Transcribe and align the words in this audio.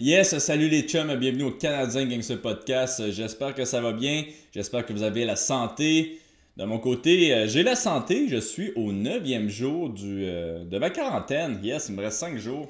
Yes, 0.00 0.38
salut 0.38 0.68
les 0.68 0.82
chums, 0.82 1.12
bienvenue 1.16 1.42
au 1.42 1.50
Canadien 1.50 2.06
Gangster 2.06 2.40
Podcast. 2.40 3.10
J'espère 3.10 3.52
que 3.52 3.64
ça 3.64 3.80
va 3.80 3.90
bien, 3.92 4.22
j'espère 4.54 4.86
que 4.86 4.92
vous 4.92 5.02
avez 5.02 5.24
la 5.24 5.34
santé. 5.34 6.20
De 6.56 6.64
mon 6.64 6.78
côté, 6.78 7.34
euh, 7.34 7.48
j'ai 7.48 7.64
la 7.64 7.74
santé, 7.74 8.28
je 8.28 8.36
suis 8.36 8.70
au 8.76 8.92
neuvième 8.92 9.48
jour 9.48 9.90
du, 9.90 10.22
euh, 10.24 10.62
de 10.64 10.78
ma 10.78 10.90
quarantaine. 10.90 11.58
Yes, 11.64 11.88
il 11.88 11.96
me 11.96 12.02
reste 12.02 12.18
5 12.18 12.38
jours. 12.38 12.68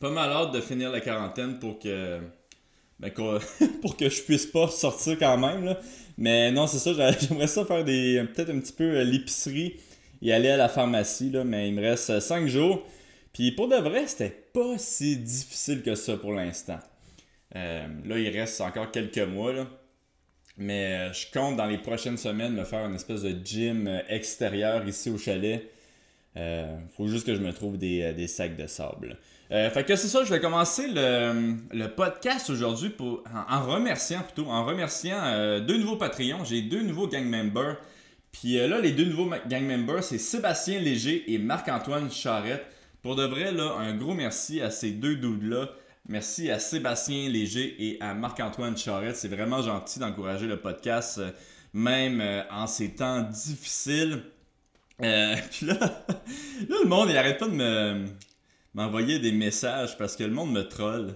Pas 0.00 0.08
mal 0.08 0.30
hâte 0.30 0.52
de 0.52 0.62
finir 0.62 0.90
la 0.90 1.02
quarantaine 1.02 1.58
pour 1.58 1.78
que, 1.78 2.20
ben, 2.98 3.10
pour 3.82 3.98
que 3.98 4.08
je 4.08 4.22
puisse 4.22 4.46
pas 4.46 4.68
sortir 4.68 5.18
quand 5.18 5.36
même. 5.36 5.76
Mais 6.16 6.50
non, 6.52 6.66
c'est 6.66 6.78
ça, 6.78 6.94
j'aimerais 7.20 7.48
ça 7.48 7.66
faire 7.66 7.84
des 7.84 8.24
peut-être 8.32 8.48
un 8.48 8.60
petit 8.60 8.72
peu 8.72 8.84
euh, 8.84 9.04
l'épicerie 9.04 9.76
et 10.22 10.32
aller 10.32 10.48
à 10.48 10.56
la 10.56 10.70
pharmacie, 10.70 11.32
mais 11.44 11.68
il 11.68 11.74
me 11.74 11.82
reste 11.82 12.18
5 12.18 12.46
jours. 12.46 12.82
Puis 13.32 13.52
pour 13.52 13.68
de 13.68 13.76
vrai, 13.76 14.06
c'était 14.06 14.30
pas 14.52 14.76
si 14.78 15.16
difficile 15.16 15.82
que 15.82 15.94
ça 15.94 16.16
pour 16.16 16.32
l'instant. 16.32 16.80
Euh, 17.56 17.86
là, 18.04 18.18
il 18.18 18.28
reste 18.36 18.60
encore 18.60 18.90
quelques 18.90 19.18
mois. 19.18 19.52
Mais 20.56 20.94
euh, 20.94 21.12
je 21.12 21.26
compte 21.32 21.56
dans 21.56 21.66
les 21.66 21.78
prochaines 21.78 22.18
semaines 22.18 22.52
me 22.52 22.64
faire 22.64 22.84
une 22.84 22.94
espèce 22.94 23.22
de 23.22 23.34
gym 23.42 23.86
euh, 23.86 24.00
extérieur 24.08 24.86
ici 24.86 25.10
au 25.10 25.18
chalet. 25.18 25.70
Faut 26.96 27.06
juste 27.06 27.26
que 27.26 27.34
je 27.34 27.40
me 27.40 27.52
trouve 27.52 27.76
des, 27.76 28.26
sacs 28.28 28.56
de 28.56 28.66
sable. 28.66 29.18
fait 29.50 29.84
que 29.84 29.96
c'est 29.96 30.06
ça, 30.06 30.22
je 30.24 30.32
vais 30.32 30.40
commencer 30.40 30.86
le, 30.86 31.86
podcast 31.88 32.50
aujourd'hui 32.50 32.94
en, 33.00 33.56
en, 33.56 33.66
remerciant 33.66 34.22
plutôt, 34.22 34.48
en 34.48 34.64
remerciant 34.64 35.58
deux 35.60 35.76
nouveaux 35.76 35.96
Patreons. 35.96 36.44
J'ai 36.44 36.62
deux 36.62 36.82
nouveaux 36.82 37.08
gang 37.08 37.24
members. 37.24 37.78
Puis 38.30 38.54
là, 38.54 38.78
les 38.78 38.92
deux 38.92 39.06
nouveaux 39.06 39.30
gang 39.48 39.64
members, 39.64 40.04
c'est 40.04 40.18
Sébastien 40.18 40.78
Léger 40.78 41.32
et 41.32 41.38
Marc-Antoine 41.38 42.10
Charrette. 42.12 42.64
Pour 43.02 43.16
de 43.16 43.24
vrai, 43.24 43.50
là, 43.52 43.76
un 43.78 43.96
gros 43.96 44.12
merci 44.12 44.60
à 44.60 44.70
ces 44.70 44.90
deux 44.90 45.16
dudes-là. 45.16 45.70
Merci 46.08 46.50
à 46.50 46.58
Sébastien 46.58 47.30
Léger 47.30 47.74
et 47.78 48.00
à 48.00 48.12
Marc-Antoine 48.12 48.76
Charette. 48.76 49.16
C'est 49.16 49.28
vraiment 49.28 49.62
gentil 49.62 49.98
d'encourager 49.98 50.46
le 50.46 50.60
podcast, 50.60 51.18
euh, 51.18 51.30
même 51.72 52.20
euh, 52.20 52.42
en 52.50 52.66
ces 52.66 52.94
temps 52.94 53.22
difficiles. 53.22 54.22
Euh, 55.02 55.34
puis 55.50 55.66
là, 55.66 55.76
là, 55.78 56.76
le 56.82 56.88
monde, 56.88 57.08
il 57.08 57.16
arrête 57.16 57.38
pas 57.38 57.48
de 57.48 57.54
me, 57.54 58.04
m'envoyer 58.74 59.18
des 59.18 59.32
messages 59.32 59.96
parce 59.96 60.14
que 60.14 60.24
le 60.24 60.32
monde 60.32 60.52
me 60.52 60.62
troll. 60.62 61.14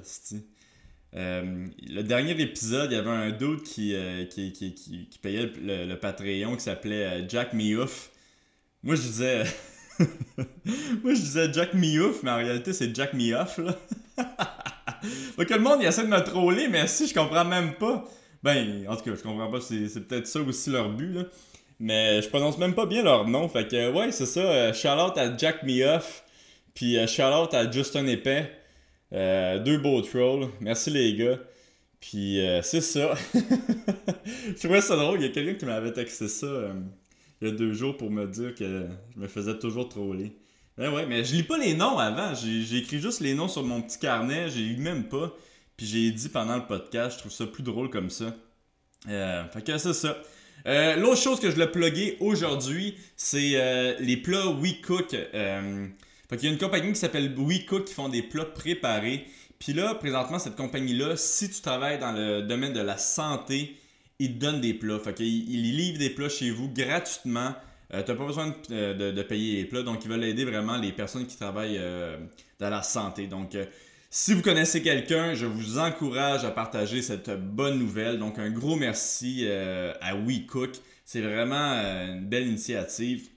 le 1.13 2.03
dernier 2.03 2.41
épisode, 2.41 2.93
il 2.93 2.95
y 2.95 2.99
avait 2.99 3.11
un 3.11 3.31
dude 3.31 3.63
qui, 3.63 3.95
qui, 4.31 4.53
qui, 4.53 5.19
payait 5.21 5.53
le, 5.61 5.95
Patreon 5.97 6.57
qui 6.57 6.63
s'appelait 6.63 7.29
Jack 7.29 7.53
Miouf. 7.53 8.11
Moi, 8.83 8.95
je 8.95 9.03
disais. 9.03 9.45
Moi, 11.03 11.15
je 11.15 11.21
disais 11.21 11.53
Jack 11.53 11.75
Miouf, 11.75 12.23
mais 12.23 12.31
en 12.31 12.37
réalité, 12.37 12.73
c'est 12.73 12.95
Jack 12.95 13.13
Mioff, 13.13 13.59
là. 13.59 13.75
Donc, 15.39 15.51
le 15.51 15.59
monde, 15.59 15.79
il 15.81 15.87
essaie 15.87 16.03
de 16.03 16.09
me 16.09 16.21
troller, 16.21 16.69
mais 16.69 16.87
si 16.87 17.07
je 17.07 17.15
comprends 17.15 17.45
même 17.45 17.75
pas. 17.75 18.05
Ben, 18.43 18.87
en 18.89 18.97
tout 18.97 19.05
cas, 19.05 19.15
je 19.17 19.23
comprends 19.23 19.51
pas, 19.51 19.61
c'est 19.61 20.07
peut-être 20.07 20.27
ça 20.27 20.41
aussi 20.41 20.71
leur 20.71 20.91
but, 20.91 21.13
là. 21.15 21.23
Mais 21.81 22.23
je 22.23 22.29
prononce 22.29 22.57
même 22.59 22.75
pas 22.75 22.87
bien 22.87 23.03
leur 23.03 23.27
nom. 23.27 23.49
Fait 23.49 23.67
que, 23.67 23.91
ouais, 23.93 24.13
c'est 24.13 24.27
ça. 24.27 24.41
Euh, 24.41 24.73
shout 24.73 24.89
out 24.89 25.19
à 25.19 25.37
Jack 25.37 25.63
Mioff. 25.65 26.25
Puis, 26.73 26.99
euh, 26.99 27.07
shout 27.07 27.23
out 27.23 27.53
à 27.53 27.71
Justin 27.71 28.07
Épais. 28.07 28.51
Euh, 29.13 29.59
deux 29.59 29.79
beaux 29.79 30.01
trolls. 30.01 30.49
Merci, 30.61 30.91
les 30.91 31.15
gars. 31.15 31.39
Puis, 32.01 32.39
c'est 32.63 32.81
ça. 32.81 33.15
je 33.35 34.59
trouvais 34.59 34.81
ça 34.83 34.95
drôle. 34.97 35.21
Il 35.21 35.27
y 35.27 35.29
a 35.29 35.33
quelqu'un 35.33 35.55
qui 35.55 35.65
m'avait 35.65 35.93
texté 35.93 36.29
ça 36.29 36.47
deux 37.53 37.73
jours 37.73 37.97
pour 37.97 38.11
me 38.11 38.27
dire 38.27 38.55
que 38.55 38.87
je 39.15 39.21
me 39.21 39.27
faisais 39.27 39.59
toujours 39.59 39.89
troller. 39.89 40.37
Ben 40.77 40.93
ouais, 40.93 41.07
mais 41.07 41.25
je 41.25 41.35
lis 41.35 41.45
pas 41.45 41.57
les 41.57 41.75
noms 41.75 41.99
avant. 41.99 42.35
J'ai 42.35 42.79
écrit 42.79 42.99
juste 42.99 43.21
les 43.21 43.35
noms 43.35 43.49
sur 43.49 43.63
mon 43.63 43.81
petit 43.81 43.99
carnet. 43.99 44.49
J'ai 44.49 44.63
lu 44.63 44.77
même 44.79 45.09
pas. 45.09 45.33
Puis 45.77 45.87
j'ai 45.87 46.11
dit 46.11 46.29
pendant 46.29 46.57
le 46.57 46.67
podcast, 46.67 47.15
je 47.15 47.19
trouve 47.21 47.33
ça 47.33 47.47
plus 47.47 47.63
drôle 47.63 47.91
comme 47.91 48.11
ça. 48.11 48.35
Euh, 49.09 49.45
fait 49.49 49.63
que 49.63 49.79
c'est 49.79 49.93
ça. 49.93 50.17
Euh, 50.67 50.97
l'autre 50.97 51.21
chose 51.21 51.41
que 51.41 51.51
je 51.51 51.59
l'ai 51.59 51.67
plugué 51.67 52.17
aujourd'hui, 52.21 52.97
c'est 53.17 53.53
euh, 53.55 53.95
les 54.01 54.17
plats 54.17 54.49
We 54.49 54.81
Cook. 54.81 55.11
fait 55.11 56.37
qu'il 56.37 56.45
y 56.45 56.49
a 56.49 56.53
une 56.53 56.59
compagnie 56.59 56.93
qui 56.93 56.99
s'appelle 56.99 57.35
We 57.37 57.67
Cook 57.67 57.85
qui 57.85 57.95
font 57.95 58.09
des 58.09 58.23
plats 58.23 58.47
préparés. 58.47 59.27
Puis 59.59 59.73
là, 59.73 59.95
présentement, 59.95 60.39
cette 60.39 60.57
compagnie-là, 60.57 61.17
si 61.17 61.51
tu 61.51 61.61
travailles 61.61 61.99
dans 61.99 62.13
le 62.13 62.43
domaine 62.43 62.73
de 62.73 62.81
la 62.81 62.97
santé, 62.99 63.77
ils 64.19 64.35
te 64.35 64.39
donnent 64.39 64.61
des 64.61 64.75
plats. 64.75 64.99
Fait 64.99 65.15
qu'ils 65.15 65.77
livrent 65.77 65.99
des 65.99 66.11
plats 66.11 66.29
chez 66.29 66.51
vous 66.51 66.69
gratuitement. 66.69 67.55
Euh, 67.93 68.03
tu 68.03 68.11
n'as 68.11 68.17
pas 68.17 68.27
besoin 68.27 68.55
euh, 68.71 69.13
de, 69.13 69.23
payer 69.23 69.57
les 69.57 69.65
plats. 69.65 69.83
Donc, 69.83 70.05
ils 70.05 70.11
veulent 70.11 70.25
aider 70.25 70.45
vraiment 70.45 70.77
les 70.77 70.93
personnes 70.93 71.27
qui 71.27 71.37
travaillent 71.37 71.79
euh, 71.79 72.17
dans 72.59 72.71
la 72.71 72.83
santé. 72.83 73.27
Donc, 73.27 73.57
si 74.11 74.35
vous 74.35 74.43
connaissez 74.43 74.83
quelqu'un, 74.83 75.35
je 75.35 75.47
vous 75.47 75.79
encourage 75.79 76.45
à 76.45 76.51
partager 76.51 77.03
cette 77.03 77.31
bonne 77.31 77.79
nouvelle. 77.79 78.19
Donc, 78.19 78.39
un 78.39 78.51
gros 78.51 78.77
merci 78.77 79.47
à 79.49 80.15
WeCook. 80.15 80.71
C'est 81.05 81.21
vraiment 81.21 81.73
une 82.07 82.27
belle 82.27 82.47
initiative. 82.47 83.29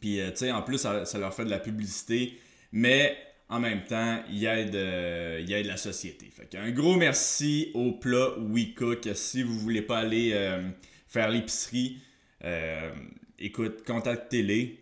Puis, 0.00 0.18
tu 0.18 0.36
sais, 0.36 0.50
en 0.50 0.62
plus, 0.62 0.78
ça, 0.78 1.18
leur 1.18 1.32
fait 1.32 1.44
de 1.44 1.50
la 1.50 1.60
publicité. 1.60 2.36
Mais 2.72 3.16
en 3.52 3.60
même 3.60 3.84
temps, 3.84 4.22
il 4.30 4.46
aide, 4.46 4.74
euh, 4.74 5.44
il 5.46 5.66
la 5.66 5.76
société. 5.76 6.32
Un 6.54 6.70
gros 6.70 6.96
merci 6.96 7.70
au 7.74 7.92
plat 7.92 8.30
WeCook. 8.38 9.10
Si 9.14 9.42
vous 9.42 9.58
voulez 9.58 9.82
pas 9.82 9.98
aller 9.98 10.30
euh, 10.32 10.70
faire 11.06 11.28
l'épicerie, 11.28 11.98
euh, 12.44 12.90
écoute, 13.38 13.84
contactez-les. 13.86 14.78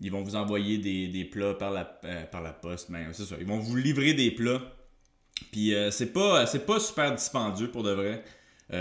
Ils 0.00 0.12
vont 0.12 0.22
vous 0.22 0.36
envoyer 0.36 0.78
des, 0.78 1.24
plats 1.24 1.54
par 1.54 1.72
la, 1.72 1.84
par 1.84 2.40
la 2.40 2.52
poste. 2.52 2.90
Ben. 2.90 3.10
Ils 3.40 3.46
vont 3.46 3.58
vous 3.58 3.76
livrer 3.76 4.14
des 4.14 4.30
plats. 4.30 4.62
Puis 5.50 5.72
c'est 5.90 6.12
pas, 6.12 6.46
pas 6.46 6.80
super 6.80 7.14
dispendieux 7.14 7.70
pour 7.70 7.82
de 7.82 7.92
vrai. 7.92 8.24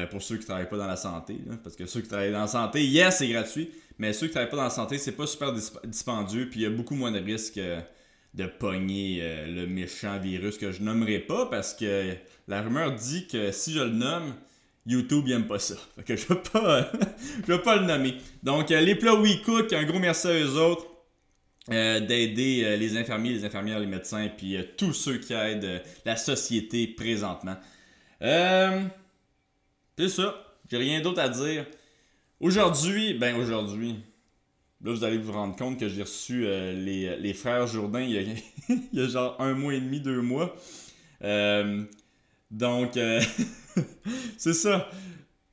pour 0.09 0.21
ceux 0.21 0.37
qui 0.37 0.45
travaillent 0.45 0.69
pas 0.69 0.77
dans 0.77 0.87
la 0.87 0.95
santé. 0.95 1.37
parce 1.63 1.75
que 1.75 1.85
ceux 1.85 2.01
qui 2.01 2.07
travaillent 2.07 2.31
dans 2.31 2.41
la 2.41 2.47
santé, 2.47 2.85
yes, 2.85 3.17
c'est 3.17 3.27
gratuit. 3.27 3.71
Mais 3.99 4.13
ceux 4.13 4.27
qui 4.27 4.33
travaillent 4.33 4.49
pas 4.49 4.57
dans 4.57 4.63
la 4.63 4.69
santé, 4.71 4.97
c'est 4.97 5.11
pas 5.11 5.27
super 5.27 5.53
dispendieux. 5.85 6.49
Puis 6.49 6.61
il 6.61 6.63
y 6.63 6.67
a 6.67 6.71
beaucoup 6.71 6.95
moins 6.95 7.11
de 7.11 7.19
risques 7.19 7.59
de 8.33 8.45
pogner 8.45 9.19
euh, 9.21 9.45
le 9.47 9.67
méchant 9.67 10.17
virus 10.19 10.57
que 10.57 10.71
je 10.71 10.81
nommerai 10.81 11.19
pas 11.19 11.45
parce 11.45 11.73
que 11.73 12.13
la 12.47 12.61
rumeur 12.61 12.93
dit 12.95 13.27
que 13.27 13.51
si 13.51 13.73
je 13.73 13.79
le 13.79 13.89
nomme, 13.89 14.33
YouTube 14.85 15.27
n'aime 15.27 15.47
pas 15.47 15.59
ça. 15.59 15.75
Fait 16.05 16.17
je 16.17 16.27
vais 16.27 16.41
pas, 16.51 16.91
je 17.47 17.53
pas 17.53 17.77
le 17.77 17.85
nommer. 17.85 18.15
Donc 18.41 18.71
euh, 18.71 18.81
les 18.81 18.95
plats 18.95 19.15
WeCook, 19.15 19.71
un 19.73 19.83
gros 19.83 19.99
merci 19.99 20.27
à 20.27 20.33
eux 20.33 20.57
autres. 20.59 20.87
Euh, 21.71 22.01
d'aider 22.01 22.75
les 22.75 22.97
infirmiers, 22.97 23.29
les 23.29 23.45
infirmières, 23.45 23.79
les 23.79 23.87
médecins, 23.87 24.27
puis 24.27 24.57
tous 24.75 24.91
ceux 24.91 25.17
qui 25.19 25.31
aident 25.31 25.81
la 26.03 26.17
société 26.17 26.87
présentement. 26.87 27.55
c'est 28.19 28.89
ça. 30.09 30.45
J'ai 30.69 30.75
rien 30.77 30.99
d'autre 30.99 31.21
à 31.21 31.29
dire. 31.29 31.65
Aujourd'hui, 32.41 33.13
ben 33.13 33.37
aujourd'hui, 33.37 33.95
Là, 34.83 34.91
vous 34.91 35.03
allez 35.05 35.17
vous 35.17 35.31
rendre 35.31 35.55
compte 35.55 35.79
que 35.79 35.87
j'ai 35.87 36.01
reçu 36.01 36.43
euh, 36.45 36.73
les, 36.73 37.33
frères 37.33 37.67
Jourdain 37.67 38.01
il 38.01 38.35
y, 38.91 38.99
a, 38.99 39.07
genre 39.07 39.37
un 39.39 39.53
mois 39.53 39.73
et 39.73 39.79
demi, 39.79 40.01
deux 40.01 40.21
mois. 40.21 40.55
Euh, 41.23 41.83
donc, 42.51 42.97
euh, 42.97 43.21
c'est 44.37 44.53
ça. 44.53 44.89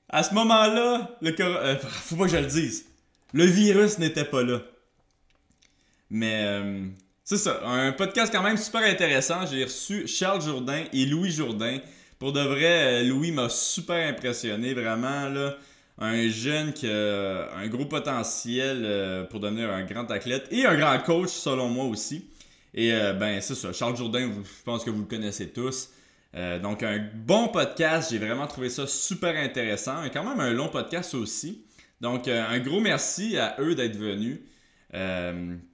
À 0.08 0.24
ce 0.24 0.34
moment-là, 0.34 1.16
le 1.22 1.32
faut 1.80 2.16
pas 2.16 2.24
que 2.24 2.30
je 2.30 2.36
le 2.38 2.46
dise. 2.46 2.86
Le 3.32 3.44
virus 3.44 3.98
n'était 3.98 4.24
pas 4.24 4.42
là. 4.42 4.62
Mais 6.10 6.90
c'est 7.22 7.36
ça, 7.36 7.60
un 7.64 7.92
podcast 7.92 8.32
quand 8.32 8.42
même 8.42 8.56
super 8.56 8.82
intéressant. 8.82 9.46
J'ai 9.46 9.62
reçu 9.62 10.08
Charles 10.08 10.42
Jourdain 10.42 10.82
et 10.92 11.06
Louis 11.06 11.30
Jourdain. 11.30 11.78
Pour 12.18 12.32
de 12.32 12.40
vrai, 12.40 13.04
Louis 13.04 13.30
m'a 13.30 13.48
super 13.48 14.08
impressionné, 14.08 14.74
vraiment 14.74 15.28
là 15.28 15.56
un 16.00 16.28
jeune 16.28 16.72
qui 16.72 16.88
a 16.88 17.54
un 17.54 17.68
gros 17.68 17.84
potentiel 17.84 18.82
euh, 18.84 19.24
pour 19.24 19.38
devenir 19.38 19.70
un 19.70 19.84
grand 19.84 20.10
athlète 20.10 20.48
et 20.50 20.64
un 20.64 20.76
grand 20.76 20.98
coach, 21.00 21.28
selon 21.28 21.68
moi 21.68 21.84
aussi. 21.84 22.24
Et 22.72 22.94
euh, 22.94 23.12
ben, 23.12 23.40
c'est 23.40 23.54
ça. 23.54 23.72
Charles 23.72 23.96
Jourdain, 23.96 24.30
je 24.42 24.62
pense 24.64 24.82
que 24.82 24.90
vous 24.90 25.00
le 25.00 25.06
connaissez 25.06 25.50
tous. 25.50 25.90
Euh, 26.34 26.58
donc, 26.58 26.82
un 26.82 27.06
bon 27.14 27.48
podcast. 27.48 28.10
J'ai 28.10 28.18
vraiment 28.18 28.46
trouvé 28.46 28.70
ça 28.70 28.86
super 28.86 29.36
intéressant. 29.36 30.02
Et 30.04 30.10
quand 30.10 30.24
même 30.24 30.40
un 30.40 30.52
long 30.52 30.68
podcast 30.68 31.14
aussi. 31.14 31.64
Donc, 32.00 32.28
un 32.28 32.58
gros 32.60 32.80
merci 32.80 33.36
à 33.36 33.56
eux 33.58 33.74
d'être 33.74 33.96
venus. 33.96 34.38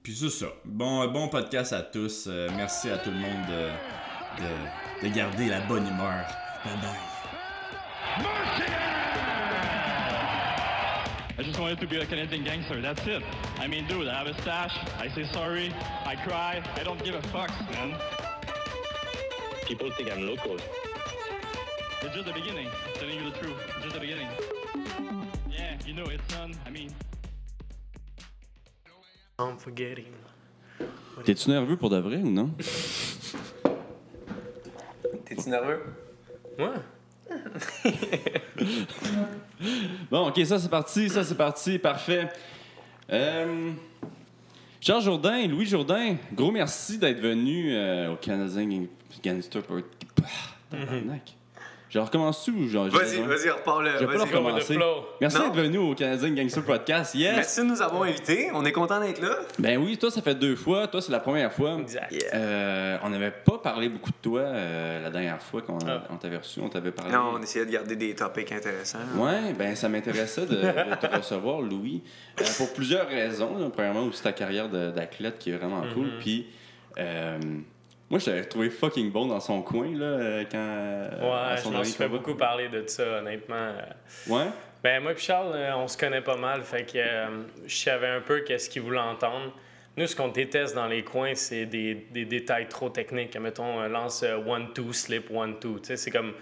puis 0.03 0.13
c'est 0.13 0.29
ça. 0.29 0.47
Bon, 0.65 1.07
bon 1.07 1.29
podcast 1.29 1.71
à 1.71 1.83
tous. 1.83 2.27
merci 2.57 2.89
à 2.89 2.97
tout 2.97 3.11
le 3.11 3.17
monde 3.17 3.45
de, 3.47 5.07
de 5.07 5.13
garder 5.13 5.47
la 5.47 5.61
bonne 5.61 5.87
humeur. 5.87 6.25
Bye 6.65 6.75
bye. 6.81 6.97
I 11.39 11.43
just 11.43 11.59
wanted 11.59 11.79
to 11.81 11.87
be 11.87 11.97
a 11.97 12.05
Canadian 12.05 12.43
gangster. 12.43 12.81
That's 12.81 13.05
it. 13.05 13.21
I 13.59 13.67
mean, 13.67 13.85
dude, 13.87 14.07
I 14.07 14.17
have 14.17 14.25
a 14.25 14.33
stash. 14.41 14.75
I 14.97 15.07
say 15.09 15.23
sorry. 15.31 15.71
I 16.03 16.15
cry. 16.15 16.63
I 16.75 16.83
don't 16.83 17.03
give 17.03 17.13
a 17.13 17.21
fuck, 17.27 17.51
man. 17.71 17.95
People 19.67 19.91
think 19.91 20.11
I'm 20.11 20.25
local. 20.25 20.55
It's 20.55 22.15
just 22.15 22.25
the 22.25 22.33
beginning. 22.33 22.67
I'm 22.67 22.93
telling 22.95 23.23
you 23.23 23.29
the 23.29 23.37
truth. 23.37 23.57
It's 23.67 23.83
just 23.83 23.93
the 23.93 23.99
beginning. 23.99 24.27
Yeah, 25.47 25.77
you 25.85 25.93
know, 25.93 26.05
it's 26.05 26.25
done. 26.33 26.55
I 26.65 26.71
mean. 26.71 26.91
I'm 29.37 29.57
forgetting. 29.57 30.15
T'es-tu 31.23 31.49
nerveux 31.49 31.77
pour 31.77 31.91
de 31.91 31.97
vrai 31.99 32.17
ou 32.17 32.31
non? 32.31 32.49
T'es-tu 35.25 35.43
Tu 35.43 35.49
nerveux? 35.49 35.83
Ouais. 36.57 36.79
Bon, 40.11 40.27
ok, 40.27 40.39
ça 40.45 40.59
c'est 40.59 40.69
parti, 40.69 41.09
ça 41.09 41.23
c'est 41.23 41.35
parti, 41.35 41.79
parfait. 41.79 42.29
Euh, 43.11 43.71
Charles 44.79 45.03
Jourdain, 45.03 45.47
Louis 45.47 45.65
Jourdain, 45.65 46.15
gros 46.33 46.51
merci 46.51 46.97
d'être 46.97 47.19
venu 47.19 47.73
euh, 47.73 48.13
au 48.13 48.15
Canadien 48.17 48.65
Gang- 48.65 48.87
Gangster 49.23 49.63
Party. 49.63 49.83
Ah, 50.21 50.25
tabarnak. 50.69 51.33
Je 51.89 51.99
recommence-tu 51.99 52.51
ou 52.51 52.67
genre. 52.67 52.87
Vas-y, 52.89 53.21
vas-y, 53.21 53.49
repars-le. 53.49 53.91
Je 53.99 54.05
vais 54.05 54.17
pas 54.17 54.23
recommencer. 54.25 54.77
Merci 55.21 55.37
d'être 55.39 55.55
venu 55.55 55.77
au 55.77 55.95
Canadien 55.95 56.31
Gangster 56.31 56.61
Podcast. 56.63 57.15
Yes! 57.15 57.35
Merci 57.35 57.59
de 57.61 57.65
nous 57.65 57.81
avoir 57.81 58.03
invités. 58.03 58.49
On 58.53 58.65
est 58.65 58.73
content 58.73 58.99
d'être 58.99 59.21
là. 59.21 59.37
Ben 59.57 59.77
oui, 59.77 59.97
toi 59.97 60.11
ça 60.11 60.21
fait 60.21 60.35
deux 60.35 60.55
fois, 60.57 60.87
toi 60.87 61.01
c'est 61.01 61.11
la 61.13 61.21
première 61.21 61.51
fois. 61.53 61.77
Exact. 61.79 62.11
Yeah. 62.11 62.23
Euh, 62.35 62.97
on 63.03 63.09
n'avait 63.09 63.31
pas 63.31 63.57
parlé 63.59 63.87
beaucoup 63.87 64.09
de 64.11 64.15
toi 64.21 64.41
euh, 64.41 65.01
la 65.01 65.09
dernière 65.09 65.41
fois 65.41 65.61
qu'on 65.61 65.77
Ah. 65.87 66.03
t'avait 66.19 66.37
reçu, 66.37 66.59
on 66.61 66.67
t'avait 66.69 66.91
parlé. 66.91 67.13
Non, 67.13 67.31
on 67.35 67.41
essayait 67.41 67.65
de 67.65 67.71
garder 67.71 67.95
des 67.95 68.13
topics 68.15 68.51
intéressants. 68.51 68.99
Ouais, 69.15 69.53
ben 69.57 69.73
ça 69.75 69.87
m'intéressait 69.87 70.45
de, 70.45 70.55
de 70.57 70.95
te 71.07 71.15
recevoir, 71.15 71.61
Louis, 71.61 72.03
Euh, 72.41 72.43
pour 72.57 72.73
plusieurs 72.73 73.07
raisons. 73.07 73.57
là. 73.57 73.69
Premièrement, 73.73 74.03
aussi 74.03 74.21
ta 74.21 74.33
carrière 74.33 74.67
d'athlète 74.67 75.39
qui 75.39 75.51
est 75.51 75.55
vraiment 75.57 75.83
cool. 75.93 76.09
Puis, 76.19 76.47
euh, 76.97 77.37
moi, 78.09 78.19
je 78.19 78.25
t'avais 78.25 78.45
trouvé 78.45 78.69
fucking 78.69 79.11
bon 79.11 79.25
dans 79.27 79.39
son 79.39 79.61
coin, 79.61 79.93
là, 79.95 80.05
euh, 80.05 80.43
quand. 80.49 80.57
euh, 80.57 81.09
Ouais, 81.51 81.57
son 81.57 81.69
je 81.69 81.73
dernier 81.73 81.85
suis 81.85 81.97
fait 81.97 82.07
beaucoup 82.09 82.35
parler 82.35 82.69
de 82.69 82.83
ça, 82.87 83.19
honnêtement. 83.19 83.71
Ouais? 84.27 84.45
Ben, 84.83 85.01
moi 85.03 85.11
et 85.13 85.17
Charles, 85.17 85.53
euh, 85.55 85.75
on 85.75 85.87
se 85.87 85.97
connaît 85.97 86.21
pas 86.21 86.37
mal, 86.37 86.61
fait 86.63 86.83
que 86.85 86.97
euh, 86.97 87.27
je 87.65 87.75
savais 87.75 88.07
un 88.07 88.21
peu 88.21 88.41
qu'est-ce 88.41 88.69
qu'il 88.69 88.83
voulait 88.83 88.99
entendre. 88.99 89.51
Nous, 89.97 90.05
ce 90.05 90.15
qu'on 90.15 90.27
déteste 90.27 90.75
dans 90.75 90.85
les 90.87 91.03
coins, 91.03 91.33
c'est 91.33 91.65
des, 91.65 91.95
des 92.11 92.25
détails 92.25 92.67
trop 92.69 92.87
techniques. 92.89 93.35
Mettons, 93.39 93.81
lance 93.87 94.21
euh, 94.23 94.37
one-two, 94.37 94.93
slip 94.93 95.31
one-two. 95.31 95.79
Tu 95.79 95.85
sais, 95.87 95.97
c'est 95.97 96.11
comme 96.11 96.33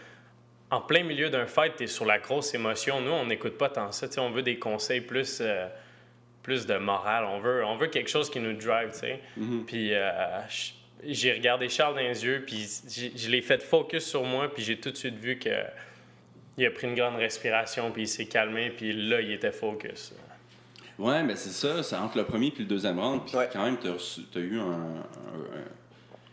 en 0.69 0.81
plein 0.81 1.03
milieu 1.03 1.29
d'un 1.29 1.45
fight, 1.47 1.77
tu 1.77 1.83
es 1.85 1.87
sur 1.87 2.03
la 2.05 2.19
grosse 2.19 2.53
émotion. 2.53 2.99
Nous, 2.99 3.11
on 3.11 3.25
n'écoute 3.25 3.57
pas 3.57 3.69
tant 3.69 3.91
ça. 3.93 4.07
Tu 4.09 4.15
sais, 4.15 4.19
on 4.19 4.29
veut 4.31 4.41
des 4.43 4.59
conseils 4.59 4.99
plus, 5.01 5.39
euh, 5.41 5.67
plus 6.43 6.65
de 6.67 6.75
morale. 6.75 7.23
On 7.23 7.39
veut, 7.39 7.63
on 7.63 7.77
veut 7.77 7.87
quelque 7.87 8.09
chose 8.09 8.29
qui 8.29 8.41
nous 8.41 8.53
drive. 8.53 8.91
tu 8.91 8.99
sais. 8.99 9.19
Puis 9.65 9.93
euh, 9.93 10.09
je- 10.49 10.71
j'ai 11.03 11.33
regardé 11.33 11.69
Charles 11.69 11.95
dans 11.95 12.01
les 12.01 12.23
yeux, 12.25 12.43
puis 12.45 12.67
je 13.15 13.29
l'ai 13.29 13.41
fait 13.41 13.61
focus 13.61 14.05
sur 14.05 14.23
moi, 14.23 14.51
puis 14.53 14.63
j'ai 14.63 14.77
tout 14.77 14.91
de 14.91 14.97
suite 14.97 15.15
vu 15.15 15.37
que 15.37 15.49
il 16.57 16.65
a 16.65 16.71
pris 16.71 16.87
une 16.87 16.95
grande 16.95 17.17
respiration, 17.17 17.91
puis 17.91 18.03
il 18.03 18.07
s'est 18.07 18.25
calmé, 18.27 18.69
puis 18.69 18.93
là, 18.93 19.19
il 19.21 19.31
était 19.31 19.51
focus. 19.51 20.13
Ouais, 20.97 21.21
ben 21.23 21.35
c'est 21.35 21.49
ça, 21.49 21.83
c'est 21.83 21.97
entre 21.97 22.17
le 22.17 22.23
premier 22.23 22.47
et 22.47 22.59
le 22.59 22.65
deuxième 22.65 22.97
round. 22.99 23.21
Puis 23.25 23.35
Ouais. 23.35 23.49
quand 23.51 23.63
même, 23.63 23.77
t'as 23.77 23.91
reçu- 23.91 24.21
t'as 24.31 24.39
eu 24.39 24.57
un, 24.59 24.63
un- 24.63 24.99
un- 24.99 25.65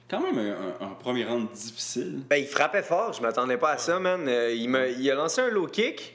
Quand 0.08 0.20
même 0.20 0.38
un, 0.38 0.52
un- 0.52 0.86
un 0.90 0.94
premier 0.94 1.24
round 1.24 1.50
difficile. 1.50 2.20
Ben, 2.30 2.36
il 2.36 2.46
frappait 2.46 2.82
fort, 2.82 3.12
je 3.14 3.22
m'attendais 3.22 3.56
pas 3.56 3.72
à 3.72 3.78
ça, 3.78 3.98
man. 3.98 4.28
Euh, 4.28 4.52
il, 4.54 4.68
m'a- 4.68 4.86
il 4.86 5.10
a 5.10 5.14
lancé 5.16 5.40
un 5.40 5.48
low 5.48 5.66
kick, 5.66 6.14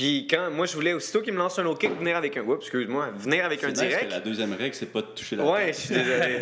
puis 0.00 0.26
quand 0.26 0.50
moi 0.50 0.64
je 0.64 0.72
voulais 0.72 0.94
aussitôt 0.94 1.20
qu'il 1.20 1.34
me 1.34 1.38
lance 1.38 1.58
un 1.58 1.62
low 1.62 1.74
kick, 1.74 1.90
venir 1.98 2.16
avec 2.16 2.34
un 2.38 2.40
oups, 2.40 2.62
excuse-moi, 2.62 3.10
venir 3.18 3.44
avec 3.44 3.62
un 3.62 3.68
nice 3.68 3.80
direct. 3.80 4.06
que 4.06 4.10
la 4.12 4.20
deuxième 4.20 4.54
règle, 4.54 4.74
c'est 4.74 4.90
pas 4.90 5.02
de 5.02 5.08
toucher 5.08 5.36
la 5.36 5.44
Ouais, 5.44 5.66
tête. 5.66 5.74
je 5.74 5.80
suis 5.80 5.94
désolé. 5.94 6.38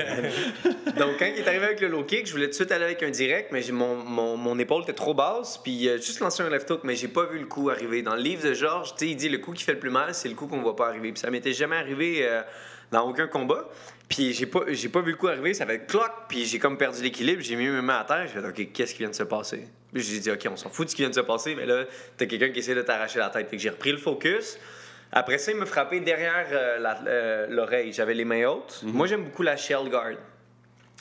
Donc, 0.96 1.18
quand 1.18 1.24
il 1.26 1.38
est 1.42 1.48
arrivé 1.48 1.64
avec 1.64 1.80
le 1.80 1.88
low 1.88 2.04
kick, 2.04 2.24
je 2.28 2.30
voulais 2.30 2.44
tout 2.44 2.50
de 2.50 2.54
suite 2.54 2.70
aller 2.70 2.84
avec 2.84 3.02
un 3.02 3.10
direct, 3.10 3.50
mais 3.50 3.60
mon, 3.72 3.96
mon, 3.96 4.36
mon 4.36 4.56
épaule 4.60 4.84
était 4.84 4.92
trop 4.92 5.12
basse, 5.12 5.58
puis 5.58 5.88
a 5.88 5.96
juste 5.96 6.20
lancé 6.20 6.44
un 6.44 6.50
left 6.50 6.70
hook, 6.70 6.82
mais 6.84 6.94
j'ai 6.94 7.08
pas 7.08 7.24
vu 7.26 7.40
le 7.40 7.46
coup 7.46 7.68
arriver. 7.68 8.02
Dans 8.02 8.14
le 8.14 8.22
livre 8.22 8.48
de 8.48 8.54
Georges, 8.54 8.94
tu 8.94 9.06
sais, 9.06 9.10
il 9.10 9.16
dit 9.16 9.28
le 9.28 9.38
coup 9.38 9.52
qui 9.52 9.64
fait 9.64 9.72
le 9.72 9.80
plus 9.80 9.90
mal, 9.90 10.14
c'est 10.14 10.28
le 10.28 10.36
coup 10.36 10.46
qu'on 10.46 10.60
voit 10.62 10.76
pas 10.76 10.86
arriver. 10.86 11.10
Puis 11.10 11.20
ça 11.20 11.28
m'était 11.32 11.52
jamais 11.52 11.74
arrivé 11.76 12.18
euh, 12.28 12.42
dans 12.92 13.08
aucun 13.10 13.26
combat. 13.26 13.68
Puis 14.08 14.32
j'ai 14.32 14.46
pas, 14.46 14.60
j'ai 14.68 14.88
pas 14.88 15.02
vu 15.02 15.10
le 15.12 15.16
coup 15.18 15.28
arriver, 15.28 15.52
ça 15.52 15.66
fait 15.66 15.86
cloc, 15.86 16.10
puis 16.28 16.46
j'ai 16.46 16.58
comme 16.58 16.78
perdu 16.78 17.02
l'équilibre, 17.02 17.42
j'ai 17.42 17.56
mis 17.56 17.68
mes 17.68 17.82
mains 17.82 17.98
à 17.98 18.04
terre, 18.04 18.26
j'ai 18.26 18.40
fait 18.40 18.46
OK, 18.48 18.72
qu'est-ce 18.72 18.92
qui 18.94 19.00
vient 19.00 19.10
de 19.10 19.14
se 19.14 19.22
passer? 19.24 19.68
Puis 19.92 20.02
j'ai 20.02 20.18
dit 20.20 20.30
OK, 20.30 20.46
on 20.50 20.56
s'en 20.56 20.70
fout 20.70 20.86
de 20.86 20.90
ce 20.90 20.96
qui 20.96 21.02
vient 21.02 21.10
de 21.10 21.14
se 21.14 21.20
passer, 21.20 21.54
mais 21.54 21.66
là, 21.66 21.84
t'as 22.16 22.24
quelqu'un 22.26 22.48
qui 22.50 22.60
essaie 22.60 22.74
de 22.74 22.82
t'arracher 22.82 23.18
la 23.18 23.28
tête. 23.28 23.48
Fait 23.50 23.56
que 23.56 23.62
j'ai 23.62 23.68
repris 23.70 23.92
le 23.92 23.98
focus. 23.98 24.58
Après 25.12 25.36
ça, 25.38 25.52
il 25.52 25.58
me 25.58 25.64
frappait 25.66 26.00
derrière 26.00 26.46
euh, 26.52 26.78
la- 26.78 27.00
euh, 27.06 27.46
l'oreille. 27.50 27.92
J'avais 27.92 28.14
les 28.14 28.24
mains 28.26 28.46
hautes. 28.46 28.80
Moi, 28.82 29.06
j'aime 29.06 29.24
beaucoup 29.24 29.42
la 29.42 29.56
shell 29.56 29.88
guard 29.90 30.16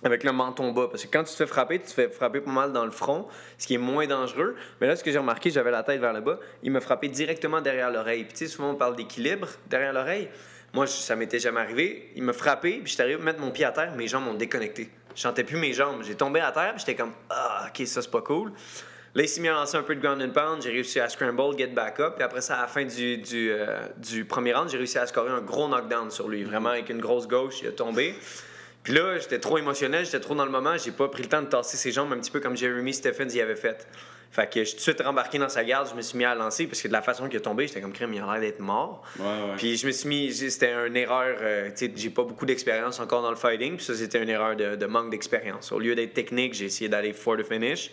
avec 0.04 0.24
le 0.24 0.32
menton 0.32 0.72
bas. 0.72 0.88
Parce 0.90 1.04
que 1.06 1.12
quand 1.12 1.24
tu 1.24 1.32
te 1.32 1.38
fais 1.38 1.48
frapper, 1.48 1.80
tu 1.80 1.88
te 1.88 1.92
fais 1.94 2.08
frapper 2.10 2.40
pas 2.42 2.52
mal 2.52 2.72
dans 2.72 2.86
le 2.86 2.92
front, 2.92 3.28
ce 3.58 3.68
qui 3.68 3.74
est 3.74 3.80
moins 3.80 4.06
dangereux. 4.08 4.56
Mais 4.80 4.88
là, 4.88 4.96
ce 4.96 5.04
que 5.04 5.12
j'ai 5.12 5.18
remarqué, 5.18 5.50
j'avais 5.50 5.72
la 5.72 5.84
tête 5.84 6.00
vers 6.00 6.14
le 6.14 6.22
bas, 6.22 6.40
il 6.64 6.72
me 6.72 6.80
frappait 6.80 7.08
directement 7.10 7.60
derrière 7.62 7.92
l'oreille. 7.92 8.24
Puis 8.24 8.34
tu 8.34 8.46
sais, 8.46 8.48
souvent 8.52 8.72
on 8.72 8.76
parle 8.76 8.96
d'équilibre 8.96 9.48
derrière 9.70 9.92
l'oreille. 9.92 10.30
Moi, 10.74 10.88
ça 10.88 11.16
m'était 11.16 11.40
jamais 11.40 11.62
arrivé. 11.62 12.12
Il 12.16 12.24
me 12.24 12.34
frappait, 12.34 12.80
puis 12.84 12.92
j'étais 12.92 13.04
arrivé 13.04 13.22
à 13.22 13.24
mettre 13.24 13.40
mon 13.40 13.52
pied 13.52 13.66
à 13.66 13.72
terre, 13.72 13.94
mes 13.96 14.08
jambes 14.08 14.28
ont 14.28 14.34
déconnecté. 14.34 14.90
Je 15.16 15.22
sentais 15.22 15.44
plus 15.44 15.58
mes 15.58 15.74
jambes. 15.74 16.04
J'ai 16.04 16.16
tombé 16.16 16.40
à 16.40 16.52
terre, 16.52 16.74
puis 16.76 16.80
j'étais 16.86 16.96
comme 16.96 17.14
Ah, 17.30 17.68
ok, 17.70 17.88
ça 17.88 18.02
c'est 18.02 18.12
pas 18.12 18.22
cool. 18.22 18.52
Là, 19.16 19.24
il 19.24 19.30
s'est 19.30 19.42
mis 19.42 19.48
lancer 19.48 19.76
un 19.78 19.82
peu 19.82 19.96
de 19.96 20.02
ground 20.02 20.22
and 20.22 20.30
pound. 20.30 20.62
J'ai 20.62 20.70
réussi 20.70 21.00
à 21.00 21.10
scramble, 21.10 21.58
get 21.58 21.68
back 21.68 22.00
up. 22.00 22.16
Puis 22.16 22.24
après 22.24 22.42
ça, 22.42 22.58
à 22.58 22.62
la 22.62 22.68
fin 22.68 22.86
euh, 22.86 23.88
du 23.98 24.26
premier 24.26 24.54
round, 24.54 24.70
j'ai 24.70 24.78
réussi 24.78 25.00
à 25.00 25.08
scorer 25.08 25.32
un 25.32 25.42
gros 25.42 25.68
knockdown 25.68 26.12
sur 26.12 26.28
lui. 26.28 26.44
Vraiment, 26.44 26.70
avec 26.70 26.90
une 26.90 27.00
grosse 27.00 27.28
gauche, 27.28 27.62
il 27.64 27.70
a 27.70 27.72
tombé. 27.72 28.14
Puis 28.84 28.94
là, 28.94 29.18
j'étais 29.18 29.40
trop 29.40 29.58
émotionnel, 29.58 30.06
j'étais 30.06 30.20
trop 30.20 30.36
dans 30.36 30.46
le 30.46 30.52
moment. 30.52 30.78
J'ai 30.78 30.92
pas 30.92 31.08
pris 31.08 31.24
le 31.24 31.30
temps 31.30 31.42
de 31.42 31.48
tasser 31.48 31.78
ses 31.78 31.92
jambes, 31.92 32.14
un 32.14 32.20
petit 32.20 32.30
peu 32.30 32.40
comme 32.40 32.56
Jeremy 32.56 32.94
Stephens 32.94 33.30
y 33.30 33.42
avait 33.42 33.56
fait. 33.56 33.88
Fait 34.32 34.52
que 34.52 34.60
je 34.60 34.66
suis 34.66 34.74
tout 34.74 34.78
de 34.78 34.82
suite 34.84 35.02
rembarqué 35.02 35.40
dans 35.40 35.50
sa 35.50 35.64
garde, 35.64 35.90
je 35.90 35.96
me 35.96 36.02
suis 36.02 36.18
mis 36.18 36.26
à 36.26 36.36
lancer, 36.36 36.68
parce 36.68 36.82
que 36.82 36.88
de 36.88 36.94
la 36.94 37.02
façon 37.02 37.28
qu'il 37.28 37.38
a 37.38 37.42
tombé, 37.42 37.66
j'étais 37.68 37.82
comme 37.82 37.94
crème, 37.94 38.14
il 38.14 38.22
a 38.22 38.32
l'air 38.34 38.40
d'être 38.42 38.60
mort. 38.60 39.02
Ouais, 39.18 39.26
ouais. 39.26 39.56
Puis 39.58 39.78
je 39.78 39.88
me 39.88 39.92
suis 39.92 40.08
mis, 40.10 40.32
c'était 40.34 40.74
une 40.88 40.96
erreur, 40.96 41.38
euh, 41.42 41.70
tu 41.70 41.88
sais, 41.88 41.92
j'ai 41.96 42.10
pas 42.10 42.24
beaucoup 42.24 42.46
d'expérience 42.46 43.00
encore 43.00 43.22
dans 43.24 43.30
le 43.32 43.36
fighting, 43.36 43.78
puis 43.78 43.86
ça 43.86 43.96
c'était 43.96 44.22
une 44.22 44.30
erreur 44.30 44.56
de, 44.56 44.76
de 44.76 44.86
manque 44.86 45.10
d'expérience. 45.10 45.72
Au 45.72 45.80
lieu 45.80 45.96
d'être 45.96 46.14
technique, 46.14 46.54
j'ai 46.54 46.66
essayé 46.66 46.90
d'aller 46.90 47.14
for 47.14 47.36
the 47.38 47.44
finish, 47.44 47.90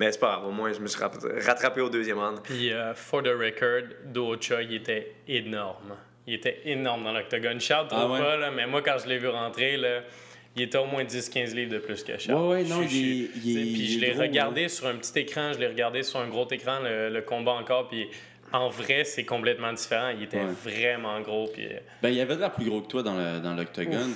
mais 0.00 0.10
c'est 0.10 0.18
pas 0.18 0.32
grave, 0.38 0.46
au 0.46 0.50
moins 0.50 0.72
je 0.72 0.80
me 0.80 0.86
suis 0.88 1.00
rap- 1.00 1.14
rattrapé 1.44 1.80
au 1.80 1.88
deuxième 1.90 2.18
round. 2.18 2.40
Puis, 2.42 2.72
euh, 2.72 2.94
for 2.94 3.22
the 3.22 3.28
record, 3.28 3.82
Docha, 4.06 4.62
il 4.62 4.74
était 4.74 5.14
énorme. 5.28 5.94
Il 6.26 6.34
était 6.34 6.62
énorme 6.64 7.04
dans 7.04 7.12
l'octogone. 7.12 7.60
Charles, 7.60 7.86
Ah 7.90 7.96
trouve 8.00 8.12
ouais? 8.12 8.18
pas, 8.18 8.36
là, 8.38 8.50
mais 8.50 8.66
moi, 8.66 8.80
quand 8.82 8.96
je 9.02 9.06
l'ai 9.08 9.18
vu 9.18 9.28
rentrer, 9.28 9.76
là, 9.76 10.00
il 10.56 10.62
était 10.62 10.78
au 10.78 10.86
moins 10.86 11.04
10-15 11.04 11.54
livres 11.54 11.72
de 11.72 11.78
plus 11.78 12.02
que 12.02 12.16
Charles. 12.18 12.46
Ouais, 12.48 12.62
non, 12.64 12.82
Je- 12.82 12.88
je- 12.88 12.94
il 12.96 13.20
il 13.22 13.72
Puis 13.72 13.82
il 13.84 13.94
je 13.94 13.98
l'ai 14.00 14.12
regardé 14.12 14.68
sur 14.68 14.86
un 14.86 14.94
petit 14.96 15.18
écran, 15.20 15.52
je 15.52 15.58
l'ai 15.58 15.66
regardé 15.68 16.02
sur 16.02 16.20
un 16.20 16.28
gros 16.28 16.46
écran, 16.50 16.78
le, 16.82 17.08
le 17.10 17.22
combat 17.22 17.52
encore, 17.52 17.88
puis 17.88 18.08
en 18.52 18.68
vrai, 18.68 19.02
c'est 19.04 19.24
complètement 19.24 19.72
différent. 19.72 20.10
Il 20.16 20.22
était 20.24 20.38
Ouais. 20.38 20.44
vraiment 20.64 21.20
gros, 21.20 21.48
puis... 21.52 21.66
euh, 21.66 21.78
Ben, 22.02 22.10
il 22.10 22.14
y 22.16 22.20
avait 22.20 22.36
de 22.36 22.40
l'air 22.40 22.52
plus 22.52 22.66
gros 22.66 22.80
que 22.82 22.86
toi 22.88 23.02
dans 23.02 23.14
le- 23.16 23.40
dans 23.40 23.54
l'octogone. 23.54 24.14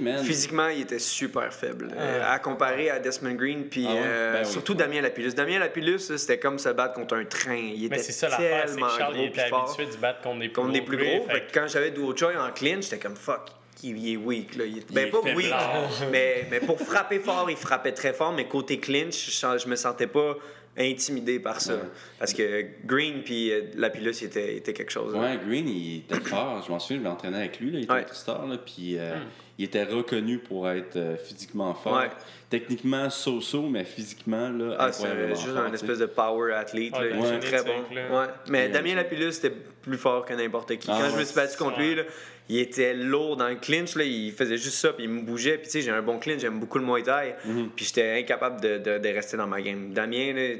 Man. 0.00 0.24
Physiquement, 0.24 0.68
il 0.68 0.80
était 0.82 0.98
super 1.00 1.52
faible. 1.52 1.88
Euh, 1.94 2.22
à 2.24 2.38
comparer 2.38 2.88
à 2.88 2.98
Desmond 3.00 3.34
Green, 3.34 3.64
puis 3.64 3.84
Ah 3.86 3.92
ouais? 3.92 4.00
euh, 4.02 4.32
Ben 4.34 4.46
oui. 4.46 4.50
surtout 4.52 4.72
Damien 4.72 5.02
Lapillus. 5.02 5.34
Damien 5.34 5.58
Lapillus, 5.58 5.98
c'était 6.16 6.38
comme 6.38 6.58
se 6.58 6.70
battre 6.70 6.94
contre 6.94 7.16
un 7.16 7.24
train. 7.26 7.56
Il 7.56 7.84
était 7.84 7.96
Mais 7.96 8.02
c'est 8.02 8.12
ça 8.12 8.28
l'affaire, 8.30 8.62
c'est 8.66 8.76
que 8.76 8.80
tellement 8.80 8.88
Charles, 8.96 9.12
il 9.14 9.16
gros 9.18 9.26
était 9.26 9.40
puis 9.42 9.50
fort. 9.50 9.64
habitué 9.68 9.86
de 9.86 9.90
se 9.90 9.96
battre 9.98 10.20
contre 10.22 10.38
des 10.40 10.48
plus 10.48 10.54
Contre 10.54 10.72
des 10.72 10.78
gros 10.80 10.86
plus 10.86 10.96
gros. 10.96 11.26
fait 11.26 11.32
Fait 11.34 11.44
quand 11.52 11.66
j'avais 11.68 11.90
Duo 11.90 12.16
Choi 12.16 12.32
en 12.40 12.50
clinch, 12.52 12.84
j'étais 12.84 12.98
comme 12.98 13.16
fuck. 13.16 13.42
Il 13.84 13.98
il 13.98 14.14
est 14.14 14.16
weak. 14.16 14.56
Là. 14.56 14.64
Il 14.64 14.78
est- 14.78 14.92
ben, 14.92 15.06
est 15.06 15.10
pas 15.10 15.20
weak, 15.20 15.52
mais, 16.10 16.46
mais 16.50 16.60
pour 16.60 16.80
frapper 16.80 17.18
fort, 17.20 17.48
il 17.50 17.56
frappait 17.56 17.92
très 17.92 18.12
fort. 18.12 18.32
Mais 18.32 18.46
côté 18.48 18.78
clinch, 18.80 19.30
je, 19.40 19.68
me 19.68 19.76
sentais 19.76 20.06
pas 20.06 20.36
intimidé 20.76 21.38
par 21.38 21.60
ça. 21.60 21.74
Ouais. 21.74 21.80
Parce 22.18 22.32
que 22.32 22.64
Green 22.84 23.22
puis 23.24 23.52
euh, 23.52 23.62
Lapillus, 23.76 24.10
il 24.22 24.24
était, 24.26 24.56
était 24.56 24.72
quelque 24.72 24.90
chose. 24.90 25.14
là. 25.14 25.20
Ouais, 25.20 25.38
Green, 25.46 25.68
il 25.68 25.98
était 25.98 26.20
fort. 26.24 26.62
Je 26.66 26.70
m'en 26.72 26.78
souviens, 26.80 26.98
je 27.02 27.08
m'entraînais 27.08 27.38
avec 27.38 27.60
lui. 27.60 27.70
Là, 27.70 27.78
il 27.78 27.84
était 27.84 27.92
Ouais. 27.92 28.04
star. 28.12 28.46
Là, 28.46 28.56
puis 28.58 28.98
euh, 28.98 29.14
il 29.58 29.66
était 29.66 29.84
reconnu 29.84 30.38
pour 30.38 30.68
être 30.68 30.96
euh, 30.96 31.16
physiquement 31.16 31.74
fort. 31.74 31.98
Ouais. 31.98 32.10
Techniquement 32.50 33.08
so-so, 33.10 33.62
mais 33.62 33.84
physiquement, 33.84 34.48
là, 34.48 34.76
Ah, 34.78 34.92
c'est 34.92 35.06
juste 35.30 35.46
fort, 35.48 35.58
un 35.64 35.72
espèce 35.72 35.98
de 35.98 36.06
power 36.06 36.52
athlete. 36.54 36.92
Là. 36.92 37.06
Il 37.08 37.24
est 37.34 37.38
très 37.40 37.62
bon. 37.62 37.84
là. 37.94 38.20
Ouais. 38.20 38.26
Mais 38.48 38.66
Et, 38.66 38.68
Damien 38.68 38.92
euh, 38.92 38.96
Lapillus, 38.96 39.32
c'était 39.32 39.54
plus 39.82 39.96
fort 39.98 40.24
que 40.24 40.34
n'importe 40.34 40.76
qui. 40.78 40.88
Ah 40.90 40.98
Quand 41.00 41.10
je 41.14 41.18
me 41.18 41.24
suis 41.24 41.34
battu 41.34 41.56
contre 41.56 41.78
lui, 41.78 41.94
là, 41.94 42.02
il 42.48 42.58
était 42.58 42.94
lourd 42.94 43.36
dans 43.36 43.48
le 43.48 43.56
clinch. 43.56 43.94
Là, 43.96 44.04
il 44.04 44.32
faisait 44.32 44.56
juste 44.58 44.76
ça, 44.76 44.92
puis 44.92 45.04
il 45.04 45.10
me 45.10 45.22
bougeait. 45.22 45.56
Puis 45.58 45.66
tu 45.66 45.70
sais, 45.72 45.80
j'ai 45.82 45.90
un 45.90 46.02
bon 46.02 46.18
clinch, 46.18 46.40
j'aime 46.40 46.60
beaucoup 46.60 46.78
le 46.78 46.84
Muay 46.84 47.02
Thai. 47.02 47.34
Mhm. 47.44 47.70
Puis 47.74 47.86
j'étais 47.86 48.18
incapable 48.20 48.60
de, 48.60 48.78
de- 48.78 48.98
de 48.98 49.08
rester 49.08 49.36
dans 49.36 49.46
ma 49.46 49.60
game. 49.62 49.92
Damien, 49.92 50.32
là, 50.34 50.56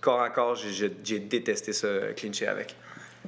corps 0.00 0.22
à 0.22 0.30
corps, 0.30 0.54
j'ai- 0.56 1.18
détesté 1.18 1.72
ça, 1.72 1.88
clincher 2.16 2.46
avec. 2.46 2.74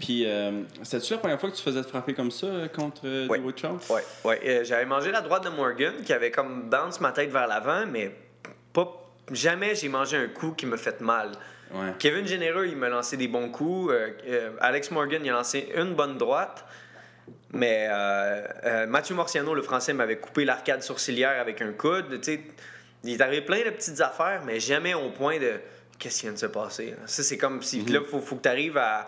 Puis, 0.00 0.24
euh, 0.26 0.62
c'était-tu 0.84 1.12
la 1.14 1.18
première 1.18 1.40
fois 1.40 1.50
que 1.50 1.56
tu 1.56 1.62
faisais 1.62 1.82
te 1.82 1.88
frapper 1.88 2.14
comme 2.14 2.30
ça 2.30 2.46
euh, 2.46 2.68
contre 2.68 3.00
euh, 3.04 3.26
Ouais. 3.26 3.40
Chow? 3.56 3.78
Ouais, 3.90 4.02
ouais. 4.24 4.40
Euh, 4.46 4.64
J'avais 4.64 4.84
mangé 4.84 5.10
la 5.10 5.20
droite 5.22 5.42
de 5.44 5.48
Morgan 5.50 5.92
qui 6.04 6.12
avait 6.12 6.30
comme 6.30 6.68
bounce 6.70 7.00
ma 7.00 7.10
tête 7.10 7.30
vers 7.30 7.48
l'avant, 7.48 7.84
mais 7.90 8.12
pas 8.72 8.92
jamais 9.32 9.74
j'ai 9.74 9.88
mangé 9.88 10.16
un 10.16 10.28
coup 10.28 10.52
qui 10.52 10.66
me 10.66 10.76
fait 10.76 11.00
mal. 11.00 11.32
Ouais. 11.74 11.92
Kevin 11.98 12.24
Généreux, 12.26 12.66
il 12.68 12.76
m'a 12.76 12.88
lancé 12.88 13.16
des 13.16 13.26
bons 13.26 13.48
coups. 13.50 13.92
Alex 14.60 14.90
Morgan, 14.92 15.20
il 15.24 15.30
a 15.30 15.32
lancé 15.32 15.68
une 15.76 15.94
bonne 15.94 16.16
droite. 16.16 16.64
Mais 17.52 17.86
euh, 17.90 18.42
euh, 18.64 18.86
Mathieu 18.86 19.14
Morciano, 19.14 19.54
le 19.54 19.62
français, 19.62 19.92
m'avait 19.92 20.18
coupé 20.18 20.44
l'arcade 20.44 20.82
sourcilière 20.82 21.40
avec 21.40 21.62
un 21.62 21.72
coude. 21.72 22.20
Il 23.04 23.12
est 23.12 23.20
arrivé 23.20 23.42
plein 23.42 23.64
de 23.64 23.70
petites 23.70 24.00
affaires, 24.00 24.42
mais 24.44 24.60
jamais 24.60 24.94
au 24.94 25.10
point 25.10 25.38
de 25.38 25.54
qu'est-ce 25.98 26.20
qui 26.20 26.26
vient 26.26 26.32
de 26.32 26.38
se 26.38 26.46
passer. 26.46 26.94
Ça, 27.06 27.22
c'est 27.22 27.38
comme 27.38 27.62
si 27.62 27.84
là, 27.84 28.00
il 28.02 28.06
faut, 28.08 28.20
faut 28.20 28.36
que 28.36 28.42
tu 28.42 28.48
arrives 28.48 28.76
à, 28.76 29.06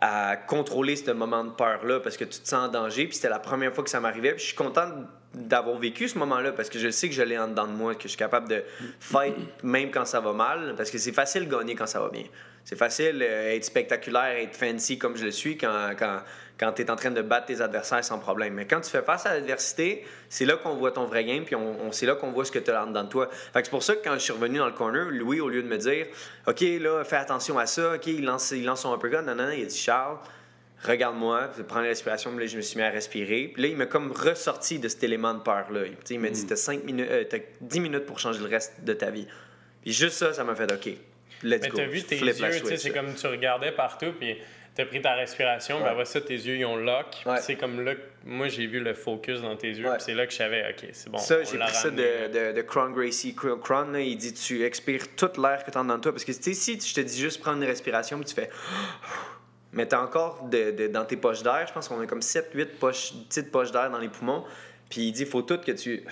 à 0.00 0.36
contrôler 0.36 0.96
ce 0.96 1.10
moment 1.10 1.44
de 1.44 1.50
peur-là 1.50 2.00
parce 2.00 2.16
que 2.16 2.24
tu 2.24 2.40
te 2.40 2.48
sens 2.48 2.68
en 2.68 2.68
danger. 2.68 3.06
Puis 3.06 3.16
c'était 3.16 3.28
la 3.28 3.38
première 3.38 3.74
fois 3.74 3.84
que 3.84 3.90
ça 3.90 4.00
m'arrivait. 4.00 4.32
Puis 4.32 4.40
je 4.40 4.46
suis 4.48 4.56
content 4.56 4.88
d'avoir 5.34 5.78
vécu 5.78 6.08
ce 6.08 6.18
moment-là 6.18 6.52
parce 6.52 6.68
que 6.68 6.78
je 6.78 6.90
sais 6.90 7.08
que 7.08 7.14
je 7.14 7.22
l'ai 7.22 7.38
en 7.38 7.48
dedans 7.48 7.66
de 7.66 7.72
moi, 7.72 7.94
que 7.94 8.02
je 8.04 8.08
suis 8.08 8.16
capable 8.16 8.48
de 8.48 8.64
fight 8.98 9.34
même 9.62 9.90
quand 9.90 10.04
ça 10.04 10.20
va 10.20 10.32
mal, 10.32 10.74
parce 10.76 10.90
que 10.90 10.98
c'est 10.98 11.12
facile 11.12 11.48
de 11.48 11.54
gagner 11.54 11.74
quand 11.74 11.86
ça 11.86 12.00
va 12.00 12.08
bien. 12.08 12.24
C'est 12.64 12.76
facile 12.76 13.22
euh, 13.22 13.54
être 13.54 13.64
spectaculaire, 13.64 14.36
être 14.38 14.56
fancy 14.56 14.98
comme 14.98 15.16
je 15.16 15.24
le 15.24 15.30
suis 15.30 15.56
quand, 15.56 15.90
quand, 15.98 16.20
quand 16.60 16.72
tu 16.74 16.82
es 16.82 16.90
en 16.90 16.96
train 16.96 17.10
de 17.10 17.22
battre 17.22 17.46
tes 17.46 17.62
adversaires 17.62 18.04
sans 18.04 18.18
problème. 18.18 18.52
Mais 18.52 18.66
quand 18.66 18.82
tu 18.82 18.90
fais 18.90 19.00
face 19.00 19.24
à 19.24 19.32
l'adversité, 19.32 20.04
c'est 20.28 20.44
là 20.44 20.58
qu'on 20.58 20.74
voit 20.74 20.92
ton 20.92 21.06
vrai 21.06 21.24
game, 21.24 21.44
puis 21.44 21.54
on, 21.56 21.86
on- 21.86 21.90
c'est 21.92 22.04
là 22.04 22.14
qu'on 22.16 22.30
voit 22.32 22.44
ce 22.44 22.52
que 22.52 22.58
tu 22.58 22.70
as 22.70 22.84
de 22.84 23.02
toi. 23.08 23.28
Fait 23.30 23.60
que 23.60 23.64
c'est 23.66 23.70
pour 23.70 23.82
ça 23.82 23.96
que 23.96 24.04
quand 24.04 24.12
je 24.14 24.18
suis 24.18 24.32
revenu 24.34 24.58
dans 24.58 24.66
le 24.66 24.72
corner, 24.72 25.06
Louis, 25.10 25.40
au 25.40 25.48
lieu 25.48 25.62
de 25.62 25.68
me 25.68 25.78
dire 25.78 26.06
OK, 26.46 26.60
là, 26.60 27.02
fais 27.02 27.16
attention 27.16 27.58
à 27.58 27.64
ça, 27.64 27.94
OK, 27.94 28.06
il 28.08 28.24
lance, 28.26 28.50
il 28.50 28.64
lance 28.66 28.82
son 28.82 28.94
uppercut, 28.94 29.24
non, 29.26 29.34
non, 29.34 29.44
non, 29.46 29.50
il 29.52 29.62
a 29.62 29.66
dit 29.66 29.76
Charles, 29.78 30.18
regarde-moi, 30.84 31.50
prends 31.68 31.80
la 31.80 31.88
respiration, 31.88 32.30
puis 32.30 32.40
là, 32.40 32.46
je 32.46 32.56
me 32.56 32.62
suis 32.62 32.76
mis 32.76 32.82
à 32.84 32.90
respirer. 32.90 33.50
Puis 33.54 33.62
là, 33.62 33.68
il 33.68 33.76
m'a 33.76 33.86
comme 33.86 34.12
ressorti 34.12 34.78
de 34.78 34.88
cet 34.88 35.02
élément 35.04 35.34
de 35.34 35.40
peur-là. 35.40 35.80
Il 36.10 36.20
m'a 36.20 36.28
dit 36.28 36.46
T'as 36.46 36.56
cinq 36.56 36.84
minutes, 36.84 37.08
euh, 37.10 37.24
t'as 37.28 37.38
10 37.60 37.80
minutes 37.80 38.06
pour 38.06 38.18
changer 38.18 38.38
le 38.40 38.46
reste 38.48 38.84
de 38.84 38.92
ta 38.92 39.10
vie. 39.10 39.26
Puis 39.82 39.92
juste 39.92 40.16
ça, 40.16 40.32
ça 40.32 40.44
m'a 40.44 40.54
fait 40.54 40.70
OK, 40.72 40.86
let's 41.42 41.62
Mais 41.62 41.68
go. 41.68 41.76
t'as 41.78 41.86
vu 41.86 42.02
tes 42.02 42.18
yeux, 42.18 42.76
c'est 42.76 42.90
comme 42.90 43.14
tu 43.14 43.26
regardais 43.26 43.72
partout, 43.72 44.12
puis 44.18 44.36
t'as 44.74 44.84
pris 44.86 45.02
ta 45.02 45.14
respiration, 45.14 45.82
Ouais. 45.82 45.88
après 45.88 46.04
ça, 46.04 46.20
tes 46.20 46.34
yeux, 46.34 46.56
ils 46.56 46.64
ont 46.64 46.76
lock. 46.76 47.06
Ouais. 47.26 47.40
C'est 47.40 47.56
comme 47.56 47.84
là, 47.84 47.94
que 47.94 48.00
moi, 48.24 48.48
j'ai 48.48 48.66
vu 48.66 48.80
le 48.80 48.94
focus 48.94 49.40
dans 49.42 49.56
tes 49.56 49.68
yeux, 49.68 49.88
Ouais. 49.88 49.96
c'est 49.98 50.14
là 50.14 50.26
que 50.26 50.32
je 50.32 50.38
savais, 50.38 50.64
OK, 50.70 50.88
c'est 50.92 51.10
bon. 51.10 51.18
ça, 51.18 51.42
j'ai 51.42 51.58
pris 51.58 51.74
ça 51.74 51.90
de, 51.90 52.28
de, 52.28 52.52
de 52.56 52.62
Cron 52.62 52.90
Gracie. 52.90 53.34
Cron, 53.34 53.90
là, 53.90 54.00
il 54.00 54.16
dit 54.16 54.32
tu 54.32 54.64
expires 54.64 55.14
toute 55.16 55.36
l'air 55.38 55.64
que 55.64 55.70
tu 55.70 55.78
as 55.78 55.82
dans 55.82 55.98
toi. 55.98 56.12
Parce 56.12 56.24
que 56.24 56.32
tu 56.32 56.42
sais, 56.42 56.54
si 56.54 56.80
je 56.80 56.94
te 56.94 57.00
dis 57.00 57.18
juste 57.20 57.40
prendre 57.40 57.58
une 57.62 57.68
respiration, 57.68 58.16
puis 58.18 58.26
tu 58.26 58.34
fais. 58.34 58.50
Mais 59.72 59.86
tu 59.86 59.94
as 59.94 60.02
encore 60.02 60.48
de, 60.48 60.72
de- 60.72 60.88
dans 60.88 61.04
tes 61.04 61.16
poches 61.16 61.42
d'air, 61.44 61.64
je 61.68 61.72
pense 61.72 61.86
qu'on 61.86 62.00
a 62.00 62.06
comme 62.06 62.18
7-8 62.22 62.66
poches, 62.80 63.12
petites 63.28 63.52
poches 63.52 63.70
d'air 63.70 63.88
dans 63.90 63.98
les 64.00 64.08
poumons. 64.08 64.44
Puis 64.88 65.02
il 65.02 65.12
dit 65.12 65.24
faut 65.24 65.42
tout 65.42 65.58
que 65.58 65.70
tu. 65.70 66.02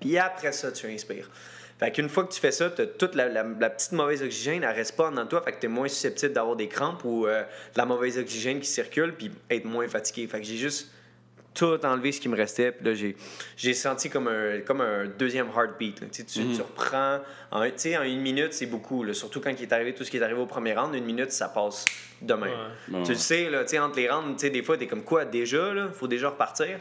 Puis 0.00 0.16
après 0.16 0.52
ça, 0.52 0.70
tu 0.72 0.86
inspires. 0.86 1.28
Fait 1.78 1.90
qu'une 1.92 2.08
fois 2.08 2.24
que 2.24 2.32
tu 2.32 2.40
fais 2.40 2.52
ça, 2.52 2.70
t'as 2.70 2.86
toute 2.86 3.14
la, 3.14 3.28
la- 3.28 3.42
la 3.60 3.70
petite 3.70 3.92
mauvaise 3.92 4.22
oxygène, 4.22 4.62
elle 4.62 4.74
reste 4.74 4.96
pas 4.96 5.10
dans 5.10 5.26
toi, 5.26 5.42
fait 5.42 5.52
que 5.52 5.60
t'es 5.60 5.68
moins 5.68 5.88
susceptible 5.88 6.32
d'avoir 6.32 6.56
des 6.56 6.68
crampes 6.68 7.04
ou 7.04 7.26
euh, 7.26 7.42
de 7.42 7.78
la 7.78 7.84
mauvaise 7.84 8.18
oxygène 8.18 8.60
qui 8.60 8.66
circule, 8.68 9.12
puis 9.14 9.30
être 9.50 9.66
moins 9.66 9.86
fatigué. 9.86 10.26
Fait 10.26 10.40
que 10.40 10.46
j'ai 10.46 10.56
juste 10.56 10.90
tout 11.52 11.78
enlevé 11.86 12.12
ce 12.12 12.20
qui 12.20 12.28
me 12.28 12.36
restait, 12.36 12.70
puis 12.72 12.84
là, 12.86 12.94
j'ai, 12.94 13.16
j'ai 13.56 13.72
senti 13.74 14.10
comme 14.10 14.28
un, 14.28 14.60
comme 14.60 14.80
un 14.82 15.06
deuxième 15.06 15.48
heartbeat. 15.56 16.00
là. 16.02 16.06
Tu, 16.12 16.22
sais, 16.22 16.24
tu, 16.24 16.54
tu 16.54 16.60
reprends, 16.62 17.20
en, 17.50 17.62
tu 17.64 17.72
sais, 17.76 17.96
en 17.96 18.02
une 18.02 18.20
minute, 18.20 18.52
c'est 18.52 18.66
beaucoup, 18.66 19.02
là. 19.04 19.14
surtout 19.14 19.40
quand 19.40 19.50
il 19.50 19.62
est 19.62 19.72
arrivé 19.72 19.94
tout 19.94 20.04
ce 20.04 20.10
qui 20.10 20.18
est 20.18 20.22
arrivé 20.22 20.38
au 20.40 20.44
premier 20.46 20.74
round, 20.74 20.94
une 20.94 21.04
minute, 21.06 21.30
ça 21.32 21.48
passe 21.48 21.86
demain. 22.22 22.48
Ouais. 22.90 23.02
Tu 23.04 23.12
le 23.12 23.16
sais, 23.18 23.48
là, 23.50 23.64
tu 23.64 23.78
entre 23.78 23.96
les 23.96 24.08
rounds, 24.10 24.34
tu 24.36 24.46
sais, 24.46 24.50
des 24.50 24.62
fois, 24.62 24.76
t'es 24.76 24.86
comme 24.86 25.02
quoi, 25.04 25.24
déjà, 25.24 25.72
là, 25.72 25.88
faut 25.92 26.08
déjà 26.08 26.28
repartir. 26.30 26.78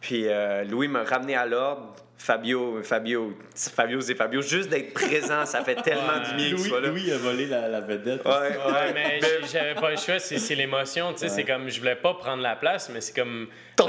Puis 0.00 0.24
euh, 0.26 0.64
Louis 0.64 0.88
m'a 0.88 1.02
ramené 1.04 1.34
à 1.34 1.44
l'ordre. 1.46 1.94
Fabio, 2.16 2.82
Fabio, 2.82 3.36
Fabio, 3.54 4.00
c'est 4.00 4.14
Fabio. 4.14 4.40
Juste 4.40 4.70
d'être 4.70 4.94
présent, 4.94 5.44
ça 5.44 5.62
fait 5.62 5.74
tellement 5.82 6.20
du 6.26 6.34
bien 6.36 6.46
qu'il 6.46 6.56
Louis, 6.56 6.68
soit 6.68 6.80
là. 6.80 6.88
Louis 6.88 7.12
a 7.12 7.18
volé 7.18 7.46
la, 7.46 7.68
la 7.68 7.80
vedette. 7.80 8.24
Ouais, 8.24 8.32
Ouais, 8.32 8.92
mais 8.94 9.20
j'avais 9.52 9.74
pas 9.74 9.90
le 9.90 9.96
choix, 9.96 10.18
c'est 10.18 10.54
l'émotion, 10.54 11.12
tu 11.12 11.18
sais, 11.18 11.24
Ouais. 11.26 11.30
c'est 11.30 11.44
comme, 11.44 11.68
je 11.68 11.78
voulais 11.78 11.96
pas 11.96 12.14
prendre 12.14 12.42
la 12.42 12.56
place, 12.56 12.88
mais 12.92 13.00
c'est 13.02 13.14
comme, 13.14 13.48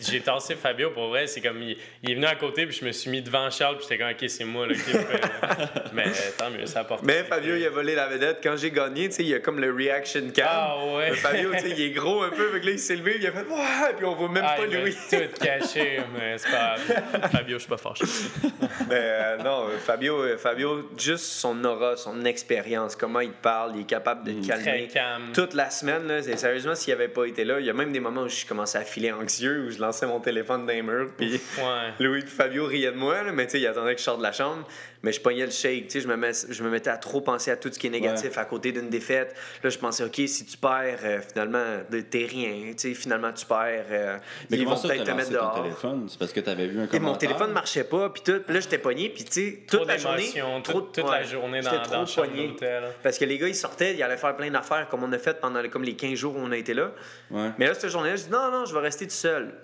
j'ai 0.00 0.20
tassé 0.20 0.54
Fabio, 0.54 0.90
pour 0.90 1.08
vrai, 1.08 1.26
c'est 1.26 1.40
comme, 1.40 1.60
il, 1.62 1.76
il 2.02 2.10
est 2.12 2.14
venu 2.14 2.26
à 2.26 2.36
côté, 2.36 2.66
puis 2.66 2.76
je 2.80 2.84
me 2.84 2.92
suis 2.92 3.10
mis 3.10 3.20
devant 3.22 3.50
Charles, 3.50 3.76
puis 3.78 3.86
j'étais 3.90 3.98
comme, 3.98 4.12
ok, 4.12 4.30
c'est 4.30 4.44
moi, 4.44 4.66
là, 4.66 4.74
là. 4.74 5.48
mais 5.92 6.04
tant 6.38 6.50
mieux, 6.50 6.66
ça 6.66 6.80
apporte. 6.80 7.02
Mais 7.02 7.24
Fabio, 7.24 7.56
il 7.56 7.66
a 7.66 7.70
volé 7.70 7.94
la 7.94 8.06
vedette. 8.06 8.38
Quand 8.42 8.56
j'ai 8.56 8.70
gagné, 8.70 9.08
tu 9.08 9.16
sais, 9.16 9.22
il 9.22 9.28
y 9.28 9.34
a 9.34 9.40
comme 9.40 9.58
le 9.60 9.72
reaction 9.72 10.22
cam. 10.32 10.46
Ah 10.48 10.76
ouais. 10.94 11.10
Mais 11.10 11.16
Fabio, 11.16 11.52
tu 11.52 11.58
sais, 11.60 11.70
il 11.70 11.80
est 11.82 11.90
gros 11.90 12.22
un 12.22 12.30
peu, 12.30 12.52
fait 12.52 12.60
que 12.60 12.66
là, 12.66 12.72
il 12.72 12.78
s'est 12.78 12.96
levé, 12.96 13.16
il 13.20 13.26
a 13.26 13.32
fait 13.32 13.46
Ouais, 13.46 13.94
puis 13.96 14.04
on 14.06 14.14
voit 14.14 14.28
même 14.28 14.44
Ah, 14.46 14.54
pas 14.56 14.66
Louis. 14.66 14.94
tout 15.10 15.16
caché, 15.44 16.00
mais 16.16 16.38
c'est 16.38 16.50
pas 16.50 16.75
Fabio, 17.32 17.54
je 17.56 17.58
suis 17.60 17.68
pas 17.68 17.76
fâché. 17.76 18.04
Mais 18.88 18.94
euh, 19.00 19.36
non, 19.38 19.64
euh, 19.68 19.78
Fabio, 19.78 20.22
euh, 20.22 20.36
Fabio, 20.36 20.90
juste 20.96 21.24
son 21.24 21.64
aura, 21.64 21.96
son 21.96 22.24
expérience, 22.24 22.96
comment 22.96 23.20
il 23.20 23.32
parle, 23.32 23.72
il 23.76 23.82
est 23.82 23.84
capable 23.84 24.24
de 24.24 24.32
te 24.32 24.46
Très 24.48 24.62
calmer. 24.62 24.88
calme. 24.88 25.32
Toute 25.34 25.54
la 25.54 25.70
semaine, 25.70 26.06
là, 26.06 26.22
c'est- 26.22 26.36
sérieusement, 26.36 26.74
s'il 26.74 26.92
avait 26.92 27.08
pas 27.08 27.24
été 27.24 27.44
là, 27.44 27.60
il 27.60 27.66
y 27.66 27.70
a 27.70 27.74
même 27.74 27.92
des 27.92 28.00
moments 28.00 28.22
où 28.22 28.28
je 28.28 28.46
commençais 28.46 28.78
à 28.78 28.82
filer 28.82 29.12
anxieux, 29.12 29.66
où 29.66 29.70
je 29.70 29.78
lançais 29.80 30.06
mon 30.06 30.20
téléphone 30.20 30.66
dans 30.66 30.72
les 30.72 30.82
murs, 30.82 31.10
puis 31.16 31.40
Ouais. 31.58 31.92
Louis 32.00 32.20
et 32.20 32.26
Fabio 32.26 32.66
riaient 32.66 32.92
de 32.92 32.96
moi, 32.96 33.22
là, 33.22 33.32
mais 33.32 33.46
tu 33.46 33.52
sais, 33.52 33.60
ils 33.60 33.66
attendaient 33.66 33.94
que 33.94 34.00
je 34.00 34.04
sorte 34.04 34.18
de 34.18 34.22
la 34.24 34.32
chambre. 34.32 34.66
Mais 35.06 35.12
je 35.12 35.20
pognais 35.20 35.44
le 35.44 35.52
shake, 35.52 35.84
tu 35.84 35.90
sais, 35.92 36.00
je 36.00 36.08
me, 36.08 36.16
mets- 36.16 36.32
je 36.50 36.62
me 36.64 36.68
mettais 36.68 36.90
à 36.90 36.96
trop 36.96 37.20
penser 37.20 37.52
à 37.52 37.56
tout 37.56 37.72
ce 37.72 37.78
qui 37.78 37.86
est 37.86 37.90
négatif 37.90 38.36
à 38.38 38.44
côté 38.44 38.72
d'une 38.72 38.88
défaite. 38.88 39.36
Là, 39.62 39.70
je 39.70 39.78
pensais, 39.78 40.02
OK, 40.02 40.16
si 40.26 40.44
tu 40.44 40.56
perds, 40.56 40.98
euh, 41.04 41.20
finalement, 41.20 41.64
de- 41.88 42.00
t'es 42.00 42.26
rien, 42.28 42.72
tu 42.72 42.88
sais, 42.88 42.94
finalement, 42.94 43.32
tu 43.32 43.46
perds, 43.46 43.84
euh, 43.88 44.18
Mais 44.50 44.56
ils 44.58 44.66
vont 44.66 44.74
peut-être 44.76 45.04
te 45.04 45.10
mettre 45.12 45.28
ton 45.28 45.34
dehors. 45.34 45.62
téléphone? 45.62 46.06
C'est 46.08 46.18
parce 46.18 46.32
que 46.32 46.40
t'avais 46.40 46.66
vu 46.66 46.80
un 46.80 46.84
Et 46.84 46.88
commentaire? 46.88 47.02
mon 47.02 47.14
téléphone 47.16 47.52
marchait 47.52 47.84
pas, 47.84 48.10
puis 48.10 48.22
tout. 48.24 48.42
Là, 48.48 48.58
j'étais 48.58 48.78
pogné, 48.78 49.08
puis 49.10 49.22
tu 49.22 49.32
sais, 49.32 49.58
toute 49.70 49.78
Trop 49.82 49.88
la 49.88 49.96
journée. 49.96 50.16
d'émotions, 50.22 50.62
trop- 50.62 50.80
toute, 50.80 51.04
ouais, 51.04 51.10
la 51.12 51.22
journée 51.22 51.60
dans, 51.60 51.70
j'étais 51.70 51.88
dans 51.88 52.04
trop 52.04 52.22
pogné. 52.22 52.48
d'hôtel. 52.48 52.82
Parce 53.04 53.16
que 53.16 53.24
les 53.26 53.38
gars, 53.38 53.46
ils 53.46 53.54
sortaient, 53.54 53.94
ils 53.94 54.02
allaient 54.02 54.16
faire 54.16 54.34
plein 54.36 54.50
d'affaires 54.50 54.88
comme 54.88 55.04
on 55.04 55.12
a 55.12 55.18
fait 55.18 55.40
pendant 55.40 55.60
les- 55.60 55.68
comme 55.68 55.84
les 55.84 55.94
15 55.94 56.14
jours 56.18 56.34
où 56.34 56.40
on 56.40 56.50
a 56.50 56.56
été 56.56 56.74
là. 56.74 56.90
Ouais. 57.30 57.50
Mais 57.58 57.68
là, 57.68 57.74
cette 57.74 57.90
journée-là, 57.90 58.16
je 58.16 58.24
dis 58.24 58.30
non, 58.30 58.50
non, 58.50 58.64
je 58.64 58.74
vais 58.74 58.80
rester 58.80 59.04
tout 59.06 59.12
seul. 59.14 59.54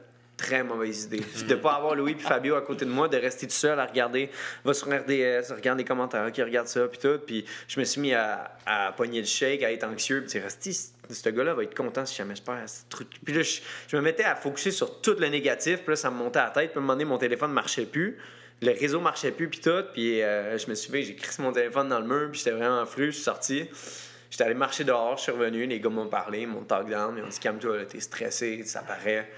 Très 0.42 0.64
mauvaise 0.64 1.04
idée. 1.04 1.20
de 1.20 1.54
ne 1.54 1.54
pas 1.54 1.74
avoir 1.74 1.94
Louis 1.94 2.12
et 2.12 2.22
Fabio 2.22 2.56
à 2.56 2.62
côté 2.62 2.84
de 2.84 2.90
moi, 2.90 3.08
de 3.08 3.16
rester 3.16 3.46
tout 3.46 3.54
seul 3.54 3.78
à 3.78 3.86
regarder, 3.86 4.28
va 4.64 4.74
sur 4.74 4.88
RDS, 4.88 5.52
regarde 5.54 5.78
les 5.78 5.84
commentaires, 5.84 6.30
qui 6.32 6.42
regarde 6.42 6.66
ça, 6.66 6.88
puis 6.88 6.98
tout. 6.98 7.18
Puis 7.24 7.44
je 7.68 7.78
me 7.78 7.84
suis 7.84 8.00
mis 8.00 8.12
à, 8.12 8.56
à 8.66 8.92
pogner 8.92 9.20
le 9.20 9.26
shake, 9.26 9.62
à 9.62 9.70
être 9.70 9.84
anxieux, 9.84 10.24
puis 10.28 10.38
resti, 10.40 10.76
ce 11.08 11.28
gars-là 11.28 11.54
va 11.54 11.62
être 11.62 11.76
content 11.76 12.04
si 12.04 12.16
jamais 12.16 12.34
je 12.34 12.42
perds 12.42 12.68
ce 12.68 12.82
truc. 12.88 13.08
Puis 13.24 13.34
là, 13.34 13.42
je, 13.42 13.60
je 13.88 13.96
me 13.96 14.02
mettais 14.02 14.24
à 14.24 14.34
focuser 14.34 14.72
sur 14.72 15.00
tout 15.00 15.16
le 15.18 15.28
négatif, 15.28 15.78
puis 15.78 15.90
là, 15.90 15.96
ça 15.96 16.10
me 16.10 16.16
montait 16.16 16.40
à 16.40 16.44
la 16.44 16.50
tête, 16.50 16.70
puis 16.70 16.78
à 16.78 16.78
un 16.78 16.82
moment 16.82 16.94
donné, 16.94 17.04
mon 17.04 17.18
téléphone 17.18 17.50
ne 17.50 17.54
marchait 17.54 17.86
plus. 17.86 18.18
Le 18.62 18.72
réseau 18.72 19.00
marchait 19.00 19.32
plus, 19.32 19.48
puis 19.48 19.60
tout. 19.60 19.82
Puis 19.92 20.22
euh, 20.22 20.58
je 20.58 20.68
me 20.68 20.74
suis 20.74 20.90
fait, 20.90 21.02
j'ai 21.02 21.14
crissé 21.14 21.42
mon 21.42 21.52
téléphone 21.52 21.88
dans 21.88 22.00
le 22.00 22.06
mur, 22.06 22.30
puis 22.30 22.38
j'étais 22.38 22.52
vraiment 22.52 22.84
fru, 22.86 23.06
je 23.06 23.10
suis 23.12 23.22
sorti. 23.22 23.68
J'étais 24.30 24.44
allé 24.44 24.54
marcher 24.54 24.84
dehors, 24.84 25.18
je 25.18 25.24
suis 25.24 25.32
revenu, 25.32 25.66
les 25.66 25.78
gars 25.78 25.90
m'ont 25.90 26.06
parlé, 26.06 26.40
ils 26.40 26.48
m'ont 26.48 26.62
talk 26.62 26.88
down, 26.88 27.14
ils 27.16 27.22
m'ont 27.22 27.28
dit 27.28 27.38
calme-toi, 27.38 27.84
t'es 27.84 28.00
stressé, 28.00 28.62
ça 28.64 28.80
paraît. 28.80 29.30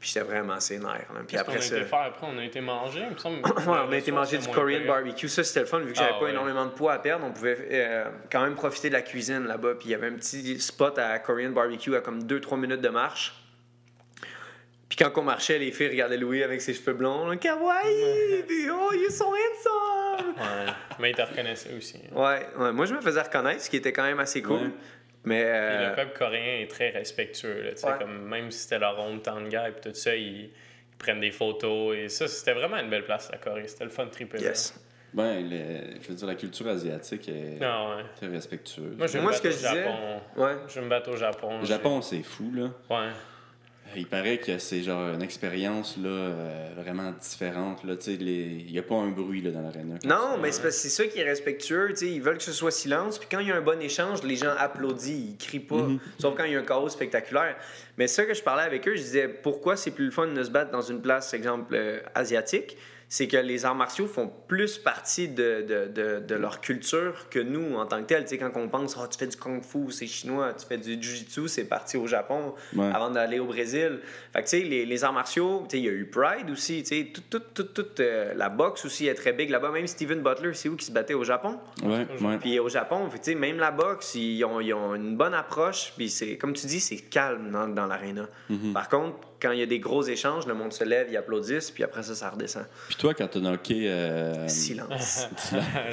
Puis 0.00 0.10
j'étais 0.14 0.24
vraiment 0.24 0.58
sénère. 0.60 1.04
Puis 1.28 1.36
après 1.36 1.58
a 1.58 1.60
ça. 1.60 1.76
été 1.76 1.84
faire? 1.84 2.00
Après? 2.00 2.26
On 2.26 2.38
a 2.38 2.44
été 2.44 2.60
manger, 2.62 3.02
il 3.06 3.12
me 3.14 3.18
semble. 3.18 3.42
Ouais, 3.44 3.76
on 3.86 3.92
a 3.92 3.96
été 3.96 4.10
manger 4.10 4.38
du 4.38 4.48
Korean 4.48 4.86
barbecue. 4.86 5.28
Ça, 5.28 5.44
c'était 5.44 5.60
le 5.60 5.66
fun, 5.66 5.80
vu 5.80 5.92
que 5.92 5.98
j'avais 5.98 6.12
Ah, 6.14 6.18
pas 6.18 6.24
ouais. 6.24 6.30
énormément 6.30 6.64
de 6.64 6.70
poids 6.70 6.94
à 6.94 6.98
perdre. 6.98 7.26
On 7.26 7.32
pouvait 7.32 7.58
euh, 7.70 8.04
quand 8.32 8.40
même 8.42 8.54
profiter 8.54 8.88
de 8.88 8.94
la 8.94 9.02
cuisine 9.02 9.44
là-bas. 9.46 9.74
Puis 9.74 9.88
il 9.88 9.90
y 9.90 9.94
avait 9.94 10.06
un 10.06 10.14
petit 10.14 10.58
spot 10.58 10.98
à 10.98 11.18
Korean 11.18 11.50
barbecue 11.50 11.94
à 11.96 12.00
comme 12.00 12.20
2-3 12.24 12.58
minutes 12.58 12.80
de 12.80 12.88
marche. 12.88 13.34
Puis 14.88 14.96
quand 14.96 15.10
on 15.16 15.22
marchait, 15.22 15.58
les 15.58 15.70
filles 15.70 15.88
regardaient 15.90 16.16
Louis 16.16 16.42
avec 16.42 16.60
ses 16.62 16.72
cheveux 16.74 16.94
blonds. 16.94 17.36
Kawaii! 17.36 18.42
Puis, 18.48 18.68
oh, 18.70 18.92
you're 18.94 19.10
so 19.12 19.26
handsome! 19.26 20.34
Ouais. 20.36 20.72
Mais 20.98 21.10
ils 21.10 21.16
te 21.16 21.22
reconnaissaient 21.22 21.74
aussi. 21.76 21.98
Ouais, 22.12 22.46
ouais, 22.58 22.72
moi 22.72 22.86
je 22.86 22.94
me 22.94 23.00
faisais 23.00 23.20
reconnaître, 23.22 23.62
ce 23.62 23.70
qui 23.70 23.76
était 23.76 23.92
quand 23.92 24.02
même 24.02 24.18
assez 24.18 24.42
cool. 24.42 24.72
Mais. 25.24 25.40
Et 25.40 25.44
euh, 25.46 25.90
le 25.90 25.96
peuple 25.96 26.16
coréen 26.18 26.62
est 26.62 26.70
très 26.70 26.90
respectueux. 26.90 27.62
Là, 27.62 27.70
tu 27.72 27.76
sais, 27.78 27.86
Ouais. 27.88 27.98
comme, 27.98 28.22
même 28.28 28.50
si 28.50 28.60
c'était 28.60 28.78
leur 28.78 28.98
hometown 28.98 29.48
guy 29.48 29.56
et 29.56 29.80
tout 29.82 29.94
ça, 29.94 30.14
ils, 30.16 30.44
ils 30.44 30.50
prennent 30.98 31.20
des 31.20 31.30
photos. 31.30 31.96
Et 31.96 32.08
ça, 32.08 32.26
c'était 32.28 32.54
vraiment 32.54 32.78
une 32.78 32.88
belle 32.90 33.04
place, 33.04 33.30
la 33.30 33.38
Corée. 33.38 33.66
C'était 33.68 33.84
le 33.84 33.90
fun 33.90 34.06
de 34.06 34.10
triper. 34.10 34.38
là. 34.38 34.44
yes. 34.44 34.74
Ben, 35.12 35.40
le- 35.50 36.00
je 36.00 36.08
veux 36.08 36.14
dire, 36.14 36.26
la 36.28 36.36
culture 36.36 36.68
asiatique 36.68 37.28
est 37.28 37.58
ouais. 37.60 38.04
très 38.16 38.28
respectueuse. 38.28 38.96
Moi, 38.96 39.08
je 39.08 39.18
vais 39.18 39.24
me 39.24 39.32
ce 39.32 39.42
battre 39.42 39.42
que 39.42 39.48
au 39.48 39.74
Japon. 39.74 40.20
Ouais. 40.36 40.52
Je 40.68 40.74
vais 40.76 40.80
me 40.82 40.88
battre 40.88 41.10
au 41.10 41.16
Japon. 41.16 41.58
Le 41.60 41.66
Japon, 41.66 42.00
c'est 42.00 42.22
fou, 42.22 42.52
là. 42.54 42.70
Ouais. 42.88 43.08
Il 43.96 44.06
paraît 44.06 44.38
que 44.38 44.58
c'est 44.58 44.82
genre 44.82 45.14
une 45.14 45.22
expérience 45.22 45.96
là, 45.96 46.08
euh, 46.08 46.68
vraiment 46.76 47.12
différente. 47.12 47.82
Là. 47.84 47.94
Les- 48.06 48.64
Il 48.66 48.72
n'y 48.72 48.78
a 48.78 48.82
pas 48.82 48.94
un 48.96 49.08
bruit 49.08 49.40
là, 49.42 49.50
dans 49.50 49.62
quand 49.72 50.04
Non, 50.08 50.38
mais 50.40 50.52
c'est 50.52 50.62
parce 50.62 50.76
que 50.76 50.82
c'est 50.82 50.88
ça 50.88 51.04
qui 51.06 51.18
est 51.20 51.24
respectueux. 51.24 51.92
Ils 52.02 52.22
veulent 52.22 52.38
que 52.38 52.42
ce 52.42 52.52
soit 52.52 52.70
silence. 52.70 53.18
Puis 53.18 53.28
quand 53.30 53.40
il 53.40 53.48
y 53.48 53.52
a 53.52 53.56
un 53.56 53.60
bon 53.60 53.80
échange, 53.80 54.22
les 54.22 54.36
gens 54.36 54.52
applaudissent, 54.58 55.08
ils 55.32 55.36
crient 55.36 55.60
pas. 55.60 55.86
Sauf 56.18 56.36
quand 56.36 56.44
il 56.44 56.52
y 56.52 56.56
a 56.56 56.60
un 56.60 56.64
chaos 56.64 56.88
spectaculaire. 56.88 57.56
Mais 57.98 58.06
ça 58.06 58.24
que 58.24 58.34
je 58.34 58.42
parlais 58.42 58.62
avec 58.64 58.86
eux, 58.88 58.94
je 58.94 59.02
disais 59.02 59.28
pourquoi 59.28 59.76
c'est 59.76 59.90
plus 59.90 60.06
le 60.06 60.10
fun 60.10 60.28
de 60.28 60.42
se 60.42 60.50
battre 60.50 60.70
dans 60.70 60.82
une 60.82 61.00
place, 61.00 61.34
exemple, 61.34 61.74
euh, 61.74 62.00
asiatique? 62.14 62.76
C'est 63.12 63.26
que 63.26 63.36
les 63.36 63.64
arts 63.64 63.74
martiaux 63.74 64.06
font 64.06 64.30
plus 64.46 64.78
partie 64.78 65.26
de, 65.28 65.62
de, 65.68 65.88
de, 65.92 66.20
de 66.20 66.34
leur 66.36 66.60
culture 66.60 67.28
que 67.28 67.40
nous 67.40 67.74
en 67.76 67.84
tant 67.84 68.00
que 68.00 68.06
tel. 68.06 68.22
Tu 68.22 68.30
sais, 68.30 68.38
quand 68.38 68.52
on 68.54 68.68
pense, 68.68 68.96
Ah, 68.96 69.08
tu 69.10 69.18
fais 69.18 69.26
du 69.26 69.36
kung 69.36 69.62
fu, 69.64 69.90
c'est 69.90 70.06
chinois, 70.06 70.54
tu 70.54 70.64
fais 70.64 70.78
du 70.78 70.92
jiu-jitsu, 70.92 71.48
c'est 71.48 71.64
parti 71.64 71.96
au 71.96 72.06
Japon 72.06 72.54
Ouais. 72.76 72.88
avant 72.94 73.10
d'aller 73.10 73.40
au 73.40 73.46
Brésil. 73.46 73.98
Fait 74.32 74.42
que, 74.44 74.48
tu 74.48 74.58
sais, 74.58 74.62
les, 74.62 74.86
les 74.86 75.04
arts 75.04 75.12
martiaux, 75.12 75.64
tu 75.68 75.72
sais, 75.72 75.78
il 75.78 75.84
y 75.86 75.88
a 75.88 75.92
eu 75.92 76.06
Pride 76.06 76.48
aussi, 76.50 76.84
tu 76.84 76.88
sais, 76.96 77.10
toute, 77.12 77.28
toute, 77.28 77.52
toute, 77.52 77.74
toute, 77.74 78.00
euh, 78.00 78.32
la 78.34 78.48
boxe 78.48 78.84
aussi 78.84 79.08
est 79.08 79.14
très 79.14 79.32
big 79.32 79.50
là-bas. 79.50 79.72
Même 79.72 79.88
Steven 79.88 80.20
Butler, 80.22 80.54
c'est 80.54 80.68
où 80.68 80.76
qui 80.76 80.86
se 80.86 80.92
battait? 80.92 81.14
Au 81.14 81.24
Japon? 81.24 81.58
Ouais, 81.82 82.06
ouais. 82.20 82.38
Puis 82.40 82.60
au 82.60 82.68
Japon, 82.68 83.08
tu 83.10 83.18
sais, 83.22 83.34
même 83.34 83.58
la 83.58 83.72
boxe, 83.72 84.14
ils 84.14 84.44
ont, 84.44 84.60
ils 84.60 84.72
ont 84.72 84.94
une 84.94 85.16
bonne 85.16 85.34
approche. 85.34 85.92
Puis 85.96 86.10
c'est, 86.10 86.36
comme 86.36 86.52
tu 86.52 86.66
dis, 86.68 86.78
c'est 86.78 86.98
calme 86.98 87.50
dans, 87.50 87.66
dans 87.66 87.86
l'aréna. 87.86 88.28
Par 88.72 88.88
contre, 88.88 89.16
quand 89.40 89.52
il 89.52 89.60
y 89.60 89.62
a 89.62 89.66
des 89.66 89.78
gros 89.78 90.02
échanges, 90.02 90.46
le 90.46 90.54
monde 90.54 90.72
se 90.72 90.84
lève, 90.84 91.08
ils 91.10 91.16
applaudissent, 91.16 91.70
puis 91.70 91.82
après 91.82 92.02
ça, 92.02 92.14
ça 92.14 92.30
redescend. 92.30 92.64
Puis 92.88 92.96
toi, 92.96 93.14
quand 93.14 93.26
t'as 93.26 93.40
knocké. 93.40 93.88
euh, 93.88 94.48
Silence. 94.48 95.28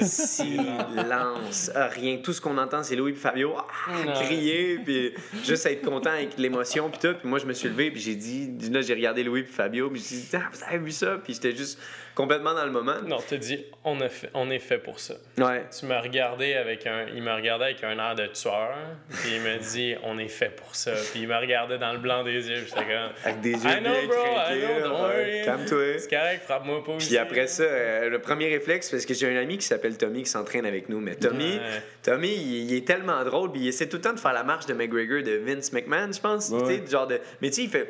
Silence. 0.00 1.70
Ah, 1.74 1.88
rien. 1.88 2.18
Tout 2.18 2.32
ce 2.32 2.40
qu'on 2.40 2.58
entend, 2.58 2.82
c'est 2.82 2.96
Louis 2.96 3.12
et 3.12 3.14
Fabio 3.14 3.54
ah, 3.56 4.12
crier, 4.22 4.78
puis 4.84 5.12
juste 5.44 5.66
être 5.66 5.82
content 5.82 6.10
avec 6.10 6.36
l'émotion, 6.38 6.90
puis 6.90 7.00
tout. 7.00 7.14
Puis 7.18 7.28
moi, 7.28 7.38
je 7.38 7.46
me 7.46 7.52
suis 7.52 7.68
levé, 7.68 7.90
puis 7.90 8.00
j'ai 8.00 8.14
dit, 8.14 8.50
là, 8.70 8.80
j'ai 8.82 8.94
regardé 8.94 9.22
Louis 9.22 9.40
et 9.40 9.44
Fabio, 9.44 9.90
puis 9.90 10.04
j'ai 10.08 10.16
dit, 10.16 10.28
ah, 10.34 10.48
vous 10.52 10.62
avez 10.64 10.78
vu 10.78 10.92
ça? 10.92 11.18
Puis 11.22 11.34
j'étais 11.34 11.54
juste 11.56 11.78
complètement 12.14 12.52
dans 12.52 12.64
le 12.64 12.72
moment. 12.72 12.96
Non, 13.06 13.18
t'as 13.26 13.36
dit, 13.36 13.64
on, 13.84 14.00
a 14.00 14.08
fait, 14.08 14.28
on 14.34 14.50
est 14.50 14.58
fait 14.58 14.78
pour 14.78 14.98
ça. 14.98 15.14
Ouais. 15.38 15.64
Tu 15.78 15.86
m'as 15.86 16.00
regardé 16.00 16.54
avec 16.54 16.84
un, 16.86 17.06
il 17.14 17.22
m'a 17.22 17.36
regardé 17.36 17.66
avec 17.66 17.84
un 17.84 17.96
air 17.96 18.16
de 18.16 18.26
tueur, 18.26 18.76
puis 19.08 19.36
il 19.36 19.40
m'a 19.42 19.56
dit, 19.56 19.94
on 20.02 20.18
est 20.18 20.28
fait 20.28 20.50
pour 20.50 20.74
ça. 20.74 20.92
Puis 21.12 21.20
il 21.20 21.28
m'a 21.28 21.38
regardé 21.38 21.78
dans 21.78 21.92
le 21.92 21.98
blanc 21.98 22.24
des 22.24 22.48
yeux, 22.48 22.62
puis 22.62 22.72
j'étais 22.74 22.92
comme, 22.92 23.37
Avec 23.38 23.42
des 23.42 23.64
yeux 23.64 23.70
I 23.70 23.80
know, 23.80 23.90
bien 23.92 24.06
bro, 24.06 24.16
I 24.16 24.34
craqués, 24.34 24.60
know, 24.60 24.88
don't 24.88 24.92
ouais. 24.92 25.00
worry. 25.00 25.44
Calme-toi. 25.44 25.98
c'est 25.98 26.10
correct, 26.10 26.42
frappe-moi 26.44 26.84
pas 26.84 26.92
aussi. 26.92 27.08
Puis 27.08 27.18
après 27.18 27.46
ça, 27.46 27.62
euh, 27.62 28.08
le 28.08 28.18
premier 28.20 28.48
réflexe, 28.48 28.90
parce 28.90 29.06
que 29.06 29.14
j'ai 29.14 29.28
un 29.34 29.40
ami 29.40 29.58
qui 29.58 29.66
s'appelle 29.66 29.96
Tommy 29.96 30.22
qui 30.22 30.30
s'entraîne 30.30 30.66
avec 30.66 30.88
nous, 30.88 31.00
mais 31.00 31.14
Tommy, 31.14 31.56
Ouais. 31.58 31.82
Tommy, 32.02 32.28
il, 32.32 32.70
il 32.70 32.76
est 32.76 32.86
tellement 32.86 33.24
drôle, 33.24 33.52
puis 33.52 33.60
il 33.62 33.68
essaie 33.68 33.88
tout 33.88 33.96
le 33.96 34.02
temps 34.02 34.12
de 34.12 34.20
faire 34.20 34.32
la 34.32 34.44
marche 34.44 34.66
de 34.66 34.74
McGregor 34.74 35.22
de 35.22 35.36
Vince 35.44 35.72
McMahon, 35.72 36.10
je 36.12 36.20
pense. 36.20 36.50
Ouais. 36.50 36.60
tu 36.80 36.86
sais, 36.86 36.90
genre 36.90 37.06
de... 37.06 37.20
Mais 37.42 37.48
tu 37.50 37.56
sais, 37.56 37.62
il 37.62 37.70
fait 37.70 37.88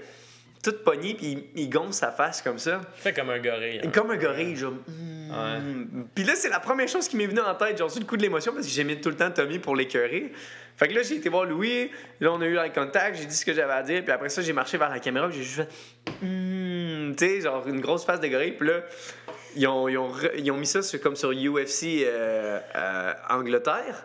tout 0.71 0.83
pogné, 0.85 1.15
puis 1.15 1.45
il, 1.55 1.63
il 1.63 1.71
gonfle 1.71 1.93
sa 1.93 2.11
face 2.11 2.43
comme 2.43 2.59
ça. 2.59 2.81
Fait 2.97 3.13
comme 3.13 3.31
un 3.31 3.39
gorille. 3.39 3.81
hein. 3.85 3.91
Comme 3.93 4.11
un 4.11 4.17
gorille, 4.17 4.57
genre. 4.57 4.73
mm. 4.73 6.05
Puis 6.15 6.25
là, 6.25 6.35
c'est 6.35 6.49
la 6.49 6.61
première 6.61 6.89
chose 6.89 7.09
qui 7.09 7.17
m'est 7.17 7.27
venue 7.27 7.41
en 7.41 7.55
tête, 7.55 7.77
genre, 7.79 7.91
sur 7.91 8.01
le 8.01 8.07
coup 8.07 8.17
de 8.17 8.23
l'émotion, 8.23 8.53
parce 8.53 8.67
que 8.67 8.73
j'aimais 8.73 9.01
tout 9.01 9.09
le 9.11 9.17
temps 9.17 9.31
Tommy 9.31 9.59
pour 9.59 9.77
l'écœurer. 9.77 10.33
Fait 10.77 10.87
que 10.89 10.95
là, 10.95 11.03
j'ai 11.03 11.17
été 11.17 11.29
voir 11.29 11.45
Louis, 11.45 11.91
là, 12.21 12.33
on 12.33 12.41
a 12.41 12.47
eu 12.47 12.55
le 12.55 12.73
contact, 12.73 13.17
j'ai 13.19 13.25
dit 13.27 13.35
ce 13.35 13.45
que 13.45 13.53
j'avais 13.53 13.73
à 13.73 13.83
dire, 13.83 14.03
puis 14.05 14.13
après 14.13 14.29
ça, 14.29 14.43
j'ai 14.43 14.53
marché 14.53 14.79
vers 14.79 14.89
la 14.91 15.01
caméra, 15.01 15.29
j'ai 15.31 15.43
juste 15.43 15.57
fait. 15.57 16.25
Mm. 16.27 17.15
Tu 17.17 17.27
sais, 17.27 17.41
genre, 17.41 17.67
une 17.67 17.81
grosse 17.81 18.05
face 18.05 18.21
de 18.21 18.29
gorille, 18.29 18.53
puis 18.53 18.69
là, 18.69 18.83
ils 19.57 19.67
ont, 19.67 19.89
ils 19.89 19.99
ont, 19.99 20.13
ils 20.37 20.51
ont 20.53 20.57
mis 20.57 20.67
ça 20.67 20.83
sur- 20.83 21.01
comme 21.01 21.17
sur 21.17 21.31
UFC 21.31 22.05
euh, 22.05 22.61
euh, 22.77 23.13
Angleterre. 23.31 24.05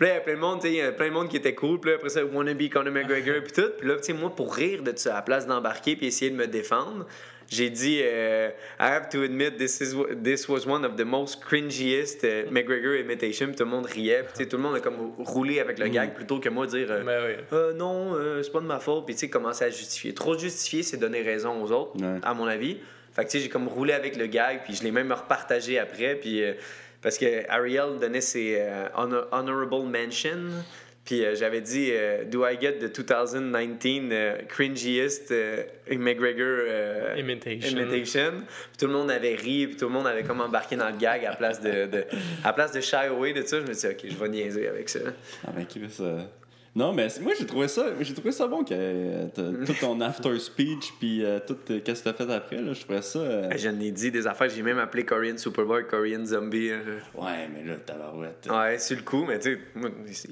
Puis 0.00 0.08
là, 0.08 0.14
il 0.14 0.16
y 0.16 0.18
a 0.18 0.22
plein 0.22 0.34
de 0.34 0.40
monde, 0.40 0.62
tu 0.62 0.74
sais, 0.74 0.92
plein 0.92 1.08
de 1.08 1.12
monde 1.12 1.28
qui 1.28 1.36
était 1.36 1.54
cool. 1.54 1.78
Puis 1.78 1.90
là, 1.90 1.96
après 1.96 2.08
ça, 2.08 2.24
wannabe 2.24 2.70
Conor 2.70 2.90
McGregor, 2.90 3.42
puis 3.42 3.52
tout. 3.52 3.70
Puis 3.78 3.86
là, 3.86 3.96
tu 3.96 4.04
sais, 4.04 4.12
moi, 4.14 4.34
pour 4.34 4.54
rire 4.54 4.82
de 4.82 4.94
ça, 4.96 5.12
à 5.12 5.16
la 5.16 5.22
place 5.22 5.46
d'embarquer 5.46 5.94
puis 5.94 6.06
essayer 6.06 6.30
de 6.30 6.36
me 6.36 6.46
défendre, 6.46 7.06
j'ai 7.50 7.68
dit, 7.68 8.00
euh, 8.02 8.48
I 8.78 8.82
have 8.84 9.10
to 9.10 9.20
admit, 9.20 9.52
this, 9.58 9.78
is, 9.82 9.94
this 10.24 10.48
was 10.48 10.66
one 10.66 10.86
of 10.86 10.96
the 10.96 11.04
most 11.04 11.44
cringiest 11.44 12.24
euh, 12.24 12.44
McGregor 12.50 12.94
imitation. 12.94 13.48
Puis 13.48 13.56
tout 13.56 13.64
le 13.64 13.68
monde 13.70 13.84
riait. 13.84 14.24
Puis 14.34 14.48
tout 14.48 14.56
le 14.56 14.62
monde 14.62 14.76
a 14.76 14.80
comme 14.80 15.12
roulé 15.18 15.60
avec 15.60 15.78
le 15.78 15.88
gag 15.88 16.14
plutôt 16.14 16.40
que 16.40 16.48
moi 16.48 16.66
dire, 16.66 16.86
euh, 16.90 17.02
Ben 17.04 17.20
oui. 17.26 17.44
Euh, 17.52 17.74
non, 17.74 18.16
c'est 18.42 18.52
pas 18.52 18.60
de 18.60 18.66
ma 18.66 18.80
faute. 18.80 19.04
Puis 19.04 19.14
tu 19.16 19.20
sais, 19.20 19.28
commencer 19.28 19.66
à 19.66 19.68
justifier. 19.68 20.14
Trop 20.14 20.38
justifier, 20.38 20.82
c'est 20.82 20.96
donner 20.96 21.20
raison 21.20 21.62
aux 21.62 21.72
autres, 21.72 22.00
Ouais. 22.02 22.20
à 22.22 22.32
mon 22.32 22.46
avis. 22.46 22.78
Fait 23.12 23.24
que 23.26 23.30
tu 23.30 23.36
sais, 23.36 23.42
j'ai 23.44 23.50
comme 23.50 23.68
roulé 23.68 23.92
avec 23.92 24.16
le 24.16 24.24
gag, 24.28 24.60
puis 24.64 24.74
je 24.74 24.82
l'ai 24.82 24.92
même 24.92 25.12
repartagé 25.12 25.78
après. 25.78 26.14
Puis 26.14 26.42
parce 27.02 27.18
que 27.18 27.48
Ariel 27.48 27.98
donnait 28.00 28.20
ses 28.20 28.56
euh, 28.60 28.86
honor- 28.96 29.26
honorable 29.32 29.86
mention. 29.90 30.50
Puis 31.04 31.24
euh, 31.24 31.34
j'avais 31.34 31.62
dit, 31.62 31.88
euh, 31.92 32.24
Do 32.24 32.46
I 32.46 32.58
get 32.60 32.74
the 32.74 32.92
2019 32.94 34.12
euh, 34.12 34.36
cringiest 34.48 35.30
euh, 35.32 35.62
McGregor 35.90 36.44
euh, 36.68 37.14
Imitation. 37.18 37.78
imitation? 37.78 38.32
Puis 38.42 38.76
tout 38.78 38.86
le 38.86 38.92
monde 38.92 39.10
avait 39.10 39.34
ri, 39.34 39.66
puis 39.66 39.76
tout 39.76 39.86
le 39.86 39.92
monde 39.92 40.06
avait 40.06 40.22
comme 40.24 40.40
embarqué 40.42 40.76
dans 40.76 40.90
le 40.90 40.96
gag 40.98 41.24
à 41.24 41.34
place 41.34 41.60
de, 41.60 41.86
de- 41.86 42.04
à 42.44 42.52
place 42.52 42.72
de 42.72 42.80
shy 42.82 43.06
away 43.08 43.32
de 43.32 43.42
ça. 43.42 43.60
Je 43.60 43.66
me 43.66 43.72
suis 43.72 43.88
dit, 43.88 43.94
OK, 43.94 44.10
je 44.10 44.16
vais 44.16 44.28
niaiser 44.28 44.68
avec 44.68 44.88
ça. 44.90 45.00
Ah 45.46 45.52
Non, 46.76 46.92
mais 46.92 47.08
moi 47.20 47.32
j'ai 47.36 47.46
trouvé 47.46 47.66
ça 47.66 47.84
j'ai 48.00 48.14
trouvé 48.14 48.30
ça 48.30 48.46
bon 48.46 48.62
que 48.62 48.72
euh, 48.72 49.26
t'as- 49.34 49.64
tout 49.66 49.74
ton 49.80 50.00
after 50.00 50.38
speech 50.38 50.92
puis 51.00 51.24
euh, 51.24 51.40
tout 51.44 51.56
euh, 51.70 51.80
qu'est-ce 51.84 52.04
que 52.04 52.10
t'as 52.10 52.14
fait 52.24 52.32
après 52.32 52.62
là, 52.62 52.72
je 52.72 52.80
trouvais 52.84 53.02
ça 53.02 53.18
euh, 53.18 53.50
Je 53.56 53.68
n'ai 53.70 53.90
dit 53.90 54.12
des 54.12 54.24
affaires, 54.28 54.48
j'ai 54.48 54.62
même 54.62 54.78
appelé 54.78 55.04
Korean 55.04 55.36
Superboy, 55.36 55.84
Korean 55.88 56.24
Zombie. 56.24 56.70
ouais, 56.70 57.48
mais 57.52 57.64
là 57.68 57.74
tabarouette. 57.84 58.48
Ouais, 58.48 58.78
sur 58.78 58.96
le 58.96 59.02
coup, 59.02 59.24
mais 59.26 59.40
tu 59.40 59.58
sais, 60.12 60.28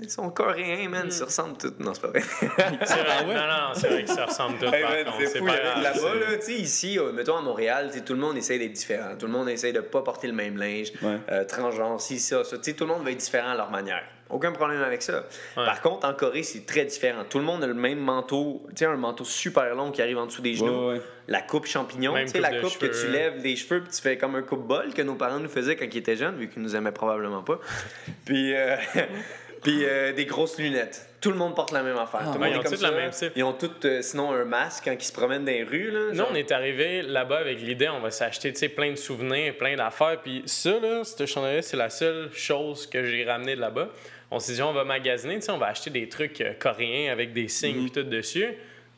ils 0.00 0.08
sont 0.10 0.30
coréens, 0.30 0.88
man, 0.88 1.02
ils 1.06 1.12
se 1.12 1.24
ressemblent 1.24 1.58
tous. 1.58 1.72
Non, 1.80 1.92
c'est 1.92 2.02
pas 2.02 2.08
vrai. 2.08 2.20
C'est 2.30 2.46
vrai. 2.46 3.26
Ouais? 3.26 3.34
Non, 3.34 3.46
non, 3.48 3.74
c'est 3.74 3.88
vrai 3.88 4.04
qu'ils 4.04 4.14
se 4.14 4.20
ressemblent 4.20 4.58
tous, 4.58 4.66
Hey, 4.72 5.04
par 5.04 5.14
c'est 5.18 5.38
fou, 5.38 5.46
là-bas, 5.46 5.82
là, 6.14 6.36
tu 6.38 6.42
sais, 6.46 6.52
ici, 6.54 6.98
euh, 7.00 7.10
mettons 7.12 7.36
à 7.36 7.42
Montréal, 7.42 7.90
tout 8.06 8.12
le 8.14 8.20
monde 8.20 8.36
essaie 8.36 8.58
d'être 8.58 8.72
différent. 8.72 9.16
Tout 9.18 9.26
le 9.26 9.32
monde 9.32 9.48
essaie 9.48 9.72
de 9.72 9.80
pas 9.80 10.02
porter 10.02 10.28
le 10.28 10.34
même 10.34 10.56
linge, 10.56 10.92
Ouais. 11.02 11.18
euh, 11.32 11.44
transgenre, 11.44 12.00
ci, 12.00 12.20
ça, 12.20 12.44
ça. 12.44 12.58
Tu 12.58 12.70
sais, 12.70 12.76
tout 12.76 12.84
le 12.84 12.90
monde 12.92 13.02
va 13.04 13.10
être 13.10 13.18
différent 13.18 13.50
à 13.50 13.56
leur 13.56 13.70
manière. 13.72 14.04
Aucun 14.30 14.52
problème 14.52 14.82
avec 14.82 15.02
ça. 15.02 15.24
Ouais. 15.56 15.64
Par 15.64 15.80
contre, 15.80 16.06
en 16.06 16.14
Corée, 16.14 16.42
c'est 16.42 16.66
très 16.66 16.84
différent. 16.84 17.24
Tout 17.28 17.38
le 17.38 17.44
monde 17.44 17.62
a 17.64 17.66
le 17.66 17.74
même 17.74 17.98
manteau, 17.98 18.62
tu 18.70 18.76
sais, 18.76 18.84
un 18.86 18.96
manteau 18.96 19.24
super 19.24 19.74
long 19.74 19.90
qui 19.90 20.02
arrive 20.02 20.18
en 20.18 20.26
dessous 20.26 20.42
des 20.42 20.54
genoux. 20.54 20.88
Ouais, 20.88 20.94
ouais. 20.94 21.02
La 21.28 21.42
coupe 21.42 21.66
champignon, 21.66 22.14
tu 22.14 22.28
sais, 22.28 22.40
la 22.40 22.60
coupe 22.60 22.78
que 22.78 22.86
tu 22.86 23.08
lèves 23.10 23.42
les 23.42 23.56
cheveux 23.56 23.82
puis 23.82 23.92
tu 23.92 24.02
fais 24.02 24.16
comme 24.16 24.34
un 24.34 24.42
coupe-bol 24.42 24.92
que 24.94 25.02
nos 25.02 25.14
parents 25.14 25.38
nous 25.38 25.48
faisaient 25.48 25.76
quand 25.76 25.86
ils 25.90 25.98
étaient 25.98 26.16
jeunes, 26.16 26.36
vu 26.36 26.48
qu'ils 26.48 26.62
nous 26.62 26.74
aimaient 26.74 26.92
probablement 26.92 27.42
pas. 27.42 27.58
puis 28.24 28.54
euh, 28.54 28.76
puis 29.62 29.84
euh, 29.84 30.12
des 30.12 30.24
grosses 30.24 30.58
lunettes. 30.58 31.06
Tout 31.20 31.30
le 31.30 31.36
monde 31.36 31.54
porte 31.54 31.72
la 31.72 31.82
même 31.82 31.98
affaire. 31.98 32.20
Tout 32.20 32.38
le 32.38 32.38
ouais, 32.38 32.38
monde 32.38 32.48
ils 32.48 32.54
est 32.54 32.58
ont 32.58 32.62
comme 32.62 32.72
tous 32.72 32.82
la 32.82 32.88
ça. 33.12 33.26
même. 33.26 33.32
Ils 33.36 33.44
ont 33.44 33.52
tous, 33.52 33.70
euh, 33.84 34.00
sinon, 34.00 34.32
un 34.32 34.44
masque 34.44 34.84
quand 34.86 34.92
ils 34.92 35.04
se 35.04 35.12
promènent 35.12 35.44
dans 35.44 35.52
les 35.52 35.64
rues. 35.64 35.90
Là, 35.90 36.00
Nous, 36.10 36.14
genre. 36.14 36.28
on 36.30 36.34
est 36.34 36.50
arrivé 36.50 37.02
là-bas 37.02 37.38
avec 37.38 37.60
l'idée, 37.60 37.88
on 37.90 38.00
va 38.00 38.10
s'acheter 38.10 38.52
tu 38.52 38.58
sais, 38.58 38.68
plein 38.70 38.90
de 38.90 38.96
souvenirs, 38.96 39.54
plein 39.58 39.76
d'affaires. 39.76 40.18
Puis 40.22 40.42
ça, 40.46 40.78
là, 40.80 41.04
cette 41.04 41.26
chandail 41.26 41.62
c'est 41.62 41.76
la 41.76 41.90
seule 41.90 42.30
chose 42.32 42.86
que 42.86 43.04
j'ai 43.04 43.24
ramené 43.24 43.54
de 43.54 43.60
là-bas. 43.60 43.88
On 44.30 44.38
s'est 44.38 44.54
dit, 44.54 44.62
on 44.62 44.72
va 44.72 44.84
magasiner, 44.84 45.38
on 45.48 45.58
va 45.58 45.66
acheter 45.66 45.90
des 45.90 46.08
trucs 46.08 46.40
euh, 46.40 46.52
coréens 46.58 47.12
avec 47.12 47.32
des 47.32 47.48
signes 47.48 47.82
Mhm. 47.82 47.90
tout 47.90 48.02
dessus. 48.04 48.48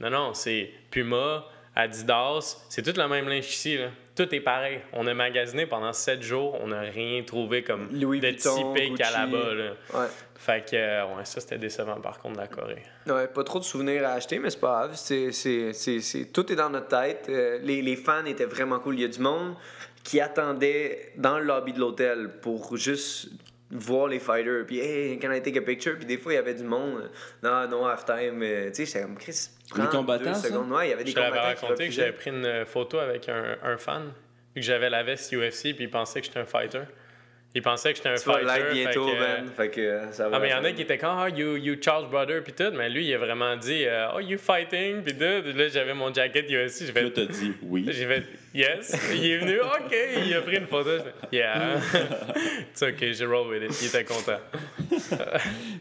Non, 0.01 0.11
non, 0.11 0.35
c'est 0.35 0.71
Puma, 0.91 1.45
Adidas, 1.75 2.65
c'est 2.69 2.83
tout 2.83 2.99
le 3.01 3.09
même 3.09 3.29
linge 3.29 3.47
ici. 3.49 3.79
Là. 3.79 3.89
Tout 4.15 4.35
est 4.35 4.41
pareil. 4.41 4.81
On 4.93 5.07
a 5.07 5.15
magasiné 5.15 5.65
pendant 5.65 5.93
sept 5.95 6.23
jours, 6.23 6.59
on 6.61 6.67
n'a 6.69 6.81
rien 6.83 7.23
trouvé 7.23 7.63
comme 7.63 7.89
Louis 7.93 8.21
de 8.21 8.31
typique 8.31 9.01
à. 9.01 9.11
Là. 9.27 9.27
Ouais. 9.95 10.07
Fait 10.37 10.69
que, 10.69 10.77
euh, 10.77 11.05
ouais, 11.17 11.25
ça, 11.25 11.41
c'était 11.41 11.57
décevant 11.57 11.99
par 12.01 12.19
contre 12.19 12.35
de 12.35 12.41
la 12.41 12.49
Corée. 12.49 12.83
Ouais, 13.07 13.27
pas 13.29 13.45
trop 13.45 13.59
de 13.59 13.65
souvenirs 13.65 14.05
à 14.07 14.13
acheter, 14.15 14.39
mais 14.39 14.51
c'est 14.51 14.61
pas 14.61 14.81
grave. 14.87 14.91
C'est, 14.97 15.33
c'est, 15.33 15.73
c'est, 15.73 16.01
c'est- 16.01 16.27
Tout 16.33 16.53
est 16.53 16.57
dans 16.57 16.69
notre 16.69 16.89
tête. 16.89 17.27
Euh, 17.31 17.59
les, 17.63 17.81
les 17.81 17.97
fans 17.97 18.25
étaient 18.27 18.45
vraiment 18.45 18.79
cool. 18.81 18.97
Il 18.97 19.03
y 19.03 19.05
a 19.05 19.09
du 19.09 19.21
monde 19.21 19.55
qui 20.05 20.21
attendait 20.21 21.13
dans 21.17 21.39
le 21.39 21.45
lobby 21.45 21.73
de 21.73 21.79
l'hôtel 21.79 22.29
pour 22.43 22.77
juste 22.77 23.29
voir 23.73 24.07
les 24.09 24.19
fighters. 24.19 24.65
Puis, 24.67 24.79
hey, 24.81 25.19
can 25.19 25.33
I 25.33 25.41
take 25.43 25.59
a 25.59 25.63
picture? 25.63 25.97
Puis 25.97 26.05
des 26.07 26.19
fois, 26.19 26.33
il 26.33 26.37
y 26.37 26.39
avait 26.39 26.55
du 26.55 26.63
monde. 26.65 27.03
euh, 27.03 27.09
Non, 27.43 27.69
non, 27.69 27.87
halftime. 27.87 28.43
euh, 28.43 28.69
Tu 28.69 28.75
sais, 28.75 28.87
j'étais 28.87 29.03
comme 29.03 29.17
Chris. 29.17 29.49
prends 29.71 29.87
combattants, 29.87 30.25
deux 30.25 30.35
ça? 30.35 30.49
secondes. 30.49 30.71
Ouais, 30.71 30.89
il 30.89 30.91
y 30.91 30.93
avait 30.93 31.05
des 31.05 31.15
combattants 31.15 31.43
raconté 31.43 31.87
que 31.87 31.93
j'avais 31.93 32.13
pris 32.13 32.31
une 32.31 32.65
photo 32.67 32.99
avec 32.99 33.29
un, 33.29 33.57
un 33.63 33.77
fan, 33.79 34.05
vu 34.55 34.61
que 34.61 34.67
j'avais 34.67 34.91
la 34.91 35.03
veste 35.03 35.33
UFC, 35.33 35.75
puis 35.75 35.85
il 35.85 35.91
pensait 35.91 36.21
que 36.21 36.27
j'étais 36.27 36.41
un 36.41 36.45
fighter. 36.47 36.83
Il 37.55 37.61
pensait 37.61 37.91
que 37.93 37.99
j'étais 37.99 38.09
un 38.09 38.15
Tu 38.15 38.25
vas 38.29 38.39
fighter. 38.39 38.63
live 38.65 38.73
bientôt, 38.85 39.07
fait 39.09 39.15
que, 39.15 39.19
man. 39.21 39.51
Fait 39.55 39.69
que 39.71 39.81
euh, 39.83 40.13
ça 40.13 40.29
va. 40.29 40.37
Ah, 40.37 40.41
mais 40.41 40.49
il 40.49 40.53
y 40.53 40.55
en 40.55 40.65
a 40.65 40.73
qui 40.73 40.81
étaient 40.83 40.97
comme, 40.97 41.19
ah, 41.19 41.29
you, 41.29 41.57
you 41.57 41.77
Charles 41.83 42.09
Brother, 42.09 42.43
puis 42.43 42.55
tout, 42.55 42.71
mais 42.73 42.89
lui, 42.89 43.05
il 43.07 43.15
a 43.15 43.19
vraiment 43.19 43.55
dit, 43.57 43.85
euh, 43.85 44.07
oh, 44.17 44.21
you 44.21 44.39
fighting, 44.39 45.03
puis 45.03 45.15
tout. 45.15 45.23
Là, 45.55 45.69
j'avais 45.69 45.93
mon 45.93 46.13
jacket 46.15 46.47
UFC, 46.51 46.87
j'ai 46.87 46.93
Puis 46.93 47.03
là 47.03 47.11
fait, 47.11 47.27
t'as 47.27 47.33
dit 47.33 47.53
oui. 47.63 47.87
j'ai 47.91 48.07
fait, 48.07 48.25
yes. 48.55 48.97
Il 49.15 49.27
est 49.27 49.39
venu, 49.39 49.61
ok, 49.61 49.97
il 50.25 50.35
a 50.35 50.41
pris 50.41 50.57
une 50.57 50.67
photo. 50.67 50.91
Fait, 50.99 51.37
yeah. 51.37 51.77
C'est 52.73 52.89
ok, 52.89 53.13
j'ai 53.13 53.27
roll 53.27 53.49
with 53.49 53.71
it. 53.71 53.83
Il 53.83 53.89
était 53.89 54.05
content. 54.05 54.41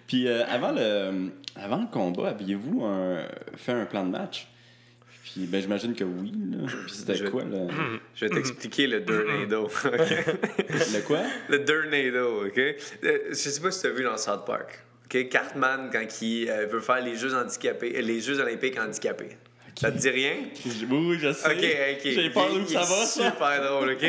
Puis 0.08 0.28
euh, 0.28 0.44
avant 0.50 0.72
le 0.72 1.30
avant 1.56 1.78
le 1.82 1.88
combat, 1.92 2.30
aviez-vous 2.30 2.84
un- 2.86 3.26
fait 3.56 3.72
un 3.74 3.86
plan 3.86 4.04
de 4.06 4.12
match? 4.12 4.48
Puis 5.34 5.46
ben 5.46 5.62
j'imagine 5.62 5.96
que 5.96 6.04
oui 6.04 6.32
là. 6.52 6.66
Puis 6.86 6.94
c'était 6.96 7.16
Je- 7.16 7.26
quoi 7.28 7.44
le 7.44 7.68
Je 8.16 8.26
vais 8.26 8.32
t'expliquer 8.32 8.88
le 8.88 9.00
Durnado. 9.02 9.64
ok? 9.86 10.26
le 10.70 11.02
quoi? 11.02 11.22
Le 11.50 11.60
Durnado, 11.60 12.46
OK? 12.48 12.58
Euh, 12.58 12.76
je 13.30 13.34
sais 13.34 13.62
pas 13.62 13.72
si 13.72 13.82
tu 13.82 13.88
as 13.88 13.92
vu 13.92 14.04
dans 14.04 14.18
South 14.18 14.46
Park. 14.46 14.84
OK? 15.06 15.30
Cartman, 15.30 15.90
quand 15.92 16.06
il 16.22 16.50
euh, 16.50 16.66
veut 16.68 16.80
faire 16.82 17.02
les 17.02 17.16
Jeux 17.16 17.34
handicapés, 17.34 17.94
euh, 17.98 18.02
les 18.02 18.20
Jeux 18.20 18.40
olympiques 18.40 18.78
handicapés. 18.80 19.38
Ça 19.80 19.90
te 19.90 19.98
dit 19.98 20.10
rien? 20.10 20.34
Oui, 20.66 20.84
oui, 20.92 21.18
je 21.20 21.32
sais. 21.32 21.48
OK, 21.48 21.54
OK. 21.56 22.02
J'ai 22.04 22.30
peur 22.30 22.50
d'où 22.54 22.68
ça 22.68 22.82
va 22.82 23.06
ça. 23.06 23.32
super 23.32 23.64
drôle, 23.64 23.92
OK? 23.92 24.06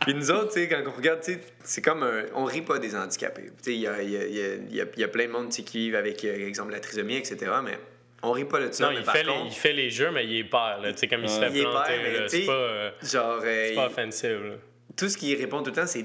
Puis 0.00 0.14
nous 0.14 0.30
autres, 0.30 0.54
tu 0.54 0.60
sais, 0.60 0.68
quand 0.68 0.80
on 0.86 0.92
regarde, 0.96 1.20
tu 1.20 1.32
sais, 1.32 1.40
c'est 1.64 1.82
comme 1.82 2.04
un... 2.04 2.22
On 2.34 2.44
rit 2.44 2.62
pas 2.62 2.78
des 2.78 2.94
handicapés. 2.94 3.46
Tu 3.46 3.50
sais, 3.62 3.74
il 3.74 3.80
y 3.80 3.86
a, 3.88 4.00
il 4.00 4.10
y, 4.10 4.16
a, 4.16 4.24
il 4.26 4.74
y, 4.76 4.80
a, 4.80 4.84
y 4.96 5.06
plein 5.08 5.26
de 5.26 5.32
monde 5.32 5.48
tu 5.50 5.56
sais, 5.56 5.62
qui 5.64 5.78
vivent 5.78 5.96
avec, 5.96 6.22
par 6.22 6.30
exemple, 6.30 6.70
la 6.72 6.78
trisomie, 6.80 7.16
etc., 7.16 7.36
mais 7.64 7.78
on 8.22 8.32
rit 8.32 8.44
pas 8.44 8.60
de 8.60 8.72
ça. 8.72 8.84
Non, 8.84 8.90
mais 8.90 9.00
il 9.00 9.04
par 9.04 9.14
fait, 9.14 9.22
les, 9.24 9.32
il 9.46 9.52
fait 9.52 9.72
les 9.72 9.90
jeux, 9.90 10.10
mais 10.10 10.24
il 10.24 10.38
est 10.38 10.44
peur, 10.44 10.80
là. 10.80 10.92
Tu 10.92 10.98
sais, 10.98 11.08
comme 11.08 11.22
il 11.22 11.28
se 11.28 11.38
fait 11.40 11.50
Il 11.54 11.62
planter, 11.64 12.24
C'est 12.28 12.46
pas, 12.46 12.52
euh, 12.52 12.90
genre... 13.02 13.40
euh, 13.44 13.74
pas 13.74 13.86
offensive, 13.86 14.42
là. 14.44 14.54
tout 14.96 15.08
ce 15.08 15.16
qu'il 15.16 15.36
répond 15.38 15.62
tout 15.62 15.70
le 15.70 15.76
temps, 15.76 15.86
c'est. 15.86 16.04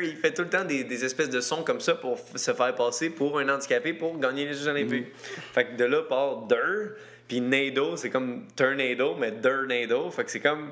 Il 0.00 0.16
fait 0.16 0.32
tout 0.32 0.42
le 0.42 0.48
temps 0.48 0.64
des, 0.64 0.84
des 0.84 1.04
espèces 1.04 1.30
de 1.30 1.40
sons 1.40 1.64
comme 1.64 1.80
ça 1.80 1.94
pour 1.96 2.18
se 2.34 2.52
faire 2.52 2.74
passer 2.74 3.10
pour 3.10 3.38
un 3.40 3.48
handicapé 3.48 3.92
pour 3.92 4.16
gagner 4.18 4.46
les 4.46 4.54
Jeux 4.54 4.68
Olympiques. 4.68 5.08
Fait 5.52 5.64
que 5.64 5.76
de 5.76 5.84
là 5.84 6.02
part 6.02 6.42
Durr, 6.46 6.92
puis 7.26 7.40
Nado, 7.40 7.96
c'est 7.96 8.10
comme 8.10 8.46
Tornado, 8.54 9.16
mais 9.18 9.32
Durnado. 9.32 10.08
Fait 10.10 10.24
que 10.24 10.30
c'est 10.30 10.40
comme. 10.40 10.70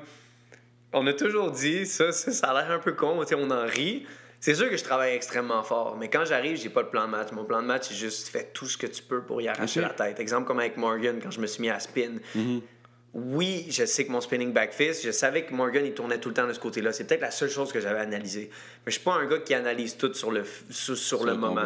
On 0.93 1.05
a 1.07 1.13
toujours 1.13 1.51
dit, 1.51 1.85
ça, 1.85 2.13
ça, 2.13 2.31
ça 2.31 2.47
a 2.47 2.61
l'air 2.61 2.71
un 2.71 2.79
peu 2.79 2.93
con, 2.93 3.19
on 3.35 3.51
en 3.51 3.65
rit. 3.65 4.05
C'est 4.39 4.53
sûr 4.53 4.69
que 4.69 4.77
je 4.77 4.83
travaille 4.83 5.15
extrêmement 5.15 5.63
fort, 5.63 5.97
mais 5.97 6.09
quand 6.09 6.23
j'arrive, 6.23 6.57
j'ai 6.57 6.69
pas 6.69 6.83
de 6.83 6.89
plan 6.89 7.05
de 7.05 7.11
match. 7.11 7.31
Mon 7.31 7.43
plan 7.43 7.61
de 7.61 7.67
match, 7.67 7.87
c'est 7.89 7.95
juste 7.95 8.27
fais 8.29 8.51
tout 8.53 8.67
ce 8.67 8.77
que 8.77 8.85
tu 8.85 9.01
peux 9.01 9.21
pour 9.23 9.41
y 9.41 9.47
arracher 9.47 9.79
Ok. 9.79 9.87
la 9.87 9.93
tête. 9.93 10.19
Exemple 10.19 10.45
comme 10.45 10.59
avec 10.59 10.77
Morgan, 10.77 11.19
quand 11.21 11.31
je 11.31 11.41
me 11.41 11.47
suis 11.47 11.61
mis 11.61 11.69
à 11.71 11.79
spin. 11.79 12.17
Oui, 13.19 13.65
je 13.71 13.83
sais 13.83 14.05
que 14.05 14.11
mon 14.11 14.21
spinning 14.21 14.53
back 14.53 14.73
fist, 14.73 15.03
je 15.03 15.09
savais 15.09 15.41
que 15.41 15.51
Morgan, 15.51 15.83
il 15.83 15.95
tournait 15.95 16.19
tout 16.19 16.29
le 16.29 16.35
temps 16.35 16.45
de 16.45 16.53
ce 16.53 16.59
côté-là. 16.59 16.93
C'est 16.93 17.05
peut-être 17.05 17.21
la 17.21 17.31
seule 17.31 17.49
chose 17.49 17.73
que 17.73 17.79
j'avais 17.79 17.97
analysée. 17.97 18.51
Mais 18.85 18.91
je 18.91 18.97
suis 18.97 19.03
pas 19.03 19.15
un 19.15 19.25
gars 19.25 19.39
qui 19.39 19.55
analyse 19.55 19.97
tout 19.97 20.13
sur 20.13 20.29
le, 20.29 20.43
sur, 20.69 20.95
sur 20.95 21.25
le 21.25 21.31
le 21.31 21.37
moment. 21.37 21.65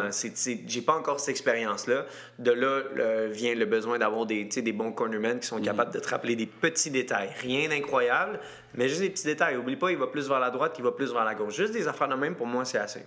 j'ai 0.66 0.80
pas 0.80 0.94
encore 0.94 1.20
cette 1.20 1.28
expérience-là. 1.28 2.06
De 2.38 2.52
là 2.52 3.26
vient 3.28 3.54
le 3.54 3.66
besoin 3.66 3.98
d'avoir 3.98 4.24
des, 4.24 4.72
bons 4.72 4.92
cornermen 4.92 5.40
qui 5.40 5.46
sont 5.46 5.60
capables 5.60 5.92
de 5.92 6.00
te 6.00 6.08
rappeler 6.08 6.36
des 6.36 6.46
petits 6.46 6.90
détails. 6.90 7.28
Rien 7.42 7.68
d'incroyable, 7.68 8.40
mais 8.74 8.88
juste 8.88 9.02
des 9.02 9.10
petits 9.10 9.26
détails. 9.26 9.58
Oublie 9.58 9.76
pas, 9.76 9.90
il 9.90 9.98
va 9.98 10.06
plus 10.06 10.30
vers 10.30 10.40
la 10.40 10.48
droite, 10.48 10.76
il 10.78 10.84
va 10.84 10.92
plus 10.92 11.12
vers 11.12 11.26
la 11.26 11.34
gauche. 11.34 11.54
Juste 11.54 11.74
des 11.74 11.86
affaires 11.86 12.08
de 12.08 12.14
même, 12.14 12.34
pour 12.34 12.46
moi, 12.46 12.64
c'est 12.64 12.78
assez. 12.78 13.04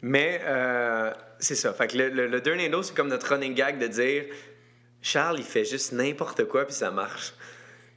Mais 0.00 0.40
euh, 0.44 1.12
c'est 1.40 1.56
ça. 1.56 1.72
Fait 1.72 1.88
que 1.88 1.98
le, 1.98 2.08
le, 2.08 2.26
le 2.28 2.40
tornado, 2.40 2.84
c'est 2.84 2.94
comme 2.94 3.08
notre 3.08 3.34
running 3.34 3.54
gag 3.54 3.78
de 3.78 3.88
dire 3.88 4.26
Charles, 5.02 5.38
il 5.38 5.44
fait 5.44 5.64
juste 5.64 5.92
n'importe 5.92 6.44
quoi 6.44 6.64
puis 6.64 6.74
ça 6.74 6.90
marche. 6.90 7.32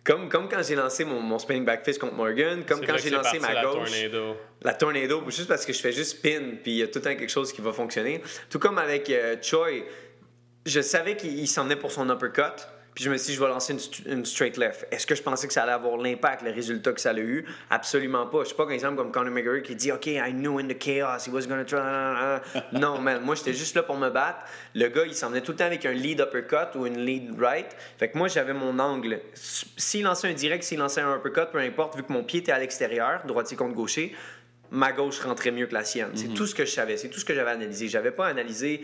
Comme, 0.03 0.27
comme 0.27 0.49
quand 0.49 0.61
j'ai 0.61 0.75
lancé 0.75 1.05
mon, 1.05 1.21
mon 1.21 1.39
spinning 1.39 1.63
back 1.63 1.85
fist 1.85 1.97
contre 1.97 2.15
Morgan, 2.15 2.65
comme 2.65 2.85
quand 2.85 2.97
j'ai 2.97 3.09
lancé 3.09 3.39
ma 3.39 3.53
la 3.53 3.63
gauche. 3.63 3.89
Tornado. 3.89 4.37
La 4.61 4.73
tornado, 4.73 5.23
juste 5.29 5.47
parce 5.47 5.65
que 5.65 5.71
je 5.71 5.79
fais 5.79 5.93
juste 5.93 6.17
spin, 6.17 6.57
puis 6.61 6.73
il 6.73 6.77
y 6.77 6.83
a 6.83 6.87
tout 6.87 6.99
le 6.99 7.03
temps 7.03 7.15
quelque 7.15 7.31
chose 7.31 7.53
qui 7.53 7.61
va 7.61 7.71
fonctionner. 7.71 8.21
Tout 8.49 8.59
comme 8.59 8.77
avec 8.77 9.09
euh, 9.09 9.37
Choi, 9.41 9.85
je 10.65 10.81
savais 10.81 11.15
qu'il 11.15 11.39
il 11.39 11.47
s'en 11.47 11.63
venait 11.63 11.77
pour 11.77 11.91
son 11.91 12.09
uppercut, 12.09 12.67
puis 12.95 13.03
je 13.03 13.09
me 13.09 13.17
suis 13.17 13.27
dit, 13.31 13.33
je 13.35 13.41
vais 13.41 13.47
lancer 13.47 13.73
une, 13.73 13.79
st- 13.79 14.07
une 14.07 14.25
straight 14.25 14.57
left. 14.57 14.87
Est-ce 14.91 15.07
que 15.07 15.15
je 15.15 15.21
pensais 15.23 15.47
que 15.47 15.53
ça 15.53 15.63
allait 15.63 15.71
avoir 15.71 15.97
l'impact, 15.97 16.43
le 16.43 16.51
résultat 16.51 16.93
que 16.93 17.01
ça 17.01 17.09
a 17.09 17.17
eu? 17.17 17.45
Absolument 17.69 18.27
pas. 18.27 18.39
Je 18.41 18.47
suis 18.49 18.55
pas 18.55 18.65
un 18.65 18.69
exemple 18.69 18.97
comme 18.97 19.11
Conor 19.11 19.31
McGregor 19.31 19.63
qui 19.63 19.75
dit, 19.75 19.91
OK, 19.91 20.05
I 20.07 20.31
knew 20.31 20.59
in 20.59 20.67
the 20.67 20.77
chaos, 20.77 21.25
he 21.27 21.31
was 21.31 21.47
gonna 21.47 21.65
try. 21.65 22.61
non, 22.71 22.99
man, 22.99 23.21
moi, 23.23 23.35
j'étais 23.35 23.53
juste 23.53 23.75
là 23.75 23.83
pour 23.83 23.97
me 23.97 24.09
battre. 24.09 24.39
Le 24.75 24.87
gars, 24.89 25.05
il 25.05 25.15
s'en 25.15 25.29
venait 25.29 25.41
tout 25.41 25.51
le 25.53 25.57
temps 25.57 25.65
avec 25.65 25.85
un 25.85 25.93
lead 25.93 26.19
uppercut 26.19 26.75
ou 26.77 26.85
une 26.85 27.03
lead 27.03 27.39
right. 27.39 27.67
Fait 27.97 28.09
que 28.09 28.17
moi, 28.17 28.27
j'avais 28.27 28.53
mon 28.53 28.77
angle. 28.79 29.19
S'il 29.33 30.03
lançait 30.03 30.27
un 30.29 30.33
direct, 30.33 30.63
s'il 30.63 30.79
lançait 30.79 31.01
un 31.01 31.15
uppercut, 31.17 31.51
peu 31.51 31.59
importe, 31.59 31.95
vu 31.95 32.03
que 32.03 32.11
mon 32.13 32.23
pied 32.23 32.41
était 32.41 32.51
à 32.51 32.59
l'extérieur, 32.59 33.21
droitier 33.25 33.57
contre 33.57 33.73
gaucher, 33.73 34.15
ma 34.71 34.91
gauche 34.91 35.19
rentrait 35.19 35.51
mieux 35.51 35.67
que 35.67 35.73
la 35.73 35.83
sienne. 35.83 36.09
C'est 36.15 36.33
tout 36.33 36.47
ce 36.47 36.55
que 36.55 36.65
je 36.65 36.71
savais, 36.71 36.97
c'est 36.97 37.09
tout 37.09 37.19
ce 37.19 37.25
que 37.25 37.33
j'avais 37.33 37.51
analysé. 37.51 37.87
J'avais 37.87 38.11
pas 38.11 38.27
analysé 38.27 38.83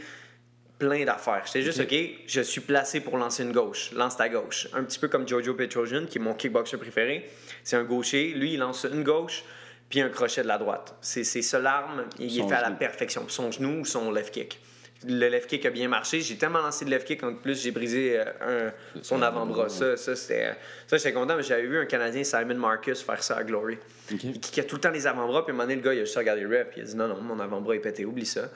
plein 0.79 1.03
d'affaires. 1.05 1.43
J'étais 1.45 1.61
juste, 1.61 1.79
OK, 1.81 1.93
je 2.25 2.41
suis 2.41 2.61
placé 2.61 3.01
pour 3.01 3.17
lancer 3.17 3.43
une 3.43 3.51
gauche. 3.51 3.91
Lance 3.93 4.17
ta 4.17 4.29
gauche. 4.29 4.67
Un 4.73 4.83
petit 4.85 4.97
peu 4.97 5.07
comme 5.09 5.27
Jojo 5.27 5.53
Petrosian, 5.53 6.05
qui 6.05 6.17
est 6.17 6.21
mon 6.21 6.33
kickboxer 6.33 6.77
préféré. 6.77 7.29
C'est 7.63 7.75
un 7.75 7.83
gaucher. 7.83 8.29
Lui, 8.29 8.53
il 8.53 8.59
lance 8.59 8.85
une 8.91 9.03
gauche 9.03 9.43
puis 9.89 10.01
un 10.01 10.09
crochet 10.09 10.41
de 10.43 10.47
la 10.47 10.57
droite. 10.57 10.95
C'est 11.01 11.23
ça 11.23 11.59
l'arme. 11.59 12.05
Il 12.19 12.31
Son 12.31 12.45
est 12.45 12.49
fait 12.49 12.55
à 12.55 12.61
la 12.61 12.71
perfection. 12.71 13.25
Son 13.27 13.51
genou 13.51 13.81
ou 13.81 13.85
son 13.85 14.11
left 14.11 14.33
kick. 14.33 14.59
Le 15.07 15.29
left 15.29 15.49
kick 15.49 15.65
a 15.65 15.69
bien 15.69 15.87
marché. 15.87 16.19
J'ai 16.21 16.35
tellement 16.37 16.59
lancé 16.59 16.83
de 16.85 16.89
left 16.91 17.07
kick 17.07 17.23
en 17.23 17.33
plus, 17.33 17.61
j'ai 17.63 17.71
brisé 17.71 18.19
euh, 18.19 18.69
un- 18.97 19.01
son 19.01 19.21
avant-bras. 19.21 19.69
Ça, 19.69 19.95
ça 19.97 20.15
c'était. 20.15 20.51
Ça, 20.87 20.97
j'étais 20.97 21.13
content, 21.13 21.35
mais 21.37 21.43
j'avais 21.43 21.65
vu 21.65 21.79
un 21.79 21.85
Canadien, 21.85 22.23
Simon 22.23 22.55
Marcus, 22.55 23.01
faire 23.01 23.23
ça 23.23 23.37
à 23.37 23.43
Glory. 23.45 23.77
Il 24.11 24.39
kickait 24.41 24.63
tout 24.65 24.75
le 24.75 24.81
temps 24.81 24.91
les 24.91 25.07
avant-bras, 25.07 25.45
puis 25.45 25.51
à 25.51 25.53
un 25.53 25.57
moment 25.57 25.63
donné, 25.63 25.75
le 25.77 25.81
gars, 25.81 25.93
il 25.93 26.01
a 26.01 26.03
juste 26.03 26.17
regardé 26.17 26.41
le 26.41 26.49
rep, 26.49 26.71
puis 26.71 26.81
il 26.81 26.83
a 26.83 26.87
dit 26.87 26.95
non, 26.97 27.07
non, 27.07 27.21
mon 27.21 27.39
avant-bras 27.39 27.75
est 27.75 27.79
pété, 27.79 28.03
oublie 28.05 28.25
ça. 28.25 28.49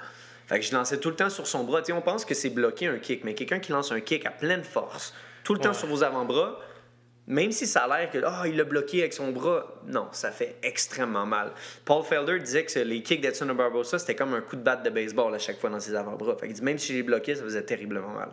Fait 0.47 0.59
que 0.59 0.65
je 0.65 0.73
lançais 0.73 0.99
tout 0.99 1.09
le 1.09 1.15
temps 1.15 1.29
sur 1.29 1.47
son 1.47 1.63
bras. 1.63 1.81
Tu 1.81 1.87
sais, 1.87 1.93
on 1.93 2.01
pense 2.01 2.25
que 2.25 2.33
c'est 2.33 2.49
bloquer 2.49 2.87
un 2.87 2.97
kick, 2.97 3.23
mais 3.23 3.33
quelqu'un 3.33 3.59
qui 3.59 3.71
lance 3.71 3.91
un 3.91 4.01
kick 4.01 4.25
à 4.25 4.31
pleine 4.31 4.63
force, 4.63 5.13
tout 5.43 5.53
le 5.53 5.59
temps 5.59 5.73
sur 5.73 5.87
vos 5.87 6.03
avant-bras, 6.03 6.59
même 7.27 7.51
si 7.53 7.65
ça 7.67 7.83
a 7.83 7.99
l'air 7.99 8.11
que 8.11 8.17
ah 8.25 8.43
il 8.45 8.57
l'a 8.57 8.65
bloqué 8.65 8.99
avec 8.99 9.13
son 9.13 9.31
bras, 9.31 9.81
non, 9.87 10.07
ça 10.11 10.31
fait 10.31 10.57
extrêmement 10.61 11.25
mal. 11.25 11.53
Paul 11.85 12.03
Felder 12.03 12.39
disait 12.39 12.65
que 12.65 12.79
les 12.79 13.01
kicks 13.01 13.21
d'Edson 13.21 13.45
Barbosa, 13.53 13.97
c'était 13.97 14.15
comme 14.15 14.33
un 14.33 14.41
coup 14.41 14.57
de 14.57 14.61
batte 14.61 14.83
de 14.83 14.89
baseball 14.89 15.33
à 15.33 15.39
chaque 15.39 15.59
fois 15.59 15.69
dans 15.69 15.79
ses 15.79 15.95
avant-bras. 15.95 16.35
Fait 16.37 16.47
dit 16.49 16.61
même 16.61 16.77
si 16.77 16.91
je 16.91 16.97
les 16.97 17.03
bloquais, 17.03 17.35
ça 17.35 17.43
faisait 17.43 17.63
terriblement 17.63 18.09
mal. 18.09 18.29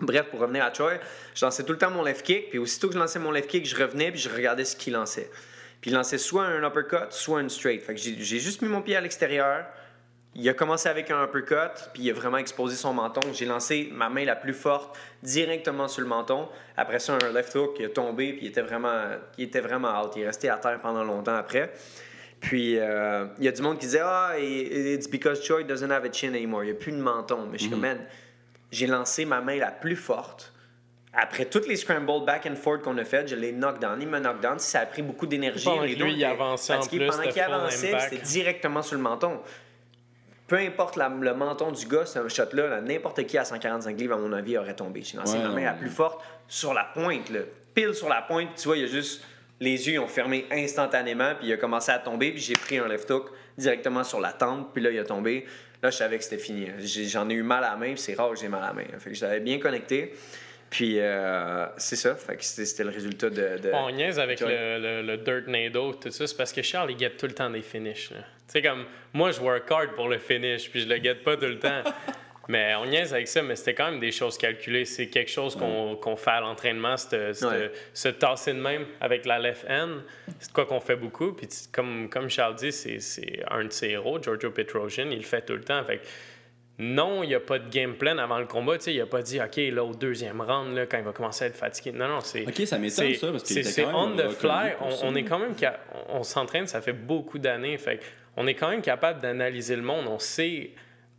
Bref, 0.00 0.26
pour 0.30 0.40
revenir 0.40 0.64
à 0.64 0.72
Choi, 0.72 0.94
je 1.34 1.44
lançais 1.44 1.62
tout 1.62 1.72
le 1.72 1.78
temps 1.78 1.90
mon 1.90 2.02
left 2.02 2.24
kick, 2.24 2.48
puis 2.48 2.58
aussitôt 2.58 2.88
que 2.88 2.94
je 2.94 2.98
lançais 2.98 3.18
mon 3.18 3.32
left 3.32 3.50
kick, 3.50 3.66
je 3.66 3.76
revenais 3.76 4.10
puis 4.10 4.20
je 4.20 4.30
regardais 4.30 4.64
ce 4.64 4.74
qu'il 4.74 4.94
lançait. 4.94 5.30
Puis 5.82 5.90
il 5.90 5.94
lançait 5.94 6.16
soit 6.16 6.44
un 6.44 6.66
uppercut, 6.66 7.10
soit 7.12 7.42
une 7.42 7.50
straight. 7.50 7.82
Fait 7.82 7.94
que 7.94 8.00
j'ai 8.00 8.16
j'ai 8.18 8.38
juste 8.38 8.62
mis 8.62 8.68
mon 8.68 8.80
pied 8.80 8.96
à 8.96 9.02
l'extérieur. 9.02 9.66
Il 10.36 10.48
a 10.48 10.54
commencé 10.54 10.88
avec 10.88 11.10
un 11.10 11.24
uppercut, 11.24 11.90
puis 11.92 12.04
il 12.04 12.10
a 12.10 12.14
vraiment 12.14 12.38
exposé 12.38 12.76
son 12.76 12.92
menton. 12.94 13.20
J'ai 13.32 13.46
lancé 13.46 13.88
ma 13.92 14.08
main 14.08 14.24
la 14.24 14.36
plus 14.36 14.54
forte 14.54 14.96
directement 15.22 15.88
sur 15.88 16.02
le 16.02 16.08
menton. 16.08 16.48
Après 16.76 17.00
ça, 17.00 17.18
un 17.20 17.32
left 17.32 17.54
hook, 17.54 17.76
il 17.80 17.86
a 17.86 17.88
tombé, 17.88 18.32
puis 18.34 18.46
il 18.46 18.48
était 18.48 18.60
vraiment, 18.60 19.02
il 19.38 19.44
était 19.44 19.60
vraiment 19.60 20.00
out. 20.00 20.12
Il 20.14 20.22
est 20.22 20.26
resté 20.26 20.48
à 20.48 20.56
terre 20.56 20.80
pendant 20.80 21.02
longtemps 21.02 21.34
après. 21.34 21.72
Puis 22.40 22.78
euh, 22.78 23.26
il 23.38 23.44
y 23.44 23.48
a 23.48 23.52
du 23.52 23.60
monde 23.60 23.78
qui 23.78 23.86
disait 23.86 24.02
Ah, 24.02 24.34
it's 24.38 25.08
because 25.08 25.44
Choi 25.44 25.64
doesn't 25.64 25.90
have 25.90 26.04
a 26.04 26.12
chin 26.12 26.28
anymore. 26.34 26.62
Il 26.62 26.66
n'y 26.68 26.72
a 26.72 26.78
plus 26.78 26.92
de 26.92 26.96
menton. 26.96 27.46
Mais 27.50 27.58
je 27.58 27.62
suis 27.62 27.70
comme, 27.70 27.80
man, 27.80 27.98
j'ai 28.70 28.86
lancé 28.86 29.24
ma 29.24 29.40
main 29.40 29.58
la 29.58 29.72
plus 29.72 29.96
forte. 29.96 30.52
Après 31.12 31.44
toutes 31.44 31.66
les 31.66 31.74
scrambles 31.74 32.24
back 32.24 32.46
and 32.46 32.54
forth 32.54 32.82
qu'on 32.82 32.96
a 32.98 33.04
faites, 33.04 33.28
je 33.28 33.34
l'ai 33.34 33.50
knockdown. 33.52 34.00
Il 34.00 34.08
m'a 34.08 34.20
knockdown. 34.20 34.60
Ça 34.60 34.80
a 34.80 34.86
pris 34.86 35.02
beaucoup 35.02 35.26
d'énergie. 35.26 35.66
Deux 35.66 36.04
lui, 36.04 36.14
il 36.14 36.24
avançait 36.24 36.74
en 36.74 36.86
plus, 36.86 37.06
Pendant 37.06 37.24
qu'il 37.24 37.42
avançait, 37.42 37.98
c'était 37.98 38.22
directement 38.22 38.80
sur 38.80 38.96
le 38.96 39.02
menton. 39.02 39.40
Peu 40.50 40.56
importe 40.58 40.96
la- 40.96 41.08
le 41.08 41.32
menton 41.32 41.70
du 41.70 41.86
gars, 41.86 42.04
ce 42.04 42.28
shot-là, 42.28 42.66
là, 42.66 42.80
n'importe 42.80 43.24
qui 43.24 43.38
à 43.38 43.44
145 43.44 43.96
livres, 43.96 44.14
à 44.14 44.18
mon 44.18 44.32
avis, 44.32 44.58
aurait 44.58 44.74
tombé. 44.74 45.00
J'ai 45.02 45.16
lancé 45.16 45.36
Ouais, 45.38 45.44
ma 45.44 45.48
main 45.50 45.64
la 45.64 45.72
plus 45.74 45.88
forte 45.88 46.20
sur 46.48 46.74
la 46.74 46.84
pointe, 46.92 47.30
là. 47.30 47.40
pile 47.72 47.94
sur 47.94 48.08
la 48.08 48.20
pointe. 48.22 48.48
Tu 48.56 48.66
vois, 48.66 48.76
il 48.76 48.80
y 48.82 48.84
a 48.84 48.88
juste. 48.88 49.22
Les 49.60 49.86
yeux 49.88 49.94
ils 49.94 49.98
ont 50.00 50.08
fermé 50.08 50.46
instantanément, 50.50 51.34
puis 51.38 51.46
il 51.48 51.52
a 51.52 51.56
commencé 51.56 51.92
à 51.92 51.98
tomber, 51.98 52.32
puis 52.32 52.40
j'ai 52.40 52.54
pris 52.54 52.78
un 52.78 52.88
left 52.88 53.08
hook 53.10 53.30
directement 53.58 54.02
sur 54.04 54.18
la 54.20 54.32
tempe, 54.32 54.70
puis 54.74 54.82
là, 54.82 54.90
il 54.90 54.98
a 54.98 55.04
tombé. 55.04 55.44
Là, 55.82 55.90
je 55.90 55.96
savais 55.96 56.18
que 56.18 56.24
c'était 56.24 56.38
fini. 56.42 56.66
J'ai- 56.80 57.04
J'en 57.04 57.28
ai 57.30 57.34
eu 57.34 57.42
mal 57.42 57.62
à 57.64 57.70
la 57.70 57.76
main, 57.76 57.92
puis 57.92 57.98
c'est 58.00 58.14
rare 58.14 58.30
que 58.30 58.36
j'ai 58.36 58.48
mal 58.48 58.62
à 58.64 58.68
la 58.68 58.72
main. 58.72 58.84
Fait 58.98 59.10
que 59.10 59.16
je 59.16 59.24
l'avais 59.24 59.40
bien 59.40 59.58
connecté. 59.60 60.14
Puis 60.70 60.98
euh, 60.98 61.66
c'est 61.76 61.96
ça. 61.96 62.14
Fait 62.14 62.36
que 62.36 62.44
c'était 62.44 62.64
c'était 62.64 62.84
le 62.84 62.90
résultat 62.90 63.28
de. 63.30 63.58
de- 63.58 63.70
On 63.72 63.90
niaise 63.90 64.18
avec 64.18 64.40
le, 64.40 64.46
le, 64.78 65.02
le 65.02 65.16
Dirt 65.18 65.46
Nado, 65.48 65.94
tout 65.94 66.10
ça, 66.10 66.26
c'est 66.26 66.36
parce 66.36 66.52
que 66.52 66.62
Charles, 66.62 66.90
il 66.92 66.96
guette 66.96 67.16
tout 67.18 67.26
le 67.26 67.34
temps 67.34 67.50
des 67.50 67.62
finishes. 67.62 68.10
là. 68.12 68.18
Sais, 68.52 68.62
comme 68.62 68.84
moi, 69.12 69.30
je 69.30 69.40
work 69.40 69.70
hard 69.70 69.90
pour 69.94 70.08
le 70.08 70.18
finish, 70.18 70.70
puis 70.70 70.80
je 70.80 70.88
le 70.88 70.98
guette 70.98 71.22
pas 71.22 71.36
tout 71.36 71.46
le 71.46 71.58
temps. 71.58 71.82
mais 72.48 72.74
on 72.74 72.86
niaise 72.86 73.14
avec 73.14 73.28
ça, 73.28 73.42
mais 73.42 73.54
c'était 73.54 73.74
quand 73.74 73.90
même 73.92 74.00
des 74.00 74.10
choses 74.10 74.36
calculées. 74.36 74.84
C'est 74.84 75.06
quelque 75.06 75.30
chose 75.30 75.54
qu'on 75.54 75.94
qu'on 75.94 76.16
fait 76.16 76.30
à 76.30 76.40
l'entraînement, 76.40 76.96
cette- 76.96 77.42
Ouais. 77.42 77.70
se 77.94 78.08
tasser 78.08 78.52
de 78.52 78.58
même 78.60 78.86
avec 79.00 79.24
la 79.24 79.38
left 79.38 79.66
hand. 79.70 80.02
C'est 80.40 80.48
de 80.48 80.52
quoi 80.52 80.66
qu'on 80.66 80.80
fait 80.80 80.96
beaucoup. 80.96 81.32
Puis 81.32 81.46
comme, 81.72 82.08
comme 82.10 82.28
Charles 82.28 82.56
dit, 82.56 82.72
c'est- 82.72 82.98
un 83.48 83.64
de 83.66 83.72
ses 83.72 83.90
héros, 83.90 84.20
Giorgio 84.20 84.50
Petrosian, 84.50 85.06
il 85.10 85.18
le 85.18 85.22
fait 85.22 85.42
tout 85.42 85.52
le 85.54 85.62
temps. 85.62 85.84
Fait 85.84 85.98
que 85.98 86.02
non, 86.82 87.22
il 87.22 87.28
n'y 87.28 87.34
a 87.34 87.40
pas 87.40 87.58
de 87.58 87.68
game 87.70 87.94
plan 87.94 88.16
avant 88.18 88.38
le 88.38 88.46
combat. 88.46 88.78
Tu 88.78 88.84
sais, 88.84 88.94
il 88.94 89.00
a 89.02 89.06
pas 89.06 89.20
dit, 89.22 89.38
OK, 89.38 89.56
là, 89.70 89.84
au 89.84 89.94
deuxième 89.94 90.40
round, 90.40 90.74
là, 90.74 90.86
quand 90.86 90.96
il 90.98 91.04
va 91.04 91.12
commencer 91.12 91.44
à 91.44 91.48
être 91.48 91.56
fatigué. 91.56 91.92
Non, 91.92 92.08
non, 92.08 92.20
c'est. 92.20 92.46
Ok, 92.48 92.66
ça 92.66 92.78
m'étonne, 92.78 93.14
ça, 93.14 93.30
parce 93.30 93.42
qu'il 93.44 93.64
c'est- 93.64 93.84
on 93.84 94.16
the 94.16 94.28
fly. 94.30 94.72
On, 95.04 95.14
est 95.14 95.22
quand 95.24 95.38
même. 95.38 95.54
on 96.08 96.22
s'entraîne, 96.24 96.66
ça 96.66 96.80
fait 96.80 96.94
beaucoup 96.94 97.38
d'années. 97.38 97.76
Fait 97.78 98.00
on 98.36 98.46
est 98.46 98.54
quand 98.54 98.70
même 98.70 98.82
capable 98.82 99.20
d'analyser 99.20 99.76
le 99.76 99.82
monde. 99.82 100.06
On 100.08 100.18
sait, 100.18 100.70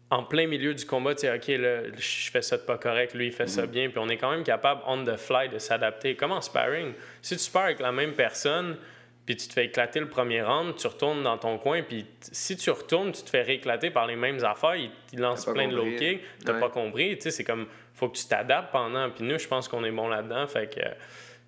en 0.10 0.24
plein 0.24 0.47
milieu 0.47 0.74
du 0.74 0.86
combat, 0.86 1.13
tu 1.15 1.21
sais, 1.21 1.34
OK, 1.36 1.47
là, 1.47 1.84
je 1.97 2.32
fais 2.32 2.41
ça 2.41 2.58
de 2.58 2.63
pas 2.63 2.78
correct, 2.78 3.13
lui, 3.13 3.28
il 3.28 3.32
fait 3.34 3.47
ça 3.47 3.65
bien. 3.65 3.89
Puis 3.89 4.00
on 4.00 4.10
est 4.10 4.17
quand 4.17 4.32
même 4.32 4.43
capable, 4.43 4.82
on 4.88 5.04
the 5.04 5.15
fly, 5.17 5.50
de 5.50 5.58
s'adapter. 5.60 6.15
Comme 6.15 6.32
en 6.32 6.41
sparring? 6.41 6.93
Si 7.21 7.38
tu 7.38 7.52
pars 7.52 7.65
avec 7.65 7.80
la 7.80 7.91
même 7.91 8.13
personne, 8.13 8.78
puis 9.26 9.36
tu 9.36 9.47
te 9.47 9.54
fais 9.54 9.65
éclater 9.65 10.00
le 10.00 10.10
premier 10.10 10.41
round, 10.41 10.76
tu 10.76 10.88
retournes 10.88 11.21
dans 11.24 11.38
ton 11.38 11.58
coin, 11.60 11.84
puis 11.84 12.06
si 12.21 12.58
tu 12.58 12.71
retournes, 12.71 13.12
tu 13.12 13.21
te 13.21 13.30
fais 13.30 13.43
rééclater 13.43 13.91
par 13.91 14.08
les 14.08 14.15
mêmes 14.15 14.43
affaires, 14.43 14.76
il, 14.76 14.89
il 15.13 15.19
lance 15.19 15.45
plein 15.45 15.67
de 15.67 15.76
low 15.76 15.86
kicks, 15.95 16.21
t'as 16.43 16.54
Ouais. 16.54 16.60
pas 16.60 16.69
compris, 16.69 17.15
tu 17.17 17.21
sais, 17.24 17.32
c'est 17.32 17.43
comme, 17.43 17.67
faut 17.93 18.10
que 18.10 18.17
tu 18.17 18.26
t'adaptes 18.26 18.71
pendant, 18.71 19.10
puis 19.12 19.24
nous, 19.24 19.38
je 19.38 19.47
pense 19.47 19.67
qu'on 19.67 19.84
est 19.84 19.91
bon 19.91 20.08
là-dedans, 20.08 20.47
fait 20.47 20.74
que 20.74 20.82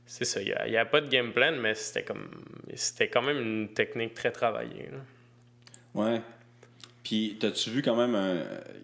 c'est 0.06 0.24
ça, 0.24 0.40
il 0.40 0.54
n'y 0.70 0.78
a, 0.78 0.86
pas 0.86 1.02
de 1.02 1.08
game 1.10 1.34
plan, 1.34 1.52
mais 1.54 1.74
c'était 1.74 2.04
comme, 2.04 2.30
c'était 2.76 3.08
quand 3.08 3.24
même 3.24 3.40
une 3.42 3.74
technique 3.74 4.14
très 4.14 4.32
travaillée. 4.32 4.90
là. 4.92 5.00
Ouais. 5.94 6.22
Puis, 7.04 7.38
t'as-tu 7.40 7.70
vu 7.70 7.82
quand 7.82 7.96
même 7.96 8.16
un... 8.16 8.44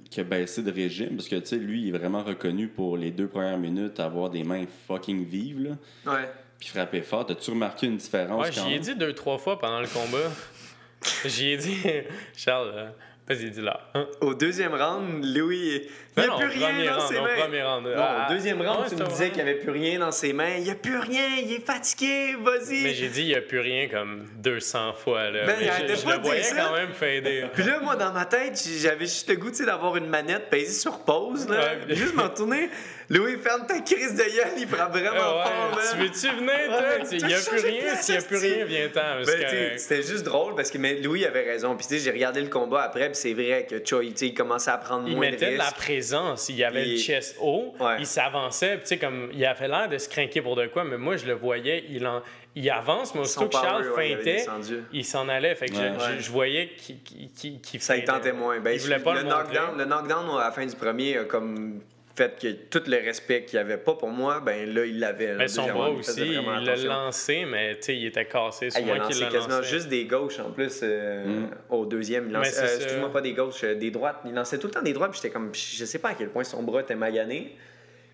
qui 0.09 0.19
a 0.19 0.23
baissé 0.23 0.61
de 0.61 0.71
régime? 0.71 1.15
Parce 1.15 1.27
que, 1.27 1.37
tu 1.37 1.45
sais, 1.45 1.55
lui, 1.57 1.83
il 1.83 1.89
est 1.89 1.97
vraiment 1.97 2.23
reconnu 2.23 2.67
pour 2.67 2.97
les 2.97 3.11
deux 3.11 3.27
premières 3.27 3.57
minutes 3.57 3.99
avoir 3.99 4.29
des 4.29 4.43
mains 4.43 4.65
fucking 4.87 5.25
vives, 5.25 5.61
là. 5.61 6.13
Ouais. 6.13 6.29
Puis 6.59 6.69
frapper 6.69 7.01
fort. 7.01 7.25
T'as-tu 7.25 7.51
remarqué 7.51 7.87
une 7.87 7.97
différence 7.97 8.45
Ouais, 8.45 8.51
quand 8.53 8.67
j'y 8.67 8.75
ai 8.75 8.79
dit 8.79 8.95
deux, 8.95 9.13
trois 9.13 9.37
fois 9.37 9.57
pendant 9.57 9.79
le 9.79 9.87
combat. 9.87 10.29
j'y 11.25 11.51
ai 11.51 11.57
dit, 11.57 11.77
Charles, 12.35 12.71
euh, 12.73 12.89
Vas-y, 13.29 13.51
dis-là. 13.51 13.79
Hein? 13.93 14.07
Au 14.21 14.33
deuxième 14.33 14.73
round, 14.73 15.23
Louis, 15.23 15.83
il 16.17 16.23
n'y 16.23 16.27
a 16.29 16.31
non, 16.31 16.39
plus 16.39 16.47
rien 16.49 16.91
dans 16.93 17.07
ses 17.07 17.13
mains. 17.15 17.81
Non, 17.81 17.91
Ah, 17.97 18.27
au 18.29 18.33
deuxième 18.33 18.61
round, 18.61 18.81
ouais, 18.81 18.89
tu 18.89 18.95
me 18.95 19.07
disais 19.07 19.29
qu'il 19.29 19.43
n'y 19.43 19.49
avait 19.49 19.59
plus 19.59 19.71
rien 19.71 19.99
dans 19.99 20.11
ses 20.11 20.33
mains. 20.33 20.55
Il 20.57 20.63
n'y 20.63 20.69
a 20.71 20.75
plus 20.75 20.97
rien, 20.97 21.27
il 21.43 21.53
est 21.53 21.65
fatigué, 21.65 22.35
vas-y. 22.43 22.83
Mais 22.83 22.93
j'ai 22.93 23.07
dit, 23.09 23.21
il 23.21 23.27
n'y 23.27 23.35
a 23.35 23.41
plus 23.41 23.59
rien 23.59 23.87
comme 23.87 24.25
200 24.37 24.93
fois. 24.93 25.29
Là. 25.29 25.45
Ben, 25.45 25.55
Mais 25.59 25.65
il 25.65 25.69
arrêtait 25.69 25.93
pas 25.93 26.11
le 26.11 26.17
de 26.17 26.21
dire 26.23 26.31
voyais 26.31 26.43
ça. 26.43 26.55
quand 26.55 26.73
même 26.73 26.93
fader. 26.93 27.45
Puis 27.53 27.63
là, 27.63 27.79
moi, 27.81 27.95
dans 27.95 28.11
ma 28.11 28.25
tête, 28.25 28.61
j'avais 28.79 29.05
juste 29.05 29.29
le 29.29 29.35
goût 29.35 29.49
d'avoir 29.51 29.95
une 29.97 30.07
manette 30.07 30.49
pesée 30.49 30.71
sur 30.71 30.99
pause. 30.99 31.47
Là. 31.47 31.73
Juste 31.87 32.15
m'en 32.15 32.29
tourner. 32.29 32.69
Louis, 33.11 33.37
ferme 33.39 33.65
ta 33.65 33.79
crise 33.79 34.13
de 34.13 34.21
gueule, 34.23 34.53
il 34.59 34.67
prend 34.67 34.87
vraiment 34.87 35.17
Ah 35.17 35.71
fort. 35.71 35.81
tu 35.93 35.97
veux-tu 35.97 36.27
venir, 36.37 36.53
toi? 36.67 36.79
Ouais, 36.79 36.99
Il 37.11 37.25
n'y 37.25 37.33
a 37.33 37.39
plus 37.39 37.59
rien. 37.59 37.95
S'il 37.95 38.13
n'y 38.15 38.19
a 38.19 38.23
plus 38.23 38.37
rien, 38.37 38.65
viens-t'en. 38.65 39.23
Ben. 39.25 39.77
C'était 39.77 40.03
juste 40.03 40.25
drôle 40.25 40.53
parce 40.55 40.69
que 40.69 40.77
Louis 41.03 41.25
avait 41.25 41.43
raison. 41.43 41.75
Puis 41.75 41.87
tu 41.87 41.95
sais, 41.97 42.03
j'ai 42.03 42.11
regardé 42.11 42.39
le 42.39 42.49
combat 42.49 42.83
après, 42.83 43.07
puis 43.07 43.15
c'est 43.15 43.33
vrai 43.33 43.65
que 43.67 43.77
Choi, 43.83 44.01
tu 44.05 44.11
sais, 44.15 44.27
il 44.27 44.33
commençait 44.35 44.69
à 44.69 44.77
prendre 44.77 45.07
Il 45.07 45.15
moins 45.15 45.25
de 45.25 45.31
mettait 45.31 45.53
de 45.53 45.57
la 45.57 45.63
risques. 45.65 45.77
Présence, 45.99 46.49
il 46.49 46.55
y 46.55 46.63
avait 46.63 46.85
Il- 46.87 46.93
le 46.93 46.97
chest 46.99 47.37
haut, 47.41 47.73
Ouais. 47.79 47.97
il 47.99 48.05
s'avançait, 48.05 48.79
tu 48.79 48.85
sais, 48.85 48.97
comme 48.97 49.29
il 49.33 49.45
avait 49.45 49.67
l'air 49.67 49.89
de 49.89 49.97
se 49.97 50.07
craquer 50.09 50.41
pour 50.41 50.55
de 50.55 50.67
quoi, 50.67 50.83
mais 50.83 50.97
moi 50.97 51.17
je 51.17 51.25
le 51.25 51.33
voyais, 51.33 51.83
il, 51.89 52.05
en, 52.07 52.21
il 52.55 52.69
avance, 52.69 53.13
mais 53.13 53.21
aussitôt 53.21 53.47
que 53.47 53.53
Charles 53.53 53.91
ouais, 53.91 54.11
il 54.11 54.17
feintait, 54.17 54.45
il 54.93 55.05
s'en 55.05 55.27
allait. 55.29 55.55
Fait 55.55 55.67
que 55.67 55.75
je- 55.75 55.79
Ouais. 55.81 55.91
je, 55.99 56.05
Ouais. 56.05 56.19
je 56.19 56.31
voyais 56.31 56.69
qu'il 56.77 57.01
qu'il- 57.01 57.59
qu'il 57.61 57.81
Ça 57.81 57.95
y 57.97 58.01
feintait. 58.01 58.11
tentait 58.11 58.33
moins. 58.33 58.59
Ben, 58.59 58.71
il 58.71 58.79
voulait 58.79 58.99
pas 58.99 59.13
le, 59.15 59.21
le, 59.21 59.27
knockdown, 59.27 59.77
le 59.77 59.85
knockdown 59.85 60.37
à 60.39 60.43
la 60.45 60.51
fin 60.51 60.65
du 60.65 60.75
premier 60.75 61.17
a 61.17 61.23
comme 61.25 61.81
fait 62.23 62.39
que 62.39 62.47
tout 62.77 62.83
le 62.89 62.97
respect 62.97 63.43
qu'il 63.45 63.57
avait 63.59 63.77
pas 63.77 63.93
pour 63.95 64.09
moi, 64.09 64.41
ben 64.45 64.73
là, 64.73 64.85
il 64.85 64.99
l'avait. 64.99 65.35
Mais 65.35 65.47
son 65.47 65.67
bras 65.67 65.89
aussi, 65.89 66.21
il 66.21 66.41
l'a 66.65 66.75
lancé. 66.75 67.45
mais 67.45 67.75
tu 67.75 67.83
sais, 67.83 67.95
il 67.95 68.05
était 68.07 68.25
cassé. 68.25 68.69
C'est 68.69 68.81
il 68.81 68.91
a 68.91 68.95
lancé 68.97 69.21
l'a 69.21 69.29
quasiment 69.29 69.57
lancé. 69.57 69.69
juste 69.69 69.87
des 69.87 70.05
gauches 70.05 70.39
en 70.39 70.51
plus 70.51 70.81
euh, 70.83 71.25
Mm. 71.25 71.49
au 71.69 71.85
deuxième. 71.85 72.25
Il 72.25 72.31
Mais 72.33 72.37
lançait, 72.39 72.61
euh, 72.61 72.75
excuse-moi, 72.75 73.11
pas 73.13 73.21
des 73.21 73.33
gauches, 73.33 73.63
euh, 73.63 73.75
des 73.75 73.89
droites. 73.91 74.17
Il 74.25 74.33
lançait 74.33 74.57
tout 74.59 74.67
le 74.67 74.73
temps 74.73 74.81
des 74.81 74.93
droites, 74.93 75.11
puis 75.11 75.19
j'étais 75.21 75.33
comme, 75.33 75.51
je 75.53 75.85
sais 75.85 75.99
pas 75.99 76.09
à 76.09 76.13
quel 76.13 76.29
point 76.29 76.43
son 76.43 76.61
bras 76.63 76.81
était 76.81 76.95
magané. 76.95 77.55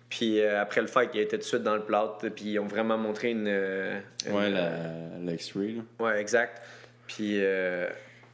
Puis 0.08 0.40
euh, 0.40 0.60
après 0.62 0.80
le 0.80 0.86
fight, 0.86 1.10
il 1.14 1.20
était 1.20 1.36
tout 1.36 1.42
de 1.42 1.46
suite 1.46 1.62
dans 1.64 1.74
le 1.74 1.82
plâtre, 1.82 2.28
puis 2.34 2.44
ils 2.52 2.58
ont 2.60 2.66
vraiment 2.68 2.96
montré 2.96 3.30
une. 3.32 3.48
une- 3.48 4.32
Ouais, 4.32 4.50
la, 4.50 4.70
là. 5.20 5.32
Ouais, 5.98 6.20
exact. 6.20 6.62
Puis 7.08 7.38
euh, 7.40 7.88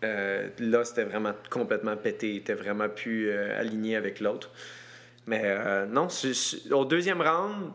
euh, 0.04 0.48
là, 0.58 0.85
c'était 0.85 1.04
vraiment 1.04 1.32
complètement 1.50 1.96
pété. 1.96 2.30
Il 2.30 2.37
était 2.38 2.52
vraiment 2.54 2.88
plus 2.90 3.30
euh, 3.30 3.58
aligné 3.58 3.96
avec 3.96 4.20
l'autre. 4.20 4.50
Mais 5.26 5.42
euh, 5.44 5.87
non, 5.87 6.08
au 6.72 6.85
deuxième 6.85 7.22
round, 7.22 7.72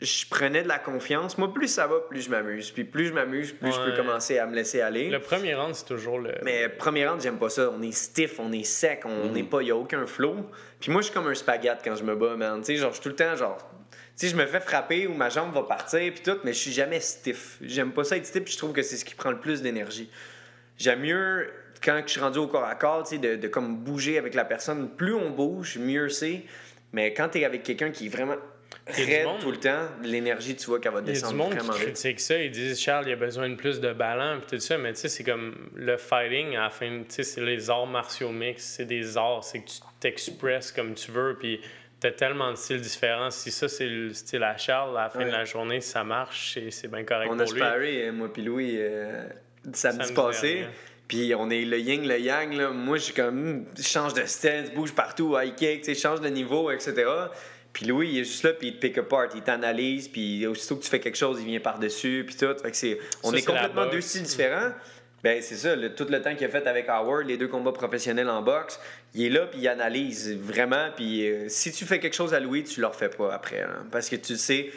je 0.00 0.26
prenais 0.28 0.62
de 0.62 0.68
la 0.68 0.78
confiance. 0.78 1.38
Moi, 1.38 1.52
plus 1.52 1.68
ça 1.68 1.86
va, 1.86 2.00
plus 2.00 2.20
je 2.20 2.30
m'amuse. 2.30 2.70
Puis 2.70 2.84
plus 2.84 3.06
je 3.06 3.12
m'amuse, 3.12 3.52
plus 3.52 3.72
je 3.72 3.80
peux 3.80 3.96
commencer 3.96 4.38
à 4.38 4.46
me 4.46 4.54
laisser 4.54 4.80
aller. 4.80 5.08
Le 5.08 5.20
premier 5.20 5.54
round, 5.54 5.74
c'est 5.74 5.86
toujours 5.86 6.18
le. 6.18 6.34
Mais 6.42 6.68
premier 6.68 7.06
round, 7.06 7.20
j'aime 7.20 7.38
pas 7.38 7.48
ça. 7.48 7.70
On 7.70 7.82
est 7.82 7.92
stiff, 7.92 8.38
on 8.38 8.52
est 8.52 8.64
sec, 8.64 9.02
on 9.04 9.30
n'est 9.30 9.44
pas, 9.44 9.62
il 9.62 9.68
y 9.68 9.70
a 9.70 9.76
aucun 9.76 10.06
flow. 10.06 10.36
Puis 10.80 10.90
moi, 10.90 11.00
je 11.00 11.06
suis 11.06 11.14
comme 11.14 11.28
un 11.28 11.34
spaghette 11.34 11.80
quand 11.82 11.96
je 11.96 12.04
me 12.04 12.14
bats, 12.14 12.36
man. 12.36 12.60
Tu 12.60 12.66
sais, 12.66 12.76
genre, 12.76 12.90
je 12.90 12.96
suis 12.96 13.02
tout 13.02 13.08
le 13.08 13.16
temps, 13.16 13.34
genre, 13.36 13.56
tu 14.16 14.26
sais, 14.26 14.28
je 14.28 14.36
me 14.36 14.46
fais 14.46 14.60
frapper 14.60 15.06
ou 15.06 15.14
ma 15.14 15.28
jambe 15.28 15.54
va 15.54 15.62
partir, 15.62 16.12
puis 16.12 16.22
tout, 16.22 16.38
mais 16.44 16.52
je 16.52 16.58
suis 16.58 16.72
jamais 16.72 17.00
stiff. 17.00 17.58
J'aime 17.62 17.92
pas 17.92 18.04
ça 18.04 18.16
être 18.16 18.26
stiff, 18.26 18.44
puis 18.44 18.52
je 18.52 18.58
trouve 18.58 18.72
que 18.72 18.82
c'est 18.82 18.96
ce 18.96 19.04
qui 19.04 19.14
prend 19.14 19.30
le 19.30 19.40
plus 19.40 19.62
d'énergie. 19.62 20.10
J'aime 20.76 21.00
mieux, 21.00 21.50
quand 21.82 22.00
je 22.04 22.10
suis 22.10 22.20
rendu 22.20 22.38
au 22.38 22.46
corps 22.46 22.64
à 22.64 22.74
corps, 22.74 23.04
tu 23.04 23.14
sais, 23.14 23.18
de, 23.18 23.36
de 23.36 23.48
comme 23.48 23.76
bouger 23.76 24.18
avec 24.18 24.34
la 24.34 24.44
personne. 24.44 24.90
Plus 24.90 25.14
on 25.14 25.30
bouge, 25.30 25.78
mieux 25.78 26.08
c'est. 26.08 26.42
Mais 26.94 27.12
quand 27.12 27.28
t'es 27.28 27.44
avec 27.44 27.62
quelqu'un 27.64 27.90
qui 27.90 28.06
est 28.06 28.08
vraiment 28.08 28.36
y 28.96 29.02
raide 29.04 29.24
monde- 29.26 29.40
tout 29.40 29.50
le 29.50 29.56
temps, 29.58 29.88
l'énergie, 30.02 30.54
tu 30.54 30.66
vois 30.66 30.78
qu'elle 30.78 30.92
va 30.92 31.00
Il 31.00 31.06
y 31.06 31.10
a 31.10 31.12
du 31.14 31.20
descendre 31.20 31.36
monde 31.36 31.50
qui 31.50 31.56
vraiment 31.58 31.72
vite. 31.72 31.82
critique 31.86 32.20
ça. 32.20 32.38
Ils 32.38 32.50
disent, 32.52 32.80
Charles, 32.80 33.08
il 33.08 33.12
a 33.12 33.16
besoin 33.16 33.48
de 33.48 33.56
plus 33.56 33.80
de 33.80 33.92
ballon, 33.92 34.40
tout 34.48 34.58
ça. 34.60 34.78
Mais 34.78 34.92
tu 34.92 35.00
sais, 35.00 35.08
c'est 35.08 35.24
comme 35.24 35.56
le 35.74 35.96
fighting, 35.96 36.54
à 36.56 36.62
la 36.64 36.70
fin, 36.70 36.86
tu 37.00 37.04
sais, 37.08 37.22
c'est 37.24 37.40
les 37.40 37.68
arts 37.68 37.86
martiaux 37.88 38.30
mix. 38.30 38.62
C'est 38.62 38.84
des 38.84 39.16
arts, 39.16 39.42
c'est 39.42 39.58
que 39.60 39.66
tu 39.68 39.78
t'expresses 39.98 40.70
comme 40.70 40.94
tu 40.94 41.10
veux, 41.10 41.36
puis 41.38 41.60
t'as 41.98 42.12
tellement 42.12 42.50
de 42.52 42.56
styles 42.56 42.80
différents. 42.80 43.30
Si 43.32 43.50
ça, 43.50 43.68
c'est 43.68 43.86
le 43.88 44.12
style 44.12 44.44
à 44.44 44.56
Charles, 44.56 44.96
à 44.96 45.02
la 45.04 45.10
fin 45.10 45.18
Ouais. 45.18 45.24
de 45.26 45.30
la 45.32 45.44
journée, 45.44 45.80
si 45.80 45.88
ça 45.90 46.04
marche, 46.04 46.52
c'est- 46.54 46.70
c'est 46.70 46.88
bien 46.88 47.02
correct 47.02 47.28
On 47.32 47.38
a 47.40 47.44
pour 47.44 47.52
sparé, 47.56 48.06
euh, 48.08 48.12
moi 48.12 48.32
puis 48.32 48.42
Louis, 48.42 48.76
euh, 48.78 49.24
samedi, 49.72 49.98
Samedi 50.06 50.12
passé. 50.14 50.54
dernier. 50.54 50.66
Puis 51.08 51.34
on 51.34 51.50
est 51.50 51.64
le 51.64 51.78
yin, 51.78 52.06
le 52.06 52.18
yang. 52.18 52.52
Là. 52.54 52.70
Moi, 52.70 52.96
je 52.96 53.02
suis 53.04 53.14
comme, 53.14 53.58
hmm, 53.58 53.64
je 53.76 53.82
change 53.82 54.14
de 54.14 54.24
stance, 54.24 54.70
bouge 54.74 54.92
partout, 54.94 55.36
high 55.38 55.54
kick, 55.54 55.82
tu 55.82 55.94
sais, 55.94 56.00
change 56.00 56.20
de 56.20 56.28
niveau, 56.28 56.70
etc. 56.70 57.04
Puis 57.72 57.86
Louis, 57.86 58.08
il 58.12 58.18
est 58.20 58.24
juste 58.24 58.44
là, 58.44 58.52
puis 58.52 58.68
il 58.68 58.74
te 58.76 58.80
pick 58.86 58.96
apart, 58.98 59.26
il 59.34 59.42
t'analyse, 59.42 60.08
puis 60.08 60.46
aussitôt 60.46 60.76
que 60.76 60.84
tu 60.84 60.88
fais 60.88 61.00
quelque 61.00 61.16
chose, 61.18 61.38
il 61.40 61.46
vient 61.46 61.60
par-dessus, 61.60 62.24
puis 62.26 62.36
tout. 62.36 62.54
Fait 62.62 62.70
que 62.70 62.76
c'est, 62.76 62.98
on 63.22 63.32
Ça, 63.32 63.36
est 63.38 63.42
complètement 63.42 63.86
deux 63.86 64.00
styles 64.00 64.22
différents. 64.22 64.70
Ben, 65.24 65.40
c'est 65.42 65.56
ça, 65.56 65.74
le- 65.74 65.94
tout 65.94 66.06
le 66.08 66.20
temps 66.20 66.34
qu'il 66.36 66.46
a 66.46 66.50
fait 66.50 66.66
avec 66.66 66.86
Howard, 66.88 67.26
les 67.26 67.38
deux 67.38 67.48
combats 67.48 67.72
professionnels 67.72 68.28
en 68.28 68.42
boxe, 68.42 68.78
il 69.14 69.24
est 69.24 69.30
là, 69.30 69.46
puis 69.46 69.58
il 69.60 69.68
analyse 69.68 70.36
vraiment. 70.38 70.88
Puis 70.94 71.26
euh, 71.26 71.48
si 71.48 71.72
tu 71.72 71.84
fais 71.86 71.98
quelque 71.98 72.14
chose 72.14 72.34
à 72.34 72.40
Louis, 72.40 72.62
tu 72.62 72.80
le 72.80 72.86
refais 72.86 73.08
pas 73.08 73.32
après. 73.34 73.60
là. 73.62 73.84
parce 73.90 74.08
que 74.10 74.16
tu 74.16 74.36
sais, 74.36 74.70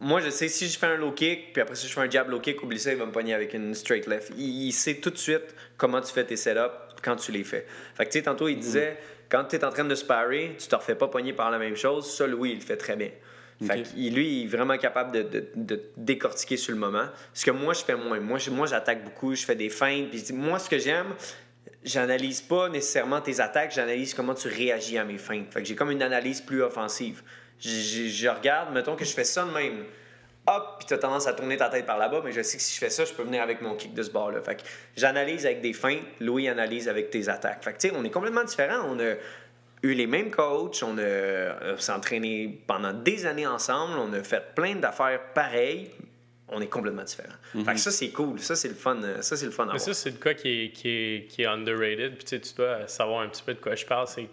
moi, 0.00 0.20
je 0.20 0.30
sais, 0.30 0.48
si 0.48 0.66
je 0.68 0.78
fais 0.78 0.86
un 0.86 0.96
low 0.96 1.12
kick, 1.12 1.52
puis 1.52 1.60
après 1.62 1.74
ça, 1.74 1.86
je 1.86 1.92
fais 1.92 2.00
un 2.00 2.10
jab 2.10 2.28
low 2.30 2.40
kick, 2.40 2.62
oublie 2.62 2.78
ça, 2.78 2.90
il 2.92 2.98
va 2.98 3.06
me 3.06 3.12
pogner 3.12 3.34
avec 3.34 3.52
une 3.54 3.74
straight 3.74 4.06
left. 4.06 4.32
Il, 4.36 4.66
il 4.68 4.72
sait 4.72 4.94
tout 4.96 5.10
de 5.10 5.18
suite 5.18 5.54
comment 5.76 6.00
tu 6.00 6.12
fais 6.12 6.24
tes 6.24 6.36
setups 6.36 6.60
quand 7.02 7.16
tu 7.16 7.32
les 7.32 7.44
fais. 7.44 7.66
Fait 7.94 8.06
que, 8.06 8.10
tu 8.10 8.18
sais, 8.18 8.24
tantôt, 8.24 8.48
il 8.48 8.58
disait, 8.58 8.96
quand 9.28 9.44
tu 9.44 9.56
es 9.56 9.64
en 9.64 9.70
train 9.70 9.84
de 9.84 9.94
sparrer, 9.94 10.56
tu 10.58 10.66
te 10.68 10.74
refais 10.74 10.94
pas 10.94 11.08
pogner 11.08 11.32
par 11.32 11.50
la 11.50 11.58
même 11.58 11.76
chose. 11.76 12.10
Ça, 12.10 12.26
Louis, 12.26 12.50
il 12.52 12.54
le 12.56 12.60
fait 12.64 12.76
très 12.76 12.96
bien. 12.96 13.10
Fait 13.62 13.80
Ok. 13.80 13.84
que 13.94 14.14
lui, 14.14 14.40
il 14.40 14.44
est 14.44 14.48
vraiment 14.48 14.78
capable 14.78 15.12
de, 15.12 15.22
de- 15.22 15.48
de 15.54 15.82
décortiquer 15.98 16.56
sur 16.56 16.72
le 16.72 16.78
moment. 16.78 17.04
Ce 17.34 17.44
que 17.44 17.50
moi, 17.50 17.74
je 17.74 17.80
fais 17.84 17.94
moins. 17.94 18.18
Moi, 18.18 18.38
je- 18.38 18.48
moi 18.50 18.66
j'attaque 18.66 19.04
beaucoup, 19.04 19.34
je 19.34 19.44
fais 19.44 19.54
des 19.54 19.68
feintes. 19.68 20.08
Puis 20.10 20.24
moi, 20.32 20.58
ce 20.58 20.70
que 20.70 20.78
j'aime, 20.78 21.08
j'analyse 21.84 22.40
pas 22.40 22.68
nécessairement 22.68 23.20
tes 23.20 23.38
attaques, 23.40 23.72
j'analyse 23.74 24.14
comment 24.14 24.34
tu 24.34 24.48
réagis 24.48 24.98
à 24.98 25.04
mes 25.04 25.18
feintes. 25.18 25.52
Fait 25.52 25.60
que 25.62 25.68
j'ai 25.68 25.74
comme 25.74 25.90
une 25.90 26.02
analyse 26.02 26.40
plus 26.40 26.62
offensive. 26.62 27.22
Je, 27.60 28.28
regarde, 28.28 28.72
mettons 28.72 28.96
que 28.96 29.04
je 29.04 29.12
fais 29.12 29.24
ça 29.24 29.44
de 29.44 29.50
même. 29.52 29.84
Hop, 30.46 30.76
puis 30.78 30.86
tu 30.88 30.94
as 30.94 30.98
tendance 30.98 31.26
à 31.26 31.34
tourner 31.34 31.56
ta 31.58 31.68
tête 31.68 31.84
par 31.86 31.98
là-bas, 31.98 32.22
mais 32.24 32.32
je 32.32 32.40
sais 32.42 32.56
que 32.56 32.62
si 32.62 32.74
je 32.74 32.78
fais 32.78 32.88
ça, 32.90 33.04
je 33.04 33.12
peux 33.12 33.22
venir 33.22 33.42
avec 33.42 33.60
mon 33.60 33.74
kick 33.74 33.92
de 33.92 34.02
ce 34.02 34.10
bord-là. 34.10 34.40
Fait 34.40 34.56
que 34.56 34.62
j'analyse 34.96 35.44
avec 35.44 35.60
des 35.60 35.74
feintes, 35.74 36.00
Louis 36.18 36.48
analyse 36.48 36.88
avec 36.88 37.10
tes 37.10 37.28
attaques. 37.28 37.62
Fait 37.62 37.72
que 37.74 37.78
tu 37.78 37.88
sais, 37.88 37.94
on 37.96 38.02
est 38.04 38.10
complètement 38.10 38.44
différents. 38.44 38.86
On 38.88 38.98
a 38.98 39.14
eu 39.82 39.92
les 39.94 40.06
mêmes 40.06 40.30
coachs, 40.30 40.82
on 40.82 40.96
a, 40.98 41.76
s'est 41.78 41.92
entraîné 41.92 42.62
pendant 42.66 42.92
des 42.94 43.26
années 43.26 43.46
ensemble, 43.46 43.98
on 43.98 44.12
a 44.14 44.22
fait 44.22 44.54
plein 44.54 44.76
d'affaires 44.76 45.20
pareilles. 45.34 45.90
On 46.52 46.60
est 46.60 46.66
complètement 46.68 47.04
différents. 47.04 47.28
Fait 47.64 47.74
que 47.74 47.78
ça, 47.78 47.92
c'est 47.92 48.10
cool. 48.10 48.40
Ça, 48.40 48.56
c'est 48.56 48.66
le 48.68 48.74
fun. 48.74 49.00
euh, 49.04 49.22
Ça, 49.22 49.36
c'est 49.36 49.44
le 49.46 49.52
fun 49.52 49.64
à 49.64 49.66
Mais 49.66 49.78
voir. 49.78 49.80
ça, 49.82 49.94
c'est 49.94 50.10
de 50.10 50.18
quoi 50.18 50.34
qui 50.34 50.64
est, 50.64 50.70
qui 50.72 50.88
est, 50.88 51.26
qui 51.28 51.42
est 51.42 51.46
underrated. 51.46 52.16
Puis 52.16 52.24
tu 52.24 52.28
sais, 52.30 52.40
tu 52.40 52.54
dois 52.54 52.88
savoir 52.88 53.20
un 53.20 53.28
petit 53.28 53.42
peu 53.44 53.54
de 53.54 53.60
quoi 53.60 53.76
je 53.76 53.86
parle. 53.86 54.08
C'est 54.08 54.26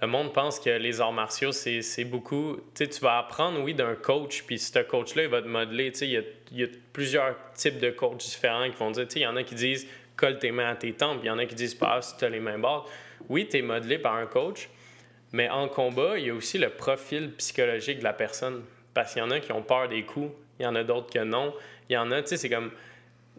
le 0.00 0.06
monde 0.06 0.32
pense 0.32 0.58
que 0.58 0.70
les 0.70 1.00
arts 1.00 1.12
martiaux, 1.12 1.52
c'est 1.52 2.04
beaucoup. 2.04 2.58
Tu 2.74 2.88
tu 2.88 3.00
vas 3.00 3.18
apprendre, 3.18 3.60
oui, 3.60 3.74
d'un 3.74 3.94
coach, 3.94 4.44
puis 4.46 4.58
ce 4.58 4.78
coach-là, 4.78 5.24
il 5.24 5.28
va 5.28 5.42
te 5.42 5.46
modeler. 5.46 5.92
Il 6.00 6.10
y 6.10 6.16
a, 6.16 6.22
y 6.52 6.64
a 6.64 6.68
plusieurs 6.92 7.36
types 7.52 7.78
de 7.78 7.90
coachs 7.90 8.16
différents 8.16 8.70
qui 8.70 8.76
vont 8.76 8.90
dire, 8.90 9.06
il 9.14 9.22
y 9.22 9.26
en 9.26 9.36
a 9.36 9.42
qui 9.42 9.54
disent 9.54 9.86
colle 10.16 10.38
tes 10.38 10.50
mains 10.52 10.70
à 10.70 10.74
tes 10.74 10.92
tempes, 10.92 11.20
il 11.22 11.26
y 11.26 11.30
en 11.30 11.38
a 11.38 11.46
qui 11.46 11.54
disent 11.54 11.74
pas 11.74 12.00
si 12.02 12.16
tu 12.16 12.24
as 12.24 12.28
les 12.28 12.40
mains 12.40 12.58
basses. 12.58 12.82
Oui, 13.28 13.46
tu 13.48 13.58
es 13.58 13.62
modelé 13.62 13.98
par 13.98 14.14
un 14.14 14.26
coach, 14.26 14.68
mais 15.32 15.48
en 15.48 15.68
combat, 15.68 16.18
il 16.18 16.26
y 16.26 16.30
a 16.30 16.34
aussi 16.34 16.58
le 16.58 16.70
profil 16.70 17.32
psychologique 17.36 17.98
de 17.98 18.04
la 18.04 18.12
personne. 18.12 18.62
Parce 18.94 19.12
qu'il 19.12 19.22
y 19.22 19.24
en 19.24 19.30
a 19.30 19.38
qui 19.38 19.52
ont 19.52 19.62
peur 19.62 19.88
des 19.88 20.02
coups, 20.02 20.32
il 20.58 20.64
y 20.64 20.66
en 20.66 20.74
a 20.74 20.82
d'autres 20.82 21.12
que 21.12 21.22
non. 21.22 21.54
Il 21.88 21.92
y 21.94 21.96
en 21.96 22.10
a, 22.10 22.22
tu 22.22 22.28
sais, 22.28 22.36
c'est 22.38 22.50
comme 22.50 22.70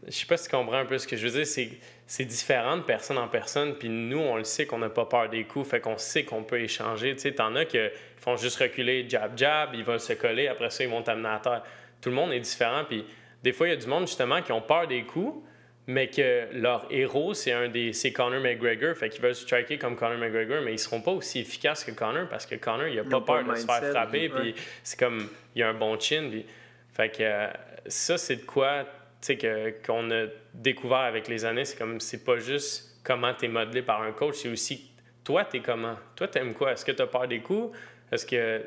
je 0.08 0.12
sais 0.12 0.26
pas 0.26 0.38
si 0.38 0.50
tu 0.50 0.56
comprends 0.56 0.78
un 0.78 0.86
peu 0.86 0.97
ce 0.97 1.08
que 1.08 1.15
je 1.15 1.28
veux 1.28 1.34
dire, 1.34 1.45
c'est, 1.45 1.69
c'est 2.12 2.26
différent 2.26 2.76
de 2.76 2.82
personne 2.82 3.17
en 3.17 3.30
personne, 3.30 3.76
puis 3.76 3.88
nous, 3.88 4.19
on 4.19 4.36
le 4.36 4.43
sait 4.43 4.65
qu'on 4.65 4.80
n'a 4.80 4.89
pas 4.89 5.06
peur 5.06 5.30
des 5.30 5.45
coups, 5.45 5.69
fait 5.69 5.80
qu'on 5.80 5.97
sait 5.97 6.26
qu'on 6.26 6.43
peut 6.43 6.60
échanger. 6.60 7.15
Tu 7.15 7.21
sais, 7.21 7.32
t'en 7.32 7.56
as 7.56 7.63
qui 7.63 7.78
font 8.17 8.36
juste 8.36 8.58
reculer, 8.58 9.06
jab, 9.08 9.38
jab, 9.38 9.69
ils 9.76 9.86
vont 9.86 9.97
se 9.97 10.12
coller, 10.12 10.50
après 10.50 10.71
ça, 10.71 10.84
ils 10.84 10.89
vont 10.89 11.02
t'amener 11.04 11.30
à 11.30 11.39
terre. 11.39 11.63
Tout 12.02 12.10
le 12.10 12.15
monde 12.15 12.34
est 12.34 12.41
différent, 12.41 12.84
puis 12.86 13.06
des 13.43 13.54
fois, 13.54 13.67
il 13.67 13.69
y 13.69 13.74
a 13.74 13.78
du 13.78 13.88
monde, 13.88 14.08
justement, 14.08 14.41
qui 14.41 14.52
ont 14.52 14.60
peur 14.60 14.88
des 14.88 15.04
coups, 15.04 15.41
mais 15.88 16.10
que 16.10 16.50
leur 16.52 16.86
héros, 16.89 17.34
c'est 17.34 17.54
un 17.54 17.69
des 17.69 17.93
c'est 17.93 18.12
Conor 18.12 18.41
McGregor, 18.41 18.93
fait 18.93 19.08
qu'ils 19.08 19.21
veulent 19.21 19.34
striker 19.34 19.78
comme 19.78 19.95
Conor 19.95 20.17
McGregor, 20.17 20.62
mais 20.65 20.74
ils 20.74 20.80
seront 20.80 21.00
pas 21.00 21.12
aussi 21.12 21.39
efficaces 21.39 21.86
que 21.86 21.91
Conor, 21.91 22.28
parce 22.28 22.45
que 22.45 22.56
Conor, 22.56 22.88
il 22.88 23.00
a 23.00 23.06
pas 23.06 23.21
peur 23.21 23.45
de 23.45 23.56
se 23.56 23.65
faire 23.65 23.89
frapper, 23.89 24.28
puis 24.28 24.54
c'est 24.84 25.00
comme, 25.00 25.30
il 25.56 25.63
a 25.63 25.69
un 25.69 25.74
bon 25.74 25.97
chin, 25.97 26.28
puis... 26.30 26.45
Fait 26.93 27.08
que 27.08 27.24
euh, 27.24 27.47
ça, 27.88 28.17
c'est 28.17 28.36
de 28.36 28.41
quoi 28.41 28.86
tu 29.21 29.27
sais, 29.27 29.38
que, 29.38 29.73
qu'on 29.86 30.10
a 30.12 30.25
découvert 30.53 30.99
avec 30.99 31.27
les 31.27 31.45
années. 31.45 31.65
C'est 31.65 31.77
comme, 31.77 31.99
c'est 31.99 32.23
pas 32.25 32.38
juste 32.38 32.99
comment 33.03 33.34
tu 33.34 33.45
es 33.45 33.47
modelé 33.47 33.81
par 33.84 34.01
un 34.01 34.12
coach, 34.12 34.36
c'est 34.38 34.49
aussi 34.49 34.89
toi, 35.23 35.45
tu 35.45 35.57
es 35.57 35.60
comment? 35.60 35.95
Toi, 36.15 36.27
tu 36.27 36.39
aimes 36.39 36.53
quoi? 36.53 36.71
Est-ce 36.71 36.84
que 36.84 36.91
tu 36.91 37.01
as 37.01 37.07
peur 37.07 37.27
des 37.27 37.39
coups? 37.41 37.77
Est-ce 38.12 38.25
que. 38.25 38.62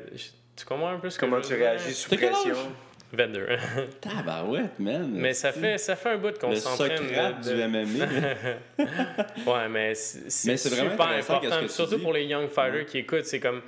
Tu 0.55 0.65
comprends 0.65 0.87
un 0.91 0.99
peu 0.99 1.09
ce 1.09 1.17
que 1.19 1.25
Comment 1.25 1.41
je 1.41 1.47
tu 1.49 1.53
réagis 1.55 1.93
sous 1.93 2.09
pression? 2.15 2.51
âge? 2.51 2.57
22. 3.13 3.47
Tabarouette, 4.01 4.79
man. 4.79 5.09
mais 5.13 5.33
ça 5.33 5.51
fait, 5.51 5.77
ça 5.77 5.95
fait 5.95 6.09
un 6.11 6.17
bout 6.17 6.37
qu'on 6.39 6.49
Le 6.49 6.55
s'entraîne. 6.55 6.97
Socrate 6.97 7.45
de- 7.45 7.53
du 7.55 7.61
MMA. 7.67 8.05
Ouais, 9.45 9.69
mais 9.69 9.93
c'est 9.95 10.29
c'est 10.31 10.49
Mais 10.51 10.57
c'est 10.57 10.69
vraiment 10.69 10.91
super 10.91 11.07
important. 11.07 11.61
que 11.61 11.67
Surtout 11.67 11.95
dis. 11.97 12.01
pour 12.01 12.13
les 12.13 12.23
young 12.25 12.47
fighters 12.49 12.85
qui 12.85 12.99
écoutent, 12.99 13.25
c'est 13.25 13.39
comme 13.39 13.61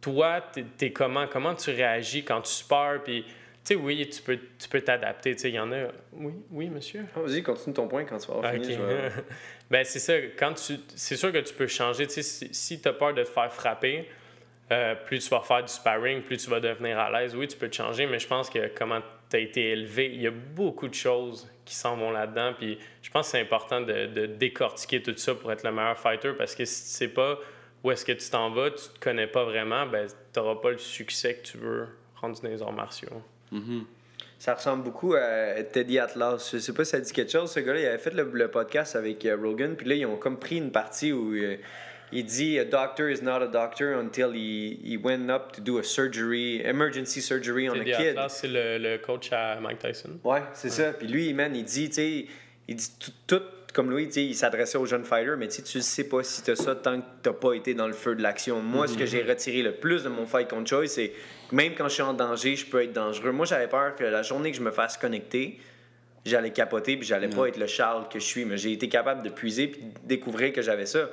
toi, 0.00 0.40
t'es 0.52 0.64
es 0.86 0.92
comment? 0.92 1.26
Comment 1.26 1.54
tu 1.54 1.70
réagis 1.70 2.24
quand 2.24 2.40
tu 2.40 2.50
spares? 2.52 3.02
Puis 3.04 3.24
sais, 3.64 3.74
oui, 3.74 4.08
tu 4.08 4.22
peux 4.22 4.38
tu 4.58 4.68
peux 4.68 4.80
t'adapter. 4.80 5.34
Tu 5.34 5.42
sais, 5.42 5.48
il 5.50 5.54
y 5.54 5.60
en 5.60 5.70
a. 5.72 5.86
Oui, 6.12 6.32
oui, 6.50 6.68
monsieur? 6.68 7.04
Ah, 7.16 7.20
Vas-y, 7.20 7.42
continue 7.42 7.74
ton 7.74 7.88
point 7.88 8.04
quand 8.04 8.18
tu 8.18 8.26
vas 8.28 8.34
avoir 8.38 8.52
fini. 8.52 8.76
vais- 8.76 9.10
ben, 9.70 9.84
c'est 9.84 9.98
ça. 9.98 10.14
Quand 10.38 10.54
tu, 10.54 10.74
c'est 10.96 11.16
sûr 11.16 11.32
que 11.32 11.38
tu 11.38 11.54
peux 11.54 11.66
changer. 11.66 12.06
Tu 12.06 12.14
sais, 12.14 12.22
si, 12.22 12.52
si 12.54 12.80
tu 12.80 12.88
as 12.88 12.92
peur 12.92 13.14
de 13.14 13.22
te 13.22 13.28
faire 13.28 13.52
frapper, 13.52 14.08
euh, 14.70 14.94
plus 14.94 15.18
tu 15.20 15.28
vas 15.30 15.40
faire 15.40 15.62
du 15.62 15.72
sparring, 15.72 16.22
plus 16.22 16.38
tu 16.38 16.50
vas 16.50 16.60
devenir 16.60 16.98
à 16.98 17.10
l'aise. 17.10 17.34
Oui, 17.36 17.46
tu 17.48 17.56
peux 17.56 17.68
te 17.68 17.76
changer, 17.76 18.06
mais 18.06 18.18
je 18.18 18.26
pense 18.26 18.48
que 18.50 18.68
comment 18.76 19.00
tu 19.30 19.36
as 19.36 19.40
été 19.40 19.70
élevé, 19.70 20.06
il 20.12 20.20
y 20.22 20.26
a 20.26 20.30
beaucoup 20.30 20.88
de 20.88 20.94
choses 20.94 21.48
qui 21.64 21.74
s'en 21.74 21.96
vont 21.96 22.10
là-dedans. 22.10 22.54
Puis 22.58 22.78
je 23.02 23.10
pense 23.10 23.26
que 23.26 23.32
c'est 23.32 23.40
important 23.40 23.80
de, 23.80 24.06
de 24.06 24.26
décortiquer 24.26 25.02
tout 25.02 25.16
ça 25.16 25.34
pour 25.34 25.52
être 25.52 25.62
le 25.64 25.72
meilleur 25.72 25.98
fighter 25.98 26.32
parce 26.36 26.54
que 26.54 26.64
si 26.64 26.82
tu 26.84 26.88
sais 26.90 27.08
pas 27.08 27.38
où 27.84 27.90
est-ce 27.90 28.04
que 28.04 28.12
tu 28.12 28.28
t'en 28.30 28.50
vas, 28.50 28.70
tu 28.70 28.88
te 28.94 28.98
connais 29.00 29.26
pas 29.26 29.44
vraiment, 29.44 29.86
ben, 29.86 30.06
tu 30.06 30.38
n'auras 30.40 30.56
pas 30.60 30.70
le 30.70 30.78
succès 30.78 31.34
que 31.36 31.42
tu 31.42 31.58
veux 31.58 31.88
rendu 32.16 32.40
dans 32.40 32.48
les 32.48 32.62
arts 32.62 32.72
martiaux. 32.72 33.22
Ça 34.38 34.54
ressemble 34.54 34.82
beaucoup 34.82 35.14
à 35.14 35.62
Teddy 35.62 35.98
Atlas. 36.00 36.50
Je 36.52 36.58
sais 36.58 36.72
pas 36.72 36.84
si 36.84 36.90
ça 36.90 37.00
dit 37.00 37.12
quelque 37.12 37.30
chose. 37.30 37.52
Ce 37.52 37.60
gars-là, 37.60 37.80
il 37.80 37.86
avait 37.86 37.98
fait 37.98 38.12
le, 38.12 38.28
le 38.32 38.48
podcast 38.48 38.96
avec 38.96 39.24
euh, 39.24 39.36
Rogan, 39.40 39.76
puis 39.76 39.88
là, 39.88 39.94
ils 39.94 40.04
ont 40.06 40.16
comme 40.16 40.36
pris 40.36 40.56
une 40.56 40.72
partie 40.72 41.12
où 41.12 41.32
euh, 41.34 41.56
il 42.10 42.24
dit 42.24 42.58
A 42.58 42.64
doctor 42.64 43.08
is 43.08 43.22
not 43.22 43.40
a 43.40 43.46
doctor 43.46 43.96
until 43.98 44.32
he, 44.34 44.80
he 44.82 44.96
went 44.96 45.30
up 45.30 45.52
to 45.52 45.60
do 45.60 45.78
a 45.78 45.84
surgery, 45.84 46.60
emergency 46.64 47.20
surgery 47.20 47.68
on 47.68 47.74
a 47.74 47.78
Teddy 47.78 47.92
kid. 47.92 48.08
Atlas, 48.08 48.38
c'est 48.40 48.48
le, 48.48 48.78
le 48.78 48.98
coach 48.98 49.32
à 49.32 49.60
Mike 49.60 49.78
Tyson. 49.78 50.18
Ouais, 50.24 50.42
c'est 50.54 50.70
ça. 50.70 50.92
Puis 50.92 51.06
lui, 51.06 51.32
man, 51.34 51.54
il 51.54 51.64
dit, 51.64 51.88
tu 51.88 51.94
sais, 51.94 52.26
il 52.66 52.74
dit 52.74 52.90
tout 53.28 53.42
comme 53.72 53.96
tu 53.96 54.12
sais, 54.12 54.24
il 54.24 54.34
s'adressait 54.34 54.76
aux 54.78 54.86
jeunes 54.86 55.04
fighters, 55.04 55.36
mais 55.36 55.48
tu 55.48 55.56
sais, 55.56 55.62
tu 55.62 55.80
sais 55.80 56.04
pas 56.04 56.22
si 56.22 56.42
t'as 56.42 56.56
ça 56.56 56.74
tant 56.74 57.00
que 57.00 57.06
t'as 57.22 57.32
pas 57.32 57.54
été 57.54 57.74
dans 57.74 57.86
le 57.86 57.92
feu 57.94 58.14
de 58.14 58.22
l'action. 58.22 58.60
Moi, 58.60 58.86
ce 58.86 58.98
que 58.98 59.06
j'ai 59.06 59.22
retiré 59.22 59.62
le 59.62 59.72
plus 59.72 60.04
de 60.04 60.08
mon 60.08 60.26
fight 60.26 60.48
contre 60.48 60.68
Choi, 60.68 60.86
c'est 60.88 61.12
que 61.48 61.54
même 61.54 61.74
quand 61.74 61.88
je 61.88 61.94
suis 61.94 62.02
en 62.02 62.12
danger, 62.12 62.54
je 62.56 62.66
peux 62.66 62.82
être 62.82 62.92
dangereux. 62.92 63.32
Moi, 63.32 63.46
j'avais 63.46 63.68
peur 63.68 63.94
que 63.96 64.04
la 64.04 64.22
journée 64.22 64.50
que 64.50 64.56
je 64.58 64.62
me 64.62 64.70
fasse 64.70 64.96
connecter, 64.98 65.58
j'allais 66.26 66.50
capoter 66.50 66.96
puis 66.96 67.06
j'allais 67.06 67.28
pas 67.28 67.48
être 67.48 67.56
le 67.56 67.66
Charles 67.66 68.08
que 68.08 68.18
je 68.18 68.24
suis. 68.24 68.44
Mais 68.44 68.56
j'ai 68.58 68.72
été 68.72 68.88
capable 68.88 69.22
de 69.22 69.30
puiser 69.30 69.68
puis 69.68 69.80
de 69.82 70.06
découvrir 70.08 70.52
que 70.52 70.60
j'avais 70.62 70.86
ça. 70.86 71.08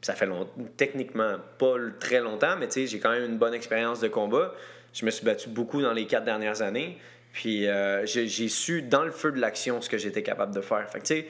Puis 0.00 0.06
ça 0.06 0.14
fait 0.14 0.26
long- 0.26 0.48
techniquement 0.76 1.36
pas 1.58 1.74
très 2.00 2.20
longtemps, 2.20 2.56
mais 2.58 2.68
tu 2.68 2.74
sais, 2.74 2.86
j'ai 2.86 3.00
quand 3.00 3.10
même 3.10 3.24
une 3.24 3.38
bonne 3.38 3.54
expérience 3.54 4.00
de 4.00 4.08
combat. 4.08 4.54
Je 4.94 5.04
me 5.04 5.10
suis 5.10 5.24
battu 5.24 5.48
beaucoup 5.48 5.82
dans 5.82 5.92
les 5.92 6.06
quatre 6.06 6.24
dernières 6.24 6.62
années. 6.62 6.96
Puis 7.32 7.66
euh, 7.68 8.06
j'ai 8.06 8.26
j'ai 8.26 8.48
su, 8.48 8.80
dans 8.82 9.04
le 9.04 9.10
feu 9.10 9.30
de 9.32 9.38
l'action, 9.40 9.80
ce 9.82 9.90
que 9.90 9.98
j'étais 9.98 10.22
capable 10.22 10.54
de 10.54 10.60
faire. 10.62 10.88
Fait 10.90 11.00
que 11.00 11.04
tu 11.06 11.14
sais, 11.14 11.26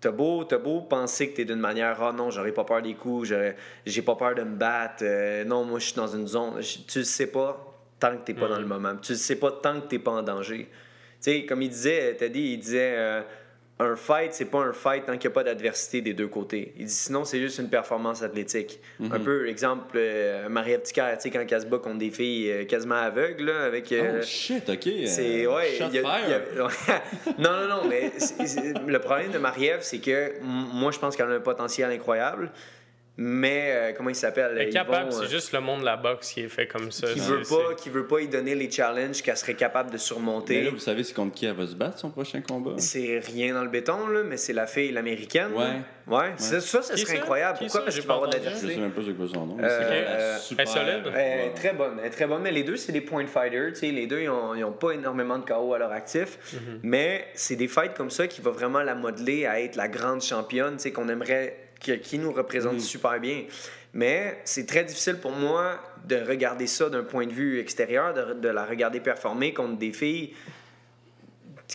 T'as 0.00 0.10
beau, 0.10 0.44
t'as 0.44 0.58
beau 0.58 0.82
penser 0.82 1.30
que 1.30 1.36
t'es 1.36 1.44
d'une 1.46 1.58
manière, 1.58 2.00
ah 2.02 2.12
non, 2.12 2.30
j'aurais 2.30 2.52
pas 2.52 2.64
peur 2.64 2.82
des 2.82 2.94
coups, 2.94 3.32
j'ai 3.86 4.02
pas 4.02 4.14
peur 4.14 4.34
de 4.34 4.42
me 4.42 4.54
battre, 4.56 5.02
euh, 5.02 5.44
non, 5.44 5.64
moi 5.64 5.78
je 5.78 5.86
suis 5.86 5.94
dans 5.96 6.06
une 6.06 6.26
zone. 6.26 6.60
Je- 6.60 6.78
Tu 6.86 6.98
le 6.98 7.04
sais 7.04 7.28
pas 7.28 7.56
tant 7.98 8.16
que 8.18 8.24
t'es 8.26 8.34
pas 8.34 8.46
dans 8.48 8.58
le 8.58 8.66
moment. 8.66 8.94
Tu 9.00 9.12
le 9.12 9.18
sais 9.18 9.36
pas 9.36 9.50
tant 9.52 9.80
que 9.80 9.86
t'es 9.86 9.98
pas 9.98 10.10
en 10.12 10.22
danger. 10.22 10.68
Tu 10.68 10.70
sais, 11.20 11.46
comme 11.46 11.62
il 11.62 11.70
disait, 11.70 12.14
Teddy, 12.14 12.52
il 12.52 12.58
disait, 12.58 12.94
euh, 12.96 13.22
un 13.78 13.94
fight, 13.94 14.32
c'est 14.32 14.46
pas 14.46 14.60
un 14.60 14.72
fight 14.72 15.04
tant 15.04 15.12
qu'il 15.18 15.28
n'y 15.28 15.32
a 15.32 15.34
pas 15.34 15.44
d'adversité 15.44 16.00
des 16.00 16.14
deux 16.14 16.28
côtés. 16.28 16.72
Il 16.78 16.86
dit 16.86 16.92
sinon, 16.92 17.26
c'est 17.26 17.38
juste 17.38 17.58
une 17.58 17.68
performance 17.68 18.22
athlétique. 18.22 18.80
Un 19.00 19.20
peu, 19.20 19.48
exemple, 19.48 19.96
euh, 19.96 20.48
Marie-Ève 20.48 20.80
Ticker, 20.82 21.10
tu 21.16 21.20
sais, 21.22 21.30
quand 21.30 21.44
elle 21.46 21.60
se 21.60 21.66
bat 21.66 21.76
contre 21.78 21.98
des 21.98 22.10
filles 22.10 22.50
euh, 22.50 22.64
quasiment 22.64 22.94
aveugles, 22.94 23.44
là, 23.44 23.64
avec. 23.64 23.92
euh, 23.92 24.20
Oh 24.20 24.24
shit, 24.24 24.68
ok. 24.70 24.86
euh, 24.86 25.02
c'est 25.06 25.46
ouais, 25.46 25.74
shot 25.78 25.84
il 25.90 25.94
y 25.94 25.98
a- 25.98 26.02
fire. 26.02 26.24
il 26.24 26.56
y 26.58 26.60
a- 26.62 27.02
non 27.38 27.50
non 27.68 27.68
non, 27.82 27.88
mais 27.88 28.12
le 28.86 28.98
problème 28.98 29.30
de 29.30 29.38
Marie-Ève, 29.38 29.80
c'est 29.82 29.98
que 29.98 30.32
moi 30.42 30.90
je 30.90 30.98
pense 30.98 31.14
qu'elle 31.14 31.30
a 31.30 31.34
un 31.34 31.40
potentiel 31.40 31.90
incroyable, 31.90 32.50
mais 33.18 33.70
euh, 33.72 33.92
comment 33.96 34.10
il 34.10 34.14
s'appelle? 34.14 34.50
Elle 34.56 34.62
est 34.62 34.68
Ils 34.68 34.72
capable, 34.72 35.10
vont, 35.10 35.18
euh, 35.18 35.22
c'est 35.24 35.30
juste 35.30 35.52
le 35.52 35.60
monde 35.60 35.80
de 35.80 35.84
la 35.86 35.96
boxe 35.96 36.32
qui 36.32 36.40
est 36.42 36.48
fait 36.48 36.66
comme 36.66 36.90
ça. 36.92 37.06
qui 37.12 37.18
C'est- 37.20 37.30
veut 37.30 37.44
c'est- 37.44 37.54
pas 37.56 37.74
qui 37.74 37.88
veut 37.90 38.06
pas 38.06 38.20
y 38.20 38.28
donner 38.28 38.54
les 38.54 38.70
challenges 38.70 39.22
qu'elle 39.22 39.36
serait 39.36 39.54
capable 39.54 39.88
de 39.90 39.94
Mais 39.94 39.98
surmonter. 39.98 40.62
là, 40.62 40.70
vous 40.70 40.78
savez, 40.78 41.02
c'est 41.04 41.14
contre 41.14 41.34
qui 41.34 41.46
elle 41.46 41.54
va 41.54 41.66
se 41.66 41.74
battre 41.74 41.98
son 41.98 42.10
prochain 42.10 42.40
combat? 42.42 42.74
C'est 42.78 43.20
rien 43.20 43.54
dans 43.54 43.62
le 43.62 43.70
béton 43.70 44.06
là, 44.08 44.22
mais 44.24 44.36
c'est 44.36 44.52
la 44.52 44.66
fille 44.66 44.92
l'américaine. 44.92 45.52
Ouais. 45.54 45.64
Ouais, 46.08 46.34
ça, 46.36 46.60
ça, 46.60 46.82
serait 46.82 46.96
ça? 46.98 47.12
incroyable. 47.14 47.58
Qui 47.58 47.64
Pourquoi? 47.64 47.80
ça? 47.80 47.84
Parce 47.86 47.94
J'ai 47.96 48.00
qu'il 48.02 48.08
va 48.08 48.14
avoir 48.14 48.30
de 48.30 48.36
entendu. 48.36 48.50
Je 48.62 48.66
sais 48.68 48.76
même 48.76 48.92
pas 48.92 49.00
c'est 49.04 49.12
quoi 49.16 49.26
son 49.26 49.46
nom. 49.46 49.56
Euh, 49.60 49.68
c'est 49.68 50.04
la 50.04 50.38
super- 50.38 50.66
elle 50.66 50.68
est 50.68 50.72
solide? 50.72 51.12
Elle 51.16 51.20
est 51.40 51.42
Ouais. 51.48 51.52
très 51.54 51.72
bonne, 51.72 51.96
elle 51.98 52.06
est 52.06 52.10
très 52.10 52.26
bonne. 52.26 52.42
Mais 52.42 52.52
les 52.52 52.62
deux, 52.62 52.76
c'est 52.76 52.92
des 52.92 53.00
point 53.00 53.26
fighters. 53.26 53.70
tu 53.72 53.80
sais, 53.80 53.90
Les 53.90 54.06
deux, 54.06 54.20
ils 54.20 54.26
n'ont 54.60 54.72
pas 54.72 54.92
énormément 54.92 55.38
de 55.38 55.44
KO 55.44 55.74
à 55.74 55.78
leur 55.78 55.90
actif. 55.90 56.38
Mais 56.84 57.26
c'est 57.34 57.56
des 57.56 57.66
fights 57.66 57.94
comme 57.94 58.10
ça 58.10 58.26
qui 58.28 58.40
va 58.40 58.50
vraiment 58.52 58.82
la 58.82 58.94
modeler 58.94 59.46
à 59.46 59.60
être 59.60 59.74
la 59.74 59.88
grande 59.88 60.22
championne 60.22 60.76
tu 60.76 60.82
sais, 60.84 60.92
qu'on 60.92 61.08
aimerait, 61.08 61.56
qui, 61.80 61.98
qui 62.00 62.18
nous 62.18 62.32
représente 62.32 62.80
super 62.80 63.18
bien. 63.20 63.44
Mais 63.92 64.40
c'est 64.44 64.66
très 64.66 64.84
difficile 64.84 65.16
pour 65.18 65.32
moi 65.32 65.80
de 66.04 66.16
regarder 66.16 66.66
ça 66.66 66.90
d'un 66.90 67.02
point 67.02 67.26
de 67.26 67.32
vue 67.32 67.58
extérieur, 67.60 68.12
de, 68.12 68.34
de 68.34 68.48
la 68.48 68.64
regarder 68.64 69.00
performer 69.00 69.54
contre 69.54 69.78
des 69.78 69.92
filles 69.92 70.34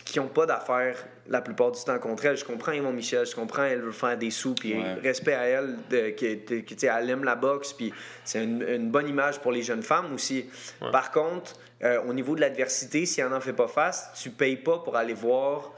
qui 0.06 0.18
n'ont 0.18 0.28
pas 0.28 0.46
d'affaires 0.46 0.96
la 1.28 1.42
plupart 1.42 1.70
du 1.70 1.82
temps 1.84 1.98
contre 1.98 2.24
elle. 2.26 2.36
Je 2.36 2.44
comprends 2.44 2.72
Yvon 2.72 2.92
Michel, 2.92 3.26
je 3.26 3.34
comprends, 3.34 3.64
elle 3.64 3.82
veut 3.82 3.92
faire 3.92 4.16
des 4.16 4.30
sous, 4.30 4.54
puis 4.54 4.74
Ouais. 4.74 4.94
respect 5.02 5.34
à 5.34 5.44
elle, 5.44 5.76
de, 5.90 6.10
que, 6.10 6.60
que, 6.60 6.86
elle 6.86 7.10
aime 7.10 7.24
la 7.24 7.34
boxe, 7.34 7.72
puis 7.74 7.92
c'est 8.24 8.42
une, 8.42 8.62
une 8.66 8.90
bonne 8.90 9.08
image 9.08 9.38
pour 9.40 9.52
les 9.52 9.62
jeunes 9.62 9.82
femmes 9.82 10.14
aussi. 10.14 10.46
Par 10.92 11.10
contre, 11.10 11.54
euh, 11.82 12.00
au 12.08 12.14
niveau 12.14 12.34
de 12.34 12.40
l'adversité, 12.40 13.04
si 13.04 13.20
elle 13.20 13.28
n'en 13.28 13.40
fait 13.40 13.52
pas 13.52 13.68
face, 13.68 14.08
tu 14.20 14.30
payes 14.30 14.56
pas 14.56 14.78
pour 14.78 14.96
aller 14.96 15.14
voir 15.14 15.72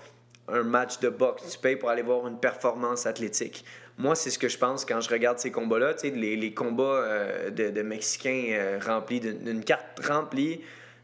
un 0.49 0.63
match 0.63 1.01
de 1.01 1.09
boxe, 1.09 1.43
tu 1.51 1.59
payes 1.59 1.77
pour 1.77 1.89
aller 1.89 2.03
voir 2.03 2.27
une 2.27 2.39
performance 2.39 3.07
athlétique. 3.07 3.65
Moi, 3.97 4.15
c'est 4.15 4.31
ce 4.31 4.39
que 4.39 4.49
je 4.49 4.59
pense 4.59 4.85
quand 4.85 5.01
je 5.01 5.09
regarde 5.09 5.39
ces 5.39 5.51
combats-là, 5.51 5.95
tu 5.95 6.09
sais, 6.09 6.11
les, 6.11 6.37
les 6.37 6.53
combats 6.53 6.83
euh, 6.83 7.51
de, 7.51 7.71
de 7.71 7.83
Mexicains 7.83 8.47
euh, 8.51 8.79
remplis 8.85 9.21
d'une 9.21 9.63
carte 9.65 10.05
remplie 10.05 10.61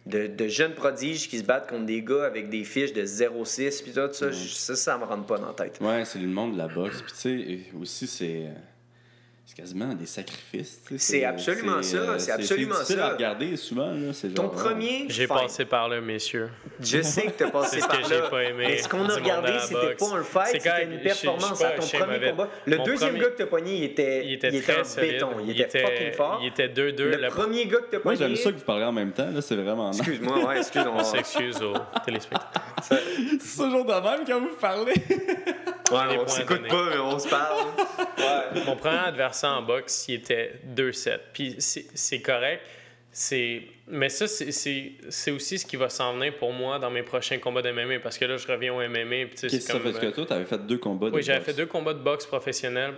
de, 0.06 0.26
de 0.26 0.48
jeunes 0.48 0.74
prodiges 0.74 1.28
qui 1.28 1.38
se 1.38 1.44
battent 1.44 1.68
contre 1.68 1.86
des 1.86 2.02
gars 2.02 2.24
avec 2.24 2.48
des 2.48 2.64
fiches 2.64 2.92
de 2.92 3.04
0,6 3.04 3.82
puis 3.82 3.92
tout 3.92 4.12
ça, 4.12 4.32
ça, 4.32 4.76
ça 4.76 4.98
me 4.98 5.04
rentre 5.04 5.26
pas 5.26 5.38
dans 5.38 5.48
la 5.48 5.52
tête. 5.52 5.78
Ouais, 5.80 6.04
c'est 6.04 6.18
le 6.18 6.26
monde 6.26 6.54
de 6.54 6.58
la 6.58 6.68
boxe. 6.68 7.02
Puis 7.02 7.12
tu 7.12 7.18
sais, 7.18 7.78
aussi, 7.80 8.06
c'est 8.06 8.46
c'est 9.50 9.62
quasiment 9.62 9.94
des 9.94 10.06
sacrifices. 10.06 10.80
C'est 10.96 11.24
absolument 11.24 11.78
euh, 11.78 11.82
ça. 11.82 12.18
C'est 12.20 12.30
absolument 12.30 12.76
ça. 12.84 13.06
à 13.06 13.10
regarder 13.10 13.56
souvent. 13.56 13.92
Ton 14.32 14.52
ah, 14.54 14.56
premier. 14.56 15.06
J'ai 15.08 15.26
passé 15.26 15.64
par 15.64 15.88
là, 15.88 16.00
messieurs. 16.00 16.50
Je 16.78 17.02
sais 17.02 17.22
que 17.22 17.30
t'as 17.30 17.50
passé 17.50 17.80
par 17.80 17.88
là. 17.88 18.04
Ce 18.04 18.08
que 18.08 18.14
j'ai 18.14 18.30
pas 18.30 18.42
aimé. 18.44 18.64
Mais 18.68 18.78
ce 18.78 18.88
qu'on 18.88 19.08
a 19.08 19.14
regardé, 19.14 19.52
c'était 19.60 19.96
pas 19.96 20.14
un 20.14 20.22
fight, 20.22 20.52
c'était 20.52 20.84
une 20.84 21.00
performance 21.00 21.60
à 21.62 21.70
ton 21.70 21.82
premier 21.82 22.30
combat. 22.30 22.48
Le 22.64 22.78
deuxième 22.78 23.18
gars 23.18 23.30
que 23.30 23.38
t'as 23.38 23.46
pogné, 23.46 23.76
il 23.78 23.84
était, 23.84 24.24
il 24.24 24.34
était, 24.34 24.50
béton. 24.52 25.30
Il 25.44 25.60
était 25.60 25.80
fucking 25.80 26.12
fort. 26.12 26.38
Il 26.42 26.48
était 26.48 26.68
2-2. 26.68 27.16
Le 27.16 27.28
premier 27.30 27.66
gars 27.66 27.78
que 27.78 27.90
t'as 27.90 27.98
pogné. 27.98 28.18
Moi, 28.18 28.28
j'aime 28.28 28.36
ça 28.36 28.52
que 28.52 28.58
vous 28.58 28.64
parlez 28.64 28.84
en 28.84 28.92
même 28.92 29.12
temps. 29.12 29.28
C'est 29.40 29.56
vraiment. 29.56 29.90
Excuse-moi, 29.90 30.44
ouais, 30.44 30.58
excuse-moi. 30.58 30.94
On 30.96 31.04
s'excuse 31.04 31.60
aux 31.60 31.74
téléspectateurs. 32.04 32.62
C'est 33.40 33.62
toujours 33.64 33.84
de 33.84 33.92
même 33.92 34.24
quand 34.24 34.40
vous 34.40 34.56
parlez. 34.60 34.94
Ouais, 35.90 36.18
on 36.24 36.28
s'écoute 36.28 36.68
pas, 36.68 36.84
mais 36.90 36.98
on 36.98 37.18
se 37.18 37.28
parle. 37.28 37.56
On 38.68 38.76
prend 38.76 39.06
adversaire 39.06 39.39
en 39.46 39.62
boxe 39.62 40.06
il 40.08 40.16
était 40.16 40.54
2-7. 40.74 41.18
Puis 41.32 41.56
c'est 41.58 42.20
correct. 42.20 42.62
Mais 43.88 44.08
ça, 44.08 44.28
c'est 44.28 45.30
aussi 45.30 45.58
ce 45.58 45.66
qui 45.66 45.76
va 45.76 45.88
s'en 45.88 46.14
venir 46.14 46.36
pour 46.36 46.52
moi 46.52 46.78
dans 46.78 46.90
mes 46.90 47.02
prochains 47.02 47.38
combats 47.38 47.62
de 47.62 47.72
MMA 47.72 48.00
parce 48.00 48.18
que 48.18 48.24
là, 48.24 48.36
je 48.36 48.46
reviens 48.46 48.72
au 48.72 48.78
MMA. 48.78 49.30
Qu'est-ce 49.34 49.56
que 49.56 49.60
ça 49.60 49.80
fait 49.80 49.92
que 49.92 50.10
toi, 50.14 50.26
t'avais 50.26 50.44
fait 50.44 50.64
deux 50.64 50.78
combats 50.78 51.10
de 51.10 51.16
Oui, 51.16 51.22
j'avais 51.22 51.44
fait 51.44 51.54
deux 51.54 51.66
combats 51.66 51.94
de 51.94 51.98
boxe 51.98 52.26
professionnelle. 52.26 52.94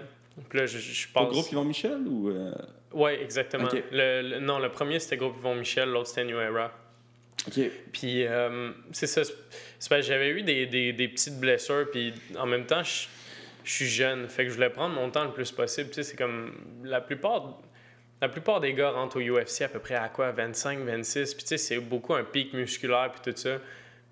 Puis 0.48 0.58
là, 0.58 0.66
je, 0.66 0.78
je. 0.78 1.08
Au 1.14 1.26
groupe 1.26 1.50
Yvon 1.50 1.64
Michel 1.64 2.06
ou. 2.06 2.28
Euh... 2.28 2.52
Oui, 2.92 3.12
exactement. 3.12 3.68
Le, 3.90 4.38
non, 4.38 4.58
le 4.58 4.70
premier 4.70 4.98
c'était 4.98 5.16
groupe 5.16 5.36
Yvon 5.38 5.54
Michel, 5.54 5.88
l'autre 5.88 6.08
c'était 6.08 6.24
New 6.24 6.38
Era. 6.38 6.72
OK. 7.46 7.60
Puis 7.92 8.24
euh, 8.26 8.70
c'est 8.92 9.06
ça. 9.06 9.22
j'avais 10.00 10.30
eu 10.30 10.42
des, 10.42 10.66
des, 10.66 10.92
des, 10.92 11.08
petites 11.08 11.40
blessures, 11.40 11.86
puis 11.90 12.12
en 12.38 12.46
même 12.46 12.66
temps, 12.66 12.82
je 12.82 13.06
je 13.64 13.72
suis 13.72 13.86
jeune. 13.86 14.28
Fait 14.28 14.44
que 14.44 14.50
je 14.50 14.54
voulais 14.54 14.70
prendre 14.70 14.94
mon 14.94 15.10
temps 15.10 15.24
le 15.24 15.32
plus 15.32 15.50
possible. 15.52 15.88
Tu 15.88 15.96
sais, 15.96 16.02
c'est 16.02 16.16
comme 16.16 16.52
la 16.84 17.00
plupart. 17.00 17.58
La 18.20 18.28
plupart 18.28 18.60
des 18.60 18.72
gars 18.72 18.90
rentrent 18.90 19.16
au 19.16 19.20
UFC 19.20 19.62
à 19.62 19.68
peu 19.68 19.80
près 19.80 19.96
à 19.96 20.08
quoi 20.08 20.30
25, 20.30 20.78
26. 20.80 21.34
Puis 21.34 21.42
tu 21.42 21.48
sais, 21.48 21.58
c'est 21.58 21.78
beaucoup 21.78 22.14
un 22.14 22.22
pic 22.22 22.52
musculaire 22.52 23.10
puis 23.12 23.32
tout 23.32 23.36
ça. 23.36 23.58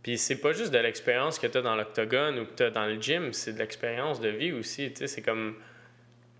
Puis 0.03 0.19
c'est 0.19 0.41
pas 0.41 0.53
juste 0.53 0.73
de 0.73 0.79
l'expérience 0.79 1.39
que 1.39 1.47
tu 1.47 1.59
as 1.59 1.63
dans 1.63 1.77
l'octogone 1.77 2.39
ou 2.39 2.47
que 2.47 2.55
tu 2.57 2.63
as 2.63 2.71
dans 2.71 2.87
le 2.87 3.01
gym, 3.01 3.33
c'est 3.33 3.53
de 3.53 3.59
l'expérience 3.59 4.21
de 4.21 4.29
vie 4.29 4.53
aussi. 4.53 4.91
Tu 4.93 5.01
sais, 5.01 5.07
c'est 5.07 5.23
comme. 5.23 5.57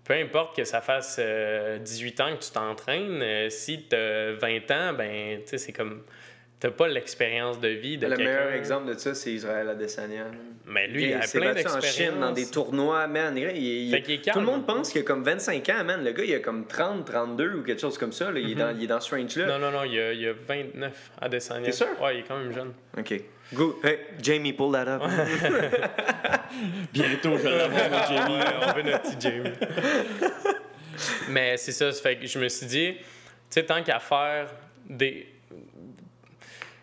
Peu 0.03 0.15
importe 0.15 0.55
que 0.55 0.63
ça 0.63 0.81
fasse 0.81 1.17
euh, 1.19 1.77
18 1.77 2.21
ans 2.21 2.35
que 2.35 2.43
tu 2.43 2.51
t'entraînes, 2.51 3.21
euh, 3.21 3.49
si 3.49 3.87
tu 3.87 3.95
as 3.95 4.33
20 4.33 4.71
ans, 4.71 4.93
ben, 4.93 5.41
tu 5.41 5.47
sais, 5.47 5.57
c'est 5.59 5.73
comme. 5.73 6.03
T'as 6.61 6.69
pas 6.71 6.87
l'expérience 6.87 7.59
de 7.59 7.67
vie 7.69 7.97
de 7.97 8.05
Le 8.07 8.15
meilleur 8.17 8.51
exemple 8.53 8.87
de 8.93 8.97
ça, 8.97 9.15
c'est 9.15 9.33
Israël 9.33 9.67
Adesanya. 9.67 10.27
Mais 10.67 10.87
lui, 10.87 11.05
il 11.07 11.13
a 11.15 11.19
plein 11.21 11.53
battu 11.53 11.67
en 11.67 11.71
d'expérience. 11.79 11.85
Chine 11.95 12.19
dans 12.21 12.31
des 12.31 12.45
tournois, 12.49 13.07
man. 13.07 13.35
Il- 13.35 13.57
il- 13.57 13.91
Fait 13.91 14.01
qu'il 14.03 14.13
est 14.13 14.31
tout 14.31 14.39
le 14.39 14.45
monde 14.45 14.65
pense 14.67 14.91
qu'il 14.91 15.01
a 15.01 15.03
comme 15.03 15.23
25 15.23 15.67
ans, 15.69 15.83
man. 15.83 16.03
Le 16.03 16.11
gars, 16.11 16.23
il 16.23 16.33
a 16.35 16.39
comme 16.39 16.67
30, 16.67 17.03
32 17.05 17.55
ou 17.55 17.63
quelque 17.63 17.81
chose 17.81 17.97
comme 17.97 18.11
ça. 18.11 18.29
là. 18.31 18.39
Il, 18.39 18.51
est 18.51 18.55
dans, 18.55 18.69
il 18.77 18.83
est 18.83 18.87
dans 18.87 18.99
ce 19.01 19.13
range-là. 19.15 19.47
Non, 19.47 19.57
non, 19.59 19.71
non, 19.71 19.83
il 19.85 19.99
a, 19.99 20.13
il 20.13 20.27
a 20.29 20.33
29 20.33 21.11
à 21.19 21.27
Desania. 21.29 21.65
T'es 21.65 21.71
sûr? 21.71 21.87
Ouais, 21.99 22.17
il 22.17 22.19
est 22.19 22.23
quand 22.27 22.37
même 22.37 22.53
jeune. 22.53 22.73
OK. 22.95 23.21
Good. 23.53 23.73
Hey, 23.83 23.97
Jamie, 24.21 24.53
pull 24.53 24.71
that 24.71 24.87
up. 24.87 25.01
Bientôt, 26.93 27.37
je 27.37 27.43
vais 27.43 27.57
l'avoir, 27.57 28.07
Jamie. 28.07 28.35
Ouais, 28.35 28.45
on 28.67 28.73
veut 28.73 28.83
notre 28.83 29.01
petit 29.01 29.19
Jamie. 29.19 29.49
Mais 31.29 31.57
c'est 31.57 31.71
ça, 31.71 31.91
ça 31.91 32.01
fait 32.01 32.17
que 32.17 32.27
je 32.27 32.37
me 32.39 32.47
suis 32.49 32.67
dit, 32.67 32.93
tu 32.97 33.03
sais, 33.49 33.63
tant 33.63 33.81
qu'à 33.83 33.99
faire 33.99 34.47
des. 34.87 35.27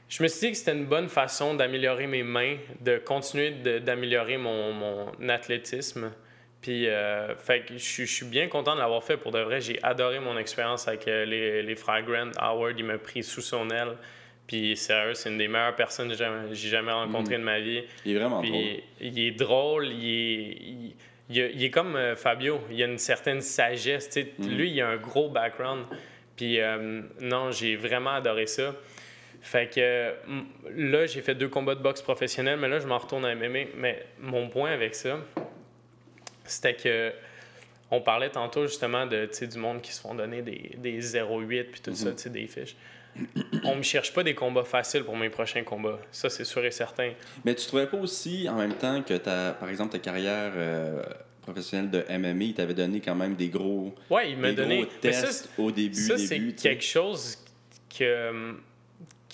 Je 0.08 0.22
me 0.22 0.28
suis 0.28 0.46
dit 0.46 0.52
que 0.52 0.58
c'était 0.58 0.72
une 0.72 0.86
bonne 0.86 1.08
façon 1.08 1.54
d'améliorer 1.54 2.06
mes 2.06 2.22
mains, 2.22 2.56
de 2.80 2.96
continuer 2.98 3.50
d'améliorer 3.80 4.36
mon, 4.36 4.72
mon 4.72 5.28
athlétisme. 5.28 6.12
Puis, 6.60 6.88
euh, 6.88 7.36
fait 7.36 7.60
que 7.66 7.74
je, 7.74 7.78
suis- 7.78 8.06
je 8.06 8.12
suis 8.12 8.26
bien 8.26 8.48
content 8.48 8.74
de 8.74 8.80
l'avoir 8.80 9.04
fait 9.04 9.16
pour 9.16 9.30
de 9.30 9.38
vrai. 9.38 9.60
J'ai 9.60 9.78
adoré 9.82 10.18
mon 10.18 10.36
expérience 10.38 10.88
avec 10.88 11.06
euh, 11.06 11.24
les, 11.24 11.62
les 11.62 11.76
frères 11.76 12.02
Grant. 12.02 12.30
Howard, 12.38 12.76
il 12.78 12.84
m'a 12.84 12.98
pris 12.98 13.22
sous 13.22 13.40
son 13.42 13.70
aile. 13.70 13.96
Puis, 14.48 14.76
sérieux, 14.76 15.14
c'est 15.14 15.28
une 15.28 15.38
des 15.38 15.46
meilleures 15.46 15.76
personnes 15.76 16.08
que 16.08 16.14
j'ai 16.52 16.68
jamais, 16.68 16.90
rencontrées 16.90 17.36
de 17.38 17.42
ma 17.44 17.60
vie. 17.60 17.82
Il 18.04 18.12
est 18.16 18.18
vraiment 18.18 18.42
drôle. 18.42 18.50
Puis, 18.50 18.82
il 19.00 19.18
est 19.20 19.30
drôle, 19.32 19.86
il 19.88 20.04
est, 20.04 20.56
il, 20.60 20.94
il 21.30 21.38
est- 21.38 21.52
il 21.54 21.64
est 21.64 21.70
comme 21.70 21.94
euh, 21.96 22.16
Fabio. 22.16 22.60
Il 22.70 22.82
a 22.82 22.86
une 22.86 22.98
certaine 22.98 23.40
sagesse. 23.42 24.08
sais. 24.10 24.32
Lui, 24.40 24.70
il 24.70 24.80
a 24.80 24.88
un 24.88 24.96
gros 24.96 25.28
background. 25.28 25.84
Puis, 26.34 26.60
euh, 26.60 27.02
non, 27.20 27.50
j'ai 27.52 27.76
vraiment 27.76 28.14
adoré 28.14 28.46
ça. 28.46 28.74
Fait 29.40 29.68
que 29.72 29.80
euh, 29.80 30.12
m- 30.28 30.46
là, 30.76 31.06
j'ai 31.06 31.22
fait 31.22 31.34
deux 31.34 31.48
combats 31.48 31.74
de 31.74 31.82
boxe 31.82 32.02
professionnels, 32.02 32.58
mais 32.58 32.68
là, 32.68 32.80
je 32.80 32.86
m'en 32.86 32.98
retourne 32.98 33.24
à 33.24 33.34
MMA. 33.34 33.66
Mais 33.76 34.04
mon 34.20 34.48
point 34.48 34.70
avec 34.72 34.94
ça, 34.94 35.18
c'était 36.44 36.74
que 36.74 37.12
on 37.90 38.00
parlait 38.02 38.30
tantôt 38.30 38.66
justement 38.66 39.06
de, 39.06 39.26
tu 39.26 39.34
sais, 39.34 39.46
du 39.46 39.58
monde 39.58 39.80
qui 39.80 39.92
se 39.92 40.00
font 40.00 40.14
donner 40.14 40.42
des, 40.42 40.72
des 40.76 41.00
0,8 41.00 41.64
puis 41.70 41.80
tout 41.80 41.94
ça, 41.94 42.12
tu 42.12 42.18
sais, 42.18 42.30
des 42.30 42.46
fiches. 42.46 42.76
On 43.64 43.74
me 43.76 43.82
cherche 43.82 44.12
pas 44.12 44.22
des 44.22 44.34
combats 44.34 44.64
faciles 44.64 45.02
pour 45.04 45.16
mes 45.16 45.30
prochains 45.30 45.64
combats. 45.64 45.98
Ça, 46.12 46.28
c'est 46.28 46.44
sûr 46.44 46.64
et 46.64 46.70
certain. 46.70 47.12
Mais 47.44 47.54
tu 47.54 47.66
trouvais 47.66 47.86
pas 47.86 47.96
aussi, 47.96 48.46
en 48.48 48.56
même 48.56 48.74
temps, 48.74 49.02
que 49.02 49.14
ta, 49.14 49.52
par 49.58 49.68
exemple 49.70 49.92
ta 49.92 49.98
carrière 49.98 50.52
euh, 50.54 51.02
professionnelle 51.42 51.90
de 51.90 52.04
MMA, 52.18 52.44
il 52.44 52.54
t'avait 52.54 52.74
donné 52.74 53.00
quand 53.00 53.14
même 53.14 53.34
des 53.34 53.48
gros, 53.48 53.94
Ouais, 54.10 54.30
il 54.32 54.36
m'a 54.36 54.50
des 54.50 54.54
donné. 54.56 54.82
gros 54.82 54.90
Mais 55.02 55.12
ça, 55.12 55.26
tests 55.26 55.48
au 55.58 55.70
début, 55.72 55.94
Ça, 55.94 56.18
c'est 56.18 56.38
quelque 56.54 56.84
chose 56.84 57.38
que, 57.98 58.54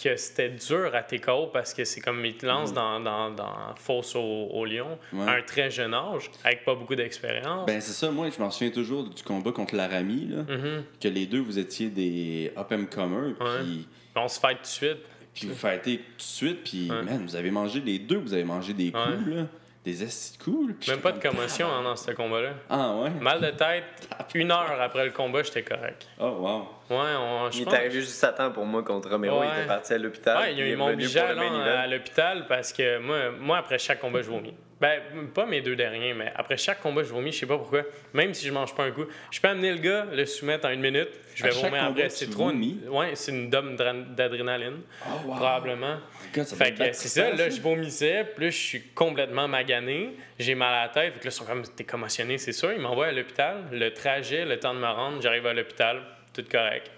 que 0.05 0.17
c'était 0.17 0.51
dur 0.51 0.91
à 0.95 1.03
TKO 1.03 1.47
parce 1.53 1.73
que 1.73 1.85
c'est 1.85 2.01
comme 2.01 2.25
il 2.27 2.37
te 2.37 2.45
lance 2.45 2.73
dans, 2.75 3.01
dans, 3.01 3.31
dans 3.31 3.75
Fosse 3.77 4.15
au, 4.15 4.21
au 4.53 4.65
Lion. 4.67 4.99
Ouais. 5.13 5.27
à 5.27 5.33
un 5.37 5.43
très 5.43 5.71
jeune 5.71 5.95
âge, 5.95 6.31
avec 6.45 6.65
pas 6.65 6.75
beaucoup 6.75 6.95
d'expérience. 6.95 7.67
Ben 7.67 7.81
c'est 7.81 7.93
ça, 7.93 8.11
moi 8.11 8.29
je 8.31 8.41
m'en 8.43 8.51
souviens 8.51 8.71
toujours 8.73 9.05
du 9.05 9.23
combat 9.23 9.51
contre 9.53 9.75
Laramie, 9.75 10.29
là, 10.29 10.43
Mhm. 10.43 10.85
que 11.01 11.09
les 11.09 11.27
deux 11.27 11.41
vous 11.41 11.59
étiez 11.59 11.89
des 11.89 12.53
up-and-comers, 12.57 13.35
Ouais. 13.41 13.61
puis, 13.63 13.89
On 14.17 14.29
se 14.29 14.39
fight 14.39 14.59
tout 14.59 14.63
de 14.63 14.67
suite. 14.69 14.99
puis 15.35 15.49
vous 15.49 15.55
fightez 15.57 15.97
tout 15.99 16.03
de 16.19 16.23
suite, 16.23 16.65
puis 16.65 16.91
Ouais. 16.91 17.03
man, 17.03 17.25
vous 17.25 17.35
avez 17.37 17.51
mangé 17.51 17.81
les 17.81 17.99
deux, 17.99 18.19
vous 18.19 18.33
avez 18.35 18.45
mangé 18.45 18.73
des 18.75 18.93
coups, 18.93 19.27
là, 19.35 19.47
des 19.85 20.03
estis 20.03 20.39
de 20.39 20.43
coups. 20.45 20.69
là, 20.69 20.75
puis 20.81 20.91
Même 20.93 21.01
pas 21.01 21.13
de 21.13 21.21
commotion 21.21 21.67
hein, 21.67 21.83
dans 21.83 21.97
ce 21.97 22.11
combat-là. 22.13 22.53
Ah 22.71 22.95
ouais? 22.97 23.11
Mal 23.21 23.41
de 23.41 23.51
tête, 23.51 23.85
une 24.35 24.51
heure 24.53 24.81
après 24.81 25.05
le 25.07 25.11
combat, 25.13 25.43
j'étais 25.43 25.63
correct. 25.63 26.07
Oh 26.21 26.29
wow. 26.41 26.69
Ouais, 26.91 26.97
on, 27.19 27.51
je 27.51 27.61
Il 27.63 27.69
est 27.69 27.75
arrivé 27.75 28.01
juste 28.01 28.23
à 28.25 28.33
temps 28.33 28.51
pour 28.51 28.67
moi 28.67 28.83
contre 28.83 29.09
Romero. 29.11 29.41
Ouais. 29.41 29.47
Il 29.55 29.59
était 29.61 29.69
parti 29.69 29.95
à 29.95 29.99
l'hôpital. 29.99 30.37
Ouais, 30.39 30.53
ils 30.53 30.59
il 30.59 30.73
est 30.73 30.77
m'ont 30.77 30.89
obligé 30.89 31.19
pour 31.21 31.29
à 31.31 31.87
l'hôpital 31.87 32.47
parce 32.47 32.73
que 32.73 32.99
moi, 32.99 33.31
moi, 33.39 33.59
après 33.59 33.79
chaque 33.79 34.01
combat, 34.01 34.21
je 34.23 34.29
vomis. 34.29 34.55
Ben, 34.81 35.01
pas 35.33 35.47
mes 35.47 35.63
deux 35.63 35.77
derniers, 35.77 36.13
mais 36.13 36.31
après 36.37 36.59
chaque 36.59 36.81
combat, 36.81 37.03
je 37.03 37.09
vomis, 37.09 37.33
je 37.33 37.39
sais 37.39 37.47
pas 37.47 37.57
pourquoi. 37.57 37.83
Même 38.13 38.35
si 38.35 38.45
je 38.47 38.53
mange 38.53 38.75
pas 38.75 38.83
un 38.85 38.91
coup. 38.91 39.07
Je 39.31 39.41
peux 39.41 39.49
amener 39.49 39.71
le 39.73 39.79
gars, 39.79 40.05
le 40.13 40.27
soumettre 40.27 40.67
en 40.67 40.71
une 40.73 40.81
minute, 40.81 41.09
je 41.35 41.45
vais 41.45 41.51
vomir 41.51 41.71
combat, 41.71 41.85
après. 41.87 42.09
C'est 42.11 42.29
trop. 42.29 42.47
vomis? 42.47 42.81
Ouais, 42.89 43.13
c'est 43.15 43.33
une 43.33 43.49
dome 43.49 43.77
dra- 43.77 43.95
d'adrénaline, 43.95 44.81
Oh 45.07 45.27
wow. 45.29 45.37
probablement. 45.37 45.97
God, 46.35 46.45
ça 46.45 46.57
Fait 46.57 46.73
que 46.75 46.93
c'est 46.93 47.09
ça, 47.09 47.31
ça, 47.31 47.35
là, 47.37 47.49
je 47.49 47.61
vomissais, 47.63 48.27
puis 48.35 48.45
là, 48.47 48.51
je 48.51 48.57
suis 48.59 48.83
complètement 48.95 49.49
magané, 49.49 50.17
j'ai 50.39 50.55
mal 50.57 50.75
à 50.75 50.83
la 50.83 50.89
tête, 50.89 51.15
fait 51.15 51.21
que 51.21 51.25
là, 51.27 51.31
ils 51.31 51.33
sont 51.33 51.45
comme, 51.47 51.63
t'es 51.63 51.85
commotionné, 51.85 52.37
c'est 52.37 52.53
sûr, 52.53 52.73
ils 52.73 52.81
m'envoient 52.81 53.07
à 53.07 53.13
l'hôpital, 53.13 53.65
le 53.73 53.95
trajet, 53.95 54.45
le 54.45 54.59
temps 54.59 54.75
de 54.75 54.81
me 54.81 54.87
rendre, 54.89 55.23
j'arrive 55.23 55.47
à 55.47 55.55
l'hôpital, 55.55 56.03
tout 56.35 56.45
correct. 56.51 56.91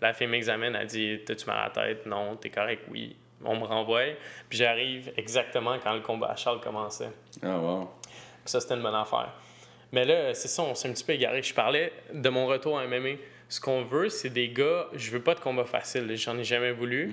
La 0.00 0.12
fille 0.12 0.26
m'examine, 0.26 0.74
elle 0.74 0.86
dit, 0.86 1.20
t'as-tu 1.24 1.46
mal 1.46 1.58
à 1.58 1.64
la 1.64 1.70
tête? 1.70 2.06
Non, 2.06 2.36
t'es 2.36 2.50
correct, 2.50 2.84
oui. 2.90 3.16
On 3.44 3.56
me 3.56 3.64
renvoie, 3.64 4.14
puis 4.48 4.58
j'arrive 4.58 5.12
exactement 5.16 5.76
quand 5.82 5.92
le 5.92 6.00
combat 6.00 6.28
à 6.28 6.36
Charles 6.36 6.60
commençait. 6.60 7.10
Oh 7.42 7.46
wow. 7.46 7.90
Puis 8.00 8.50
ça, 8.50 8.60
c'était 8.60 8.74
une 8.74 8.82
bonne 8.82 8.94
affaire. 8.94 9.32
Mais 9.92 10.04
là, 10.04 10.34
c'est 10.34 10.48
ça, 10.48 10.62
on 10.62 10.74
s'est 10.74 10.88
un 10.88 10.92
petit 10.92 11.04
peu 11.04 11.12
égaré. 11.12 11.42
Je 11.42 11.54
parlais 11.54 11.92
de 12.12 12.28
mon 12.28 12.46
retour 12.46 12.78
à 12.78 12.86
MMA. 12.86 13.16
Ce 13.48 13.60
qu'on 13.60 13.84
veut, 13.84 14.08
c'est 14.08 14.30
des 14.30 14.48
gars. 14.48 14.86
Je 14.94 15.10
veux 15.10 15.20
pas 15.20 15.34
de 15.34 15.40
combat 15.40 15.64
facile, 15.64 16.12
j'en 16.16 16.36
ai 16.38 16.44
jamais 16.44 16.72
voulu. 16.72 17.12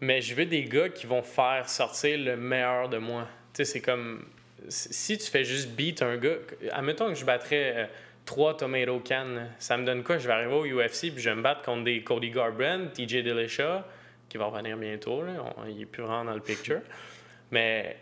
Mais 0.00 0.20
je 0.20 0.34
veux 0.34 0.44
des 0.44 0.64
gars 0.64 0.88
qui 0.88 1.06
vont 1.06 1.22
faire 1.22 1.68
sortir 1.68 2.18
le 2.18 2.36
meilleur 2.36 2.88
de 2.88 2.98
moi. 2.98 3.26
Tu 3.54 3.58
sais, 3.58 3.64
c'est 3.64 3.80
comme. 3.80 4.26
Si 4.68 5.16
tu 5.18 5.30
fais 5.30 5.44
juste 5.44 5.70
beat 5.70 6.02
un 6.02 6.16
gars. 6.16 6.36
Admettons 6.72 7.08
que 7.08 7.14
je 7.14 7.24
battrais 7.24 7.72
euh, 7.76 7.86
trois 8.24 8.56
tomato 8.56 9.00
cans. 9.00 9.46
Ça 9.58 9.76
me 9.76 9.84
donne 9.84 10.02
quoi? 10.02 10.18
Je 10.18 10.26
vais 10.26 10.34
arriver 10.34 10.52
au 10.54 10.64
UFC 10.64 11.10
puis 11.12 11.18
je 11.22 11.30
vais 11.30 11.36
me 11.36 11.42
battre 11.42 11.62
contre 11.62 11.84
des 11.84 12.02
Cody 12.02 12.30
Garbrandt, 12.30 12.92
TJ 12.92 13.22
Dillashaw, 13.22 13.82
qui 14.28 14.38
va 14.38 14.46
revenir 14.46 14.76
bientôt. 14.76 15.22
Là. 15.22 15.32
On- 15.56 15.66
il 15.68 15.82
est 15.82 15.86
plus 15.86 16.02
vraiment 16.02 16.24
dans 16.24 16.34
le 16.34 16.40
picture. 16.40 16.80
Mais 17.50 17.96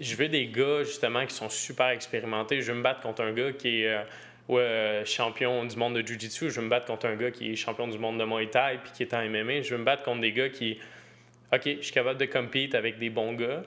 je 0.00 0.14
veux 0.16 0.28
des 0.28 0.46
gars, 0.46 0.82
justement, 0.84 1.24
qui 1.26 1.34
sont 1.34 1.48
super 1.48 1.88
expérimentés. 1.88 2.60
Je 2.62 2.72
veux 2.72 2.78
me 2.78 2.82
battre 2.82 3.00
contre 3.00 3.22
un 3.22 3.32
gars 3.32 3.52
qui 3.52 3.82
est 3.82 3.88
euh, 3.88 4.02
euh, 4.50 5.04
champion 5.04 5.64
du 5.64 5.76
monde 5.76 5.94
de 5.96 6.06
Jiu-Jitsu. 6.06 6.50
Je 6.50 6.60
veux 6.60 6.64
me 6.64 6.70
battre 6.70 6.86
contre 6.86 7.06
un 7.06 7.16
gars 7.16 7.30
qui 7.30 7.52
est 7.52 7.56
champion 7.56 7.86
du 7.88 7.98
monde 7.98 8.18
de 8.18 8.24
Muay 8.24 8.48
Thai 8.48 8.78
puis 8.82 8.92
qui 8.92 9.02
est 9.02 9.14
en 9.14 9.22
MMA. 9.28 9.62
Je 9.62 9.74
veux 9.74 9.78
me 9.80 9.84
battre 9.84 10.02
contre 10.02 10.20
des 10.20 10.32
gars 10.32 10.48
qui... 10.48 10.78
OK, 11.52 11.62
je 11.64 11.82
suis 11.82 11.92
capable 11.92 12.18
de 12.18 12.24
compete 12.26 12.74
avec 12.74 12.98
des 12.98 13.10
bons 13.10 13.34
gars. 13.34 13.62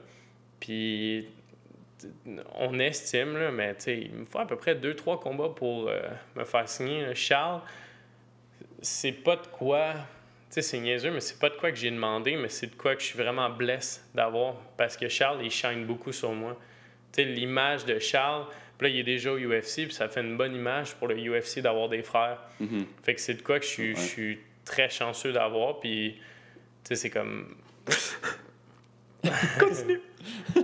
Puis 0.60 1.28
on 2.54 2.78
estime, 2.78 3.36
là, 3.36 3.50
mais 3.50 3.74
il 3.86 4.12
me 4.12 4.24
faut 4.24 4.38
à 4.38 4.46
peu 4.46 4.56
près 4.56 4.74
2-3 4.74 5.20
combats 5.20 5.50
pour 5.54 5.88
euh, 5.88 6.00
me 6.36 6.44
faire 6.44 6.68
signer. 6.68 7.02
là. 7.06 7.14
Charles, 7.14 7.60
c'est 8.80 9.12
pas 9.12 9.36
de 9.36 9.46
quoi... 9.48 9.94
C'est 10.50 10.78
niaiseux, 10.80 11.10
mais 11.10 11.20
c'est 11.20 11.38
pas 11.38 11.50
de 11.50 11.56
quoi 11.56 11.70
que 11.70 11.76
j'ai 11.76 11.90
demandé, 11.90 12.34
mais 12.36 12.48
c'est 12.48 12.68
de 12.68 12.74
quoi 12.74 12.94
que 12.96 13.02
je 13.02 13.06
suis 13.08 13.18
vraiment 13.18 13.50
blessé 13.50 14.00
d'avoir. 14.14 14.54
Parce 14.78 14.96
que 14.96 15.06
Charles, 15.08 15.40
il 15.44 15.50
shine 15.50 15.84
beaucoup 15.84 16.10
sur 16.10 16.32
moi. 16.32 16.58
L'image 17.18 17.84
de 17.84 17.98
Charles, 17.98 18.46
puis 18.78 18.88
là, 18.88 18.94
il 18.94 19.00
est 19.00 19.04
déjà 19.04 19.30
au 19.32 19.36
UFC, 19.38 19.84
puis 19.84 19.92
ça 19.92 20.08
fait 20.08 20.20
une 20.22 20.36
bonne 20.38 20.54
image 20.54 20.94
pour 20.94 21.06
le 21.08 21.16
UFC 21.16 21.60
d'avoir 21.60 21.88
des 21.90 22.02
frères. 22.02 22.38
Mhm. 22.60 22.86
Fait 23.02 23.14
que 23.14 23.20
c'est 23.20 23.34
de 23.34 23.42
quoi 23.42 23.58
que 23.60 23.66
je 23.66 23.70
suis, 23.70 23.94
je 23.94 24.00
Ouais. 24.00 24.06
suis 24.06 24.38
très 24.64 24.88
chanceux 24.88 25.32
d'avoir, 25.32 25.80
puis 25.80 26.14
tu 26.14 26.20
sais, 26.84 26.94
c'est 26.96 27.10
comme. 27.10 27.54
Continue! 29.58 30.00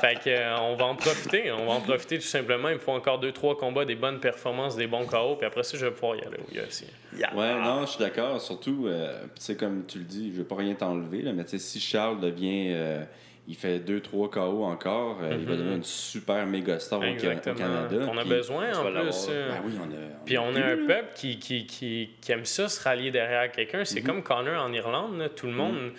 fait 0.00 0.14
que, 0.22 0.28
euh, 0.30 0.56
on 0.60 0.76
va 0.76 0.84
en 0.86 0.94
profiter, 0.96 1.50
on 1.52 1.66
va 1.66 1.72
en 1.74 1.80
profiter 1.80 2.16
tout 2.18 2.24
simplement. 2.24 2.68
Il 2.68 2.74
me 2.74 2.80
faut 2.80 2.92
encore 2.92 3.20
2-3 3.20 3.56
combats, 3.56 3.84
des 3.84 3.94
bonnes 3.94 4.20
performances, 4.20 4.76
des 4.76 4.86
bons 4.86 5.06
KO, 5.06 5.36
puis 5.36 5.46
après 5.46 5.62
ça, 5.62 5.76
je 5.78 5.86
vais 5.86 5.92
pouvoir 5.92 6.16
y 6.16 6.20
aller 6.20 6.36
au 6.38 6.54
UFC. 6.54 6.84
Yeah. 7.16 7.34
Ouais, 7.34 7.54
non, 7.54 7.82
je 7.86 7.90
suis 7.92 7.98
d'accord. 8.00 8.40
Surtout, 8.40 8.86
euh, 8.86 9.22
tu 9.34 9.42
sais, 9.42 9.56
comme 9.56 9.84
tu 9.86 9.98
le 9.98 10.04
dis, 10.04 10.30
je 10.32 10.38
veux 10.38 10.44
pas 10.44 10.56
rien 10.56 10.74
t'enlever, 10.74 11.22
là, 11.22 11.32
mais 11.32 11.44
tu 11.44 11.50
sais, 11.50 11.58
si 11.58 11.80
Charles 11.80 12.20
devient. 12.20 12.72
euh, 12.74 13.04
il 13.46 13.56
fait 13.56 13.78
2-3 13.78 14.30
KO 14.30 14.64
encore, 14.64 15.18
euh, 15.22 15.36
il 15.38 15.44
va 15.44 15.52
Mhm. 15.52 15.58
devenir 15.58 15.76
une 15.76 15.84
super 15.84 16.46
méga 16.46 16.78
star 16.78 16.98
au. 17.00 17.02
Canada. 17.02 18.08
On 18.10 18.16
a 18.16 18.22
puis- 18.22 18.30
besoin 18.30 18.72
en 18.72 18.84
plus. 18.90 19.26
euh, 19.28 19.50
Ben 19.50 19.60
oui, 19.66 19.72
on 19.78 19.84
a. 19.84 19.96
Puis 20.24 20.38
on 20.38 20.56
a 20.56 20.60
est 20.60 20.72
un 20.72 20.86
peuple 20.86 21.08
qui, 21.14 21.38
qui, 21.38 21.66
qui, 21.66 22.08
qui 22.22 22.32
aime 22.32 22.46
ça 22.46 22.68
se 22.70 22.82
rallier 22.82 23.10
derrière 23.10 23.52
quelqu'un. 23.52 23.84
C'est 23.84 24.00
Mhm. 24.00 24.06
comme 24.06 24.22
Connor 24.22 24.64
en 24.64 24.72
Irlande. 24.72 25.18
là. 25.18 25.28
Tout 25.28 25.44
le 25.44 25.52
monde, 25.52 25.92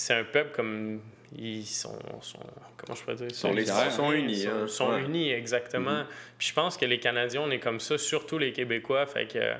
c'est 0.00 0.14
un 0.14 0.24
peuple 0.24 0.52
comme. 0.54 1.00
Ils 1.38 1.64
sont. 1.64 1.96
sont- 2.22 2.38
comment 2.76 2.96
je 2.96 3.02
pourrais 3.02 3.14
dire 3.16 3.30
ça? 3.30 3.36
Sont 3.48 3.52
les- 3.52 3.62
Ils 3.62 3.90
sont 3.92 4.12
unis, 4.12 4.32
Ils 4.32 4.42
sont, 4.42 4.50
hein. 4.50 4.66
sont 4.68 4.90
Ouais. 4.92 5.02
unis, 5.02 5.30
exactement. 5.30 6.02
Puis 6.38 6.48
je 6.48 6.54
pense 6.54 6.76
que 6.76 6.84
les 6.84 6.98
Canadiens, 6.98 7.42
on 7.42 7.50
est 7.52 7.60
comme 7.60 7.78
ça, 7.80 7.96
surtout 7.98 8.38
les 8.38 8.52
Québécois. 8.52 9.06
Fait 9.06 9.26
que. 9.26 9.38
euh, 9.38 9.54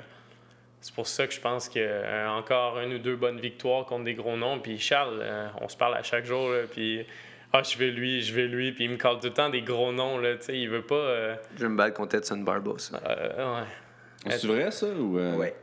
C'est 0.83 0.95
pour 0.95 1.05
ça 1.05 1.27
que 1.27 1.33
je 1.33 1.39
pense 1.39 1.69
que 1.69 1.77
euh, 1.77 2.27
encore 2.27 2.79
une 2.79 2.95
ou 2.95 2.97
deux 2.97 3.15
bonnes 3.15 3.39
victoires 3.39 3.85
contre 3.85 4.03
des 4.05 4.15
gros 4.15 4.35
noms. 4.35 4.57
Puis 4.59 4.79
Charles, 4.79 5.19
euh, 5.21 5.47
on 5.61 5.69
se 5.69 5.77
parle 5.77 5.93
à 5.93 6.01
chaque 6.01 6.25
jour. 6.25 6.49
là, 6.49 6.61
puis 6.69 7.05
ah, 7.53 7.61
je 7.61 7.77
vais 7.77 7.91
lui, 7.91 8.23
je 8.23 8.33
vais 8.33 8.47
lui. 8.47 8.71
Puis 8.71 8.85
il 8.85 8.89
me 8.89 8.97
colle 8.97 9.19
tout 9.19 9.27
le 9.27 9.33
temps 9.33 9.49
des 9.49 9.61
gros 9.61 9.91
noms. 9.91 10.17
Là, 10.17 10.35
tu 10.37 10.45
sais, 10.45 10.57
il 10.59 10.67
veut 10.69 10.81
pas. 10.81 10.95
euh, 10.95 11.35
Je 11.55 11.61
vais 11.61 11.69
me 11.69 11.77
battre 11.77 11.93
contre 11.95 12.15
Edson 12.15 12.37
Barbosa. 12.39 12.99
euh, 13.07 13.59
ouais. 13.61 14.31
C'est 14.31 14.47
vrai, 14.47 14.71
ça? 14.71 14.87
Ou, 14.87 15.19
euh, 15.19 15.35
Ouais. 15.35 15.53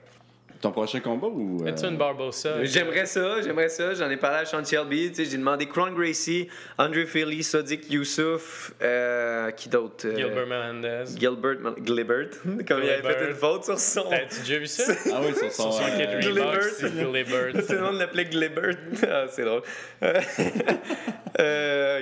Ton 0.61 0.73
prochain 0.73 0.99
combat? 0.99 1.29
ou 1.29 1.65
euh, 1.65 1.91
Barbosa. 1.93 2.65
J'aimerais 2.65 3.07
ça, 3.07 3.41
j'aimerais 3.43 3.69
ça. 3.69 3.95
J'en 3.95 4.11
ai 4.11 4.17
parlé 4.17 4.39
à 4.39 4.45
Sean 4.45 4.65
Shelby. 4.65 5.13
J'ai 5.17 5.37
demandé 5.37 5.67
Cron 5.67 5.93
Gracie, 5.93 6.49
Andrew 6.79 7.07
Philly, 7.07 7.45
Sadiq 7.45 7.89
Youssouf, 7.91 8.73
euh, 8.83 9.53
qui 9.53 9.69
d'autre 9.69 10.07
euh, 10.09 10.17
Gilbert 10.17 10.47
Melendez. 10.49 11.05
Gilbert, 11.17 11.61
Mal- 11.61 11.75
Glibert. 11.79 12.29
Comme 12.67 12.83
il 12.83 12.91
avait 12.91 13.15
fait 13.15 13.29
une 13.31 13.37
faute 13.37 13.65
sur 13.67 13.79
son. 13.79 14.09
T'as-tu 14.11 14.41
déjà 14.41 14.59
vu 14.59 14.67
ça? 14.67 14.93
Ah 15.13 15.21
oui, 15.25 15.33
sur 15.35 15.53
son. 15.53 15.71
Sur 15.71 15.85
euh, 15.85 16.21
Glibert. 16.21 17.53
Tout 17.67 17.73
le 17.75 17.81
monde 17.81 17.99
l'appelait 17.99 18.25
Glibert. 18.25 18.77
Ah, 19.11 19.25
c'est 19.31 19.45
drôle. 19.45 19.63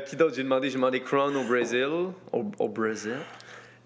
Qui 0.07 0.17
d'autre? 0.17 0.35
J'ai 0.35 0.43
demandé 0.43 0.69
J'ai 0.71 0.77
demandé 0.77 1.01
Cron 1.01 1.35
au 1.35 1.45
Brésil. 1.45 1.87
Au, 2.33 2.45
au 2.59 2.69
Brésil? 2.69 3.15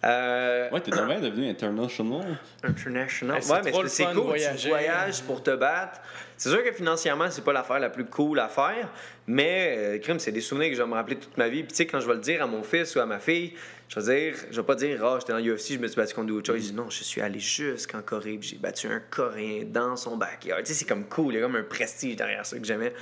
Euh, 0.02 0.70
Ouais, 0.70 0.80
t'es 0.80 0.90
vraiment 0.90 1.20
devenu 1.20 1.48
international. 1.50 2.38
International. 2.64 3.36
Hey, 3.36 3.42
c'est 3.42 3.52
ouais, 3.52 3.60
mais 3.64 3.88
c'est 3.88 4.04
cool. 4.06 4.14
voyager. 4.22 4.58
Tu 4.62 4.68
voyages 4.68 5.22
pour 5.22 5.42
te 5.42 5.54
battre. 5.54 6.00
C'est 6.36 6.48
sûr 6.48 6.64
que 6.64 6.72
financièrement, 6.72 7.30
c'est 7.30 7.44
pas 7.44 7.52
l'affaire 7.52 7.78
la 7.80 7.90
plus 7.90 8.06
cool 8.06 8.40
à 8.40 8.48
faire, 8.48 8.88
mais 9.26 9.74
euh, 9.76 9.98
crime, 9.98 10.18
c'est 10.18 10.32
des 10.32 10.40
souvenirs 10.40 10.70
que 10.70 10.76
je 10.76 10.82
vais 10.82 10.88
me 10.88 10.94
rappeler 10.94 11.16
toute 11.16 11.36
ma 11.36 11.48
vie. 11.48 11.62
Puis 11.64 11.72
tu 11.72 11.76
sais, 11.76 11.86
quand 11.86 12.00
je 12.00 12.06
vais 12.06 12.14
le 12.14 12.20
dire 12.20 12.42
à 12.42 12.46
mon 12.46 12.62
fils 12.62 12.96
ou 12.96 13.00
à 13.00 13.04
ma 13.06 13.18
fille, 13.18 13.52
je 13.88 14.00
vais 14.00 14.30
dire, 14.30 14.40
je 14.50 14.58
vais 14.60 14.66
pas 14.66 14.74
dire, 14.74 15.04
ah, 15.04 15.18
j'étais 15.20 15.32
dans 15.34 15.38
l'UFC, 15.38 15.74
je 15.74 15.78
me 15.78 15.86
suis 15.86 15.96
battu 15.96 16.14
contre 16.14 16.32
choses. 16.46 16.56
Je 16.56 16.62
dis, 16.68 16.72
non, 16.72 16.88
je 16.88 17.02
suis 17.04 17.20
allé 17.20 17.38
jusqu'en 17.40 18.00
Corée, 18.00 18.38
puis 18.38 18.48
j'ai 18.50 18.56
battu 18.56 18.86
un 18.86 19.00
Coréen 19.10 19.64
dans 19.66 19.96
son 19.96 20.16
backyard. 20.16 20.60
Tu 20.60 20.66
sais, 20.72 20.74
c'est 20.78 20.86
comme 20.88 21.04
cool, 21.04 21.34
il 21.34 21.36
y 21.36 21.40
a 21.40 21.42
comme 21.42 21.56
un 21.56 21.62
prestige 21.62 22.16
derrière 22.16 22.46
ça 22.46 22.58
que 22.58 22.64
j'aimais. 22.64 22.94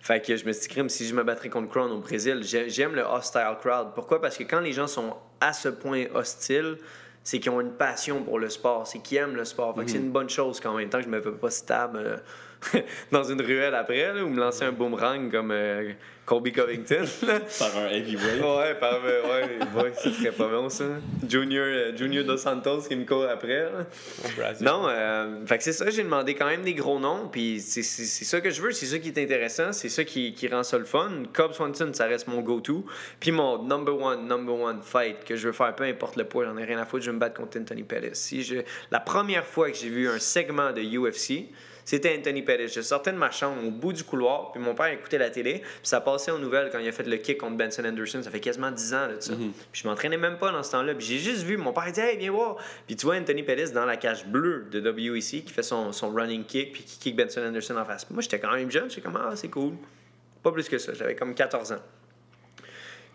Fait 0.00 0.20
que 0.24 0.36
je 0.36 0.44
me 0.44 0.52
suis 0.52 0.62
dit, 0.62 0.68
crime, 0.68 0.88
si 0.90 1.08
je 1.08 1.14
me 1.14 1.24
battrais 1.24 1.48
contre 1.48 1.70
Crown 1.70 1.90
au 1.90 1.98
Brésil, 1.98 2.40
j'ai- 2.42 2.68
j'aime 2.68 2.94
le 2.94 3.02
hostile 3.02 3.56
crowd. 3.60 3.88
Pourquoi? 3.94 4.20
Parce 4.20 4.36
que 4.36 4.44
quand 4.44 4.60
les 4.60 4.72
gens 4.72 4.86
sont 4.86 5.16
à 5.44 5.52
ce 5.52 5.68
point 5.68 6.06
hostiles, 6.14 6.78
c'est 7.22 7.38
qu'ils 7.38 7.50
ont 7.50 7.60
une 7.60 7.72
passion 7.72 8.22
pour 8.22 8.38
le 8.38 8.48
sport, 8.48 8.86
c'est 8.86 9.00
qu'ils 9.00 9.18
aiment 9.18 9.36
le 9.36 9.44
sport. 9.44 9.74
Fait 9.76 9.84
que 9.84 9.90
c'est 9.90 9.98
une 9.98 10.10
bonne 10.10 10.30
chose 10.30 10.60
qu'en 10.60 10.74
même 10.74 10.88
temps 10.88 10.98
que 10.98 11.04
je 11.04 11.10
me 11.10 11.20
fais 11.20 11.30
pas 11.32 11.50
stab 11.50 11.96
euh, 11.96 12.16
dans 13.12 13.24
une 13.24 13.40
ruelle 13.42 13.74
après, 13.74 14.12
là, 14.12 14.24
ou 14.24 14.28
me 14.28 14.38
lancer 14.40 14.64
un 14.64 14.72
boomerang 14.72 15.30
comme 15.30 15.50
euh, 15.50 15.92
Colby 16.26 16.52
Covington. 16.52 17.04
là. 17.26 17.40
Par 17.58 17.76
un 17.78 17.88
heavyweight. 17.88 18.40
Ouais, 18.42 18.74
par, 18.80 19.00
euh, 19.04 19.22
ouais, 19.22 19.82
ouais, 19.82 19.92
ça 19.94 20.10
serait 20.10 20.32
pas 20.32 20.48
bon 20.48 20.68
ça. 20.68 20.84
Junior, 21.28 21.64
euh, 21.66 21.96
Junior 21.96 22.24
Dos 22.24 22.38
Santos 22.38 22.82
qui 22.88 22.96
me 22.96 23.04
court 23.04 23.26
après. 23.30 23.68
Non, 24.60 24.86
euh, 24.88 25.44
fait 25.46 25.58
que 25.58 25.64
c'est 25.64 25.72
ça, 25.72 25.90
j'ai 25.90 26.02
demandé 26.02 26.34
quand 26.34 26.46
même 26.46 26.62
des 26.62 26.74
gros 26.74 26.98
noms, 26.98 27.28
puis 27.30 27.60
c'est 27.60 27.82
c'est- 27.82 28.04
c'est 28.04 28.24
ça 28.24 28.40
que 28.40 28.50
je 28.50 28.62
veux, 28.62 28.72
c'est 28.72 28.86
ça 28.86 28.98
qui 28.98 29.08
est 29.08 29.18
intéressant, 29.22 29.72
c'est 29.72 29.88
ça 29.88 30.04
qui, 30.04 30.32
qui 30.32 30.48
rend 30.48 30.62
ça 30.62 30.78
le 30.78 30.84
fun. 30.84 31.10
Cobb 31.32 31.52
Swanson, 31.52 31.90
ça 31.92 32.06
reste 32.06 32.26
mon 32.28 32.40
go-to. 32.40 32.84
Puis 33.20 33.30
mon 33.32 33.62
number 33.62 33.98
one, 34.00 34.26
number 34.26 34.54
one 34.54 34.80
fight 34.82 35.24
que 35.24 35.36
je 35.36 35.48
veux 35.48 35.52
faire, 35.52 35.74
peu 35.74 35.84
importe 35.84 36.16
le 36.16 36.24
poids, 36.24 36.44
j'en 36.44 36.56
ai 36.56 36.64
rien 36.64 36.78
à 36.78 36.86
foutre, 36.86 37.04
je 37.04 37.10
vais 37.10 37.14
me 37.14 37.20
battre 37.20 37.36
contre 37.40 37.58
Anthony 37.58 37.82
Pettis. 37.82 38.10
Si 38.14 38.42
je... 38.42 38.56
La 38.90 39.00
première 39.00 39.44
fois 39.44 39.70
que 39.70 39.76
j'ai 39.76 39.88
vu 39.88 40.08
un 40.08 40.18
segment 40.18 40.72
de 40.72 40.80
UFC, 40.80 41.50
c'était 41.84 42.16
Anthony 42.18 42.42
Pettis. 42.42 42.72
Je 42.74 42.80
sortais 42.80 43.12
de 43.12 43.18
ma 43.18 43.30
chambre 43.30 43.66
au 43.66 43.70
bout 43.70 43.92
du 43.92 44.04
couloir, 44.04 44.52
puis 44.52 44.60
mon 44.60 44.74
père 44.74 44.86
écoutait 44.86 45.18
la 45.18 45.30
télé, 45.30 45.60
puis 45.60 45.70
ça 45.82 46.00
passait 46.00 46.30
aux 46.30 46.38
nouvelles 46.38 46.70
quand 46.70 46.78
il 46.78 46.88
a 46.88 46.92
fait 46.92 47.06
le 47.06 47.16
kick 47.16 47.38
contre 47.38 47.56
Benson 47.56 47.84
Anderson. 47.84 48.22
Ça 48.22 48.30
fait 48.30 48.40
quasiment 48.40 48.70
10 48.70 48.94
ans, 48.94 49.06
là, 49.06 49.16
de 49.16 49.20
ça. 49.20 49.34
Puis 49.34 49.82
je 49.82 49.88
m'entraînais 49.88 50.16
même 50.16 50.38
pas 50.38 50.50
dans 50.50 50.62
ce 50.62 50.72
temps-là. 50.72 50.94
Puis 50.94 51.06
j'ai 51.06 51.18
juste 51.18 51.42
vu, 51.42 51.56
mon 51.56 51.72
père 51.72 51.90
dit 51.92 52.00
Hey, 52.00 52.16
viens 52.16 52.30
voir. 52.32 52.56
Puis 52.86 52.96
tu 52.96 53.06
vois 53.06 53.16
Anthony 53.16 53.42
Pettis 53.42 53.72
dans 53.72 53.84
la 53.84 53.96
cage 53.96 54.26
bleue 54.26 54.66
de 54.70 54.80
WEC 54.80 55.44
qui 55.44 55.52
fait 55.52 55.62
son, 55.62 55.92
son 55.92 56.10
running 56.10 56.44
kick, 56.44 56.72
puis 56.72 56.82
qui 56.84 56.98
kick 56.98 57.16
Benson 57.16 57.42
Anderson 57.42 57.76
en 57.76 57.84
face. 57.84 58.08
Moi, 58.10 58.22
j'étais 58.22 58.38
quand 58.38 58.52
même 58.52 58.70
jeune, 58.70 58.88
j'étais 58.88 59.02
comme 59.02 59.16
Ah, 59.16 59.36
c'est 59.36 59.48
cool. 59.48 59.74
Pas 60.42 60.52
plus 60.52 60.68
que 60.68 60.78
ça, 60.78 60.92
j'avais 60.94 61.14
comme 61.14 61.34
14 61.34 61.72
ans. 61.72 61.80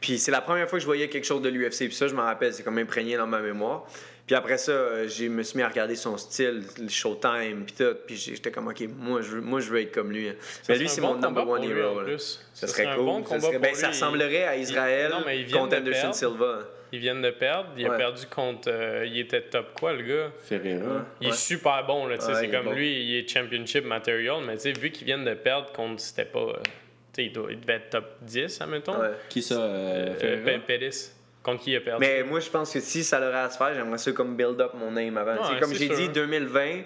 Puis 0.01 0.17
c'est 0.17 0.32
la 0.32 0.41
première 0.41 0.70
fois 0.70 0.78
que 0.78 0.82
je 0.82 0.86
voyais 0.86 1.09
quelque 1.09 1.26
chose 1.26 1.41
de 1.41 1.49
l'UFC. 1.49 1.88
Puis 1.88 1.93
ça, 1.93 2.07
je 2.07 2.15
m'en 2.15 2.24
rappelle, 2.24 2.53
c'est 2.53 2.63
comme 2.63 2.78
imprégné 2.78 3.17
dans 3.17 3.28
ma 3.28 3.39
mémoire. 3.39 3.86
Puis 4.30 4.36
après 4.36 4.59
ça, 4.59 4.71
euh, 4.73 5.07
je 5.07 5.25
me 5.25 5.41
suis 5.41 5.57
mis 5.57 5.63
à 5.63 5.69
regarder 5.69 5.95
son 5.95 6.15
style, 6.15 6.61
le 6.80 6.88
Showtime, 6.88 7.63
puis 7.65 7.73
tout. 7.75 7.95
Puis 8.05 8.15
j'étais 8.15 8.51
comme, 8.51 8.67
OK, 8.67 8.80
moi 8.95 9.23
je, 9.23 9.30
veux, 9.32 9.41
moi, 9.41 9.59
je 9.59 9.71
veux 9.71 9.82
être 9.82 9.91
comme 9.91 10.11
lui. 10.11 10.27
Ça 10.61 10.71
Mais 10.73 10.77
lui, 10.77 10.88
c'est 10.88 11.01
bon 11.01 11.15
mon 11.15 11.19
number 11.19 11.45
combat 11.45 11.57
one 11.59 11.63
hero. 11.63 11.89
en 11.95 11.99
là. 12.01 12.03
plus. 12.03 12.45
Ça 12.53 12.67
serait 12.67 12.86
un 12.86 12.95
cool. 12.95 13.05
bon 13.05 13.25
Ça 13.25 13.39
serait- 13.39 13.57
ben, 13.57 13.73
ça 13.73 13.88
ressemblerait 13.88 14.43
à 14.43 14.55
Il- 14.55 14.61
Israël 14.61 15.09
non, 15.09 15.23
mais 15.25 15.39
ils 15.39 15.45
viennent 15.45 15.61
contre 15.61 15.77
de 15.77 15.82
Anderson 15.82 15.99
perdre. 16.01 16.15
Silva. 16.15 16.59
Ils 16.91 16.99
viennent 16.99 17.21
de 17.23 17.32
perdre. 17.32 17.69
Il 17.75 17.88
a 17.88 17.89
perdu 17.97 18.27
contre. 18.27 18.69
euh, 18.71 19.03
il 19.07 19.17
était 19.17 19.41
top 19.41 19.73
quoi, 19.80 19.93
le 19.93 20.03
gars? 20.03 20.32
Ferreira. 20.43 21.07
Il 21.21 21.30
est 21.30 21.34
super 21.34 21.84
bon, 21.88 22.05
là. 22.05 22.19
tu 22.19 22.25
sais, 22.25 22.32
Ouais, 22.32 22.39
c'est 22.41 22.49
comme 22.49 22.65
bon. 22.65 22.73
lui, 22.73 23.01
il 23.03 23.15
est 23.17 23.27
championship 23.27 23.84
material, 23.84 24.43
mais 24.45 24.57
tu 24.57 24.61
sais, 24.61 24.71
vu 24.73 24.91
qu'ils 24.91 25.05
viennent 25.07 25.25
de 25.25 25.34
perdre 25.34 25.71
contre. 25.71 25.99
C'était 26.01 26.25
pas. 26.25 26.38
euh, 26.39 26.53
tu 26.63 26.69
sais, 27.15 27.25
il, 27.25 27.34
doit- 27.34 27.51
il 27.51 27.59
devait 27.59 27.73
être 27.77 27.89
top 27.89 28.05
10, 28.21 28.61
admettons. 28.61 28.99
Ouais. 28.99 29.09
Qui 29.27 29.41
ça, 29.41 29.55
euh, 29.59 30.13
Euh, 30.23 30.57
Pettis. 30.67 31.09
Contre 31.44 31.64
qui 31.64 31.72
il 31.72 31.78
a 31.78 31.82
perdu? 31.82 32.06
Mais 32.06 32.24
moi, 32.24 32.40
je 32.40 32.50
pense 32.50 32.72
que 32.74 32.80
si 32.80 33.04
ça 33.04 33.20
l'aurait 33.20 33.40
à 33.40 33.50
se 33.50 33.58
faire, 33.58 33.74
j'aimerais 33.74 33.98
ça 33.98 34.12
comme 34.12 34.36
build 34.36 34.60
up 34.60 34.72
mon 34.74 34.92
name 34.92 35.18
avant. 35.18 35.34
Ouais, 35.36 35.54
sais, 35.56 35.60
comme 35.60 35.74
j'ai 35.74 35.88
dit, 35.90 36.10
2020, 36.10 36.82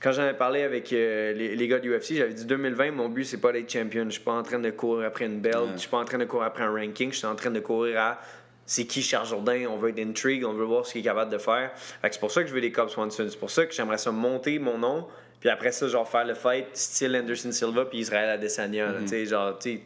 quand 0.00 0.12
j'en 0.12 0.26
ai 0.26 0.32
parlé 0.32 0.62
avec 0.62 0.90
euh, 0.92 1.32
les, 1.34 1.54
les 1.54 1.68
gars 1.68 1.78
du 1.78 1.94
UFC, 1.94 2.14
j'avais 2.14 2.32
dit 2.32 2.46
2020, 2.46 2.92
mon 2.92 3.08
but, 3.10 3.24
c'est 3.24 3.36
pas 3.40 3.52
d'être 3.52 3.70
champion. 3.70 4.04
Je 4.06 4.10
suis 4.12 4.20
pas 4.22 4.32
en 4.32 4.42
train 4.42 4.58
de 4.58 4.70
courir 4.70 5.06
après 5.06 5.26
une 5.26 5.40
belt, 5.40 5.56
Ouais. 5.56 5.66
je 5.74 5.80
suis 5.80 5.88
pas 5.90 5.98
en 5.98 6.04
train 6.06 6.16
de 6.18 6.24
courir 6.24 6.46
après 6.46 6.62
un 6.64 6.72
ranking, 6.72 7.12
je 7.12 7.18
suis 7.18 7.26
en 7.26 7.34
train 7.36 7.50
de 7.50 7.60
courir 7.60 8.00
à 8.00 8.20
c'est 8.64 8.86
qui 8.86 9.02
Charles 9.02 9.26
Jourdain, 9.26 9.66
on 9.68 9.76
veut 9.78 9.90
être 9.90 9.98
intrigue, 9.98 10.44
on 10.46 10.52
veut 10.52 10.64
voir 10.64 10.86
ce 10.86 10.92
qu'il 10.92 11.00
est 11.00 11.04
capable 11.04 11.32
de 11.32 11.38
faire. 11.38 11.72
Fait 11.74 12.08
que 12.08 12.14
c'est 12.14 12.20
pour 12.20 12.30
ça 12.30 12.42
que 12.42 12.48
je 12.48 12.54
veux 12.54 12.60
les 12.60 12.70
Cobb 12.70 12.88
Swanson. 12.88 13.26
C'est 13.28 13.38
pour 13.38 13.50
ça 13.50 13.66
que 13.66 13.74
j'aimerais 13.74 13.98
ça 13.98 14.12
monter 14.12 14.60
mon 14.60 14.78
nom, 14.78 15.08
puis 15.40 15.50
après 15.50 15.72
ça, 15.72 15.88
genre 15.88 16.08
faire 16.08 16.24
le 16.24 16.34
fight 16.34 16.66
style 16.72 17.16
Anderson 17.16 17.50
Silva 17.50 17.84
puis 17.86 17.98
Israël 17.98 18.28
Adesanya. 18.30 18.92
là, 18.92 18.98
tu 19.02 19.08
sais, 19.08 19.26
genre, 19.26 19.58
tu 19.58 19.72
sais, 19.72 19.80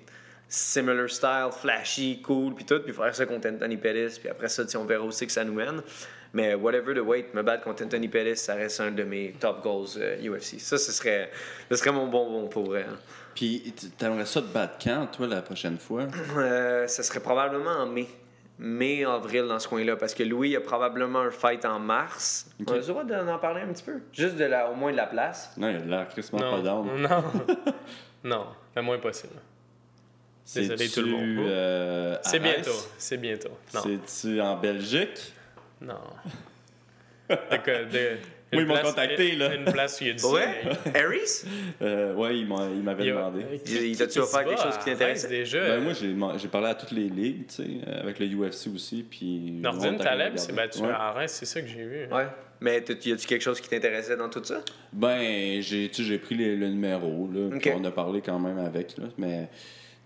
similar 0.49 1.09
style, 1.11 1.49
flashy, 1.53 2.21
cool, 2.23 2.55
puis 2.55 2.65
tout, 2.65 2.81
puis 2.81 2.93
faire 2.93 3.15
ça 3.15 3.27
contre 3.27 3.49
Anthony 3.49 3.77
Pettis, 3.77 4.19
puis 4.21 4.29
après 4.29 4.49
ça, 4.49 4.63
on 4.79 4.85
verra 4.85 5.05
aussi 5.05 5.27
que 5.27 5.33
ça 5.33 5.45
nous 5.45 5.55
mène. 5.55 5.83
Mais 6.33 6.55
whatever 6.55 6.95
the 6.95 6.99
weight, 7.05 7.33
me 7.33 7.43
battre 7.43 7.63
contre 7.63 7.85
Anthony 7.85 8.09
Pettis, 8.09 8.37
ça 8.37 8.55
reste 8.55 8.81
un 8.81 8.91
de 8.91 9.05
mes 9.05 9.35
top 9.39 9.63
goals 9.63 9.87
euh, 9.99 10.17
UFC. 10.37 10.59
Ça, 10.59 10.79
ce 10.79 10.91
serait, 10.91 11.31
ce 11.71 11.77
serait 11.77 11.93
mon 11.93 12.09
bonbon 12.09 12.49
pour 12.49 12.65
vrai. 12.65 12.87
hein. 12.91 12.97
Puis, 13.37 13.73
tu- 13.79 13.91
t'aimerais 13.91 14.27
ça 14.27 14.41
te 14.43 14.47
battre 14.47 14.75
quand, 14.83 15.07
toi, 15.13 15.27
la 15.29 15.43
prochaine 15.43 15.79
fois? 15.79 16.07
Euh, 16.37 16.87
ça 16.89 17.03
serait 17.05 17.21
probablement 17.21 17.71
en 17.71 17.87
mai. 17.87 18.09
Mai, 18.59 19.05
avril, 19.05 19.47
dans 19.49 19.59
ce 19.59 19.67
coin-là, 19.69 19.97
parce 19.97 20.15
que 20.15 20.23
Louis 20.25 20.55
a 20.57 20.61
probablement 20.61 21.21
un 21.21 21.31
fight 21.33 21.65
en 21.65 21.79
mars. 21.81 22.47
Ok. 22.61 22.67
On 22.71 22.73
a 22.73 22.77
le 22.79 22.83
droit 22.85 23.05
d'en 23.05 23.39
parler 23.39 23.63
un 23.63 23.73
petit 23.73 23.83
peu? 23.83 24.01
Juste 24.13 24.37
de 24.37 24.45
la, 24.45 24.71
au 24.71 24.75
moins 24.77 24.91
de 24.93 24.97
la 24.97 25.07
place? 25.07 25.53
Non, 25.57 25.69
il 25.71 25.77
a 25.77 25.79
l'air 25.99 26.09
crissement 26.09 26.39
Non. 26.41 26.57
pas 26.57 26.63
down. 26.63 26.89
Non. 27.01 27.25
non, 28.25 28.47
le 28.77 28.83
moins 28.83 28.99
possible. 28.99 29.35
Désolé 30.55 30.77
C'est-tu, 30.87 31.01
tout 31.01 31.07
le 31.07 31.13
monde. 31.13 31.47
euh, 31.49 32.17
C'est 32.23 32.39
bientôt. 32.39 32.71
C'est 32.99 33.17
bientôt. 33.17 33.59
C'est-tu 33.69 34.41
en 34.41 34.57
Belgique? 34.57 35.33
Non. 35.81 35.95
De 37.31 38.19
Oui, 38.53 38.61
ils 38.63 38.67
m'ont 38.67 38.77
contacté, 38.83 39.35
là. 39.35 39.55
Une 39.55 39.65
place 39.65 39.99
où 40.01 40.05
il 40.05 40.09
y 40.09 40.11
a 40.11 40.15
du 40.15 40.25
Ouais? 40.27 40.47
Euh, 41.83 42.15
ouais, 42.15 42.39
il, 42.39 42.47
m'a- 42.47 42.69
il 42.73 42.83
m'avait 42.83 43.05
Il 43.05 43.07
y 43.09 43.11
a- 43.11 43.15
demandé. 43.15 43.45
Il- 43.67 43.97
qui 44.07 44.19
offert 44.21 44.45
quelque 44.45 44.61
chose 44.63 44.79
qui? 44.85 44.93
Reims 44.93 45.27
déjà. 45.27 45.61
Ben, 45.61 45.81
moi, 46.15 46.35
j'ai, 46.37 46.49
parlé 46.49 46.69
à 46.69 46.75
toutes 46.75 46.93
les 46.93 47.09
ligues, 47.09 47.47
tu 47.49 47.55
sais, 47.55 47.67
euh, 47.89 48.03
avec 48.03 48.19
le 48.21 48.27
UFC 48.27 48.69
aussi, 48.73 49.05
puis... 49.09 49.51
Nordine 49.61 49.97
Taleb 49.97 50.37
s'est 50.37 50.53
battu 50.53 50.81
Ouais. 50.83 50.91
à 50.91 51.13
Reims, 51.13 51.33
c'est 51.33 51.47
ça 51.47 51.61
que 51.63 51.67
j'ai 51.67 51.85
vu. 51.85 52.07
Ouais. 52.13 52.27
Mais 52.61 52.77
y 52.77 53.13
a-tu 53.13 53.27
quelque 53.27 53.43
chose 53.43 53.61
qui 53.61 53.69
t'intéressait 53.69 54.17
dans 54.17 54.29
tout 54.29 54.45
ça? 54.45 54.61
Ben, 54.93 55.61
j'ai, 55.61 55.89
tu 55.89 56.03
sais, 56.03 56.09
j'ai 56.09 56.19
pris 56.19 56.37
les- 56.37 56.55
le 56.57 56.69
numéro, 56.69 57.29
là, 57.33 57.49
puis 57.59 57.71
Ok. 57.71 57.77
on 57.81 57.85
a 57.85 57.91
parlé 57.91 58.21
quand 58.21 58.39
même 58.39 58.59
avec, 58.59 58.97
là, 58.99 59.05
mais... 59.19 59.49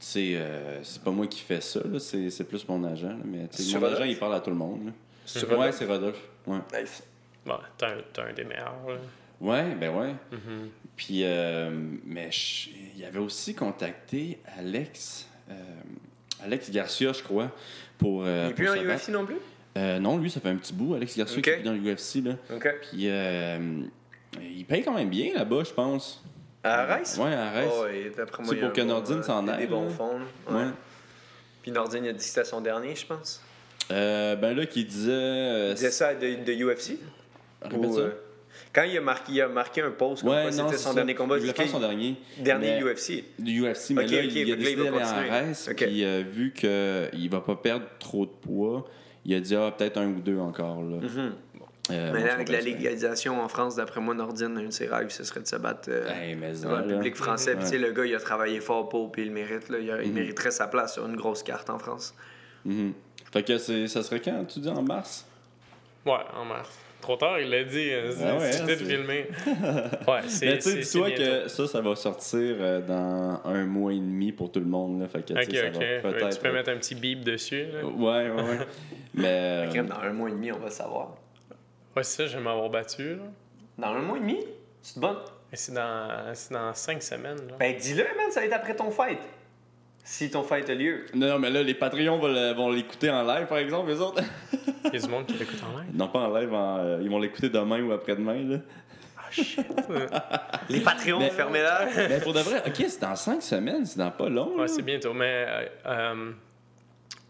tu 0.01 0.07
sais, 0.07 0.33
euh, 0.37 0.83
c'est 0.85 1.03
pas 1.03 1.11
moi 1.11 1.27
qui 1.27 1.41
fais 1.41 1.61
ça, 1.61 1.81
c'est, 1.99 2.31
c'est 2.31 2.45
plus 2.45 2.67
mon 2.69 2.83
agent. 2.85 3.09
là, 3.09 3.15
mais 3.25 3.47
C'est 3.51 3.73
mon 3.75 3.81
Rodolphe? 3.81 4.01
agent, 4.01 4.05
il 4.11 4.19
parle 4.19 4.35
à 4.35 4.41
tout 4.41 4.51
le 4.51 4.57
monde. 4.57 4.87
là. 4.87 4.93
C'est 5.27 5.45
Ouais, 5.47 5.55
Rodolphe? 5.55 5.77
c'est 5.79 5.85
Rodolphe. 5.87 6.23
Ouais. 6.47 6.59
Nice. 6.81 7.03
Bon, 7.45 7.57
t'as 7.77 7.89
un, 7.89 8.29
un 8.29 8.33
des 8.33 8.45
meilleurs. 8.45 8.75
là. 8.89 8.95
Ouais, 9.41 9.75
ben 9.75 9.95
ouais. 9.97 10.15
Mhm. 10.33 10.69
Puis, 10.97 11.21
euh, 11.23 11.71
mais 12.05 12.31
je- 12.33 12.71
il 12.97 13.05
avait 13.05 13.19
aussi 13.21 13.55
contacté 13.55 14.39
Alex, 14.59 15.29
euh, 15.51 15.55
Alex 16.43 16.71
Garcia, 16.71 17.13
je 17.13 17.23
crois, 17.23 17.51
pour. 17.99 18.25
euh, 18.25 18.47
Il 18.47 18.51
est 18.51 18.55
plus 18.55 18.69
en. 18.69 18.75
UFC 18.75 19.09
non 19.11 19.25
plus? 19.27 19.37
Non, 19.77 20.19
lui, 20.19 20.29
ça 20.29 20.41
fait 20.41 20.49
un 20.49 20.57
petit 20.57 20.73
bout, 20.73 20.95
Alex 20.95 21.17
Garcia, 21.17 21.41
qui 21.41 21.51
est 21.51 21.63
dans 21.63 21.73
l'UFC. 21.73 22.17
Là. 22.25 22.33
OK. 22.53 22.69
Puis, 22.91 23.09
euh, 23.09 23.83
il 24.41 24.65
paye 24.65 24.83
quand 24.83 24.93
même 24.95 25.09
bien 25.09 25.33
là-bas, 25.35 25.63
je 25.65 25.73
pense. 25.73 26.21
À 26.65 26.85
Reims? 26.87 27.19
Ouais, 27.21 27.35
à 27.35 27.51
Reims. 27.51 27.71
Oh, 27.73 27.85
C'est 27.89 28.55
il 28.55 28.61
pour 28.61 28.73
que 28.73 28.81
Nordine 28.81 29.19
euh, 29.19 29.23
s'en 29.23 29.45
il 29.45 29.51
a 29.51 29.53
aille, 29.55 29.61
Des 29.61 29.67
bons 29.69 29.89
fonds. 29.91 30.19
là. 30.19 30.25
Ouais. 30.55 30.65
Ouais. 30.65 30.71
Puis 31.63 31.71
Nordine, 31.71 32.05
il 32.05 32.09
a 32.09 32.13
dit 32.13 32.19
que 32.19 32.25
c'était 32.25 32.45
son 32.45 32.61
dernier, 32.61 32.95
je 32.97 33.07
pense. 33.07 33.41
Euh, 33.91 34.37
ben 34.37 34.55
là, 34.57 34.67
qui 34.67 34.85
disait. 34.85 35.11
euh, 35.13 35.69
Il 35.71 35.75
disait 35.75 35.91
ça 35.91 36.15
de, 36.15 36.27
de 36.45 36.53
UFC? 36.65 36.99
Répète 37.63 37.79
Ou, 37.79 37.95
ça. 37.95 38.01
euh, 38.01 38.11
quand 38.73 38.83
il 38.83 38.97
a 38.99 39.01
marqué, 39.01 39.33
il 39.33 39.41
a 39.41 39.49
marqué 39.49 39.81
un 39.83 39.91
post 39.93 40.23
comme 40.23 40.33
Ouais, 40.33 40.51
c'était 40.53 40.77
son 40.77 40.91
ça. 40.91 40.95
dernier 40.95 41.15
combat, 41.15 41.37
Il 41.37 41.41
voulait 41.43 41.53
faire 41.55 41.69
son 41.69 41.81
dernier. 41.81 42.17
dernier 42.39 42.81
Mais- 42.81 42.93
UFC. 42.93 43.25
UFC, 43.41 43.91
mais 43.95 44.05
Ok, 44.05 44.11
là, 44.11 44.19
ok, 44.19 44.25
il 44.35 44.53
a 44.53 44.57
décidé 44.57 44.71
il 44.73 44.77
d'aller 44.77 44.91
puis 45.87 46.05
euh, 46.05 46.23
vu 46.31 46.53
qu'il 46.53 47.31
va 47.31 47.41
pas 47.41 47.57
perdre 47.57 47.87
trop 47.99 48.27
de 48.27 48.31
poids, 48.31 48.85
il 49.25 49.35
a 49.35 49.41
dit 49.41 49.55
ah, 49.57 49.73
peut-être 49.77 49.97
un 49.99 50.09
ou 50.09 50.21
deux 50.21 50.39
encore. 50.39 50.83
Là. 50.83 50.97
Mhm. 50.99 51.33
Euh, 51.91 52.13
Mais 52.15 52.25
là, 52.25 52.35
avec 52.35 52.49
la 52.49 52.61
légalisation 52.61 53.41
en 53.41 53.49
France, 53.49 53.77
d'après 53.77 54.01
moi, 54.01 54.15
Nordine, 54.15 54.57
un 54.59 54.65
de 54.65 54.71
ses 54.71 54.87
rêves, 54.87 55.09
ce 55.11 55.25
serait 55.25 55.41
de 55.41 55.47
se 55.47 55.57
battre 55.57 55.89
euh, 55.89 56.09
Hey, 56.11 56.35
devant 56.37 56.55
ça, 56.55 56.83
le 56.83 56.89
là. 56.89 56.95
public 56.97 57.17
français. 57.17 57.53
Puis, 57.53 57.65
Ouais. 57.65 57.71
tu 57.71 57.77
sais, 57.77 57.79
le 57.79 57.93
gars, 57.93 58.05
il 58.05 58.15
a 58.15 58.21
travaillé 58.21 58.61
fort 58.61 58.89
pour, 58.89 59.11
puis 59.13 59.23
il 59.23 59.29
le 59.29 59.35
mérite. 59.35 59.69
Là. 59.69 59.79
Il, 59.81 59.91
a- 59.91 60.03
il 60.03 60.09
Mhm. 60.09 60.15
mériterait 60.15 60.51
sa 60.51 60.67
place 60.69 60.95
sur 60.95 61.07
une 61.07 61.17
grosse 61.17 61.43
carte 61.43 61.71
en 61.71 61.79
France. 61.79 62.15
Mhm. 62.65 62.93
Fait 63.33 63.43
que 63.43 63.59
c'est- 63.59 63.89
ça 63.89 64.03
serait 64.03 64.21
quand, 64.21 64.45
tu 64.47 64.61
dis, 64.61 64.69
en 64.69 64.83
mars? 64.83 65.27
Ouais, 66.07 66.13
en 66.37 66.45
mars. 66.45 66.69
Trop 67.01 67.17
tard, 67.17 67.39
il 67.39 67.49
l'a 67.49 67.63
dit. 67.63 67.91
C'est 68.11 68.25
Ah 68.27 68.37
ouais, 68.37 68.51
c'est 68.53 68.77
filmé. 68.77 69.29
Ouais, 70.09 70.21
c'est. 70.27 70.47
Mais 70.47 70.59
tu 70.59 70.83
sais, 70.83 71.13
que 71.15 71.49
ça, 71.49 71.67
ça 71.69 71.81
va 71.81 71.95
sortir 71.95 72.57
euh, 72.59 72.81
dans 72.81 73.41
un 73.49 73.65
mois 73.67 73.93
et 73.93 73.99
demi 74.01 74.33
pour 74.33 74.51
tout 74.51 74.59
le 74.59 74.67
monde. 74.67 75.01
Là. 75.01 75.07
Fait 75.07 75.21
que, 75.21 75.27
tu 75.27 75.33
Ok, 75.35 75.45
sais, 75.45 75.57
ça 75.57 75.67
ok. 75.69 75.75
va 75.75 75.79
Ouais, 75.81 76.01
peut-être... 76.03 76.37
Tu 76.37 76.43
peux 76.43 76.53
mettre 76.53 76.71
un 76.71 76.77
petit 76.77 76.97
bip 76.97 77.23
dessus. 77.23 77.67
Là. 77.73 77.85
Ouais, 77.87 78.31
ouais, 78.31 78.43
ouais. 78.43 78.59
Mais... 79.15 79.67
Crème, 79.71 79.87
dans 79.87 80.01
un 80.01 80.13
mois 80.13 80.29
et 80.29 80.33
demi, 80.33 80.51
on 80.51 80.59
va 80.59 80.71
savoir. 80.71 81.15
Ouais, 81.99 82.05
c'est 82.05 82.23
ça, 82.23 82.27
je 82.29 82.37
vais 82.39 82.45
m'avoir 82.45 82.71
battu. 82.71 83.17
Là. 83.17 83.23
Dans 83.77 83.89
un 83.89 84.01
mois 84.03 84.17
et 84.19 84.21
demi? 84.21 84.39
C'est 84.83 85.01
bon. 85.01 85.17
Mais 85.51 85.57
c'est 85.57 85.73
dans, 85.73 86.33
c'est 86.35 86.53
dans 86.55 86.73
cinq 86.75 87.03
semaines. 87.03 87.39
Là. 87.49 87.55
Ben, 87.59 87.77
dis-le, 87.77 88.05
man, 88.05 88.31
ça 88.31 88.41
va 88.41 88.47
être 88.47 88.53
après 88.53 88.77
ton 88.77 88.91
fight. 88.93 89.19
Si 90.05 90.31
ton 90.31 90.43
fight 90.45 90.69
a 90.71 90.75
lieu. 90.75 91.07
Non, 91.15 91.27
non, 91.31 91.39
mais 91.41 91.51
là, 91.51 91.63
les 91.63 91.75
Patreons 91.75 92.19
vont 92.19 92.29
le- 92.29 92.53
vont 92.55 92.71
l'écouter 92.71 93.11
en 93.11 93.23
live, 93.25 93.47
par 93.47 93.59
exemple, 93.59 93.91
les 93.91 94.01
autres. 94.01 94.23
Il 94.85 94.93
y 94.95 94.97
a 94.97 95.01
du 95.01 95.09
monde 95.09 95.27
qui 95.27 95.35
l'écoute 95.35 95.61
en 95.65 95.77
live? 95.81 95.91
non, 95.93 96.09
pas 96.09 96.21
en 96.21 96.39
live, 96.39 96.55
en, 96.55 96.79
euh, 96.79 96.99
ils 97.03 97.11
vont 97.11 97.19
l'écouter 97.19 97.49
demain 97.49 97.83
ou 97.83 97.93
après-demain. 97.93 98.43
Là. 98.49 98.59
Ah, 99.19 99.23
shit. 99.33 99.67
Les 100.71 100.81
Patreons, 100.81 101.19
Mais- 101.19 101.31
fermez-la. 101.31 101.89
mais 102.09 102.21
pour 102.21 102.33
de 102.33 102.41
vrai, 102.41 102.63
ok, 102.67 102.75
c'est 102.77 103.01
dans 103.01 103.17
cinq 103.17 103.43
semaines, 103.43 103.85
c'est 103.85 103.99
dans 103.99 104.11
pas 104.13 104.29
long. 104.29 104.55
Ouais, 104.55 104.63
là. 104.63 104.69
c'est 104.69 104.83
bientôt. 104.83 105.13
Mais 105.13 105.45
euh, 105.49 105.67
euh, 105.87 106.31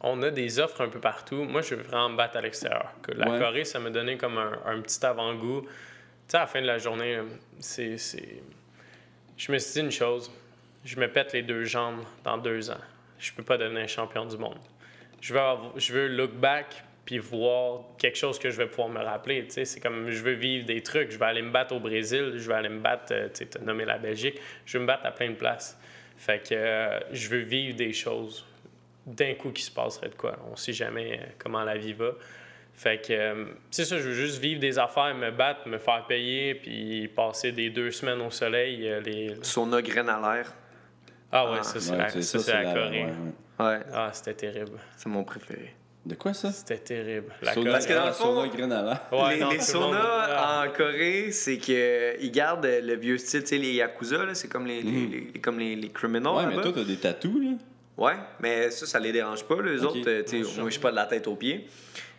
on 0.01 0.23
a 0.23 0.31
des 0.31 0.59
offres 0.61 0.81
un 0.83 0.89
peu 0.89 1.01
partout. 1.01 1.45
Moi, 1.45 1.61
je 1.63 1.75
veux 1.75 1.83
vraiment 1.83 2.11
me 2.11 2.17
battre 2.17 2.37
à 2.37 2.41
l'extérieur. 2.41 2.93
La 3.17 3.29
Ouais. 3.31 3.39
Corée, 3.39 3.65
ça 3.65 3.79
m'a 3.81 3.91
donné 3.91 4.17
comme 4.17 4.39
un, 4.39 4.61
un 4.67 4.81
petit 4.81 5.05
avant-goût. 5.05 5.63
Tu 5.63 5.69
sais, 6.29 6.37
à 6.37 6.41
la 6.41 6.47
fin 6.47 6.61
de 6.61 6.67
la 6.67 6.79
journée, 6.79 7.17
euh, 7.17 7.25
c'est. 7.61 7.97
Je 9.37 9.53
me 9.53 9.59
suis 9.59 9.73
dit 9.75 9.81
une 9.81 9.91
chose. 9.93 10.31
je 10.85 10.99
me 10.99 11.09
pète 11.09 11.33
les 11.33 11.43
deux 11.43 11.65
jambes 11.65 12.03
dans 12.25 12.39
deux 12.39 12.71
ans. 12.71 12.81
Je 13.19 13.33
peux 13.33 13.43
pas 13.43 13.59
devenir 13.59 13.89
champion 13.89 14.25
du 14.25 14.37
monde. 14.39 14.59
Je 15.21 15.35
veux, 15.35 15.41
avoir- 15.41 15.79
je 15.79 15.93
veux 15.93 16.07
look 16.09 16.33
back 16.33 16.67
puis 17.05 17.19
voir 17.19 17.81
quelque 17.99 18.17
chose 18.17 18.39
que 18.39 18.51
je 18.51 18.57
vais 18.57 18.67
pouvoir 18.69 18.89
me 18.89 19.01
rappeler. 19.03 19.45
tu 19.47 19.51
sais. 19.53 19.65
C'est 19.65 19.81
comme 19.81 20.11
je 20.11 20.23
veux 20.23 20.33
vivre 20.35 20.65
des 20.67 20.83
trucs. 20.83 21.11
Je 21.11 21.19
vais 21.19 21.25
aller 21.27 21.43
me 21.43 21.51
battre 21.51 21.75
au 21.75 21.81
Brésil, 21.81 22.35
je 22.37 22.47
vais 22.49 22.55
aller 22.55 22.69
me 22.69 22.81
battre, 22.81 23.07
euh, 23.13 23.29
tu 23.29 23.37
sais, 23.39 23.47
t'as 23.47 23.61
nommé 23.61 23.85
la 23.85 23.99
Belgique, 23.99 24.39
je 24.65 24.79
veux 24.79 24.83
me 24.83 24.87
battre 24.87 25.05
à 25.07 25.11
plein 25.11 25.31
de 25.31 25.35
places. 25.35 25.79
Fait 26.17 26.39
que 26.47 26.55
euh, 26.55 27.01
je 27.13 27.29
veux 27.29 27.41
vivre 27.41 27.77
des 27.77 27.93
choses 27.93 28.45
d'un 29.17 29.35
coup 29.35 29.51
qui 29.51 29.63
se 29.63 29.71
passerait 29.71 30.09
de 30.11 30.15
quoi. 30.15 30.37
On 30.51 30.57
sait 30.57 30.73
jamais 30.73 31.19
euh, 31.21 31.25
comment 31.39 31.65
la 31.65 31.77
vie 31.77 31.93
va. 31.93 32.13
Fait 32.75 33.05
que 33.05 33.13
euh, 33.13 33.45
c'est 33.71 33.85
ça, 33.85 33.99
je 33.99 34.03
veux 34.09 34.15
juste 34.15 34.39
vivre 34.41 34.61
des 34.61 34.79
affaires, 34.79 35.15
me 35.15 35.31
battre, 35.33 35.67
me 35.69 35.79
faire 35.79 36.05
payer, 36.07 36.55
puis 36.55 37.09
passer 37.09 37.51
des 37.53 37.71
deux 37.71 37.91
semaines 37.91 38.21
au 38.21 38.31
soleil. 38.31 38.89
euh, 38.89 39.01
les... 39.01 39.35
Sauna 39.43 39.83
graine 39.83 40.09
à 40.09 40.21
l'air. 40.21 40.53
Ah 41.33 41.51
ouais, 41.51 41.59
Ah, 41.61 41.63
ça 41.65 41.81
c'est 41.81 41.91
Ouais, 41.93 41.99
la, 41.99 42.09
ça, 42.09 42.23
ça, 42.23 42.39
c'est 42.39 42.53
la 42.53 42.63
la- 42.63 42.73
Corée. 42.75 43.05
ouais, 43.61 43.81
Ah, 43.93 44.11
c'était 44.13 44.35
terrible. 44.35 44.79
c'est 44.97 45.09
mon 45.09 45.25
préféré. 45.25 45.75
De 46.07 46.15
quoi 46.15 46.33
ça? 46.33 46.53
C'était 46.53 46.79
terrible. 46.79 47.35
La 47.43 47.53
Sauna-. 47.53 47.73
Parce 47.73 47.87
que 47.87 47.93
dans 47.93 48.05
le 48.05 48.09
ah, 48.09 48.13
fond- 48.13 48.35
sauna 48.43 48.49
graine 48.49 48.73
à 48.73 48.83
l'air. 48.83 49.01
Ouais, 49.13 49.35
les 49.35 49.41
non, 49.41 49.51
les 49.51 49.57
monde- 49.57 49.63
saunas 49.67 50.27
Ah. 50.31 50.65
en 50.67 50.73
Corée, 50.73 51.33
c'est 51.33 51.59
qu'ils 51.59 52.31
gardent 52.31 52.65
le 52.67 52.95
vieux 52.95 53.19
style, 53.19 53.41
tu 53.43 53.49
sais, 53.49 53.59
les 53.59 53.73
Yakuza, 53.75 54.25
là, 54.25 54.35
c'est 54.35 54.49
comme 54.49 54.67
les, 54.67 54.81
les- 54.83 55.07
les- 55.35 55.41
comme 55.41 55.59
les, 55.59 55.75
les 55.77 55.89
criminals. 55.91 56.33
Ouais, 56.33 56.47
mais 56.47 56.63
toi, 56.63 56.73
t'as 56.75 56.85
des 56.85 56.97
tatous, 56.97 57.43
là. 57.45 57.51
Ouais, 57.99 58.15
mais 58.41 58.71
ça, 58.71 58.87
ça 58.87 58.99
les 58.99 59.13
dérange 59.13 59.45
pas. 59.45 59.61
Les 59.61 59.85
autres, 59.85 60.09
euh, 60.09 60.23
tu 60.23 60.45
sais, 60.45 60.61
moi, 60.61 60.67
je 60.67 60.75
suis 60.75 60.81
pas 60.81 60.93
de 60.93 60.97
la 60.97 61.07
tête 61.07 61.27
aux 61.27 61.35
pieds. 61.35 61.69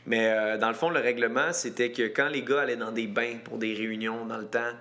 Mais 0.05 0.27
euh, 0.27 0.57
dans 0.57 0.69
le 0.69 0.73
fond, 0.73 0.89
le 0.89 0.99
règlement, 0.99 1.53
c'était 1.53 1.91
que 1.91 2.03
quand 2.03 2.27
les 2.27 2.41
gars 2.41 2.61
allaient 2.61 2.75
dans 2.75 2.91
des 2.91 3.07
bains 3.07 3.38
pour 3.43 3.57
des 3.57 3.73
réunions 3.73 4.25
dans 4.25 4.38
le 4.38 4.47
temps, 4.47 4.71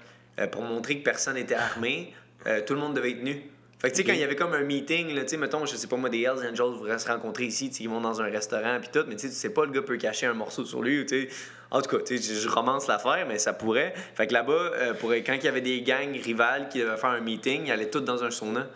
euh, 0.41 0.47
pour 0.47 0.63
montrer 0.63 0.99
que 0.99 1.05
personne 1.05 1.35
n'était 1.35 1.55
armé, 1.55 2.15
euh, 2.47 2.61
tout 2.67 2.75
le 2.75 2.81
monde 2.81 2.95
devait 2.95 3.11
être 3.11 3.23
nu. 3.23 3.43
Fait 3.79 3.91
que, 3.91 3.95
tu 3.95 3.99
sais, 3.99 4.05
quand 4.05 4.15
il 4.15 4.21
y 4.21 4.25
avait 4.25 4.37
comme 4.37 4.55
un 4.55 4.63
meeting, 4.63 5.15
là, 5.15 5.23
tu 5.23 5.29
sais, 5.29 5.37
mettons, 5.37 5.65
je 5.67 5.77
sais 5.77 5.87
pas 5.87 5.97
moi, 5.97 6.09
des 6.09 6.23
Hells 6.23 6.45
Angels 6.51 6.75
voudraient 6.75 6.99
se 6.99 7.07
rencontrer 7.07 7.45
ici, 7.45 7.71
ils 7.79 7.89
vont 7.89 8.01
dans 8.01 8.21
un 8.21 8.25
restaurant, 8.25 8.79
puis 8.81 8.89
tout, 8.93 9.07
mais 9.07 9.15
tu 9.15 9.29
sais, 9.29 9.29
tu 9.29 9.35
sais 9.35 9.51
pas, 9.51 9.67
le 9.67 9.71
gars 9.71 9.83
peut 9.83 9.99
cacher 9.99 10.27
un 10.27 10.35
morceau 10.35 10.65
sur 10.65 10.83
lui, 10.83 11.07
tu 11.07 11.29
sais. 11.29 11.29
En 11.71 11.83
tout 11.83 11.97
cas, 11.97 12.03
tu 12.03 12.19
sais, 12.19 12.35
je 12.35 12.49
romance 12.49 12.89
l'affaire, 12.89 13.27
mais 13.29 13.39
ça 13.39 13.53
pourrait. 13.53 13.93
Fait 14.15 14.27
que 14.27 14.33
là-bas, 14.33 14.95
pour, 14.99 15.13
quand 15.13 15.35
il 15.35 15.45
y 15.45 15.49
avait 15.49 15.61
des 15.61 15.83
gangs 15.83 16.17
rivales 16.17 16.71
qui 16.71 16.81
devaient 16.81 16.97
faire 16.97 17.11
un 17.11 17.21
meeting, 17.21 17.67
ils 17.67 17.71
allaient 17.71 17.91
tous 17.91 18.01
dans 18.01 18.25
un 18.25 18.31
sauna. 18.31 18.67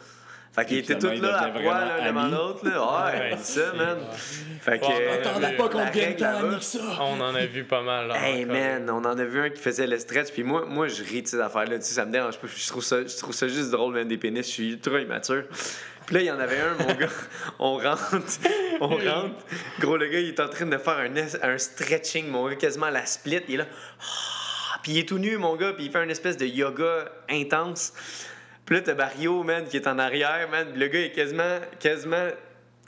Fait 0.54 0.66
qu'ils 0.66 0.78
étaient 0.78 0.98
tous 0.98 1.14
là, 1.20 1.44
à 1.44 1.48
poil, 1.48 1.64
l'un 1.64 2.08
devant 2.08 2.26
l'autre, 2.28 2.68
là. 2.68 3.06
Ouais, 3.06 3.36
c'est 3.38 3.60
ça, 3.60 3.72
man. 3.72 3.98
Fait 4.60 4.78
que. 4.78 4.84
Euh, 4.84 5.22
on 5.34 5.68
pas 5.68 5.80
amis 5.80 6.58
que 6.58 6.64
ça. 6.64 6.78
On 7.00 7.18
en 7.20 7.34
a 7.34 7.46
vu 7.46 7.64
pas 7.64 7.80
mal. 7.80 8.08
là, 8.08 8.28
Hey 8.28 8.44
man, 8.44 8.88
on 8.90 8.98
en 8.98 9.18
a 9.18 9.24
vu 9.24 9.40
un 9.40 9.48
qui 9.48 9.62
faisait 9.62 9.86
le 9.86 9.98
stretch, 9.98 10.30
puis 10.30 10.42
moi, 10.42 10.66
moi 10.68 10.88
je 10.88 11.02
ris 11.02 11.22
de 11.22 11.26
ces 11.26 11.40
affaires-là, 11.40 11.78
tu 11.78 11.86
sais, 11.86 11.94
ça 11.94 12.04
me 12.04 12.12
dérange 12.12 12.36
pas, 12.36 12.46
je 12.54 12.68
trouve 12.68 12.84
ça, 12.84 12.98
je 13.02 13.16
trouve 13.16 13.34
ça 13.34 13.48
juste 13.48 13.70
drôle, 13.70 13.94
même 13.94 14.08
des 14.08 14.18
pénis, 14.18 14.46
je 14.46 14.50
suis 14.52 14.72
ultra 14.72 15.00
immature. 15.00 15.44
Puis 16.04 16.16
là, 16.16 16.20
il 16.20 16.26
y 16.26 16.30
en 16.30 16.38
avait 16.38 16.60
un, 16.60 16.74
mon 16.74 16.94
gars, 17.00 17.08
on 17.58 17.78
rentre, 17.78 18.18
on 18.80 18.88
rentre, 18.88 19.34
gros, 19.80 19.96
le 19.96 20.06
gars, 20.08 20.20
il 20.20 20.28
est 20.28 20.40
en 20.40 20.48
train 20.50 20.66
de 20.66 20.76
faire 20.76 20.98
un, 20.98 21.50
un 21.50 21.58
stretching, 21.58 22.28
mon 22.28 22.46
gars, 22.48 22.56
quasiment 22.56 22.86
à 22.86 22.90
la 22.90 23.06
split, 23.06 23.40
il 23.48 23.54
est 23.54 23.58
là, 23.58 23.66
Ah! 24.00 24.78
puis 24.82 24.92
il 24.92 24.98
est 24.98 25.08
tout 25.08 25.18
nu, 25.18 25.38
mon 25.38 25.56
gars, 25.56 25.72
puis 25.72 25.86
il 25.86 25.90
fait 25.90 26.04
une 26.04 26.10
espèce 26.10 26.36
de 26.36 26.44
yoga 26.44 27.10
intense. 27.30 27.94
Puis 28.66 28.76
là, 28.76 28.80
t'as 28.82 28.94
Barrio, 28.94 29.42
man, 29.42 29.64
qui 29.66 29.76
est 29.76 29.86
en 29.86 29.98
arrière, 29.98 30.48
man, 30.50 30.68
le 30.76 30.86
gars 30.88 31.00
est 31.00 31.10
quasiment, 31.12 31.58
quasiment... 31.78 32.28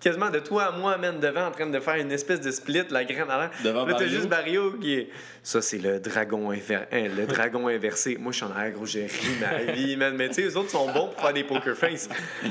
Quasiment 0.00 0.28
de 0.28 0.38
toi 0.40 0.64
à 0.64 0.70
moi, 0.72 0.98
man, 0.98 1.18
devant, 1.18 1.46
en 1.46 1.50
train 1.50 1.66
de 1.66 1.80
faire 1.80 1.94
une 1.94 2.12
espèce 2.12 2.38
de 2.38 2.50
split, 2.50 2.82
la 2.90 3.04
graine 3.04 3.30
à 3.30 3.38
l'air. 3.38 3.50
Devant 3.64 3.86
Là, 3.86 3.94
t'as 3.94 4.06
juste 4.06 4.28
Barrio 4.28 4.72
qui 4.72 4.96
est. 4.96 5.08
Ça, 5.42 5.62
c'est 5.62 5.78
le 5.78 5.98
dragon, 5.98 6.52
inver- 6.52 6.84
hein, 6.92 7.08
le 7.16 7.24
dragon 7.32 7.68
inversé. 7.68 8.18
Moi, 8.20 8.30
je 8.32 8.36
suis 8.36 8.44
en 8.44 8.50
arrière, 8.50 8.72
gros, 8.74 8.84
j'ai 8.84 9.06
ri 9.06 9.28
ma 9.40 9.72
vie, 9.72 9.96
man. 9.96 10.14
Mais 10.14 10.28
tu 10.28 10.34
sais, 10.34 10.42
eux 10.42 10.56
autres 10.58 10.68
sont 10.68 10.92
bons 10.92 11.06
pour 11.08 11.20
faire 11.22 11.32
des 11.32 11.44
poker 11.44 11.74
face. 11.74 12.10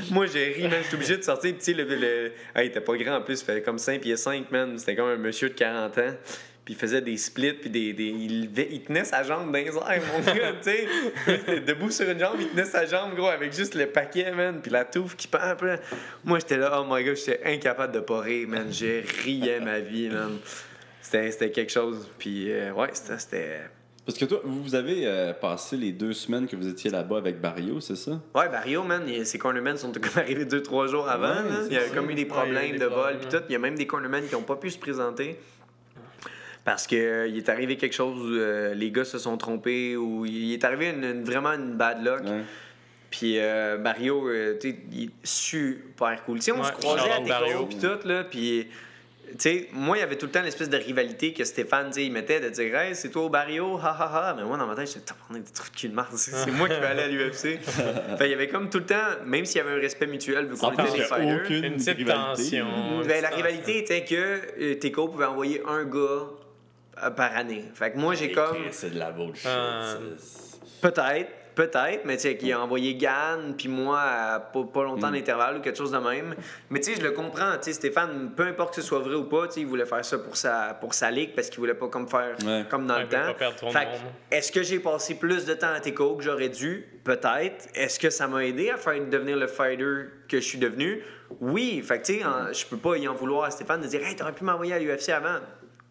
Moi, 0.10 0.26
j'ai 0.26 0.46
ri, 0.54 0.64
man. 0.64 0.80
J'étais 0.82 0.96
obligé 0.96 1.18
de 1.18 1.22
sortir. 1.22 1.52
Puis, 1.52 1.60
tu 1.60 1.66
sais, 1.66 1.74
le, 1.74 1.84
le... 1.96 2.32
Hey, 2.56 2.66
il 2.66 2.66
était 2.70 2.82
pas 2.82 2.98
grand 2.98 3.18
en 3.18 3.22
plus. 3.22 3.40
Il 3.42 3.46
fait 3.46 3.62
comme 3.62 3.78
5 3.78 4.02
pieds 4.02 4.18
5, 4.18 4.50
man. 4.50 4.80
C'était 4.80 4.96
comme 4.96 5.10
un 5.10 5.18
monsieur 5.18 5.50
de 5.50 5.54
40 5.54 5.96
ans. 6.00 6.02
Puis 6.66 6.76
il 6.76 6.78
faisait 6.78 7.02
des 7.02 7.18
splits, 7.18 7.54
puis 7.54 7.70
des, 7.70 7.92
des- 7.92 8.06
il, 8.72 8.82
tenait 8.84 9.04
sa 9.04 9.22
jambe 9.22 9.48
dans 9.48 9.52
les 9.60 9.66
airs, 9.68 10.02
mon 10.14 10.34
gars, 10.34 10.54
tu 10.64 10.70
sais. 10.72 11.60
Debout 11.68 11.92
sur 11.92 12.10
une 12.10 12.20
jambe, 12.20 12.38
il 12.40 12.48
tenait 12.48 12.64
sa 12.64 12.86
jambe, 12.86 13.14
gros, 13.16 13.28
avec 13.28 13.52
juste 13.54 13.76
le 13.76 13.88
paquet, 13.88 14.32
man, 14.32 14.60
puis 14.62 14.72
la 14.72 14.86
touffe 14.86 15.18
qui 15.18 15.28
pend. 15.28 15.40
Moi, 16.24 16.40
j'étais 16.40 16.56
là, 16.58 16.80
oh 16.82 16.86
my 16.90 17.04
god, 17.04 17.18
j'étais 17.18 17.42
incapable 17.46 17.94
de 17.94 18.00
pas 18.00 18.22
rire, 18.22 18.48
man. 18.48 18.68
Je 18.72 19.02
riais 19.26 19.60
ma 19.60 19.80
vie, 19.80 20.08
man. 20.08 20.38
C'était 21.02 21.32
c'était 21.32 21.52
quelque 21.52 21.72
chose. 21.72 22.10
Puis, 22.18 22.50
euh, 22.50 22.72
ouais, 22.72 22.90
c'était-. 22.94 23.60
Parce 24.06 24.18
que 24.18 24.26
toi, 24.26 24.42
vous 24.44 24.76
avez 24.76 25.06
euh, 25.06 25.32
passé 25.34 25.78
les 25.78 25.92
deux 25.94 26.12
semaines 26.14 26.46
que 26.48 26.56
vous 26.58 26.68
étiez 26.68 26.90
là-bas 26.92 27.18
avec 27.18 27.40
Barrio, 27.40 27.80
c'est 27.80 27.96
ça? 27.96 28.12
Ouais, 28.36 28.50
Barrio, 28.50 28.84
man, 28.84 29.04
il- 29.08 29.26
ses 29.26 29.38
cornermen 29.38 29.76
sont 29.78 29.92
comme 29.92 30.04
arrivés 30.16 30.46
deux, 30.46 30.62
trois 30.64 30.88
jours 30.88 31.10
avant. 31.10 31.28
Ouais, 31.44 31.66
Il 31.68 31.74
y 31.74 31.78
a 31.78 31.88
ça. 31.88 31.94
comme 31.94 32.10
eu 32.10 32.14
des 32.14 32.24
Ouais, 32.24 32.28
problèmes 32.30 32.70
eu 32.70 32.72
des 32.74 32.80
de 32.80 32.86
vol, 32.86 33.18
puis 33.20 33.28
tout. 33.30 33.44
Il 33.50 33.54
y 33.54 33.56
a 33.56 33.60
même 33.60 33.76
des 33.76 33.86
cornermen 33.88 34.26
qui 34.26 34.34
n'ont 34.34 34.42
pas 34.44 34.56
pu 34.56 34.70
se 34.70 34.78
présenter. 34.78 35.38
Parce 36.66 36.88
que 36.88 36.96
euh, 36.96 37.28
il 37.28 37.38
est 37.38 37.50
arrivé 37.50 37.76
quelque 37.76 37.94
chose, 37.96 38.18
où, 38.20 38.36
euh, 38.36 38.74
les 38.74 38.90
gars 38.92 39.04
se 39.06 39.18
sont 39.20 39.38
trompés, 39.38 39.98
ou 39.98 40.26
il 40.26 40.54
est 40.54 40.64
arrivé 40.64 40.90
une, 40.92 41.04
une- 41.04 41.24
vraiment 41.24 41.52
une 41.52 41.74
bad 41.74 42.04
luck. 42.04 42.22
Ouais. 42.22 42.42
Puis 43.12 43.38
euh, 43.38 43.78
Mario, 43.78 44.28
euh, 44.30 44.58
tu 44.60 44.70
sais, 44.72 44.78
il 44.92 45.04
est 45.06 45.10
super 45.24 46.24
cool. 46.26 46.38
Tu 46.40 46.46
sais, 46.46 46.52
on 46.54 46.60
Ouais, 46.62 46.68
se 46.68 46.72
croisait 46.72 47.12
à 47.12 47.20
Mario. 47.20 47.66
Puis 47.66 47.78
tout, 47.80 48.08
là, 48.08 48.24
puis... 48.24 48.68
Tu 49.32 49.36
sais, 49.40 49.70
moi, 49.74 49.98
il 49.98 50.02
y 50.02 50.04
avait 50.04 50.18
tout 50.18 50.28
le 50.28 50.32
temps 50.32 50.44
l'espèce 50.44 50.70
de 50.70 50.78
rivalité 50.78 51.34
que 51.34 51.44
Stéphane, 51.44 51.88
tu 51.88 51.94
sais, 51.94 52.06
il 52.06 52.12
mettait 52.12 52.40
de 52.40 52.50
dire 52.50 52.76
«Hey, 52.78 52.94
c'est 52.94 53.10
toi 53.10 53.24
au 53.24 53.30
barrio, 53.30 53.80
ha 53.82 53.90
ha 53.98 54.30
ha». 54.30 54.34
Mais 54.38 54.44
moi, 54.44 54.58
dans 54.58 54.68
ma 54.68 54.76
tête, 54.76 54.88
j'étais 54.94 55.00
«T'as 55.30 55.34
des 55.40 55.44
trucs 55.52 55.74
de 55.74 55.80
cul 55.80 55.90
de 55.90 55.96
marde, 55.96 56.16
c'est 56.16 56.52
moi 56.52 56.70
qui 56.70 56.80
vais 56.80 56.86
aller 56.86 57.02
à 57.04 57.08
l'UFC». 57.08 57.58
Fait 57.62 58.28
il 58.28 58.30
y 58.30 58.34
avait 58.34 58.48
comme 58.50 58.70
tout 58.70 58.78
le 58.80 58.86
temps, 58.86 58.96
même 59.26 59.46
s'il 59.46 59.58
y 59.58 59.62
avait 59.62 59.72
un 59.72 59.80
respect 59.82 60.06
mutuel, 60.06 60.46
vu 60.46 60.56
qu'on 60.56 60.72
était 60.74 60.84
il 60.88 60.94
des 61.00 61.00
fighters, 61.06 61.42
aucune 61.42 61.64
Une 61.64 61.74
petite 61.78 61.98
rivalité. 61.98 62.22
tension. 62.36 62.68
ben, 63.08 63.22
la 63.24 63.30
rivalité 63.30 63.80
était 63.80 64.04
que 64.04 64.42
euh, 64.62 64.76
Teco 64.76 65.08
pouvait 65.08 65.26
envoyer 65.26 65.64
un 65.68 65.84
gars 65.86 65.98
euh, 65.98 66.26
par 67.16 67.36
année. 67.36 67.66
Fait 67.74 67.92
que 67.92 67.98
moi, 67.98 68.14
j'ai 68.16 68.32
comme... 68.32 68.58
C'est 68.72 68.92
de 68.94 69.00
la 69.00 69.12
bullshit. 69.12 69.48
C'est- 70.18 70.54
Peut-être, 70.82 71.30
peut-être, 71.56 72.02
mais 72.04 72.16
tu 72.18 72.24
sais, 72.24 72.36
qu'il 72.36 72.52
a 72.52 72.60
envoyé 72.60 72.96
Gann, 72.96 73.56
puis 73.58 73.70
moi, 73.70 74.02
à 74.02 74.40
pas, 74.42 74.64
pas 74.66 74.84
longtemps 74.84 75.08
Mm. 75.10 75.14
d'intervalle 75.14 75.58
ou 75.58 75.62
quelque 75.62 75.78
chose 75.78 75.92
de 75.92 75.98
même. 75.98 76.36
Mais 76.70 76.80
tu 76.82 76.92
sais, 76.94 77.00
je 77.00 77.06
le 77.06 77.12
comprends, 77.12 77.54
tu 77.54 77.64
sais, 77.64 77.74
Stéphane, 77.74 78.32
peu 78.36 78.44
importe 78.46 78.76
que 78.76 78.82
ce 78.82 78.88
soit 78.88 79.00
vrai 79.00 79.16
ou 79.16 79.24
pas, 79.24 79.48
tu 79.48 79.54
sais, 79.54 79.60
il 79.62 79.68
voulait 79.68 79.86
faire 79.86 80.04
ça 80.04 80.18
pour 80.18 80.36
sa, 80.36 80.74
pour 80.74 80.94
sa 80.94 81.10
ligue 81.10 81.34
parce 81.36 81.50
qu'il 81.50 81.60
voulait 81.62 81.74
pas 81.74 81.88
comme 81.88 82.08
faire 82.10 82.36
Ouais. 82.46 82.66
comme 82.70 82.86
dans 82.86 82.96
Ouais, 82.96 83.04
le 83.04 83.08
temps. 83.08 83.70
Fait 83.72 83.86
que, 83.86 84.36
est-ce 84.36 84.52
que 84.52 84.62
j'ai 84.62 84.80
passé 84.80 85.16
plus 85.16 85.46
de 85.46 85.54
temps 85.54 85.72
à 85.74 85.80
Teco 85.80 86.18
que 86.18 86.24
j'aurais 86.24 86.50
dû? 86.50 86.86
Peut-être. 87.06 87.68
Est-ce 87.76 87.98
que 87.98 88.10
ça 88.10 88.28
m'a 88.28 88.46
aidé 88.46 88.70
à 88.70 88.76
faire 88.78 89.00
devenir 89.06 89.38
le 89.38 89.48
fighter 89.48 90.08
que 90.28 90.38
je 90.42 90.46
suis 90.46 90.58
devenu? 90.60 91.02
Oui. 91.40 91.82
Fait 91.82 92.00
que 92.02 92.06
tu 92.06 92.14
sais, 92.20 92.26
je 92.52 92.66
peux 92.66 92.78
pas 92.78 92.98
y 92.98 93.08
en 93.08 93.14
vouloir 93.14 93.46
à 93.46 93.52
Stéphane 93.52 93.80
de 93.82 93.88
dire 93.88 94.02
«Hey, 94.06 94.18
t'aurais 94.18 94.34
pu 94.34 94.44
m'envoyer 94.44 94.74
à 94.74 94.80
l'UFC 94.80 95.10
avant.» 95.12 95.40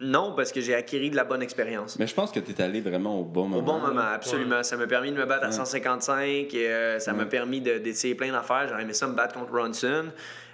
Non, 0.02 0.32
parce 0.34 0.52
que 0.52 0.60
j'ai 0.60 0.74
acquis 0.74 1.10
de 1.10 1.16
la 1.16 1.24
bonne 1.24 1.42
expérience. 1.42 1.98
Mais 1.98 2.06
je 2.06 2.14
pense 2.14 2.32
que 2.32 2.40
tu 2.40 2.50
es 2.52 2.60
allé 2.60 2.80
vraiment 2.80 3.20
au 3.20 3.24
bon 3.24 3.46
moment. 3.48 3.58
Au 3.58 3.62
bon 3.62 3.78
moment, 3.78 4.00
absolument. 4.02 4.62
Ça 4.62 4.76
m'a 4.76 4.86
permis 4.86 5.12
de 5.12 5.16
me 5.16 5.24
battre 5.26 5.44
à 5.44 5.48
Ouais. 5.48 5.52
155. 5.52 6.52
Et, 6.54 6.68
euh, 6.68 6.98
ça 6.98 7.12
m'a 7.12 7.24
permis 7.26 7.60
de- 7.60 7.78
d'essayer 7.78 8.14
plein 8.14 8.32
d'affaires. 8.32 8.66
J'aurais 8.68 8.82
aimé 8.82 8.92
ça 8.94 9.06
me 9.06 9.14
battre 9.14 9.34
contre 9.34 9.52
Ronson. 9.52 10.06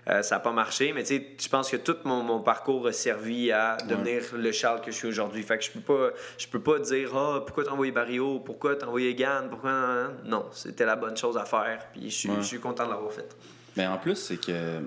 Euh, 0.08 0.22
ça 0.22 0.36
n'a 0.36 0.40
pas 0.40 0.52
marché, 0.52 0.92
mais 0.94 1.02
tu 1.02 1.16
sais, 1.16 1.26
je 1.38 1.48
pense 1.50 1.70
que 1.70 1.76
tout 1.76 1.96
mon, 2.04 2.22
mon 2.22 2.40
parcours 2.40 2.86
a 2.86 2.92
servi 2.92 3.52
à 3.52 3.76
devenir 3.88 4.22
le 4.34 4.52
Charles 4.52 4.80
que 4.80 4.90
je 4.90 4.96
suis 4.96 5.06
aujourd'hui. 5.08 5.42
Fait 5.42 5.58
que 5.58 5.64
je 5.64 5.70
peux 5.70 5.80
pas, 5.80 6.10
je 6.38 6.46
peux 6.46 6.60
pas 6.60 6.78
dire 6.78 7.14
ah 7.14 7.42
pourquoi 7.44 7.64
t'as 7.64 7.72
envoyé 7.72 7.92
Barrio, 7.92 8.38
pourquoi 8.40 8.74
t'as 8.76 8.86
envoyé 8.86 9.14
Gann, 9.14 9.48
pourquoi 9.50 10.08
non, 10.24 10.46
c'était 10.52 10.86
la 10.86 10.96
bonne 10.96 11.14
chose 11.16 11.36
à 11.36 11.44
faire. 11.44 11.86
Puis 11.92 12.08
je 12.08 12.16
suis, 12.16 12.28
Ouais. 12.30 12.36
je 12.40 12.46
suis 12.46 12.58
content 12.58 12.86
de 12.86 12.90
l'avoir 12.92 13.12
fait. 13.12 13.36
Mais 13.76 13.86
en 13.86 13.98
plus, 13.98 14.14
c'est 14.16 14.38
que 14.40 14.80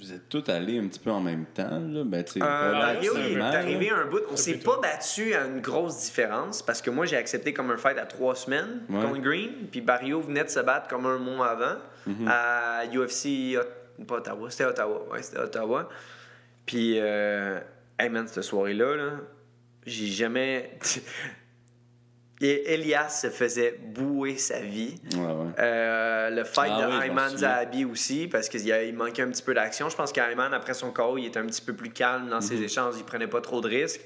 vous 0.00 0.12
êtes 0.12 0.28
tous 0.28 0.44
allés 0.50 0.78
un 0.78 0.86
petit 0.86 1.00
peu 1.00 1.10
en 1.10 1.20
même 1.20 1.44
temps. 1.46 1.80
Là? 1.88 2.02
Ben, 2.04 2.22
tu 2.24 2.34
sais, 2.34 2.40
Euh, 2.42 2.94
il 3.02 3.38
est 3.38 3.40
arrivé 3.42 3.90
un 3.90 4.06
bout. 4.06 4.20
On 4.30 4.36
s'est 4.36 4.58
pas 4.58 4.78
battu 4.80 5.34
à 5.34 5.44
une 5.46 5.60
grosse 5.60 6.04
différence 6.06 6.62
parce 6.62 6.80
que 6.80 6.90
moi, 6.90 7.04
j'ai 7.06 7.16
accepté 7.16 7.52
comme 7.52 7.70
un 7.70 7.76
fight 7.76 7.98
à 7.98 8.06
trois 8.06 8.34
semaines 8.36 8.82
Ouais. 8.88 9.02
contre 9.04 9.20
Green. 9.20 9.50
Puis 9.70 9.80
Barrio 9.80 10.20
venait 10.20 10.44
de 10.44 10.50
se 10.50 10.60
battre 10.60 10.88
comme 10.88 11.06
un 11.06 11.18
mois 11.18 11.48
avant 11.50 11.76
Mhm. 12.06 12.28
à 12.28 12.84
UFC, 12.92 13.56
pas 14.06 14.16
Ottawa, 14.16 14.50
c'était 14.50 14.64
Ottawa. 14.66 15.02
Ouais, 15.10 15.22
c'était 15.22 15.40
Ottawa. 15.40 15.88
Puis, 16.64 16.98
euh, 17.00 17.58
hey 17.98 18.08
man, 18.08 18.26
cette 18.28 18.44
soirée-là, 18.44 18.94
là, 18.96 19.10
j'ai 19.84 20.06
jamais. 20.06 20.78
Et 22.40 22.72
Elias 22.74 23.08
se 23.08 23.30
faisait 23.30 23.78
bouer 23.82 24.36
sa 24.38 24.60
vie. 24.60 24.94
Ouais, 25.14 25.20
ouais. 25.20 25.52
Euh, 25.58 26.30
le 26.30 26.44
fight 26.44 26.72
Ah 26.72 26.82
de 26.86 26.92
oui, 26.92 27.04
Ayman. 27.06 27.36
Zahabi 27.36 27.84
aussi, 27.84 28.28
parce 28.28 28.48
qu'il 28.48 28.94
manquait 28.94 29.22
un 29.22 29.30
petit 29.30 29.42
peu 29.42 29.54
d'action. 29.54 29.88
Je 29.88 29.96
pense 29.96 30.12
qu'Ayman, 30.12 30.54
après 30.54 30.74
son 30.74 30.92
KO, 30.92 31.18
il 31.18 31.26
était 31.26 31.40
un 31.40 31.46
petit 31.46 31.62
peu 31.62 31.72
plus 31.74 31.90
calme 31.90 32.28
dans 32.28 32.36
Mhm. 32.36 32.42
ses 32.42 32.62
échanges, 32.62 32.94
il 32.96 33.04
prenait 33.04 33.26
pas 33.26 33.40
trop 33.40 33.60
de 33.60 33.68
risques. 33.68 34.00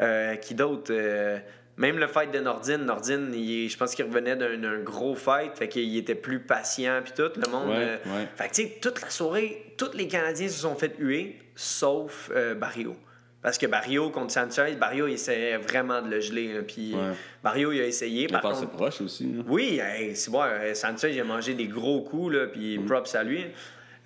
Euh, 0.00 0.36
qui 0.36 0.54
d'autre? 0.54 0.90
Euh, 0.92 1.38
Même 1.76 1.96
le 1.98 2.08
fight 2.08 2.30
de 2.30 2.40
Nordine, 2.40 2.84
Nordine, 2.84 3.32
il- 3.32 3.70
je 3.70 3.76
pense 3.78 3.94
qu'il 3.94 4.04
revenait 4.04 4.36
d'un 4.36 4.78
gros 4.80 5.14
fight, 5.14 5.56
fait 5.56 5.68
qu'il 5.68 5.96
était 5.96 6.14
plus 6.14 6.40
patient, 6.40 7.00
puis 7.02 7.12
tout. 7.16 7.30
Le 7.40 7.50
monde. 7.50 7.70
Ouais. 7.70 7.98
Fait 8.36 8.48
que, 8.48 8.54
tu 8.54 8.62
sais, 8.64 8.78
toute 8.82 9.00
la 9.00 9.08
soirée, 9.08 9.72
tous 9.78 9.92
les 9.94 10.06
Canadiens 10.06 10.48
se 10.48 10.60
sont 10.60 10.74
fait 10.74 10.92
huer, 10.98 11.38
sauf 11.54 12.30
Barrio. 12.58 12.94
Parce 13.42 13.56
que 13.56 13.66
Barrio 13.66 14.10
contre 14.10 14.32
Sanchez, 14.32 14.74
Barrio, 14.78 15.06
il 15.06 15.14
essayait 15.14 15.56
vraiment 15.56 16.02
de 16.02 16.10
le 16.10 16.20
geler. 16.20 16.60
Puis 16.62 16.94
Ouais. 16.94 17.14
Barrio, 17.42 17.72
il 17.72 17.80
a 17.80 17.84
essayé. 17.86 18.24
Il 18.24 18.30
Par 18.32 18.42
passé 18.42 18.62
contre, 18.66 18.72
proche 18.76 19.00
aussi. 19.00 19.34
oui, 19.48 19.80
hey, 19.82 20.14
c'est 20.14 20.30
bon, 20.30 20.42
euh, 20.42 20.74
Sanchez, 20.74 21.12
il 21.12 21.20
a 21.20 21.24
mangé 21.24 21.54
des 21.54 21.66
gros 21.66 22.02
coups, 22.02 22.34
là, 22.34 22.46
puis 22.48 22.78
Mm. 22.78 22.86
props 22.86 23.14
à 23.14 23.22
lui. 23.24 23.46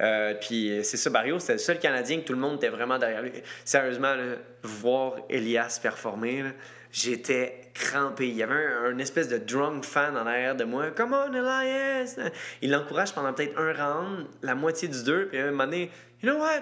Euh, 0.02 0.34
puis 0.40 0.70
euh, 0.70 0.82
c'est 0.82 0.96
ça, 0.96 1.10
Barrio, 1.10 1.38
c'était 1.38 1.52
le 1.54 1.58
seul 1.58 1.78
Canadien 1.78 2.18
que 2.20 2.24
tout 2.26 2.32
le 2.32 2.38
monde 2.38 2.56
était 2.56 2.68
vraiment 2.68 2.98
derrière 2.98 3.22
lui. 3.22 3.32
Sérieusement, 3.64 4.14
là, 4.14 4.36
voir 4.62 5.14
Elias 5.28 5.78
performer, 5.82 6.42
là, 6.42 6.50
j'étais 6.92 7.70
crampé. 7.74 8.28
Il 8.28 8.34
y 8.36 8.42
avait 8.42 8.54
un, 8.54 8.92
un 8.94 8.98
espèce 8.98 9.28
de 9.28 9.38
drunk 9.38 9.84
fan 9.84 10.16
en 10.16 10.26
arrière 10.26 10.54
de 10.56 10.64
moi. 10.64 10.90
Come 10.90 11.12
on, 11.12 11.32
Elias! 11.32 12.16
Il 12.62 12.70
l'encourage 12.70 13.12
pendant 13.14 13.32
peut-être 13.32 13.58
un 13.58 13.72
round, 13.72 14.26
la 14.42 14.54
moitié 14.54 14.86
du 14.88 15.02
deux, 15.02 15.26
puis 15.26 15.38
à 15.38 15.46
un 15.46 15.50
moment 15.50 15.64
donné, 15.64 15.90
you 16.22 16.30
know 16.30 16.38
what? 16.40 16.60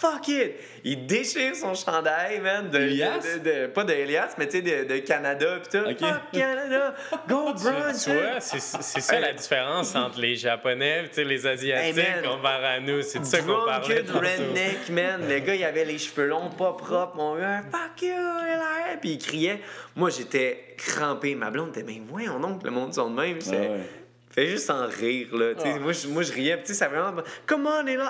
Fuck 0.00 0.28
it! 0.28 0.52
Il 0.84 1.06
déchire 1.06 1.56
son 1.56 1.74
chandail, 1.74 2.40
man. 2.40 2.68
De, 2.68 2.78
Elias? 2.78 3.18
de- 3.18 3.38
de- 3.38 3.62
de- 3.62 3.66
pas 3.68 3.82
de 3.84 3.92
Elias, 3.94 4.34
mais 4.36 4.46
tu 4.46 4.62
sais, 4.62 4.84
de, 4.84 4.98
Canada, 4.98 5.58
pis 5.62 5.68
tout. 5.78 5.84
Ok. 5.88 5.98
Fuck 5.98 6.30
Canada! 6.32 6.94
Go 7.28 7.52
Tu, 7.56 7.62
tu 7.64 7.70
vois, 8.12 8.40
c'est 8.40 8.60
ça 9.00 9.20
la 9.20 9.32
différence 9.32 9.94
entre 9.94 10.20
les 10.20 10.36
Japonais 10.36 11.08
et 11.16 11.24
les 11.24 11.46
Asiatiques 11.46 11.98
Hey, 11.98 12.22
comparé 12.22 12.66
à 12.66 12.80
nous. 12.80 13.00
C'est 13.02 13.20
de 13.20 13.24
ça 13.24 13.38
qu'on 13.40 13.64
parlait. 13.64 14.04
Tantôt. 14.04 14.18
redneck, 14.20 14.88
man. 14.90 15.26
Le 15.28 15.38
gars, 15.38 15.54
il 15.54 15.64
avait 15.64 15.84
les 15.84 15.98
cheveux 15.98 16.26
longs, 16.26 16.50
pas 16.50 16.74
propres, 16.74 17.16
mon 17.16 17.36
gars. 17.38 17.62
Fuck 17.72 18.02
you, 18.02 18.08
Eli! 18.12 18.98
Puis 19.00 19.10
il 19.12 19.18
criait. 19.18 19.60
Moi, 19.94 20.10
j'étais 20.10 20.74
crampé. 20.76 21.34
Ma 21.34 21.50
blonde 21.50 21.70
était, 21.70 21.82
mais 21.82 22.02
voyons 22.06 22.38
donc, 22.38 22.62
le 22.64 22.70
monde 22.70 22.92
sont 22.92 23.08
de 23.10 23.18
même. 23.20 23.40
C'est- 23.40 23.56
Ouais. 23.56 23.80
Fait 24.30 24.46
juste 24.48 24.68
en 24.68 24.86
rire, 24.86 25.28
là. 25.34 25.54
Tu 25.54 25.62
sais, 25.62 25.72
Ah. 25.76 25.78
Moi, 25.78 25.92
je, 25.92 26.08
moi, 26.08 26.22
je 26.22 26.32
riais. 26.32 26.56
Puis, 26.56 26.66
tu 26.66 26.72
sais, 26.74 26.78
ça 26.80 26.88
vraiment. 26.88 27.22
Come 27.46 27.66
on, 27.66 27.86
Eli! 27.86 28.02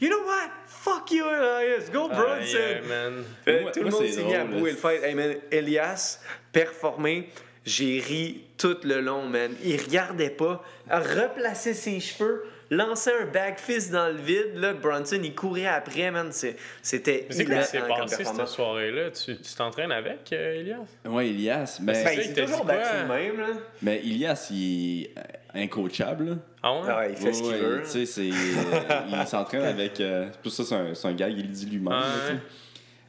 You 0.00 0.08
know 0.08 0.24
what? 0.24 0.50
Fuck 0.66 1.10
you, 1.12 1.24
Elias! 1.28 1.90
Go, 1.92 2.08
Ah, 2.10 2.14
Bronson! 2.16 2.56
yeah, 2.58 2.80
man. 2.88 3.24
Fait, 3.44 3.60
Moi- 3.60 3.70
tout 3.72 3.82
le 3.82 3.90
monde 3.90 4.02
c'est 4.06 4.12
s'est 4.12 4.22
mis 4.24 4.34
à 4.34 4.44
bouer 4.44 4.70
le 4.70 4.76
fight. 4.76 5.02
Hey, 5.02 5.14
man, 5.14 5.34
Elias, 5.52 6.20
performé. 6.52 7.28
J'ai 7.66 8.00
ri 8.00 8.44
tout 8.56 8.78
le 8.84 9.00
long, 9.02 9.24
man. 9.26 9.54
Il 9.62 9.78
regardait 9.80 10.30
pas. 10.30 10.64
A 10.88 11.00
replacé 11.00 11.74
ses 11.74 12.00
cheveux, 12.00 12.44
lançait 12.70 13.12
un 13.12 13.26
back 13.26 13.60
fist 13.60 13.92
dans 13.92 14.08
le 14.08 14.16
vide. 14.16 14.52
Là, 14.54 14.72
Bronson, 14.72 15.20
il 15.22 15.34
courait 15.34 15.66
après, 15.66 16.10
man. 16.10 16.32
C'est- 16.32 16.56
C'était 16.80 17.26
C'est 17.28 17.44
quoi 17.44 17.56
qui 17.58 17.64
s'est 17.66 17.80
passé 17.80 18.24
cette 18.24 18.48
soirée-là? 18.48 19.10
Tu 19.10 19.36
t'entraînes 19.58 19.92
avec, 19.92 20.32
euh, 20.32 20.60
Elias? 20.60 20.78
Ouais, 21.04 21.28
Elias. 21.28 21.76
Ben, 21.82 21.92
Mais, 21.92 22.16
Ben, 22.16 22.32
t'a 22.32 22.42
toujours 22.46 22.64
battu 22.64 22.88
de 23.02 23.08
même, 23.12 23.38
là. 23.40 23.46
mais 23.82 23.98
Elias, 23.98 24.48
il 24.50 25.10
incoachable. 25.54 26.38
Ah 26.62 26.72
ouais? 26.74 26.80
Ah 26.88 26.98
ouais, 26.98 27.10
il 27.12 27.16
fait 27.16 27.32
ce 27.32 27.42
qu'il 27.42 27.50
Ouais, 27.52 27.58
veut. 27.58 27.82
Tu 27.84 27.90
sais, 27.90 28.06
c'est, 28.06 28.30
euh, 28.30 29.00
il 29.20 29.26
s'entraîne 29.26 29.62
avec. 29.62 30.00
euh, 30.00 30.28
c'est 30.32 30.40
pour 30.42 30.52
ça, 30.52 30.64
c'est 30.94 31.08
un, 31.08 31.12
gars, 31.12 31.28
il 31.28 31.36
le 31.42 31.48
dit 31.48 31.66
lui-même. 31.66 31.92
Ouais. 31.92 32.36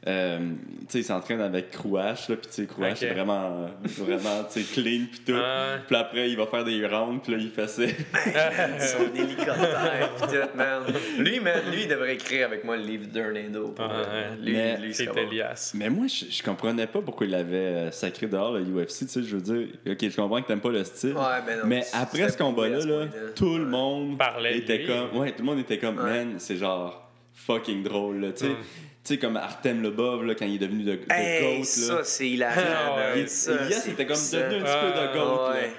Euh, 0.07 0.39
tu 0.39 0.85
sais, 0.89 0.99
il 0.99 1.03
s'entraîne 1.03 1.41
avec 1.41 1.69
Crouache, 1.69 2.27
là, 2.29 2.35
puis 2.35 2.47
tu 2.47 2.53
sais, 2.55 2.65
Crouache 2.65 2.97
Ok. 2.97 3.03
est 3.03 3.13
vraiment, 3.13 3.67
vraiment, 3.83 4.43
tu 4.51 4.63
sais, 4.63 4.73
clean, 4.81 5.05
puis 5.11 5.21
tout. 5.27 5.33
Ouais. 5.33 5.77
Puis 5.85 5.95
après, 5.95 6.29
il 6.31 6.35
va 6.37 6.47
faire 6.47 6.63
des 6.63 6.87
rounds, 6.87 7.21
puis 7.21 7.33
là, 7.33 7.37
il 7.39 7.49
fait 7.51 7.67
ça. 7.67 7.83
Son 8.79 9.13
hélicoptère, 9.15 10.09
pis 10.15 10.21
tout, 10.27 10.57
man. 10.57 10.81
Lui, 11.19 11.39
man, 11.39 11.61
lui, 11.71 11.83
il 11.83 11.87
devrait 11.87 12.15
écrire 12.15 12.47
avec 12.47 12.63
moi 12.63 12.77
le 12.77 12.83
livre 12.83 13.05
d'Hernando. 13.07 13.67
pour 13.75 13.85
Ah. 13.85 14.33
Lui, 14.41 14.53
Mais 14.53 14.77
lui, 14.77 14.93
bon. 15.05 15.13
Elias. 15.17 15.71
Mais 15.75 15.89
moi, 15.89 16.07
je, 16.07 16.25
je 16.31 16.41
comprenais 16.43 16.87
pas 16.87 17.01
pourquoi 17.01 17.27
il 17.27 17.35
avait 17.35 17.55
euh, 17.57 17.91
sacré 17.91 18.25
dehors 18.25 18.53
le 18.53 18.61
UFC, 18.61 19.01
tu 19.01 19.07
sais, 19.07 19.21
je 19.23 19.35
veux 19.37 19.41
dire, 19.41 19.67
ok, 19.85 20.09
je 20.09 20.15
comprends 20.15 20.41
que 20.41 20.47
t'aimes 20.47 20.61
pas 20.61 20.71
le 20.71 20.83
style. 20.83 21.13
Ouais, 21.13 21.23
mais 21.45 21.55
non, 21.57 21.61
mais 21.65 21.83
après 21.93 22.27
ce 22.29 22.37
combat-là, 22.37 22.83
là, 22.85 23.05
tout 23.35 23.57
le 23.57 23.65
monde 23.65 24.17
Parlait 24.17 24.57
était 24.57 24.79
lui. 24.79 24.87
comme, 24.87 25.19
ouais, 25.19 25.29
tout 25.31 25.39
le 25.39 25.45
monde 25.45 25.59
était 25.59 25.77
comme, 25.77 25.97
Ouais. 25.97 26.25
man, 26.25 26.35
c'est 26.39 26.55
genre 26.57 27.07
fucking 27.33 27.83
drôle, 27.83 28.19
là, 28.21 28.31
tu 28.31 28.45
sais. 28.45 28.49
Mm. 28.51 28.55
Tu 29.03 29.13
sais, 29.15 29.17
comme 29.19 29.35
Artem 29.37 29.81
Lobov, 29.81 30.23
là, 30.25 30.35
quand 30.35 30.45
il 30.45 30.55
est 30.55 30.59
devenu 30.59 30.83
de, 30.83 30.91
de 30.95 30.99
Hey, 31.09 31.57
GOAT, 31.59 31.63
ça, 31.65 31.95
là. 31.95 32.01
c'est 32.03 32.29
hilarant. 32.29 32.53
Ah, 32.97 33.13
Ça, 33.27 33.51
Elias 33.65 33.81
c'est 33.83 33.91
était 33.91 34.05
comme 34.05 34.15
ça. 34.15 34.37
devenu 34.41 34.61
un 34.61 34.63
petit 34.63 34.73
peu 34.79 34.87
de 34.91 35.07
Ah, 35.07 35.11
GOAT, 35.13 35.35
là. 35.49 35.51
ouais. 35.53 35.69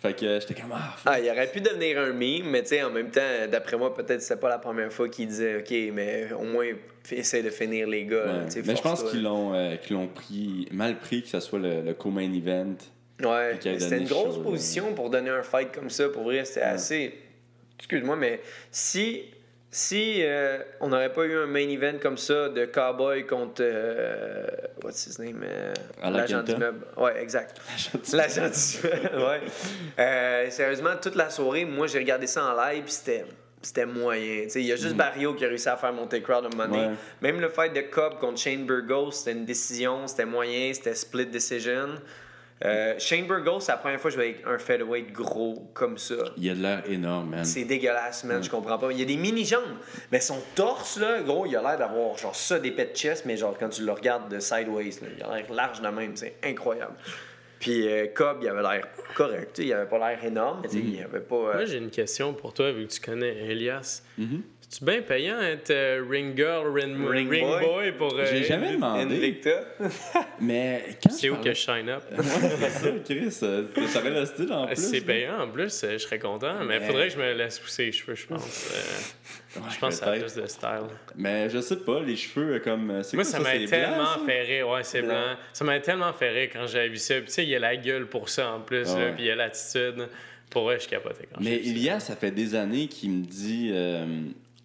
Fait 0.00 0.16
que 0.18 0.26
euh, 0.26 0.40
j'étais 0.40 0.54
comme, 0.60 0.72
ah, 0.74 0.96
Ah, 1.06 1.20
il 1.20 1.30
aurait 1.30 1.46
pu 1.46 1.60
devenir 1.60 2.00
un 2.00 2.12
meme, 2.12 2.50
mais 2.50 2.62
tu 2.62 2.70
sais, 2.70 2.82
en 2.82 2.90
même 2.90 3.10
temps, 3.10 3.20
d'après 3.48 3.76
moi, 3.76 3.94
peut-être 3.94 4.20
c'était 4.20 4.40
pas 4.40 4.48
la 4.48 4.58
première 4.58 4.92
fois 4.92 5.08
qu'il 5.08 5.28
disait, 5.28 5.58
OK, 5.58 5.72
mais 5.94 6.32
au 6.32 6.42
moins, 6.42 6.66
essaie 7.12 7.42
de 7.44 7.50
finir 7.50 7.86
les 7.86 8.04
gars. 8.04 8.24
là, 8.24 8.32
Ouais. 8.52 8.62
Mais 8.66 8.74
je 8.74 8.82
pense 8.82 9.04
qu'ils 9.04 9.22
là. 9.22 9.28
l'ont 9.28 9.54
euh, 9.54 9.76
qu'ils 9.76 9.94
l'ont 9.94 10.08
pris 10.08 10.66
mal 10.72 10.98
pris 10.98 11.22
que 11.22 11.28
ça 11.28 11.40
soit 11.40 11.60
le, 11.60 11.82
le 11.82 11.94
co-main 11.94 12.32
event. 12.32 12.74
Ouais, 13.22 13.56
c'était 13.62 13.98
une 13.98 14.08
grosse 14.08 14.34
chaud, 14.34 14.40
position 14.42 14.92
pour 14.94 15.08
donner 15.08 15.30
un 15.30 15.44
fight 15.44 15.70
comme 15.72 15.88
ça. 15.88 16.08
Pour 16.08 16.24
vrai, 16.24 16.44
c'était 16.44 16.62
assez. 16.62 17.14
Excuse-moi, 17.78 18.16
mais 18.16 18.40
si. 18.72 19.22
Si 19.74 20.18
euh, 20.22 20.58
on 20.80 20.88
n'aurait 20.88 21.12
pas 21.14 21.24
eu 21.24 21.34
un 21.34 21.46
main 21.46 21.66
event 21.66 21.94
comme 22.00 22.18
ça 22.18 22.50
de 22.50 22.66
Cowboy 22.66 23.24
contre. 23.26 23.62
euh, 23.62 24.46
what's 24.84 25.06
his 25.06 25.18
name? 25.18 25.42
euh, 25.44 25.72
L'agent 26.10 26.42
du 26.42 26.54
meuble. 26.56 26.84
Ouais, 26.98 27.22
exact. 27.22 27.58
L'agent 28.12 28.50
du 28.50 28.86
meuble, 28.86 29.24
ouais. 29.96 30.50
Sérieusement, 30.50 30.90
toute 31.00 31.14
la 31.14 31.30
soirée, 31.30 31.64
moi, 31.64 31.86
j'ai 31.86 31.98
regardé 32.00 32.26
ça 32.26 32.44
en 32.44 32.56
live, 32.66 32.84
puis 32.84 32.92
c'était. 32.92 33.24
C'était 33.64 33.86
moyen. 33.86 34.48
Il 34.56 34.62
y 34.62 34.72
a 34.72 34.76
juste 34.76 34.96
Barrio 34.96 35.34
qui 35.34 35.44
a 35.44 35.48
réussi 35.48 35.68
à 35.68 35.76
faire 35.76 35.92
monter 35.92 36.20
crowd 36.20 36.44
à 36.44 36.48
un 36.48 36.50
moment 36.50 36.66
donné. 36.66 36.88
Ouais. 36.88 36.94
Même 37.20 37.40
le 37.40 37.48
fight 37.48 37.72
de 37.72 37.82
Cobb 37.82 38.18
contre 38.18 38.40
Shane 38.40 38.66
Burgos, 38.66 39.12
c'était 39.12 39.38
une 39.38 39.44
décision, 39.44 40.08
c'était 40.08 40.24
moyen, 40.24 40.74
c'était 40.74 40.96
split 40.96 41.26
decision. 41.26 41.90
Euh, 42.64 42.94
Shane 42.98 43.26
Burgos, 43.26 43.60
c'est 43.60 43.72
la 43.72 43.78
première 43.78 44.00
fois 44.00 44.10
que 44.10 44.16
je 44.16 44.20
vais 44.20 44.28
avec 44.30 44.46
un 44.46 44.58
featherweight 44.58 45.12
gros 45.12 45.68
comme 45.74 45.98
ça. 45.98 46.14
Il 46.36 46.48
a 46.48 46.54
de 46.54 46.62
l'air 46.62 46.82
énorme, 46.88 47.30
man. 47.30 47.44
C'est 47.44 47.64
dégueulasse, 47.64 48.22
man, 48.24 48.42
je 48.42 48.48
comprends 48.50 48.78
pas. 48.78 48.92
Il 48.92 48.98
y 48.98 49.02
a 49.02 49.04
des 49.04 49.16
mini-jambes, 49.16 49.76
mais 50.12 50.20
son 50.20 50.38
torse, 50.54 50.98
là, 50.98 51.22
gros, 51.22 51.44
il 51.46 51.56
a 51.56 51.62
l'air 51.62 51.78
d'avoir 51.78 52.16
genre 52.18 52.36
ça, 52.36 52.58
des 52.60 52.70
pets 52.70 52.92
de 52.92 52.96
chest, 52.96 53.24
mais 53.26 53.36
genre 53.36 53.56
quand 53.58 53.68
tu 53.70 53.84
le 53.84 53.92
regardes 53.92 54.32
de 54.32 54.38
sideways, 54.38 54.90
là, 55.02 55.08
il 55.16 55.22
a 55.22 55.36
l'air 55.36 55.52
large 55.52 55.80
de 55.80 55.88
même, 55.88 56.16
c'est 56.16 56.36
incroyable. 56.44 56.94
Puis 57.58 57.88
euh, 57.88 58.06
Cobb, 58.12 58.38
il 58.42 58.48
avait 58.48 58.62
l'air 58.62 58.88
correct, 59.14 59.58
il 59.58 59.72
avait 59.72 59.88
pas 59.88 59.98
l'air 59.98 60.24
énorme, 60.24 60.62
mais 60.62 60.78
il 60.80 61.02
avait 61.02 61.20
pas... 61.20 61.36
euh, 61.36 61.52
Moi, 61.54 61.64
j'ai 61.64 61.78
une 61.78 61.90
question 61.90 62.32
pour 62.34 62.52
toi, 62.52 62.72
vu 62.72 62.86
que 62.86 62.92
tu 62.92 63.00
connais 63.00 63.36
Elias. 63.48 64.02
Mm-hmm. 64.18 64.40
C'est-tu 64.72 64.84
bien 64.86 65.02
payant 65.02 65.38
être 65.42 65.68
euh, 65.70 66.02
ring 66.08 66.34
girl, 66.34 66.66
ring, 66.72 66.96
Ring 67.06 67.28
ring 67.28 67.44
boy? 67.46 67.60
boy 67.62 67.92
pour. 67.92 68.14
euh, 68.18 68.24
J'ai 68.24 68.42
jamais 68.44 68.72
demandé. 68.72 69.16
Invicta. 69.16 69.50
Mais 70.40 70.82
quand 71.02 71.10
C'est 71.12 71.28
où 71.28 71.34
parlais- 71.34 71.50
que 71.50 71.54
je 71.56 71.60
shine 71.60 71.88
up? 71.90 72.02
Ouais, 72.16 72.24
c'est 72.24 72.70
ça, 72.70 72.88
Chris. 73.04 73.38
euh, 73.42 73.64
T'aurais 73.92 74.10
le 74.10 74.24
style 74.24 74.50
en 74.50 74.66
plus. 74.66 74.76
C'est 74.76 75.00
payant 75.02 75.40
en 75.42 75.48
plus, 75.48 75.84
euh, 75.84 75.92
je 75.92 75.98
serais 75.98 76.18
content, 76.18 76.54
mais 76.64 76.76
il 76.76 76.80
Mais- 76.80 76.86
faudrait 76.86 77.08
que 77.08 77.12
je 77.12 77.18
me 77.18 77.32
laisse 77.34 77.58
pousser 77.58 77.84
les 77.86 77.92
cheveux, 77.92 78.14
je 78.14 78.26
pense. 78.26 78.70
Euh, 78.74 79.60
Ouais, 79.60 79.62
je 79.70 79.78
pense 79.78 79.98
que 80.00 80.04
ça 80.06 80.10
a 80.10 80.16
plus 80.18 80.34
de 80.34 80.46
style. 80.46 80.68
Mais 81.16 81.50
je 81.50 81.60
sais 81.60 81.76
pas, 81.76 82.00
les 82.00 82.16
cheveux 82.16 82.58
comme. 82.60 83.02
C'est 83.02 83.16
Moi, 83.16 83.24
quoi 83.24 83.30
ça 83.32 83.36
ça, 83.36 83.42
m'a 83.44 83.50
c'est 83.50 83.58
blanc, 83.58 83.68
tellement 83.68 84.06
ça? 84.06 84.20
fait 84.24 84.42
rire. 84.42 84.68
Ouais, 84.70 84.82
c'est 84.84 85.02
Blanc. 85.02 85.10
blanc. 85.10 85.36
Ça 85.52 85.64
m'a 85.66 85.80
tellement 85.80 86.12
fait 86.14 86.30
rire 86.30 86.48
quand 86.54 86.66
j'avais 86.66 86.88
vu 86.88 86.96
ça. 86.96 87.16
Puis, 87.16 87.26
tu 87.26 87.32
sais, 87.32 87.42
il 87.42 87.50
y 87.50 87.56
a 87.56 87.58
la 87.58 87.76
gueule 87.76 88.06
pour 88.06 88.30
ça 88.30 88.52
en 88.52 88.60
plus, 88.60 88.88
Ah 88.96 88.98
là, 88.98 89.12
puis 89.12 89.24
il 89.24 89.26
y 89.26 89.30
a 89.30 89.34
l'attitude. 89.36 90.08
Pour 90.48 90.64
vrai, 90.64 90.78
je 90.80 90.88
capotais 90.88 91.28
quand 91.30 91.40
Mais 91.42 91.58
vu 91.58 91.64
ça. 91.64 91.70
Ilias, 91.70 92.00
ça 92.00 92.16
fait 92.16 92.30
des 92.30 92.54
années 92.54 92.86
qu'il 92.88 93.10
me 93.10 93.24
dit 93.26 93.68
euh, 93.74 94.06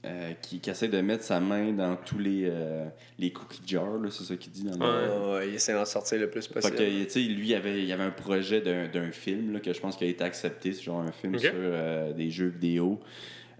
euh, 0.07 0.33
qu'il 0.41 0.59
essaie 0.69 0.87
de 0.87 1.01
mettre 1.01 1.23
sa 1.23 1.39
main 1.39 1.71
dans 1.73 1.95
tous 1.95 2.17
les, 2.19 2.43
euh, 2.45 2.87
les 3.19 3.31
cookie 3.31 3.61
jars, 3.65 3.97
là, 4.01 4.09
c'est 4.09 4.23
ça 4.23 4.35
qu'il 4.35 4.51
dit 4.51 4.63
dans 4.63 4.73
le. 4.73 4.79
Ouais. 4.79 5.09
Ah, 5.11 5.33
ouais, 5.39 5.49
il 5.49 5.55
essaie 5.55 5.73
d'en 5.73 5.85
sortir 5.85 6.19
le 6.19 6.29
plus 6.29 6.47
Fait 6.47 6.53
possible. 6.53 6.75
que, 6.77 7.03
tu 7.03 7.09
sais, 7.09 7.19
lui, 7.21 7.47
il 7.49 7.55
avait, 7.55 7.83
il 7.83 7.91
avait 7.91 8.03
un 8.03 8.11
projet 8.11 8.61
d'un 8.61 8.87
d'un 8.87 9.11
film 9.11 9.53
là, 9.53 9.59
que 9.59 9.73
je 9.73 9.79
pense 9.79 9.95
qu'il 9.97 10.07
a 10.07 10.09
été 10.09 10.23
accepté. 10.23 10.71
C'est 10.73 10.83
genre 10.83 11.01
un 11.01 11.11
film 11.11 11.37
sur 11.37 11.51
euh, 11.53 12.13
des 12.13 12.29
jeux 12.29 12.47
vidéo. 12.47 12.99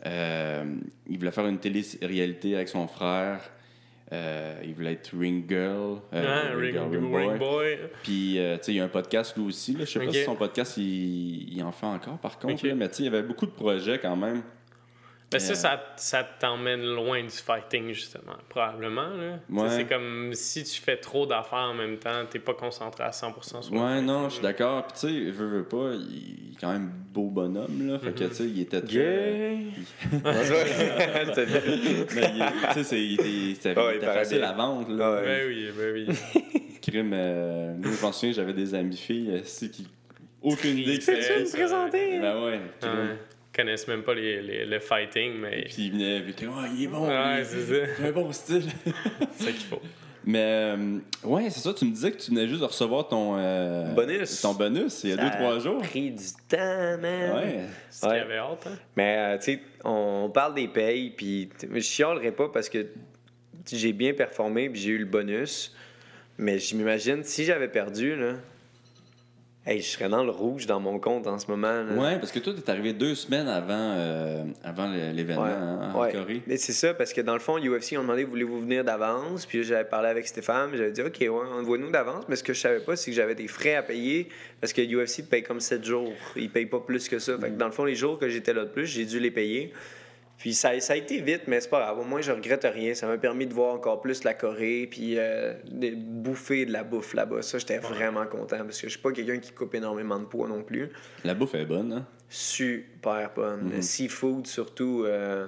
Euh, 0.05 0.63
il 1.09 1.17
voulait 1.17 1.31
faire 1.31 1.47
une 1.47 1.57
télé-réalité 1.59 2.55
avec 2.55 2.69
son 2.69 2.87
frère. 2.87 3.41
Euh, 4.13 4.61
il 4.63 4.73
voulait 4.73 4.93
être 4.93 5.11
Ring 5.19 5.43
Girl. 5.49 5.97
euh, 6.13 6.55
Ouais, 6.55 6.65
ring, 6.67 6.73
Girl, 6.73 6.89
ring, 6.95 7.11
Boy. 7.11 7.37
boy. 7.37 7.77
Puis, 8.03 8.39
euh, 8.39 8.55
tu 8.57 8.63
sais, 8.63 8.71
il 8.71 8.75
y 8.75 8.79
a 8.79 8.85
un 8.85 8.89
podcast 8.89 9.35
lui 9.35 9.43
aussi. 9.43 9.73
Là. 9.73 9.79
Je 9.83 9.91
sais 9.91 9.99
pas 10.05 10.11
si 10.13 10.23
son 10.23 10.35
podcast, 10.37 10.77
il, 10.77 11.53
il 11.53 11.61
en 11.63 11.73
fait 11.73 11.87
encore 11.87 12.17
par 12.17 12.39
contre. 12.39 12.65
Là, 12.65 12.73
mais 12.75 12.87
tu 12.87 12.95
sais, 12.95 13.03
il 13.03 13.05
y 13.07 13.09
avait 13.09 13.23
beaucoup 13.23 13.45
de 13.45 13.51
projets 13.51 13.99
quand 13.99 14.15
même. 14.15 14.43
Mais 15.33 15.39
ça, 15.39 15.51
Euh, 15.51 15.55
ça, 15.55 15.83
ça 15.97 16.23
t'emmène 16.39 16.83
loin 16.85 17.21
du 17.21 17.29
fighting, 17.29 17.91
justement, 17.91 18.37
probablement. 18.47 19.09
Tu 19.49 19.53
Ouais. 19.53 19.69
C'est 19.69 19.83
comme 19.85 20.31
si 20.33 20.63
tu 20.63 20.79
fais 20.81 20.95
trop 20.95 21.25
d'affaires 21.25 21.57
en 21.59 21.73
même 21.73 21.97
temps, 21.97 22.23
t'es 22.29 22.39
pas 22.39 22.53
concentré 22.53 23.03
à 23.03 23.11
100% 23.11 23.61
sur 23.63 23.73
le 23.73 23.79
Ouais, 23.81 24.01
non, 24.01 24.29
je 24.29 24.35
suis 24.35 24.41
d'accord. 24.43 24.87
Puis, 24.87 24.93
tu 25.01 25.07
sais, 25.25 25.31
veux, 25.31 25.47
veux 25.47 25.63
pas, 25.65 25.91
il 25.95 26.53
est 26.53 26.59
quand 26.61 26.71
même 26.71 26.89
beau 27.13 27.29
bonhomme. 27.29 27.87
Là. 27.91 27.99
Fait 27.99 28.11
que, 28.13 28.23
Mhm. 28.23 28.29
tu 28.29 28.35
sais, 28.35 28.43
il 28.45 28.61
était. 28.61 28.81
Mais 32.15 32.31
tu 32.69 32.73
sais, 32.73 32.83
c'est- 32.83 33.03
il 33.03 33.13
était, 33.15 33.55
c'était- 33.55 33.73
paraît 33.73 33.99
facile 33.99 34.43
à 34.43 34.53
vendre. 34.53 34.89
Là. 34.95 35.15
Ouais. 35.15 35.25
Ben 35.25 35.47
oui, 35.47 35.67
ben 35.77 35.93
oui. 35.93 36.07
Crime, 36.81 37.11
euh, 37.13 37.73
moi, 37.77 37.91
je 37.97 38.01
m'en 38.01 38.11
souviens, 38.11 38.31
j'avais 38.33 38.53
des 38.53 38.73
amis 38.73 38.95
filles 38.97 39.29
euh, 39.31 39.39
c'est 39.43 39.69
qui. 39.69 39.87
Aucune 40.41 40.77
idée 40.77 40.97
que 40.97 41.03
c'était. 41.03 41.39
me 41.41 41.51
présenter? 41.51 42.19
Ben 42.19 42.43
ouais. 42.43 42.61
Ils 43.57 43.61
connaissent 43.63 43.87
même 43.87 44.03
pas 44.03 44.13
les, 44.13 44.39
les- 44.41 44.65
le 44.65 44.79
fighting, 44.79 45.33
mais. 45.39 45.63
Puis 45.65 45.75
il 45.87 45.91
venait, 45.93 46.21
puis 46.21 46.45
ouais, 46.45 46.53
il 46.75 46.83
est 46.83 46.87
bon. 46.87 47.07
Ouais, 47.07 47.39
il- 47.39 47.45
c'est 47.45 47.61
ça. 47.97 48.03
a 48.03 48.07
un 48.07 48.11
bon 48.11 48.31
style. 48.31 48.63
C'est 49.31 49.45
ça 49.45 49.51
qu'il 49.51 49.61
faut. 49.65 49.81
Mais, 50.29 50.43
euh, 50.43 50.99
ouais, 51.23 51.49
c'est 51.49 51.61
ça, 51.61 51.73
tu 51.73 51.85
me 51.85 51.91
disais 51.91 52.11
que 52.11 52.17
tu 52.17 52.31
venais 52.31 52.47
juste 52.49 52.59
de 52.59 52.65
recevoir 52.65 53.07
ton. 53.07 53.35
euh, 53.37 53.93
Bonus. 53.93 54.41
Ton 54.41 54.53
bonus, 54.53 55.03
il 55.05 55.11
y 55.11 55.13
a 55.13 55.15
Ça 55.15 55.23
deux, 55.23 55.29
trois 55.31 55.57
jours. 55.59 55.81
pris 55.81 56.11
du 56.11 56.23
temps, 56.49 56.97
man. 56.99 57.31
Ouais. 57.35 57.59
C'est 57.89 58.05
Ouais. 58.07 58.11
qu'il 58.11 58.21
y 58.21 58.25
avait 58.25 58.37
hâte, 58.37 58.67
hein? 58.67 58.75
Mais, 58.97 59.15
euh, 59.17 59.37
tu 59.37 59.43
sais, 59.53 59.61
on 59.85 60.29
parle 60.33 60.53
des 60.53 60.67
payes, 60.67 61.11
puis 61.11 61.49
je 61.73 61.79
chialerai 61.79 62.31
pas 62.33 62.49
parce 62.49 62.67
que 62.67 62.85
j'ai 63.71 63.93
bien 63.93 64.13
performé, 64.13 64.69
puis 64.69 64.81
j'ai 64.81 64.91
eu 64.91 64.97
le 64.97 65.05
bonus. 65.05 65.73
Mais 66.37 66.59
je 66.59 66.75
m'imagine, 66.75 67.23
si 67.23 67.45
j'avais 67.45 67.69
perdu, 67.69 68.15
là, 68.17 68.33
hey, 69.67 69.81
je 69.81 69.87
serais 69.87 70.07
dans 70.09 70.23
le 70.23 70.31
rouge 70.31 70.65
dans 70.65 70.79
mon 70.79 70.97
compte 70.97 71.27
en 71.27 71.37
ce 71.37 71.51
moment. 71.51 71.83
Ouais, 71.97 72.17
parce 72.17 72.31
que 72.31 72.39
toi, 72.39 72.53
t'es 72.53 72.69
arrivé 72.71 72.93
deux 72.93 73.13
semaines 73.15 73.47
avant, 73.47 73.73
euh, 73.97 74.43
avant 74.63 74.87
l'événement 74.87 75.43
Ouais. 75.43 75.49
hein, 75.51 75.91
en 75.93 76.01
Ouais. 76.01 76.11
Corée. 76.11 76.41
Mais 76.47 76.57
c'est 76.57 76.71
ça, 76.73 76.93
parce 76.93 77.11
que 77.13 77.21
dans 77.21 77.33
le 77.33 77.39
fond, 77.39 77.57
UFC 77.59 77.97
ont 77.97 78.01
demandé 78.01 78.23
voulez-vous 78.23 78.61
venir 78.61 78.83
d'avance? 78.83 79.45
Puis 79.45 79.63
j'avais 79.63 79.83
parlé 79.87 80.07
avec 80.09 80.25
Stéphane, 80.27 80.71
j'avais 80.73 80.91
dit 80.91 81.01
ok, 81.01 81.17
ouais, 81.19 81.29
envoie-nous 81.29 81.91
d'avance. 81.91 82.23
Mais 82.29 82.35
ce 82.37 82.43
que 82.43 82.53
je 82.53 82.59
savais 82.61 82.79
pas, 82.79 82.95
c'est 82.95 83.11
que 83.11 83.17
j'avais 83.17 83.35
des 83.35 83.47
frais 83.47 83.75
à 83.75 83.83
payer 83.83 84.29
parce 84.61 84.73
que 84.73 84.81
UFC 84.81 85.21
paye 85.29 85.43
comme 85.43 85.59
7 85.59 85.83
jours. 85.83 86.13
Ils 86.35 86.49
payent 86.49 86.65
pas 86.65 86.79
plus 86.79 87.09
que 87.09 87.19
ça. 87.19 87.37
Fait 87.37 87.49
que 87.49 87.57
dans 87.57 87.65
le 87.67 87.71
fond, 87.73 87.83
les 87.83 87.95
jours 87.95 88.17
que 88.17 88.29
j'étais 88.29 88.53
là 88.53 88.63
de 88.63 88.69
plus, 88.69 88.85
j'ai 88.87 89.05
dû 89.05 89.19
les 89.19 89.31
payer. 89.31 89.73
Puis 90.37 90.53
ça, 90.53 90.79
ça 90.79 90.93
a 90.93 90.95
été 90.95 91.19
vite, 91.19 91.43
mais 91.47 91.59
c'est 91.59 91.69
pas 91.69 91.79
grave. 91.81 91.99
Au 91.99 92.03
moins, 92.03 92.21
je 92.21 92.31
regrette 92.31 92.63
rien. 92.71 92.93
Ça 92.93 93.07
m'a 93.07 93.17
permis 93.17 93.47
de 93.47 93.53
voir 93.53 93.73
encore 93.73 94.01
plus 94.01 94.23
la 94.23 94.33
Corée, 94.35 94.87
puis 94.89 95.17
euh, 95.17 95.53
de 95.65 95.91
bouffer 95.95 96.65
de 96.65 96.71
la 96.71 96.83
bouffe 96.83 97.13
là-bas. 97.15 97.41
Ça, 97.41 97.57
j'étais 97.57 97.79
vraiment 97.79 98.25
content 98.27 98.57
parce 98.59 98.79
que 98.79 98.87
je 98.87 98.91
suis 98.93 99.01
pas 99.01 99.11
quelqu'un 99.11 99.39
qui 99.39 99.51
coupe 99.51 99.73
énormément 99.73 100.19
de 100.19 100.25
poids 100.25 100.47
non 100.47 100.61
plus 100.63 100.89
La 101.23 101.33
bouffe 101.33 101.55
est 101.55 101.65
bonne, 101.65 101.91
hein? 101.91 102.05
super 102.29 103.31
bonne. 103.35 103.63
Mhm. 103.67 103.71
Le 103.77 103.81
seafood, 103.81 104.45
surtout. 104.47 105.03
euh, 105.05 105.47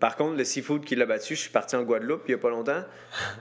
Par 0.00 0.16
contre, 0.16 0.36
le 0.38 0.44
seafood 0.44 0.84
qui 0.84 0.96
l'a 0.96 1.04
battu, 1.04 1.34
je 1.34 1.40
suis 1.40 1.50
parti 1.50 1.76
en 1.76 1.82
Guadeloupe 1.82 2.22
il 2.26 2.30
y 2.30 2.34
a 2.34 2.38
pas 2.38 2.48
longtemps. 2.48 2.82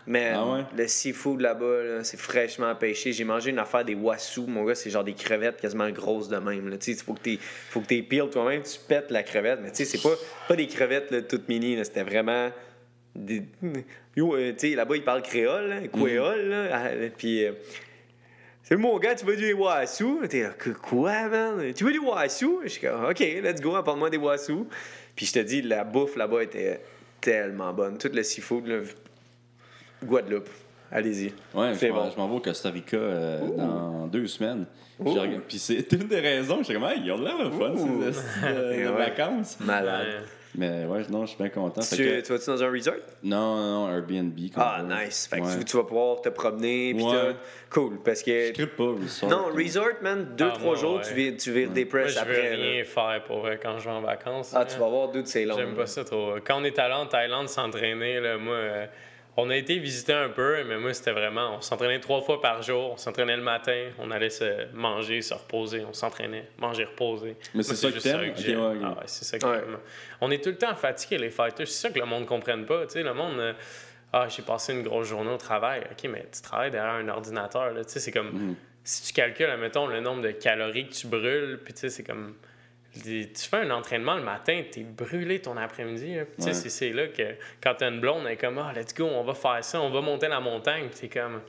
Mais 0.06 0.34
Ah 0.36 0.46
ouais? 0.46 0.62
le 0.76 0.86
seafood 0.88 1.40
là-bas, 1.40 1.84
là, 1.84 2.04
c'est 2.04 2.20
fraîchement 2.20 2.76
pêché. 2.76 3.14
J'ai 3.14 3.24
mangé 3.24 3.52
une 3.52 3.60
affaire 3.60 3.86
des 3.86 3.96
wassous. 3.96 4.48
Mon 4.48 4.66
gars, 4.66 4.76
c'est 4.76 4.90
genre 4.90 5.06
des 5.06 5.14
crevettes 5.14 5.62
quasiment 5.62 5.90
grosses 5.92 6.28
de 6.28 6.38
même. 6.38 6.68
là. 6.70 6.78
Tu 6.78 6.94
sais, 6.94 7.00
il 7.00 7.04
faut 7.06 7.14
que 7.14 7.22
tu 7.22 7.38
faut 7.70 7.80
que 7.80 8.26
toi-même, 8.32 8.64
tu 8.64 8.78
pètes 8.86 9.12
la 9.12 9.24
crevette. 9.24 9.60
Mais 9.64 9.72
tu 9.72 9.78
sais, 9.78 9.86
c'est 9.86 10.02
pas, 10.02 10.14
pas 10.50 10.56
des 10.58 10.68
crevettes 10.68 11.10
là, 11.12 11.22
toutes 11.22 11.48
mini. 11.48 11.76
là. 11.78 11.86
C'était 11.86 12.04
vraiment. 12.04 12.50
Des... 13.16 13.44
Euh, 14.18 14.52
tu 14.52 14.56
sais, 14.58 14.76
là-bas, 14.76 14.96
ils 14.98 15.04
parlent 15.06 15.22
créole, 15.22 15.68
là, 15.70 15.88
créole. 15.88 16.42
là. 16.50 16.68
Ah, 16.74 16.90
Puis. 17.18 17.46
euh, 17.46 17.54
c'est 18.64 18.76
mon 18.78 18.98
gars, 19.00 19.16
tu 19.16 19.26
veux 19.26 19.36
du 19.36 19.52
wassou? 19.54 20.22
T'es 20.30 20.44
là, 20.44 20.50
Que- 20.50 20.70
quoi, 20.70 21.28
man? 21.28 21.74
Tu 21.74 21.84
veux 21.84 21.92
des 21.92 21.98
wassou? 22.00 22.62
Je 22.64 22.70
suis 22.70 22.82
comme, 22.82 23.04
OK, 23.06 23.20
let's 23.20 23.60
go, 23.60 23.76
apporte-moi 23.76 24.10
des 24.10 24.18
wassou. 24.18 24.68
Puis 25.16 25.26
je 25.26 25.34
te 25.34 25.40
dis, 25.40 25.62
la 25.62 25.84
bouffe 25.84 26.16
là-bas 26.16 26.44
était 26.44 26.82
tellement 27.20 27.74
bonne. 27.74 27.98
Tout 27.98 28.10
le 28.14 28.24
seafood, 28.24 28.68
là, 28.68 28.80
Guadeloupe. 30.04 30.50
Allez-y. 30.92 31.32
Ouais, 31.54 31.74
C'est 31.76 31.88
je 31.88 31.94
m'en 31.94 32.04
bon. 32.06 32.12
je 32.12 32.18
m'en 32.18 32.28
vais 32.28 32.36
au 32.36 32.40
Costa 32.40 32.70
Rica 32.70 32.98
euh, 32.98 33.40
dans 33.56 34.08
deux 34.08 34.28
semaines. 34.28 34.66
Puis, 35.48 35.58
c'est 35.58 35.92
une 35.94 36.08
des 36.08 36.20
raisons, 36.20 36.58
je 36.60 36.64
suis 36.66 36.74
comme, 36.74 36.88
ils 37.04 37.12
ont 37.12 37.18
de 37.18 37.24
l'air 37.24 37.38
le 37.38 37.50
fun, 37.52 37.74
ces 37.76 38.44
ouais. 38.46 38.84
vacances. 38.92 39.58
Malade. 39.62 40.24
Mais 40.56 40.86
ouais, 40.86 41.02
non, 41.10 41.22
je 41.26 41.30
suis 41.30 41.38
bien 41.38 41.50
content. 41.50 41.82
Tu, 41.82 41.96
que- 41.96 42.20
tu 42.22 42.32
vas-tu 42.34 42.46
dans 42.48 42.64
un 42.64 42.72
resort? 42.72 42.96
Non, 43.24 43.56
non, 43.56 43.88
non, 43.88 43.94
Airbnb. 43.96 44.38
comme 44.54 44.64
Ah, 44.66 44.84
nice. 44.84 45.28
Fait 45.28 45.40
que 45.40 45.46
Ouais. 45.46 45.58
tu, 45.60 45.66
tu 45.66 45.78
vas 45.78 45.84
pouvoir 45.84 46.22
te 46.22 46.30
promener. 46.30 46.94
Ouais. 46.94 47.36
Cool. 47.70 48.00
Parce 48.04 48.22
que. 48.22 48.52
Je 48.58 48.66
pas, 48.66 48.84
resort. 49.02 49.30
Non, 49.30 49.46
resort, 49.56 50.02
man, 50.02 50.28
deux, 50.36 50.46
Ah, 50.50 50.52
trois 50.54 50.66
moi, 50.72 50.76
jours, 50.76 50.96
ouais. 50.96 51.02
tu 51.08 51.14
vires, 51.14 51.34
tu 51.38 51.52
vires 51.54 51.70
des 51.70 51.86
press 51.86 52.10
je 52.10 52.16
veux 52.16 52.22
après. 52.22 52.58
là. 52.58 52.64
rien 52.64 52.84
faire 52.84 53.24
pour 53.26 53.40
vrai 53.40 53.60
quand 53.62 53.80
je 53.80 53.86
vais 53.86 53.92
en 53.96 54.02
vacances. 54.02 54.52
Ah, 54.56 54.66
tu 54.66 54.78
vas 54.78 54.88
voir 54.90 55.08
d'où 55.10 55.22
c'est 55.24 55.46
long. 55.46 55.56
J'aime 55.58 55.74
pas 55.76 55.86
ça 55.88 56.04
trop. 56.04 56.34
Quand 56.46 56.60
on 56.60 56.64
est 56.66 56.78
allé 56.80 56.94
en 56.96 57.06
Thaïlande 57.06 57.48
s'entraîner, 57.48 58.20
là, 58.20 58.38
moi, 58.38 58.56
euh, 58.56 58.86
on 59.38 59.50
a 59.50 59.56
été 59.56 59.78
visiter 59.80 60.14
un 60.14 60.30
peu, 60.30 60.64
mais 60.66 60.78
moi, 60.78 60.94
c'était 60.94 61.12
vraiment. 61.14 61.56
On 61.58 61.62
s'entraînait 61.62 62.00
trois 62.00 62.22
fois 62.22 62.42
par 62.42 62.62
jour. 62.62 62.92
On 62.94 62.98
s'entraînait 62.98 63.38
le 63.38 63.42
matin, 63.44 63.90
on 64.00 64.12
allait 64.12 64.30
se 64.30 64.72
manger, 64.74 65.22
se 65.22 65.34
reposer. 65.34 65.86
On 65.86 65.94
s'entraînait, 65.94 66.48
manger, 66.60 66.84
reposer. 66.86 67.38
Mais 67.56 67.64
c'est 67.64 67.72
Moi, 67.72 67.78
ça 67.78 67.88
que 67.88 67.94
juste 67.94 68.06
t'aimes? 68.46 68.60
ouais. 68.62 68.78
Ah 68.84 68.90
ouais, 68.90 68.96
c'est 69.06 69.26
ça 69.26 69.40
que 69.40 69.46
Ouais. 69.46 69.60
j'aime. 69.60 69.78
On 70.20 70.30
est 70.32 70.44
tout 70.44 70.50
le 70.50 70.58
temps 70.58 70.76
fatigué, 70.76 71.18
les 71.18 71.30
fighters. 71.30 71.68
C'est 71.68 71.88
ça 71.88 71.90
que 71.90 72.00
le 72.00 72.06
monde 72.06 72.24
ne 72.24 72.28
comprenne 72.28 72.66
pas. 72.66 72.86
Tu 72.88 72.94
sais, 72.94 73.04
le 73.04 73.14
monde. 73.14 73.40
euh, 73.40 73.54
ah, 74.14 74.28
j'ai 74.28 74.42
passé 74.42 74.74
une 74.74 74.84
grosse 74.84 75.08
journée 75.08 75.32
au 75.32 75.38
travail. 75.38 75.84
OK, 75.90 76.10
mais 76.10 76.26
tu 76.34 76.42
travailles 76.42 76.72
derrière 76.72 76.96
un 76.96 77.08
ordinateur. 77.08 77.72
là. 77.72 77.84
Tu 77.86 77.92
sais, 77.92 78.00
c'est 78.02 78.12
comme. 78.12 78.32
Mhm. 78.32 78.56
Si 78.84 79.04
tu 79.04 79.14
calcules, 79.14 79.46
admettons, 79.46 79.88
le 79.88 80.02
nombre 80.02 80.24
de 80.24 80.32
calories 80.32 80.88
que 80.90 80.94
tu 80.94 81.08
brûles, 81.08 81.60
puis 81.64 81.74
tu 81.74 81.82
sais, 81.82 81.90
c'est 81.90 82.04
comme. 82.04 82.36
Tu 82.94 83.30
fais 83.50 83.58
un 83.58 83.72
entraînement 83.72 84.16
le 84.16 84.24
matin, 84.24 84.62
t'es 84.70 84.82
brûlé 84.84 85.40
ton 85.40 85.56
après-midi. 85.58 86.16
là. 86.16 86.26
Puis 86.26 86.36
tu 86.38 86.42
sais, 86.44 86.48
Ouais. 86.50 86.54
c'est- 86.54 86.70
c'est 86.70 86.90
là 86.92 87.08
que 87.08 87.24
quand 87.64 87.74
t'as 87.76 87.90
une 87.90 88.02
blonde, 88.02 88.24
elle 88.26 88.34
est 88.34 88.38
comme 88.38 88.58
Ah, 88.58 88.74
let's 88.76 88.94
go, 88.94 89.06
on 89.06 89.24
va 89.24 89.34
faire 89.34 89.64
ça, 89.64 89.80
on 89.82 89.90
va 89.90 90.02
monter 90.02 90.28
la 90.28 90.40
montagne. 90.42 90.88
Puis 90.90 91.08
t'es 91.10 91.20
comme 91.20 91.42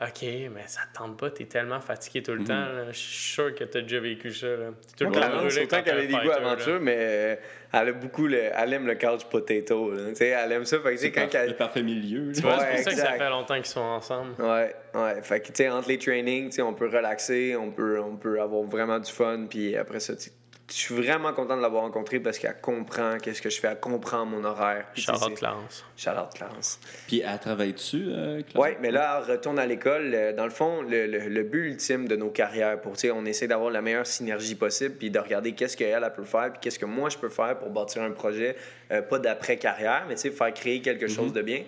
OK, 0.00 0.22
mais 0.22 0.62
ça 0.66 0.80
te 0.92 0.98
tente 0.98 1.16
pas, 1.16 1.30
t'es 1.30 1.44
tellement 1.44 1.80
fatigué 1.80 2.22
tout 2.24 2.32
le 2.34 2.42
temps. 2.42 2.54
là. 2.54 2.86
Je 2.90 2.98
suis 2.98 3.32
sûr 3.34 3.54
que 3.54 3.62
t'as 3.64 3.82
déjà 3.82 4.00
vécu 4.00 4.32
ça. 4.34 4.48
là. 4.48 4.56
T'es 4.56 4.96
tout 4.96 5.04
le 5.04 5.10
Moi, 5.10 5.20
temps 5.20 5.26
Clarence, 5.28 5.44
brûlé 5.52 5.62
autant 5.64 5.82
qu'elle 5.82 5.98
a 5.98 6.00
des 6.06 6.12
goûts 6.12 6.30
aventure, 6.30 6.80
mais 6.80 6.96
euh, 6.98 7.36
elle 7.72 7.88
a 7.88 7.92
beaucoup 7.92 8.26
le, 8.26 8.38
elle 8.54 8.72
aime 8.72 8.86
le 8.88 8.94
couch 8.96 9.24
potato. 9.30 9.92
là. 9.92 10.08
Tu 10.10 10.16
sais, 10.16 10.28
elle 10.28 10.52
aime 10.52 10.64
ça. 10.64 10.78
Fait 10.80 10.82
que, 10.82 10.90
tu 10.90 10.96
sais, 10.98 11.02
C'est 11.06 11.12
quand 11.12 11.20
parfait- 11.30 11.46
le 11.48 11.54
parfait 11.56 11.82
milieu. 11.82 12.26
là. 12.26 12.32
Tu 12.34 12.40
vois, 12.40 12.56
Ouais, 12.58 12.64
c'est 12.68 12.74
pour 12.74 12.84
ça 12.84 12.90
que 12.90 12.96
ça 12.96 13.12
fait 13.12 13.30
longtemps 13.30 13.54
qu'ils 13.56 13.64
sont 13.66 13.80
ensemble. 13.80 14.32
Ouais, 14.42 14.74
ouais. 14.94 15.22
Fait 15.22 15.40
que, 15.40 15.46
tu 15.48 15.52
sais, 15.54 15.68
entre 15.70 15.88
les 15.88 15.98
trainings, 15.98 16.60
on 16.60 16.74
peut 16.74 16.88
relaxer, 16.88 17.54
on 17.56 17.70
peut, 17.70 18.00
on 18.00 18.16
peut 18.16 18.40
avoir 18.42 18.62
vraiment 18.64 18.98
du 18.98 19.10
fun. 19.10 19.46
Puis 19.48 19.76
après 19.76 20.00
ça, 20.00 20.16
tu 20.16 20.22
sais, 20.22 20.32
je 20.74 20.80
suis 20.80 20.94
vraiment 20.94 21.32
content 21.32 21.56
de 21.56 21.62
l'avoir 21.62 21.82
rencontrée 21.82 22.18
parce 22.20 22.38
qu'elle 22.38 22.56
comprend 22.60 23.18
qu'est-ce 23.18 23.42
que 23.42 23.50
je 23.50 23.60
fais, 23.60 23.68
elle 23.68 23.80
comprend 23.80 24.24
mon 24.24 24.42
horaire. 24.44 24.86
Charlotte 24.94 25.40
Lance. 25.40 25.84
Charlotte 25.96 26.32
Classe. 26.34 26.80
Puis 27.06 27.22
elle 27.26 27.38
travaille 27.38 27.72
dessus, 27.72 28.06
euh? 28.08 28.40
Oui, 28.54 28.70
mais 28.80 28.90
là, 28.90 29.22
elle 29.24 29.32
retourne 29.32 29.58
à 29.58 29.66
l'école. 29.66 30.12
Euh, 30.14 30.32
Dans 30.32 30.44
le 30.44 30.50
fond, 30.50 30.82
le, 30.82 31.06
le- 31.06 31.28
le 31.28 31.42
but 31.42 31.66
ultime 31.72 32.08
de 32.08 32.16
nos 32.16 32.30
carrières, 32.30 32.80
pour, 32.80 32.94
on 33.14 33.24
essaie 33.26 33.46
d'avoir 33.46 33.70
la 33.70 33.82
meilleure 33.82 34.06
synergie 34.06 34.54
possible, 34.54 34.94
puis 34.96 35.10
de 35.10 35.18
regarder 35.18 35.52
qu'est-ce 35.52 35.76
qu'elle 35.76 36.02
elle 36.04 36.12
peut 36.12 36.24
faire, 36.24 36.50
puis 36.52 36.60
qu'est-ce 36.60 36.78
que 36.78 36.86
moi 36.86 37.08
je 37.10 37.18
peux 37.18 37.28
faire 37.28 37.58
pour 37.58 37.70
bâtir 37.70 38.02
un 38.02 38.10
projet, 38.10 38.56
euh, 38.90 39.02
pas 39.02 39.18
d'après-carrière, 39.18 40.04
mais 40.08 40.16
faire 40.16 40.54
créer 40.54 40.80
quelque 40.80 41.06
chose 41.06 41.32
de 41.32 41.42
bien. 41.42 41.62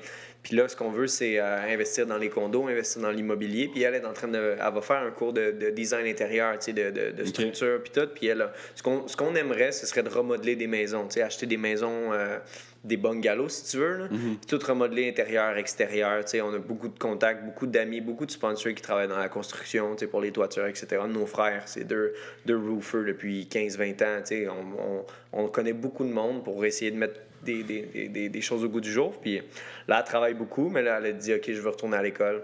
Puis 0.44 0.54
là, 0.54 0.68
ce 0.68 0.76
qu'on 0.76 0.90
veut, 0.90 1.06
c'est 1.06 1.40
euh, 1.40 1.72
investir 1.72 2.06
dans 2.06 2.18
les 2.18 2.28
condos, 2.28 2.68
investir 2.68 3.00
dans 3.00 3.10
l'immobilier. 3.10 3.68
Puis 3.68 3.82
elle 3.82 3.94
est 3.94 4.04
en 4.04 4.12
train 4.12 4.28
de. 4.28 4.38
Elle 4.38 4.74
va 4.74 4.82
faire 4.82 5.02
un 5.02 5.10
cours 5.10 5.32
de, 5.32 5.52
de 5.52 5.70
design 5.70 6.06
intérieur, 6.06 6.58
tu 6.58 6.66
sais, 6.66 6.72
de, 6.74 6.90
de, 6.90 7.10
de 7.12 7.24
structure, 7.24 7.82
puis 7.82 7.90
tout. 7.90 8.06
Puis 8.14 8.26
elle, 8.26 8.46
ce 8.74 8.82
qu'on 8.82 9.08
ce 9.08 9.16
qu'on 9.16 9.34
aimerait, 9.34 9.72
ce 9.72 9.86
serait 9.86 10.02
de 10.02 10.10
remodeler 10.10 10.54
des 10.54 10.66
maisons, 10.66 11.04
tu 11.08 11.14
sais, 11.14 11.22
acheter 11.22 11.46
des 11.46 11.56
maisons, 11.56 12.12
euh, 12.12 12.38
des 12.84 12.98
bungalows, 12.98 13.48
si 13.48 13.70
tu 13.70 13.78
veux, 13.78 13.96
là. 13.96 14.08
Puis 14.08 14.38
tout 14.46 14.58
remodeler 14.62 15.08
intérieur, 15.08 15.56
extérieur. 15.56 16.22
Tu 16.26 16.32
sais, 16.32 16.40
on 16.42 16.52
a 16.52 16.58
beaucoup 16.58 16.88
de 16.88 16.98
contacts, 16.98 17.42
beaucoup 17.42 17.66
d'amis, 17.66 18.02
beaucoup 18.02 18.26
de 18.26 18.30
sponsors 18.30 18.74
qui 18.74 18.82
travaillent 18.82 19.08
dans 19.08 19.16
la 19.16 19.30
construction, 19.30 19.94
tu 19.96 20.00
sais, 20.00 20.06
pour 20.08 20.20
les 20.20 20.30
toitures, 20.30 20.66
etc. 20.66 21.00
Nos 21.08 21.24
frères, 21.24 21.62
c'est 21.64 21.84
deux, 21.84 22.12
deux 22.44 22.58
roofers 22.58 23.04
depuis 23.06 23.48
15-20 23.50 24.04
ans. 24.04 24.18
Tu 24.18 24.26
sais, 24.26 24.48
on, 24.48 24.98
on, 25.32 25.44
on 25.44 25.48
connaît 25.48 25.72
beaucoup 25.72 26.04
de 26.04 26.12
monde 26.12 26.44
pour 26.44 26.62
essayer 26.66 26.90
de 26.90 26.98
mettre 26.98 27.18
des, 27.44 28.40
choses 28.40 28.64
au 28.64 28.68
goût 28.68 28.80
du 28.80 28.90
jour. 28.90 29.18
Puis 29.20 29.40
là, 29.88 29.98
elle 29.98 30.04
travaille 30.04 30.34
beaucoup, 30.34 30.68
mais 30.68 30.82
là, 30.82 30.98
elle 30.98 31.06
a 31.06 31.12
dit, 31.12 31.34
OK, 31.34 31.44
je 31.46 31.60
veux 31.60 31.70
retourner 31.70 31.96
à 31.96 32.02
l'école. 32.02 32.42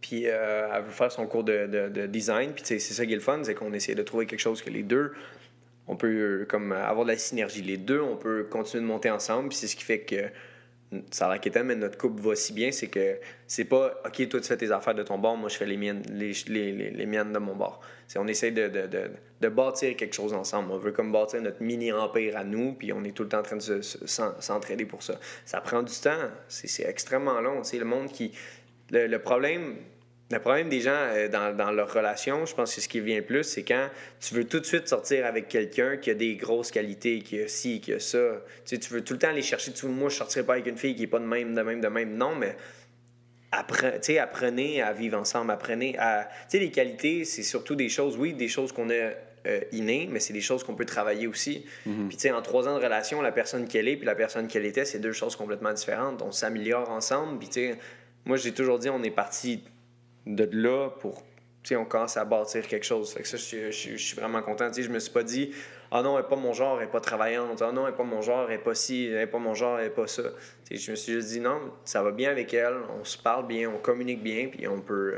Puis 0.00 0.24
euh, 0.26 0.68
elle 0.72 0.82
veut 0.84 0.90
faire 0.90 1.10
son 1.10 1.26
cours 1.26 1.44
de, 1.44 1.66
de- 1.66 1.88
de 1.88 2.06
design. 2.06 2.52
Puis 2.52 2.62
c'est 2.64 2.78
ça 2.78 3.04
qui 3.06 3.12
est 3.12 3.16
le 3.16 3.20
fun, 3.20 3.40
c'est 3.42 3.54
qu'on 3.54 3.72
essaie 3.72 3.94
de 3.94 4.02
trouver 4.02 4.26
quelque 4.26 4.40
chose 4.40 4.62
que 4.62 4.70
les 4.70 4.82
deux, 4.82 5.12
on 5.88 5.96
peut 5.96 6.06
euh, 6.08 6.44
comme 6.48 6.72
avoir 6.72 7.04
de 7.04 7.10
la 7.10 7.18
synergie. 7.18 7.62
Les 7.62 7.76
deux, 7.76 8.00
on 8.00 8.16
peut 8.16 8.44
continuer 8.44 8.82
de 8.82 8.88
monter 8.88 9.10
ensemble. 9.10 9.48
Puis 9.48 9.58
c'est 9.58 9.66
ce 9.68 9.76
qui 9.76 9.84
fait 9.84 10.00
que 10.00 10.16
ça 11.10 11.28
a 11.28 11.36
l'air 11.36 11.64
mais 11.64 11.74
notre 11.74 11.98
couple 11.98 12.20
va 12.22 12.36
si 12.36 12.52
bien, 12.52 12.70
c'est 12.70 12.86
que 12.86 13.18
c'est 13.46 13.64
pas 13.64 14.00
OK, 14.04 14.28
toi 14.28 14.40
tu 14.40 14.46
fais 14.46 14.56
tes 14.56 14.70
affaires 14.70 14.94
de 14.94 15.02
ton 15.02 15.18
bord, 15.18 15.36
moi 15.36 15.48
je 15.48 15.56
fais 15.56 15.66
les 15.66 15.76
miennes, 15.76 16.02
les, 16.10 16.32
les, 16.46 16.72
les, 16.90 17.06
miennes 17.06 17.32
de 17.32 17.38
mon 17.38 17.56
bord. 17.56 17.80
C'est 18.06 18.18
on 18.20 18.26
essaie 18.28 18.52
de, 18.52 18.68
de, 18.68 18.86
de, 18.86 19.10
de 19.40 19.48
bâtir 19.48 19.96
quelque 19.96 20.14
chose 20.14 20.32
ensemble. 20.32 20.70
On 20.70 20.78
veut 20.78 20.92
comme 20.92 21.10
bâtir 21.10 21.42
notre 21.42 21.60
mini 21.62 21.90
empire 21.92 22.36
à 22.36 22.44
nous, 22.44 22.74
puis 22.74 22.92
on 22.92 23.02
est 23.02 23.10
tout 23.12 23.24
le 23.24 23.28
temps 23.28 23.40
en 23.40 23.42
train 23.42 23.56
de 23.56 23.62
se- 23.62 23.82
se- 23.82 24.06
s'en- 24.06 24.40
s'entraider 24.40 24.86
pour 24.86 25.02
ça. 25.02 25.18
Ça 25.44 25.60
prend 25.60 25.82
du 25.82 25.92
temps, 25.94 26.30
c'est 26.48 26.68
c'est 26.68 26.84
extrêmement 26.84 27.40
long. 27.40 27.64
Sais, 27.64 27.78
le 27.78 27.84
monde 27.84 28.10
qui. 28.12 28.32
Le, 28.90 29.08
le 29.08 29.18
problème. 29.18 29.76
Le 30.28 30.40
problème 30.40 30.68
des 30.68 30.80
gens 30.80 30.90
euh, 30.90 31.28
dans, 31.28 31.56
dans 31.56 31.70
leur 31.70 31.92
relation, 31.92 32.46
je 32.46 32.54
pense 32.54 32.74
que 32.74 32.80
ce 32.80 32.88
qui 32.88 32.98
vient 32.98 33.18
le 33.18 33.24
plus, 33.24 33.44
c'est 33.44 33.62
quand 33.62 33.88
tu 34.18 34.34
veux 34.34 34.44
tout 34.44 34.58
de 34.58 34.64
suite 34.66 34.88
sortir 34.88 35.24
avec 35.24 35.46
quelqu'un 35.46 35.98
qui 35.98 36.10
a 36.10 36.14
des 36.14 36.34
grosses 36.34 36.72
qualités, 36.72 37.20
qui 37.20 37.40
a 37.40 37.46
ci, 37.46 37.80
qui 37.80 37.92
a 37.92 38.00
ça. 38.00 38.42
Tu 38.64 38.74
sais, 38.74 38.78
tu 38.78 38.92
veux 38.92 39.04
tout 39.04 39.12
le 39.12 39.20
temps 39.20 39.28
aller 39.28 39.42
chercher. 39.42 39.72
Tu, 39.72 39.86
moi, 39.86 40.08
je 40.08 40.16
sortirais 40.16 40.44
pas 40.44 40.54
avec 40.54 40.66
une 40.66 40.78
fille 40.78 40.96
qui 40.96 41.04
est 41.04 41.06
pas 41.06 41.20
de 41.20 41.24
même, 41.24 41.54
de 41.54 41.62
même, 41.62 41.80
de 41.80 41.86
même. 41.86 42.16
Non, 42.16 42.34
mais 42.34 42.56
appre- 43.52 44.18
apprenez 44.18 44.82
à 44.82 44.92
vivre 44.92 45.16
ensemble, 45.16 45.52
apprenez 45.52 45.96
à... 45.96 46.28
Tu 46.50 46.56
sais, 46.56 46.58
les 46.58 46.72
qualités, 46.72 47.24
c'est 47.24 47.44
surtout 47.44 47.76
des 47.76 47.88
choses, 47.88 48.16
oui, 48.16 48.32
des 48.34 48.48
choses 48.48 48.72
qu'on 48.72 48.90
a 48.90 49.12
euh, 49.46 49.60
innées, 49.70 50.08
mais 50.10 50.18
c'est 50.18 50.32
des 50.32 50.40
choses 50.40 50.64
qu'on 50.64 50.74
peut 50.74 50.86
travailler 50.86 51.28
aussi. 51.28 51.64
Puis, 51.84 52.16
tu 52.16 52.18
sais, 52.18 52.32
en 52.32 52.42
trois 52.42 52.66
ans 52.66 52.76
de 52.76 52.82
relation, 52.82 53.22
la 53.22 53.30
personne 53.30 53.68
qu'elle 53.68 53.86
est 53.86 53.96
puis 53.96 54.06
la 54.06 54.16
personne 54.16 54.48
qu'elle 54.48 54.66
était, 54.66 54.84
c'est 54.84 54.98
deux 54.98 55.12
choses 55.12 55.36
complètement 55.36 55.72
différentes. 55.72 56.20
On 56.20 56.32
s'améliore 56.32 56.90
ensemble. 56.90 57.38
Puis, 57.38 57.48
tu 57.48 57.60
sais, 57.60 57.78
moi, 58.24 58.36
j'ai 58.36 58.50
toujours 58.50 58.80
dit, 58.80 58.90
on 58.90 59.04
est 59.04 59.12
parti 59.12 59.62
de 60.26 60.48
là 60.52 60.90
pour... 61.00 61.22
Tu 61.62 61.74
on 61.74 61.84
commence 61.84 62.16
à 62.16 62.24
bâtir 62.24 62.66
quelque 62.68 62.84
chose. 62.86 63.12
Fait 63.12 63.22
que 63.22 63.28
ça, 63.28 63.36
je, 63.36 63.42
suis- 63.42 63.72
je 63.72 63.96
je 63.96 64.06
suis 64.06 64.16
vraiment 64.16 64.40
content. 64.40 64.68
Tu 64.68 64.74
sais, 64.74 64.82
je 64.84 64.90
me 64.90 65.00
suis 65.00 65.10
pas 65.12 65.24
dit, 65.24 65.50
ah 65.90 66.00
non, 66.00 66.16
elle 66.16 66.22
n'est 66.22 66.28
pas 66.28 66.36
mon 66.36 66.52
genre, 66.52 66.78
elle 66.78 66.86
n'est 66.86 66.92
pas 66.92 67.00
travaillante. 67.00 67.60
Ah 67.60 67.72
non, 67.72 67.86
elle 67.86 67.90
n'est 67.90 67.96
pas 67.96 68.04
mon 68.04 68.22
genre, 68.22 68.44
elle 68.48 68.56
n'est 68.58 68.62
pas 68.62 68.74
ci, 68.76 69.06
elle 69.06 69.16
n'est 69.16 69.26
pas 69.26 69.38
mon 69.38 69.52
genre, 69.54 69.78
elle 69.78 69.86
n'est 69.86 69.90
pas 69.90 70.06
ça. 70.06 70.22
Tu 70.68 70.76
sais, 70.76 70.84
je 70.84 70.90
me 70.92 70.96
suis 70.96 71.12
juste 71.14 71.28
dit, 71.30 71.40
non, 71.40 71.58
ça 71.84 72.04
va 72.04 72.12
bien 72.12 72.30
avec 72.30 72.54
elle, 72.54 72.74
on 73.00 73.04
se 73.04 73.18
parle 73.18 73.48
bien, 73.48 73.68
on 73.68 73.78
communique 73.78 74.22
bien, 74.22 74.46
puis 74.46 74.68
on 74.68 74.80
peut 74.80 75.14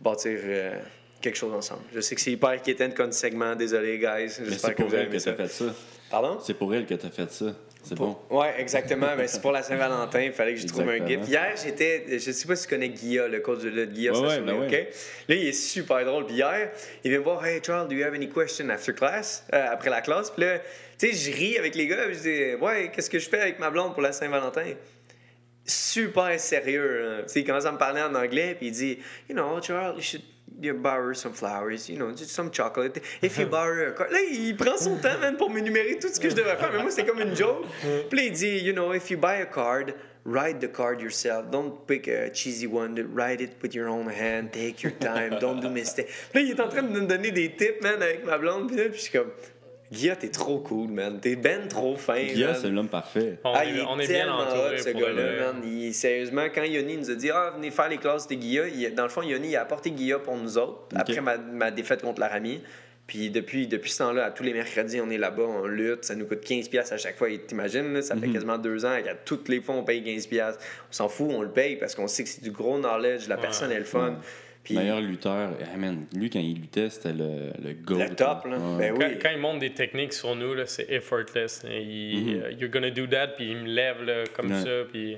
bâtir 0.00 0.38
euh, 0.44 0.78
quelque 1.20 1.34
chose 1.36 1.52
ensemble. 1.52 1.82
Je 1.92 2.00
sais 2.00 2.14
que 2.14 2.20
c'est 2.20 2.30
hyper 2.30 2.50
inquiétant 2.50 2.90
comme 2.92 3.10
segment, 3.10 3.56
désolé, 3.56 3.98
guys. 3.98 4.06
Mais 4.06 4.28
J'espère 4.28 4.58
c'est 4.60 4.70
que 4.74 4.82
pour 4.82 4.88
vous 4.90 4.94
avez 4.94 5.02
elle 5.04 5.10
que 5.10 5.16
tu 5.20 5.28
as 5.28 5.34
fait 5.34 5.48
ça. 5.48 5.64
Pardon? 6.12 6.38
C'est 6.40 6.54
pour 6.54 6.72
elle 6.76 6.86
que 6.86 6.94
t'as 6.94 7.10
fait 7.10 7.30
ça. 7.32 7.46
C'est 7.88 7.94
bon. 7.94 8.18
Ouais, 8.28 8.54
exactement. 8.58 9.16
Ben, 9.16 9.26
c'est 9.26 9.40
pour 9.40 9.50
la 9.52 9.62
Saint-Valentin. 9.62 10.20
Il 10.20 10.32
fallait 10.32 10.52
que 10.54 10.60
je 10.60 10.66
trouve 10.66 10.88
un 10.88 11.06
gift. 11.06 11.26
Hier, 11.26 11.54
j'étais. 11.62 12.04
Je 12.18 12.30
sais 12.32 12.46
pas 12.46 12.54
si 12.54 12.64
tu 12.64 12.68
connais 12.74 12.90
Guilla, 12.90 13.28
le 13.28 13.40
coach 13.40 13.60
de 13.62 13.70
lutte. 13.70 13.92
Guilla, 13.92 14.12
Ouais, 14.12 14.26
ouais, 14.28 14.40
ben 14.40 14.58
ouais. 14.58 14.90
Là, 15.28 15.34
il 15.34 15.46
est 15.48 15.52
super 15.52 16.04
drôle. 16.04 16.26
Puis 16.26 16.34
hier, 16.34 16.70
il 17.02 17.10
vient 17.10 17.20
me 17.20 17.24
voir 17.24 17.44
Hey, 17.46 17.60
Charles, 17.64 17.88
do 17.88 17.94
you 17.94 18.04
have 18.04 18.12
any 18.12 18.28
questions 18.28 18.68
after 18.68 18.92
class? 18.92 19.44
Euh, 19.54 19.66
après 19.70 19.88
la 19.88 20.02
classe. 20.02 20.30
Puis 20.30 20.42
là, 20.44 20.58
tu 20.98 21.10
sais, 21.10 21.30
je 21.32 21.34
ris 21.34 21.56
avec 21.56 21.74
les 21.76 21.86
gars. 21.86 22.04
puis 22.06 22.14
Je 22.16 22.20
dis 22.20 22.54
Ouais, 22.62 22.90
qu'est-ce 22.94 23.08
que 23.08 23.18
je 23.18 23.28
fais 23.28 23.40
avec 23.40 23.58
ma 23.58 23.70
blonde 23.70 23.94
pour 23.94 24.02
la 24.02 24.12
Saint-Valentin? 24.12 24.74
Super 25.64 26.38
sérieux. 26.40 27.04
hein. 27.06 27.22
Tu 27.26 27.32
sais, 27.32 27.40
il 27.40 27.44
commence 27.44 27.64
à 27.66 27.72
me 27.72 27.78
parler 27.78 28.00
en 28.02 28.14
anglais. 28.14 28.54
Puis 28.58 28.68
il 28.68 28.72
dit 28.72 28.98
You 29.28 29.34
know, 29.34 29.60
Charles, 29.62 29.96
you 29.96 30.02
should. 30.02 30.22
You 30.60 30.74
borrow 30.74 31.12
some 31.12 31.32
flowers, 31.32 31.88
you 31.88 31.96
know, 31.96 32.10
just 32.10 32.32
some 32.32 32.50
chocolate. 32.50 33.00
If 33.22 33.38
you 33.38 33.46
borrow 33.50 33.90
a 33.90 33.92
card. 33.92 34.10
Là, 34.10 34.18
il 34.20 34.56
prend 34.56 34.76
son 34.76 34.96
temps, 34.96 35.18
man, 35.20 35.36
pour 35.36 35.50
m'énumérer 35.50 35.98
tout 36.00 36.08
ce 36.08 36.18
que 36.18 36.28
je 36.28 36.34
devrais 36.34 36.56
faire. 36.56 36.72
Mais 36.72 36.82
moi, 36.82 36.90
c'est 36.90 37.04
comme 37.04 37.20
une 37.20 37.36
joke. 37.36 37.64
Puis 38.10 38.26
il 38.26 38.32
dit, 38.32 38.58
you 38.58 38.72
know, 38.72 38.92
if 38.92 39.08
you 39.08 39.16
buy 39.16 39.40
a 39.40 39.46
card, 39.46 39.94
write 40.24 40.60
the 40.60 40.66
card 40.66 41.00
yourself. 41.00 41.48
Don't 41.50 41.86
pick 41.86 42.08
a 42.08 42.30
cheesy 42.30 42.66
one. 42.66 42.96
Write 43.14 43.40
it 43.40 43.52
with 43.62 43.72
your 43.72 43.88
own 43.88 44.08
hand. 44.08 44.52
Take 44.52 44.82
your 44.82 44.92
time. 44.98 45.38
Don't 45.40 45.60
do 45.60 45.70
mistakes. 45.70 46.10
Puis 46.32 46.42
là, 46.42 46.48
il 46.48 46.50
est 46.50 46.60
en 46.60 46.68
train 46.68 46.82
de 46.82 46.88
me 46.88 47.06
donner 47.06 47.30
des 47.30 47.50
tips, 47.54 47.80
man, 47.80 48.02
avec 48.02 48.24
ma 48.24 48.36
blonde. 48.36 48.66
Puis 48.66 48.76
là, 48.76 48.88
puis 48.88 48.98
je 48.98 49.02
suis 49.02 49.12
comme, 49.12 49.30
Guilla, 49.90 50.16
t'es 50.16 50.28
trop 50.28 50.58
cool, 50.58 50.90
man. 50.90 51.18
T'es 51.20 51.34
ben 51.36 51.66
trop 51.66 51.96
fin, 51.96 52.22
Guilla, 52.22 52.54
c'est 52.54 52.68
l'homme 52.68 52.88
parfait. 52.88 53.38
On, 53.44 53.52
Ah, 53.54 53.64
est, 53.64 53.70
il 53.70 53.78
est, 53.78 53.82
on 53.88 53.98
est 53.98 54.06
bien 54.06 54.18
tellement 54.18 54.38
entouré 54.40 54.74
hot, 54.74 54.82
ce 54.82 54.90
gars-là, 54.90 55.52
man. 55.52 55.62
Il- 55.64 55.94
sérieusement, 55.94 56.44
quand 56.54 56.62
Yoni 56.64 56.98
nous 56.98 57.10
a 57.10 57.14
dit 57.14 57.30
Ah, 57.30 57.52
venez 57.56 57.70
faire 57.70 57.88
les 57.88 57.96
classes 57.96 58.28
de 58.28 58.34
Guilla, 58.34 58.68
il- 58.68 58.94
dans 58.94 59.04
le 59.04 59.08
fond, 59.08 59.22
Yoni 59.22 59.48
il 59.48 59.56
a 59.56 59.62
apporté 59.62 59.90
Guilla 59.90 60.18
pour 60.18 60.36
nous 60.36 60.58
autres, 60.58 60.82
après 60.94 61.20
ma, 61.22 61.38
ma 61.38 61.70
défaite 61.70 62.02
contre 62.02 62.20
Laramie. 62.20 62.60
Puis 63.06 63.30
depuis, 63.30 63.66
depuis 63.66 63.90
ce 63.90 63.98
temps-là, 64.00 64.26
à 64.26 64.30
tous 64.30 64.42
les 64.42 64.52
mercredis, 64.52 65.00
on 65.00 65.08
est 65.08 65.16
là-bas, 65.16 65.44
on 65.44 65.64
lutte. 65.66 66.04
Ça 66.04 66.14
nous 66.14 66.26
coûte 66.26 66.44
15$ 66.44 66.92
à 66.92 66.98
chaque 66.98 67.16
fois. 67.16 67.28
T'imagines, 67.46 67.94
là, 67.94 68.02
ça 68.02 68.14
Mhm. 68.14 68.20
fait 68.20 68.28
quasiment 68.28 68.58
deux 68.58 68.84
ans 68.84 68.94
qu'à 69.02 69.14
toutes 69.14 69.48
les 69.48 69.62
fois, 69.62 69.76
on 69.76 69.82
paye 69.84 70.02
15$. 70.02 70.58
On 70.90 70.92
s'en 70.92 71.08
fout, 71.08 71.28
on 71.30 71.40
le 71.40 71.48
paye 71.48 71.76
parce 71.76 71.94
qu'on 71.94 72.06
sait 72.06 72.24
que 72.24 72.28
c'est 72.28 72.42
du 72.42 72.50
gros 72.50 72.76
knowledge, 72.78 73.26
la 73.26 73.38
personne 73.38 73.72
est 73.72 73.78
le 73.78 73.86
fun. 73.86 74.16
Lutteur. 74.74 75.50
Eh, 75.60 75.76
man, 75.76 76.06
lui, 76.14 76.30
quand 76.30 76.40
il 76.40 76.60
luttait, 76.60 76.90
c'était 76.90 77.12
le, 77.12 77.52
le 77.62 77.72
GOAT. 77.74 77.98
le 77.98 78.14
top, 78.14 78.44
là. 78.46 78.58
Ouais. 78.58 78.78
Ben 78.78 78.98
Quand, 78.98 79.06
oui. 79.08 79.18
quand 79.20 79.30
il 79.30 79.38
montre 79.38 79.58
des 79.60 79.70
techniques 79.72 80.12
sur 80.12 80.34
nous, 80.36 80.54
là, 80.54 80.66
c'est 80.66 80.90
effortless. 80.90 81.62
Il, 81.68 82.24
Mhm. 82.36 82.42
euh, 82.42 82.50
You're 82.52 82.70
gonna 82.70 82.90
do 82.90 83.06
that, 83.06 83.28
puis 83.36 83.50
il 83.50 83.56
me 83.58 83.66
lève 83.68 84.02
là, 84.04 84.24
comme 84.34 84.50
Ouais. 84.52 84.62
ça. 84.62 84.84
Puis, 84.92 85.16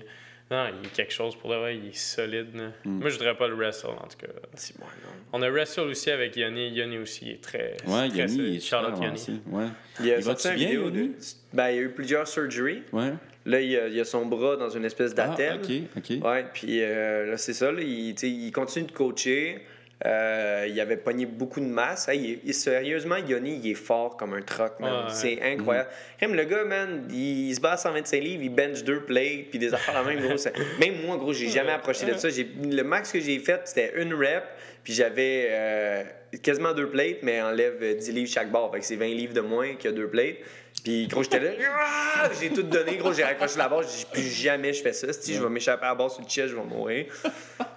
non, 0.51 0.67
il 0.83 0.87
est 0.87 0.93
quelque 0.93 1.13
chose 1.13 1.37
pour 1.37 1.51
le 1.51 1.57
vrai, 1.59 1.77
il 1.77 1.89
est 1.89 1.97
solide. 1.97 2.49
Mhm. 2.85 2.99
Moi, 3.01 3.09
je 3.11 3.15
voudrais 3.19 3.37
pas 3.37 3.47
le 3.49 3.55
wrestle, 3.55 3.87
en 3.89 4.07
tout 4.09 4.19
cas. 4.19 4.33
C'est 4.55 4.77
bon, 4.79 4.87
non. 4.87 5.11
On 5.33 5.43
a 5.43 5.49
wrestle 5.51 5.83
aussi 5.89 6.11
avec 6.11 6.37
Yanni. 6.37 6.71
Yanni 6.71 6.99
aussi 6.99 7.27
il 7.27 7.31
est 7.33 7.41
très. 7.41 7.77
Ouais, 7.87 8.09
Yanni, 8.09 8.37
il 8.37 8.57
est 8.57 8.61
Charlotte 8.61 9.01
Yanni. 9.01 9.41
Ouais. 9.47 9.67
Il 10.01 10.07
Il 10.07 10.13
une 10.13 10.35
bien, 10.35 10.55
vidéo 10.55 10.91
de. 10.91 11.11
Ben, 11.53 11.71
il 11.71 11.77
y 11.77 11.79
a 11.79 11.83
eu 11.83 11.91
plusieurs 11.91 12.27
surgeries. 12.27 12.83
Ouais. 12.93 13.13
Là, 13.47 13.61
il 13.61 13.77
a, 13.77 13.89
il 13.89 13.99
a 13.99 14.05
son 14.05 14.27
bras 14.27 14.57
dans 14.57 14.69
une 14.71 14.85
espèce 14.85 15.13
Ah, 15.17 15.29
d'attelle. 15.29 15.61
ok, 15.63 15.71
ok. 15.97 16.25
Ouais, 16.25 16.45
puis 16.53 16.83
euh, 16.83 17.27
là, 17.31 17.37
c'est 17.39 17.55
ça. 17.55 17.73
Là, 17.73 17.81
il, 17.83 18.53
continue 18.53 18.87
de 18.87 18.93
coacher. 18.93 19.63
Euh, 20.07 20.67
il 20.69 20.81
avait 20.81 20.97
pogné 20.97 21.27
beaucoup 21.27 21.61
de 21.61 21.67
masse. 21.67 22.09
Hey, 22.09 22.41
il 22.45 22.55
sérieusement, 22.55 23.17
Yoni, 23.19 23.61
il 23.63 23.71
est 23.71 23.75
fort 23.75 24.17
comme 24.17 24.33
un 24.33 24.41
truck, 24.41 24.81
man. 24.81 25.05
Ouais. 25.07 25.11
C'est 25.11 25.39
incroyable. 25.43 25.91
Même 26.23 26.35
le 26.35 26.45
gars, 26.45 26.65
man, 26.65 27.05
il, 27.11 27.49
il 27.51 27.55
se 27.55 27.61
bat 27.61 27.73
à 27.73 27.77
125 27.77 28.19
livres, 28.23 28.43
il 28.43 28.49
bench 28.55 28.83
deux 28.83 29.01
plates, 29.03 29.49
puis 29.51 29.59
des 29.59 29.75
affaires 29.75 30.03
la 30.03 30.03
même, 30.11 30.21
gros. 30.27 30.37
Même 30.79 31.03
moi, 31.05 31.17
gros, 31.19 31.33
j'ai 31.35 31.49
jamais 31.49 31.73
approché 31.73 32.07
de 32.07 32.15
ça. 32.15 32.31
J'ai- 32.31 32.49
Le 32.63 32.83
max 32.83 33.13
que 33.13 33.21
j'ai 33.21 33.39
fait, 33.41 33.61
c'était 33.65 33.93
une 34.01 34.15
rep, 34.15 34.45
puis 34.85 34.95
j'avais 34.95 35.49
euh, 35.51 36.03
quasiment 36.43 36.73
deux 36.73 36.89
plates, 36.89 37.19
mais 37.23 37.43
enlève 37.43 37.97
10 37.99 38.13
livres 38.13 38.31
chaque 38.31 38.51
barre. 38.51 38.71
Fait 38.73 38.81
que 38.81 38.87
c'est 38.87 38.97
20 38.97 39.07
livres 39.09 39.35
de 39.35 39.41
moins 39.43 39.75
que 39.75 39.89
deux 39.91 40.09
plates. 40.09 40.37
Puis, 40.83 41.07
gros, 41.09 41.23
j'étais 41.23 41.41
là, 41.41 41.51
Ah! 41.79 42.29
j'ai 42.41 42.51
tout 42.51 42.63
donné, 42.63 42.97
gros, 42.97 43.13
j'ai 43.13 43.25
raccroché 43.25 43.59
la 43.59 43.69
barre, 43.69 43.83
j'ai 43.83 44.05
plus 44.13 44.23
jamais 44.31 44.73
je 44.73 44.83
fais 44.83 44.93
ça. 44.93 45.13
Si 45.13 45.35
je 45.35 45.43
vais 45.43 45.49
m'échapper 45.49 45.87
à 45.87 45.91
la 45.91 45.95
barre 45.95 46.11
sur 46.11 46.23
le 46.23 46.29
chest, 46.29 46.49
je 46.49 46.57
vais 46.57 46.63
mourir. 46.65 47.07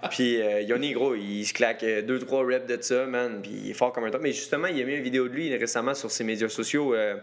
Puis 0.09 0.41
euh, 0.41 0.61
Yoni, 0.61 0.91
gros, 0.93 1.15
il 1.15 1.45
se 1.45 1.53
claque 1.53 1.83
2-3 1.83 2.45
reps 2.47 2.67
de 2.67 2.81
ça, 2.81 3.05
man. 3.05 3.39
Puis 3.41 3.51
il 3.65 3.71
est 3.71 3.73
fort 3.73 3.91
comme 3.93 4.03
un 4.05 4.11
top. 4.11 4.21
Mais 4.21 4.31
justement, 4.31 4.67
il 4.67 4.81
a 4.81 4.85
mis 4.85 4.93
une 4.95 5.03
vidéo 5.03 5.27
de 5.27 5.33
lui 5.33 5.55
récemment 5.55 5.93
sur 5.93 6.11
ses 6.11 6.23
médias 6.23 6.49
sociaux. 6.49 6.93
euh, 6.93 7.15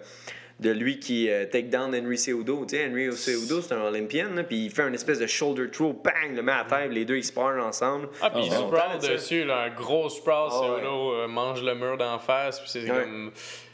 de 0.58 0.68
lui 0.70 0.98
qui 0.98 1.30
euh, 1.30 1.46
take 1.46 1.68
down 1.70 1.94
Henry 1.94 2.18
Cejudo. 2.18 2.66
Tu 2.68 2.76
sais, 2.76 2.86
Henry 2.86 3.10
Cejudo, 3.16 3.62
c'est 3.62 3.72
un 3.72 3.80
Olympien, 3.80 4.28
là, 4.34 4.42
puis 4.44 4.66
il 4.66 4.70
fait 4.70 4.82
un 4.82 4.92
espèce 4.92 5.18
de 5.18 5.26
shoulder 5.26 5.70
throw, 5.70 5.94
bang, 5.94 6.36
le 6.36 6.42
met 6.42 6.52
à 6.52 6.66
terre, 6.68 6.88
les 6.90 7.06
deux, 7.06 7.16
ils 7.16 7.24
se 7.24 7.32
parlent 7.32 7.62
ensemble. 7.62 8.10
Ah, 8.20 8.28
puis 8.28 8.42
il 8.44 8.52
Ah, 8.52 8.60
ouais. 8.60 8.66
sprawl 8.66 9.00
ça. 9.00 9.08
dessus, 9.14 9.44
là, 9.44 9.62
un 9.62 9.70
gros 9.70 10.10
sprawl, 10.10 10.50
Ah, 10.52 10.60
ouais. 10.74 10.80
Uno, 10.82 11.14
euh, 11.14 11.28
mange 11.28 11.62
le 11.62 11.74
mur 11.74 11.96
d'en 11.96 12.18
face, 12.18 12.60
puis 12.60 12.68
c'est 12.68 12.82
Ouais. 12.82 13.04
comme... 13.04 13.32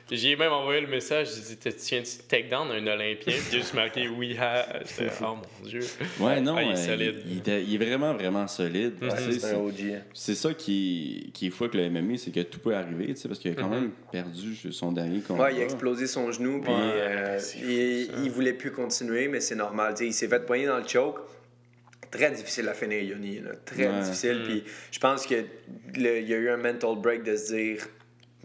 J'ai 0.09 0.36
même 0.36 0.52
envoyé 0.52 0.80
le 0.80 0.86
message, 0.86 1.30
j'ai 1.34 1.57
dit, 1.57 1.59
tu 1.59 1.68
viens-tu 1.70 2.18
de 2.18 2.22
take 2.28 2.44
down 2.48 2.70
un 2.70 2.86
Olympien? 2.86 3.32
Puis 3.34 3.42
j'ai 3.50 3.59
juste 3.59 3.74
marqué, 3.74 4.07
oui, 4.09 4.36
ha. 4.40 4.64
J'étais, 4.84 5.11
oh 5.22 5.34
mon 5.34 5.68
Dieu. 5.68 5.80
Ouais, 6.20 6.40
non, 6.40 6.54
Ah, 6.57 6.62
il 6.62 6.68
est 6.70 6.72
euh, 6.74 6.76
solide. 6.76 7.22
Il, 7.68 7.74
est 7.74 7.76
vraiment, 7.84 8.14
vraiment 8.14 8.46
solide. 8.46 8.92
Sais, 9.00 9.16
C'est 9.32 9.40
c'est- 9.40 9.54
un 9.54 9.59
OG. 9.59 10.02
C'est 10.14 10.34
ça 10.36 10.54
qui, 10.54 11.30
qui 11.34 11.48
est 11.48 11.50
fou 11.50 11.64
avec 11.64 11.74
le 11.74 11.90
MMA, 11.90 12.18
c'est 12.18 12.30
que 12.30 12.38
tout 12.42 12.61
peut 12.61 12.76
arriver, 12.76 13.07
tu 13.09 13.16
sais, 13.16 13.26
parce 13.28 13.40
qu'il 13.40 13.50
a 13.50 13.54
quand 13.57 13.68
même 13.68 13.90
perdu 14.12 14.54
son 14.70 14.92
dernier 14.92 15.20
combat. 15.22 15.44
Ouais, 15.46 15.54
il 15.57 15.61
a 15.61 15.64
explosé 15.64 16.07
son 16.07 16.30
genou, 16.30 16.61
puis 16.61 16.72
Ouais, 16.72 16.78
euh, 16.78 17.40
il, 17.64 18.24
il 18.26 18.30
voulait 18.30 18.52
plus 18.52 18.70
continuer, 18.70 19.26
mais 19.26 19.40
c'est 19.40 19.57
normal. 19.57 19.94
Tu 19.94 20.04
sais, 20.04 20.07
il 20.07 20.12
s'est 20.12 20.28
fait 20.28 20.46
poigner 20.46 20.66
dans 20.66 20.78
le 20.78 20.86
choke. 20.86 21.18
Très 22.12 22.30
difficile 22.30 22.68
à 22.68 22.74
finir, 22.74 23.02
Yoni. 23.02 23.40
là. 23.40 23.50
Très 23.64 23.88
Ouais. 23.88 24.00
difficile. 24.02 24.42
Puis 24.44 24.62
je 24.92 24.98
pense 25.00 25.26
qu'il 25.26 25.44
y 25.96 26.07
a 26.07 26.36
eu 26.36 26.48
un 26.48 26.57
mental 26.57 26.94
break 26.96 27.24
de 27.24 27.34
se 27.36 27.52
dire 27.52 27.88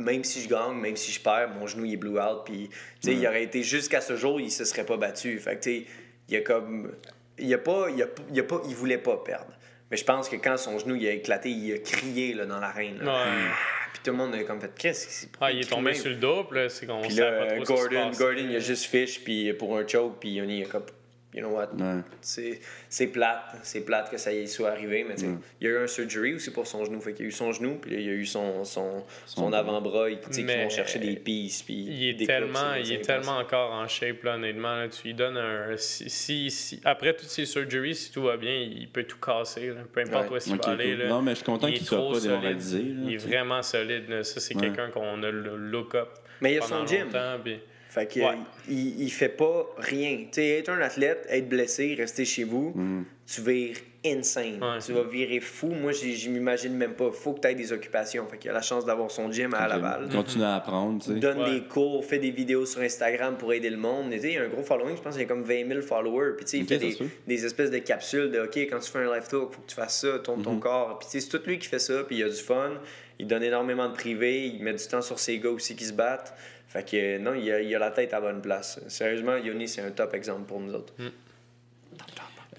même 0.03 0.23
si 0.23 0.41
je 0.41 0.49
gagne, 0.49 0.75
même 0.79 0.95
si 0.95 1.11
je 1.11 1.19
perds, 1.21 1.49
mon 1.49 1.67
genou 1.67 1.85
il 1.85 1.93
est 1.93 1.97
blue 1.97 2.19
out. 2.19 2.41
Puis 2.45 2.69
tu 2.69 2.77
sais, 3.01 3.13
il 3.15 3.27
aurait 3.27 3.43
été 3.43 3.63
jusqu'à 3.63 4.01
ce 4.01 4.15
jour, 4.15 4.39
il 4.39 4.51
se 4.51 4.65
serait 4.65 4.85
pas 4.85 4.97
battu. 4.97 5.39
Fait 5.39 5.55
que 5.55 5.63
tu 5.63 5.79
sais, 5.79 5.85
il 6.29 6.35
a 6.37 6.41
comme. 6.41 6.91
Il 7.37 7.53
a 7.53 7.57
pas. 7.57 7.87
Il, 7.89 8.01
a, 8.03 8.07
il, 8.31 8.39
a 8.39 8.43
pas, 8.43 8.61
il 8.67 8.75
voulait 8.75 8.97
pas 8.97 9.17
perdre. 9.17 9.53
Mais 9.89 9.97
je 9.97 10.05
pense 10.05 10.29
que 10.29 10.37
quand 10.37 10.57
son 10.57 10.79
genou 10.79 10.95
il 10.95 11.07
a 11.07 11.11
éclaté, 11.11 11.49
il 11.49 11.73
a 11.73 11.77
crié 11.79 12.33
là, 12.33 12.45
dans 12.45 12.59
l'arène. 12.59 13.01
Ouais. 13.01 13.51
Puis 13.93 14.01
tout 14.03 14.11
le 14.11 14.17
monde 14.17 14.33
a 14.33 14.43
comme 14.43 14.61
fait 14.61 14.71
qu'est-ce 14.77 15.27
Ah, 15.41 15.51
il 15.51 15.59
est 15.59 15.69
tombé 15.69 15.93
sur 15.93 16.09
le 16.09 16.15
dos, 16.15 16.45
puis 16.45 16.59
là, 16.59 16.69
c'est 16.69 16.85
qu'on 16.85 17.01
puis 17.01 17.11
sait 17.11 17.21
là, 17.21 17.45
pas 17.45 17.45
trop 17.47 17.65
ce 17.65 17.71
qui 17.71 17.77
se 17.77 17.89
Gordon, 17.89 18.07
passe. 18.09 18.17
Gordon, 18.17 18.47
il 18.49 18.55
a 18.55 18.59
juste 18.59 18.85
fiche 18.85 19.21
puis 19.21 19.51
pour 19.53 19.77
un 19.77 19.85
choke, 19.85 20.19
puis 20.19 20.29
Yoni, 20.31 20.59
il 20.59 20.63
a 20.63 20.67
comme, 20.67 20.85
you 21.33 21.39
know 21.41 21.49
what, 21.49 21.69
Ouais. 21.77 22.01
c'est 22.21 22.59
c'est 22.89 23.07
plate, 23.07 23.57
c'est 23.63 23.81
plate 23.85 24.09
que 24.11 24.17
ça 24.17 24.33
y 24.33 24.47
soit 24.47 24.69
arrivé, 24.71 25.05
mais 25.07 25.15
tu 25.15 25.21
sais, 25.21 25.27
il 25.61 25.67
y 25.67 25.69
a 25.69 25.73
eu 25.73 25.77
un 25.83 25.87
surgery 25.87 26.33
aussi 26.35 26.51
pour 26.51 26.67
son 26.67 26.83
genou, 26.85 26.99
fait 26.99 27.13
qu'il 27.13 27.23
y 27.23 27.27
a 27.27 27.29
eu 27.29 27.31
son 27.31 27.51
genou, 27.51 27.75
puis 27.81 27.91
là, 27.91 27.97
il 27.99 28.05
y 28.05 28.09
a 28.09 28.13
eu 28.13 28.25
son, 28.25 28.63
son, 28.65 29.03
son, 29.25 29.41
Son- 29.41 29.53
avant-bras, 29.53 30.09
il- 30.09 30.19
Mais 30.43 30.63
vont 30.63 30.69
chercher 30.69 30.99
des 30.99 31.15
pistes, 31.15 31.65
puis 31.65 31.73
Il 31.75 32.09
est 32.09 32.13
des 32.13 32.25
tellement, 32.27 32.73
clubs, 32.73 32.85
il 32.85 32.91
est 32.93 33.01
tellement 33.01 33.37
encore 33.37 33.71
en 33.71 33.87
shape, 33.87 34.23
là, 34.23 34.35
honnêtement. 34.35 34.75
là. 34.75 34.87
tu 34.89 35.07
lui 35.07 35.13
donnes 35.13 35.37
un. 35.37 35.77
Si, 35.77 36.09
si, 36.09 36.51
si- 36.51 36.81
après 36.83 37.13
toutes 37.15 37.29
ces 37.29 37.45
surgeries, 37.45 37.95
si 37.95 38.11
tout 38.11 38.23
va 38.23 38.35
bien, 38.37 38.53
il 38.53 38.89
peut 38.89 39.03
tout 39.03 39.17
casser. 39.19 39.67
là. 39.67 39.81
Peu 39.93 40.01
importe 40.01 40.25
Ouais. 40.25 40.33
où 40.33 40.35
est-ce 40.37 40.45
qu'il 40.45 40.55
Ok, 40.55 40.65
va 40.65 40.71
aller. 40.73 40.91
cool. 40.91 40.97
là. 41.03 41.07
Non, 41.09 41.21
mais 41.21 41.31
je 41.31 41.35
suis 41.37 41.45
content 41.45 41.67
Il 41.67 41.73
est 41.73 41.77
qu'il 41.77 41.85
soit 41.87 41.97
trop 41.97 42.13
pas 42.13 42.19
solide. 42.19 42.29
démoralisé. 42.37 42.79
Il 42.81 43.13
est 43.13 43.17
vraiment 43.17 43.61
solide. 43.61 44.09
là. 44.09 44.23
Ça, 44.23 44.39
c'est 44.39 44.55
Ouais. 44.55 44.61
quelqu'un 44.61 44.89
qu'on 44.89 45.23
a 45.23 45.31
le 45.31 45.55
look-up. 45.55 46.09
Mais 46.41 46.51
il 46.51 46.55
y 46.55 46.57
a 46.57 46.61
pendant 46.61 46.79
son 46.81 46.87
gym. 46.87 47.03
longtemps, 47.05 47.37
puis- 47.43 47.59
Fait 47.93 48.05
que, 48.07 48.21
Ouais. 48.21 48.37
il, 48.69 49.01
il 49.01 49.09
fait 49.11 49.27
pas 49.27 49.67
rien. 49.77 50.19
Tu 50.19 50.27
sais, 50.31 50.47
être 50.59 50.69
un 50.69 50.79
athlète, 50.79 51.25
être 51.29 51.49
blessé, 51.49 51.93
rester 51.97 52.23
chez 52.23 52.45
vous, 52.45 52.71
Mm. 52.73 53.03
tu 53.27 53.41
vires 53.41 53.75
insane. 54.05 54.63
Ouais. 54.63 54.79
Tu 54.83 54.93
vas 54.93 55.03
virer 55.03 55.41
fou. 55.41 55.67
Moi, 55.67 55.91
je 55.91 56.29
m'imagine 56.29 56.73
même 56.73 56.93
pas. 56.93 57.11
Faut 57.11 57.33
que 57.33 57.41
tu 57.41 57.47
aies 57.49 57.53
des 57.53 57.73
occupations. 57.73 58.25
Fait 58.27 58.37
qu'il 58.37 58.49
a 58.49 58.53
la 58.53 58.61
chance 58.61 58.85
d'avoir 58.85 59.11
son 59.11 59.29
gym 59.29 59.53
à 59.53 59.67
Laval. 59.67 60.07
Continue 60.09 60.45
à 60.45 60.55
apprendre, 60.55 61.03
tu 61.03 61.13
sais. 61.13 61.19
donne 61.19 61.41
Ouais. 61.43 61.51
des 61.59 61.61
cours, 61.67 62.03
fait 62.05 62.17
des 62.17 62.31
vidéos 62.31 62.65
sur 62.65 62.79
Instagram 62.81 63.35
pour 63.37 63.51
aider 63.51 63.69
le 63.69 63.75
monde. 63.77 64.09
Tu 64.11 64.19
sais, 64.21 64.27
il 64.29 64.33
y 64.35 64.37
a 64.37 64.43
un 64.43 64.47
gros 64.47 64.63
following, 64.63 64.95
je 64.95 65.01
pense 65.01 65.13
qu'il 65.15 65.23
y 65.23 65.25
a 65.25 65.27
comme 65.27 65.43
20 65.43 65.67
000 65.67 65.81
followers. 65.81 66.35
Puis 66.37 66.45
tu 66.45 66.51
sais, 66.51 66.57
il 66.59 66.63
Ok, 66.63 66.69
fait 66.69 66.77
des, 66.79 66.97
des 67.27 67.45
espèces 67.45 67.71
de 67.71 67.77
capsules 67.79 68.31
de 68.31 68.39
OK, 68.39 68.57
quand 68.57 68.79
tu 68.79 68.89
fais 68.89 68.99
un 68.99 69.13
live 69.13 69.27
talk, 69.29 69.51
faut 69.51 69.61
que 69.61 69.67
tu 69.67 69.75
fasses 69.75 69.99
ça, 69.99 70.17
tourne 70.19 70.41
ton 70.43 70.57
corps. 70.59 70.97
Puis 70.97 71.09
tu 71.11 71.19
sais, 71.19 71.29
c'est 71.29 71.37
tout 71.37 71.45
lui 71.45 71.59
qui 71.59 71.67
fait 71.67 71.77
ça, 71.79 72.03
puis 72.05 72.15
il 72.17 72.23
a 72.23 72.29
du 72.29 72.35
fun. 72.35 72.71
Il 73.19 73.27
donne 73.27 73.43
énormément 73.43 73.87
de 73.89 73.93
privé, 73.93 74.47
il 74.47 74.63
met 74.63 74.73
du 74.73 74.87
temps 74.87 75.01
sur 75.03 75.19
ses 75.19 75.37
gars 75.39 75.49
aussi 75.49 75.75
qui 75.75 75.83
se 75.83 75.93
battent. 75.93 76.33
Fait 76.71 76.89
que 76.89 77.17
non, 77.17 77.33
il 77.33 77.51
a, 77.51 77.61
il 77.61 77.75
a 77.75 77.79
la 77.79 77.91
tête 77.91 78.13
à 78.13 78.21
bonne 78.21 78.41
place. 78.41 78.79
Sérieusement, 78.87 79.35
Yoni, 79.35 79.67
c'est 79.67 79.81
un 79.81 79.91
top 79.91 80.13
exemple 80.13 80.43
pour 80.47 80.59
nous 80.61 80.73
autres. 80.73 80.93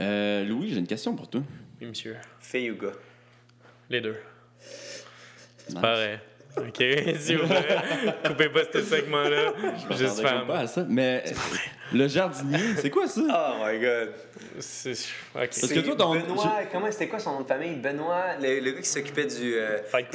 Euh, 0.00 0.44
Louis, 0.44 0.70
j'ai 0.72 0.78
une 0.80 0.86
question 0.86 1.14
pour 1.14 1.28
toi. 1.28 1.42
Oui, 1.80 1.86
monsieur. 1.86 2.16
Fille 2.40 2.70
ou 2.70 2.76
gars? 2.76 2.92
Les 3.88 4.00
deux. 4.00 4.16
Nice. 5.70 5.78
Pareil. 5.80 6.18
OK, 6.56 6.76
s'il 7.18 7.38
vous. 7.38 7.48
Coupez 8.26 8.48
pas 8.50 8.60
ce 8.70 8.82
segment-là. 8.82 9.54
Je 9.90 9.96
Juste 9.96 10.20
femme. 10.20 10.46
pas 10.46 10.58
à 10.60 10.66
ça. 10.66 10.84
Mais 10.86 11.24
le 11.94 12.06
jardinier, 12.08 12.74
c'est 12.76 12.90
quoi 12.90 13.06
ça? 13.08 13.22
Oh 13.58 13.64
my 13.66 13.80
god! 13.80 14.10
C'est- 14.58 14.90
OK. 14.92 14.98
Parce 15.34 15.60
que 15.60 15.66
C'est 15.68 15.82
toi, 15.82 15.96
ton- 15.96 16.14
Benoît, 16.14 16.60
comment 16.70 16.90
c'était 16.92 17.08
quoi 17.08 17.18
son 17.18 17.32
nom 17.32 17.40
de 17.40 17.46
famille? 17.48 17.76
Benoît, 17.76 18.36
le, 18.40 18.60
le 18.60 18.70
gars 18.72 18.80
qui 18.82 18.88
s'occupait 18.88 19.24
du. 19.24 19.54
euh, 19.54 19.82
Fight. 19.84 20.08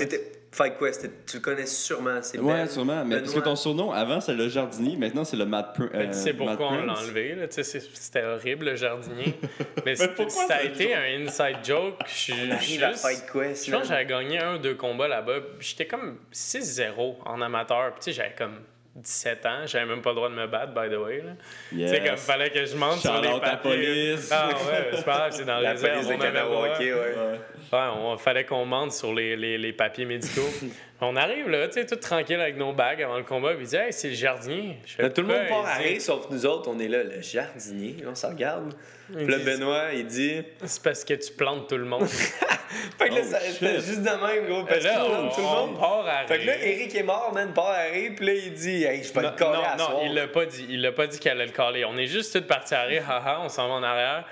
Fight 0.51 0.77
Quest, 0.79 1.07
tu 1.27 1.37
le 1.37 1.41
connais 1.41 1.65
sûrement. 1.65 2.19
C'est 2.21 2.39
Ouais, 2.39 2.53
Ben- 2.53 2.67
sûrement. 2.67 3.03
Mais 3.05 3.19
parce 3.19 3.33
que 3.33 3.39
ton 3.41 3.55
surnom, 3.55 3.91
avant, 3.91 4.21
c'est 4.21 4.33
le 4.33 4.47
jardinier. 4.49 4.95
Maintenant, 4.97 5.23
c'est 5.23 5.37
le 5.37 5.45
Matt 5.45 5.77
Pr- 5.77 5.89
Mais 5.93 6.05
euh, 6.05 6.07
tu 6.07 6.13
sais 6.13 6.33
Matt 6.33 6.37
pourquoi 6.57 6.67
on 6.69 6.75
l'a 6.77 6.93
Prince. 6.93 6.99
enlevé, 7.03 7.35
là. 7.35 7.47
Tu 7.47 7.53
sais, 7.55 7.63
c'est- 7.63 7.89
c'était 7.95 8.23
horrible, 8.23 8.65
le 8.65 8.75
jardinier. 8.75 9.33
Mais, 9.85 9.95
c'est- 9.95 10.07
pourquoi 10.15 10.47
ça 10.47 10.55
a 10.55 10.63
été 10.63 10.95
un 10.95 11.25
inside 11.25 11.57
joke. 11.63 11.95
Je 12.07 12.33
juste- 12.61 12.95
Fight 12.97 13.25
Quest. 13.31 13.65
Je 13.67 13.71
pense 13.71 13.81
que 13.83 13.87
j'avais 13.89 14.05
gagné 14.05 14.39
un 14.39 14.55
ou 14.55 14.57
deux 14.57 14.75
combats 14.75 15.07
là-bas. 15.07 15.39
J'étais 15.59 15.85
comme 15.85 16.17
6-0 16.31 17.17
en 17.25 17.41
amateur. 17.41 17.91
Puis 17.91 17.99
tu 17.99 18.03
sais, 18.05 18.11
j'avais 18.13 18.35
comme 18.37 18.59
17 18.97 19.45
ans. 19.45 19.59
J'avais 19.65 19.85
même 19.85 20.01
pas 20.01 20.09
le 20.09 20.15
droit 20.15 20.29
de 20.29 20.33
me 20.35 20.47
battre, 20.47 20.73
by 20.73 20.89
the 20.93 20.97
way. 20.99 21.23
Yes. 21.71 21.91
Tu 21.91 21.97
sais, 21.97 22.03
comme 22.07 22.17
fallait 22.17 22.49
que 22.49 22.65
je 22.65 22.75
monte 22.75 22.97
sur 22.99 23.21
les 23.21 23.27
à 23.29 23.33
la 23.33 23.39
papiers. 23.39 23.71
police. 23.71 24.29
Ah 24.31 24.49
ouais, 24.49 24.89
c'est 24.93 25.05
pas 25.05 25.17
grave, 25.17 25.31
c'est 25.31 25.45
dans 25.45 25.59
La 25.59 25.73
les 25.73 25.85
airs. 25.85 25.97
on 26.05 26.09
avait 26.09 26.41
droit. 26.41 26.67
Kanawake, 26.69 26.79
ouais. 26.79 27.39
Ouais, 27.73 27.85
on 27.99 28.17
fallait 28.17 28.45
qu'on 28.45 28.65
monte 28.65 28.91
sur 28.93 29.13
les, 29.13 29.35
les, 29.35 29.57
les 29.57 29.73
papiers 29.73 30.05
médicaux. 30.05 30.41
on 31.01 31.15
arrive 31.15 31.47
là, 31.49 31.67
tu 31.67 31.73
sais, 31.73 31.85
tout 31.85 31.95
tranquille 31.95 32.39
avec 32.39 32.57
nos 32.57 32.73
bagues 32.73 33.01
avant 33.03 33.17
le 33.17 33.23
combat, 33.23 33.53
puis 33.53 33.63
il 33.65 33.67
dit 33.69 33.75
Hey, 33.75 33.93
c'est 33.93 34.09
le 34.09 34.15
jardinier. 34.15 34.77
Là, 34.97 35.09
tout 35.09 35.21
le 35.21 35.27
monde 35.27 35.37
Pourquoi? 35.47 35.63
part 35.65 35.73
à 35.75 35.77
rire, 35.77 36.01
sauf 36.01 36.27
nous 36.29 36.45
autres, 36.45 36.69
on 36.69 36.79
est 36.79 36.87
là, 36.87 37.03
le 37.03 37.21
jardinier, 37.21 37.95
là, 38.03 38.09
on 38.11 38.15
se 38.15 38.25
regarde. 38.25 38.73
Puis 39.15 39.25
là, 39.25 39.37
Benoît, 39.37 39.93
il 39.93 40.05
dit. 40.05 40.41
C'est 40.65 40.83
parce 40.83 41.05
que 41.05 41.13
tu 41.13 41.31
plantes 41.31 41.69
tout 41.69 41.77
le 41.77 41.85
monde. 41.85 42.07
Fait 42.07 43.07
que 43.09 43.13
là, 43.15 43.21
Oh, 43.23 43.27
ça- 43.31 43.39
c'était 43.39 43.75
shit. 43.77 43.85
juste 43.85 44.01
de 44.01 44.09
même, 44.09 44.45
gros, 44.49 44.63
parce 44.65 44.79
que 44.79 44.83
là, 44.83 44.95
tout 44.95 44.99
le 44.99 45.05
on, 45.17 45.21
monde- 45.23 45.31
tout 45.33 45.39
le 45.41 45.47
on 45.47 45.67
monde. 45.67 45.79
part 45.79 46.05
à 46.05 46.25
Fait 46.27 46.39
que 46.39 46.45
là. 46.45 46.57
Eric 46.57 46.93
est 46.95 47.03
mort, 47.03 47.31
man, 47.33 47.53
part 47.53 47.69
à 47.69 47.83
rire, 47.83 48.11
puis 48.17 48.25
là, 48.25 48.33
il 48.33 48.53
dit, 48.53 48.83
hey, 48.83 49.01
je 49.03 49.13
peux 49.13 49.21
Non, 49.21 49.29
le 49.31 49.35
coller 49.37 49.63
à 49.65 49.77
non, 49.77 49.85
soir. 49.85 49.91
non, 49.97 50.05
il 50.05 50.13
l'a 50.13 50.27
pas 50.27 50.45
dit. 50.45 50.65
Il 50.69 50.81
l'a 50.81 50.91
pas 50.91 51.07
dit 51.07 51.19
qu'elle 51.19 51.33
allait 51.33 51.45
le 51.45 51.51
caler. 51.53 51.85
On 51.85 51.95
est 51.97 52.07
juste 52.07 52.33
tous 52.33 52.45
partis 52.45 52.73
à 52.73 52.83
rire, 52.83 53.09
haha, 53.09 53.39
on 53.43 53.49
s'en 53.49 53.69
va 53.69 53.75
en 53.75 53.83
arrière. 53.83 54.25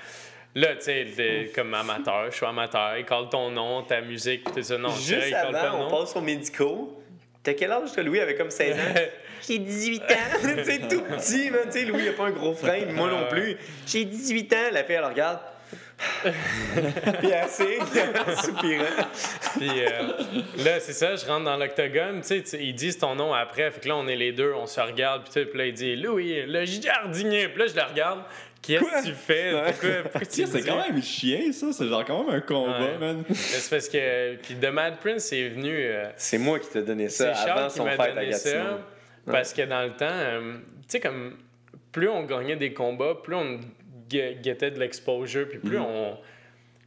Là, 0.57 0.75
tu 0.75 0.83
sais, 0.83 1.05
t'es 1.13 1.51
comme 1.53 1.73
amateur, 1.73 2.31
je 2.31 2.37
suis 2.37 2.45
amateur, 2.45 2.97
il 2.97 3.03
colle 3.05 3.27
ton 3.29 3.51
nom, 3.51 3.83
ta 3.83 3.99
musique, 3.99 4.45
pis 4.45 4.51
tout 4.53 4.63
ça. 4.63 4.77
Non, 4.77 4.87
vrai, 4.87 5.01
Juste 5.01 5.27
il 5.27 5.33
colle 5.33 5.51
pas 5.51 5.61
avant, 5.63 5.77
on 5.79 5.83
nom. 5.83 5.89
passe 5.89 6.15
aux 6.15 6.21
médicaux. 6.21 7.03
T'as 7.43 7.53
quel 7.53 7.73
âge, 7.73 7.91
toi, 7.91 8.03
Louis, 8.03 8.21
avait 8.21 8.35
comme 8.35 8.49
16 8.49 8.77
ans? 8.77 8.99
J'ai 9.47 9.59
18 9.59 10.01
ans. 10.01 10.05
tu 10.41 10.63
sais, 10.63 10.79
tout 10.79 11.01
petit, 11.01 11.51
man. 11.51 11.61
Tu 11.65 11.71
sais, 11.71 11.85
Louis, 11.85 12.03
il 12.03 12.09
a 12.09 12.13
pas 12.13 12.27
un 12.27 12.31
gros 12.31 12.53
frein, 12.53 12.85
moi 12.93 13.09
non 13.09 13.27
plus. 13.29 13.57
J'ai 13.85 14.05
18 14.05 14.53
ans. 14.53 14.57
La 14.71 14.85
fille, 14.85 14.95
elle 14.95 15.01
le 15.01 15.07
regarde. 15.07 15.39
Puis 17.19 17.33
assez, 17.33 17.79
soupirant. 18.43 19.07
Puis 19.57 19.69
euh, 19.69 20.07
là, 20.57 20.79
c'est 20.79 20.93
ça, 20.93 21.15
je 21.15 21.25
rentre 21.25 21.45
dans 21.45 21.55
l'octogone, 21.55 22.21
tu 22.21 22.43
sais, 22.45 22.57
ils 22.59 22.75
disent 22.75 22.97
ton 22.97 23.15
nom 23.15 23.33
après, 23.33 23.71
fait 23.71 23.79
que 23.79 23.87
là, 23.87 23.95
on 23.95 24.07
est 24.07 24.15
les 24.15 24.33
deux, 24.33 24.53
on 24.53 24.65
se 24.65 24.81
regarde, 24.81 25.23
puis 25.23 25.31
tu 25.31 25.39
sais, 25.39 25.45
puis 25.45 25.57
là, 25.57 25.65
il 25.67 25.73
dit 25.73 25.95
Louis, 25.95 26.43
le 26.45 26.65
jardinier, 26.65 27.47
puis 27.47 27.59
là, 27.59 27.67
je 27.67 27.75
le 27.75 27.83
regarde. 27.83 28.19
Qu'est-ce 28.65 28.83
que 29.03 29.05
tu 29.07 29.13
fais? 29.13 29.51
Pourquoi, 30.01 30.21
tu 30.25 30.45
c'est 30.47 30.61
quand 30.63 30.87
même 30.87 31.01
chien, 31.01 31.51
ça. 31.51 31.71
C'est 31.71 31.87
genre 31.87 32.03
quand 32.05 32.23
même 32.25 32.35
un 32.35 32.41
combat, 32.41 32.79
Ouais. 32.79 32.97
man. 32.97 33.23
C'est 33.33 33.69
parce 33.69 33.87
que. 33.89 34.35
Puis 34.37 34.55
The 34.55 34.67
Mad 34.67 34.97
Prince 34.99 35.31
est 35.33 35.49
venu. 35.49 35.75
euh, 35.77 36.09
C'est 36.17 36.37
moi 36.37 36.59
qui 36.59 36.69
t'ai 36.69 36.81
donné 36.81 37.09
ça 37.09 37.33
C'est 37.33 37.41
avant 37.41 37.57
Charles 37.59 37.71
qui 37.71 37.77
son 37.77 37.85
m'a 37.85 37.91
fight 37.91 38.11
à 38.11 38.13
donné 38.15 38.29
Gatineau. 38.31 38.53
ça. 38.63 38.79
Parce 39.31 39.53
que 39.53 39.61
dans 39.63 39.83
le 39.83 39.91
temps, 39.95 40.05
euh, 40.09 40.53
tu 40.53 40.83
sais, 40.87 40.99
comme 40.99 41.37
plus 41.91 42.09
on 42.09 42.23
gagnait 42.23 42.55
des 42.57 42.73
combats, 42.73 43.15
plus 43.23 43.35
on 43.35 43.59
gu- 44.09 44.35
guettait 44.41 44.71
de 44.71 44.79
l'exposure, 44.79 45.47
puis 45.49 45.59
plus 45.59 45.79
on. 45.79 46.17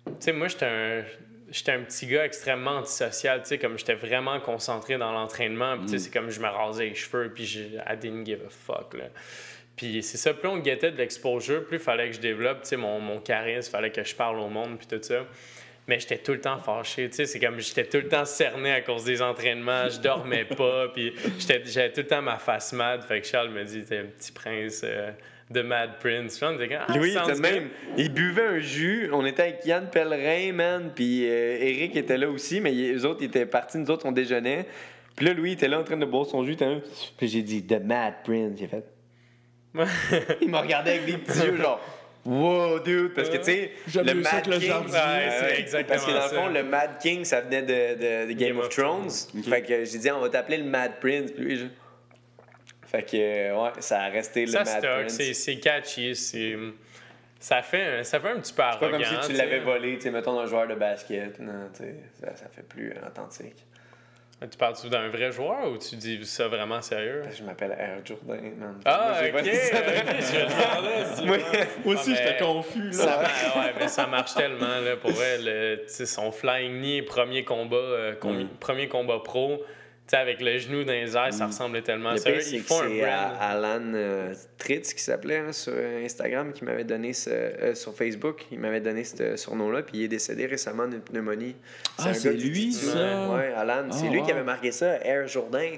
Tu 0.06 0.12
sais, 0.20 0.32
moi, 0.32 0.48
j'étais 0.48 0.66
un. 0.66 1.02
J'étais 1.50 1.72
un 1.72 1.80
petit 1.80 2.06
gars 2.06 2.26
extrêmement 2.26 2.72
antisocial, 2.72 3.40
tu 3.40 3.48
sais, 3.48 3.58
comme 3.58 3.78
j'étais 3.78 3.94
vraiment 3.94 4.38
concentré 4.38 4.98
dans 4.98 5.12
l'entraînement, 5.12 5.78
puis 5.78 5.86
tu 5.86 5.92
sais, 5.92 5.98
c'est 5.98 6.10
comme 6.10 6.28
je 6.28 6.40
me 6.40 6.46
rasais 6.46 6.84
les 6.90 6.94
cheveux, 6.94 7.32
puis 7.34 7.46
je 7.46 7.60
I 7.60 7.96
didn't 7.98 8.26
give 8.26 8.40
a 8.46 8.50
fuck, 8.50 8.92
là. 8.92 9.04
Puis 9.78 10.02
c'est 10.02 10.18
ça, 10.18 10.34
plus 10.34 10.48
on 10.48 10.58
guettait 10.58 10.90
de 10.90 10.98
l'exposure, 10.98 11.64
plus 11.64 11.78
il 11.78 11.82
fallait 11.82 12.08
que 12.10 12.16
je 12.16 12.20
développe, 12.20 12.58
mon, 12.76 13.00
mon 13.00 13.18
charisme, 13.20 13.70
fallait 13.72 13.90
que 13.90 14.04
je 14.04 14.14
parle 14.14 14.38
au 14.40 14.48
monde, 14.48 14.76
puis 14.76 14.86
tout 14.86 15.02
ça. 15.02 15.24
Mais 15.86 15.98
j'étais 15.98 16.18
tout 16.18 16.32
le 16.32 16.40
temps 16.42 16.58
fâché, 16.58 17.08
tu 17.08 17.14
sais, 17.16 17.24
c'est 17.24 17.40
comme 17.40 17.58
j'étais 17.60 17.84
tout 17.86 17.96
le 17.96 18.08
temps 18.08 18.26
cerné 18.26 18.72
à 18.72 18.82
cause 18.82 19.04
des 19.04 19.22
entraînements, 19.22 19.88
je 19.88 19.98
dormais 20.00 20.44
pas, 20.56 20.88
puis 20.92 21.14
j'étais- 21.38 21.62
j'avais 21.64 21.92
tout 21.92 22.02
le 22.02 22.06
temps 22.06 22.20
ma 22.20 22.36
face 22.36 22.74
mad, 22.74 23.02
fait 23.04 23.22
que 23.22 23.26
Charles 23.26 23.48
me 23.48 23.64
dit, 23.64 23.82
t'es 23.84 23.96
un 23.98 24.04
petit 24.04 24.30
prince 24.32 24.82
euh, 24.84 25.10
de 25.50 25.62
Mad 25.62 25.98
Prince. 25.98 26.36
Puis 26.36 26.46
on 26.46 26.56
était 26.60 26.68
comme, 26.68 26.84
ah, 26.86 26.92
Louis, 26.94 27.14
même, 27.40 27.68
il 27.96 28.12
buvait 28.12 28.42
un 28.48 28.58
jus. 28.58 29.08
On 29.14 29.24
était 29.24 29.42
avec 29.44 29.64
Yann 29.64 29.88
Pellerin, 29.88 30.52
man, 30.52 30.92
puis 30.94 31.24
euh, 31.26 31.56
Eric 31.58 31.96
était 31.96 32.18
là 32.18 32.28
aussi, 32.28 32.60
mais 32.60 32.72
les 32.72 33.06
autres 33.06 33.22
étaient 33.24 33.46
partis, 33.46 33.78
nous 33.78 33.90
autres 33.90 34.04
on 34.04 34.12
déjeunait. 34.12 34.66
Puis 35.16 35.24
là, 35.24 35.32
Louis 35.32 35.52
était 35.52 35.68
là 35.68 35.80
en 35.80 35.84
train 35.84 35.96
de 35.96 36.04
boire 36.04 36.26
son 36.26 36.44
jus. 36.44 36.56
là. 36.60 36.76
Puis 37.16 37.28
j'ai 37.28 37.40
dit 37.42 37.64
The 37.66 37.80
Mad 37.82 38.14
Prince. 38.24 38.58
Il 38.60 38.64
a 38.66 38.68
fait. 38.68 38.84
Il 40.40 40.48
m'a 40.50 40.60
regardé 40.60 40.90
avec 40.92 41.04
des 41.06 41.18
petits 41.18 41.38
yeux, 41.40 41.56
genre. 41.56 41.80
Wow, 42.24 42.80
dude! 42.80 43.14
Parce 43.14 43.30
que, 43.30 43.36
tu 43.38 43.44
sais, 43.44 43.70
le 43.94 44.14
Mad 44.14 44.46
le 44.46 44.58
King. 44.58 44.68
jardinier. 44.68 44.92
Ouais, 44.98 45.30
c'est 45.40 45.60
exactement 45.60 45.88
Parce 45.94 46.04
que 46.06 46.10
dans 46.10 46.24
le 46.24 46.28
ça. 46.28 46.36
fond, 46.36 46.48
le 46.48 46.62
Mad 46.62 46.98
King, 47.00 47.24
ça 47.24 47.40
venait 47.40 47.62
de, 47.62 48.26
de- 48.26 48.28
de 48.28 48.32
Game, 48.38 48.58
of, 48.58 48.68
Thrones. 48.68 49.08
Fait 49.48 49.62
que 49.62 49.84
j'ai 49.84 49.98
dit, 49.98 50.10
on 50.10 50.20
va 50.20 50.28
t'appeler 50.28 50.58
le 50.58 50.64
Mad 50.64 50.98
Prince. 51.00 51.30
Puis 51.32 51.44
lui, 51.44 51.56
je- 51.56 51.64
Fait 52.86 53.02
que, 53.02 53.16
ouais, 53.54 53.70
ça 53.80 54.02
a 54.02 54.08
resté 54.08 54.46
le 54.46 54.52
Ça 54.52 54.58
Mad 54.58 54.68
stock, 54.68 54.82
Prince. 54.82 55.12
c'est 55.16 55.32
c'est 55.34 55.56
catchy, 55.56 56.14
c'est... 56.16 56.56
Ça 57.40 57.62
fait, 57.62 58.00
un- 58.00 58.02
ça 58.02 58.18
fait 58.18 58.28
un 58.30 58.40
petit 58.40 58.52
peu 58.52 58.62
C'est 58.72 58.78
pas 58.80 58.86
arrogant. 58.86 58.98
comme 58.98 59.22
si 59.22 59.28
tu 59.30 59.36
l'avais 59.36 59.60
volé, 59.60 59.94
tu 59.96 60.02
sais, 60.02 60.10
mettons, 60.10 60.38
un 60.40 60.46
joueur 60.46 60.66
de 60.66 60.74
basket. 60.74 61.38
Non, 61.38 61.70
tu 61.72 61.84
sais, 61.84 61.94
ça, 62.20 62.34
ça 62.34 62.46
fait 62.54 62.62
plus 62.68 62.92
authentique. 63.06 63.64
Tu 64.40 64.56
parles-tu 64.56 64.88
d'un 64.88 65.08
vrai 65.08 65.32
joueur 65.32 65.68
ou 65.68 65.78
tu 65.78 65.96
dis 65.96 66.24
ça 66.24 66.46
vraiment 66.46 66.80
sérieux? 66.80 67.22
Que 67.28 67.34
je 67.34 67.42
m'appelle 67.42 67.72
Air 67.76 67.98
Jordan, 68.04 68.40
man. 68.56 68.80
Ah, 68.84 69.16
Moi, 69.20 69.28
ok, 69.28 69.32
pas 69.32 69.42
dit 69.42 69.54
ça. 69.56 69.76
Moi, 71.24 71.36
Moi 71.84 71.94
aussi, 71.94 72.14
Ah, 72.14 72.22
j'étais 72.24 72.44
confus, 72.44 72.90
là. 72.90 72.92
Ça, 72.92 73.18
ouais, 73.58 73.72
mais 73.80 73.88
ça 73.88 74.06
marche 74.06 74.34
tellement, 74.34 74.78
là, 74.84 74.96
pour 74.96 75.10
vrai. 75.10 75.38
le- 75.38 75.82
tu 75.86 75.92
sais, 75.92 76.06
son 76.06 76.30
flying 76.30 76.78
knee, 76.80 77.02
premier 77.02 77.44
combat, 77.44 77.76
euh, 77.76 78.14
Mm. 78.22 78.46
premier 78.60 78.86
combat 78.86 79.18
pro, 79.24 79.60
sais, 80.10 80.16
avec 80.16 80.40
le 80.40 80.58
genou 80.58 80.84
dans 80.84 80.92
les 80.92 81.16
airs, 81.16 81.32
ça 81.32 81.46
ressemblait 81.46 81.82
tellement. 81.82 82.12
Le 82.12 82.20
pire, 82.20 82.40
c'est 82.40 82.56
ils 82.56 82.62
font 82.62 82.80
un 82.82 82.88
c'est 82.88 82.98
brand. 83.00 83.08
à- 83.10 83.50
Alan 83.50 83.92
euh, 83.94 84.34
Tritz 84.58 84.94
qui 84.94 85.02
s'appelait 85.02 85.38
hein, 85.38 85.52
sur 85.52 85.72
Instagram 86.04 86.52
qui 86.52 86.64
m'avait 86.64 86.84
donné 86.84 87.12
ce, 87.12 87.30
euh, 87.30 87.74
sur 87.74 87.94
Facebook, 87.94 88.44
il 88.50 88.58
m'avait 88.58 88.80
donné 88.80 89.04
ce 89.04 89.36
surnom-là, 89.36 89.82
puis 89.82 89.98
il 89.98 90.02
est 90.04 90.08
décédé 90.08 90.46
récemment 90.46 90.86
d'une 90.86 91.00
pneumonie. 91.00 91.56
Ah, 91.98 92.14
c'est 92.14 92.34
du 92.34 92.48
lui, 92.50 92.72
ça? 92.72 93.28
Ouais, 93.30 93.52
Alan, 93.56 93.86
c'est 93.90 94.06
Ah, 94.08 94.10
lui 94.12 94.22
qui 94.22 94.30
avait 94.32 94.42
marqué 94.44 94.72
ça, 94.72 95.04
Air 95.04 95.26
Jourdain. 95.28 95.72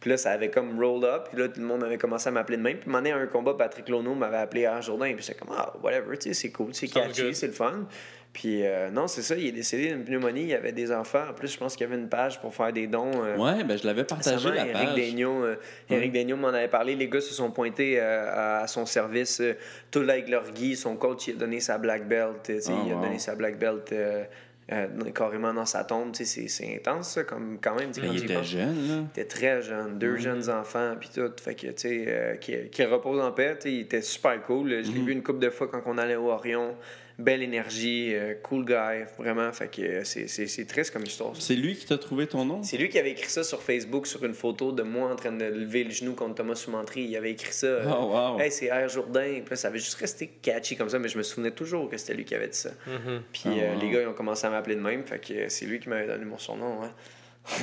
Puis 0.00 0.10
là, 0.10 0.16
ça 0.16 0.30
avait 0.30 0.48
comme 0.48 0.78
rolled 0.78 1.02
up, 1.04 1.24
puis 1.32 1.40
là, 1.42 1.48
tout 1.48 1.58
le 1.58 1.66
monde 1.66 1.82
avait 1.82 1.98
commencé 1.98 2.28
à 2.28 2.30
m'appeler 2.30 2.56
de 2.56 2.62
même. 2.62 2.76
Puis, 2.76 2.88
donné, 2.88 3.10
à 3.10 3.16
un 3.16 3.26
combat, 3.26 3.54
Patrick 3.54 3.88
Lono 3.88 4.14
m'avait 4.14 4.36
appelé 4.36 4.60
Air 4.62 4.80
Jourdain, 4.80 5.12
puis 5.12 5.24
j'étais 5.26 5.36
comme, 5.40 5.52
ah, 5.58 5.72
whatever, 5.82 6.16
tu 6.16 6.28
sais, 6.28 6.34
c'est 6.34 6.52
cool, 6.52 6.72
c'est 6.72 6.86
catchy, 6.86 7.34
c'est 7.34 7.48
le 7.48 7.52
fun. 7.52 7.84
Puis 8.32 8.64
euh, 8.64 8.90
non, 8.90 9.08
c'est 9.08 9.22
ça, 9.22 9.34
il 9.34 9.46
est 9.46 9.52
décédé 9.52 9.88
d'une 9.88 10.04
pneumonie, 10.04 10.42
il 10.42 10.48
y 10.48 10.54
avait 10.54 10.70
des 10.72 10.92
enfants. 10.92 11.24
En 11.30 11.32
plus, 11.32 11.52
je 11.52 11.58
pense 11.58 11.74
qu'il 11.74 11.86
y 11.88 11.90
avait 11.90 12.00
une 12.00 12.08
page 12.08 12.40
pour 12.40 12.54
faire 12.54 12.72
des 12.72 12.86
dons. 12.86 13.10
euh, 13.24 13.36
Ouais, 13.36 13.64
ben 13.64 13.76
je 13.76 13.84
l'avais 13.86 14.04
partagé, 14.04 14.50
la 14.50 14.66
Eric 14.66 14.72
page. 14.74 14.94
Daigneault, 14.94 15.42
euh, 15.44 15.56
Eric 15.90 16.12
Daigneault 16.12 16.36
m'en 16.36 16.48
avait 16.48 16.68
parlé. 16.68 16.94
Les 16.94 17.08
gars 17.08 17.20
se 17.20 17.34
sont 17.34 17.50
pointés 17.50 17.98
euh, 17.98 18.60
à, 18.62 18.66
son 18.68 18.86
service. 18.86 19.40
euh, 19.40 19.54
tout 19.90 20.02
là 20.02 20.12
avec 20.12 20.28
leur 20.28 20.48
gui. 20.52 20.76
Son 20.76 20.94
coach 20.96 21.26
il 21.26 21.34
a 21.34 21.38
donné 21.38 21.58
sa 21.58 21.78
black 21.78 22.06
belt. 22.06 22.48
Oh, 22.48 22.72
il 22.86 22.92
a 22.92 22.96
wow. 22.96 23.02
donné 23.02 23.18
sa 23.18 23.34
black 23.34 23.58
belt 23.58 23.90
euh, 23.92 24.22
euh, 24.70 24.86
carrément 25.14 25.54
dans 25.54 25.66
sa 25.66 25.82
tombe. 25.82 26.14
C'est 26.14 26.76
intense, 26.76 27.08
ça, 27.14 27.24
comme, 27.24 27.58
quand 27.60 27.74
même. 27.74 27.90
il 27.96 28.22
était 28.24 28.44
jeune, 28.44 28.88
là. 28.88 28.94
Il 29.16 29.20
était 29.20 29.24
très 29.24 29.62
jeune, 29.62 29.98
deux 29.98 30.16
jeunes 30.18 30.48
enfants, 30.50 30.94
puis 31.00 31.08
tout. 31.12 31.32
Fait 31.42 31.54
que, 31.54 31.68
tu 31.68 31.72
sais, 31.76 32.04
euh, 32.06 32.36
qui, 32.36 32.54
qui 32.70 32.84
repose 32.84 33.20
en 33.20 33.32
paix. 33.32 33.56
tu 33.58 33.62
sais, 33.62 33.72
Il 33.74 33.80
était 33.80 34.02
super 34.02 34.40
cool. 34.42 34.68
Je 34.84 34.92
l'ai 34.92 35.00
vu 35.00 35.12
une 35.12 35.22
couple 35.24 35.40
de 35.40 35.50
fois 35.50 35.66
quand 35.68 35.80
on 35.86 35.96
allait 35.98 36.16
au 36.16 36.28
Orion. 36.30 36.76
Belle 37.18 37.42
énergie, 37.42 38.14
euh, 38.14 38.34
cool 38.44 38.64
guy, 38.64 39.02
vraiment. 39.18 39.50
Fait 39.52 39.66
que 39.68 39.82
euh, 39.82 40.04
c'est- 40.04 40.28
c'est 40.28 40.46
c'est 40.46 40.64
triste 40.66 40.92
comme 40.92 41.02
histoire. 41.02 41.34
ça. 41.34 41.42
C'est 41.42 41.56
lui 41.56 41.74
qui 41.74 41.84
t'a 41.84 41.98
trouvé 41.98 42.28
ton 42.28 42.44
nom? 42.44 42.62
C'est 42.62 42.76
lui 42.76 42.88
qui 42.88 42.96
avait 42.98 43.10
écrit 43.10 43.28
ça 43.28 43.42
sur 43.42 43.60
Facebook 43.60 44.06
sur 44.06 44.24
une 44.24 44.34
photo 44.34 44.70
de 44.70 44.84
moi 44.84 45.10
en 45.10 45.16
train 45.16 45.32
de 45.32 45.44
lever 45.44 45.82
le 45.82 45.90
genou 45.90 46.14
contre 46.14 46.36
Thomas 46.36 46.54
Soumentry. 46.54 47.02
Il 47.02 47.16
avait 47.16 47.32
écrit 47.32 47.52
ça. 47.52 47.80
Oh, 47.86 48.04
wow. 48.12 48.38
Hey, 48.40 48.52
c'est 48.52 48.66
Air 48.66 48.88
Jourdain. 48.88 49.40
Puis 49.40 49.50
là, 49.50 49.56
ça 49.56 49.66
avait 49.66 49.80
juste 49.80 49.94
resté 49.96 50.28
catchy 50.40 50.76
comme 50.76 50.88
ça, 50.88 51.00
mais 51.00 51.08
je 51.08 51.18
me 51.18 51.24
souvenais 51.24 51.50
toujours 51.50 51.90
que 51.90 51.96
c'était 51.96 52.14
lui 52.14 52.24
qui 52.24 52.36
avait 52.36 52.46
dit 52.48 52.56
ça. 52.56 52.70
Mhm. 52.86 53.22
Puis 53.32 53.42
Oh, 53.46 53.50
euh, 53.50 53.74
wow. 53.74 53.80
les 53.80 53.90
gars, 53.90 54.02
ils 54.02 54.06
ont 54.06 54.14
commencé 54.14 54.46
à 54.46 54.50
m'appeler 54.50 54.76
de 54.76 54.80
même. 54.80 55.02
Fait 55.04 55.18
que 55.18 55.48
c'est 55.48 55.66
lui 55.66 55.80
qui 55.80 55.88
m'avait 55.88 56.06
donné 56.06 56.24
mon 56.24 56.38
surnom. 56.38 56.82
Hein. 56.84 56.92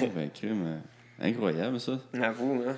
Oh, 0.02 0.08
ben, 0.14 0.30
crime. 0.32 0.82
Incroyable, 1.22 1.80
ça. 1.80 1.98
Avoue, 2.22 2.62
hein. 2.68 2.76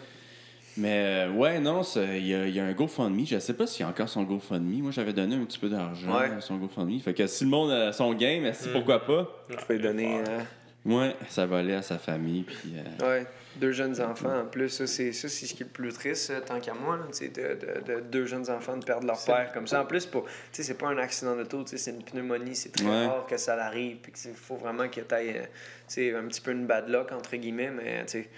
Mais 0.77 1.25
euh, 1.27 1.31
ouais, 1.31 1.59
non, 1.59 1.81
il 1.95 2.27
y, 2.27 2.35
a- 2.35 2.45
il 2.47 2.55
y 2.55 2.59
a 2.59 2.65
un 2.65 2.73
GoFundMe. 2.73 3.25
Je 3.25 3.39
sais 3.39 3.53
pas 3.53 3.65
s'il 3.67 3.81
y 3.81 3.83
a 3.85 3.89
encore 3.89 4.09
son 4.09 4.23
GoFundMe. 4.23 4.81
Moi, 4.83 4.91
j'avais 4.91 5.13
donné 5.13 5.35
un 5.35 5.43
petit 5.45 5.57
peu 5.59 5.69
d'argent 5.69 6.15
Ouais. 6.17 6.29
à 6.37 6.41
son 6.41 6.57
GoFundMe. 6.57 6.99
Fait 6.99 7.13
que 7.13 7.25
si 7.27 7.43
le 7.45 7.49
monde 7.49 7.71
a 7.71 7.91
son 7.93 8.13
game, 8.13 8.51
si 8.53 8.69
pourquoi 8.69 9.05
pas? 9.05 9.27
Je 9.49 9.55
peux 9.65 9.73
lui 9.73 9.81
donner. 9.81 10.19
euh, 10.27 10.39
Ouais, 10.85 11.15
ça 11.27 11.45
va 11.45 11.57
aller 11.57 11.73
à 11.73 11.81
sa 11.81 11.97
famille. 11.97 12.43
Puis, 12.43 12.73
euh, 12.77 13.05
Ouais, 13.05 13.25
deux 13.57 13.73
jeunes 13.73 13.99
enfants 13.99 14.39
en 14.39 14.45
plus. 14.45 14.69
Ça, 14.69 14.87
c'est 14.87 15.11
ça, 15.11 15.27
c'est 15.27 15.45
ce 15.45 15.53
qui 15.53 15.63
est 15.63 15.65
le 15.65 15.71
plus 15.71 15.91
triste, 15.91 16.31
tant 16.45 16.61
qu'à 16.61 16.73
moi, 16.73 16.97
de, 17.19 17.27
de, 17.27 17.95
de 17.95 17.99
deux 18.01 18.25
jeunes 18.25 18.49
enfants 18.49 18.77
de 18.77 18.85
perdre 18.85 19.05
leur 19.05 19.21
père 19.25 19.51
comme 19.51 19.67
ça. 19.67 19.81
En 19.81 19.85
plus, 19.85 20.05
pour, 20.05 20.23
tu 20.25 20.31
sais, 20.53 20.63
c'est 20.63 20.77
pas 20.77 20.87
un 20.87 20.97
accident 20.97 21.35
d'auto, 21.35 21.63
tu 21.63 21.71
sais, 21.71 21.77
c'est 21.77 21.91
une 21.91 22.03
pneumonie. 22.03 22.55
C'est 22.55 22.69
très 22.71 22.85
Ouais. 22.85 23.05
rare 23.07 23.25
que 23.27 23.35
ça 23.35 23.55
l'arrive. 23.57 23.97
Puis 23.97 24.13
il 24.25 24.33
faut 24.33 24.55
vraiment 24.55 24.87
que 24.87 25.01
tu 25.01 26.01
aies 26.01 26.13
un 26.15 26.23
petit 26.23 26.39
peu 26.39 26.51
une 26.51 26.67
bad 26.67 26.87
luck, 26.87 27.11
entre 27.11 27.35
guillemets, 27.35 27.71
mais 27.71 28.05
tu 28.05 28.11
sais, 28.21 28.29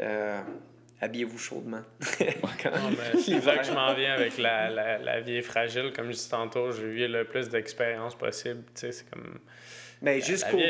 euh, 0.00 0.40
habillez-vous 1.00 1.38
chaudement. 1.38 1.82
Quand- 2.62 2.70
Non, 2.70 2.90
mais 2.90 3.20
c'est 3.20 3.44
là 3.44 3.58
que 3.58 3.66
je 3.66 3.72
m'en 3.72 3.92
viens 3.94 4.14
avec 4.14 4.36
la, 4.38 4.70
la, 4.70 4.98
la 4.98 5.20
vie 5.20 5.36
est 5.36 5.42
fragile. 5.42 5.92
Comme 5.94 6.06
je 6.06 6.12
disais 6.12 6.30
tantôt, 6.30 6.70
j'ai 6.72 6.82
eu 6.82 7.08
le 7.08 7.24
plus 7.24 7.48
d'expérience 7.48 8.14
possible. 8.16 8.62
Tu 8.74 8.80
sais, 8.80 8.92
c'est 8.92 9.10
comme. 9.10 9.38
Mais 10.02 10.20
juste 10.22 10.50
Kobe, 10.50 10.60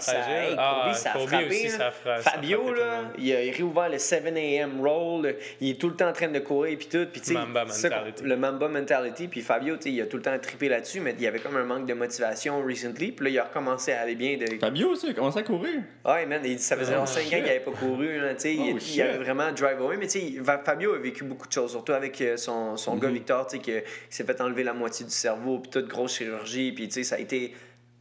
ça, 0.00 0.12
hey, 0.28 0.48
Kobe, 0.50 0.58
Ah, 0.58 0.92
ça 0.94 1.10
a 1.10 1.12
Kobe 1.12 1.28
frappé. 1.28 1.46
aussi, 1.46 1.62
là. 1.68 1.70
ça 1.70 1.86
a 1.86 1.90
fra- 1.92 2.20
ça 2.22 2.30
a 2.30 2.32
Fabio, 2.32 2.74
là, 2.74 3.02
il 3.18 3.32
a 3.32 3.36
réouvert 3.56 3.88
le 3.88 3.98
7 3.98 4.26
a.m. 4.26 4.80
roll. 4.84 5.36
Il 5.60 5.70
est 5.70 5.80
tout 5.80 5.88
le 5.90 5.94
temps 5.94 6.08
en 6.08 6.12
train 6.12 6.26
de 6.26 6.40
courir 6.40 6.76
puis 6.76 6.88
tout. 6.88 7.06
Puis, 7.12 7.20
tu 7.20 7.28
sais, 7.28 7.34
Mamba 7.34 7.68
ça, 7.68 7.88
mentality. 7.88 8.22
le 8.24 8.36
Mamba 8.36 8.68
mentality. 8.68 9.28
Puis 9.28 9.42
Fabio, 9.42 9.76
il 9.84 10.00
a 10.00 10.06
tout 10.06 10.16
le 10.16 10.22
temps 10.24 10.36
trippé 10.40 10.68
là-dessus, 10.68 10.98
mais 10.98 11.14
il 11.16 11.22
y 11.22 11.28
avait 11.28 11.38
comme 11.38 11.56
un 11.56 11.62
manque 11.62 11.86
de 11.86 11.94
motivation 11.94 12.60
recently. 12.64 13.12
Puis 13.12 13.24
là, 13.26 13.30
il 13.30 13.38
a 13.38 13.44
recommencé 13.44 13.92
à 13.92 14.00
aller 14.00 14.16
bien. 14.16 14.36
De... 14.36 14.46
Fabio 14.58 14.88
aussi, 14.90 15.06
il 15.06 15.10
a 15.10 15.14
commencé 15.14 15.38
à 15.38 15.42
courir. 15.44 15.82
Ouais, 16.04 16.26
man, 16.26 16.40
il- 16.44 16.58
ça 16.58 16.76
faisait 16.76 16.94
Oh, 17.00 17.06
5 17.06 17.20
ans 17.20 17.28
qu'il 17.28 17.38
n'avait 17.42 17.60
pas 17.60 17.70
couru. 17.70 18.08
sais, 18.38 18.54
il, 18.54 18.74
Oh, 18.74 18.78
il 18.94 19.02
avait 19.02 19.18
vraiment 19.18 19.52
drive 19.52 19.80
away. 19.80 19.96
Mais 19.98 20.08
tu 20.08 20.18
sais, 20.18 20.32
Va- 20.40 20.58
Fabio 20.64 20.94
a 20.94 20.98
vécu 20.98 21.22
beaucoup 21.22 21.46
de 21.46 21.52
choses, 21.52 21.70
surtout 21.70 21.92
avec 21.92 22.20
euh, 22.20 22.36
son, 22.36 22.76
son 22.76 22.94
Mhm. 22.96 23.00
gars 23.00 23.08
Victor, 23.10 23.46
tu 23.46 23.56
sais, 23.58 23.62
que- 23.62 23.80
qui 23.80 23.86
s'est 24.16 24.24
fait 24.24 24.40
enlever 24.40 24.64
la 24.64 24.72
moitié 24.72 25.06
du 25.06 25.12
cerveau, 25.12 25.60
puis 25.60 25.70
toute 25.70 25.86
grosse 25.86 26.16
chirurgie. 26.16 26.72
Puis 26.72 26.88
tu 26.88 26.94
sais, 26.94 27.04
ça 27.04 27.14
a 27.14 27.18
été 27.20 27.54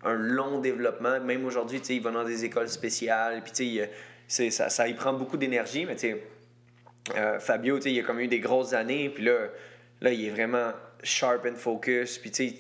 un 0.03 0.13
long 0.13 0.59
développement. 0.59 1.19
Même 1.19 1.45
aujourd'hui, 1.45 1.79
il 1.89 2.01
va 2.01 2.11
dans 2.11 2.23
des 2.23 2.45
écoles 2.45 2.69
spéciales. 2.69 3.43
Puis 3.43 3.81
ça, 4.27 4.69
ça 4.69 4.87
y 4.87 4.93
prend 4.93 5.13
beaucoup 5.13 5.37
d'énergie. 5.37 5.85
Mais 5.85 5.95
tu 5.95 6.15
euh, 7.17 7.39
Fabio, 7.39 7.79
il 7.79 7.99
a 7.99 8.03
comme 8.03 8.19
eu 8.19 8.27
des 8.27 8.39
grosses 8.39 8.73
années. 8.73 9.09
Puis 9.09 9.23
là, 9.23 9.47
là, 10.01 10.11
il 10.11 10.25
est 10.25 10.29
vraiment 10.29 10.71
sharp 11.03 11.45
and 11.45 11.55
focus. 11.55 12.17
Puis 12.17 12.31
tu 12.31 12.49
sais, 12.49 12.55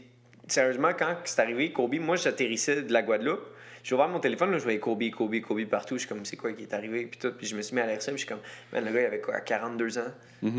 sérieusement, 0.47 0.91
quand 0.97 1.15
c'est 1.25 1.41
arrivé, 1.41 1.71
Kobe, 1.71 1.95
moi, 1.99 2.15
j'atterrissais 2.15 2.81
de 2.83 2.91
la 2.93 3.01
Guadeloupe. 3.03 3.45
J'ai 3.83 3.95
ouvert 3.95 4.09
mon 4.09 4.19
téléphone, 4.19 4.51
là, 4.51 4.57
je 4.57 4.63
voyais 4.63 4.79
Kobe, 4.79 5.09
Kobe, 5.11 5.39
Kobe 5.39 5.63
partout. 5.65 5.95
Je 5.95 5.99
suis 5.99 6.09
comme, 6.09 6.25
c'est 6.25 6.35
quoi 6.35 6.51
qui 6.53 6.63
est 6.63 6.73
arrivé? 6.73 7.05
Puis 7.05 7.19
tout. 7.19 7.31
Puis 7.31 7.47
je 7.47 7.55
me 7.55 7.61
suis 7.61 7.73
mis 7.75 7.81
à 7.81 7.85
l'air 7.87 8.01
ça. 8.01 8.11
Puis 8.11 8.21
je 8.21 8.25
suis 8.25 8.27
comme, 8.27 8.41
man, 8.73 8.83
le 8.83 8.91
gars, 8.91 9.01
il 9.01 9.05
avait 9.05 9.21
quoi, 9.21 9.39
42 9.39 9.97
ans? 9.99 10.01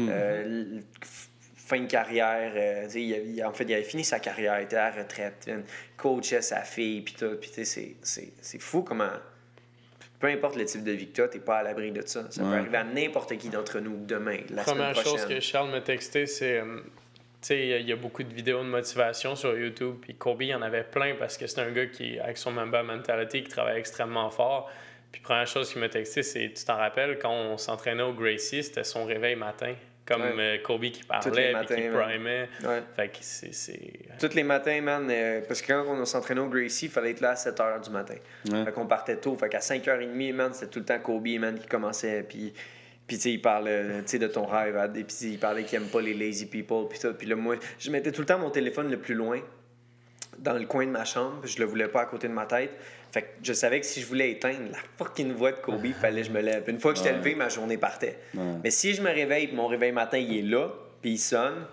L- 0.09 0.83
f- 1.03 1.29
fin 1.71 1.81
de 1.81 1.87
carrière. 1.91 2.53
euh, 2.55 2.89
il, 2.95 3.15
avait- 3.15 3.25
il- 3.27 3.45
en 3.45 3.53
fait, 3.53 3.65
il 3.65 3.73
avait 3.75 3.83
fini 3.85 4.05
sa 4.05 4.19
carrière, 4.21 4.59
il 4.61 4.65
était 4.65 4.77
à 4.77 4.91
la 4.91 5.03
retraite. 5.03 5.47
man, 5.47 5.65
coachait 5.97 6.43
sa 6.43 6.63
fille, 6.63 7.01
puis 7.03 7.15
tout. 7.19 7.37
Puis 7.41 7.51
tu 7.51 7.57
sais, 7.57 7.65
c'est- 7.65 7.97
c'est 8.03 8.33
c'est 8.41 8.61
fou 8.61 8.83
comment. 8.83 9.11
Peu 10.19 10.27
importe 10.27 10.57
le 10.57 10.67
type 10.67 10.85
de 10.85 10.93
vie 10.93 11.09
que 11.09 11.15
tu 11.15 11.23
as, 11.23 11.29
t'es 11.29 11.39
pas 11.39 11.59
à 11.59 11.63
l'abri 11.63 11.93
de 11.93 12.03
ça. 12.07 12.31
Ça 12.31 12.43
peut 12.43 12.49
arriver 12.49 12.77
à 12.77 12.85
n'importe 12.85 13.37
qui 13.39 13.49
d'entre 13.49 13.81
nous 13.81 14.05
demain, 14.05 14.39
la 14.51 14.63
Première 14.65 14.95
semaine 14.95 15.05
chose 15.05 15.25
que 15.27 15.41
Charles 15.41 15.71
m'a 15.71 15.81
texté, 15.81 16.27
c'est. 16.27 16.59
euh, 16.59 16.81
tu 17.41 17.47
sais, 17.47 17.59
il 17.59 17.67
y 17.69 17.73
a- 17.73 17.79
il 17.79 17.89
y 17.89 17.93
a 17.93 17.97
beaucoup 17.97 18.23
de 18.23 18.35
vidéos 18.35 18.59
de 18.63 18.69
motivation 18.69 19.35
sur 19.35 19.57
YouTube. 19.57 19.97
Puis 20.03 20.15
Kobe, 20.15 20.43
il 20.43 20.55
en 20.55 20.61
avait 20.61 20.83
plein 20.85 21.15
parce 21.19 21.39
que 21.39 21.47
c'est 21.47 21.61
un 21.63 21.71
gars 21.71 21.87
qui, 21.87 22.19
avec 22.19 22.37
son 22.37 22.51
Mamba 22.51 22.83
mentality, 22.83 23.43
qui 23.45 23.49
travaille 23.49 23.79
extrêmement 23.79 24.29
fort. 24.31 24.71
Puis 25.11 25.23
première 25.23 25.47
chose 25.47 25.73
qu'il 25.73 25.81
m'a 25.81 25.89
texté, 25.89 26.23
c'est 26.23 26.53
Tu 26.55 26.65
t'en 26.67 26.77
rappelles, 26.77 27.19
quand 27.19 27.33
on 27.33 27.57
s'entraînait 27.57 28.03
au 28.03 28.13
Gracie, 28.13 28.63
c'était 28.63 28.85
son 28.85 29.07
réveil 29.07 29.37
matin? 29.37 29.75
Comme 30.11 30.23
Ouais. 30.23 30.33
euh, 30.39 30.59
Kobe 30.65 30.83
qui 30.87 31.03
les 31.03 31.07
parlait, 31.07 31.53
matins, 31.53 31.75
puis 31.77 31.85
qui 31.85 31.89
primait. 31.91 32.49
Ouais. 32.65 32.83
Fait 32.97 33.09
que 33.09 33.19
c'est. 33.21 33.55
c'est- 33.55 33.93
Tous 34.19 34.35
les 34.35 34.43
matins, 34.43 34.81
man, 34.81 35.07
euh, 35.09 35.41
parce 35.47 35.63
que 35.63 35.69
quand 35.73 35.85
on 35.89 36.05
s'entraînait 36.05 36.41
au 36.41 36.49
Gracie, 36.49 36.87
il 36.87 36.91
fallait 36.91 37.13
être 37.13 37.21
là 37.21 37.31
à 37.31 37.37
7 37.37 37.57
h 37.59 37.85
du 37.85 37.91
matin. 37.91 38.15
Ouais. 38.51 38.65
Fait 38.65 38.73
qu'on 38.73 38.87
partait 38.87 39.17
tôt. 39.19 39.37
Fait 39.37 39.49
qu'à 39.49 39.61
5h30, 39.61 40.33
man, 40.33 40.53
c'était 40.53 40.67
tout 40.67 40.81
le 40.81 40.85
temps 40.85 40.99
Kobe, 40.99 41.29
man, 41.39 41.57
qui 41.59 41.69
commençait. 41.69 42.25
Puis, 42.29 42.53
puis 43.07 43.17
tu 43.19 43.23
sais, 43.23 43.33
il 43.35 43.41
sais, 44.07 44.19
de 44.19 44.27
ton 44.27 44.47
rêve. 44.47 44.77
hein, 44.77 44.93
Et 44.97 45.05
puis, 45.05 45.15
il 45.23 45.39
parlait 45.39 45.63
qu'il 45.65 45.77
aime 45.81 45.89
pas 45.89 46.01
les 46.01 46.15
lazy 46.15 46.47
people. 46.47 46.89
Puis, 46.89 46.99
tout. 46.99 47.15
puis 47.15 47.29
là, 47.29 47.37
moi, 47.37 47.57
je 47.79 47.91
mettais 47.91 48.11
tout 48.11 48.23
le 48.23 48.27
temps 48.27 48.39
mon 48.39 48.51
téléphone 48.51 48.91
le 48.91 48.99
plus 48.99 49.15
loin, 49.15 49.41
dans 50.39 50.55
le 50.55 50.65
coin 50.67 50.87
de 50.87 50.91
ma 50.91 51.05
chambre. 51.05 51.41
Je 51.45 51.59
le 51.59 51.65
voulais 51.67 51.89
pas 51.89 52.03
à 52.03 52.07
côté 52.07 52.27
de 52.29 52.33
ma 52.33 52.47
tête. 52.47 52.71
Fait 53.13 53.23
que 53.23 53.29
je 53.43 53.53
savais 53.53 53.81
que 53.81 53.87
si 53.87 54.01
je 54.01 54.07
voulais 54.07 54.31
éteindre 54.31 54.71
la 54.71 54.79
fucking 54.99 55.33
voix 55.33 55.53
de 55.53 55.57
Kobe, 55.57 55.85
il 55.85 55.95
fallait 56.01 56.23
que 56.23 56.29
je 56.29 56.33
me 56.33 56.41
lève. 56.41 56.65
Une 56.69 56.79
fois 56.79 56.93
que 56.93 56.99
j'étais 56.99 57.11
Ouais. 57.11 57.17
levé, 57.19 57.35
ma 57.35 57.49
journée 57.49 57.77
partait. 57.79 58.19
Ouais. 58.35 58.43
Mais 58.63 58.71
si 58.71 58.95
je 58.95 59.03
me 59.03 59.11
réveille, 59.11 59.51
mon 59.53 59.67
réveil 59.67 59.93
matin, 59.93 60.19
il 60.19 60.37
est 60.39 60.43
là, 60.43 60.69
puis 61.03 61.13
il 61.13 61.19
sonne, 61.19 61.67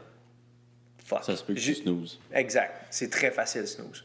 fuck. 1.05 1.23
Ça 1.23 1.35
se 1.35 1.43
peut 1.43 1.53
que 1.53 1.59
tu 1.59 1.65
Ju- 1.65 1.75
snooze. 1.75 2.19
Exact. 2.33 2.85
C'est 2.89 3.09
très 3.09 3.31
facile, 3.31 3.67
snooze. 3.67 4.03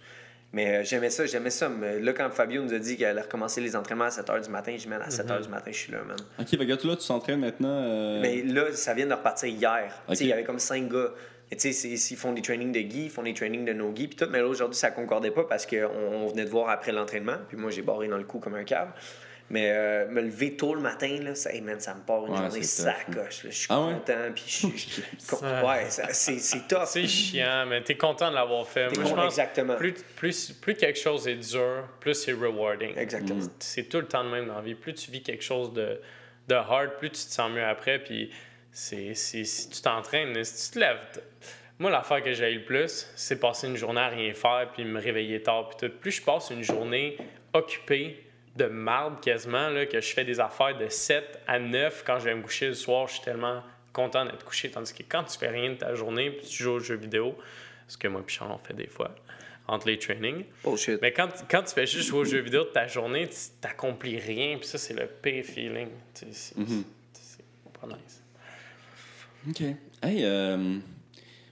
Mais 0.55 0.77
euh, 0.77 0.85
j'aimais 0.85 1.09
ça, 1.09 1.25
j'aimais 1.25 1.49
ça. 1.49 1.71
Mais 1.71 1.99
là, 1.99 2.13
quand 2.13 2.29
Fabio 2.31 2.63
nous 2.63 2.75
a 2.75 2.79
dit 2.79 2.99
qu'elle 2.99 3.09
allait 3.09 3.23
recommencer 3.23 3.63
les 3.63 3.75
entraînements 3.75 4.05
à 4.05 4.11
7 4.11 4.27
h 4.29 4.45
du 4.45 4.51
matin, 4.51 4.77
je 4.79 4.87
man, 4.87 5.01
à 5.01 5.09
7 5.09 5.27
h 5.27 5.43
du 5.43 5.49
matin, 5.49 5.71
je 5.73 5.79
suis 5.79 5.93
là, 5.93 6.03
man. 6.07 6.19
Ok, 6.39 6.47
fait 6.49 6.59
que 6.59 6.63
là, 6.65 6.77
tu 6.77 6.87
là, 6.87 6.97
tu 6.97 7.03
s'entraînes 7.03 7.41
maintenant. 7.41 7.71
euh, 7.83 8.21
Mais 8.21 8.43
là, 8.43 8.71
ça 8.75 8.93
vient 8.93 9.07
de 9.07 9.15
repartir 9.15 9.49
hier. 9.49 10.03
Tu 10.11 10.17
sais, 10.17 10.25
Il 10.25 10.29
y 10.29 10.33
avait 10.35 10.45
comme 10.45 10.59
cinq 10.59 10.91
gars. 10.91 11.09
Et 11.53 11.57
tu 11.57 11.71
sais, 11.73 11.89
ils 11.91 12.17
font 12.17 12.33
des 12.33 12.41
trainings 12.41 12.73
de 12.73 12.81
Guy, 12.81 13.05
ils 13.05 13.11
font 13.11 13.23
des 13.25 13.35
trainings 13.35 13.67
de 13.67 13.75
no 13.75 13.91
Guy, 13.91 14.09
puis 14.09 14.17
tout. 14.17 14.27
Mais 14.31 14.39
là, 14.39 14.47
aujourd'hui, 14.47 14.79
ça 14.79 14.91
concordait 14.91 15.31
pas 15.31 15.45
parce 15.45 15.67
qu'on 15.67 15.85
on 15.87 16.27
venait 16.27 16.47
de 16.47 16.51
voir 16.51 16.71
après 16.71 16.93
l'entraînement. 16.93 17.37
Puis 17.49 17.59
moi, 17.59 17.71
j'ai 17.71 17.83
barré 17.83 18.09
dans 18.09 18.17
le 18.17 18.25
cou 18.25 18.39
comme 18.39 18.55
un 18.55 18.65
cave. 18.65 18.89
Mais 19.51 19.71
euh, 19.71 20.09
me 20.09 20.23
lever 20.23 20.57
tôt 20.57 20.75
le 20.75 20.81
matin, 20.81 21.15
là, 21.23 21.35
ça, 21.35 21.53
hey, 21.53 21.61
man, 21.61 21.79
ça 21.79 21.95
me 21.95 22.01
part 22.01 22.25
une 22.25 22.33
Ouais, 22.33 22.39
journée 22.39 22.61
hein. 22.61 22.63
sacoche. 22.63 23.45
là. 23.45 23.51
Je 23.51 23.55
suis 23.55 23.67
Ah 23.69 23.85
ouais? 23.85 23.93
content, 23.93 24.33
puis 24.35 24.45
je 24.47 24.51
suis... 24.79 25.03
Ouais, 25.43 25.87
c'est 25.91 26.39
c'est 26.39 26.67
tough. 26.67 26.79
C'est 26.87 27.07
chiant, 27.07 27.67
mais 27.69 27.83
t'es 27.83 27.97
content 27.99 28.31
de 28.31 28.35
l'avoir 28.37 28.67
fait. 28.67 28.89
Moi, 28.97 29.05
je 29.07 29.13
pense 29.15 29.25
exactement. 29.39 29.77
Plus, 29.77 29.93
plus, 30.17 30.53
plus 30.53 30.75
quelque 30.75 30.99
chose 30.99 31.29
est 31.29 31.35
dur, 31.37 31.87
plus 32.01 32.15
c'est 32.15 32.33
rewarding. 32.33 32.97
Exactement. 32.97 33.41
C'est 33.59 33.91
tout 33.91 33.99
le 33.99 34.07
temps 34.07 34.25
de 34.25 34.31
même 34.31 34.47
dans 34.47 34.55
la 34.57 34.63
vie. 34.63 34.75
Plus 34.75 34.95
tu 34.95 35.11
vis 35.11 35.23
quelque 35.23 35.45
chose 35.45 35.71
de, 35.75 36.01
de 36.49 36.55
hard, 36.55 36.93
plus 36.99 37.11
tu 37.11 37.17
te 37.27 37.31
sens 37.33 37.51
mieux 37.53 37.65
après. 37.65 37.99
Puis 37.99 38.31
c'est, 38.73 39.15
si 39.15 39.69
tu 39.71 39.81
t'entraînes, 39.83 40.43
si 40.45 40.71
tu 40.71 40.75
te 40.75 40.79
lèves. 40.81 40.99
Moi, 41.79 41.91
l'affaire 41.91 42.23
que 42.23 42.33
j'ai 42.33 42.53
le 42.53 42.65
plus, 42.65 43.07
c'est 43.17 43.39
passer 43.41 43.67
une 43.67 43.77
journée 43.77 44.01
à 44.01 44.09
rien 44.09 44.33
faire 44.35 44.71
puis 44.73 44.85
me 44.85 45.01
réveiller 45.01 45.43
tard. 45.43 45.69
Puis 45.71 45.89
tout. 45.89 45.95
Plus 45.99 46.13
je 46.13 46.23
passe 46.23 46.51
une 46.51 46.63
journée 46.63 47.17
occupée 47.53 48.25
de 48.57 48.67
marde 48.67 49.21
quasiment, 49.23 49.69
là, 49.71 49.87
que 49.87 50.01
je 50.01 50.13
fais 50.13 50.25
des 50.25 50.39
affaires 50.39 50.77
de 50.77 50.89
7 50.89 51.41
à 51.47 51.59
9 51.59 52.03
quand 52.07 52.19
je 52.19 52.25
vais 52.27 52.35
me 52.35 52.43
coucher 52.43 52.69
le 52.69 52.75
soir, 52.75 53.09
je 53.09 53.15
suis 53.15 53.23
tellement 53.23 53.63
content 53.93 54.25
d'être 54.25 54.45
couché. 54.45 54.71
Tandis 54.71 54.93
que 54.95 55.03
quand 55.09 55.25
tu 55.25 55.39
fais 55.39 55.49
rien 55.49 55.71
de 55.71 55.77
ta 55.77 55.95
journée 55.95 56.31
puis 56.31 56.47
tu 56.47 56.63
joues 56.63 56.73
aux 56.73 56.79
jeux 56.81 56.97
vidéo, 56.97 57.37
ce 57.89 57.97
que 57.97 58.09
moi 58.09 58.23
et 58.27 58.31
Charles 58.31 58.53
on 58.53 58.59
fait 58.59 58.75
des 58.75 58.87
fois, 58.87 59.15
entre 59.67 59.87
les 59.89 59.99
trainings, 59.99 60.45
Bullshit. 60.65 61.01
mais 61.03 61.13
quand, 61.13 61.29
quand 61.51 61.63
tu 61.63 61.75
fais 61.75 61.87
juste 61.87 62.09
jouer 62.09 62.21
aux 62.21 62.25
jeux 62.25 62.41
vidéo 62.41 62.65
de 62.65 62.69
ta 62.71 62.87
journée, 62.87 63.27
tu 63.29 63.37
t'accomplis 63.61 64.19
rien, 64.19 64.57
puis 64.59 64.67
ça, 64.67 64.77
c'est 64.79 64.95
le 64.95 65.07
pire 65.07 65.45
feeling. 65.45 65.89
C'est 66.15 66.57
Mhm. 66.57 66.85
c'est 67.13 67.45
pas 67.81 67.87
nice. 67.87 68.22
Ok. 69.49 69.61
Hey, 70.03 70.25
euh, 70.25 70.57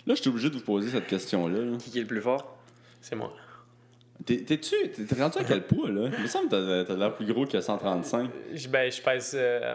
là, 0.07 0.15
je 0.15 0.21
suis 0.21 0.29
obligé 0.31 0.49
de 0.51 0.55
vous 0.55 0.61
poser 0.65 0.91
cette 0.91 1.07
question-là. 1.07 1.59
là. 1.61 1.77
Qui 1.79 1.99
est 1.99 2.03
le 2.03 2.07
plus 2.07 2.21
fort? 2.21 2.57
C'est 3.01 3.17
moi. 3.17 3.33
T'es- 4.27 4.39
T'es-tu 4.43 4.75
t'es 4.91 5.23
rendu 5.23 5.39
à 5.39 5.45
quel 5.45 5.67
poids, 5.67 5.89
là? 5.91 6.11
Il 6.17 6.23
me 6.23 6.27
semble 6.29 6.49
que 6.51 6.83
t'as- 6.83 6.85
t'as 6.85 6.97
l'air 6.99 7.15
plus 7.15 7.27
gros 7.27 7.47
que 7.47 7.61
135. 7.61 8.31
Je, 8.53 8.69
ben, 8.69 8.93
je 8.93 9.01
pèse 9.01 9.33
euh, 9.35 9.75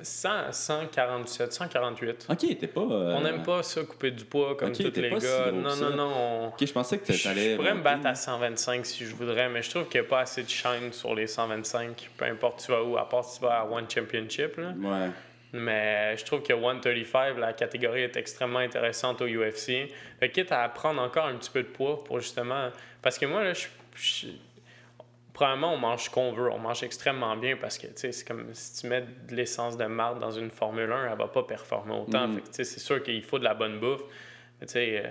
100, 0.00 0.50
147, 0.52 1.52
148. 1.52 2.26
Ok, 2.30 2.38
t'es 2.58 2.66
pas. 2.66 2.80
euh, 2.80 3.14
On 3.14 3.20
n'aime 3.20 3.42
pas 3.42 3.62
ça, 3.62 3.82
couper 3.82 4.10
du 4.10 4.24
poids 4.24 4.56
comme 4.56 4.70
Ok, 4.70 4.76
tous 4.78 4.90
t'es 4.90 5.02
les 5.02 5.10
pas 5.10 5.20
si 5.20 5.26
gars. 5.26 5.50
gros 5.50 5.58
que 5.58 5.62
non, 5.62 5.70
ça. 5.70 5.90
non, 5.90 5.96
non, 5.96 6.12
on- 6.16 6.48
Ok, 6.48 6.64
je 6.66 6.72
pensais 6.72 6.98
que 6.98 7.12
Je 7.12 7.22
t'allais. 7.22 7.50
je 7.52 7.56
pourrais 7.56 7.74
me 7.74 7.82
battre 7.82 8.06
à 8.06 8.14
125 8.14 8.86
si 8.86 9.04
je 9.04 9.14
voudrais, 9.14 9.50
mais 9.50 9.62
je 9.62 9.68
trouve 9.70 9.86
qu'il 9.88 10.00
n'y 10.00 10.06
a 10.06 10.10
pas 10.10 10.20
assez 10.20 10.42
de 10.42 10.48
shine 10.48 10.92
sur 10.92 11.14
les 11.14 11.26
125, 11.26 12.10
peu 12.16 12.24
importe 12.24 12.64
tu 12.64 12.72
vas 12.72 12.82
où, 12.82 12.96
à 12.96 13.06
part 13.08 13.24
si 13.24 13.38
tu 13.38 13.44
vas 13.44 13.60
à 13.60 13.64
One 13.66 13.84
Championship. 13.88 14.56
Là. 14.56 14.72
Ouais. 14.78 15.10
Mais 15.56 16.16
je 16.16 16.24
trouve 16.24 16.42
que 16.42 16.52
135, 16.52 17.38
la 17.38 17.52
catégorie 17.52 18.02
est 18.02 18.16
extrêmement 18.16 18.58
intéressante 18.58 19.22
au 19.22 19.26
UFC. 19.26 19.88
Fait 20.18 20.30
quitte 20.30 20.50
à 20.50 20.68
prendre 20.68 21.00
encore 21.00 21.26
un 21.26 21.36
petit 21.36 21.50
peu 21.50 21.62
de 21.62 21.68
poids 21.68 22.02
pour 22.02 22.18
justement. 22.18 22.70
Parce 23.00 23.18
que 23.18 23.26
moi, 23.26 23.44
là, 23.44 23.52
je. 23.54 23.66
je- 23.94 24.26
Premièrement, 25.32 25.74
on 25.74 25.78
mange 25.78 26.04
ce 26.04 26.10
qu'on 26.10 26.32
veut. 26.32 26.48
On 26.50 26.58
mange 26.58 26.84
extrêmement 26.84 27.36
bien 27.36 27.56
parce 27.56 27.76
que, 27.76 27.88
tu 27.88 27.92
sais, 27.96 28.12
c'est 28.12 28.24
comme 28.26 28.54
si 28.54 28.80
tu 28.82 28.86
mets 28.86 29.00
de 29.00 29.34
l'essence 29.34 29.76
de 29.76 29.84
marde 29.84 30.20
dans 30.20 30.30
une 30.30 30.48
Formule 30.50 30.92
1, 30.92 31.10
elle 31.10 31.18
va 31.18 31.26
pas 31.26 31.42
performer 31.42 31.92
autant. 31.94 32.28
Mhm. 32.28 32.34
Fait 32.36 32.40
que, 32.42 32.46
tu 32.46 32.52
sais, 32.54 32.64
c'est 32.64 32.78
sûr 32.80 33.02
qu'il 33.02 33.20
faut 33.24 33.40
de 33.40 33.44
la 33.44 33.54
bonne 33.54 33.80
bouffe. 33.80 34.02
Mais, 34.60 34.66
tu 34.68 34.74
sais, 34.74 35.02
euh, 35.04 35.08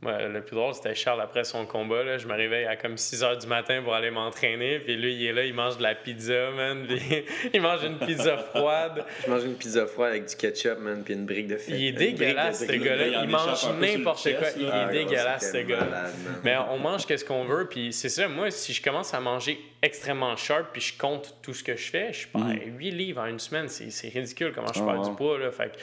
moi, 0.00 0.22
le 0.28 0.40
plus 0.42 0.54
drôle, 0.54 0.74
c'était 0.74 0.94
Charles 0.94 1.20
après 1.20 1.42
son 1.42 1.66
combat. 1.66 2.04
Là. 2.04 2.18
Je 2.18 2.28
me 2.28 2.34
réveille 2.34 2.66
à 2.66 2.76
comme 2.76 2.96
6 2.96 3.20
h 3.22 3.40
du 3.40 3.46
matin 3.48 3.82
pour 3.82 3.94
aller 3.94 4.12
m'entraîner. 4.12 4.78
Puis 4.78 4.96
lui, 4.96 5.12
il 5.14 5.26
est 5.26 5.32
là, 5.32 5.44
il 5.44 5.52
mange 5.52 5.76
de 5.78 5.82
la 5.82 5.96
pizza, 5.96 6.50
man. 6.52 6.86
Puis 6.88 7.24
il 7.52 7.60
mange 7.60 7.82
une 7.82 7.98
pizza 7.98 8.36
froide. 8.38 9.04
Je 9.26 9.30
mange 9.30 9.42
une 9.44 9.56
pizza 9.56 9.86
froide 9.86 10.10
avec 10.10 10.26
du 10.26 10.36
ketchup, 10.36 10.78
man, 10.78 11.02
puis 11.04 11.14
une 11.14 11.26
brique 11.26 11.48
de 11.48 11.56
fête. 11.56 11.74
Il 11.76 11.86
est 11.86 11.92
dégueulasse, 11.92 12.64
ce 12.64 12.72
gars-là. 12.72 13.22
Il 13.24 13.28
mange 13.28 13.66
n'importe 13.80 14.22
quoi. 14.38 14.48
Il 14.56 14.66
est 14.66 14.70
Ah, 14.72 14.86
dégueulasse, 14.86 15.40
ce 15.42 15.46
c'était 15.52 15.64
gars. 15.64 15.78
malade, 15.80 16.14
man. 16.24 16.40
Mais 16.44 16.56
on 16.70 16.78
mange 16.78 17.04
qu'est-ce 17.04 17.24
qu'on 17.24 17.44
veut, 17.44 17.66
puis 17.68 17.92
c'est 17.92 18.08
ça. 18.08 18.28
Moi, 18.28 18.52
si 18.52 18.72
je 18.72 18.80
commence 18.80 19.12
à 19.14 19.20
manger 19.20 19.58
extrêmement 19.82 20.36
sharp, 20.36 20.68
puis 20.72 20.80
je 20.80 20.96
compte 20.96 21.34
tout 21.42 21.54
ce 21.54 21.64
que 21.64 21.74
je 21.74 21.90
fais, 21.90 22.12
je 22.12 22.28
perds 22.28 22.44
8 22.76 22.90
livres 22.92 23.20
en 23.20 23.26
une 23.26 23.40
semaine. 23.40 23.68
C'est 23.68 23.90
c'est 23.90 24.08
ridicule 24.10 24.52
comment 24.54 24.72
je 24.72 24.80
Ah, 24.80 24.86
perds 24.86 25.00
wow. 25.00 25.08
du 25.10 25.16
poids. 25.16 25.38
Là. 25.40 25.50
Fait 25.50 25.72
que, 25.72 25.76
tu 25.78 25.82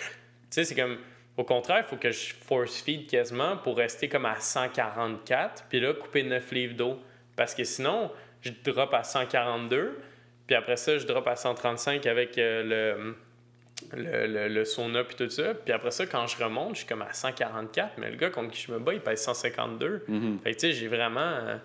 sais, 0.51 0.63
c'est 0.63 0.75
comme. 0.75 0.97
Au 1.37 1.43
contraire, 1.43 1.83
il 1.85 1.89
faut 1.89 1.97
que 1.97 2.11
je 2.11 2.33
force 2.33 2.81
feed 2.81 3.09
quasiment 3.09 3.57
pour 3.57 3.77
rester 3.77 4.07
comme 4.07 4.25
à 4.25 4.39
144, 4.39 5.65
puis 5.69 5.79
là, 5.79 5.93
couper 5.93 6.23
9 6.23 6.51
livres 6.51 6.75
d'eau. 6.75 6.99
Parce 7.35 7.53
que 7.53 7.63
sinon, 7.65 8.11
je 8.41 8.51
drop 8.63 8.93
à 8.93 9.03
142, 9.03 9.97
puis 10.47 10.55
après 10.55 10.77
ça, 10.77 10.97
je 10.97 11.05
drop 11.05 11.27
à 11.27 11.35
135 11.35 12.05
avec 12.05 12.37
euh, 12.37 12.63
le 12.63 13.15
le, 13.93 14.25
le, 14.25 14.47
le 14.47 14.63
sauna 14.65 15.03
puis 15.03 15.17
tout 15.17 15.29
ça. 15.29 15.53
Puis 15.53 15.73
après 15.73 15.91
ça, 15.91 16.05
quand 16.05 16.25
je 16.27 16.41
remonte, 16.41 16.75
je 16.75 16.79
suis 16.79 16.87
comme 16.87 17.01
à 17.01 17.11
144, 17.11 17.97
mais 17.97 18.09
le 18.09 18.15
gars 18.15 18.29
contre 18.29 18.51
qui 18.51 18.61
je 18.61 18.71
me 18.71 18.79
bats, 18.79 18.93
il 18.93 19.01
pèse 19.01 19.21
152. 19.21 20.05
Mhm. 20.07 20.39
Fait 20.41 20.51
que 20.53 20.59
tu 20.59 20.67
sais, 20.67 20.71
j'ai 20.73 20.87
vraiment. 20.87 21.19
euh, 21.19 21.57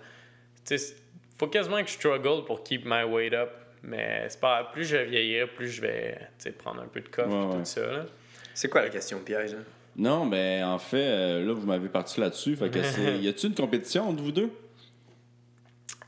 tu 0.67 0.77
sais, 0.77 0.95
faut 1.39 1.47
quasiment 1.47 1.81
que 1.81 1.87
je 1.87 1.93
struggle 1.93 2.43
pour 2.45 2.63
keep 2.63 2.83
my 2.85 3.03
weight 3.03 3.33
up. 3.33 3.49
Mais 3.83 4.25
c'est 4.27 4.41
pas 4.41 4.65
plus 4.65 4.83
je 4.83 4.97
vais 4.97 5.05
vieillir, 5.05 5.47
plus 5.53 5.69
je 5.69 5.81
vais 5.81 6.17
prendre 6.59 6.81
un 6.81 6.87
peu 6.87 6.99
de 6.99 7.07
coffre 7.07 7.29
Ouais, 7.29 7.43
et 7.43 7.47
ouais. 7.47 7.57
tout 7.59 7.65
ça. 7.65 7.81
Là. 7.81 8.05
C'est 8.53 8.69
quoi 8.69 8.81
la 8.81 8.89
question 8.89 9.19
piège? 9.19 9.53
hein? 9.53 9.63
Non, 9.97 10.25
mais 10.25 10.63
en 10.63 10.79
fait, 10.79 10.97
euh, 11.05 11.45
là, 11.45 11.53
vous 11.53 11.65
m'avez 11.65 11.89
parti 11.89 12.19
là-dessus. 12.21 12.55
Fait 12.55 12.69
que 12.69 12.81
c'est. 12.83 13.17
Y 13.21 13.27
a-tu 13.27 13.47
une 13.47 13.55
compétition 13.55 14.09
entre 14.09 14.21
vous 14.23 14.31
deux? 14.31 14.49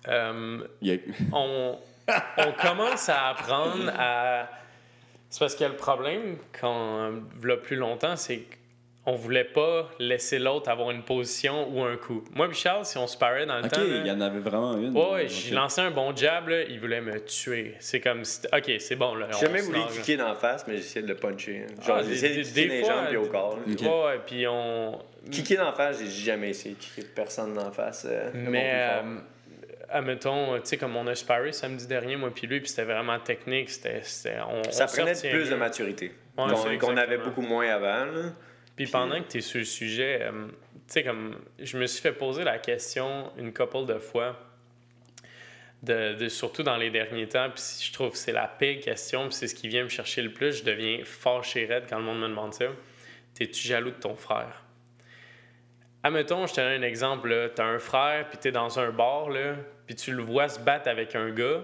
Euh, 0.07 0.59
a- 0.91 0.97
on, 1.33 1.77
on 2.37 2.51
commence 2.61 3.09
à 3.09 3.29
apprendre 3.29 3.91
à. 3.97 4.49
C'est 5.29 5.39
parce 5.39 5.55
que 5.55 5.63
le 5.63 5.75
problème, 5.75 6.37
quand 6.59 7.11
là 7.41 7.57
plus 7.61 7.75
longtemps, 7.75 8.15
c'est 8.15 8.43
qu'on 9.05 9.15
voulait 9.15 9.43
pas 9.43 9.89
laisser 9.99 10.39
l'autre 10.39 10.69
avoir 10.69 10.89
une 10.91 11.03
position 11.03 11.67
ou 11.69 11.83
un 11.83 11.97
coup. 11.97 12.23
Moi, 12.33 12.47
et 12.47 12.53
Charles, 12.53 12.85
si 12.85 12.97
on 12.97 13.05
se 13.07 13.17
parlait 13.17 13.45
dans 13.45 13.57
le 13.59 13.65
Ok, 13.65 13.71
temps. 13.71 13.81
il 13.85 14.07
y 14.07 14.11
en 14.11 14.21
avait 14.21 14.39
vraiment 14.39 14.77
une. 14.77 14.95
Ouais, 14.95 15.11
ouais, 15.11 15.23
Ok. 15.25 15.29
j'ai 15.29 15.53
lancé 15.55 15.81
un 15.81 15.91
bon 15.91 16.15
jab, 16.15 16.47
là, 16.47 16.61
il 16.63 16.79
voulait 16.79 17.01
me 17.01 17.19
tuer. 17.25 17.75
C'est 17.79 17.99
comme 17.99 18.23
si. 18.23 18.39
Ok, 18.53 18.71
c'est 18.79 18.95
bon, 18.95 19.15
là. 19.15 19.27
J'ai 19.31 19.35
on 19.35 19.39
jamais 19.41 19.61
voulu 19.61 19.79
kicker 19.91 20.17
d'en 20.17 20.35
face, 20.35 20.65
mais 20.67 20.77
j'essayais 20.77 21.03
de 21.03 21.09
le 21.09 21.17
puncher. 21.17 21.65
hein. 21.69 21.81
Genre, 21.85 21.97
Ah, 21.99 22.03
essayé 22.09 22.37
de 22.37 22.43
kicker 22.43 22.67
des 22.69 22.79
fois, 22.81 22.93
jambes 22.93 23.07
puis 23.07 23.17
au 23.17 23.25
corps. 23.25 23.57
Ok. 23.69 23.81
Ouais, 23.81 23.87
ouais, 24.05 24.19
puis 24.25 24.47
on. 24.47 24.99
Kicker 25.29 25.57
d'en 25.57 25.73
face, 25.73 25.99
j'ai 25.99 26.09
jamais 26.31 26.49
essayé 26.51 26.75
de 26.75 26.79
kicker 26.79 27.05
personne 27.13 27.53
d'en 27.53 27.71
face. 27.71 28.05
euh, 28.09 28.29
Mais, 28.33 28.71
euh, 28.73 29.17
admettons, 29.89 30.55
tu 30.55 30.61
sais, 30.63 30.77
comme 30.77 30.95
on 30.95 31.07
a 31.07 31.15
sparé 31.15 31.51
samedi 31.51 31.87
dernier, 31.87 32.15
moi 32.15 32.31
puis 32.33 32.47
lui, 32.47 32.59
puis 32.59 32.69
c'était 32.69 32.83
vraiment 32.83 33.19
technique. 33.19 33.69
C'était, 33.69 34.01
on, 34.49 34.63
ça 34.71 34.85
on 34.85 34.95
prenait 34.95 35.13
plus 35.13 35.49
de 35.49 35.55
maturité. 35.55 36.11
Ouais, 36.37 36.77
qu'on, 36.77 36.97
avait 36.97 37.17
beaucoup 37.17 37.41
moins 37.41 37.67
avant. 37.69 38.05
là. 38.05 38.21
Puis 38.75 38.87
pendant 38.87 39.21
que 39.21 39.27
tu 39.27 39.37
es 39.37 39.41
sur 39.41 39.59
le 39.59 39.65
sujet, 39.65 40.19
euh, 40.21 40.47
tu 40.47 40.53
sais, 40.87 41.03
comme 41.03 41.37
je 41.59 41.77
me 41.77 41.85
suis 41.85 42.01
fait 42.01 42.11
poser 42.11 42.43
la 42.43 42.57
question 42.57 43.31
une 43.37 43.53
couple 43.53 43.85
de 43.85 43.99
fois, 43.99 44.39
de, 45.83 46.13
de- 46.13 46.29
surtout 46.29 46.63
dans 46.63 46.77
les 46.77 46.89
derniers 46.89 47.27
temps, 47.27 47.49
puis 47.53 47.63
je 47.81 47.91
trouve 47.93 48.11
que 48.11 48.17
c'est 48.17 48.31
la 48.31 48.47
pire 48.47 48.79
question, 48.79 49.27
puis 49.27 49.33
c'est 49.35 49.47
ce 49.47 49.53
qui 49.55 49.67
vient 49.67 49.83
me 49.83 49.89
chercher 49.89 50.21
le 50.21 50.31
plus. 50.33 50.59
Je 50.59 50.63
deviens 50.63 50.99
fâché 51.03 51.65
raide 51.65 51.85
quand 51.89 51.97
le 51.99 52.05
monde 52.05 52.19
me 52.21 52.27
demande 52.29 52.53
ça. 52.53 52.65
T'es-tu 53.35 53.67
jaloux 53.67 53.91
de 53.91 53.95
ton 53.99 54.15
frère? 54.15 54.63
Admettons, 56.03 56.47
je 56.47 56.53
te 56.53 56.61
donne 56.61 56.81
un 56.83 56.85
exemple. 56.85 57.51
T'as 57.55 57.65
un 57.65 57.79
frère, 57.79 58.27
puis 58.29 58.37
t'es 58.37 58.51
dans 58.51 58.79
un 58.79 58.91
bar, 58.91 59.29
là, 59.29 59.55
puis 59.85 59.95
tu 59.95 60.13
le 60.13 60.23
vois 60.23 60.49
se 60.49 60.59
battre 60.59 60.89
avec 60.89 61.15
un 61.15 61.29
gars, 61.31 61.61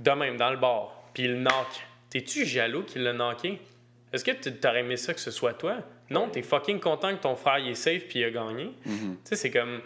de 0.00 0.10
même, 0.10 0.36
dans 0.36 0.50
le 0.50 0.56
bar, 0.56 1.04
puis 1.14 1.24
il 1.24 1.42
knock. 1.42 1.86
T'es-tu 2.10 2.44
jaloux 2.44 2.82
qu'il 2.82 3.02
l'a 3.02 3.12
knocké? 3.12 3.60
Est-ce 4.12 4.24
que 4.24 4.30
tu 4.30 4.54
t'aurais 4.54 4.80
aimé 4.80 4.96
ça 4.96 5.14
que 5.14 5.20
ce 5.20 5.30
soit 5.30 5.54
toi? 5.54 5.78
Non, 6.10 6.28
t'es 6.28 6.42
fucking 6.42 6.80
content 6.80 7.16
que 7.16 7.22
ton 7.22 7.36
frère 7.36 7.58
il 7.58 7.70
est 7.70 7.74
safe 7.74 8.04
puis 8.08 8.20
il 8.20 8.24
a 8.24 8.30
gagné. 8.30 8.72
Tu 8.84 8.90
sais, 9.24 9.36
c'est 9.36 9.50
comme. 9.50 9.80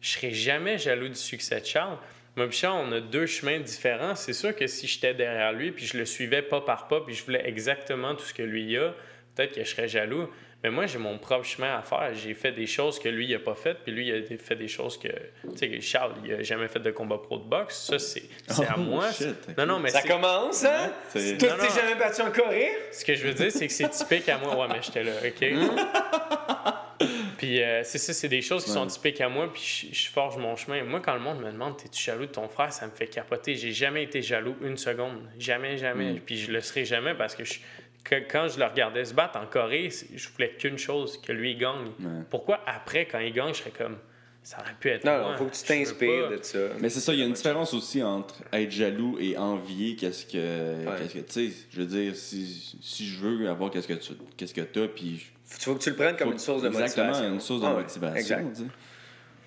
Je 0.00 0.10
serais 0.10 0.30
jamais 0.30 0.78
jaloux 0.78 1.08
du 1.08 1.14
succès 1.14 1.60
de 1.60 1.66
Charles. 1.66 1.98
Moi, 2.36 2.48
puis 2.48 2.58
Charles, 2.58 2.84
on 2.86 2.92
a 2.92 3.00
deux 3.00 3.26
chemins 3.26 3.58
différents. 3.58 4.14
C'est 4.14 4.34
sûr 4.34 4.54
que 4.54 4.66
si 4.66 4.86
j'étais 4.86 5.14
derrière 5.14 5.52
lui 5.52 5.72
puis 5.72 5.86
je 5.86 5.96
le 5.96 6.04
suivais 6.04 6.42
pas 6.42 6.60
par 6.60 6.86
pas 6.86 7.00
puis 7.00 7.14
je 7.14 7.24
voulais 7.24 7.42
exactement 7.46 8.14
tout 8.14 8.24
ce 8.24 8.34
que 8.34 8.42
lui 8.42 8.76
a, 8.76 8.94
peut-être 9.34 9.54
que 9.54 9.64
je 9.64 9.68
serais 9.68 9.88
jaloux. 9.88 10.28
Mais 10.64 10.70
moi, 10.70 10.86
j'ai 10.86 10.98
mon 10.98 11.18
propre 11.18 11.44
chemin 11.44 11.76
à 11.78 11.82
faire. 11.82 12.12
J'ai 12.14 12.34
fait 12.34 12.50
des 12.50 12.66
choses 12.66 12.98
que 12.98 13.08
lui, 13.08 13.26
il 13.26 13.34
a 13.34 13.38
pas 13.38 13.54
faites, 13.54 13.78
puis 13.84 13.92
lui, 13.92 14.08
il 14.08 14.14
a 14.14 14.36
fait 14.38 14.56
des 14.56 14.66
choses 14.68 14.98
que. 14.98 15.08
Tu 15.08 15.56
sais, 15.58 15.80
Charles, 15.80 16.14
il 16.24 16.32
a 16.34 16.42
jamais 16.42 16.66
fait 16.66 16.80
de 16.80 16.90
combat 16.90 17.18
pro 17.18 17.38
de 17.38 17.44
boxe. 17.44 17.76
Ça, 17.88 17.98
c'est 17.98 18.22
c'est 18.48 18.66
à 18.66 18.74
Oh, 18.76 18.80
moi. 18.80 19.12
shit. 19.12 19.36
Non, 19.56 19.66
non, 19.66 19.78
mais 19.78 19.90
Ça 19.90 20.00
c'est- 20.00 20.08
commence, 20.08 20.64
hein? 20.64 20.92
c'est- 21.10 21.36
Toi, 21.38 21.50
tu 21.60 21.66
t'es 21.68 21.80
jamais 21.80 21.94
battu 21.94 22.22
en 22.22 22.32
Corée? 22.32 22.72
Ce 22.90 23.04
que 23.04 23.14
je 23.14 23.26
veux 23.26 23.34
dire, 23.34 23.52
c'est 23.52 23.66
que 23.66 23.72
c'est 23.72 23.90
typique 23.90 24.28
à 24.28 24.38
moi. 24.38 24.56
Ouais, 24.56 24.66
mais 24.72 24.80
j'étais 24.82 25.04
là, 25.04 25.12
OK? 25.24 25.44
puis 27.38 27.62
euh, 27.62 27.82
c'est 27.84 27.98
ça, 27.98 28.12
c'est 28.14 28.28
des 28.28 28.40
choses 28.40 28.64
qui 28.64 28.70
sont 28.70 28.86
typiques 28.86 29.20
à 29.20 29.28
moi, 29.28 29.52
puis 29.52 29.88
je, 29.92 29.94
je 29.94 30.08
forge 30.08 30.38
mon 30.38 30.56
chemin. 30.56 30.82
Moi, 30.84 31.00
quand 31.00 31.14
le 31.14 31.20
monde 31.20 31.40
me 31.40 31.52
demande, 31.52 31.76
t'es-tu 31.76 32.02
jaloux 32.02 32.26
de 32.26 32.32
ton 32.32 32.48
frère, 32.48 32.72
ça 32.72 32.86
me 32.86 32.92
fait 32.92 33.06
capoter. 33.06 33.54
J'ai 33.54 33.72
jamais 33.72 34.02
été 34.04 34.22
jaloux 34.22 34.56
une 34.62 34.78
seconde. 34.78 35.18
Jamais, 35.38 35.76
jamais. 35.76 36.14
Mm. 36.14 36.20
Puis 36.20 36.38
je 36.38 36.50
le 36.50 36.60
serai 36.62 36.84
jamais 36.86 37.14
parce 37.14 37.34
que, 37.34 37.44
je- 37.44 37.58
que- 38.08 38.30
quand 38.30 38.48
je 38.48 38.58
le 38.58 38.64
regardais 38.66 39.04
se 39.04 39.14
battre 39.14 39.38
en 39.38 39.46
Corée, 39.46 39.88
je 40.14 40.28
voulais 40.30 40.50
qu'une 40.58 40.78
chose, 40.78 41.18
que 41.20 41.32
lui 41.32 41.52
il 41.52 41.58
gagne. 41.58 41.86
Ouais. 42.00 42.22
Pourquoi 42.30 42.60
après, 42.66 43.06
quand 43.06 43.18
il 43.18 43.32
gagne, 43.32 43.52
je 43.52 43.58
serais 43.58 43.70
comme, 43.70 43.96
ça 44.42 44.58
aurait 44.60 44.74
pu 44.78 44.88
être 44.90 45.04
Non, 45.04 45.30
non, 45.32 45.36
faut 45.36 45.46
que 45.46 45.56
tu 45.56 45.64
t'inspires 45.64 46.30
de 46.30 46.38
ça. 46.42 46.58
Mais 46.80 46.88
c'est 46.88 47.00
ça, 47.00 47.12
il 47.12 47.18
y 47.18 47.22
a 47.22 47.26
une 47.26 47.32
différence 47.32 47.74
aussi 47.74 48.02
entre 48.02 48.36
être 48.52 48.70
jaloux 48.70 49.16
et 49.20 49.36
envier 49.36 49.96
qu'est-ce 49.96 50.24
que. 50.26 50.84
Qu'est-ce 50.98 51.14
que 51.14 51.18
tu 51.18 51.50
sais, 51.50 51.56
je 51.70 51.80
veux 51.80 51.86
dire, 51.86 52.14
si, 52.14 52.76
si 52.80 53.06
je 53.06 53.18
veux 53.18 53.48
avoir 53.48 53.70
qu'est-ce 53.70 53.88
que 53.88 53.94
tu 53.94 54.12
qu'est-ce 54.36 54.54
que 54.54 54.60
as, 54.60 54.88
puis. 54.88 55.26
Il 55.48 55.62
faut 55.62 55.74
que 55.74 55.82
tu 55.82 55.90
le 55.90 55.96
prennes 55.96 56.16
comme 56.16 56.28
faut- 56.28 56.32
une 56.32 56.38
source 56.40 56.62
de 56.62 56.68
exactement, 56.68 57.06
motivation. 57.06 57.34
une 57.34 57.40
source 57.40 57.60
de 57.60 57.66
Ah 57.66 57.74
ouais, 57.74 57.82
motivation. 57.82 58.16
Exact. 58.38 58.70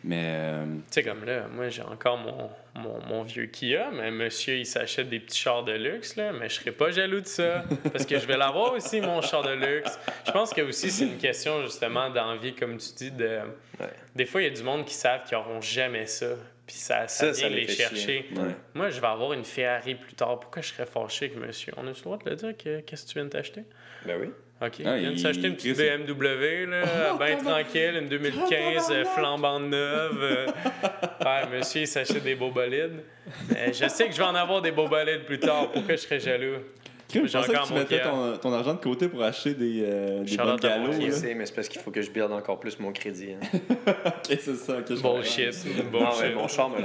Tu 0.02 0.10
sais. 0.10 0.16
Mais. 0.16 0.24
euh, 0.26 0.66
Tu 0.66 0.82
sais, 0.92 1.04
comme 1.04 1.26
là, 1.26 1.48
moi, 1.52 1.70
j'ai 1.70 1.82
encore 1.82 2.18
mon, 2.18 2.50
mon, 2.76 3.00
mon 3.08 3.24
vieux 3.24 3.46
Kia, 3.48 3.90
mais 3.92 4.12
monsieur, 4.12 4.56
il 4.56 4.66
s'achète 4.66 5.10
des 5.10 5.20
petits 5.20 5.40
chars 5.40 5.64
de 5.64 5.74
luxe, 5.74 6.16
là, 6.16 6.32
mais 6.32 6.50
je 6.50 6.56
serais 6.56 6.72
pas 6.72 6.92
jaloux 6.92 7.22
de 7.22 7.26
ça, 7.28 7.64
parce 7.92 8.06
que 8.06 8.18
je 8.18 8.26
vais 8.26 8.38
l'avoir 8.38 8.74
aussi, 8.74 9.02
mon 9.02 9.22
char 9.22 9.44
de 9.44 9.54
luxe. 9.54 10.00
Je 10.26 10.32
pense 10.32 10.54
que 10.54 10.62
aussi, 10.62 10.90
c'est 10.92 11.06
une 11.06 11.18
question, 11.18 11.62
justement, 11.64 12.10
d'envie, 12.10 12.54
comme 12.54 12.78
tu 12.78 12.94
dis, 12.96 13.12
de... 13.12 13.40
Des 14.16 14.26
fois, 14.26 14.42
il 14.42 14.46
y 14.46 14.52
a 14.52 14.54
du 14.56 14.64
monde 14.64 14.86
qui 14.86 14.94
savent 14.94 15.24
qu'ils 15.26 15.38
n'auront 15.38 15.62
jamais 15.62 16.06
ça, 16.06 16.28
puis 16.68 16.76
ça, 16.76 17.08
ça, 17.08 17.32
Ça, 17.34 17.40
vient 17.40 17.50
ça 17.50 17.50
les 17.50 17.68
chercher. 17.68 18.26
Ouais. 18.36 18.56
Moi, 18.76 18.90
je 18.92 19.00
vais 19.02 19.08
avoir 19.08 19.34
une 19.34 19.44
Ferrari 19.46 19.96
plus 19.96 20.14
tard. 20.14 20.40
Pourquoi 20.40 20.62
je 20.62 20.70
serais 20.70 20.86
fâché 20.86 21.26
avec 21.26 21.38
monsieur? 21.38 21.74
On 21.78 21.82
a 21.88 21.90
le 21.90 21.94
droit 21.94 22.18
de 22.18 22.30
le 22.30 22.36
dire 22.36 22.56
que 22.58 22.82
qu'est-ce 22.82 23.06
que 23.06 23.08
tu 23.10 23.14
viens 23.16 23.26
de 23.26 23.30
t'acheter? 23.30 23.64
Ben 24.06 24.18
oui. 24.22 24.30
OK. 24.62 24.74
Ah, 24.86 24.98
il 24.98 25.02
vient 25.02 25.12
de 25.14 25.18
s'acheter 25.18 25.48
une 25.48 25.56
petite 25.56 25.78
BMW, 25.78 26.66
là, 26.70 27.18
bien 27.18 27.38
tranquille, 27.38 27.96
une 28.02 28.10
2015 28.10 28.92
euh, 28.92 29.06
flambant 29.06 29.60
neuve. 29.60 30.20
euh. 30.22 30.48
Ouais, 31.26 31.58
monsieur, 31.58 31.82
il 31.82 31.88
s'achète 31.88 32.24
des 32.24 32.36
beaux 32.36 32.52
bolides. 32.52 33.04
Mais 33.50 33.72
je 33.74 33.88
sais 33.88 34.08
que 34.08 34.12
je 34.14 34.18
vais 34.18 34.24
en 34.24 34.36
avoir 34.36 34.62
des 34.62 34.72
beaux 34.72 34.88
bolides 34.88 35.24
plus 35.26 35.40
tard. 35.40 35.70
Pourquoi 35.72 35.96
je 35.96 36.02
serais 36.02 36.20
jaloux? 36.20 36.56
Je 37.14 37.26
J'ai 37.26 37.38
pensais 37.40 37.54
que 37.54 37.68
tu 37.68 37.74
mettais 37.74 38.02
ton, 38.04 38.38
ton 38.38 38.54
argent 38.54 38.76
de 38.76 38.80
côté 38.80 39.08
pour 39.10 39.24
acheter 39.24 39.54
des, 39.56 39.82
euh, 39.84 40.24
des 40.24 40.36
galos. 40.36 40.58
Kia. 40.58 41.08
Je 41.08 41.12
sais, 41.12 41.34
mais 41.34 41.46
c'est 41.48 41.56
parce 41.56 41.68
qu'il 41.68 41.82
faut 41.82 41.90
que 41.90 42.02
je 42.04 42.12
build 42.12 42.32
encore 42.32 42.60
plus 42.60 42.78
mon 42.80 42.92
crédit. 42.92 43.32
hein. 43.34 43.60
Ok, 44.06 44.38
c'est 44.40 44.56
ça. 44.56 44.78
ok, 44.78 44.86
je 44.90 45.02
Bullshit. 45.02 45.52
comprends. 45.92 46.00
Non, 46.02 46.16
mais 46.22 46.34
mon 46.36 46.48
char 46.48 46.70
me 46.70 46.78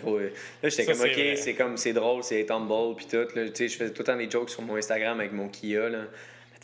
gros. 0.00 0.18
Là, 0.18 0.28
j'étais 0.62 0.84
comme, 0.86 0.94
c'est 0.94 1.10
OK, 1.32 1.38
c'est 1.38 1.54
comme, 1.54 1.76
c'est 1.76 1.92
drôle, 1.92 2.22
c'est 2.22 2.48
humble, 2.50 2.94
puis 2.96 3.06
tout. 3.10 3.16
Là, 3.34 3.48
tu 3.48 3.50
sais, 3.54 3.68
je 3.68 3.76
faisais 3.76 3.90
tout 3.92 4.02
le 4.02 4.04
temps 4.04 4.16
des 4.16 4.30
jokes 4.30 4.50
sur 4.50 4.62
mon 4.62 4.76
Instagram 4.76 5.18
avec 5.18 5.32
mon 5.32 5.48
Kia, 5.48 5.88
là. 5.88 5.98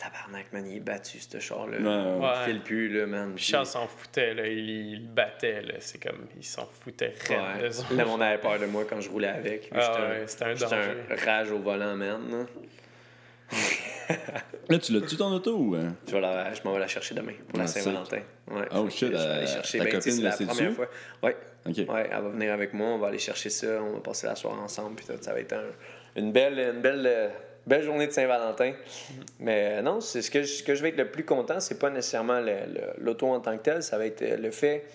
Tabarnak, 0.01 0.51
man, 0.51 0.65
il 0.67 0.77
est 0.77 0.79
battu, 0.79 1.19
ce 1.19 1.39
char-là. 1.39 1.77
Ouais, 1.77 2.19
ouais. 2.19 2.31
Il 2.47 2.51
file 2.53 2.61
plus, 2.63 2.89
là, 2.89 3.05
man. 3.05 3.33
Puis 3.35 3.43
Charles 3.43 3.67
s'en 3.67 3.85
foutait, 3.87 4.33
là. 4.33 4.47
Il, 4.47 4.57
il 4.69 5.01
le 5.03 5.07
battait, 5.07 5.61
là. 5.61 5.73
C'est 5.79 6.01
comme, 6.01 6.25
il 6.35 6.43
s'en 6.43 6.65
foutait 6.65 7.13
Ouais. 7.29 7.69
Là, 7.95 8.05
on 8.07 8.19
avait 8.19 8.39
peur 8.39 8.57
de 8.57 8.65
moi 8.65 8.83
quand 8.89 8.99
je 8.99 9.09
roulais 9.11 9.27
avec. 9.27 9.69
Ah 9.73 9.79
j'étais 9.79 10.07
ouais, 10.19 10.27
c'était 10.27 10.45
un 10.75 11.13
un 11.13 11.25
rage 11.25 11.51
au 11.51 11.59
volant, 11.59 11.95
man. 11.95 12.47
là. 14.69 14.79
Tu 14.79 14.93
l'as-tu 14.93 15.17
ton 15.17 15.31
auto 15.33 15.55
ou. 15.57 15.75
euh? 15.75 15.89
Je, 16.07 16.13
vais 16.13 16.21
la- 16.21 16.53
je 16.53 16.61
m'en 16.63 16.73
vais 16.73 16.79
la 16.79 16.87
chercher 16.87 17.13
demain 17.15 17.33
pour 17.47 17.57
la 17.59 17.65
Ah, 17.65 17.67
Saint-Valentin. 17.67 18.21
Ouais, 18.49 18.65
Oh, 18.73 18.89
shit, 18.89 19.07
Je 19.09 19.13
vais 19.13 19.17
euh, 19.17 19.37
aller 19.37 19.47
chercher. 19.47 19.77
ta 19.79 19.83
Ben, 19.83 19.91
copine 19.91 20.11
c'est 20.13 20.21
la 20.21 20.35
le 20.39 20.45
première 20.47 20.73
fois. 20.73 20.87
Ouais. 21.23 21.37
Ouais, 21.67 22.09
elle 22.11 22.21
va 22.23 22.29
venir 22.29 22.53
avec 22.53 22.73
moi, 22.73 22.87
on 22.87 22.97
va 22.97 23.07
aller 23.09 23.19
chercher 23.19 23.49
ça, 23.51 23.67
on 23.83 23.93
va 23.93 23.99
passer 23.99 24.25
la 24.25 24.35
soirée 24.35 24.59
ensemble, 24.59 24.95
puis. 24.95 25.05
Ça 25.21 25.33
va 25.33 25.39
être 25.39 25.53
un- 25.53 25.69
une 26.15 26.31
belle, 26.31 26.57
une 26.75 26.81
belle, 26.81 27.03
euh, 27.05 27.29
belle 27.67 27.83
journée 27.83 28.07
de 28.07 28.11
Saint-Valentin. 28.11 28.73
Mais 29.39 29.77
euh, 29.77 29.81
non, 29.81 30.01
c'est 30.01 30.21
ce 30.21 30.31
que, 30.31 30.41
je, 30.43 30.47
ce 30.47 30.63
que 30.63 30.75
je 30.75 30.81
vais 30.81 30.89
être 30.89 30.97
le 30.97 31.09
plus 31.11 31.23
content, 31.25 31.59
c'est 31.59 31.79
pas 31.79 31.89
nécessairement 31.89 32.41
l'auto 32.97 33.27
en 33.27 33.39
tant 33.39 33.57
que 33.57 33.63
tel, 33.63 33.83
ça 33.83 33.97
va 33.97 34.05
être 34.05 34.21
euh, 34.21 34.37
le 34.37 34.51
fait. 34.51 34.85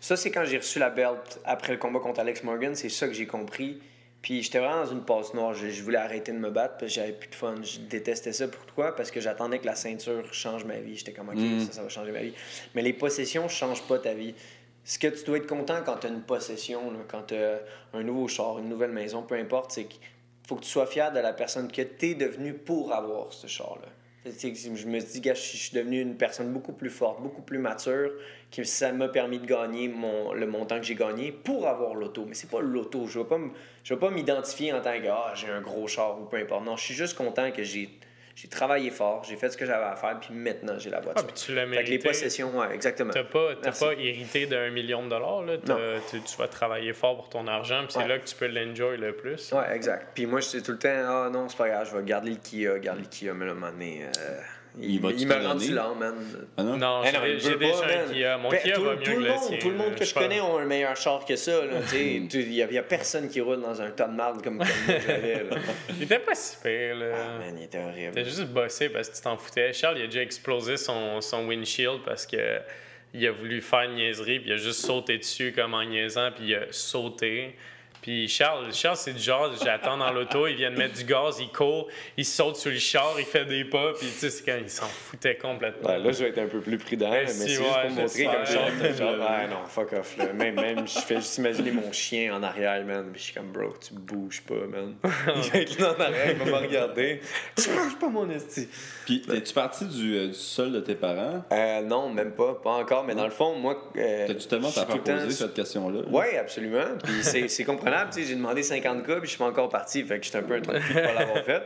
Ça, 0.00 0.16
c'est 0.16 0.30
quand 0.30 0.44
j'ai 0.44 0.58
reçu 0.58 0.78
la 0.78 0.90
belt 0.90 1.40
après 1.44 1.72
le 1.72 1.78
combat 1.78 1.98
contre 2.00 2.20
Alex 2.20 2.42
Morgan, 2.42 2.74
c'est 2.74 2.88
ça 2.90 3.06
que 3.06 3.14
j'ai 3.14 3.26
compris. 3.26 3.80
Puis 4.20 4.42
j'étais 4.42 4.58
vraiment 4.58 4.84
dans 4.84 4.90
une 4.90 5.02
passe 5.04 5.34
noire. 5.34 5.52
Je, 5.54 5.68
je 5.68 5.82
voulais 5.82 5.98
arrêter 5.98 6.32
de 6.32 6.38
me 6.38 6.50
battre 6.50 6.76
parce 6.78 6.92
que 6.92 7.00
j'avais 7.00 7.12
plus 7.12 7.28
de 7.28 7.34
fun. 7.34 7.56
Je 7.62 7.78
détestais 7.80 8.32
ça. 8.32 8.48
Pourquoi? 8.48 8.96
Parce 8.96 9.10
que 9.10 9.20
j'attendais 9.20 9.58
que 9.58 9.66
la 9.66 9.74
ceinture 9.74 10.32
change 10.32 10.64
ma 10.64 10.78
vie. 10.78 10.96
J'étais 10.96 11.12
comme, 11.12 11.28
OK, 11.28 11.36
Mm. 11.36 11.60
ça, 11.60 11.72
ça 11.72 11.82
va 11.82 11.88
changer 11.90 12.10
ma 12.12 12.20
vie. 12.20 12.34
Mais 12.74 12.80
les 12.80 12.94
possessions 12.94 13.44
ne 13.44 13.48
changent 13.48 13.86
pas 13.86 13.98
ta 13.98 14.14
vie. 14.14 14.34
Ce 14.82 14.98
que 14.98 15.08
tu 15.08 15.24
dois 15.24 15.38
être 15.38 15.46
content 15.46 15.76
quand 15.84 15.96
tu 15.96 16.06
as 16.06 16.10
une 16.10 16.22
possession, 16.22 16.90
là, 16.90 16.98
quand 17.08 17.22
tu 17.28 17.34
as 17.34 17.60
un 17.92 18.02
nouveau 18.02 18.26
char, 18.28 18.58
une 18.58 18.68
nouvelle 18.70 18.92
maison, 18.92 19.22
peu 19.22 19.34
importe, 19.34 19.72
c'est 19.72 19.84
qu'il 19.84 20.00
faut 20.46 20.56
que 20.56 20.62
tu 20.62 20.70
sois 20.70 20.86
fier 20.86 21.12
de 21.12 21.20
la 21.20 21.32
personne 21.32 21.70
que 21.70 21.82
tu 21.82 22.10
es 22.10 22.14
devenu 22.14 22.54
pour 22.54 22.92
avoir 22.92 23.32
ce 23.32 23.46
char-là. 23.46 23.88
Que 24.24 24.30
Je 24.30 24.86
me 24.86 25.00
dis, 25.00 25.20
gars, 25.20 25.34
je 25.34 25.40
suis 25.40 25.76
devenu 25.76 26.00
une 26.00 26.16
personne 26.16 26.50
beaucoup 26.50 26.72
plus 26.72 26.88
forte, 26.88 27.20
beaucoup 27.20 27.42
plus 27.42 27.58
mature, 27.58 28.10
qui 28.50 28.64
ça 28.64 28.90
m'a 28.90 29.08
permis 29.08 29.38
de 29.38 29.44
gagner 29.44 29.88
le 29.88 30.46
montant 30.46 30.78
que 30.78 30.86
j'ai 30.86 30.94
gagné 30.94 31.30
pour 31.30 31.68
avoir 31.68 31.94
l'auto. 31.94 32.24
Mais 32.26 32.34
c'est 32.34 32.50
pas 32.50 32.62
l'auto. 32.62 33.06
Je 33.06 33.18
ne 33.18 33.24
vais 33.24 33.96
pas 33.96 34.10
m'identifier 34.10 34.72
en 34.72 34.80
tant 34.80 34.98
que 34.98 35.06
ah, 35.08 35.32
j'ai 35.34 35.48
un 35.48 35.60
gros 35.60 35.86
char 35.88 36.18
ou 36.18 36.24
peu 36.24 36.38
importe. 36.38 36.64
Non, 36.64 36.76
je 36.76 36.84
suis 36.84 36.94
juste 36.94 37.18
content 37.18 37.50
que 37.50 37.62
j'ai 37.64 37.90
j'ai 38.34 38.48
travaillé 38.48 38.90
fort, 38.90 39.22
j'ai 39.22 39.36
fait 39.36 39.48
ce 39.50 39.56
que 39.56 39.64
j'avais 39.64 39.84
à 39.84 39.94
faire, 39.96 40.18
puis 40.20 40.34
maintenant 40.34 40.74
j'ai 40.78 40.90
la 40.90 40.98
Ah, 40.98 41.00
voiture. 41.02 41.26
puis 41.26 41.34
tu 41.34 41.54
l'as 41.54 41.66
fait 41.66 41.84
que 41.84 41.90
les 41.90 41.98
possessions, 41.98 42.58
ouais, 42.58 42.74
exactement. 42.74 43.12
T'as 43.12 43.22
pas, 43.24 43.50
t'as 43.62 43.72
pas 43.72 43.92
hérité 43.92 44.46
d'un 44.46 44.70
million 44.70 45.04
de 45.04 45.10
dollars, 45.10 45.42
là. 45.42 45.56
Tu, 46.10 46.20
tu 46.20 46.36
vas 46.36 46.48
travailler 46.48 46.92
fort 46.92 47.16
pour 47.16 47.28
ton 47.28 47.46
argent, 47.46 47.84
puis 47.84 47.92
c'est 47.92 47.98
Ouais. 48.00 48.08
là 48.08 48.18
que 48.18 48.26
tu 48.26 48.34
peux 48.34 48.48
l'enjoy 48.48 48.96
le 48.96 49.14
plus. 49.14 49.52
Ouais, 49.52 49.74
exact. 49.74 50.08
Puis 50.14 50.26
moi, 50.26 50.40
je 50.40 50.46
suis 50.48 50.62
tout 50.62 50.72
le 50.72 50.78
temps, 50.78 50.88
ah 50.92 51.30
non, 51.32 51.48
c'est 51.48 51.56
pas 51.56 51.68
grave, 51.68 51.88
je 51.90 51.96
vais 51.96 52.02
garder 52.04 52.30
le 52.30 52.36
Kia, 52.36 52.78
garder 52.80 53.02
le 53.02 53.08
Kia, 53.08 53.32
mais 53.34 53.44
un 53.46 53.54
moment 53.54 53.70
donné, 53.70 54.04
euh, 54.04 54.40
Il 54.80 54.96
il, 54.96 55.10
il 55.20 55.28
te 55.28 55.32
rendu 55.34 55.68
donner? 55.68 55.76
lent, 55.76 55.94
man. 55.94 56.14
Ah 56.56 56.62
non? 56.64 56.76
Non, 56.76 57.02
Eh 57.04 57.12
non, 57.12 57.18
j'ai 57.24 57.32
il 57.32 57.58
déjà 57.58 57.72
pas, 57.72 57.84
un 57.84 57.86
man. 57.86 58.12
Kia. 58.12 58.38
Mon 58.38 58.48
Ben, 58.50 58.60
Kia 58.60 58.74
tout, 58.74 58.82
va 58.82 58.96
tout 58.96 59.00
mieux 59.02 59.06
le 59.06 59.14
que 59.14 59.20
le 59.20 59.28
monde, 59.28 59.38
sien. 59.42 59.58
Tout 59.60 59.70
le 59.70 59.76
monde 59.76 59.90
là. 59.90 59.94
que 59.98 60.04
je 60.04 60.14
connais 60.14 60.40
ont 60.40 60.58
un 60.58 60.64
meilleur 60.64 60.96
char 60.96 61.24
que 61.24 61.36
ça. 61.36 61.64
là, 61.64 61.80
tu 61.82 61.88
sais. 61.88 62.04
Mm. 62.20 62.28
Il 62.32 62.50
n'y 62.50 62.62
a, 62.62 62.66
il 62.66 62.74
y 62.74 62.78
a 62.78 62.82
personne 62.82 63.28
qui 63.28 63.40
roule 63.40 63.60
dans 63.60 63.80
un 63.80 63.90
tas 63.90 64.08
de 64.08 64.14
marde 64.16 64.42
comme, 64.42 64.58
comme 64.58 64.66
moi 64.66 64.66
j'avais. 65.06 65.44
là. 65.44 65.56
Il 65.96 66.02
était 66.02 66.18
pas 66.18 66.34
si 66.34 66.56
pire, 66.62 66.96
là. 66.96 67.06
Ah, 67.14 67.38
man, 67.38 67.56
il 67.56 67.64
était 67.64 67.78
horrible. 67.78 68.12
T'as 68.14 68.24
juste 68.24 68.46
bossé 68.46 68.88
parce 68.88 69.08
que 69.10 69.16
tu 69.16 69.22
t'en 69.22 69.36
foutais. 69.36 69.72
Charles, 69.72 69.98
il 69.98 70.02
a 70.02 70.06
déjà 70.06 70.22
explosé 70.22 70.76
son, 70.76 71.20
son 71.20 71.46
windshield 71.46 72.00
parce 72.04 72.26
que 72.26 72.58
il 73.16 73.24
a 73.28 73.30
voulu 73.30 73.60
faire 73.60 73.82
une 73.82 73.94
niaiserie, 73.94 74.40
puis 74.40 74.50
il 74.50 74.54
a 74.54 74.56
juste 74.56 74.80
sauté 74.84 75.18
dessus 75.18 75.52
comme 75.54 75.72
en 75.74 75.84
niaisant, 75.84 76.30
puis 76.34 76.46
il 76.48 76.54
a 76.56 76.62
sauté. 76.72 77.54
Puis 78.04 78.28
Charles, 78.28 78.70
Charles 78.74 78.98
c'est 78.98 79.14
du 79.14 79.22
genre, 79.22 79.50
j'attends 79.64 79.96
dans 79.96 80.12
l'auto, 80.12 80.46
il 80.46 80.56
vient 80.56 80.70
de 80.70 80.76
mettre 80.76 80.92
du 80.92 81.04
gaz, 81.04 81.38
il 81.40 81.48
court, 81.48 81.88
il 82.18 82.26
saute 82.26 82.56
sur 82.56 82.70
le 82.70 82.76
char, 82.76 83.14
il 83.18 83.24
fait 83.24 83.46
des 83.46 83.64
pas, 83.64 83.94
puis 83.98 84.08
tu 84.08 84.18
sais, 84.18 84.28
c'est 84.28 84.44
quand 84.44 84.58
il 84.60 84.68
s'en 84.68 84.84
foutait 84.84 85.36
complètement. 85.36 85.88
Ouais, 85.88 85.98
là, 85.98 86.12
je 86.12 86.22
vais 86.22 86.28
être 86.28 86.38
un 86.38 86.46
peu 86.46 86.60
plus 86.60 86.76
prudent, 86.76 87.10
mais, 87.10 87.26
si, 87.28 87.38
c'est 87.38 87.48
juste 87.48 87.62
ouais, 87.62 87.86
pour 87.86 87.90
montrer 87.92 88.24
comme 88.24 88.34
j'espère. 88.44 88.94
genre, 88.94 89.16
genre, 89.16 89.30
ouais, 89.30 89.46
non, 89.48 89.64
fuck 89.66 89.94
off, 89.94 90.18
là. 90.18 90.34
Même, 90.34 90.54
même, 90.56 90.86
je 90.86 90.98
fais 90.98 91.14
juste 91.14 91.38
imaginer 91.38 91.70
mon 91.70 91.90
chien 91.92 92.34
en 92.34 92.42
arrière, 92.42 92.84
man. 92.84 93.08
Puis 93.10 93.20
je 93.20 93.24
suis 93.24 93.34
comme, 93.34 93.50
bro, 93.50 93.72
tu 93.80 93.94
bouges 93.94 94.42
pas, 94.42 94.66
man. 94.70 94.96
Il 95.36 95.50
va 95.50 95.58
être 95.60 95.78
là 95.78 95.94
en 95.96 96.00
arrière, 96.02 96.30
il 96.32 96.36
va 96.36 96.44
me 96.44 96.66
regarder. 96.66 97.22
Tu 97.56 97.70
bouges 97.70 97.98
pas, 97.98 98.08
mon 98.08 98.28
esti. 98.28 98.68
Puis, 99.06 99.22
es-tu 99.32 99.54
parti 99.54 99.86
du, 99.86 100.14
euh, 100.14 100.26
du 100.26 100.34
sol 100.34 100.72
de 100.72 100.80
tes 100.80 100.94
parents? 100.94 101.42
Euh, 101.50 101.80
non, 101.80 102.10
même 102.10 102.32
pas, 102.32 102.54
pas 102.62 102.72
encore, 102.72 103.04
mais 103.04 103.14
dans 103.14 103.24
le 103.24 103.30
fond, 103.30 103.56
moi. 103.56 103.90
Euh, 103.96 104.26
T'as-tu 104.26 104.46
tellement 104.46 104.70
t'as 104.70 104.84
posé 104.84 105.30
cette 105.30 105.54
question-là? 105.54 106.00
Oui, 106.10 106.36
absolument. 106.38 106.98
Puis 107.02 107.22
c'est, 107.22 107.48
c'est 107.48 107.64
j'ai 108.16 108.34
demandé 108.34 108.62
50 108.62 109.06
cas, 109.06 109.14
puis 109.16 109.24
je 109.24 109.28
suis 109.30 109.38
pas 109.38 109.46
encore 109.46 109.68
parti. 109.68 110.02
Fait 110.04 110.18
que 110.18 110.24
j'étais 110.24 110.38
un 110.38 110.42
peu 110.42 110.54
un 110.54 110.60
truc 110.60 110.76
de 110.76 110.92
pas 110.94 111.12
l'avoir 111.14 111.44
fait. 111.44 111.62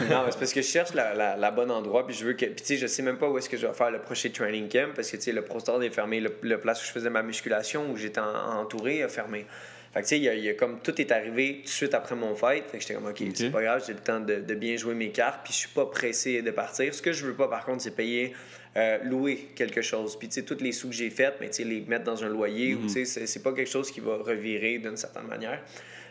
Non, 0.10 0.24
c'est 0.30 0.38
parce 0.38 0.52
que 0.52 0.62
je 0.62 0.66
cherche 0.66 0.94
la, 0.94 1.14
la, 1.14 1.36
la 1.36 1.50
bonne 1.50 1.70
endroit, 1.70 2.06
puis 2.06 2.14
je 2.16 2.24
veux 2.24 2.32
que. 2.34 2.46
Puis 2.46 2.54
tu 2.56 2.64
sais, 2.64 2.76
je 2.76 2.86
sais 2.86 3.02
même 3.02 3.18
pas 3.18 3.28
où 3.28 3.38
est-ce 3.38 3.48
que 3.48 3.56
je 3.56 3.66
vais 3.66 3.72
faire 3.74 3.90
le 3.90 4.00
prochain 4.00 4.30
training 4.30 4.68
camp, 4.68 4.94
parce 4.94 5.10
que 5.10 5.16
tu 5.16 5.22
sais, 5.24 5.32
le 5.32 5.42
ProStar 5.42 5.82
est 5.82 5.90
fermé, 5.90 6.20
le, 6.20 6.34
le 6.42 6.58
place 6.58 6.82
où 6.82 6.86
je 6.86 6.92
faisais 6.92 7.10
ma 7.10 7.22
musculation, 7.22 7.90
où 7.90 7.96
j'étais 7.96 8.20
en- 8.20 8.58
entouré, 8.60 8.98
est 8.98 9.08
fermé. 9.08 9.46
Fait 9.92 10.00
que 10.02 10.04
tu 10.06 10.10
sais, 10.10 10.18
il 10.18 10.22
y 10.44 10.48
a- 10.48 10.52
a 10.52 10.54
comme 10.54 10.78
tout 10.80 11.00
est 11.00 11.10
arrivé 11.10 11.56
tout 11.58 11.64
de 11.64 11.68
suite 11.68 11.94
après 11.94 12.14
mon 12.14 12.34
fight. 12.36 12.64
Fait 12.70 12.76
que 12.78 12.82
j'étais 12.82 12.94
comme, 12.94 13.06
OK, 13.08 13.20
c'est 13.34 13.50
pas 13.50 13.62
grave, 13.62 13.82
j'ai 13.86 13.92
le 13.94 13.98
temps 13.98 14.20
de, 14.20 14.36
de 14.36 14.54
bien 14.54 14.76
jouer 14.76 14.94
mes 14.94 15.10
cartes, 15.10 15.40
puis 15.42 15.52
je 15.52 15.58
suis 15.58 15.68
pas 15.68 15.86
pressé 15.86 16.42
de 16.42 16.50
partir. 16.52 16.94
Ce 16.94 17.02
que 17.02 17.12
je 17.12 17.26
veux 17.26 17.34
pas, 17.34 17.48
par 17.48 17.64
contre, 17.64 17.82
c'est 17.82 17.94
payer, 17.96 18.32
euh, 18.76 18.98
louer 19.04 19.48
quelque 19.54 19.82
chose. 19.82 20.16
Puis 20.18 20.28
tu 20.28 20.34
sais, 20.34 20.42
tous 20.42 20.62
les 20.62 20.72
sous 20.72 20.88
que 20.88 20.94
j'ai 20.94 21.10
faits, 21.10 21.36
mais 21.40 21.48
tu 21.48 21.56
sais, 21.56 21.64
les 21.64 21.80
mettre 21.82 22.04
dans 22.04 22.22
un 22.24 22.28
loyer, 22.28 22.74
ou 22.74 22.82
tu 22.82 22.88
sais, 22.90 23.04
c'est, 23.04 23.26
c'est 23.26 23.42
pas 23.42 23.52
quelque 23.52 23.70
chose 23.70 23.90
qui 23.90 24.00
va 24.00 24.16
revirer 24.16 24.78
d'une 24.78 24.96
certaine 24.96 25.26
manière. 25.26 25.60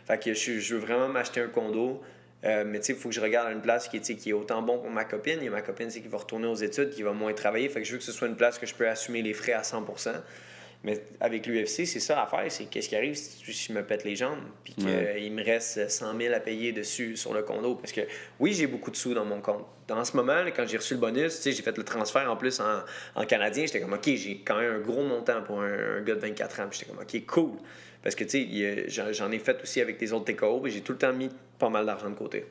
Fait 0.06 0.22
que 0.22 0.34
je, 0.34 0.58
je 0.58 0.74
veux 0.74 0.80
vraiment 0.80 1.08
m'acheter 1.08 1.40
un 1.40 1.48
condo. 1.48 2.02
Euh, 2.44 2.64
mais 2.66 2.80
tu 2.80 2.86
sais, 2.86 2.92
il 2.94 2.98
faut 2.98 3.10
que 3.10 3.14
je 3.14 3.20
regarde 3.20 3.52
une 3.52 3.60
place 3.60 3.88
qui, 3.88 4.00
qui 4.00 4.30
est 4.30 4.32
autant 4.32 4.62
bon 4.62 4.78
pour 4.78 4.90
ma 4.90 5.04
copine. 5.04 5.42
Et 5.42 5.50
ma 5.50 5.62
copine, 5.62 5.90
c'est 5.90 6.00
qui 6.00 6.08
va 6.08 6.18
retourner 6.18 6.46
aux 6.46 6.54
études, 6.54 6.90
qui 6.90 7.02
va 7.02 7.12
moins 7.12 7.32
travailler. 7.32 7.68
Fait 7.68 7.80
que 7.80 7.86
je 7.86 7.92
veux 7.92 7.98
que 7.98 8.04
ce 8.04 8.12
soit 8.12 8.28
une 8.28 8.36
place 8.36 8.58
que 8.58 8.66
je 8.66 8.74
peux 8.74 8.88
assumer 8.88 9.22
les 9.22 9.34
frais 9.34 9.52
à 9.52 9.62
100 9.62 9.84
Mais 10.82 10.98
avec 11.20 11.46
l'UFC, 11.46 11.84
c'est 11.86 12.00
ça 12.00 12.16
l'affaire. 12.16 12.50
C'est 12.50 12.64
qu'est-ce 12.64 12.88
qui 12.88 12.96
arrive 12.96 13.14
si 13.14 13.52
je 13.52 13.72
me 13.74 13.82
pète 13.84 14.02
les 14.04 14.16
jambes, 14.16 14.38
puis 14.64 14.72
qu'il 14.72 14.86
Ouais. 14.86 15.28
me 15.30 15.44
reste 15.44 15.90
100 15.90 16.16
000 16.18 16.34
à 16.34 16.40
payer 16.40 16.72
dessus 16.72 17.16
sur 17.18 17.34
le 17.34 17.42
condo? 17.42 17.74
Parce 17.74 17.92
que 17.92 18.00
oui, 18.38 18.54
j'ai 18.54 18.66
beaucoup 18.66 18.90
de 18.90 18.96
sous 18.96 19.12
dans 19.12 19.26
mon 19.26 19.42
compte. 19.42 19.66
Dans 19.88 20.02
ce 20.04 20.16
moment, 20.16 20.42
quand 20.56 20.66
j'ai 20.66 20.78
reçu 20.78 20.94
le 20.94 21.00
bonus, 21.00 21.42
j'ai 21.44 21.52
fait 21.52 21.76
le 21.76 21.84
transfert 21.84 22.30
en 22.30 22.36
plus 22.36 22.60
en, 22.60 22.82
en 23.14 23.26
canadien. 23.26 23.66
J'étais 23.66 23.80
comme, 23.80 23.92
OK, 23.92 24.06
j'ai 24.06 24.38
quand 24.44 24.56
même 24.58 24.74
un 24.76 24.78
gros 24.80 25.02
montant 25.02 25.42
pour 25.42 25.60
un, 25.60 25.98
un 25.98 26.00
gars 26.00 26.14
de 26.14 26.20
24 26.20 26.60
ans. 26.60 26.68
J'étais 26.70 26.86
comme, 26.86 26.98
OK, 27.00 27.26
cool. 27.26 27.58
Parce 28.02 28.14
que, 28.14 28.24
tu 28.24 28.88
sais, 28.88 29.12
j'en 29.12 29.30
ai 29.30 29.38
fait 29.38 29.60
aussi 29.62 29.82
avec 29.82 29.98
des 29.98 30.12
autres 30.14 30.32
TKO, 30.32 30.66
et 30.66 30.70
j'ai 30.70 30.80
tout 30.80 30.92
le 30.92 30.98
temps 30.98 31.12
mis 31.12 31.28
pas 31.58 31.68
mal 31.68 31.84
d'argent 31.84 32.08
de 32.08 32.14
côté. 32.14 32.46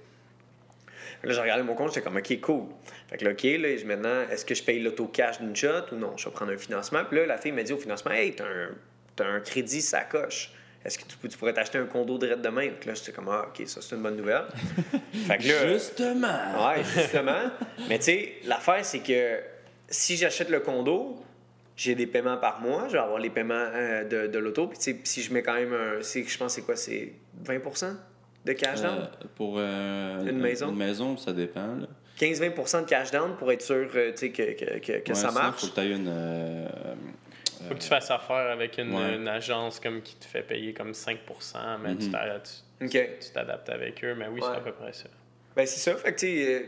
Là, 1.23 1.33
j'ai 1.33 1.41
regardé 1.41 1.63
mon 1.63 1.75
compte, 1.75 1.89
j'étais 1.89 2.01
comme, 2.01 2.17
OK, 2.17 2.39
cool. 2.41 2.63
Fait 3.09 3.17
que 3.17 3.25
là, 3.25 3.31
OK, 3.31 3.43
là, 3.43 3.75
je- 3.77 3.85
maintenant, 3.85 4.21
est-ce 4.31 4.45
que 4.45 4.55
je 4.55 4.63
paye 4.63 4.79
l'auto 4.79 5.07
cash 5.07 5.39
d'une 5.39 5.55
shot 5.55 5.91
ou 5.91 5.95
non? 5.95 6.15
Je 6.17 6.25
vais 6.25 6.31
prendre 6.31 6.51
un 6.51 6.57
financement. 6.57 7.03
Puis 7.05 7.17
là, 7.17 7.25
la 7.25 7.37
fille 7.37 7.51
m'a 7.51 7.63
dit 7.63 7.73
au 7.73 7.77
financement, 7.77 8.11
Hey, 8.11 8.33
t'as 8.35 8.45
un, 8.45 8.69
t'as 9.15 9.25
un 9.27 9.39
crédit, 9.41 9.81
ça 9.81 10.01
coche. 10.01 10.51
Est-ce 10.85 10.97
que 10.97 11.03
tu, 11.27 11.37
pourrais 11.37 11.53
t'acheter 11.53 11.77
un 11.77 11.85
condo 11.85 12.17
de 12.17 12.35
demain? 12.35 12.69
Puis 12.79 12.87
là, 12.87 12.95
j'étais 12.95 13.11
comme, 13.11 13.27
ah, 13.29 13.47
OK, 13.49 13.67
ça, 13.67 13.81
c'est 13.81 13.95
une 13.95 14.01
bonne 14.01 14.15
nouvelle. 14.15 14.45
fait 15.27 15.37
que 15.37 15.47
là, 15.49 15.73
Justement! 15.73 16.67
Ouais, 16.69 16.83
justement. 16.95 17.51
Mais 17.89 17.97
tu 17.99 18.05
sais, 18.05 18.33
l'affaire, 18.45 18.85
c'est 18.85 18.99
que 18.99 19.39
si 19.89 20.15
j'achète 20.15 20.49
le 20.49 20.61
condo, 20.61 21.17
j'ai 21.75 21.95
des 21.95 22.07
paiements 22.07 22.37
par 22.37 22.61
mois, 22.61 22.85
je 22.87 22.93
vais 22.93 22.99
avoir 22.99 23.19
les 23.19 23.29
paiements 23.29 23.55
euh, 23.73 24.03
de, 24.05 24.27
de 24.27 24.39
l'auto. 24.39 24.67
Puis 24.67 24.77
tu 24.77 24.83
sais, 24.85 24.99
si 25.03 25.21
je 25.21 25.33
mets 25.33 25.43
quand 25.43 25.55
même 25.55 25.73
un. 25.73 25.99
Je 26.01 26.37
pense 26.37 26.53
c'est 26.53 26.61
quoi 26.61 26.77
C'est 26.77 27.11
20 27.43 27.59
de 28.53 28.59
cash 28.59 28.81
down? 28.81 28.99
Euh, 28.99 29.05
pour 29.35 29.55
euh, 29.57 30.21
Une 30.25 30.39
maison? 30.39 30.69
Une 30.69 30.75
maison, 30.77 31.17
ça 31.17 31.33
dépend. 31.33 31.75
Là. 31.75 31.87
15-20 32.19 32.81
de 32.81 32.85
cash 32.87 33.11
down 33.11 33.35
pour 33.37 33.51
être 33.51 33.61
sûr 33.61 33.87
euh, 33.95 34.11
tu 34.11 34.17
sais, 34.17 34.29
que, 34.31 34.43
que, 34.53 34.79
que, 34.79 34.91
que 34.99 35.09
Ouais, 35.09 35.15
ça 35.15 35.29
sinon, 35.29 35.41
marche? 35.41 35.61
faut 35.61 35.67
que 35.67 35.73
tu 35.75 35.79
aies 35.81 35.91
une. 35.91 36.07
euh, 36.09 36.67
Faut 37.67 37.75
que 37.75 37.79
tu 37.79 37.87
fasses 37.87 38.11
affaire 38.11 38.51
avec 38.51 38.77
une, 38.77 38.93
Ouais. 38.93 39.15
une 39.15 39.27
agence 39.27 39.79
comme 39.79 40.01
qui 40.01 40.15
te 40.15 40.25
fait 40.25 40.41
payer 40.43 40.73
comme 40.73 40.93
5 40.93 41.19
mais 41.81 41.95
tu 41.95 42.05
Mhm. 42.07 42.11
t'a- 42.11 42.39
tu 42.79 42.85
OK. 42.85 43.09
tu 43.21 43.29
t'adaptes 43.33 43.69
avec 43.69 44.03
eux. 44.03 44.15
Mais 44.15 44.27
oui, 44.27 44.41
Ouais. 44.41 44.47
c'est 44.51 44.57
à 44.57 44.61
peu 44.61 44.71
près 44.71 44.93
ça. 44.93 45.05
Ben, 45.55 45.65
c'est 45.65 45.79
ça. 45.79 45.95
Fait 45.97 46.13
que, 46.13 46.19
tu 46.19 46.27
sais, 46.27 46.53
euh, 46.53 46.65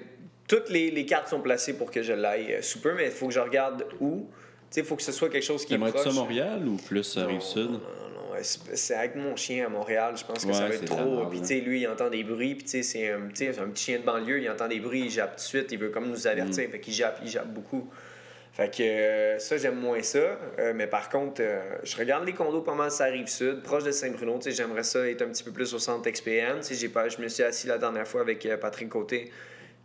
toutes 0.47 0.69
les, 0.69 0.91
les 0.91 1.05
cartes 1.05 1.29
sont 1.29 1.39
placées 1.41 1.77
pour 1.77 1.91
que 1.91 2.01
je 2.03 2.11
l'aille 2.13 2.53
euh, 2.53 2.61
sous 2.61 2.79
peu, 2.81 2.93
mais 2.93 3.05
il 3.05 3.11
faut 3.11 3.27
que 3.27 3.33
je 3.33 3.39
regarde 3.39 3.85
où. 3.99 4.27
Tu 4.69 4.75
sais, 4.75 4.79
il 4.81 4.85
faut 4.85 4.95
que 4.95 5.03
ce 5.03 5.11
soit 5.11 5.29
quelque 5.29 5.43
chose 5.43 5.65
qui 5.65 5.73
est 5.73 5.77
proche. 5.77 6.01
ça 6.03 6.09
à 6.09 6.13
Montréal 6.13 6.65
ou 6.67 6.75
plus 6.77 7.17
Rive-Sud? 7.17 7.71
Ouais, 8.31 8.41
C'est 8.43 8.95
avec 8.95 9.15
mon 9.15 9.35
chien 9.35 9.65
à 9.65 9.69
Montréal, 9.69 10.15
je 10.17 10.23
pense 10.23 10.43
que 10.43 10.47
Ouais, 10.47 10.53
ça 10.53 10.67
va 10.67 10.73
être 10.73 10.85
trop. 10.85 11.25
Puis, 11.27 11.39
tu 11.41 11.47
sais, 11.47 11.59
lui, 11.59 11.81
il 11.81 11.87
entend 11.87 12.09
des 12.09 12.23
bruits, 12.23 12.55
puis, 12.55 12.63
tu 12.63 12.69
sais, 12.69 12.83
c'est 12.83 13.09
un, 13.09 13.21
petit 13.27 13.83
chien 13.83 13.99
de 13.99 14.05
banlieue, 14.05 14.41
il 14.41 14.49
entend 14.49 14.67
des 14.67 14.79
bruits, 14.79 15.01
il 15.01 15.09
jappe 15.09 15.31
tout 15.31 15.41
de 15.43 15.47
suite, 15.47 15.71
il 15.71 15.79
veut 15.79 15.89
comme 15.89 16.09
nous 16.09 16.27
avertir, 16.27 16.67
Mm. 16.67 16.71
fait 16.71 16.79
qu'il 16.79 16.93
jappe, 16.93 17.19
il 17.23 17.29
jappe 17.29 17.47
beaucoup. 17.47 17.89
Fait 18.53 18.69
que 18.69 18.83
euh, 18.83 19.39
ça, 19.39 19.57
j'aime 19.57 19.79
moins 19.79 20.01
ça. 20.03 20.37
Euh, 20.59 20.73
mais 20.75 20.85
par 20.87 21.09
contre, 21.09 21.41
euh, 21.41 21.61
je 21.83 21.95
regarde 21.95 22.25
les 22.25 22.33
condos 22.33 22.61
pas 22.61 22.75
mal, 22.75 22.91
ça 22.91 23.05
arrive 23.05 23.27
sud, 23.27 23.61
proche 23.63 23.85
de 23.85 23.91
Saint-Bruno. 23.91 24.37
Tu 24.39 24.43
sais, 24.43 24.51
j'aimerais 24.51 24.83
ça 24.83 25.07
être 25.07 25.21
un 25.21 25.29
petit 25.29 25.43
peu 25.43 25.51
plus 25.51 25.73
au 25.73 25.79
centre 25.79 26.09
XPN. 26.09 26.57
Tu 26.57 26.63
sais, 26.63 26.75
j'ai 26.75 26.89
pas, 26.89 27.07
je 27.07 27.19
me 27.21 27.29
suis 27.29 27.43
assis 27.43 27.67
la 27.67 27.77
dernière 27.77 28.07
fois 28.07 28.21
avec 28.21 28.45
euh, 28.45 28.57
Patrick 28.57 28.89
Côté. 28.89 29.31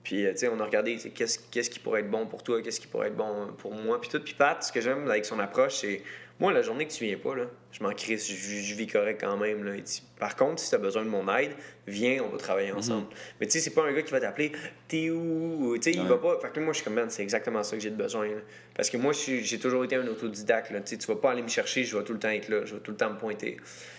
Puis, 0.03 0.25
euh, 0.25 0.33
tu 0.33 0.39
sais, 0.39 0.49
on 0.49 0.59
a 0.61 0.65
regardé 0.65 0.97
qu'est-ce 0.97 1.71
qui 1.71 1.79
pourrait 1.79 2.01
être 2.01 2.11
bon 2.11 2.27
pour 2.27 2.43
toi, 2.43 2.61
qu'est-ce 2.63 2.81
qui 2.81 2.87
pourrait 2.87 3.09
être 3.09 3.17
bon 3.17 3.49
pour 3.59 3.73
moi. 3.73 4.01
Puis 4.01 4.11
tout. 4.11 4.21
Puis 4.21 4.35
Pat, 4.35 4.63
ce 4.63 4.73
que 4.73 4.81
j'aime 4.81 5.09
avec 5.09 5.25
son 5.25 5.39
approche, 5.39 5.77
c'est 5.77 6.03
moi, 6.39 6.53
la 6.53 6.61
journée 6.61 6.87
que 6.87 6.93
tu 6.93 7.05
viens 7.05 7.17
pas, 7.17 7.35
là, 7.35 7.45
je 7.73 7.83
m'en 7.83 7.93
crisse, 7.93 8.29
je, 8.31 8.35
je 8.35 8.75
vis 8.75 8.87
correct 8.87 9.21
quand 9.21 9.39
même. 9.39 9.65
Là. 9.65 9.73
Par 10.19 10.37
contre, 10.37 10.61
si 10.61 10.69
tu 10.69 10.75
as 10.75 10.79
besoin 10.79 11.03
de 11.03 11.09
mon 11.09 11.27
aide, 11.35 11.53
viens, 11.87 12.23
on 12.25 12.29
va 12.29 12.37
travailler 12.37 12.73
ensemble. 12.73 13.07
Mais 13.41 13.47
tu 13.47 13.53
sais, 13.53 13.61
c'est 13.61 13.75
pas 13.75 13.85
un 13.85 13.93
gars 13.93 14.03
qui 14.03 14.13
va 14.13 14.21
t'appeler, 14.21 14.53
t'es 14.87 15.09
où? 15.09 15.75
Tu 15.77 15.93
sais, 15.93 15.99
il 15.99 16.07
va 16.07 16.19
pas. 16.19 16.39
Fait 16.41 16.51
que 16.51 16.61
moi, 16.61 16.75
je 16.75 16.79
suis 16.79 16.85
comme, 16.85 16.95
man, 16.95 17.09
c'est 17.09 17.23
exactement 17.23 17.63
ça 17.63 17.77
que 17.77 17.83
j'ai 17.83 17.91
de 17.91 17.97
besoin. 17.97 18.27
là. 18.27 18.41
Parce 18.75 18.91
que 18.91 18.99
moi, 18.99 19.13
j'ai 19.15 19.59
toujours 19.59 19.85
été 19.85 19.97
un 19.97 20.07
autodidacte. 20.07 20.71
Là. 20.71 20.81
Tu 20.81 20.97
vas 20.97 21.17
pas 21.17 21.31
aller 21.31 21.43
me 21.43 21.49
chercher, 21.49 21.85
je 21.85 21.97
vais 21.97 22.05
tout 22.05 22.13
le 22.13 22.19
temps 22.19 22.29
être 22.29 22.51
là, 22.51 22.67
je 22.67 22.75
vais 22.75 22.81
tout 22.81 22.91
le 22.91 22.97
temps 22.99 23.11
me 23.11 23.19
pointer. 23.19 23.57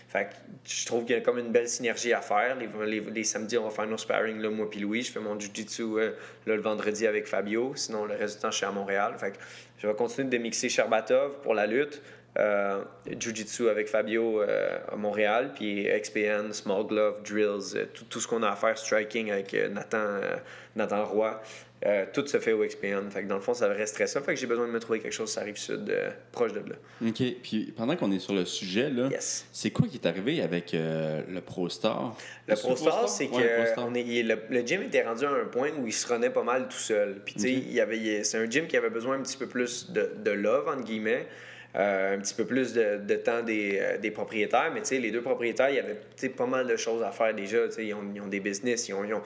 Fait 0.07 0.25
que 0.25 0.35
je 0.63 0.85
trouve 0.85 1.03
qu'il 1.03 1.15
y 1.15 1.19
a 1.19 1.21
comme 1.21 1.37
une 1.37 1.51
belle 1.51 1.67
synergie 1.67 2.13
à 2.13 2.21
faire. 2.21 2.55
Les, 2.55 2.69
les, 2.85 3.01
les 3.01 3.23
samedis, 3.25 3.57
on 3.57 3.65
va 3.65 3.71
faire 3.71 3.87
nos 3.87 3.97
sparring, 3.97 4.39
là, 4.39 4.49
moi 4.49 4.69
puis 4.69 4.79
Louis. 4.79 5.01
Je 5.01 5.11
fais 5.11 5.19
mon 5.19 5.37
jiu-jitsu 5.37 5.83
euh, 5.83 6.11
le 6.45 6.61
vendredi 6.61 7.05
avec 7.05 7.27
Fabio. 7.27 7.73
Sinon, 7.75 8.05
le 8.05 8.15
reste 8.15 8.35
du 8.37 8.41
temps, 8.43 8.51
je 8.51 8.57
suis 8.57 8.65
à 8.65 8.71
Montréal. 8.71 9.15
Fait 9.19 9.31
que 9.31 9.37
je 9.79 9.87
vais 9.87 9.93
continuer 9.95 10.29
de 10.29 10.37
mixer 10.37 10.69
Sherbatov 10.69 11.41
pour 11.41 11.53
la 11.53 11.67
lutte. 11.67 12.01
Euh, 12.39 12.83
Jiu-Jitsu 13.19 13.67
avec 13.69 13.87
Fabio 13.87 14.41
euh, 14.43 14.77
à 14.91 14.95
Montréal, 14.95 15.53
puis 15.55 15.85
XPN, 15.85 16.53
Small 16.53 16.85
Glove, 16.85 17.23
Drills, 17.23 17.75
euh, 17.75 17.85
tout, 17.91 18.03
tout 18.07 18.19
ce 18.19 18.27
qu'on 18.27 18.43
a 18.43 18.49
à 18.51 18.55
faire, 18.55 18.77
striking 18.77 19.31
avec 19.31 19.55
Nathan, 19.71 20.19
Nathan 20.75 21.03
Roy, 21.05 21.41
tout 22.13 22.27
se 22.27 22.37
fait 22.39 22.51
au 22.53 22.63
XPN. 22.63 23.09
Fait 23.09 23.23
que 23.23 23.27
dans 23.27 23.35
le 23.37 23.41
fond, 23.41 23.55
ça 23.55 23.67
resterait 23.69 24.05
ça. 24.05 24.21
Fait 24.21 24.35
que 24.35 24.39
j'ai 24.39 24.45
besoin 24.45 24.67
de 24.67 24.71
me 24.71 24.79
trouver 24.79 24.99
quelque 24.99 25.13
chose, 25.13 25.31
ça 25.31 25.41
arrive 25.41 25.57
sud, 25.57 25.91
proche 26.31 26.53
de 26.53 26.59
là. 26.59 26.75
OK. 27.07 27.23
Puis 27.41 27.73
pendant 27.75 27.95
qu'on 27.95 28.11
est 28.11 28.19
sur 28.19 28.33
le 28.35 28.45
sujet, 28.45 28.89
là, 28.91 29.07
Yes. 29.09 29.47
c'est 29.51 29.71
quoi 29.71 29.87
qui 29.87 29.97
est 29.97 30.05
arrivé 30.07 30.41
avec 30.41 30.73
le 30.73 31.39
ProStar? 31.39 32.15
Le 32.47 32.55
ProStar, 32.55 33.09
c'est 33.09 33.27
que 33.27 33.35
Ouais, 33.35 33.43
le 33.57 33.63
ProStar. 33.63 33.87
on 33.87 33.95
est, 33.95 34.01
il- 34.03 34.27
le, 34.27 34.37
le 34.49 34.61
gym 34.65 34.83
était 34.83 35.01
rendu 35.03 35.25
à 35.25 35.29
un 35.31 35.45
point 35.45 35.69
où 35.79 35.87
il 35.87 35.93
se 35.93 36.07
renait 36.07 36.29
pas 36.29 36.43
mal 36.43 36.67
tout 36.67 36.77
seul. 36.77 37.15
Puis, 37.25 37.33
tu 37.35 37.41
sais, 37.41 37.51
y 37.51 37.79
avait, 37.79 38.23
c'est 38.23 38.37
un 38.37 38.47
gym 38.49 38.67
qui 38.67 38.77
avait 38.77 38.89
besoin 38.91 39.15
un 39.15 39.21
petit 39.21 39.37
peu 39.37 39.47
plus 39.47 39.91
de, 39.91 40.11
de 40.23 40.31
love, 40.31 40.67
entre 40.67 40.83
guillemets. 40.83 41.25
Euh, 41.75 42.15
un 42.15 42.19
petit 42.19 42.33
peu 42.33 42.45
plus 42.45 42.73
de, 42.73 42.97
temps 43.17 43.43
des, 43.43 43.77
euh, 43.79 43.97
des 43.97 44.11
propriétaires, 44.11 44.71
mais 44.73 44.81
les 44.97 45.11
deux 45.11 45.21
propriétaires, 45.21 45.69
il 45.69 45.75
y 45.75 45.79
avait 45.79 45.97
pas 46.29 46.45
mal 46.45 46.65
de 46.67 46.75
choses 46.75 47.03
à 47.03 47.11
faire 47.11 47.33
déjà. 47.33 47.59
Ils 47.77 47.93
ont, 47.93 48.03
ils 48.15 48.21
ont 48.21 48.27
des 48.27 48.39
business, 48.39 48.87
ils 48.87 48.93
ont, 48.93 49.03
ils 49.03 49.13
ont- 49.13 49.23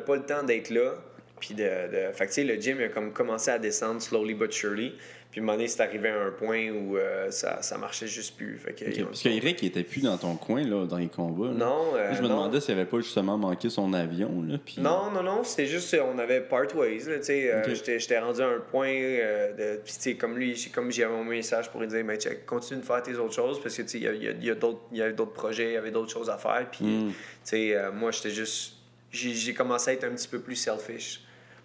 pas 0.00 0.16
le 0.16 0.22
temps 0.22 0.42
d'être 0.42 0.70
là. 0.70 0.94
Puis 1.40 1.54
de, 1.54 1.62
de- 1.64 2.12
le 2.44 2.60
gym 2.60 2.80
a 2.80 2.88
comme 2.88 3.12
commencé 3.12 3.50
à 3.50 3.58
descendre 3.58 4.02
slowly 4.02 4.34
but 4.34 4.52
surely. 4.52 4.94
Puis 5.30 5.38
à 5.40 5.42
un 5.42 5.46
moment 5.46 5.56
donné, 5.56 5.68
c'est 5.68 5.80
arrivé 5.82 6.08
à 6.08 6.24
un 6.26 6.30
point 6.32 6.70
où 6.70 6.96
euh, 6.96 7.30
ça, 7.30 7.62
ça 7.62 7.78
marchait 7.78 8.08
juste 8.08 8.36
plus. 8.36 8.58
Fait 8.58 8.72
que, 8.72 9.02
Parce 9.04 9.22
qu'Eric, 9.22 9.62
il 9.62 9.66
était 9.68 9.84
plus 9.84 10.02
dans 10.02 10.16
ton 10.18 10.34
coin, 10.34 10.64
là, 10.64 10.86
dans 10.86 10.96
les 10.98 11.06
combats. 11.06 11.46
là. 11.46 11.52
Non, 11.52 11.92
euh, 11.94 12.12
je 12.14 12.20
me 12.20 12.26
non. 12.26 12.34
demandais 12.34 12.60
s'il 12.60 12.74
avait 12.74 12.84
pas 12.84 12.96
justement 12.98 13.38
manqué 13.38 13.70
son 13.70 13.92
avion, 13.92 14.42
là. 14.48 14.58
Puis... 14.64 14.80
Non, 14.80 15.10
non, 15.12 15.22
non, 15.22 15.44
c'était 15.44 15.66
juste, 15.66 15.94
euh, 15.94 16.02
on 16.12 16.18
avait 16.18 16.40
part 16.40 16.66
ways, 16.74 16.98
là, 17.06 17.18
tu 17.18 17.26
sais, 17.26 17.52
euh, 17.52 17.62
j'étais- 17.74 18.18
rendu 18.18 18.40
à 18.40 18.48
un 18.48 18.58
point, 18.58 18.88
euh, 18.92 19.52
de, 19.76 19.80
puis 19.80 19.92
tu 19.94 20.00
sais, 20.00 20.14
comme 20.16 20.36
lui, 20.36 20.68
comme 20.74 20.90
j'avais 20.90 21.12
mon 21.14 21.22
message 21.24 21.70
pour 21.70 21.80
lui 21.80 21.86
dire, 21.86 22.04
mais 22.04 22.16
check, 22.16 22.44
continue 22.44 22.80
de 22.80 22.84
faire 22.84 23.00
tes 23.02 23.14
autres 23.14 23.34
choses, 23.34 23.62
parce 23.62 23.76
que, 23.76 23.82
tu 23.82 23.88
sais, 23.88 23.98
il 23.98 24.04
y 24.04 24.08
a- 24.08 24.12
y 24.14 24.28
a, 24.28 24.32
il 24.32 24.44
y 24.44 24.50
a 24.50 24.56
d'autres- 24.56 24.80
il 24.90 24.98
y 24.98 25.02
avait 25.02 25.12
d'autres 25.12 25.32
projets, 25.32 25.68
il 25.70 25.74
y 25.74 25.76
avait 25.76 25.92
d'autres 25.92 26.10
choses 26.12 26.28
à 26.28 26.38
faire, 26.38 26.66
puis, 26.72 26.84
Mm. 26.84 27.08
tu 27.10 27.14
sais, 27.44 27.74
euh, 27.76 27.92
moi, 27.92 28.10
j'étais 28.10 28.30
juste, 28.30 28.74
j'ai 29.12 29.54
commencé 29.54 29.90
à 29.90 29.94
être 29.94 30.04
un 30.04 30.10
petit 30.10 30.26
peu 30.28 30.40
plus 30.40 30.56
selfish. 30.56 31.20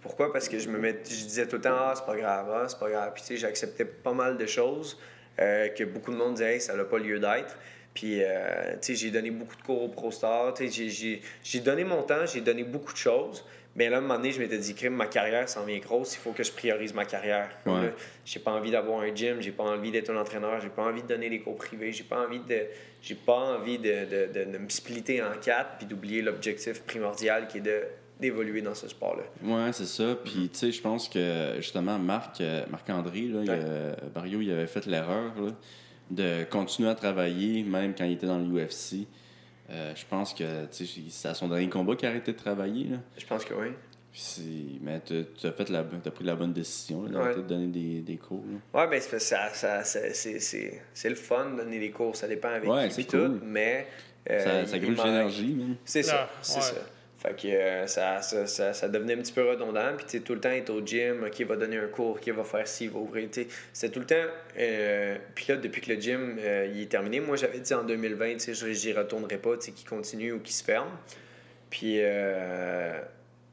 Pourquoi? 0.06 0.32
Parce 0.32 0.48
que 0.48 0.60
je 0.60 0.70
me 0.70 0.88
je 0.88 0.94
disais 0.94 1.48
tout 1.48 1.56
le 1.56 1.64
temps, 1.64 1.76
ah, 1.76 1.94
c'est 1.96 2.06
pas 2.06 2.16
grave, 2.16 2.46
ah, 2.54 2.66
c'est 2.68 2.78
pas 2.78 2.92
grave, 2.92 3.12
puis 3.16 3.24
tu 3.24 3.30
sais, 3.30 3.38
j'acceptais 3.38 3.86
pas 3.86 4.14
mal 4.14 4.38
de 4.38 4.46
choses 4.46 5.00
euh, 5.40 5.68
que 5.70 5.84
beaucoup 5.84 6.12
de 6.12 6.16
monde 6.16 6.36
disait, 6.36 6.54
hey, 6.54 6.62
ça 6.62 6.76
n'a 6.76 6.84
pas 6.84 7.00
lieu 7.00 7.18
d'être. 7.18 7.58
Puis, 7.96 8.20
euh, 8.22 8.74
tu 8.74 8.78
sais, 8.82 8.96
j'ai 8.96 9.10
donné 9.10 9.32
beaucoup 9.32 9.56
de 9.56 9.64
cours 9.64 9.82
au 9.82 9.88
ProStar. 9.88 10.54
Tu 10.54 10.70
sais, 10.70 11.22
j'ai- 11.44 11.60
donné 11.62 11.84
mon 11.84 12.04
temps, 12.04 12.24
j'ai 12.28 12.42
donné 12.42 12.64
beaucoup 12.64 12.94
de 12.94 12.98
choses. 12.98 13.44
Mais 13.76 13.90
là, 13.90 13.96
à 13.96 14.00
un 14.00 14.02
moment 14.04 14.18
donné, 14.18 14.32
je 14.32 14.40
m'étais 14.40 14.60
dit, 14.60 14.76
crime, 14.76 14.94
ma 14.94 15.08
carrière 15.08 15.50
s'en 15.50 15.66
vient 15.66 15.80
grosse, 15.80 16.14
il 16.14 16.20
faut 16.20 16.34
que 16.34 16.44
je 16.44 16.52
priorise 16.52 16.94
ma 16.94 17.06
carrière. 17.06 17.50
Ouais. 17.66 17.92
j'ai 18.26 18.40
pas 18.40 18.52
envie 18.52 18.70
d'avoir 18.70 19.00
un 19.02 19.14
gym, 19.16 19.42
j'ai 19.42 19.52
pas 19.52 19.64
envie 19.64 19.90
d'être 19.92 20.12
un 20.12 20.18
entraîneur, 20.18 20.62
j'ai 20.62 20.70
pas 20.70 20.84
envie 20.84 21.02
de 21.02 21.08
donner 21.08 21.30
des 21.32 21.40
cours 21.40 21.58
privés, 21.58 21.92
j'ai 21.92 22.04
pas 22.04 22.20
envie 22.26 22.40
de 22.40 22.62
j'ai 23.02 23.16
pas 23.16 23.34
envie 23.34 23.80
de, 23.80 24.06
de, 24.06 24.26
de, 24.34 24.52
de 24.52 24.58
me 24.58 24.70
splitter 24.70 25.22
en 25.22 25.34
quatre 25.42 25.78
puis 25.78 25.86
d'oublier 25.88 26.22
l'objectif 26.22 26.84
primordial 26.84 27.48
qui 27.48 27.58
est 27.58 27.62
de 27.62 27.82
d'évoluer 28.20 28.62
dans 28.62 28.74
ce 28.76 28.88
sport-là. 28.88 29.24
Ouais, 29.44 29.72
c'est 29.74 29.86
ça. 29.86 30.16
Puis, 30.24 30.50
tu 30.50 30.58
sais, 30.60 30.72
je 30.72 30.82
pense 30.82 31.10
que 31.10 31.56
justement, 31.58 32.00
Marc, 32.00 32.40
euh, 32.42 32.64
Marc-André, 32.70 33.22
là, 33.28 33.42
il 33.44 34.10
Barrio, 34.14 34.42
il 34.42 34.52
avait 34.52 34.68
fait 34.68 34.86
l'erreur 34.86 35.34
là, 35.42 35.52
de 36.12 36.44
continuer 36.46 36.90
à 36.90 36.96
travailler, 36.96 37.64
même 37.64 37.94
quand 37.98 38.06
il 38.06 38.14
était 38.14 38.28
dans 38.28 38.40
l'UFC. 38.40 39.08
Euh, 39.72 39.94
je 39.96 40.06
pense 40.08 40.34
que 40.34 40.66
tu 40.68 40.86
sais, 40.86 41.02
c'est 41.10 41.28
à 41.28 41.34
son 41.34 41.48
dernier 41.48 41.68
combat 41.70 41.96
qu'il 41.96 42.08
a 42.08 42.12
arrêté 42.12 42.32
de 42.34 42.38
travailler. 42.38 42.84
Là. 42.86 42.98
Je 43.18 43.26
pense 43.26 43.44
que 43.44 43.54
oui. 43.56 43.70
Puis 44.14 44.80
mais 44.82 45.02
tu 45.04 45.26
as, 45.46 45.52
fait 45.52 45.70
la, 45.70 45.84
t'as 45.84 46.12
pris 46.12 46.24
la 46.24 46.36
bonne 46.36 46.54
décision 46.54 47.04
là, 47.06 47.20
Ouais. 47.22 47.36
de 47.36 47.42
donner 47.42 47.68
des, 47.68 48.00
des 48.02 48.16
cours. 48.18 48.44
là. 48.74 48.80
Ouais, 48.84 48.88
ben 48.90 49.02
c'est 49.02 49.20
ça, 49.20 49.50
ça, 49.54 49.84
ça- 49.84 50.14
c'est, 50.14 50.40
c'est, 50.40 50.82
c'est 50.94 51.10
le 51.10 51.16
fun 51.16 51.50
de 51.50 51.58
donner 51.58 51.80
des 51.80 51.92
cours, 51.92 52.16
ça 52.16 52.28
dépend 52.28 52.48
avec 52.50 52.70
Ouais, 52.70 52.88
qui 52.88 52.94
c'est 52.94 53.04
cool. 53.10 53.40
tout, 53.40 53.46
mais 53.46 53.88
euh, 54.30 54.40
ça 54.64 54.68
ça 54.68 54.78
manque- 54.80 55.04
l'énergie, 55.04 55.54
man. 55.54 55.76
C'est 55.84 56.04
ça, 56.04 56.30
Ah, 56.32 56.38
c'est 56.42 56.56
ouais. 56.58 56.62
ça. 56.62 56.76
Fait 57.26 57.34
que 57.42 57.48
euh, 57.48 57.88
ça, 57.88 58.22
ça, 58.22 58.46
ça, 58.46 58.74
ça 58.74 58.88
devenait 58.88 59.14
un 59.14 59.18
petit 59.18 59.34
peu 59.34 59.50
redondant. 59.50 59.94
Puis 59.98 60.22
tout 60.22 60.34
le 60.36 60.40
temps 60.40 60.52
être 60.52 60.70
au 60.70 60.86
gym, 60.86 61.30
qui 61.32 61.44
va 61.44 61.56
donner 61.56 61.78
un 61.78 61.88
cours, 61.88 62.20
qui 62.20 62.30
va 62.32 62.44
faire 62.44 62.68
ci, 62.68 62.88
va 62.88 63.00
ouvrir. 63.00 63.28
C'est 63.74 63.90
tout 63.90 64.00
le 64.00 64.06
temps. 64.06 64.16
euh, 64.58 65.18
puis 65.34 65.46
là, 65.50 65.56
depuis 65.58 65.82
que 65.82 65.92
le 65.94 66.00
gym 66.00 66.38
euh, 66.40 66.68
il 66.74 66.82
est 66.84 66.92
terminé, 66.92 67.20
moi 67.20 67.36
j'avais 67.36 67.60
dit 67.60 67.74
en 67.74 67.84
2020, 67.84 68.34
tu 68.34 68.40
sais, 68.40 68.54
je- 68.54 68.72
j'y 68.74 68.94
retournerai 68.94 69.38
pas, 69.38 69.56
tu 69.58 69.66
sais, 69.68 69.72
qu'il 69.72 69.88
continue 69.90 70.34
ou 70.34 70.40
qu'il 70.40 70.54
se 70.54 70.64
ferme. 70.64 70.90
Puis, 71.70 71.98
euh, 72.00 73.00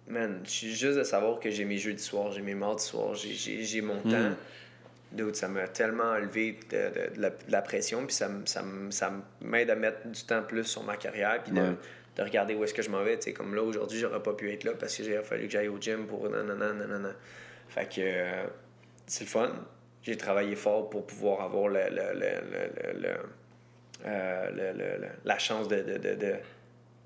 man, 0.08 0.40
je 0.44 0.50
suis 0.50 0.74
juste 0.74 0.98
de 0.98 1.02
savoir 1.04 1.40
que 1.40 1.50
j'ai 1.50 1.64
mes 1.64 1.78
jeudis 1.78 2.02
soirs, 2.02 2.30
j'ai 2.32 2.42
mes 2.42 2.54
mardis 2.54 2.84
soirs, 2.84 3.14
j'ai- 3.14 3.80
mon 3.80 3.96
temps. 4.00 4.34
D'autres, 5.12 5.36
ça 5.36 5.48
m'a 5.48 5.68
tellement 5.68 6.04
enlevé 6.04 6.58
de, 6.70 6.76
de- 6.76 7.16
de 7.16 7.20
la, 7.20 7.28
de 7.30 7.36
la 7.48 7.60
pression, 7.62 8.06
puis 8.06 8.14
ça, 8.14 8.28
me- 8.28 8.46
ça, 8.46 8.64
ça 8.90 9.12
m'aide 9.42 9.68
à 9.68 9.74
mettre 9.76 10.06
du 10.06 10.22
temps 10.24 10.42
plus 10.42 10.64
sur 10.64 10.82
ma 10.84 10.96
carrière, 10.96 11.42
puis 11.42 11.52
de, 11.52 11.60
Ouais. 11.60 11.66
De 12.16 12.22
regarder 12.22 12.54
où 12.54 12.62
est-ce 12.64 12.74
que 12.74 12.82
je 12.82 12.90
m'en 12.90 13.02
vais. 13.02 13.16
Tu 13.16 13.24
sais, 13.24 13.32
comme 13.32 13.54
là, 13.54 13.62
aujourd'hui, 13.62 13.98
j'aurais 13.98 14.22
pas 14.22 14.34
pu 14.34 14.52
être 14.52 14.64
là 14.64 14.72
parce 14.78 14.96
que 14.96 15.04
j'ai 15.04 15.20
fallu 15.22 15.46
que 15.46 15.52
j'aille 15.52 15.68
au 15.68 15.78
gym 15.80 16.06
pour 16.06 16.28
nanana, 16.28 16.72
nanana. 16.72 17.14
Fait 17.68 17.86
que 17.88 18.00
euh, 18.00 18.44
c'est 19.06 19.24
le 19.24 19.30
fun. 19.30 19.50
J'ai 20.02 20.16
travaillé 20.16 20.56
fort 20.56 20.90
pour 20.90 21.06
pouvoir 21.06 21.42
avoir 21.42 21.68
le, 21.68 21.80
le- 21.90 22.18
le- 22.18 23.00
le- 23.00 23.08
euh, 24.06 25.08
la 25.24 25.38
chance 25.38 25.68
de, 25.68 25.76
de, 25.76 25.98
de- 25.98 26.14
de- 26.14 26.34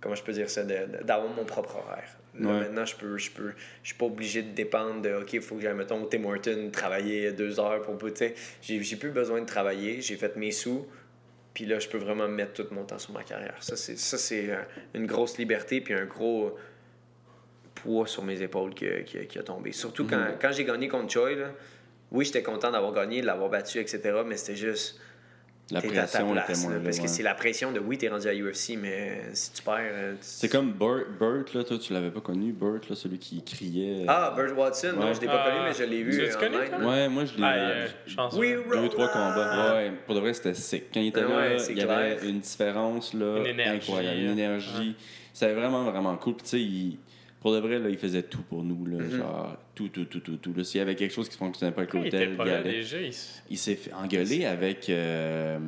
comment 0.01 0.15
je 0.15 0.23
peux 0.23 0.33
dire 0.33 0.49
ça, 0.51 0.63
d'avoir 0.65 1.29
mon 1.29 1.45
propre 1.45 1.77
horaire. 1.77 2.09
Là, 2.39 2.49
Ouais. 2.49 2.61
maintenant, 2.61 2.85
je 2.85 2.95
peux, 2.97 3.17
je 3.17 3.31
peux, 3.31 3.53
je 3.83 3.89
suis 3.89 3.97
pas 3.97 4.05
obligé 4.07 4.43
de 4.43 4.51
dépendre 4.53 5.01
de, 5.01 5.13
OK, 5.15 5.33
il 5.33 5.41
faut 5.41 5.57
que 5.57 5.63
j'aille, 5.63 5.75
mettons, 5.75 6.03
au 6.03 6.07
Tim 6.07 6.25
Hortons, 6.25 6.71
travailler 6.71 7.33
deux 7.33 7.59
heures 7.61 7.81
pour, 7.83 7.97
tu 7.99 8.11
sais, 8.15 8.35
j'ai 8.61 8.97
plus 8.97 9.11
besoin 9.11 9.41
de 9.41 9.47
travailler, 9.47 10.01
j'ai 10.03 10.17
fait 10.17 10.37
mes 10.37 10.51
sous, 10.53 10.87
puis 11.57 11.65
là, 11.65 11.79
je 11.79 11.89
peux 11.89 11.97
vraiment 11.97 12.29
mettre 12.29 12.53
tout 12.53 12.67
mon 12.75 12.85
temps 12.85 12.99
sur 12.99 13.13
ma 13.15 13.23
carrière. 13.23 13.57
Ça, 13.61 13.77
c'est, 13.77 13.97
ça, 13.97 14.19
c'est 14.19 14.51
une 14.93 15.07
grosse 15.07 15.39
liberté, 15.39 15.81
puis 15.81 15.95
un 15.95 16.05
gros 16.05 16.55
poids 17.75 18.07
sur 18.07 18.23
mes 18.25 18.43
épaules 18.43 18.75
qui, 18.75 18.87
a- 18.87 19.01
qui 19.05 19.17
a- 19.19 19.25
qui 19.25 19.39
a 19.39 19.43
tombé. 19.43 19.73
Surtout 19.73 20.07
quand, 20.07 20.19
Mhm. 20.19 20.37
quand 20.39 20.53
j'ai 20.53 20.67
gagné 20.67 20.89
contre 20.89 21.11
Choi, 21.11 21.35
là, 21.35 21.51
oui, 22.11 22.27
j'étais 22.27 22.43
content 22.43 22.71
d'avoir 22.71 22.93
gagné, 22.93 23.23
de 23.23 23.27
l'avoir 23.27 23.49
battu, 23.49 23.79
etc., 23.79 24.01
mais 24.27 24.37
c'était 24.37 24.55
juste 24.57 25.01
La 25.73 25.81
pression 25.81 26.31
place, 26.31 26.49
était 26.51 26.61
moins 26.61 26.75
là, 26.77 26.81
parce 26.85 27.01
que 27.01 27.09
c'est 27.09 27.25
la 27.25 27.35
pression 27.35 27.73
de 27.73 27.81
oui, 27.81 27.99
t'es 27.99 28.07
rendu 28.09 28.29
à 28.29 28.33
UFC, 28.33 28.77
mais 28.81 29.21
si 29.33 29.51
tu 29.53 29.63
perds. 29.63 29.75
euh, 29.81 30.13
tu- 30.13 30.19
C'est 30.21 30.49
comme 30.49 30.71
Burt, 30.73 31.07
Burt, 31.19 31.53
là, 31.55 31.65
toi, 31.65 31.77
tu 31.77 31.93
l'avais 31.93 32.13
pas 32.13 32.21
connu, 32.21 32.53
Burt, 32.53 32.89
là, 32.89 32.95
celui 32.95 33.19
qui 33.19 33.43
criait. 33.43 34.05
Ah, 34.07 34.33
Burt 34.37 34.57
Watson, 34.57 34.93
non, 34.97 35.07
Ouais. 35.09 35.15
je 35.15 35.21
l'ai 35.23 35.27
pas 35.27 35.45
connu, 35.45 35.57
mais 35.65 35.75
je 35.75 35.83
l'ai 35.83 35.99
tu 35.99 36.05
vu. 36.05 36.33
en 36.35 36.39
connu, 36.39 36.57
toi? 36.69 36.79
Ouais, 36.89 37.09
moi, 37.09 37.25
je 37.25 37.33
l'ai. 37.37 37.43
Ah, 37.43 37.55
euh. 37.57 37.89
Oui, 38.35 38.55
deux, 38.73 38.89
trois 38.91 39.09
combats. 39.09 39.75
Ouais, 39.75 39.93
pour 40.07 40.15
de 40.15 40.21
vrai, 40.21 40.35
c'était 40.35 40.55
sick. 40.55 40.85
Quand 40.95 41.01
il 41.01 41.09
était 41.09 41.23
là, 41.23 41.27
ouais, 41.37 41.57
il 41.71 41.79
y 41.79 41.83
avait 41.83 42.29
une 42.29 42.39
différence 42.39 43.13
là, 43.13 43.39
Une 43.41 43.47
énergie, 43.47 43.77
incroyable. 43.91 44.21
Une 44.21 44.31
énergie. 44.39 44.97
C'était 45.33 45.53
vraiment, 45.53 45.91
vraiment 45.91 46.17
cool. 46.17 46.35
Puis, 46.35 46.45
tu 46.45 46.49
sais, 46.51 46.61
il- 46.61 46.99
pour 47.47 47.55
de 47.55 47.61
vrai, 47.61 47.79
là, 47.79 47.89
il 47.89 47.97
faisait 47.97 48.25
tout 48.25 48.43
pour 48.43 48.65
nous. 48.65 48.85
Là, 48.87 48.97
Mm-hmm. 49.05 49.17
Genre, 49.19 49.57
tout, 49.77 49.89
tout, 49.89 50.05
tout, 50.07 50.19
tout. 50.19 50.37
tout. 50.39 50.53
Là, 50.53 50.65
S'il 50.65 50.79
y 50.79 50.83
avait 50.83 50.97
quelque 50.97 51.15
chose 51.15 51.29
qui 51.29 51.37
fonctionnait 51.37 51.71
pas 51.71 51.83
avec 51.83 51.95
l'hôtel, 51.95 52.37
pas 52.37 52.45
il, 52.45 52.51
allait. 52.51 52.83
s'est 52.83 53.77
fait 53.77 53.93
engueuler 53.93 54.45
avec 54.47 54.89
euh, 54.91 55.59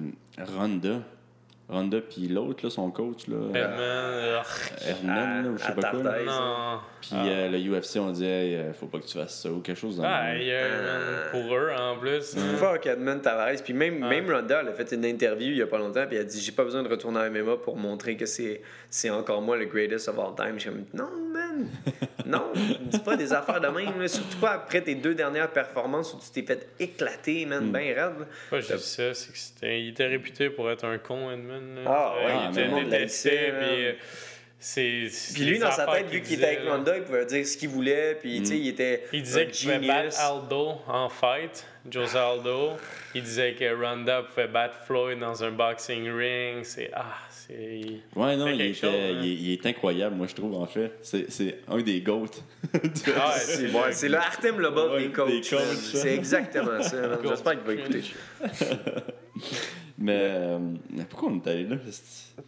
Ronda. 0.56 1.02
Ronda, 1.68 2.00
puis 2.00 2.28
l'autre, 2.28 2.64
là, 2.64 2.70
son 2.70 2.90
coach, 2.90 3.26
là, 3.28 3.36
euh, 3.36 4.40
Hernan, 4.86 5.42
là, 5.42 5.48
ou 5.50 5.58
je 5.58 5.62
sais 5.62 5.68
à 5.68 5.72
pas 5.72 5.90
quoi. 5.90 6.82
Puis 7.02 7.10
euh, 7.14 7.50
le 7.50 7.58
UFC, 7.58 7.98
on 7.98 8.10
dit, 8.10 8.24
hey, 8.24 8.54
euh, 8.54 8.72
faut 8.72 8.86
pas 8.86 8.98
que 9.00 9.04
tu 9.06 9.18
fasses 9.18 9.42
ça 9.42 9.50
ou 9.52 9.60
quelque 9.60 9.76
chose 9.78 9.98
dans 9.98 10.04
Ah, 10.06 10.30
Euh, 10.34 11.30
pour 11.30 11.54
eux 11.54 11.70
en 11.78 11.98
plus. 11.98 12.34
hein. 12.38 12.56
Fuck 12.56 12.86
Edmund 12.86 13.20
Tavares. 13.20 13.62
Puis 13.62 13.74
même, 13.74 14.02
Ouais. 14.02 14.08
même 14.08 14.30
Ronda, 14.34 14.60
elle 14.62 14.68
a 14.68 14.72
fait 14.72 14.90
une 14.92 15.04
interview 15.04 15.48
il 15.50 15.58
y 15.58 15.62
a 15.62 15.66
pas 15.66 15.76
longtemps, 15.76 16.06
puis 16.06 16.16
elle 16.16 16.22
a 16.22 16.24
dit 16.24 16.40
J'ai 16.40 16.52
pas 16.52 16.64
besoin 16.64 16.82
de 16.82 16.88
retourner 16.88 17.20
à 17.20 17.28
MMA 17.28 17.58
pour 17.58 17.76
montrer 17.76 18.16
que 18.16 18.24
c'est, 18.24 18.62
c'est 18.88 19.10
encore 19.10 19.42
moi 19.42 19.58
le 19.58 19.66
greatest 19.66 20.08
of 20.08 20.18
all 20.18 20.34
time. 20.34 20.54
Je 20.54 20.60
suis 20.60 20.70
comme 20.70 20.84
Non, 20.94 21.10
man 21.34 21.47
Non, 22.26 22.52
dis 22.54 22.98
pas 22.98 23.16
des 23.16 23.32
affaires 23.32 23.60
de 23.60 23.68
même. 23.68 24.00
là. 24.00 24.08
Surtout 24.08 24.38
pas 24.38 24.52
après 24.52 24.82
tes 24.82 24.94
deux 24.94 25.14
dernières 25.14 25.50
performances 25.50 26.12
où 26.14 26.18
tu 26.18 26.30
t'es 26.30 26.46
fait 26.46 26.68
éclater, 26.78 27.46
man, 27.46 27.70
ben 27.70 27.94
raide. 27.94 28.26
Moi, 28.50 28.60
je 28.60 28.74
dis 28.74 28.82
ça, 28.82 29.14
c'est 29.14 29.32
que 29.32 29.38
c'était, 29.38 29.80
il 29.80 29.88
était 29.90 30.06
réputé 30.06 30.50
pour 30.50 30.70
être 30.70 30.84
un 30.84 30.98
con, 30.98 31.30
Edmund. 31.30 31.78
Ah, 31.86 32.14
ouais, 32.16 32.32
il 32.48 32.54
tout 32.54 32.60
était 32.60 32.84
détesté, 32.84 33.30
puis 33.30 33.86
euh, 33.86 33.92
c'est, 34.60 35.08
c'est 35.08 35.34
Puis 35.34 35.44
lui, 35.44 35.58
dans 35.58 35.70
sa 35.70 35.86
tête, 35.86 36.08
vu 36.08 36.20
qu'il 36.20 36.34
était 36.34 36.56
avec. 36.56 36.68
Ronda, 36.68 36.96
il 36.96 37.04
pouvait 37.04 37.26
dire 37.26 37.46
ce 37.46 37.56
qu'il 37.56 37.68
voulait, 37.68 38.16
puis 38.20 38.40
tu 38.40 38.46
sais, 38.46 38.58
il 38.58 38.68
était. 38.68 39.04
Il 39.12 39.22
disait 39.22 39.46
qu'il 39.46 39.70
pouvait 39.72 39.86
battre. 39.86 40.20
Aldo 40.20 40.80
en 40.88 41.08
fight, 41.08 41.64
Jose 41.90 42.16
Aldo. 42.16 42.72
Il 43.14 43.22
disait 43.22 43.54
que 43.54 43.72
Ronda 43.72 44.22
pouvait 44.22 44.48
battre 44.48 44.74
Floyd 44.84 45.18
dans 45.20 45.44
un 45.44 45.52
boxing 45.52 46.10
ring. 46.10 46.64
C'est. 46.64 46.90
Ah, 46.92 47.04
c'est. 47.48 47.80
Ouais, 48.14 48.36
non, 48.36 48.46
il, 48.48 48.58
quelque 48.58 48.70
était- 48.70 48.74
chose, 48.74 48.90
hein. 48.94 49.20
il, 49.22 49.26
est- 49.30 49.34
il 49.34 49.52
est 49.52 49.66
incroyable, 49.66 50.16
moi, 50.16 50.26
je 50.26 50.34
trouve, 50.34 50.54
en 50.54 50.66
fait. 50.66 50.92
C'est, 51.02 51.30
c'est 51.30 51.58
un 51.68 51.78
des 51.80 52.00
GOAT. 52.00 52.26
Ah, 53.16 53.32
C'est 53.38 53.68
c'est 53.92 54.08
le 54.08 54.16
Artem 54.18 54.60
Lobov 54.60 54.92
Ouais, 54.92 55.06
des 55.06 55.12
coachs. 55.12 55.44
C'est 55.44 56.14
exactement 56.14 56.82
ça. 56.82 57.18
J'espère 57.24 57.52
qu'il 57.52 57.74
va 57.76 57.80
écouter. 57.82 58.02
mais, 60.00 60.16
euh, 60.16 60.58
mais 60.90 61.04
pourquoi 61.04 61.30
on 61.30 61.36
est 61.38 61.46
allé 61.50 61.64
là? 61.64 61.76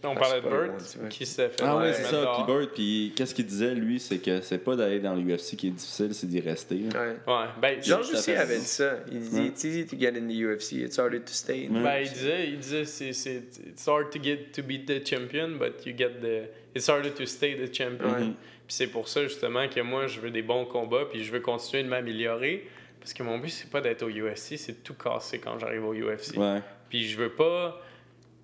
On 0.04 0.12
Ah, 0.12 0.20
parlait 0.20 0.40
de 0.40 0.48
vois. 0.48 1.08
qui 1.08 1.26
s'est 1.26 1.48
fait. 1.48 1.62
Ah 1.64 1.76
ouais, 1.78 1.88
mettre 1.88 1.96
c'est 1.96 2.04
ça. 2.04 2.32
Puis 2.36 2.44
Bird, 2.46 2.70
puis 2.72 3.12
qu'est-ce 3.16 3.34
qu'il 3.34 3.46
disait, 3.46 3.74
lui, 3.74 3.98
c'est 3.98 4.18
que 4.18 4.40
c'est 4.40 4.58
pas 4.58 4.76
d'aller 4.76 5.00
dans 5.00 5.14
l'UFC 5.16 5.56
qui 5.56 5.66
est 5.66 5.70
difficile, 5.70 6.14
c'est 6.14 6.28
d'y 6.28 6.38
rester. 6.40 6.76
Ouais. 6.76 7.16
Ouais, 7.26 7.46
ben, 7.60 7.78
à 7.92 7.98
aussi 7.98 8.30
avait 8.32 8.58
dit 8.58 8.64
ça. 8.64 8.98
Il 9.10 9.18
dit 9.20 9.36
Ouais. 9.40 9.46
It's 9.46 9.64
easy 9.64 9.84
to 9.86 9.96
get 9.98 10.10
in 10.16 10.28
the 10.28 10.32
UFC, 10.34 10.74
it's 10.84 10.96
harder 10.98 11.18
to 11.18 11.32
stay. 11.32 11.66
Ben, 11.68 11.98
il 12.02 12.08
disait, 12.08 12.48
il 12.50 12.58
disait 12.58 12.84
c'est, 12.84 13.12
c'est, 13.12 13.42
it's 13.66 13.88
hard 13.88 14.10
to 14.10 14.22
get 14.22 14.52
to 14.52 14.62
beat 14.62 14.86
the 14.86 15.04
champion, 15.04 15.56
but 15.58 15.84
you 15.84 15.92
get 15.96 16.20
the, 16.22 16.48
it's 16.76 16.88
harder 16.88 17.10
to 17.10 17.26
stay 17.26 17.56
the 17.56 17.74
champion. 17.74 18.08
Ouais. 18.12 18.32
Puis 18.66 18.76
c'est 18.76 18.86
pour 18.86 19.08
ça 19.08 19.24
justement 19.24 19.66
que 19.68 19.80
moi 19.80 20.06
je 20.06 20.20
veux 20.20 20.30
des 20.30 20.42
bons 20.42 20.66
combats, 20.66 21.06
puis 21.10 21.24
je 21.24 21.32
veux 21.32 21.40
continuer 21.40 21.82
de 21.82 21.88
m'améliorer, 21.88 22.68
parce 23.00 23.12
que 23.12 23.24
mon 23.24 23.38
but 23.38 23.48
c'est 23.50 23.68
pas 23.70 23.80
d'être 23.80 24.04
au 24.04 24.08
UFC, 24.08 24.56
c'est 24.56 24.72
de 24.72 24.84
tout 24.84 24.94
casser 24.94 25.40
quand 25.40 25.58
j'arrive 25.58 25.84
au 25.84 25.92
UFC. 25.94 26.36
Ouais. 26.36 26.60
Puis 26.90 27.08
je 27.08 27.16
veux 27.16 27.30
pas, 27.30 27.80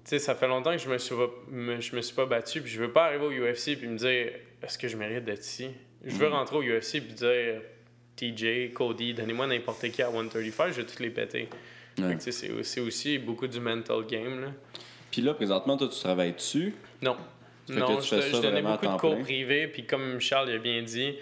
tu 0.05 0.10
sais, 0.10 0.18
ça 0.18 0.35
fait 0.35 0.48
longtemps 0.48 0.73
que 0.73 0.78
je 0.78 0.89
me 0.89 0.97
suis, 0.98 1.14
pas- 1.14 1.31
me, 1.51 1.81
je 1.81 1.94
me 1.94 2.01
suis 2.01 2.14
pas 2.14 2.24
battu, 2.27 2.62
puis 2.62 2.70
je 2.70 2.81
veux 2.81 2.93
pas 2.93 3.05
arriver 3.06 3.24
au 3.27 3.31
UFC 3.32 3.77
puis 3.77 3.86
me 3.89 3.98
dire 3.98 4.31
est-ce 4.62 4.78
que 4.78 4.89
je 4.89 4.97
mérite 4.97 5.24
d'être 5.24 5.44
ici? 5.44 5.68
Je 6.05 6.14
Mm. 6.14 6.18
veux 6.18 6.28
rentrer 6.28 6.56
au 6.56 6.62
UFC 6.62 7.01
puis 7.02 7.12
dire 7.12 7.60
TJ, 8.16 8.73
Cody, 8.73 9.12
donnez-moi 9.12 9.47
n'importe 9.47 9.90
qui 9.90 10.01
à 10.02 10.10
135, 10.10 10.68
je 10.73 10.81
vais 10.81 10.86
tous 10.86 11.02
les 11.02 11.10
péter. 11.10 11.48
Ouais. 11.98 12.16
C'est 12.18 12.81
aussi 12.81 13.18
beaucoup 13.18 13.47
du 13.47 13.59
mental 13.60 14.05
game. 14.06 14.40
Là. 14.40 14.48
Puis 15.10 15.23
là, 15.23 15.35
présentement, 15.35 15.77
toi, 15.77 15.89
tu 15.89 15.98
travailles 15.98 16.32
dessus? 16.35 16.74
Non. 17.02 17.16
Non, 17.68 18.01
je, 18.01 18.20
je 18.20 18.40
donnais 18.40 18.62
beaucoup 18.62 18.86
de 18.86 18.97
cours 19.01 19.14
plein. 19.16 19.24
privés, 19.24 19.66
puis 19.66 19.85
comme 19.86 20.20
Charles 20.20 20.51
a 20.51 20.59
bien 20.59 20.82
dit, 20.82 21.16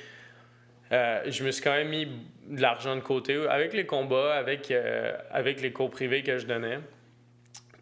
euh, 0.93 1.23
je 1.27 1.43
me 1.43 1.51
suis 1.51 1.63
quand 1.65 1.73
même 1.73 1.89
mis 1.89 2.07
de 2.49 2.61
l'argent 2.61 2.95
de 2.97 3.01
côté 3.01 3.35
avec 3.49 3.73
les 3.73 3.87
combats, 3.87 4.35
avec, 4.35 4.71
euh, 4.71 5.17
avec 5.31 5.63
les 5.63 5.73
cours 5.73 5.91
privés 5.91 6.23
que 6.23 6.37
je 6.39 6.47
donnais. 6.47 6.81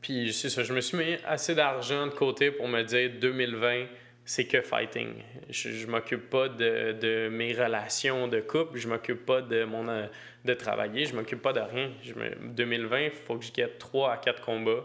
Puis 0.02 0.32
c'est 0.32 0.50
ça, 0.50 0.64
je 0.64 0.72
me 0.72 0.80
suis 0.80 0.98
mis 0.98 1.16
assez 1.24 1.54
d'argent 1.54 2.08
de 2.08 2.12
côté 2.12 2.50
pour 2.50 2.66
me 2.66 2.82
dire 2.82 3.12
2020, 3.20 3.86
c'est 4.24 4.46
que 4.46 4.60
fighting. 4.60 5.14
Je, 5.48 5.70
je 5.70 5.86
m'occupe 5.86 6.28
pas 6.28 6.48
de, 6.48 6.92
de 7.00 7.28
mes 7.28 7.52
relations 7.54 8.26
de 8.26 8.40
couple, 8.40 8.78
je 8.78 8.88
m'occupe 8.88 9.24
pas 9.24 9.40
de 9.42 9.64
mon 9.64 9.88
euh, 9.88 10.06
de 10.44 10.54
travailler, 10.54 11.06
je 11.06 11.14
m'occupe 11.14 11.40
pas 11.40 11.52
de 11.52 11.60
rien. 11.60 11.92
Je 12.02 12.14
me, 12.14 12.34
2020, 12.34 13.00
il 13.00 13.10
faut 13.12 13.38
que 13.38 13.44
je 13.44 13.52
gagne 13.52 13.70
3 13.78 14.12
à 14.12 14.16
4 14.16 14.42
combats, 14.42 14.84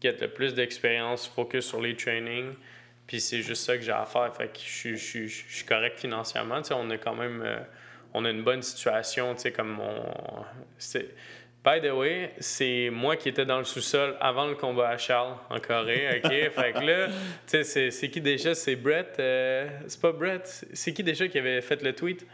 get 0.00 0.16
le 0.20 0.28
plus 0.28 0.54
d'expérience, 0.54 1.26
focus 1.26 1.66
sur 1.66 1.80
les 1.80 1.96
trainings. 1.96 2.54
Puis 3.08 3.20
c'est 3.20 3.42
juste 3.42 3.64
ça 3.64 3.76
que 3.76 3.82
j'ai 3.82 3.90
à 3.90 4.04
faire. 4.04 4.32
Fait 4.36 4.48
que 4.48 4.58
je, 4.58 4.94
je, 4.94 5.26
je 5.26 5.42
suis 5.48 5.64
correct 5.64 5.98
financièrement. 5.98 6.62
Tu 6.62 6.68
sais, 6.68 6.74
on 6.76 6.90
a 6.90 6.98
quand 6.98 7.14
même 7.14 7.42
euh, 7.44 7.58
on 8.14 8.24
a 8.24 8.30
une 8.30 8.42
bonne 8.42 8.62
situation. 8.62 9.34
Tu 9.34 9.42
sais, 9.42 9.52
comme 9.52 9.80
on, 9.80 10.44
By 11.64 11.80
the 11.80 11.90
way, 11.92 12.32
c'est 12.38 12.88
moi 12.90 13.16
qui 13.16 13.28
étais 13.28 13.44
dans 13.44 13.58
le 13.58 13.64
sous-sol 13.64 14.16
avant 14.20 14.46
le 14.46 14.54
combat 14.54 14.88
à 14.90 14.96
Charles 14.96 15.34
en 15.50 15.58
Corée, 15.58 16.20
OK? 16.24 16.30
fait 16.54 16.72
que 16.72 16.78
là, 16.84 17.08
tu 17.08 17.64
sais, 17.64 17.90
c'est- 17.90 18.08
qui 18.08 18.20
déjà? 18.20 18.54
C'est 18.54 18.76
Brett? 18.76 19.16
euh, 19.18 19.68
c'est 19.86 20.00
pas 20.00 20.12
Brett? 20.12 20.64
C'est 20.72 20.92
qui 20.94 21.02
déjà 21.02 21.26
qui 21.28 21.38
avait 21.38 21.60
fait 21.60 21.82
le 21.82 21.92
tweet? 21.94 22.24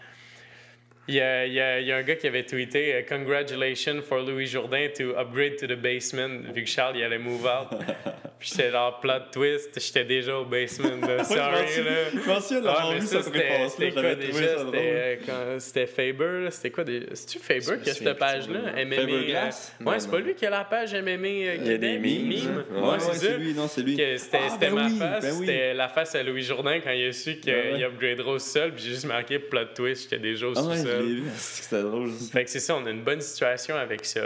Il 1.07 1.17
y, 1.17 1.21
a, 1.21 1.45
il, 1.47 1.53
y 1.53 1.61
a, 1.61 1.81
il 1.81 1.87
y 1.87 1.93
a 1.93 1.97
un 1.97 2.03
gars 2.03 2.17
qui 2.17 2.27
avait 2.27 2.45
tweeté 2.47 2.95
euh, 2.95 3.03
Congratulations 3.07 4.01
for 4.01 4.21
Louis 4.21 4.47
Jourdain 4.47 4.89
to 4.97 5.15
upgrade 5.19 5.57
to 5.59 5.67
the 5.67 5.77
basement, 5.77 6.51
vu 6.55 6.65
que 6.65 6.71
Charles 6.71 6.97
il 6.97 7.03
allait 7.05 7.19
move 7.19 7.45
out. 7.45 7.79
Puis 8.39 8.51
j'étais 8.57 8.71
genre 8.73 9.01
plot 9.01 9.31
twist, 9.33 9.71
j'étais 9.81 10.05
déjà 10.05 10.37
au 10.37 10.45
basement. 10.45 10.97
Là. 11.07 11.25
Sorry, 11.25 11.39
là. 11.85 12.11
Je 12.13 12.29
m'en 12.29 12.41
souviens 12.41 12.61
d'avoir 12.61 12.93
mais 12.93 12.99
vu 12.99 13.07
ça, 13.07 13.23
c'était 13.23 13.91
quoi 13.93 14.15
déjà? 14.15 14.55
drôle. 14.57 14.67
C'était 14.75 15.19
euh, 15.31 15.59
C'était 15.61 15.87
Faber, 15.87 16.45
là? 16.45 16.51
c'était 16.51 16.71
quoi? 16.71 16.85
Des... 16.85 17.07
C'est-tu 17.15 17.39
Faber 17.39 17.83
qui 17.83 17.91
a 17.91 17.95
cette 17.95 18.19
page-là? 18.19 18.85
MMA. 18.85 18.97
Faber 18.97 19.13
euh, 19.13 19.25
Glass? 19.27 19.75
Ouais, 19.81 19.99
c'est 19.99 20.11
pas 20.11 20.19
lui 20.19 20.35
qui 20.35 20.45
a 20.45 20.51
la 20.51 20.65
page 20.65 20.93
MMA 20.95 21.09
euh, 21.09 21.57
Il 21.61 21.67
y 21.67 21.75
a 21.75 21.79
des 21.79 21.97
hein. 21.97 22.65
Ouais, 22.75 22.81
Ouais, 22.83 22.99
c'est 23.13 23.39
lui, 23.39 23.55
non, 23.55 23.67
c'est 23.69 23.83
lui. 23.83 23.97
C'était 24.19 24.39
Ah, 24.51 24.57
ben 24.61 24.75
ma 24.75 24.87
oui, 24.87 24.99
face, 24.99 25.25
ben 25.25 25.35
oui. 25.39 25.47
c'était 25.47 25.75
la 25.75 25.89
face 25.89 26.15
à 26.15 26.23
Louis 26.23 26.43
Jourdain 26.43 26.81
quand 26.81 26.91
il 26.91 27.09
a 27.09 27.13
su 27.13 27.37
qu'il 27.37 27.53
Ben 27.53 27.75
ouais. 27.77 27.85
upgradera 27.85 28.33
au 28.33 28.39
sol, 28.39 28.73
puis 28.75 28.85
j'ai 28.85 28.91
juste 28.91 29.07
marqué 29.07 29.39
plot 29.39 29.67
twist, 29.75 30.03
j'étais 30.11 30.21
déjà 30.23 30.49
au 30.49 30.53
Ah 30.59 30.63
C'était 31.37 31.83
drôle. 31.83 32.11
Fait 32.11 32.45
que 32.45 32.51
c'est 32.51 32.61
ça, 32.61 32.77
on 32.77 32.85
a 32.87 32.91
une 32.91 33.03
bonne 33.05 33.21
situation 33.21 33.77
avec 33.77 34.05
ça. 34.05 34.21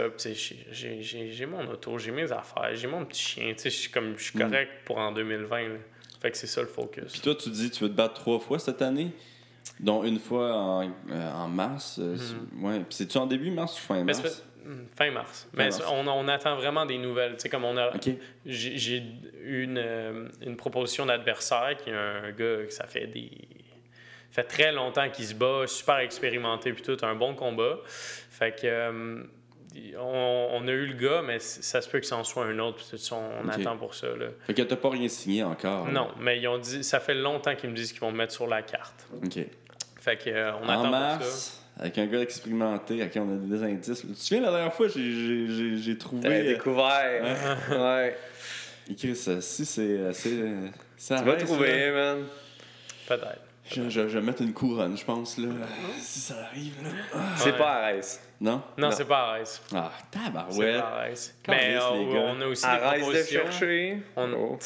J'ai- 0.71 1.45
mon 1.45 1.65
auto, 1.71 1.97
j'ai 1.97 2.11
mes 2.11 2.31
affaires, 2.31 2.71
j'ai 2.75 2.87
mon 2.87 3.05
petit 3.05 3.21
chien. 3.21 3.53
Je 3.61 3.69
suis 3.69 3.89
comme- 3.91 4.17
je 4.17 4.23
suis 4.23 4.37
Mm. 4.37 4.41
correct 4.49 4.71
pour 4.85 4.97
en 4.97 5.11
2020. 5.11 5.67
là. 5.69 5.75
Fait 6.21 6.31
que 6.31 6.37
c'est 6.37 6.47
ça 6.47 6.61
le 6.61 6.67
focus. 6.67 7.11
Puis 7.13 7.21
toi, 7.21 7.33
tu 7.35 7.49
dis 7.49 7.69
tu 7.71 7.83
veux 7.83 7.89
te 7.89 7.95
battre 7.95 8.15
trois 8.15 8.39
fois 8.39 8.59
cette 8.59 8.81
année, 8.81 9.11
dont 9.79 10.03
une 10.03 10.19
fois 10.19 10.53
en, 10.53 10.83
euh, 10.83 11.31
en 11.33 11.47
mars. 11.47 11.97
euh, 11.99 12.17
Ouais. 12.61 12.79
Puis 12.79 12.87
c'est-tu 12.97 13.17
en 13.17 13.25
début 13.25 13.51
mars 13.51 13.77
ou 13.77 13.81
fin 13.81 14.03
Mm-hmm. 14.03 14.05
Mais 14.05 14.13
mars? 14.13 14.43
fin 14.97 15.11
mars. 15.11 15.47
Mais 15.53 15.63
mars. 15.69 15.81
On, 15.89 16.05
on 16.07 16.27
attend 16.27 16.55
vraiment 16.57 16.85
des 16.85 16.97
nouvelles. 16.97 17.33
Tu 17.33 17.43
sais, 17.43 17.49
comme 17.49 17.63
on 17.63 17.77
a. 17.77 17.91
J'ai 18.45 19.03
une, 19.45 19.77
euh, 19.77 20.27
une 20.45 20.57
proposition 20.57 21.05
d'adversaire 21.05 21.75
qui 21.81 21.89
est 21.89 21.93
un 21.93 22.29
gars 22.31 22.65
que 22.65 22.73
ça 22.73 22.85
fait 22.85 23.07
des. 23.07 23.31
Fait 24.31 24.43
très 24.43 24.71
longtemps 24.71 25.09
qu'il 25.09 25.25
se 25.25 25.33
bat, 25.33 25.63
super 25.67 25.97
expérimenté, 25.99 26.71
puis 26.73 26.81
tout, 26.83 26.97
un 27.03 27.15
bon 27.15 27.35
combat. 27.35 27.77
Fait 27.85 28.51
que. 28.55 28.61
euh, 28.67 29.23
on, 29.99 30.47
on 30.53 30.67
a 30.67 30.71
eu 30.71 30.87
le 30.87 30.93
gars, 30.95 31.21
mais 31.23 31.37
ça 31.39 31.79
se 31.81 31.87
peut 31.87 31.99
que 31.99 32.05
ça 32.07 32.17
en 32.17 32.23
soit 32.23 32.43
un 32.45 32.57
autre, 32.57 32.77
puis 32.77 32.87
tout 32.89 32.97
ça, 32.97 33.15
on 33.15 33.47
attend 33.47 33.77
pour 33.77 33.93
ça. 33.93 34.07
Là. 34.07 34.25
Fait 34.47 34.55
que 34.55 34.63
t'as 34.63 34.75
pas 34.75 34.89
rien 34.89 35.07
signé 35.07 35.43
encore. 35.43 35.85
là. 35.85 35.91
Non, 35.91 36.07
mais 36.19 36.39
ils 36.39 36.47
ont 36.47 36.57
dit, 36.57 36.83
ça 36.83 36.99
fait 36.99 37.13
longtemps 37.13 37.55
qu'ils 37.55 37.69
me 37.69 37.75
disent 37.75 37.91
qu'ils 37.91 38.01
vont 38.01 38.11
me 38.11 38.17
mettre 38.17 38.33
sur 38.33 38.47
la 38.47 38.63
carte. 38.63 39.07
Ok. 39.23 39.37
Fait 40.01 40.17
que 40.17 40.29
euh, 40.31 40.53
on 40.55 40.65
en 40.65 40.69
attend 40.69 40.81
pour 40.81 40.91
ça. 40.91 40.99
mars, 41.19 41.63
avec 41.79 41.97
un 41.99 42.07
gars 42.07 42.19
expérimenté, 42.21 43.01
à 43.03 43.07
qui 43.07 43.19
on 43.19 43.31
a 43.31 43.35
des 43.37 43.63
indices. 43.63 44.01
Tu 44.01 44.07
te 44.07 44.13
souviens, 44.19 44.41
la 44.41 44.51
dernière 44.51 44.73
fois, 44.73 44.87
j'ai- 44.87 45.11
j'ai 45.11 45.47
j'ai- 45.55 45.77
j'ai 45.77 45.97
trouvé. 45.99 46.27
Euh, 46.27 46.43
découvert. 46.53 47.37
Ouais. 47.69 48.17
écrit 48.89 49.15
ça. 49.15 49.39
Si 49.39 49.65
c'est. 49.65 49.81
euh, 49.81 50.11
c'est, 50.13 50.33
ça 50.97 51.19
Tu 51.19 51.25
vas 51.25 51.35
trouver, 51.35 51.91
man. 51.91 52.25
Peut-être. 53.07 53.41
Je, 53.71 53.83
je, 53.89 54.07
je 54.07 54.17
vais 54.17 54.21
mettre 54.21 54.41
une 54.41 54.53
couronne, 54.53 54.97
je 54.97 55.05
pense, 55.05 55.37
là. 55.37 55.49
Si 55.99 56.19
ça 56.19 56.35
arrive, 56.45 56.73
là. 56.83 56.89
Ah. 57.13 57.17
C'est 57.37 57.55
pas 57.57 57.69
Arès. 57.83 58.19
Non? 58.41 58.61
Non, 58.77 58.89
Non. 58.89 58.91
c'est 58.95 59.05
pas 59.05 59.29
Arès. 59.29 59.61
Ah, 59.73 59.91
C'est 60.11 60.19
tabarouette. 60.19 60.79
pas 60.81 60.87
Arès. 60.87 61.35
Calisse, 61.43 61.63
Mais 61.63 61.77
on, 61.79 62.41
a 62.41 62.45
aussi 62.47 62.65
des 62.65 62.71
de 62.73 62.99
propositions. 63.01 63.41
chercher. 63.43 63.97
On- 64.15 64.33
Oh. 64.33 64.57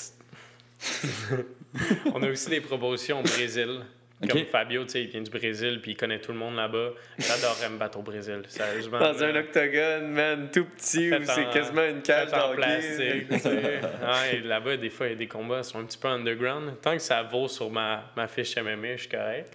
On 2.14 2.22
a 2.22 2.28
aussi 2.30 2.50
des 2.50 2.62
propositions 2.62 3.20
au 3.20 3.24
Brésil. 3.24 3.82
Comme 4.28 4.46
Fabio, 4.46 4.84
tu 4.84 4.90
sais, 4.90 5.02
il 5.04 5.08
vient 5.10 5.22
du 5.22 5.32
Brésil, 5.32 5.80
puis 5.82 5.92
il 5.92 5.96
connaît 5.98 6.20
tout 6.20 6.32
le 6.32 6.38
monde 6.38 6.56
là-bas. 6.56 6.90
J'adorerais 7.18 7.70
me 7.70 7.78
battre 7.78 8.00
au 8.00 8.02
Brésil, 8.02 8.42
sérieusement. 8.48 9.00
Dans 9.00 9.24
un 9.24 9.36
octogone, 9.36 10.08
man, 10.12 10.50
tout 10.54 10.66
petit, 10.66 11.12
où 11.14 11.24
c'est 11.26 11.46
en- 11.46 11.52
quasiment 11.52 11.84
une 11.86 12.02
cage 12.02 12.34
en 12.34 12.54
plastique. 12.56 13.32
Ouais, 13.32 14.36
et 14.36 14.40
là-bas, 14.42 14.78
des 14.78 14.90
fois, 14.90 15.08
il 15.08 15.10
y 15.12 15.14
a 15.14 15.18
des 15.18 15.28
combats 15.28 15.62
qui 15.62 15.70
sont 15.70 15.80
un 15.80 15.86
petit 15.86 15.98
peu 15.98 16.08
underground. 16.08 16.80
Tant 16.82 16.94
que 16.94 17.02
ça 17.02 17.24
vaut 17.24 17.48
sur 17.48 17.70
ma, 17.70 18.12
ma 18.16 18.28
fiche 18.28 18.56
MMA, 18.58 18.96
je 18.96 19.02
suis 19.02 19.10
correct. 19.10 19.54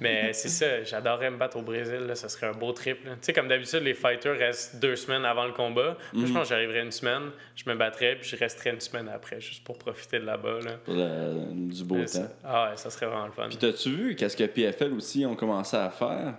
Mais 0.00 0.32
c'est 0.34 0.48
ça, 0.48 0.82
j'adorerais 0.84 1.30
me 1.30 1.36
battre 1.38 1.56
au 1.56 1.62
Brésil, 1.62 2.00
là, 2.06 2.14
ça 2.14 2.28
serait 2.28 2.46
un 2.48 2.52
beau 2.52 2.72
trip. 2.72 3.02
Tu 3.04 3.08
sais, 3.22 3.32
comme 3.32 3.48
d'habitude, 3.48 3.80
les 3.82 3.94
fighters 3.94 4.36
restent 4.38 4.76
deux 4.78 4.94
semaines 4.96 5.24
avant 5.24 5.46
le 5.46 5.52
combat. 5.52 5.96
Moi, 6.12 6.26
je 6.26 6.32
pense 6.32 6.42
que 6.42 6.48
j'arriverais 6.50 6.82
une 6.82 6.90
semaine, 6.92 7.30
je 7.54 7.62
me 7.70 7.74
battrais, 7.76 8.16
puis 8.16 8.28
je 8.28 8.36
resterais 8.36 8.70
une 8.70 8.80
semaine 8.80 9.08
après, 9.08 9.40
juste 9.40 9.64
pour 9.64 9.78
profiter 9.78 10.18
de 10.18 10.24
là-bas. 10.26 10.58
Là. 10.64 10.72
Pour 10.84 10.94
le- 10.94 11.72
du 11.72 11.82
beau 11.84 11.96
Mais 11.96 12.04
temps. 12.06 12.28
Ah 12.44 12.70
ouais, 12.70 12.76
ça 12.76 12.90
serait 12.90 13.06
vraiment 13.06 13.26
le 13.26 13.32
fun. 13.32 13.46
Puis 13.48 13.56
t'as-tu 13.56 13.90
vu 13.90 14.16
qu'est-ce 14.16 14.36
que 14.36 14.44
PFL 14.44 14.92
aussi 14.92 15.24
ont 15.24 15.34
commencé 15.36 15.76
à 15.76 15.88
faire? 15.88 16.34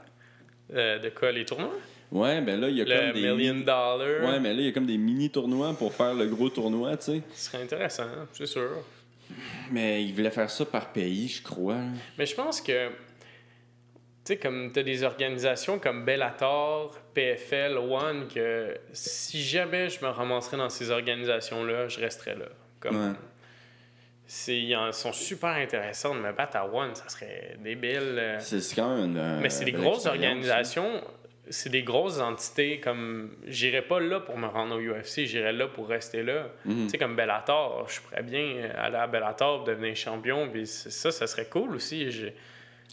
Euh, 0.74 0.99
de 0.99 1.10
quoi, 1.10 1.32
les 1.32 1.45
tournois? 1.45 1.74
Ouais, 2.11 2.40
ben 2.41 2.60
là, 2.61 2.69
il 2.69 2.78
y 2.78 2.82
a 2.82 2.86
Le 2.86 2.95
comme 2.95 3.14
des. 3.14 3.22
Million 3.32 3.36
mini- 3.53 3.64
Dollar. 3.65 4.24
Ouais, 4.24 4.40
mais 4.40 4.53
là, 4.53 4.60
il 4.61 4.65
y 4.65 4.69
a 4.69 4.72
comme 4.72 4.86
des 4.86 4.98
mini-tournois 4.98 5.74
pour 5.78 5.94
faire 5.94 6.14
le 6.14 6.26
gros 6.28 6.49
tournoi, 6.49 6.95
tu 6.98 7.06
sais. 7.06 7.22
Ce 7.34 7.49
serait 7.52 7.64
intéressant, 7.64 8.06
c'est 8.34 8.45
sûr. 8.45 8.69
Mais 9.72 10.03
ils 10.03 10.14
voulaient 10.14 10.32
faire 10.32 10.49
ça 10.49 10.64
par 10.65 10.91
pays, 10.94 11.28
je 11.28 11.41
crois. 11.44 11.80
Mais 12.18 12.26
je 12.26 12.34
pense 12.36 12.61
que, 12.61 12.90
tu 14.28 14.34
sais, 14.34 14.38
comme 14.40 14.72
tu 14.74 14.80
as 14.80 14.84
des 14.84 15.04
organisations 15.04 15.80
comme 15.80 16.04
Bellator, 16.04 16.94
PFL, 17.14 17.78
One, 17.78 18.28
que 18.28 18.76
si 18.91 19.41
jamais 19.41 19.88
je 19.90 20.04
me 20.04 20.10
ramasserais 20.10 20.58
dans 20.58 20.70
ces 20.70 20.91
organisations-là, 20.91 21.88
je 21.88 21.99
resterais 22.02 22.36
là. 22.36 22.45
Comme, 22.82 22.95
Ouais. 22.98 23.14
c'est, 24.26 24.58
ils 24.58 24.78
sont 24.91 25.14
super 25.14 25.52
intéressants 25.52 26.14
de 26.14 26.20
me 26.20 26.32
battre 26.34 26.58
à 26.58 26.68
One, 26.68 26.94
ça 26.94 27.08
serait 27.08 27.56
débile. 27.64 28.18
euh. 28.18 28.40
C'est 28.40 28.76
quand 28.76 28.95
même 28.98 29.06
une. 29.12 29.18
euh, 29.18 29.40
Mais 29.41 29.49
c'est 29.49 29.64
des 29.66 29.72
grosses 29.72 30.06
expérience, 30.06 30.26
organisations, 30.36 31.02
c'est 31.49 31.70
des 31.70 31.84
grosses 31.84 32.20
entités 32.20 32.80
comme. 32.82 33.32
J'irais 33.48 33.82
pas 33.84 34.02
là 34.02 34.20
pour 34.20 34.38
me 34.38 34.48
rendre 34.48 34.76
au 34.76 34.80
UFC, 34.82 35.26
j'irais 35.26 35.54
là 35.54 35.68
pour 35.68 35.88
rester 35.88 36.22
là. 36.24 36.49
Mhm. 36.66 36.84
Tu 36.86 36.90
sais, 36.90 36.98
comme 36.98 37.16
Bellator, 37.16 37.88
je 37.90 38.02
pourrais 38.02 38.24
bien 38.24 38.70
aller 38.76 38.98
à 38.98 39.08
Bellator, 39.08 39.64
devenir 39.64 39.95
champion, 39.95 40.49
puis 40.49 40.68
ça, 40.68 41.12
ça 41.12 41.26
serait 41.28 41.45
cool 41.45 41.76
aussi. 41.76 42.12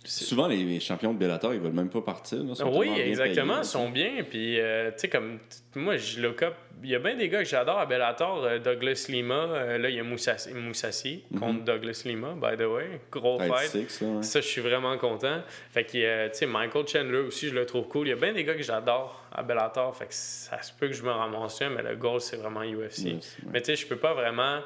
Souvent, 0.05 0.47
les 0.47 0.81
champions 0.81 1.15
de 1.15 1.19
Bellator, 1.19 1.55
ils 1.55 1.61
veulent 1.61 1.73
même 1.73 1.89
pas 1.89 2.03
partir. 2.03 2.39
là, 2.39 2.45
ils 2.51 2.57
sont 2.57 2.79
Oui, 2.79 2.91
exactement, 2.99 3.59
ils 3.59 3.65
sont 3.65 3.89
bien. 3.89 4.23
Puis, 4.29 4.61
euh, 4.61 4.91
tu 4.91 4.99
sais, 4.99 5.09
comme 5.09 5.39
moi, 5.75 5.97
je 5.97 6.21
look 6.21 6.43
up. 6.43 6.55
Il 6.83 6.91
y 6.91 6.95
a 6.95 6.99
bien 6.99 7.17
des 7.17 7.29
gars 7.29 7.43
que 7.43 7.49
j'adore 7.49 7.79
à 7.79 7.87
Bellator. 7.87 8.45
euh, 8.45 8.59
Douglas 8.59 9.07
Lima, 9.09 9.35
euh, 9.35 9.79
là, 9.79 9.89
il 9.89 9.97
y 9.97 10.01
a 10.01 10.03
Moussassi, 10.03 10.53
Moussassi 10.53 11.25
contre 11.39 11.65
Douglas 11.65 12.03
Lima, 12.05 12.35
by 12.35 12.57
the 12.57 12.67
way. 12.67 13.01
Gros 13.11 13.39
Fight 13.39 13.53
fight. 13.53 13.71
six, 13.89 14.01
là, 14.03 14.09
ouais. 14.09 14.23
Ça, 14.23 14.41
je 14.41 14.47
suis 14.47 14.61
vraiment 14.61 14.97
content. 14.99 15.41
Fait 15.71 15.85
que, 15.85 16.29
tu 16.29 16.35
sais, 16.39 16.47
Michael 16.47 16.87
Chandler 16.87 17.19
aussi, 17.19 17.49
je 17.49 17.55
le 17.55 17.65
trouve 17.65 17.89
cool. 17.89 18.07
Il 18.07 18.11
y 18.11 18.13
a 18.13 18.17
bien 18.17 18.33
des 18.33 18.45
gars 18.45 18.55
que 18.55 18.63
j'adore 18.63 19.25
à 19.33 19.43
Bellator. 19.43 19.97
Fait 19.97 20.07
que 20.07 20.15
ça 20.15 20.61
se 20.61 20.73
peut 20.73 20.89
que 20.89 20.95
je 20.95 21.03
me 21.03 21.11
ramasse 21.11 21.63
mais 21.63 21.83
le 21.83 21.97
goal, 21.97 22.21
c'est 22.21 22.37
vraiment 22.37 22.63
UFC. 22.63 23.05
Ouais. 23.05 23.19
Mais 23.53 23.61
tu 23.61 23.67
sais, 23.67 23.77
je 23.77 23.87
peux 23.87 23.97
pas 23.97 24.13
vraiment 24.13 24.61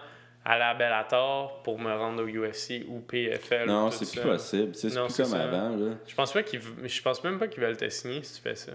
aller 0.48 0.62
à 0.64 0.74
Bellator 0.74 1.62
pour 1.62 1.78
me 1.78 1.92
rendre 1.92 2.22
au 2.24 2.26
UFC 2.26 2.84
ou 2.88 3.00
PFL. 3.00 3.64
ou 3.64 3.66
Non, 3.66 3.90
c'est 3.90 4.10
plus 4.10 4.20
ça. 4.20 4.26
possible. 4.26 4.74
C'est 4.74 4.94
Non, 4.94 5.04
plus 5.06 5.14
c'est 5.14 5.22
comme 5.24 5.32
ça. 5.32 5.42
avant. 5.44 5.76
Là. 5.76 5.92
Je 6.06 6.14
pense 6.14 6.32
pas 6.32 6.42
qu'ils 6.42 6.60
je 6.84 7.02
pense 7.02 7.22
même 7.22 7.38
pas 7.38 7.46
qu'ils 7.48 7.62
veulent 7.62 7.76
te 7.76 7.88
signer 7.88 8.22
si 8.22 8.36
tu 8.36 8.40
fais 8.42 8.54
ça. 8.56 8.72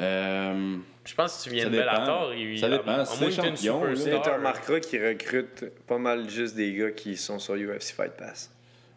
Euh, 0.00 0.76
Je 1.04 1.14
pense 1.14 1.32
que 1.36 1.42
si 1.42 1.48
tu 1.48 1.54
viens 1.54 1.64
Ça 1.64 1.70
de 1.70 1.76
dépend. 1.76 1.92
Bellator, 1.92 2.34
il 2.34 2.58
Ça 2.58 2.68
dépend. 2.68 3.04
Si 3.04 3.20
moins 3.20 3.30
c'est 3.30 3.36
champion. 3.42 3.82
Tu 4.22 4.30
remarqueras 4.30 4.80
qu'ils 4.80 5.06
recrutent 5.06 5.64
pas 5.86 5.98
mal 5.98 6.28
juste 6.28 6.54
des 6.54 6.72
gars 6.74 6.90
qui 6.92 7.16
sont 7.16 7.38
sur 7.38 7.54
UFC 7.54 7.94
Fight 7.96 8.12
Pass. 8.12 8.50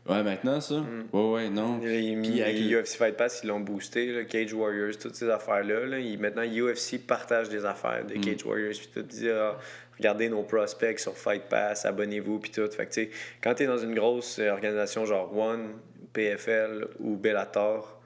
ouais, 0.08 0.22
maintenant, 0.24 0.60
ça? 0.62 0.76
Mm. 0.76 1.06
Ouais, 1.14 1.30
ouais, 1.32 1.50
non. 1.50 1.80
Les, 1.82 2.16
Puis 2.22 2.42
avec 2.44 2.56
les 2.56 2.76
UFC 2.76 2.98
Fight 2.98 3.18
Pass, 3.18 3.42
ils 3.44 3.48
l'ont 3.48 3.60
boosté, 3.62 4.14
là, 4.14 4.24
Cage 4.26 4.54
Warriors, 4.54 4.96
toutes 5.02 5.16
ces 5.16 5.30
affaires-là. 5.30 5.86
là. 5.86 5.98
Maintenant, 6.20 6.44
UFC 6.44 7.00
partage 7.00 7.50
des 7.50 7.66
affaires 7.66 8.06
de 8.06 8.14
Cage 8.16 8.46
Warriors, 8.46 8.74
puis 8.78 8.90
tout, 8.94 9.02
dire 9.02 9.36
ah, 9.40 9.58
regardez 10.02 10.30
nos 10.30 10.42
prospects 10.42 11.00
sur 11.00 11.16
Fight 11.16 11.44
Pass, 11.48 11.86
abonnez-vous, 11.86 12.40
puis 12.40 12.50
tout. 12.52 12.68
Fait 12.72 12.88
que, 12.88 12.92
tu 12.94 13.04
sais, 13.04 13.10
quand 13.42 13.54
tu 13.54 13.64
es 13.64 13.68
dans 13.68 13.78
une 13.78 13.94
grosse 13.94 14.40
organisation 14.40 15.06
genre 15.06 15.36
One, 15.38 15.74
PFL 16.12 16.88
ou 17.00 17.16
Bellator, 17.16 18.02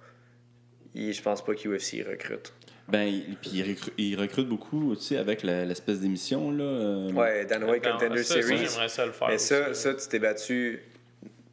ils- 0.94 1.14
je 1.14 1.22
pense 1.22 1.44
pas 1.44 1.56
qu'UFC 1.56 2.04
recrute. 2.04 2.54
Ben, 2.88 3.04
il- 3.06 3.36
puis 3.42 3.52
ils 3.56 3.64
recru- 3.64 3.94
ils 3.98 4.20
recrutent 4.20 4.50
beaucoup 4.50 4.92
aussi 4.92 5.16
avec 5.18 5.42
l'espèce 5.42 6.02
d'émission. 6.02 6.52
là. 6.52 6.64
euh, 6.64 7.12
Ouais, 7.14 7.46
Dana 7.46 7.66
White 7.66 7.84
Non, 7.86 7.92
Contender 7.94 8.24
ça, 8.24 8.36
ça, 8.36 8.42
Series. 8.42 8.58
j'aimerais 8.68 8.90
ça 8.90 9.06
le 9.06 9.12
faire. 9.14 9.28
Mais 9.30 9.38
ça, 9.40 9.70
aussi. 9.72 9.82
ça, 9.82 9.94
tu 9.96 10.08
t'es 10.08 10.20
battu. 10.20 10.82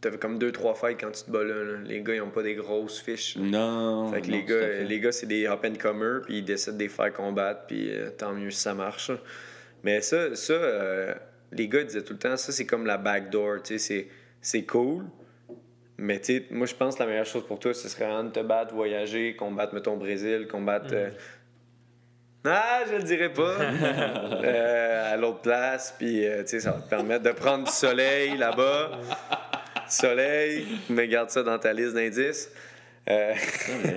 T'avais 0.02 0.19
comme 0.19 0.36
deux, 0.39 0.51
trois 0.51 0.74
fights 0.74 0.98
quand 1.01 1.12
tu 1.12 1.23
te 1.23 1.31
bats 1.31 1.44
là. 1.44 1.55
là. 1.62 1.78
Les 1.85 2.01
gars, 2.02 2.14
ils 2.16 2.20
ont 2.20 2.31
pas 2.31 2.43
des 2.43 2.56
grosses 2.56 3.01
fiches. 3.01 3.36
Non. 3.36 4.10
Fait 4.12 4.20
que 4.20 4.27
non, 4.27 4.32
les 4.36 4.43
gars, 4.44 4.59
fait. 4.59 4.85
les 4.85 4.98
gars 5.01 5.12
c'est 5.12 5.27
des 5.28 5.47
up 5.47 5.64
and 5.64 5.74
comers, 5.81 6.23
puis 6.27 6.39
ils 6.39 6.44
décident 6.44 6.77
de 6.77 6.82
les 6.82 6.89
faire 6.89 7.12
combattre, 7.12 7.66
puis 7.69 7.89
euh, 7.90 8.10
tant 8.10 8.32
mieux 8.32 8.51
si 8.51 8.59
ça 8.60 8.74
marche. 8.74 9.12
Mais 9.84 10.00
ça, 10.00 10.34
ça 10.36 10.52
euh, 10.52 11.14
les 11.52 11.68
gars 11.68 11.82
disaient 11.84 12.02
tout 12.02 12.12
le 12.14 12.18
temps, 12.18 12.36
ça 12.36 12.52
c'est 12.52 12.66
comme 12.66 12.86
la 12.86 12.98
backdoor, 12.98 13.62
tu 13.62 13.78
sais, 13.78 14.09
c'est- 14.40 14.62
cool. 14.64 15.04
Mais 15.98 16.18
tu 16.20 16.38
sais, 16.38 16.46
moi 16.50 16.66
je 16.66 16.74
pense 16.74 16.94
que 16.94 17.00
la 17.02 17.09
meilleure 17.09 17.26
chose 17.26 17.46
pour 17.46 17.59
toi, 17.59 17.74
ce 17.74 17.88
serait 17.88 18.06
vraiment 18.06 18.24
de 18.24 18.30
te 18.32 18.40
battre, 18.40 18.74
voyager, 18.74 19.36
combattre, 19.36 19.74
mettons, 19.74 19.96
Brésil, 19.96 20.46
combattre. 20.50 20.88
euh, 20.92 21.10
Ah, 22.44 22.82
je 22.90 22.96
le 22.96 23.02
dirais 23.04 23.32
pas. 23.32 23.56
Euh, 24.44 25.12
à 25.12 25.16
l'autre 25.16 25.42
place, 25.42 25.94
puis 25.96 26.24
tu 26.40 26.46
sais, 26.48 26.60
ça 26.60 26.72
va 26.72 26.80
te 26.80 26.88
permettre 26.88 27.22
de 27.22 27.30
prendre 27.32 27.64
du 27.64 27.70
soleil 27.70 28.36
là-bas. 28.36 28.90
Soleil, 29.88 30.66
mais 30.88 31.06
garde 31.06 31.30
ça 31.30 31.42
dans 31.42 31.59
ta 31.59 31.72
liste 31.72 31.94
d'indices. 31.94 32.50
Euh. 33.09 33.34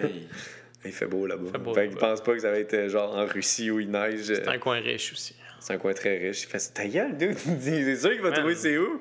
Il 0.85 0.91
fait 0.91 1.07
beau 1.07 1.25
là-bas. 1.25 1.51
fait 1.51 1.57
beau 1.57 1.73
Fait 1.73 1.87
qu'il 1.87 1.95
là-bas. 1.95 2.07
pense 2.09 2.21
pas 2.21 2.33
que 2.33 2.39
ça 2.39 2.51
va 2.51 2.59
être 2.59 2.89
genre 2.89 3.15
en 3.15 3.25
Russie 3.25 3.71
où 3.71 3.79
il 3.79 3.89
neige. 3.89 4.21
C'est 4.25 4.47
un 4.47 4.59
coin 4.59 4.79
riche 4.79 5.13
aussi. 5.13 5.35
C'est 5.65 5.73
un 5.73 5.77
coin 5.79 5.93
très 5.93 6.17
riche. 6.19 6.43
Il 6.43 6.47
fait 6.47 6.73
ta 6.73 6.85
gueule, 6.87 7.17
dude. 7.17 7.37
C'est 7.59 7.95
sûr 7.95 8.11
qu'il 8.11 8.21
va 8.21 8.29
Man. 8.29 8.39
trouver 8.39 8.53
c'est 8.55 8.77
où? 8.77 8.99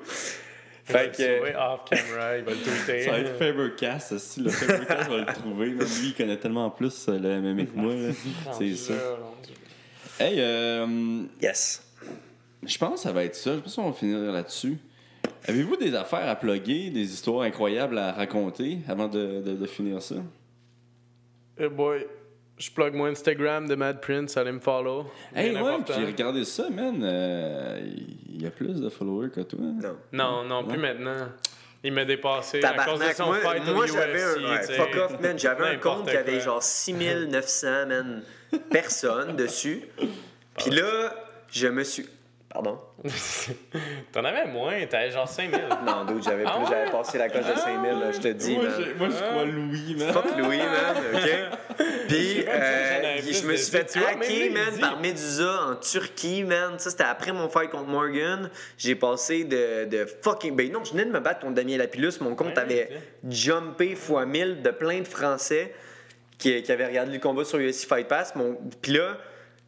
Il 0.87 0.93
va 0.93 0.99
Fait 0.99 1.05
le 1.05 1.11
que. 1.11 1.37
sauver 1.37 1.55
off 1.55 1.79
camera, 1.89 2.37
il 2.37 2.43
va 2.43 2.51
le 2.51 2.57
tweeter. 2.57 3.01
Ça 3.03 3.11
va 3.11 3.19
être 3.19 3.37
Fabercast, 3.37 4.11
aussi. 4.13 4.41
Le 4.41 4.49
Fabercast 4.49 5.09
va 5.09 5.17
le 5.17 5.25
trouver. 5.27 5.65
Lui, 5.67 5.77
il 6.05 6.13
connaît 6.15 6.37
tellement 6.37 6.69
plus 6.71 7.05
euh, 7.07 7.19
le 7.19 7.41
MMA 7.53 7.65
que 7.65 7.75
moi. 7.75 7.93
C'est 8.57 8.75
ça. 8.75 8.93
Hey, 10.19 10.37
euh, 10.39 11.21
Yes. 11.41 11.83
je 12.65 12.77
pense 12.79 12.93
que 12.95 12.99
ça 12.99 13.11
va 13.11 13.23
être 13.25 13.35
ça. 13.35 13.53
Je 13.55 13.59
pense 13.59 13.75
qu'on 13.75 13.89
va 13.91 13.93
finir 13.93 14.17
là-dessus. 14.31 14.77
Avez-vous 15.47 15.75
des 15.77 15.93
affaires 15.93 16.27
à 16.27 16.35
plugger, 16.35 16.89
des 16.89 17.13
histoires 17.13 17.41
incroyables 17.43 17.97
à 17.99 18.11
raconter 18.11 18.79
avant 18.87 19.07
de, 19.07 19.41
de- 19.41 19.53
de 19.53 19.65
finir 19.67 20.01
ça? 20.01 20.15
Eh 21.59 21.67
boy, 21.67 22.05
je 22.57 22.71
plug 22.71 22.93
mon 22.93 23.05
Instagram 23.05 23.67
de 23.67 23.75
Mad 23.75 23.99
Prince, 24.01 24.37
allez 24.37 24.51
me 24.51 24.59
follow. 24.59 25.11
Hey, 25.35 25.51
ouais, 25.51 25.57
important. 25.59 25.93
j'ai 25.97 26.05
regardé 26.05 26.45
ça, 26.45 26.69
man. 26.69 27.01
euh, 27.03 27.81
Il 28.29 28.41
y 28.41 28.45
a 28.45 28.51
plus 28.51 28.79
de 28.81 28.89
followers 28.89 29.29
que 29.29 29.41
toi. 29.41 29.59
Non. 29.59 29.97
Non, 30.11 30.43
non, 30.43 30.63
plus 30.63 30.77
maintenant. 30.77 31.27
Il 31.83 31.93
m'a 31.93 32.03
dépassé 32.05 32.63
à 32.63 32.69
cause 32.73 32.99
de 32.99 33.05
Tabarnak, 33.05 33.15
son 33.15 33.25
moi, 33.27 33.37
fight 33.39 33.61
au 33.69 33.73
moi 33.75 33.85
UFC. 33.85 33.93
j'avais 33.93 34.23
un. 34.23 34.33
ouais, 34.51 34.59
tu 34.61 34.65
sais. 34.67 34.73
fuck 34.73 34.95
off, 34.95 35.19
man. 35.21 35.37
J'avais 35.37 35.67
un 35.67 35.75
compte 35.77 36.09
qui 36.09 36.17
avait 36.17 36.39
genre 36.39 36.63
6900, 36.63 37.67
man, 37.87 38.23
personnes 38.71 39.35
dessus. 39.35 39.83
Puis 40.57 40.71
là, 40.71 41.13
je 41.51 41.67
me 41.67 41.83
suis. 41.83 42.07
Pardon? 42.55 42.79
T'en 44.13 44.23
avais 44.23 44.45
moins, 44.45 44.85
t'avais 44.85 45.11
genre 45.11 45.27
5000. 45.27 45.59
Non, 45.85 46.05
d'autres, 46.05 46.23
j'avais 46.23 46.43
Ah 46.47 46.51
plus. 46.53 46.63
ouais? 46.63 46.69
J'avais 46.71 46.89
passé 46.91 47.17
la 47.17 47.27
coche 47.27 47.45
de 47.45 47.59
5000, 47.59 47.91
là, 47.99 48.11
je 48.13 48.19
te 48.19 48.27
dis, 48.29 48.55
moi, 48.55 48.65
je- 48.79 48.93
moi, 48.97 49.09
je 49.09 49.29
crois 49.29 49.43
Louis, 49.43 49.95
man. 49.99 50.13
Fuck 50.13 50.37
Louis, 50.37 50.57
man, 50.57 50.95
OK? 51.15 51.77
Puis, 52.07 52.45
euh, 52.47 53.17
je 53.21 53.45
me 53.45 53.55
suis 53.57 53.71
fait 53.71 53.97
hacker, 53.97 54.51
man, 54.53 54.73
dit. 54.73 54.79
par 54.79 54.99
Medusa 55.01 55.59
en 55.71 55.75
Turquie, 55.75 56.43
man. 56.45 56.79
Ça, 56.79 56.91
c'était 56.91 57.03
après 57.03 57.33
mon 57.33 57.49
fight 57.49 57.69
contre 57.71 57.89
Morgan. 57.89 58.49
J'ai 58.77 58.95
passé 58.95 59.43
de, 59.43 59.83
de 59.85 60.05
fucking... 60.21 60.55
Ben 60.55 60.71
non, 60.71 60.85
je 60.85 60.91
venais 60.91 61.03
de 61.05 61.11
me 61.11 61.19
battre 61.19 61.41
contre 61.41 61.55
Damien 61.55 61.77
Lapillus. 61.77 62.13
Mon 62.21 62.35
compte 62.35 62.55
Ouais, 62.55 62.59
avait 62.59 62.89
jumpé 63.29 63.95
fois 63.95 64.25
1000 64.25 64.61
de 64.61 64.69
plein 64.71 65.01
de 65.01 65.07
Français 65.07 65.73
qui, 66.37 66.61
qui 66.63 66.71
avaient 66.71 66.85
regardé 66.87 67.11
le 67.11 67.19
combat 67.19 67.43
sur 67.43 67.59
UFC 67.59 67.85
Fight 67.85 68.07
Pass. 68.07 68.33
Mon... 68.35 68.57
Puis 68.81 68.93
là... 68.93 69.17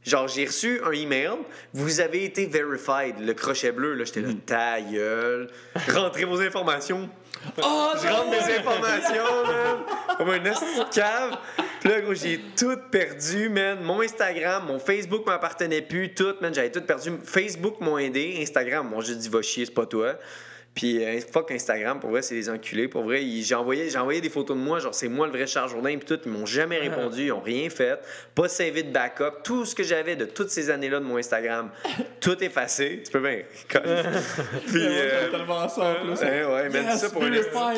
Genre, 0.08 0.26
j'ai 0.30 0.46
reçu 0.46 0.80
un 0.86 0.94
email. 0.94 1.32
Vous 1.74 2.00
avez 2.00 2.24
été 2.24 2.46
verified. 2.46 3.20
Le 3.20 3.34
crochet 3.34 3.74
bleu, 3.74 3.94
là, 3.94 4.06
j'étais 4.06 4.22
là, 4.22 4.30
ta 4.46 4.80
gueule. 4.80 5.50
Rentrez 5.94 6.24
vos 6.24 6.40
informations. 6.40 7.10
Oh, 7.62 7.90
Je 8.02 8.08
rentre 8.08 8.30
mes 8.30 8.58
informations, 8.58 9.44
man. 9.48 9.78
Comme 10.18 10.30
un 10.30 10.86
cave. 10.90 11.38
Puis 11.82 11.90
là, 11.90 12.00
gros, 12.00 12.14
j'ai 12.14 12.40
tout 12.58 12.78
perdu, 12.90 13.50
man. 13.50 13.82
Mon 13.82 14.00
Instagram, 14.00 14.66
mon 14.68 14.80
Facebook 14.80 15.26
m'appartenait 15.26 15.82
plus, 15.82 16.14
tout, 16.14 16.36
man. 16.40 16.54
J'avais 16.54 16.72
tout 16.72 16.82
perdu. 16.82 17.12
Facebook 17.26 17.82
m'a 17.82 18.02
aidé. 18.02 18.38
Instagram, 18.42 18.88
moi, 18.88 19.04
j'ai 19.04 19.16
dit, 19.16 19.28
va 19.28 19.42
chier, 19.42 19.66
c'est 19.66 19.74
pas 19.74 19.86
toi. 19.86 20.16
Puis 20.78 21.04
euh, 21.04 21.20
fuck 21.34 21.50
Instagram, 21.50 22.00
pour 22.00 22.12
vrai, 22.12 22.22
c'est 22.22 22.36
des 22.36 22.52
enculés. 22.52 22.88
Pour 22.88 23.02
vrai, 23.02 23.24
ils- 23.24 23.44
j'ai 23.44 23.56
envoyé, 23.56 23.90
j'ai 23.90 23.98
envoyé 23.98 24.22
des 24.22 24.30
photos 24.30 24.56
de 24.56 24.62
moi, 24.62 24.78
genre 24.78 24.94
c'est 24.94 25.08
moi 25.08 25.26
le 25.26 25.32
vrai 25.34 25.48
Charles 25.48 25.72
Jourdain, 25.72 25.98
puis 25.98 26.06
tout. 26.06 26.20
Ils 26.24 26.32
m'ont 26.32 26.46
jamais 26.46 26.78
répondu, 26.78 27.24
ils 27.24 27.32
ont 27.32 27.40
rien 27.42 27.68
fait. 27.72 27.98
Pas 28.36 28.48
savé 28.48 28.84
de 28.84 28.92
backup. 28.92 29.42
Tout 29.44 29.66
ce 29.66 29.74
que 29.74 29.82
j'avais 29.82 30.16
de 30.16 30.26
toutes 30.26 30.52
ces 30.52 30.70
années-là 30.70 31.00
de 31.00 31.06
mon 31.06 31.18
Instagram, 31.18 31.72
tout 32.22 32.42
effacé. 32.44 33.02
Tu 33.04 33.12
peux 33.12 33.20
bien. 33.22 33.40
puis, 34.68 34.76
euh, 34.86 35.32
tellement 35.32 35.68
ça 35.68 35.82
en 35.82 35.96
plus. 36.06 36.22
Ouais, 36.22 36.44
ouais, 36.46 36.70
mais 36.72 36.84
Yes, 36.84 37.00
ça 37.02 37.10
pour 37.10 37.26
une 37.26 37.40
enfin. 37.40 37.74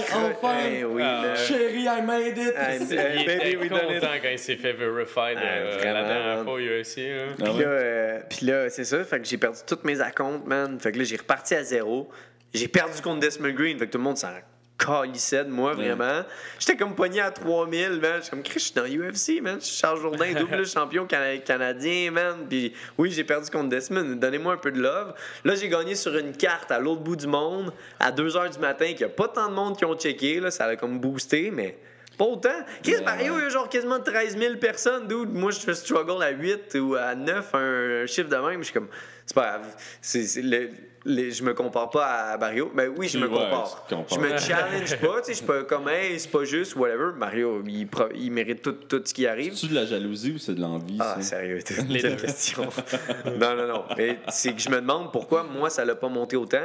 Eh 0.69 0.83
oui, 0.83 1.01
Ah. 1.05 1.21
man. 1.25 1.35
Chérie, 1.37 1.83
I 1.83 2.01
made 2.05 2.37
it. 2.37 2.53
Hey, 2.57 2.79
Il 2.91 2.99
hey, 2.99 3.21
était 3.21 3.37
baby, 3.37 3.55
we 3.57 3.69
done 3.69 3.79
it. 3.91 3.99
content 4.01 4.13
quand 4.21 4.29
il 4.29 4.39
s'est 4.39 4.57
fait 4.57 4.73
verified 4.73 5.37
Ah, 5.37 5.45
euh, 5.45 5.83
la 5.85 6.03
dernière 6.03 6.43
fois 6.43 6.53
au 6.53 6.59
UFC. 6.59 6.97
là. 6.97 7.23
Ah 7.39 7.43
Puis 7.45 7.53
ouais? 7.53 7.63
là, 7.63 7.69
euh, 7.69 8.19
puis 8.29 8.45
là, 8.45 8.69
c'est 8.69 8.83
ça. 8.83 9.03
Fait 9.05 9.19
que 9.19 9.25
j'ai 9.25 9.37
perdu 9.37 9.59
tous 9.65 9.79
mes 9.85 10.01
accounts, 10.01 10.41
man. 10.45 10.77
Fait 10.81 10.91
que 10.91 10.97
là, 10.97 11.03
j'ai 11.05 11.15
reparti 11.17 11.55
à 11.55 11.63
zéro. 11.63 12.09
J'ai 12.53 12.67
perdu 12.67 13.01
contre 13.01 13.19
Desmond 13.19 13.51
Green. 13.53 13.77
Fait 13.77 13.87
que 13.87 13.91
tout 13.91 13.97
le 13.97 14.03
monde 14.03 14.17
s'en 14.17 14.29
calissait 14.77 15.43
de 15.43 15.49
moi, 15.49 15.73
vraiment. 15.73 16.23
J'étais 16.57 16.77
comme 16.77 16.95
pogné 16.95 17.19
à 17.21 17.31
3000, 17.31 17.99
man. 17.99 18.13
J'étais 18.15 18.29
comme, 18.29 18.43
Chris, 18.43 18.59
je 18.59 18.65
suis 18.65 18.73
dans 18.73 18.85
UFC, 18.85 19.41
man. 19.41 19.57
Je 19.59 19.65
suis 19.65 19.77
Charles 19.77 19.99
Jourdain, 19.99 20.33
double 20.39 20.65
champion 20.65 21.05
cana- 21.05 21.37
canadien, 21.39 22.11
man. 22.11 22.45
Puis 22.49 22.73
oui, 22.97 23.11
j'ai 23.11 23.23
perdu 23.23 23.49
contre 23.51 23.69
Desmond. 23.69 24.15
Donnez-moi 24.15 24.53
un 24.53 24.57
peu 24.57 24.71
de 24.71 24.79
love. 24.81 25.13
Là, 25.43 25.55
j'ai 25.55 25.67
gagné 25.69 25.95
sur 25.95 26.17
une 26.17 26.35
carte 26.35 26.71
à 26.71 26.79
l'autre 26.79 27.01
bout 27.01 27.15
du 27.17 27.27
monde, 27.27 27.73
à 27.99 28.11
2 28.11 28.29
h 28.29 28.53
du 28.53 28.59
matin, 28.59 28.85
qu'il 28.87 28.97
n'y 28.97 29.03
a 29.03 29.09
pas 29.09 29.27
tant 29.27 29.49
de 29.49 29.53
monde 29.53 29.77
qui 29.77 29.85
ont 29.85 29.95
checké. 29.95 30.39
Là, 30.39 30.49
ça 30.49 30.65
a 30.65 30.75
comme 30.75 30.99
boosté, 30.99 31.51
mais. 31.51 31.77
Pas 32.17 32.25
autant. 32.25 32.49
Chris 32.83 33.01
Mario, 33.05 33.37
il 33.37 33.43
y 33.43 33.45
a 33.45 33.49
genre 33.49 33.69
quasiment 33.69 33.99
13 34.01 34.37
000 34.37 34.55
personnes, 34.57 35.07
dude. 35.07 35.33
Moi, 35.33 35.51
je 35.51 35.71
struggle 35.71 36.21
à 36.21 36.31
8 36.31 36.75
ou 36.81 36.95
à 36.95 37.15
9, 37.15 37.49
un, 37.55 38.05
chiffre 38.07 38.27
de 38.27 38.35
même. 38.35 38.59
Je 38.59 38.65
suis 38.65 38.73
comme, 38.73 38.89
c'est 39.25 39.33
pas 39.35 39.51
grave. 39.51 39.73
C'est 40.01 40.41
le- 40.41 40.69
les- 41.09 41.31
je 41.31 41.43
me 41.43 41.53
compare 41.53 41.89
pas 41.89 42.05
à 42.05 42.37
Mario. 42.37 42.71
Ben 42.73 42.91
oui, 42.95 43.07
je 43.07 43.17
me 43.17 43.27
Ouais, 43.27 43.37
compare. 43.37 43.85
Je 44.11 44.17
me 44.19 44.37
challenge 44.37 44.97
pas, 44.99 45.21
tu 45.21 45.25
sais. 45.25 45.31
Je 45.31 45.37
suis 45.37 45.45
pas 45.45 45.63
comme, 45.63 45.89
hey, 45.89 46.19
c'est 46.19 46.29
pas 46.31 46.43
juste, 46.43 46.75
whatever. 46.75 47.11
Mario, 47.17 47.61
il, 47.67 47.87
il 48.15 48.31
mérite 48.31 48.61
tout, 48.61 48.71
tout 48.73 49.01
ce 49.03 49.13
qui 49.13 49.25
arrive. 49.27 49.53
C'est-tu 49.55 49.67
de 49.73 49.75
la 49.75 49.85
jalousie 49.85 50.31
ou 50.33 50.37
c'est 50.37 50.53
de 50.55 50.61
l'envie? 50.61 50.97
Ah, 50.99 51.15
ça? 51.17 51.21
sérieux, 51.21 51.59
Les 51.89 52.01
deux. 52.01 52.15
question. 52.15 52.69
non, 53.39 53.55
non, 53.55 53.67
non. 53.67 53.83
Mais 53.97 54.19
c'est 54.29 54.53
que 54.53 54.61
je 54.61 54.69
me 54.69 54.77
demande 54.77 55.11
pourquoi 55.11 55.43
moi, 55.43 55.69
ça 55.69 55.83
l'a 55.83 55.95
pas 55.95 56.07
monté 56.09 56.35
autant. 56.37 56.57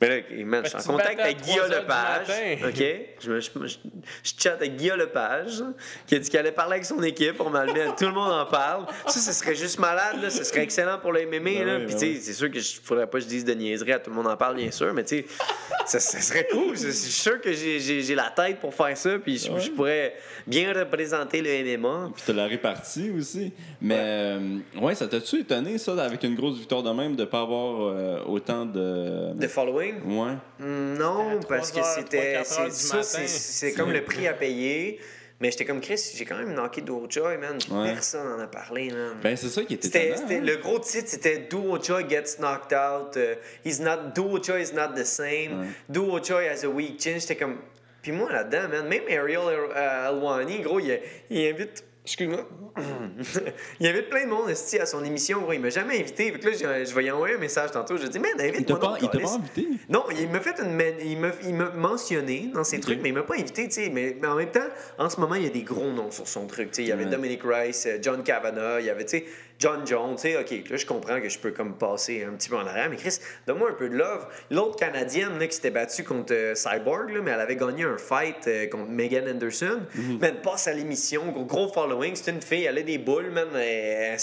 Mais 0.00 0.08
là, 0.08 0.44
man, 0.44 0.62
je 0.64 0.68
suis 0.78 0.78
en 0.90 0.92
contact 0.92 1.18
avec 1.20 1.38
3 1.38 1.52
Guillaume 1.54 1.70
Lepage. 1.70 2.28
OK? 2.68 2.84
Je, 3.22 3.30
me, 3.30 3.40
je, 3.40 3.50
je, 3.64 3.76
je 4.22 4.32
chatte 4.38 4.60
avec 4.60 4.76
Guillaume 4.76 4.98
Lepage, 4.98 5.62
qui 6.06 6.14
a 6.14 6.18
dit 6.18 6.28
qu'il 6.28 6.38
allait 6.38 6.52
parler 6.52 6.74
avec 6.74 6.84
son 6.84 7.02
équipe 7.02 7.36
pour 7.36 7.50
m'allumer. 7.50 7.86
Tout 7.98 8.04
le 8.06 8.12
monde 8.12 8.32
en 8.32 8.46
parle. 8.46 8.84
Ça, 9.06 9.20
ce 9.20 9.32
serait 9.32 9.54
juste 9.54 9.78
malade. 9.78 10.20
Là. 10.22 10.30
Ce 10.30 10.44
serait 10.44 10.62
excellent 10.62 10.98
pour 10.98 11.12
le 11.12 11.22
MMA. 11.26 11.38
Ben 11.40 11.66
là. 11.66 11.76
oui, 11.78 11.84
Puis, 11.86 11.94
ben 11.94 12.00
tu 12.00 12.06
sais, 12.06 12.06
oui. 12.12 12.20
c'est 12.22 12.32
sûr 12.34 12.50
que 12.50 12.60
je 12.60 12.76
faudrait 12.82 13.06
pas 13.06 13.18
que 13.18 13.24
je 13.24 13.28
dise 13.28 13.44
de 13.44 13.54
niaiserie 13.54 13.85
à 13.92 13.98
tout 13.98 14.10
le 14.10 14.16
monde 14.16 14.26
en 14.26 14.36
parle, 14.36 14.56
bien 14.56 14.70
sûr. 14.70 14.92
Mais, 14.94 15.04
tu 15.04 15.18
sais, 15.18 15.26
ça, 15.86 15.98
ça 16.00 16.20
serait 16.20 16.46
cool. 16.50 16.76
Je 16.76 16.88
suis 16.90 17.12
sûr 17.12 17.40
que 17.40 17.52
j'ai- 17.52 18.14
la 18.14 18.30
tête 18.34 18.58
pour 18.60 18.74
faire 18.74 18.96
ça. 18.96 19.18
Puis, 19.18 19.38
je, 19.38 19.58
je 19.60 19.70
pourrais 19.70 20.14
bien 20.46 20.72
représenter 20.72 21.42
le 21.42 21.76
MMA. 21.78 22.10
Puis 22.14 22.22
t'as 22.26 22.32
la 22.32 22.46
répartie 22.46 23.10
aussi. 23.10 23.52
Mais 23.80 23.96
euh, 23.98 24.58
ouais, 24.80 24.94
ça 24.94 25.06
t'a-tu 25.06 25.40
étonné, 25.40 25.78
ça, 25.78 25.92
avec 26.02 26.22
une 26.24 26.34
grosse 26.34 26.58
victoire 26.58 26.82
de 26.82 26.90
même, 26.90 27.14
de 27.16 27.24
pas 27.24 27.40
avoir 27.42 27.88
euh, 27.88 28.20
autant 28.26 28.64
de. 28.66 29.34
De 29.34 29.46
following? 29.48 29.94
Ouais. 30.04 30.32
Non, 30.60 31.40
parce 31.48 31.70
que 31.70 31.78
3 31.80 31.88
heures, 31.88 31.94
c'était. 31.98 32.34
3-4 32.40 32.44
c'est- 32.44 32.60
heures 32.60 32.68
du 32.68 32.74
Ça, 32.74 32.96
matin. 32.96 33.06
c'est 33.08 33.26
c'est 33.28 33.72
comme 33.74 33.92
le 33.92 34.02
prix 34.02 34.26
à 34.26 34.32
payer. 34.32 34.98
Mais 35.40 35.50
j'étais 35.50 35.66
comme 35.66 35.82
Chris, 35.82 36.12
j'ai 36.14 36.24
quand 36.24 36.38
même 36.38 36.54
knocké 36.54 36.80
Duo 36.80 37.06
Choi, 37.10 37.36
man. 37.36 37.58
Ouais. 37.70 37.92
Personne 37.92 38.26
n'en 38.26 38.38
a 38.42 38.46
parlé, 38.46 38.90
man. 38.90 39.16
Ben, 39.22 39.36
c'est 39.36 39.48
ça 39.50 39.62
qui 39.64 39.74
était 39.74 39.88
étonnant. 39.88 40.16
c'était- 40.28 40.38
hein. 40.40 40.44
le 40.44 40.56
gros 40.56 40.78
titre, 40.78 41.08
c'était 41.08 41.38
Duo 41.50 41.78
Choi 41.82 42.04
gets 42.08 42.38
knocked 42.38 42.72
out. 42.72 43.16
euh, 43.18 43.34
he's 43.64 43.78
not, 43.80 44.12
is 44.16 44.72
not 44.74 44.94
the 44.96 45.04
same. 45.04 45.60
Ouais. 45.60 45.66
Duo 45.90 46.18
Choi 46.22 46.42
has 46.48 46.64
a 46.64 46.68
weak 46.68 46.98
chin. 47.00 47.16
J'étais 47.18 47.36
comme. 47.36 47.58
Puis 48.00 48.12
moi, 48.12 48.32
là-dedans, 48.32 48.68
man, 48.68 48.88
même 48.88 49.02
Ariel 49.10 49.40
euh, 49.40 50.08
Alwani, 50.08 50.60
gros, 50.60 50.80
il, 50.80 50.98
il 51.28 51.48
invite. 51.48 51.84
Excuse-moi. 52.06 52.48
il 53.80 53.86
invite 53.88 54.08
plein 54.10 54.26
de 54.26 54.30
monde 54.30 54.48
à 54.48 54.86
son 54.86 55.04
émission, 55.04 55.40
gros. 55.40 55.52
Il 55.52 55.60
m'a 55.60 55.70
jamais 55.70 55.98
invité. 55.98 56.30
Fait 56.30 56.38
que 56.38 56.46
là, 56.46 56.52
je, 56.84 56.88
je 56.88 56.94
vais 56.94 57.04
y 57.04 57.10
envoyer 57.10 57.34
un 57.34 57.38
message 57.38 57.72
tantôt. 57.72 57.96
Je 57.96 58.06
dis, 58.06 58.20
man, 58.20 58.30
Il 58.38 58.64
t'a 58.64 58.76
pas, 58.76 58.96
il 59.02 59.08
t'a 59.08 59.18
pas 59.18 59.34
invité? 59.34 59.66
Non, 59.88 60.04
il 60.16 60.28
m'a 60.28 60.38
fait 60.38 60.54
une. 60.62 60.80
Il 61.04 61.18
m'a, 61.18 61.30
il 61.42 61.54
m'a 61.54 61.70
mentionné 61.70 62.48
dans 62.54 62.62
ses 62.62 62.78
trucs, 62.78 63.00
mais 63.02 63.08
il 63.08 63.14
m'a 63.14 63.24
pas 63.24 63.34
invité, 63.34 63.64
tu 63.66 63.72
sais. 63.72 63.90
Mais, 63.92 64.16
mais 64.20 64.28
en 64.28 64.36
même 64.36 64.52
temps, 64.52 64.68
en 64.98 65.10
ce 65.10 65.18
moment, 65.18 65.34
il 65.34 65.42
y 65.42 65.46
a 65.46 65.50
des 65.50 65.62
gros 65.62 65.90
noms 65.90 66.12
sur 66.12 66.28
son 66.28 66.46
truc. 66.46 66.70
tu 66.70 66.76
sais. 66.76 66.82
Il 66.82 66.88
y 66.88 66.92
avait 66.92 67.06
Ouais. 67.06 67.10
Dominic 67.10 67.40
Rice, 67.44 67.86
euh, 67.86 67.98
John 68.00 68.22
Kavanagh, 68.22 68.80
il 68.80 68.86
y 68.86 68.90
avait, 68.90 69.04
tu 69.04 69.18
sais, 69.18 69.24
John 69.58 69.86
Jones, 69.86 70.16
tu 70.16 70.22
sais. 70.22 70.36
OK, 70.36 70.68
là, 70.70 70.76
je 70.76 70.84
comprends 70.86 71.20
que 71.20 71.28
je 71.28 71.38
peux 71.38 71.50
comme 71.50 71.78
passer 71.78 72.24
un 72.24 72.32
petit 72.34 72.48
peu 72.48 72.56
en 72.56 72.66
arrière. 72.66 72.88
Mais 72.90 72.96
Chris, 72.96 73.18
donne-moi 73.46 73.70
un 73.70 73.74
peu 73.74 73.88
de 73.88 73.96
love. 73.96 74.26
L'autre 74.50 74.76
Canadienne, 74.76 75.38
là, 75.38 75.46
qui 75.46 75.54
s'était 75.56 75.70
battue 75.70 76.04
contre 76.04 76.34
euh, 76.34 76.54
Cyborg, 76.54 77.10
là, 77.10 77.20
mais 77.22 77.30
elle 77.30 77.40
avait 77.40 77.56
gagné 77.56 77.84
un 77.84 77.96
fight 77.96 78.46
euh, 78.46 78.66
contre 78.68 78.90
Megan 78.90 79.26
Anderson. 79.28 79.80
Man, 80.20 80.36
passe 80.42 80.68
à 80.68 80.72
l'émission, 80.74 81.26
gros, 81.32 81.44
gros 81.44 81.68
following. 81.72 82.14
C'est 82.14 82.30
une 82.30 82.42
fille, 82.42 82.64
elle 82.64 82.78
a 82.78 82.82
des 82.82 82.98
boules, 82.98 83.30
man, 83.30 83.48
elle. 83.54 84.18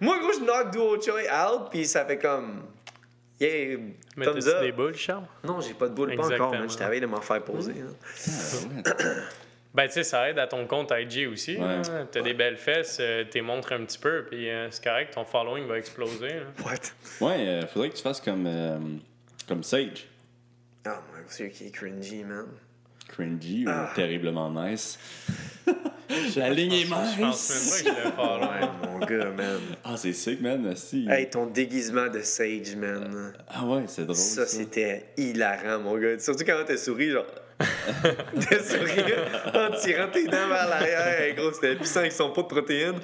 Moi, 0.00 0.18
gros, 0.20 0.32
je 0.32 0.44
knock 0.44 0.70
Duo 0.70 1.00
Choi 1.00 1.22
out, 1.22 1.68
puis 1.70 1.84
ça 1.86 2.04
fait 2.04 2.18
comme. 2.18 2.62
Yeah, 3.40 3.78
Mais 4.16 4.26
up. 4.26 4.60
des 4.62 4.72
boules, 4.72 4.96
Charles? 4.96 5.24
Non, 5.44 5.60
j'ai 5.60 5.74
pas 5.74 5.88
de 5.88 5.94
boule, 5.94 6.14
pas 6.16 6.26
encore, 6.26 6.50
man. 6.52 6.68
Je 6.68 6.76
travaille 6.76 7.00
de 7.00 7.06
m'en 7.06 7.20
faire 7.20 7.42
poser. 7.42 7.74
hein. 7.80 8.82
Ben, 9.78 9.86
tu 9.86 9.92
sais, 9.92 10.02
ça 10.02 10.28
aide 10.28 10.40
à 10.40 10.48
ton 10.48 10.66
compte 10.66 10.92
IG 10.92 11.28
aussi. 11.28 11.56
Ouais. 11.56 11.62
hein. 11.64 12.08
T'as 12.10 12.20
des 12.20 12.34
belles 12.34 12.56
fesses, 12.56 12.98
euh, 13.00 13.22
t'es 13.30 13.40
montres 13.42 13.70
un 13.72 13.84
petit 13.84 13.98
peu, 13.98 14.24
puis 14.28 14.50
euh, 14.50 14.68
c'est 14.72 14.82
correct, 14.82 15.14
ton 15.14 15.24
following 15.24 15.68
va 15.68 15.78
exploser. 15.78 16.32
hein. 16.32 16.64
What? 16.64 17.24
Ouais, 17.24 17.46
euh, 17.46 17.66
faudrait 17.68 17.90
que 17.90 17.94
tu 17.96 18.02
fasses 18.02 18.20
comme, 18.20 18.44
euh, 18.48 18.76
comme 19.46 19.62
Sage. 19.62 20.08
Ah, 20.84 21.00
mon 21.14 21.22
Dieu, 21.32 21.46
qui 21.46 21.68
est 21.68 21.70
cringy, 21.70 22.24
man. 22.24 22.46
Cringy 23.06 23.66
ou 23.66 23.70
Ah. 23.72 23.92
terriblement 23.94 24.50
nice. 24.50 24.98
La 26.36 26.50
ligne 26.50 26.72
est 26.72 26.84
Je 26.86 26.90
pense 26.90 27.18
mince. 27.20 27.84
même 27.84 27.94
pas 27.94 28.00
que 28.00 28.00
je 28.00 28.04
le 28.04 28.12
follow. 28.16 28.46
Ouais, 28.46 28.88
mon 28.88 28.98
gars, 28.98 29.30
man. 29.30 29.60
Ah, 29.84 29.96
c'est 29.96 30.12
sick, 30.12 30.40
man. 30.40 30.74
Si. 30.74 31.06
Hey, 31.08 31.30
ton 31.30 31.46
déguisement 31.46 32.08
de 32.08 32.20
Sage, 32.22 32.74
man. 32.74 33.32
Ah 33.48 33.64
ouais, 33.64 33.84
c'est 33.86 34.02
drôle. 34.02 34.16
Ça, 34.16 34.44
Ça, 34.44 34.46
c'était 34.46 35.04
hilarant, 35.16 35.78
mon 35.78 35.96
gars. 35.98 36.18
Surtout 36.18 36.44
quand 36.44 36.64
t'as 36.66 36.76
souri, 36.76 37.10
genre. 37.10 37.26
de 38.34 38.58
sourire 38.62 39.24
en 39.54 39.76
tirant 39.76 40.08
tes 40.08 40.26
dents 40.26 40.48
vers 40.48 40.68
l'arrière. 40.68 41.34
Gros, 41.34 41.52
c'était 41.52 41.74
puissant 41.74 42.00
avec 42.00 42.12
son 42.12 42.30
pot 42.30 42.42
de 42.42 42.46
protéines. 42.46 43.00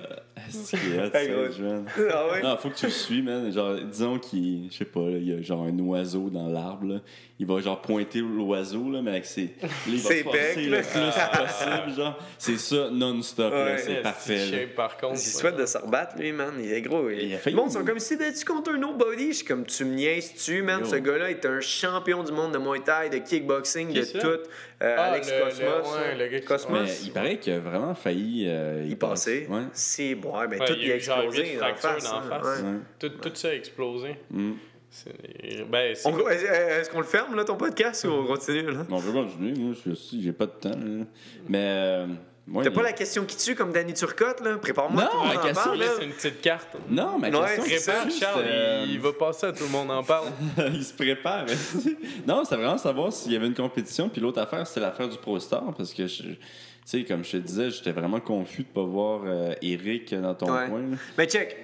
C'est. 0.54 0.78
John. 1.58 1.84
Ah 2.10 2.26
ouais? 2.28 2.42
Non, 2.42 2.56
faut 2.56 2.68
que 2.70 2.74
tu 2.76 2.86
le 2.86 2.92
suis, 2.92 3.22
man. 3.22 3.50
Genre, 3.52 3.74
disons 3.90 4.18
qu'il, 4.18 4.68
je 4.70 4.76
sais 4.78 4.84
pas, 4.84 5.00
là, 5.00 5.16
il 5.18 5.28
y 5.28 5.32
a 5.32 5.42
genre 5.42 5.64
un 5.64 5.78
oiseau 5.80 6.30
dans 6.30 6.48
l'arbre, 6.48 6.86
là. 6.86 7.00
Il 7.40 7.46
va 7.46 7.60
genre 7.60 7.80
pointer 7.82 8.20
l'oiseau, 8.20 8.90
là, 8.92 9.02
mais 9.02 9.10
avec 9.10 9.26
ses. 9.26 9.50
il 9.88 9.96
va 9.98 10.08
Ses 10.08 10.22
forcer 10.22 10.38
becs, 10.54 10.66
le 10.66 10.76
plus 10.82 11.40
possible, 11.40 11.96
genre. 11.96 12.18
C'est 12.38 12.58
ça, 12.58 12.88
non-stop, 12.92 13.52
là. 13.52 13.78
C'est 13.78 14.02
parfait, 14.02 14.36
là. 14.36 14.58
shape, 14.58 14.74
par 14.76 14.96
contre. 14.96 15.14
Il 15.14 15.18
souhaite 15.18 15.56
de 15.56 15.66
se 15.66 15.78
rebattre, 15.78 16.16
lui, 16.18 16.30
man. 16.32 16.52
Il 16.60 16.72
est 16.72 16.82
gros. 16.82 17.10
Il 17.10 17.34
a 17.34 17.38
failli- 17.38 17.56
Le 17.56 17.60
monde 17.62 17.72
sont 17.72 17.84
comme 17.84 17.98
si 17.98 18.16
tu 18.16 18.44
contre 18.44 18.70
un 18.72 18.78
nobody? 18.78 19.28
Je 19.28 19.38
suis 19.38 19.44
comme, 19.46 19.66
tu 19.66 19.84
me 19.84 19.94
niaises-tu, 19.94 20.62
man? 20.62 20.80
Yo. 20.80 20.86
Ce 20.86 20.96
gars-là 20.96 21.30
est 21.30 21.44
un 21.44 21.60
champion 21.60 22.22
du 22.22 22.30
monde 22.32 22.52
de 22.52 22.58
Muay 22.58 22.80
Thai, 22.80 23.10
de 23.10 23.18
kickboxing, 23.18 23.88
Qui 23.88 23.94
de 24.00 24.20
tout. 24.20 24.48
Euh, 24.82 24.96
Ah, 24.98 25.04
Alex 25.12 25.30
le- 25.30 25.36
le- 25.38 25.44
Cosmos. 25.44 25.94
ouais, 25.94 25.98
hein. 26.12 26.16
le 26.18 26.26
gars 26.28 26.40
qui- 26.40 26.44
Cosmos. 26.46 26.80
Mais 26.82 27.06
il 27.06 27.12
paraît 27.12 27.38
qu'il 27.38 27.52
a 27.52 27.58
vraiment 27.60 27.94
failli. 27.94 28.44
euh. 28.48 28.84
Ouais. 29.48 29.62
Bon, 30.16 30.36
ouais, 30.38 30.48
ben, 30.48 30.58
tout 30.66 30.72
il 30.76 30.84
y 30.84 30.88
y 30.88 30.90
a 30.90 30.94
a 30.94 30.96
eu 30.96 31.00
genre 31.00 31.22
explosé 31.22 31.44
face. 32.00 32.04
dans 32.04 32.16
hein, 32.18 32.22
la 32.30 32.40
face. 32.40 32.60
ouais. 32.62 32.68
Ouais. 32.68 32.78
Tout, 32.98 33.08
tout 33.10 33.30
ça 33.34 33.48
a 33.48 33.52
explosé. 33.54 34.16
Mm. 34.30 34.52
Ben, 35.70 35.94
On- 36.04 36.28
Est-ce 36.28 36.90
qu'on 36.90 36.98
le 37.00 37.04
ferme, 37.06 37.34
là, 37.34 37.44
ton 37.44 37.56
podcast, 37.56 38.04
ou 38.04 38.08
on 38.10 38.26
continue, 38.26 38.70
là? 38.70 38.86
On 38.90 39.00
peut 39.00 39.12
continuer, 39.12 39.52
moi, 39.58 39.74
je 39.86 39.92
suis, 39.94 40.22
j'ai 40.22 40.32
pas 40.32 40.46
de 40.46 40.52
temps, 40.52 40.70
là. 40.70 41.04
Mais. 41.48 42.06
Ouais, 42.48 42.64
T'as 42.64 42.70
pas 42.70 42.82
la 42.82 42.92
question 42.92 43.24
qui 43.24 43.36
tue 43.36 43.54
comme 43.54 43.72
Danny 43.72 43.94
Turcotte, 43.94 44.40
là? 44.40 44.56
Prépare-moi, 44.58 45.02
Non, 45.02 45.08
tout 45.10 45.16
le 45.16 45.22
monde 45.24 45.32
la 45.34 45.40
en 45.40 45.42
question, 45.42 45.64
parle, 45.64 45.78
là. 45.78 45.86
laisse 45.86 46.04
une 46.04 46.12
petite 46.12 46.40
carte. 46.40 46.68
Non, 46.88 47.18
ma 47.18 47.28
Ouais, 47.30 47.32
question, 47.56 47.64
c'est 47.66 47.84
Prépare, 47.90 48.04
juste, 48.04 48.20
Charles, 48.20 48.42
euh, 48.46 48.86
il, 48.88 49.00
va 49.00 49.12
passer 49.12 49.46
à 49.46 49.52
tout 49.52 49.64
le 49.64 49.70
monde 49.70 49.90
en 49.90 50.02
parle. 50.02 50.28
il 50.74 50.84
se 50.84 50.92
prépare. 50.94 51.46
non, 52.26 52.44
c'est 52.44 52.56
vraiment 52.56 52.78
savoir 52.78 53.12
s'il 53.12 53.32
y 53.32 53.36
avait 53.36 53.46
une 53.46 53.54
compétition. 53.54 54.08
Puis 54.08 54.20
l'autre 54.20 54.40
affaire, 54.40 54.66
c'était 54.66 54.80
l'affaire 54.80 55.08
du 55.08 55.16
Pro 55.18 55.38
Star. 55.40 55.72
Parce 55.76 55.92
que, 55.94 56.06
je- 56.06 56.22
tu 56.22 56.36
sais, 56.84 57.04
comme 57.04 57.24
je 57.24 57.32
te 57.32 57.36
disais, 57.38 57.70
j'étais 57.70 57.92
vraiment 57.92 58.20
confus 58.20 58.62
de 58.62 58.68
pas 58.68 58.82
voir 58.84 59.22
euh, 59.24 59.54
Eric 59.62 60.14
dans 60.14 60.34
ton 60.34 60.52
Ouais. 60.52 60.68
coin. 60.68 60.80
là. 60.80 60.96
Mais 61.16 61.26
check, 61.26 61.56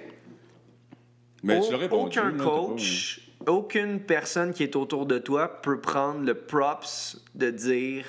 Mais 1.43 1.57
Au- 1.59 1.65
tu 1.65 1.71
l'aurais 1.71 1.89
aucun 1.89 2.25
là, 2.25 2.31
t'as 2.37 2.43
pas- 2.43 2.49
coach, 2.49 3.21
aucune 3.47 3.99
personne 3.99 4.53
qui 4.53 4.61
est 4.63 4.75
autour 4.75 5.05
de 5.07 5.17
toi 5.17 5.47
peut 5.61 5.79
prendre 5.81 6.21
le 6.21 6.35
props 6.35 7.17
de 7.33 7.49
dire 7.49 8.05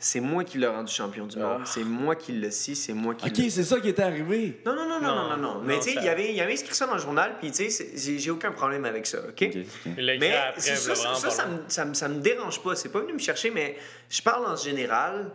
c'est 0.00 0.20
moi 0.20 0.44
qui 0.44 0.58
l'ai 0.58 0.68
rendu 0.68 0.92
champion 0.92 1.26
du 1.26 1.38
monde, 1.38 1.62
c'est 1.64 1.82
moi 1.82 2.14
qui 2.14 2.32
le 2.32 2.50
si, 2.52 2.76
c'est 2.76 2.92
moi 2.92 3.14
qui 3.14 3.26
Ok, 3.26 3.50
c'est 3.50 3.64
ça 3.64 3.80
qui 3.80 3.88
est 3.88 3.98
arrivé. 3.98 4.60
Non, 4.64 4.74
non, 4.74 4.88
non, 4.88 5.00
non, 5.00 5.28
non, 5.30 5.36
non, 5.36 5.62
Mais 5.64 5.78
tu 5.78 5.90
sais, 5.90 5.94
il 5.96 6.04
y 6.04 6.08
avait, 6.08 6.30
il 6.30 6.36
y 6.36 6.40
avait 6.40 6.54
écrit 6.54 6.74
ça 6.74 6.86
dans 6.86 6.94
le 6.94 7.00
journal, 7.00 7.36
puis 7.40 7.50
tu 7.50 7.68
sais, 7.68 7.90
j'ai 7.96 8.30
aucun 8.30 8.52
problème 8.52 8.84
avec 8.84 9.06
ça, 9.06 9.18
OK? 9.28 9.48
Mais 9.96 10.30
ça, 10.56 10.94
ça, 10.94 11.46
me, 11.46 11.58
ça, 11.66 11.84
me, 11.84 11.94
ça 11.94 12.08
me 12.08 12.20
dérange 12.20 12.62
pas. 12.62 12.76
C'est 12.76 12.90
pas 12.90 13.00
venu 13.00 13.14
me 13.14 13.18
chercher, 13.18 13.50
mais 13.50 13.76
je 14.08 14.22
parle 14.22 14.46
en 14.46 14.56
général. 14.56 15.32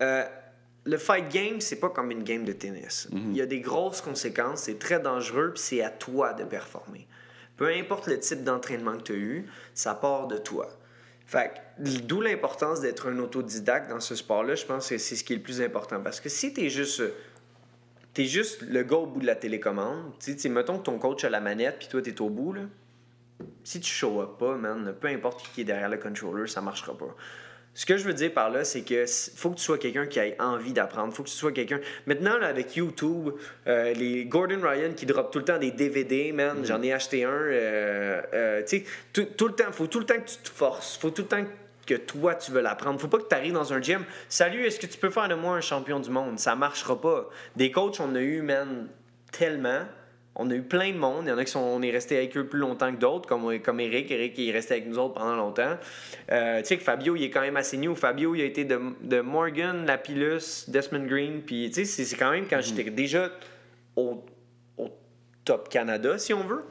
Euh, 0.00 0.24
le 0.84 0.98
fight 0.98 1.28
game, 1.30 1.60
c'est 1.60 1.80
pas 1.80 1.88
comme 1.88 2.10
une 2.10 2.22
game 2.22 2.44
de 2.44 2.52
tennis. 2.52 3.08
Il 3.12 3.34
y 3.34 3.40
a 3.40 3.46
des 3.46 3.60
grosses 3.60 4.00
conséquences, 4.00 4.60
c'est 4.62 4.78
très 4.78 5.00
dangereux, 5.00 5.52
puis 5.54 5.62
c'est 5.62 5.82
à 5.82 5.90
toi 5.90 6.34
de 6.34 6.44
performer. 6.44 7.08
Peu 7.56 7.68
importe 7.68 8.06
le 8.06 8.18
type 8.18 8.44
d'entraînement 8.44 8.96
que 8.98 9.02
tu 9.02 9.12
as 9.12 9.16
eu, 9.16 9.46
ça 9.74 9.94
part 9.94 10.26
de 10.26 10.36
toi. 10.36 10.68
Fait 11.26 11.52
d'où 11.78 12.20
l'importance 12.20 12.80
d'être 12.80 13.08
un 13.08 13.18
autodidacte 13.18 13.88
dans 13.90 14.00
ce 14.00 14.14
sport-là, 14.14 14.54
je 14.54 14.66
pense 14.66 14.88
que 14.88 14.98
c'est 14.98 15.16
ce 15.16 15.24
qui 15.24 15.32
est 15.32 15.36
le 15.36 15.42
plus 15.42 15.62
important. 15.62 16.00
Parce 16.02 16.20
que 16.20 16.28
si 16.28 16.52
tu 16.52 16.64
es 16.64 16.70
juste 16.70 17.02
T'es 18.14 18.26
juste 18.26 18.62
le 18.62 18.84
gars 18.84 18.96
au 18.96 19.06
bout 19.06 19.20
de 19.20 19.26
la 19.26 19.34
télécommande. 19.34 20.12
Tu 20.20 20.48
mettons 20.48 20.78
que 20.78 20.84
ton 20.84 20.98
coach 20.98 21.24
a 21.24 21.30
la 21.30 21.40
manette, 21.40 21.78
puis 21.80 21.88
toi, 21.88 22.00
t'es 22.00 22.20
au 22.20 22.30
bout, 22.30 22.52
là. 22.52 22.62
Si 23.64 23.80
tu 23.80 23.90
show 23.90 24.24
pas, 24.38 24.54
man, 24.54 24.94
peu 25.00 25.08
importe 25.08 25.50
qui 25.52 25.62
est 25.62 25.64
derrière 25.64 25.88
le 25.88 25.96
controller, 25.96 26.46
ça 26.46 26.60
marchera 26.60 26.96
pas. 26.96 27.16
Ce 27.74 27.86
que 27.86 27.96
je 27.96 28.04
veux 28.04 28.14
dire 28.14 28.32
par 28.32 28.50
là, 28.50 28.64
c'est 28.64 28.82
que 28.82 29.04
faut 29.34 29.50
que 29.50 29.56
tu 29.56 29.64
sois 29.64 29.78
quelqu'un 29.78 30.06
qui 30.06 30.20
ait 30.20 30.36
envie 30.40 30.72
d'apprendre. 30.72 31.12
Faut 31.12 31.24
que 31.24 31.28
tu 31.28 31.34
sois 31.34 31.50
quelqu'un. 31.50 31.80
Maintenant, 32.06 32.38
là, 32.38 32.46
avec 32.46 32.76
YouTube, 32.76 33.30
euh, 33.66 33.92
les 33.94 34.26
Gordon 34.26 34.60
Ryan 34.62 34.92
qui 34.94 35.06
drop 35.06 35.32
tout 35.32 35.40
le 35.40 35.44
temps 35.44 35.58
des 35.58 35.72
DVD, 35.72 36.30
man, 36.30 36.64
j'en 36.64 36.80
ai 36.82 36.92
acheté 36.92 37.24
un. 37.24 37.30
euh, 37.30 38.22
euh, 38.32 38.62
tu 38.62 38.78
sais, 38.78 38.84
tout, 39.12 39.24
tout 39.36 39.48
le 39.48 39.54
temps, 39.54 39.72
faut 39.72 39.88
tout 39.88 39.98
le 39.98 40.06
temps 40.06 40.14
que 40.14 40.28
tu 40.28 40.36
te 40.36 40.50
forces. 40.50 40.96
Faut 40.96 41.10
tout 41.10 41.22
le 41.22 41.28
temps 41.28 41.44
que 41.84 41.94
toi, 41.94 42.36
tu 42.36 42.52
veux 42.52 42.60
l'apprendre. 42.60 43.00
Faut 43.00 43.08
pas 43.08 43.18
que 43.18 43.28
tu 43.28 43.34
arrives 43.34 43.52
dans 43.52 43.72
un 43.72 43.82
gym. 43.82 44.04
Salut, 44.28 44.64
est-ce 44.64 44.78
que 44.78 44.86
tu 44.86 44.96
peux 44.96 45.10
faire 45.10 45.28
de 45.28 45.34
moi 45.34 45.56
un 45.56 45.60
champion 45.60 45.98
du 45.98 46.10
monde? 46.10 46.38
Ça 46.38 46.54
marchera 46.54 47.00
pas. 47.00 47.28
Des 47.56 47.72
coachs, 47.72 47.98
on 47.98 48.14
a 48.14 48.20
eu, 48.20 48.40
man, 48.40 48.86
tellement. 49.32 49.80
On 50.36 50.50
a 50.50 50.54
eu 50.54 50.62
plein 50.62 50.90
de 50.90 50.96
monde. 50.98 51.24
Il 51.26 51.28
y 51.28 51.32
en 51.32 51.38
a 51.38 51.44
qui 51.44 51.52
sont, 51.52 51.60
on 51.60 51.80
est 51.82 51.90
resté 51.92 52.16
avec 52.16 52.36
eux 52.36 52.44
plus 52.46 52.58
longtemps 52.58 52.90
que 52.92 52.98
d'autres, 52.98 53.28
comme, 53.28 53.58
comme 53.60 53.78
Eric. 53.80 54.10
Eric, 54.10 54.34
il 54.36 54.48
est 54.48 54.52
resté 54.52 54.74
avec 54.74 54.86
nous 54.88 54.98
autres 54.98 55.14
pendant 55.14 55.36
longtemps. 55.36 55.76
Euh, 56.32 56.58
tu 56.60 56.66
sais 56.66 56.76
que 56.76 56.82
Fabio, 56.82 57.14
il 57.14 57.22
est 57.24 57.30
quand 57.30 57.40
même 57.42 57.56
assez 57.56 57.76
new. 57.76 57.94
Fabio, 57.94 58.34
il 58.34 58.40
a 58.42 58.44
été 58.44 58.64
de, 58.64 58.80
de 59.02 59.20
Morgan, 59.20 59.86
Lapillus, 59.86 60.64
Desmond 60.68 61.06
Green. 61.06 61.42
Puis, 61.42 61.70
tu 61.72 61.84
sais, 61.84 62.04
c'est- 62.04 62.16
quand 62.16 62.32
même 62.32 62.46
quand 62.50 62.60
j'étais 62.60 62.90
déjà 62.90 63.30
au, 63.94 64.24
au 64.76 64.88
top 65.44 65.68
Canada, 65.68 66.18
si 66.18 66.34
on 66.34 66.42
veut. 66.42 66.64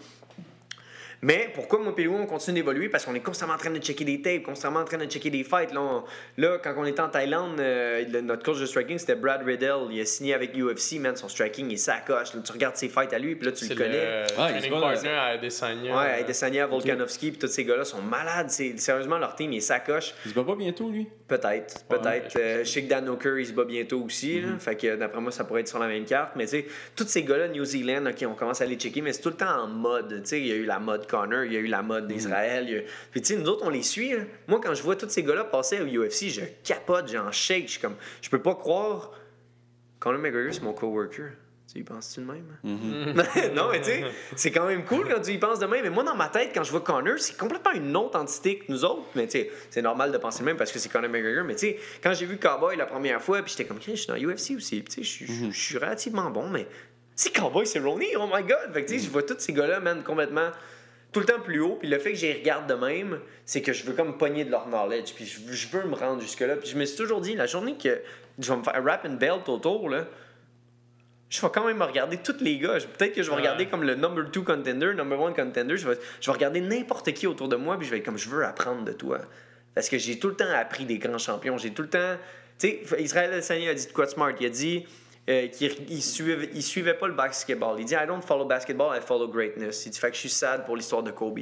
Mais 1.23 1.49
pourquoi 1.53 1.79
Louis, 1.79 2.07
on 2.07 2.25
continue 2.25 2.59
d'évoluer? 2.59 2.89
Parce 2.89 3.05
qu'on 3.05 3.15
est 3.15 3.21
constamment 3.21 3.53
en 3.53 3.57
train 3.57 3.69
de 3.71 3.79
checker 3.79 4.03
des 4.03 4.21
tapes, 4.21 4.43
constamment 4.43 4.81
en 4.81 4.85
train 4.85 4.97
de 4.97 5.05
checker 5.05 5.29
des 5.29 5.43
fights. 5.45 5.73
Là, 5.73 5.81
on- 5.81 6.03
là 6.37 6.57
quand 6.61 6.73
on 6.77 6.85
était 6.85 6.99
en 6.99 7.07
Thaïlande, 7.09 7.59
euh, 7.59 8.03
le- 8.11 8.21
notre 8.21 8.43
coach 8.43 8.59
de 8.59 8.65
striking, 8.65 8.97
c'était 8.97 9.15
Brad 9.15 9.41
Riddell. 9.43 9.87
Il 9.89 10.01
a 10.01 10.05
signé 10.05 10.33
avec 10.33 10.53
UFC, 10.55 10.99
man. 10.99 11.15
Son 11.15 11.29
striking 11.29 11.71
est 11.71 11.77
sacoche. 11.77 12.33
Là, 12.33 12.41
tu 12.45 12.51
regardes 12.51 12.75
ses 12.75 12.89
fights 12.89 13.13
à 13.13 13.19
lui, 13.19 13.35
puis 13.35 13.45
là, 13.45 13.51
tu 13.53 13.67
le 13.67 13.75
connais. 13.75 13.93
le 13.93 14.25
Ah, 14.37 14.49
il 14.61 14.69
dans- 14.69 14.81
partner 14.81 15.09
à 15.11 15.23
Adesanya. 15.27 15.97
Ouais, 15.97 16.11
Adesanya, 16.21 16.67
Volkanovski, 16.67 17.31
puis 17.31 17.39
tous 17.39 17.47
ces 17.47 17.63
gars-là 17.63 17.85
sont 17.85 18.01
malades. 18.01 18.49
C'est- 18.49 18.77
Sérieusement, 18.77 19.17
leur 19.17 19.35
team 19.35 19.53
il 19.53 19.57
est 19.57 19.61
sacoche. 19.61 20.13
Il 20.25 20.31
se 20.31 20.35
bat 20.35 20.43
pas 20.43 20.55
bientôt, 20.55 20.89
lui? 20.89 21.07
Peut-être, 21.27 21.85
Ouais, 21.89 21.97
peut-être. 21.97 22.31
je 22.33 22.37
pense 22.61 22.77
Euh, 22.77 22.81
que 22.81 22.87
Dan 22.87 23.09
Hooker, 23.09 23.39
il 23.39 23.45
se 23.47 23.53
bat 23.53 23.63
bientôt 23.63 24.01
aussi. 24.03 24.41
là. 24.41 24.49
Fait 24.59 24.75
que 24.75 24.95
d'après 24.97 25.21
moi, 25.21 25.31
ça 25.31 25.45
pourrait 25.45 25.61
être 25.61 25.67
sur 25.69 25.79
la 25.79 25.87
même 25.87 26.03
carte. 26.05 26.31
Mais 26.35 26.43
tu 26.45 26.51
sais, 26.51 26.65
tous 26.95 27.07
ces 27.07 27.23
gars-là, 27.23 27.47
New 27.47 27.63
Zealand, 27.63 28.05
OK, 28.07 28.25
on 28.27 28.35
commence 28.35 28.61
à 28.61 28.65
les 28.65 28.75
checker, 28.75 29.01
mais 29.01 29.13
c'est 29.13 29.21
tout 29.21 29.29
le 29.29 29.35
temps 29.37 29.63
en 29.63 29.67
mode. 29.67 30.21
Tu 30.23 30.29
sais, 30.29 30.39
il 30.39 30.47
y 30.47 30.51
a 30.51 30.55
eu 30.55 30.65
la 30.65 30.79
mode 30.79 31.07
Connor, 31.13 31.43
il 31.45 31.53
y 31.53 31.57
a 31.57 31.59
eu 31.59 31.67
la 31.67 31.81
mode 31.83 32.07
d'Israël. 32.07 32.69
y 32.69 32.77
a- 32.77 32.81
Puis 33.11 33.21
tu 33.21 33.33
sais, 33.33 33.39
nous 33.39 33.47
autres, 33.49 33.63
on 33.65 33.69
les 33.69 33.83
suit. 33.83 34.13
là. 34.13 34.23
Moi, 34.47 34.59
quand 34.63 34.73
je 34.73 34.81
vois 34.81 34.95
tous 34.95 35.09
ces 35.09 35.21
gars-là 35.23 35.43
passer 35.43 35.79
au 35.81 35.85
UFC, 35.85 36.29
je 36.29 36.41
capote, 36.63 37.07
j'en 37.11 37.31
shake. 37.31 37.65
Je 37.67 37.71
suis 37.73 37.81
comme, 37.81 37.95
je 38.21 38.29
peux 38.29 38.41
pas 38.41 38.55
croire. 38.55 39.11
Conor 39.99 40.19
McGregor, 40.19 40.53
c'est 40.53 40.63
mon 40.63 40.73
coworker. 40.73 41.31
Tu 41.71 41.79
y 41.79 41.83
penses-tu 41.83 42.19
de 42.21 42.25
même? 42.25 42.45
non, 43.55 43.69
mais 43.71 43.79
tu 43.79 43.85
sais, 43.85 44.03
c'est 44.35 44.51
quand 44.51 44.65
même 44.67 44.83
cool 44.85 45.07
quand 45.07 45.21
tu 45.21 45.31
y 45.31 45.37
penses 45.37 45.59
de 45.59 45.65
même. 45.65 45.81
Mais 45.83 45.89
moi, 45.89 46.03
dans 46.03 46.15
ma 46.15 46.27
tête, 46.27 46.49
quand 46.53 46.63
je 46.63 46.71
vois 46.71 46.81
Connor, 46.81 47.17
c'est 47.19 47.37
complètement 47.37 47.71
une 47.71 47.95
autre 47.95 48.19
entité 48.19 48.59
que 48.59 48.65
nous 48.71 48.83
autres. 48.85 49.03
Mais 49.15 49.25
tu 49.27 49.39
sais, 49.39 49.51
c'est 49.69 49.81
normal 49.81 50.11
de 50.11 50.17
penser 50.17 50.39
le 50.39 50.45
même 50.45 50.57
parce 50.57 50.71
que 50.71 50.77
c'est 50.79 50.89
Conor 50.91 51.09
McGregor. 51.09 51.45
Mais 51.45 51.55
tu 51.55 51.67
sais, 51.67 51.79
quand 52.03 52.13
j'ai 52.13 52.25
vu 52.25 52.37
Cowboy 52.37 52.75
la 52.75 52.85
première 52.85 53.21
fois, 53.21 53.41
puis 53.41 53.51
j'étais 53.51 53.65
comme, 53.65 53.79
Chris, 53.79 53.95
je 53.95 54.01
suis 54.01 54.07
dans 54.07 54.17
UFC 54.17 54.55
aussi. 54.55 54.81
Puis 54.81 54.93
tu 54.93 55.03
sais, 55.03 55.03
je 55.03 55.09
suis- 55.33 55.51
je 55.51 55.59
suis 55.59 55.77
relativement 55.77 56.29
bon, 56.29 56.49
mais 56.49 56.67
c'est 57.15 57.33
Cowboy, 57.33 57.65
c'est 57.65 57.79
Ronnie, 57.79 58.15
oh 58.19 58.27
my 58.31 58.43
god. 58.43 58.73
Fait 58.73 58.83
que 58.83 58.89
tu 58.91 58.99
sais, 58.99 59.05
je 59.05 59.09
vois 59.09 59.23
tous 59.23 59.39
ces 59.39 59.53
gars-là, 59.53 59.79
man, 59.79 60.03
complètement 60.03 60.49
tout 61.13 61.19
le 61.21 61.25
temps 61.25 61.39
plus 61.39 61.59
haut. 61.61 61.75
Puis 61.79 61.87
le 61.87 61.97
fait 61.99 62.11
que 62.11 62.17
j'y 62.17 62.33
regarde 62.33 62.67
de 62.67 62.73
même, 62.73 63.19
c'est 63.45 63.61
que 63.61 63.71
je 63.71 63.85
veux 63.85 63.93
comme 63.93 64.17
pogner 64.17 64.43
de 64.43 64.51
leur 64.51 64.67
knowledge. 64.67 65.13
Puis 65.13 65.25
je, 65.25 65.39
veux- 65.41 65.53
je 65.53 65.67
veux 65.69 65.83
me 65.85 65.95
rendre 65.95 66.21
jusque-là. 66.21 66.57
Puis 66.57 66.69
je 66.69 66.77
me 66.77 66.83
suis 66.85 66.97
toujours 66.97 67.21
dit, 67.21 67.35
la 67.35 67.45
journée 67.45 67.75
que 67.77 68.01
je 68.39 68.51
vais 68.51 68.57
me 68.57 68.63
faire 68.63 68.83
rap 68.83 69.05
and 69.05 69.13
belt 69.13 69.47
autour, 69.47 69.89
là, 69.89 70.05
je 71.29 71.41
vais 71.41 71.49
quand 71.51 71.65
même 71.65 71.81
regarder 71.81 72.17
tous 72.17 72.37
les 72.41 72.59
gars. 72.59 72.77
Peut-être 72.97 73.13
que 73.15 73.23
je 73.23 73.29
vais 73.29 73.35
Ouais. 73.35 73.41
regarder 73.41 73.65
comme 73.67 73.83
le 73.83 73.95
number 73.95 74.29
two 74.31 74.43
contender, 74.43 74.93
number 74.93 75.19
one 75.19 75.33
contender. 75.33 75.77
Je 75.77 75.87
vais, 75.87 75.97
je 76.21 76.25
vais 76.27 76.33
regarder 76.33 76.61
n'importe 76.61 77.11
qui 77.13 77.25
autour 77.27 77.47
de 77.47 77.55
moi, 77.55 77.77
puis 77.77 77.85
je 77.87 77.91
vais 77.91 77.97
être 77.99 78.05
comme 78.05 78.17
je 78.19 78.29
veux 78.29 78.43
apprendre 78.45 78.83
de 78.83 78.91
toi. 78.91 79.19
Parce 79.73 79.89
que 79.89 79.97
j'ai 79.97 80.19
tout 80.19 80.27
le 80.27 80.35
temps 80.35 80.51
appris 80.55 80.85
des 80.85 80.99
grands 80.99 81.17
champions. 81.17 81.57
J'ai 81.57 81.71
tout 81.71 81.81
le 81.81 81.89
temps. 81.89 82.17
Tu 82.59 82.67
sais, 82.85 83.01
Israël 83.01 83.33
Adesanya 83.33 83.71
a 83.71 83.73
dit 83.73 83.87
de 83.87 83.91
quoi 83.91 84.05
de 84.05 84.11
smart? 84.11 84.31
Il 84.39 84.45
a 84.45 84.49
dit 84.49 84.85
euh, 85.29 85.47
il 85.89 86.03
suivait, 86.03 86.49
il 86.53 86.61
suivait 86.61 86.95
pas 86.95 87.07
le 87.07 87.13
basketball. 87.13 87.79
Il 87.79 87.85
dit 87.85 87.93
I 87.93 88.05
don't 88.05 88.21
follow 88.21 88.45
basketball, 88.45 88.97
I 88.97 89.01
follow 89.01 89.27
greatness. 89.29 89.85
Il 89.85 89.91
dit 89.91 89.99
fait 89.99 90.09
que 90.09 90.15
je 90.15 90.19
suis 90.19 90.29
sad 90.29 90.65
pour 90.65 90.75
l'histoire 90.75 91.01
de 91.03 91.11
Kobe. 91.11 91.39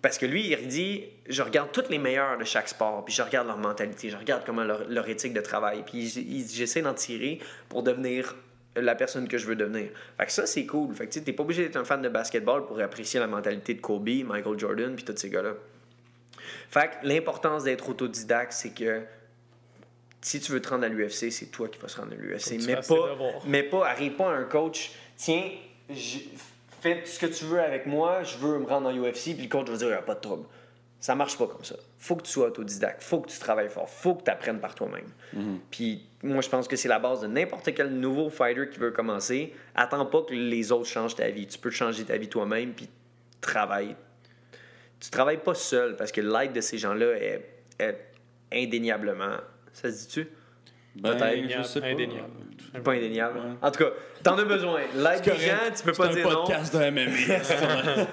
Parce 0.00 0.16
que 0.16 0.24
lui, 0.26 0.50
il 0.52 0.68
dit 0.68 1.04
je 1.28 1.42
regarde 1.42 1.70
tous 1.72 1.88
les 1.90 1.98
meilleurs 1.98 2.38
de 2.38 2.44
chaque 2.44 2.68
sport, 2.68 3.04
puis 3.04 3.14
je 3.14 3.20
regarde 3.22 3.46
leur 3.46 3.58
mentalité, 3.58 4.08
je 4.08 4.16
regarde 4.16 4.42
comment 4.46 4.64
leur, 4.64 4.88
leur 4.88 5.06
éthique 5.08 5.34
de 5.34 5.40
travail, 5.42 5.82
puis 5.84 6.06
il- 6.16 6.46
j'essaie 6.48 6.80
d'en 6.82 6.94
tirer 6.94 7.40
pour 7.68 7.82
devenir 7.82 8.34
la 8.76 8.94
personne 8.94 9.28
que 9.28 9.38
je 9.38 9.46
veux 9.46 9.54
devenir. 9.54 9.90
Fait 10.18 10.26
que 10.26 10.32
ça, 10.32 10.46
c'est 10.46 10.66
cool. 10.66 10.94
Fait 10.94 11.06
que 11.06 11.18
t'es 11.18 11.32
pas 11.32 11.42
obligé 11.44 11.62
d'être 11.62 11.76
un 11.76 11.84
fan 11.84 12.02
de 12.02 12.08
basketball 12.08 12.66
pour 12.66 12.80
apprécier 12.80 13.20
la 13.20 13.26
mentalité 13.28 13.74
de 13.74 13.80
Kobe, 13.80 14.08
Michael 14.08 14.58
Jordan, 14.58 14.96
puis 14.96 15.04
tous 15.04 15.16
ces 15.16 15.30
gars-là. 15.30 15.52
Fait 16.70 16.88
que 16.90 17.06
l'importance 17.06 17.64
d'être 17.64 17.88
autodidacte, 17.88 18.52
c'est 18.52 18.74
que 18.74 19.02
si 20.24 20.40
tu 20.40 20.52
veux 20.52 20.60
te 20.60 20.68
rendre 20.70 20.84
à 20.84 20.88
l'UFC, 20.88 21.30
c'est 21.30 21.46
toi 21.52 21.68
qui 21.68 21.78
vas 21.78 21.88
se 21.88 21.98
rendre 22.00 22.12
à 22.12 22.16
l'UFC. 22.16 22.52
Mais 22.66 22.74
pas, 22.88 23.14
mais 23.46 23.62
pas, 23.62 23.86
arrive 23.88 24.12
pas 24.12 24.30
à 24.30 24.34
un 24.34 24.44
coach, 24.44 24.92
tiens, 25.16 25.50
je- 25.90 26.18
fais 26.80 27.02
ce 27.04 27.18
que 27.18 27.26
tu 27.26 27.44
veux 27.44 27.60
avec 27.60 27.86
moi, 27.86 28.22
je 28.24 28.36
veux 28.38 28.58
me 28.58 28.66
rendre 28.66 28.88
en 28.88 28.92
UFC, 28.94 29.34
puis 29.34 29.42
le 29.44 29.48
coach 29.48 29.68
va 29.68 29.76
dire, 29.76 29.86
il 29.88 29.90
n'y 29.90 29.96
a 29.96 30.02
pas 30.02 30.14
de 30.14 30.20
trouble. 30.20 30.44
Ça 31.00 31.14
marche 31.14 31.36
pas 31.36 31.46
comme 31.46 31.64
ça. 31.64 31.76
Faut 31.98 32.16
que 32.16 32.22
tu 32.22 32.30
sois 32.30 32.46
autodidacte, 32.46 33.02
faut 33.02 33.20
que 33.20 33.28
tu 33.30 33.38
travailles 33.38 33.68
fort, 33.68 33.88
faut 33.90 34.14
que 34.14 34.24
tu 34.24 34.30
apprennes 34.30 34.58
par 34.60 34.74
toi-même. 34.74 35.08
Puis 35.70 36.06
moi, 36.22 36.40
je 36.40 36.48
pense 36.48 36.66
que 36.66 36.76
c'est 36.76 36.88
la 36.88 36.98
base 36.98 37.20
de 37.20 37.26
n'importe 37.26 37.74
quel 37.74 37.90
nouveau 37.90 38.30
fighter 38.30 38.68
qui 38.70 38.78
veut 38.78 38.90
commencer. 38.90 39.52
Attends 39.74 40.06
pas 40.06 40.22
que 40.22 40.32
les 40.32 40.72
autres 40.72 40.86
changent 40.88 41.14
ta 41.16 41.28
vie. 41.28 41.46
Tu 41.46 41.58
peux 41.58 41.70
changer 41.70 42.04
ta 42.04 42.16
vie 42.16 42.28
toi-même, 42.28 42.72
puis 42.72 42.88
travaille. 43.42 43.94
Tu 45.00 45.10
travailles 45.10 45.42
pas 45.42 45.52
seul 45.54 45.96
parce 45.96 46.10
que 46.12 46.22
l'aide 46.22 46.54
de 46.54 46.62
ces 46.62 46.78
gens-là 46.78 47.12
est, 47.16 47.46
est 47.78 47.98
indéniablement. 48.52 49.36
Ça 49.74 49.90
se 49.92 50.06
dit-tu? 50.06 50.28
Ben, 50.96 51.10
Peut-être. 51.10 51.84
Indéniable. 51.84 52.30
Pas 52.82 52.92
indéniable. 52.92 53.38
Ouais. 53.38 53.44
En 53.62 53.70
tout 53.70 53.84
cas, 53.84 53.90
t'en 54.22 54.38
as 54.38 54.44
besoin. 54.44 54.80
L'aide 54.94 55.22
des 55.22 55.30
correct. 55.30 55.44
gens, 55.44 55.74
tu 55.76 55.82
peux 55.82 55.92
pas 55.92 56.08
C'est 56.08 56.14
dire 56.14 56.28
un 56.28 56.32
non. 56.32 56.44
podcast 56.44 56.74
de 56.74 56.90
MMA. 56.90 58.06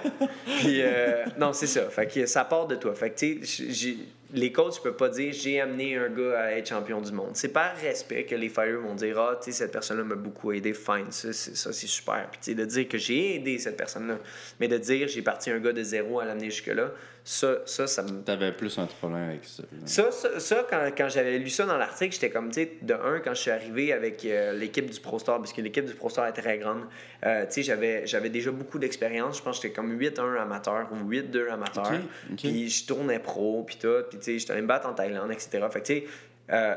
Puis, 0.59 0.81
euh, 0.81 1.25
non, 1.39 1.53
c'est 1.53 1.67
ça. 1.67 1.89
Fait 1.89 2.07
que 2.07 2.25
ça 2.25 2.43
part 2.45 2.67
de 2.67 2.75
toi. 2.75 2.93
Fait 2.93 3.11
que, 3.11 3.19
tu 3.19 3.45
sais, 3.45 3.97
les 4.33 4.51
coachs, 4.51 4.75
je 4.77 4.81
peux 4.81 4.93
pas 4.93 5.09
dire 5.09 5.33
j'ai 5.33 5.59
amené 5.59 5.97
un 5.97 6.09
gars 6.09 6.39
à 6.39 6.51
être 6.51 6.69
champion 6.69 7.01
du 7.01 7.11
monde. 7.11 7.31
C'est 7.33 7.49
par 7.49 7.75
respect 7.77 8.23
que 8.25 8.35
les 8.35 8.49
fighters 8.49 8.79
vont 8.79 8.95
dire 8.95 9.19
ah, 9.19 9.38
tu 9.43 9.51
sais, 9.51 9.57
cette 9.57 9.71
personne-là 9.71 10.03
m'a 10.03 10.15
beaucoup 10.15 10.51
aidé, 10.51 10.73
fine, 10.73 11.11
ça, 11.11 11.33
c'est, 11.33 11.55
ça, 11.55 11.73
c'est 11.73 11.88
super. 11.88 12.27
Puis, 12.31 12.39
tu 12.41 12.51
sais, 12.51 12.55
de 12.55 12.65
dire 12.65 12.88
que 12.88 12.97
j'ai 12.97 13.35
aidé 13.35 13.57
cette 13.57 13.77
personne-là, 13.77 14.17
mais 14.59 14.67
de 14.67 14.77
dire 14.77 15.07
j'ai 15.07 15.21
parti 15.21 15.49
un 15.51 15.59
gars 15.59 15.73
de 15.73 15.83
zéro 15.83 16.19
à 16.19 16.25
l'amener 16.25 16.49
jusque-là, 16.49 16.91
ça, 17.32 17.60
ça, 17.66 17.88
ça 17.88 18.03
me. 18.03 18.24
T'avais 18.24 18.52
plus 18.52 18.78
un 18.78 18.88
problème 18.88 19.30
avec 19.30 19.45
ça. 19.45 19.64
Ça, 19.86 20.12
ça, 20.12 20.38
ça, 20.41 20.68
quand, 20.70 20.90
quand 20.98 21.08
j'avais 21.08 21.38
lu 21.38 21.49
ça 21.49 21.66
dans 21.66 21.78
l'article, 21.78 22.14
j'étais 22.14 22.30
comme, 22.30 22.49
tu 22.49 22.56
sais, 22.62 22.74
de 22.82 22.94
un, 22.94 23.22
quand 23.22 23.34
je 23.34 23.40
suis 23.40 23.52
arrivé 23.52 23.94
avec 23.94 24.26
euh, 24.26 24.52
l'équipe 24.52 24.90
du 24.90 24.99
Pro 24.99 25.18
Star, 25.18 25.38
parce 25.38 25.53
que 25.53 25.62
l'équipe 25.62 25.86
du 25.86 25.94
Pro 25.94 26.10
Star 26.10 26.28
est 26.28 26.34
très 26.34 26.58
grande, 26.58 26.82
euh, 27.26 27.45
tu 27.45 27.53
sais, 27.53 27.64
j'avais, 27.64 28.06
j'avais 28.06 28.30
déjà 28.30 28.52
beaucoup 28.52 28.80
d'expérience. 28.80 29.38
Je 29.38 29.44
pense 29.44 29.60
que 29.60 29.64
j'étais 29.64 29.74
comme 29.74 29.98
8-1 29.98 30.41
amateur 30.41 30.90
ou 30.91 31.10
8-2 31.10 31.49
amateur. 31.49 31.86
Ok, 31.86 31.99
ok. 32.32 32.38
Puis 32.38 32.70
je 32.70 32.86
tournais 32.86 33.20
pro, 33.20 33.64
puis 33.64 33.78
tout. 33.78 34.03
Puis, 34.10 34.20
tu 34.20 34.26
sais, 34.26 34.40
j'étais 34.40 34.52
allé 34.52 34.62
me 34.64 34.68
battre 34.68 34.90
en 34.90 34.94
Thaïlande, 34.94 35.32
etc. 35.32 35.66
Fait 35.72 35.80
que, 35.80 35.86
tu 35.86 35.94
sais, 35.94 36.06
euh, 36.52 36.76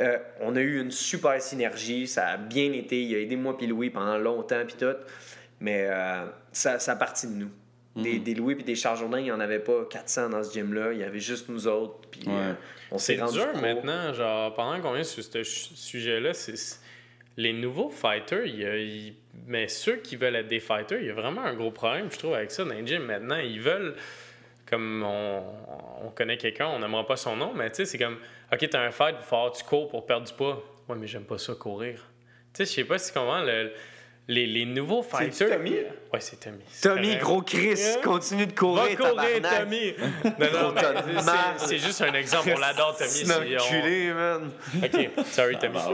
euh, 0.00 0.18
on 0.40 0.54
a 0.54 0.60
eu 0.60 0.82
une 0.82 0.90
super 0.90 1.40
synergie. 1.40 2.06
Ça 2.06 2.26
a 2.26 2.36
bien 2.36 2.72
été. 2.72 3.02
Il 3.02 3.14
a 3.14 3.20
aidé 3.20 3.36
moi 3.36 3.56
puis 3.56 3.66
Louis 3.66 3.88
pendant 3.88 4.18
longtemps, 4.18 4.64
puis 4.66 4.76
tout. 4.78 4.96
Mais 5.60 5.86
euh, 5.88 6.26
ça, 6.52 6.78
ça 6.78 6.92
a 6.92 6.96
parti 6.96 7.26
de 7.26 7.32
nous. 7.32 7.50
Des, 8.02 8.18
des 8.18 8.34
Louis 8.34 8.54
puis 8.54 8.64
des 8.64 8.74
Charles 8.74 8.98
Jourdain, 8.98 9.18
il 9.18 9.24
n'y 9.24 9.32
en 9.32 9.40
avait 9.40 9.58
pas 9.58 9.84
400 9.90 10.30
dans 10.30 10.42
ce 10.42 10.52
gym-là. 10.52 10.92
Il 10.92 10.98
y 10.98 11.04
avait 11.04 11.18
juste 11.20 11.48
nous 11.48 11.66
autres. 11.66 11.96
Puis 12.10 12.22
Ouais. 12.26 12.32
euh, 12.34 12.52
on 12.90 12.98
s'est 12.98 13.16
C'est 13.16 13.22
rendu 13.22 13.38
dur 13.38 13.50
pro. 13.52 13.60
maintenant, 13.60 14.12
genre, 14.14 14.54
pendant 14.54 14.80
qu'on 14.80 14.96
est 14.96 15.04
sur 15.04 15.22
ce 15.22 15.42
sujet-là, 15.42 16.34
c'est 16.34 16.54
les 17.36 17.52
nouveaux 17.52 17.90
fighters, 17.90 18.46
il 18.46 18.60
y 18.60 18.64
a- 18.66 18.76
il- 18.76 19.14
mais 19.46 19.68
ceux 19.68 19.96
qui 19.96 20.16
veulent 20.16 20.36
être 20.36 20.48
des 20.48 20.60
fighters, 20.60 21.00
il 21.00 21.06
y 21.06 21.10
a 21.10 21.14
vraiment 21.14 21.42
un 21.42 21.54
gros 21.54 21.70
problème, 21.70 22.08
je 22.10 22.18
trouve, 22.18 22.34
avec 22.34 22.50
ça 22.50 22.64
dans 22.64 22.74
les 22.74 22.84
gyms 22.86 23.04
maintenant. 23.04 23.36
Ils 23.38 23.60
veulent, 23.60 23.94
comme 24.66 25.02
on, 25.04 25.42
on 26.04 26.10
connaît 26.10 26.36
quelqu'un, 26.36 26.66
on 26.66 26.80
n'aimera 26.80 27.06
pas 27.06 27.16
son 27.16 27.36
nom, 27.36 27.52
mais 27.54 27.68
tu 27.70 27.76
sais, 27.76 27.84
c'est 27.84 27.98
comme, 27.98 28.18
OK, 28.52 28.68
t'as 28.68 28.80
un 28.80 28.90
fight, 28.90 29.14
il 29.18 29.22
faut 29.22 29.28
falloir 29.30 29.52
que 29.52 29.58
tu 29.58 29.64
cours 29.64 29.88
pour 29.88 30.04
perdre 30.06 30.26
du 30.26 30.32
poids. 30.32 30.64
Ouais, 30.88 30.96
mais 30.98 31.06
j'aime 31.06 31.24
pas 31.24 31.38
ça, 31.38 31.54
courir. 31.54 32.04
Tu 32.54 32.64
sais, 32.64 32.64
je 32.64 32.70
sais 32.70 32.84
pas 32.84 32.98
si 32.98 33.12
comment 33.12 33.40
le- 33.42 33.72
les, 34.26 34.46
les 34.46 34.64
nouveaux 34.66 35.02
fighters. 35.02 35.50
Tommy? 35.56 35.74
Ouais, 36.10 36.20
c'est 36.20 36.40
Tommy. 36.40 36.64
Tommy, 36.82 37.16
gros 37.16 37.42
Chris, 37.42 37.78
continue 38.02 38.46
de 38.46 38.52
Va 38.52 38.56
courir, 38.56 38.96
courir, 38.96 39.14
tabarnak. 39.42 39.60
Tommy! 39.64 39.94
Non, 40.24 40.72
non, 40.72 40.74
mais 41.06 41.22
c'est- 41.58 41.76
juste 41.78 42.00
un 42.00 42.14
exemple. 42.14 42.50
On 42.56 42.58
l'adore, 42.58 42.96
Tommy. 42.96 43.10
C'est 43.10 43.30
enculé, 43.30 44.12
man. 44.14 44.50
OK, 44.82 45.24
sorry, 45.26 45.58
Tommy. 45.58 45.76
Ah 45.76 45.90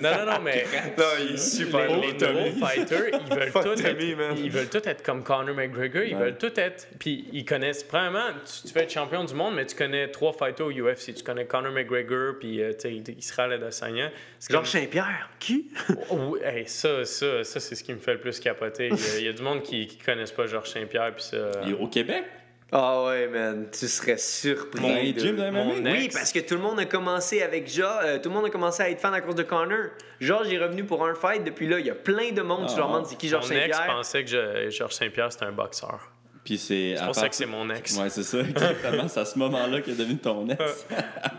Non, 0.00 0.10
non, 0.24 0.32
non, 0.34 0.40
mais 0.40 0.64
Non, 0.96 1.04
il 1.20 1.34
est 1.34 1.36
super 1.36 1.88
les, 1.88 1.94
beau, 1.96 2.00
les 2.02 2.16
Tommy. 2.16 2.50
nouveaux 2.50 2.66
fighters, 2.66 3.02
ils 3.28 3.34
veulent, 3.36 3.50
Fuck 3.50 3.64
tous 3.64 3.82
Tommy, 3.82 4.10
être, 4.12 4.18
man. 4.18 4.36
ils 4.38 4.50
veulent 4.52 4.68
tous 4.68 4.88
être 4.88 5.02
comme 5.02 5.24
Conor 5.24 5.54
McGregor. 5.56 6.02
Ils 6.04 6.14
Ouais. 6.14 6.20
veulent 6.22 6.38
tous 6.38 6.52
être... 6.60 6.86
Puis 7.00 7.26
ils 7.32 7.44
connaissent... 7.44 7.82
Premièrement, 7.82 8.28
tu, 8.44 8.68
tu 8.68 8.72
veux 8.72 8.82
être 8.82 8.92
champion 8.92 9.24
du 9.24 9.34
monde, 9.34 9.56
mais 9.56 9.66
tu 9.66 9.74
connais 9.74 10.08
trois 10.12 10.32
fighters 10.32 10.66
au 10.66 10.70
UFC. 10.70 11.12
Tu 11.12 11.24
connais 11.24 11.44
Conor 11.46 11.72
McGregor, 11.72 12.34
puis 12.38 12.62
euh, 12.62 12.72
tu 12.72 13.02
sais, 13.04 13.12
Israël 13.18 13.52
Adesanya. 13.54 14.10
Georges 14.48 14.70
comme- 14.70 14.80
Saint-Pierre, 14.82 15.28
qui? 15.40 15.70
Oh, 16.10 16.16
oui, 16.34 16.40
hey, 16.44 16.68
ça, 16.68 17.04
ça, 17.04 17.42
ça 17.42 17.58
c'est 17.58 17.74
ce 17.74 17.82
qui 17.82 17.92
me 17.92 17.98
fait 17.98 18.12
le 18.14 18.20
plus 18.20 18.38
capoter. 18.38 18.90
Il 18.92 18.96
y 18.96 19.10
a, 19.16 19.18
il 19.18 19.24
y 19.24 19.28
a 19.28 19.32
du 19.32 19.42
monde 19.42 19.55
qui 19.60 19.98
ne 20.00 20.04
connaissent 20.04 20.32
pas 20.32 20.46
Georges 20.46 20.68
Saint-Pierre, 20.70 21.12
puis 21.14 21.22
ça... 21.24 21.36
Il 21.64 21.72
est 21.72 21.78
au 21.78 21.86
Québec? 21.88 22.24
Ah 22.72 23.04
ouais, 23.04 23.28
man, 23.28 23.68
tu 23.70 23.86
serais 23.86 24.16
surpris. 24.16 24.80
Les 25.04 25.12
de- 25.12 25.30
de 25.30 25.50
mon 25.50 25.68
Oui, 25.84 26.08
parce 26.12 26.32
que 26.32 26.40
tout 26.40 26.54
le 26.56 26.60
monde 26.60 26.80
a 26.80 26.84
commencé 26.84 27.40
avec 27.40 27.68
Georges. 27.72 28.04
euh, 28.04 28.18
tout 28.18 28.28
le 28.28 28.34
monde 28.34 28.46
a 28.46 28.50
commencé 28.50 28.82
à 28.82 28.90
être 28.90 29.00
fan 29.00 29.14
à 29.14 29.20
cause 29.20 29.36
de 29.36 29.44
Connor. 29.44 29.90
Georges 30.20 30.52
est 30.52 30.58
revenu 30.58 30.82
pour 30.84 31.06
un 31.06 31.14
fight. 31.14 31.44
Depuis 31.44 31.68
là, 31.68 31.78
il 31.78 31.86
y 31.86 31.90
a 31.90 31.94
plein 31.94 32.32
de 32.32 32.42
monde. 32.42 32.66
tu 32.68 32.76
leur 32.76 32.86
Ah. 32.86 32.92
demandes 32.94 33.06
c'est 33.06 33.16
qui 33.16 33.28
Georges 33.28 33.50
Mon 33.52 33.56
ex 33.56 33.76
Saint-Pierre. 33.76 33.94
pensait 33.96 34.24
que 34.24 34.30
je- 34.30 34.70
Georges 34.70 34.94
Saint-Pierre, 34.94 35.30
c'était 35.30 35.44
un 35.44 35.52
boxeur. 35.52 36.10
Puis 36.46 36.56
c'est. 36.58 36.94
Pour 37.04 37.14
ça 37.14 37.22
part- 37.22 37.30
que 37.30 37.36
c'est 37.36 37.44
mon 37.44 37.68
ex. 37.70 37.98
Ouais, 37.98 38.08
c'est 38.08 38.22
ça, 38.22 38.38
exactement. 38.40 39.08
c'est 39.08 39.20
à 39.20 39.24
ce 39.24 39.38
moment-là 39.38 39.80
qu'il 39.82 39.92
est 39.92 39.96
devenu 39.96 40.16
ton 40.16 40.48
ex. 40.48 40.86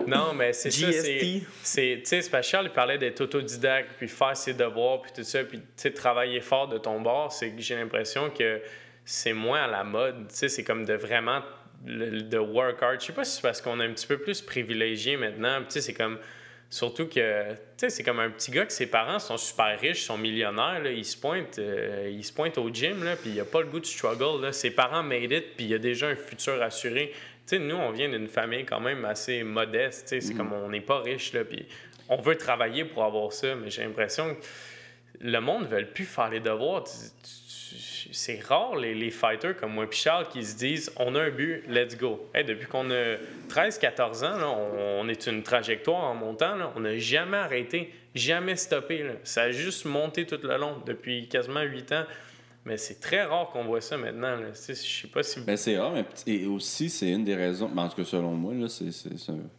Non, 0.05 0.33
mais 0.35 0.53
c'est 0.53 0.69
ça. 0.69 0.91
C'est- 0.91 1.19
tu 1.19 1.41
sais, 1.63 2.21
c'est 2.21 2.29
parce 2.29 2.45
que 2.45 2.51
Charles, 2.51 2.65
il 2.67 2.71
parlait 2.73 2.97
d'être 2.97 3.21
autodidacte, 3.21 3.91
puis 3.97 4.07
faire 4.09 4.35
ses 4.37 4.53
devoirs, 4.53 5.01
puis 5.01 5.11
tout 5.15 5.23
ça, 5.23 5.43
puis 5.45 5.59
tu 5.59 5.65
sais, 5.77 5.91
travailler 5.91 6.41
fort 6.41 6.67
de 6.67 6.77
ton 6.77 6.99
bord. 7.01 7.31
C'est 7.31 7.51
que 7.51 7.61
j'ai 7.61 7.75
l'impression 7.75 8.29
que 8.29 8.61
c'est 9.05 9.33
moins 9.33 9.63
à 9.63 9.67
la 9.67 9.83
mode. 9.85 10.27
Tu 10.27 10.35
sais, 10.35 10.49
c'est 10.49 10.63
comme 10.65 10.85
de 10.85 10.93
vraiment 10.93 11.41
le- 11.85 12.21
de 12.23 12.37
work 12.37 12.83
hard. 12.83 12.99
Je 12.99 13.05
sais 13.07 13.13
pas 13.13 13.23
si 13.23 13.37
c'est 13.37 13.41
parce 13.41 13.61
qu'on 13.61 13.79
est 13.79 13.85
un 13.85 13.93
petit 13.93 14.07
peu 14.07 14.17
plus 14.17 14.41
privilégié 14.41 15.15
maintenant. 15.15 15.59
Tu 15.59 15.65
sais, 15.69 15.81
c'est 15.81 15.93
comme. 15.93 16.19
Surtout 16.69 17.07
que, 17.07 17.51
tu 17.51 17.57
sais, 17.77 17.89
c'est 17.89 18.03
comme 18.03 18.19
un 18.19 18.29
petit 18.29 18.51
gars 18.51 18.65
que 18.65 18.73
ses 18.73 18.87
parents 18.87 19.19
sont 19.19 19.37
super 19.37 19.79
riches, 19.79 20.01
sont 20.03 20.17
millionnaires, 20.17 20.81
là, 20.83 20.91
ils 20.91 21.05
se 21.05 21.15
pointent, 21.15 21.59
euh, 21.59 22.11
ils 22.13 22.25
se 22.25 22.33
pointent 22.33 22.57
au 22.57 22.69
gym, 22.69 23.03
là, 23.05 23.15
puis 23.15 23.29
il 23.31 23.39
a 23.39 23.45
pas 23.45 23.61
le 23.61 23.67
goût 23.67 23.79
de 23.79 23.85
struggle, 23.85 24.41
là. 24.41 24.51
Ses 24.51 24.71
parents 24.71 25.01
made 25.03 25.31
it, 25.31 25.55
puis 25.55 25.65
il 25.65 25.73
a 25.73 25.77
déjà 25.77 26.07
un 26.07 26.15
futur 26.17 26.61
assuré. 26.61 27.13
Tu 27.47 27.55
sais, 27.55 27.59
nous, 27.59 27.75
on 27.77 27.91
vient 27.91 28.09
d'une 28.09 28.27
famille 28.27 28.65
quand 28.65 28.81
même 28.81 29.05
assez 29.05 29.43
modeste, 29.43 30.09
tu 30.09 30.19
sais, 30.19 30.27
c'est 30.27 30.33
comme 30.33 30.51
on 30.51 30.67
n'est 30.69 30.81
pas 30.81 30.99
riche, 30.99 31.31
là, 31.31 31.45
puis 31.45 31.65
on 32.09 32.17
veut 32.17 32.35
travailler 32.35 32.83
pour 32.83 33.05
avoir 33.05 33.31
ça, 33.31 33.55
mais 33.55 33.69
j'ai 33.69 33.83
l'impression 33.83 34.35
que 34.35 34.41
le 35.21 35.39
monde 35.39 35.63
ne 35.63 35.67
veut 35.77 35.85
plus 35.85 36.03
faire 36.05 36.29
les 36.29 36.41
devoirs. 36.41 36.83
Tu- 36.83 36.91
tu- 36.91 37.29
tu- 37.29 37.46
C'est 38.11 38.39
rare 38.43 38.75
les, 38.75 38.93
les 38.93 39.11
fighters 39.11 39.55
comme 39.57 39.73
moi 39.73 39.87
Charles 39.91 40.27
qui 40.29 40.43
se 40.43 40.55
disent 40.57 40.91
on 40.97 41.15
a 41.15 41.21
un 41.23 41.29
but, 41.29 41.63
let's 41.67 41.97
go. 41.97 42.29
Depuis 42.35 42.67
qu'on 42.67 42.89
a 42.91 43.15
13-14 43.49 44.25
ans, 44.25 44.37
là, 44.37 44.49
on, 44.99 45.07
est 45.09 45.27
une 45.27 45.43
trajectoire 45.43 46.03
en 46.03 46.15
montant. 46.15 46.55
là. 46.55 46.71
On 46.75 46.79
n'a 46.81 46.97
jamais 46.97 47.37
arrêté, 47.37 47.93
jamais 48.15 48.55
stoppé. 48.55 49.03
là. 49.03 49.13
Ça 49.23 49.43
a 49.43 49.51
juste 49.51 49.85
monté 49.85 50.25
tout 50.25 50.39
le 50.41 50.57
long 50.57 50.75
depuis 50.85 51.27
quasiment 51.27 51.61
8 51.61 51.91
ans. 51.93 52.03
Mais 52.65 52.77
c'est 52.77 52.99
très 52.99 53.23
rare 53.23 53.49
qu'on 53.51 53.63
voit 53.63 53.81
ça 53.81 53.97
maintenant. 53.97 54.35
là. 54.35 54.47
Je 54.53 54.73
sais 54.73 55.07
pas 55.07 55.23
si 55.23 55.39
vous 55.39 55.45
Ben, 55.45 55.55
c'est 55.57 55.77
rare, 55.77 55.93
mais 55.93 56.03
et 56.25 56.45
aussi, 56.45 56.89
c'est 56.89 57.09
une 57.09 57.23
des 57.23 57.35
raisons, 57.35 57.69
ben, 57.69 57.83
en 57.83 57.89
tout 57.89 57.95
cas 57.95 58.03
selon 58.03 58.31
moi, 58.31 58.53
c'est, 58.67 58.91
c'est, 58.91 59.17
c'est, 59.17 59.31
un- 59.31 59.49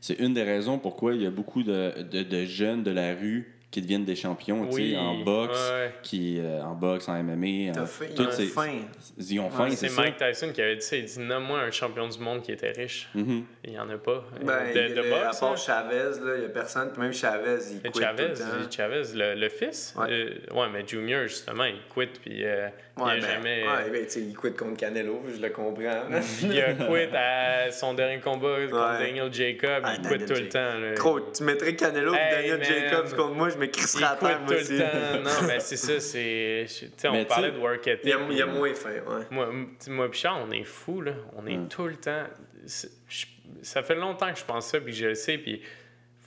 c'est 0.00 0.18
une 0.18 0.34
des 0.34 0.42
raisons 0.42 0.78
pourquoi 0.78 1.14
il 1.14 1.22
y 1.22 1.26
a 1.26 1.30
beaucoup 1.30 1.62
de, 1.62 2.02
de 2.02 2.44
jeunes 2.44 2.82
de 2.82 2.90
la 2.90 3.14
rue 3.14 3.54
qui 3.70 3.82
deviennent 3.82 4.04
des 4.06 4.16
champions 4.16 4.64
tu 4.66 4.72
sais, 4.72 4.76
Oui, 4.78 4.96
en 4.96 5.16
boxe, 5.18 5.70
ouais. 5.72 5.92
qui, 6.02 6.38
euh, 6.40 6.62
en 6.62 6.74
boxe, 6.74 7.06
en 7.08 7.14
MMA. 7.22 7.70
En- 7.78 7.84
faim, 7.86 8.06
toutes 8.16 8.32
ces- 8.32 8.46
faim. 8.46 8.78
Ils 9.18 9.40
ont 9.40 9.50
faim, 9.50 9.68
C'est. 9.70 9.94
Mike 9.94 10.16
Tyson 10.16 10.52
qui 10.54 10.62
avait 10.62 10.76
dit 10.76 10.84
ça. 10.86 10.96
Il 10.96 11.04
dit 11.04 11.18
Nomme-moi 11.20 11.60
un 11.60 11.70
champion 11.70 12.08
du 12.08 12.18
monde 12.18 12.40
qui 12.42 12.52
était 12.52 12.70
riche. 12.70 13.08
Mhm. 13.14 13.44
Il 13.64 13.70
n'y 13.72 13.78
en 13.78 13.90
a 13.90 13.98
pas. 13.98 14.24
Ben, 14.42 14.72
de, 14.74 14.80
il 14.88 14.94
de 14.94 15.00
à 15.00 15.24
boxe, 15.26 15.40
part 15.40 15.50
là. 15.50 15.56
Chavez, 15.56 16.10
il 16.34 16.40
n'y 16.40 16.46
a 16.46 16.48
personne. 16.48 16.90
Puis 16.92 17.02
même 17.02 17.12
Chavez, 17.12 17.58
il 17.72 17.82
quitte 17.82 18.00
Chavez, 18.02 18.22
tout 18.24 18.28
le 18.30 18.64
temps. 18.64 18.70
Chavez 18.70 19.02
le, 19.14 19.34
le 19.34 19.48
fils, 19.50 19.94
Ouais. 19.98 20.06
euh, 20.10 20.30
ouais, 20.54 20.66
mais 20.72 20.86
Junior, 20.88 21.24
justement, 21.24 21.64
il 21.64 21.76
quitte, 21.94 22.20
puis 22.22 22.44
euh, 22.46 22.68
il 22.96 23.04
ben, 23.04 23.20
jamais... 23.20 23.64
ouais, 23.64 23.90
ben, 23.92 24.04
tu 24.06 24.10
sais, 24.12 24.20
il 24.22 24.34
quitte 24.36 24.56
contre 24.56 24.76
Canelo, 24.78 25.22
je 25.34 25.40
le 25.42 25.50
comprends. 25.50 25.68
Il 26.42 26.58
a 26.60 26.72
quitté 26.72 27.16
à 27.16 27.70
son 27.70 27.92
dernier 27.94 28.18
combat 28.20 28.56
contre 28.70 28.98
Ouais. 28.98 29.06
Daniel 29.06 29.32
Jacob. 29.32 29.82
Ah, 29.84 29.94
il 29.96 30.02
Daniel 30.02 30.18
quitte 30.20 30.28
tout 30.34 30.40
le 30.42 30.48
temps. 30.48 30.78
là. 30.78 30.94
Gros, 30.94 31.20
tu 31.20 31.42
mettrais 31.42 31.74
Canelo 31.76 32.14
et 32.14 32.16
Hey, 32.16 32.50
Daniel. 32.50 32.64
Jacobs 32.64 33.14
contre 33.14 33.34
moi, 33.34 33.48
crisserais 33.66 34.04
à 34.04 34.10
quitte 34.10 34.20
terre, 34.20 34.38
tout 34.38 34.44
moi 34.44 34.54
le 34.54 34.60
aussi. 34.60 34.78
temps. 34.78 35.22
Non, 35.42 35.46
mais 35.48 35.60
c'est 35.60 35.76
ça, 35.76 36.00
c'est... 36.00 36.66
Tu 36.68 36.86
sais, 36.96 37.08
on 37.08 37.12
Mais 37.12 37.24
parlait 37.24 37.50
de 37.52 37.58
work 37.58 37.86
ethic. 37.86 38.04
Il 38.04 38.10
y 38.10 38.12
a, 38.12 38.18
il 38.30 38.36
y 38.36 38.42
a 38.42 38.46
moins 38.46 38.74
faim, 38.74 38.90
ouais. 39.06 39.24
Moi, 39.30 39.50
moi 39.88 40.08
Charles, 40.12 40.44
on 40.48 40.50
est 40.52 40.64
fous, 40.64 41.00
là. 41.02 41.12
On 41.36 41.46
est 41.46 41.68
tout 41.68 41.86
le 41.86 41.96
temps... 41.96 42.24
je- 42.66 43.26
ça 43.62 43.82
fait 43.82 43.94
longtemps 43.94 44.30
que 44.32 44.38
je 44.38 44.44
pense 44.44 44.66
ça, 44.68 44.78
puis 44.80 44.92
que 44.92 44.98
je 44.98 45.06
le 45.06 45.14
sais, 45.14 45.38
puis 45.38 45.62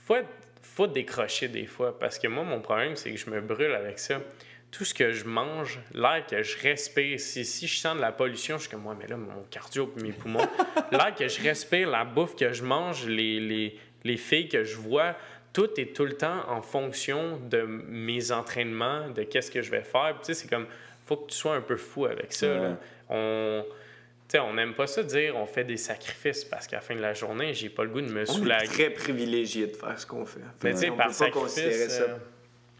faut, 0.06 0.16
faut 0.60 0.86
décrocher 0.88 1.46
des 1.48 1.66
fois, 1.66 1.96
parce 1.98 2.18
que 2.18 2.26
moi, 2.26 2.42
mon 2.42 2.60
problème, 2.60 2.96
c'est 2.96 3.10
que 3.12 3.16
je 3.16 3.30
me 3.30 3.40
brûle 3.40 3.72
avec 3.72 3.98
ça. 4.00 4.20
Tout 4.72 4.84
ce 4.84 4.92
que 4.94 5.12
je 5.12 5.24
mange, 5.26 5.78
l'air 5.94 6.24
que 6.28 6.42
je 6.42 6.58
respire, 6.58 7.20
si, 7.20 7.44
si 7.44 7.66
je 7.68 7.76
sens 7.78 7.94
de 7.94 8.00
la 8.00 8.10
pollution, 8.10 8.56
je 8.56 8.62
suis 8.62 8.70
comme, 8.70 8.86
ouais, 8.86 8.94
mais 8.98 9.06
là, 9.06 9.16
mon 9.16 9.44
cardio 9.50 9.86
puis 9.86 10.02
mes 10.02 10.12
poumons, 10.12 10.48
l'air 10.90 11.14
que 11.14 11.28
je 11.28 11.40
respire, 11.42 11.88
la 11.90 12.04
bouffe 12.04 12.34
que 12.34 12.52
je 12.52 12.64
mange, 12.64 13.06
les, 13.06 13.38
les, 13.38 13.78
les 14.02 14.16
filles 14.16 14.48
que 14.48 14.64
je 14.64 14.76
vois, 14.76 15.14
tout 15.52 15.68
est 15.78 15.94
tout 15.94 16.04
le 16.04 16.14
temps 16.14 16.48
en 16.48 16.62
fonction 16.62 17.38
de 17.48 17.62
mes 17.62 18.32
entraînements, 18.32 19.10
de 19.10 19.22
qu'est-ce 19.22 19.50
que 19.50 19.62
je 19.62 19.70
vais 19.70 19.82
faire. 19.82 20.16
Tu 20.20 20.26
sais, 20.26 20.34
c'est 20.34 20.48
comme, 20.48 20.66
faut 21.06 21.16
que 21.16 21.30
tu 21.30 21.36
sois 21.36 21.54
un 21.54 21.60
peu 21.60 21.76
fou 21.76 22.06
avec 22.06 22.32
ça. 22.32 22.46
là. 22.54 22.76
On... 23.10 23.64
on 24.34 24.54
n'aime 24.54 24.72
pas 24.74 24.86
ça 24.86 25.02
dire 25.02 25.36
on 25.36 25.44
fait 25.44 25.64
des 25.64 25.76
sacrifices 25.76 26.44
parce 26.44 26.66
qu'à 26.66 26.76
la 26.76 26.82
fin 26.82 26.94
de 26.94 27.00
la 27.00 27.12
journée, 27.12 27.52
j'ai 27.52 27.68
pas 27.68 27.84
le 27.84 27.90
goût 27.90 28.00
de 28.00 28.10
me 28.10 28.20
On 28.20 28.22
est 28.22 28.26
soulager. 28.26 28.66
très 28.68 28.90
privilégié 28.90 29.66
de 29.66 29.76
faire 29.76 29.98
ce 29.98 30.06
qu'on 30.06 30.24
fait. 30.24 30.40
Mais 30.64 30.72
tu 30.72 30.78
sais, 30.78 30.90
on 30.90 30.96
par 30.96 31.08
peut 31.08 31.16
pas 31.18 31.30
considérer 31.30 31.88
ça 31.90 32.02
euh, 32.04 32.16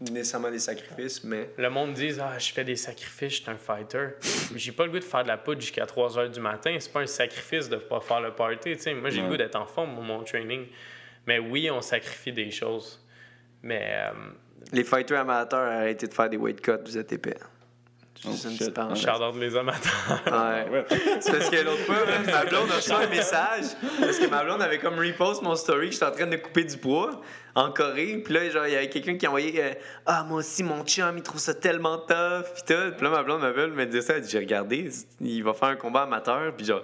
nécessairement 0.09 0.49
des 0.49 0.59
sacrifices, 0.59 1.23
mais 1.23 1.49
Le 1.57 1.69
monde 1.69 1.93
dit 1.93 2.15
Ah, 2.19 2.39
je 2.39 2.51
fais 2.51 2.63
des 2.63 2.75
sacrifices, 2.75 3.33
je 3.37 3.41
suis 3.43 3.51
un 3.51 3.57
fighter. 3.57 4.07
J'ai 4.55 4.71
pas 4.71 4.85
le 4.85 4.91
goût 4.91 4.99
de 4.99 5.03
faire 5.03 5.21
de 5.23 5.27
la 5.27 5.37
poudre 5.37 5.61
jusqu'à 5.61 5.85
3 5.85 6.17
heures 6.17 6.29
du 6.29 6.39
matin. 6.39 6.75
C'est 6.79 6.91
pas 6.91 7.01
un 7.01 7.07
sacrifice 7.07 7.69
de 7.69 7.77
pas 7.77 7.99
faire 7.99 8.21
le 8.21 8.31
party. 8.31 8.75
tu 8.75 8.79
sais. 8.79 8.93
Moi, 8.95 9.11
j'ai 9.11 9.21
le 9.21 9.27
goût 9.27 9.37
d'être 9.37 9.55
en 9.55 9.67
forme 9.67 9.93
pour 9.93 10.03
mon 10.03 10.23
training. 10.23 10.65
Mais 11.27 11.39
oui, 11.39 11.69
on 11.71 11.81
sacrifie 11.81 12.33
des 12.33 12.51
choses. 12.51 13.03
Mais 13.61 13.87
euh, 13.91 14.11
les 14.71 14.83
fighters 14.83 15.19
amateurs, 15.19 15.71
arrêtez 15.71 16.07
de 16.07 16.13
faire 16.13 16.29
des 16.29 16.37
weight 16.37 16.61
cuts, 16.61 16.71
vous 16.85 16.97
êtes 16.97 17.11
épais. 17.13 17.37
Oh. 18.25 18.95
Shout-out 18.95 19.35
les 19.37 19.55
amateurs. 19.57 20.21
Ouais. 20.27 20.85
C'est 21.19 21.31
parce 21.31 21.49
que 21.49 21.57
l'autre 21.57 21.83
fois, 21.83 21.95
ma 22.25 22.45
blonde 22.45 22.71
a 22.71 22.75
reçu 22.75 22.91
un 22.91 23.07
message. 23.07 23.65
Parce 23.99 24.17
que 24.17 24.29
ma 24.29 24.43
blonde 24.45 24.61
avait 24.61 24.79
comme 24.79 24.97
repost 24.97 25.41
mon 25.41 25.55
story 25.55 25.87
que 25.87 25.93
j'étais 25.93 26.05
en 26.05 26.11
train 26.11 26.27
de 26.27 26.37
couper 26.37 26.63
du 26.63 26.77
poids 26.77 27.21
en 27.55 27.71
Corée. 27.71 28.21
Puis 28.23 28.33
là, 28.33 28.49
genre, 28.49 28.65
il 28.65 28.73
y 28.73 28.75
avait 28.77 28.89
quelqu'un 28.89 29.17
qui 29.17 29.27
envoyait 29.27 29.61
euh, 29.61 29.73
Ah, 30.05 30.23
moi 30.23 30.39
aussi, 30.39 30.63
mon 30.63 30.85
chum, 30.85 31.17
il 31.17 31.23
trouve 31.23 31.39
ça 31.39 31.53
tellement 31.53 31.97
tough. 31.97 32.45
Puis 32.53 32.63
tout. 32.65 32.93
Puis 32.95 33.03
là, 33.03 33.09
ma 33.09 33.23
blonde 33.23 33.41
m'appelle, 33.41 33.71
me 33.71 33.85
dit 33.85 34.01
ça. 34.01 34.13
Elle 34.15 34.21
dit 34.21 34.29
J'ai 34.29 34.39
regardé, 34.39 34.89
il 35.19 35.43
va 35.43 35.53
faire 35.53 35.69
un 35.69 35.75
combat 35.75 36.03
amateur. 36.03 36.55
Puis 36.55 36.65
genre, 36.65 36.83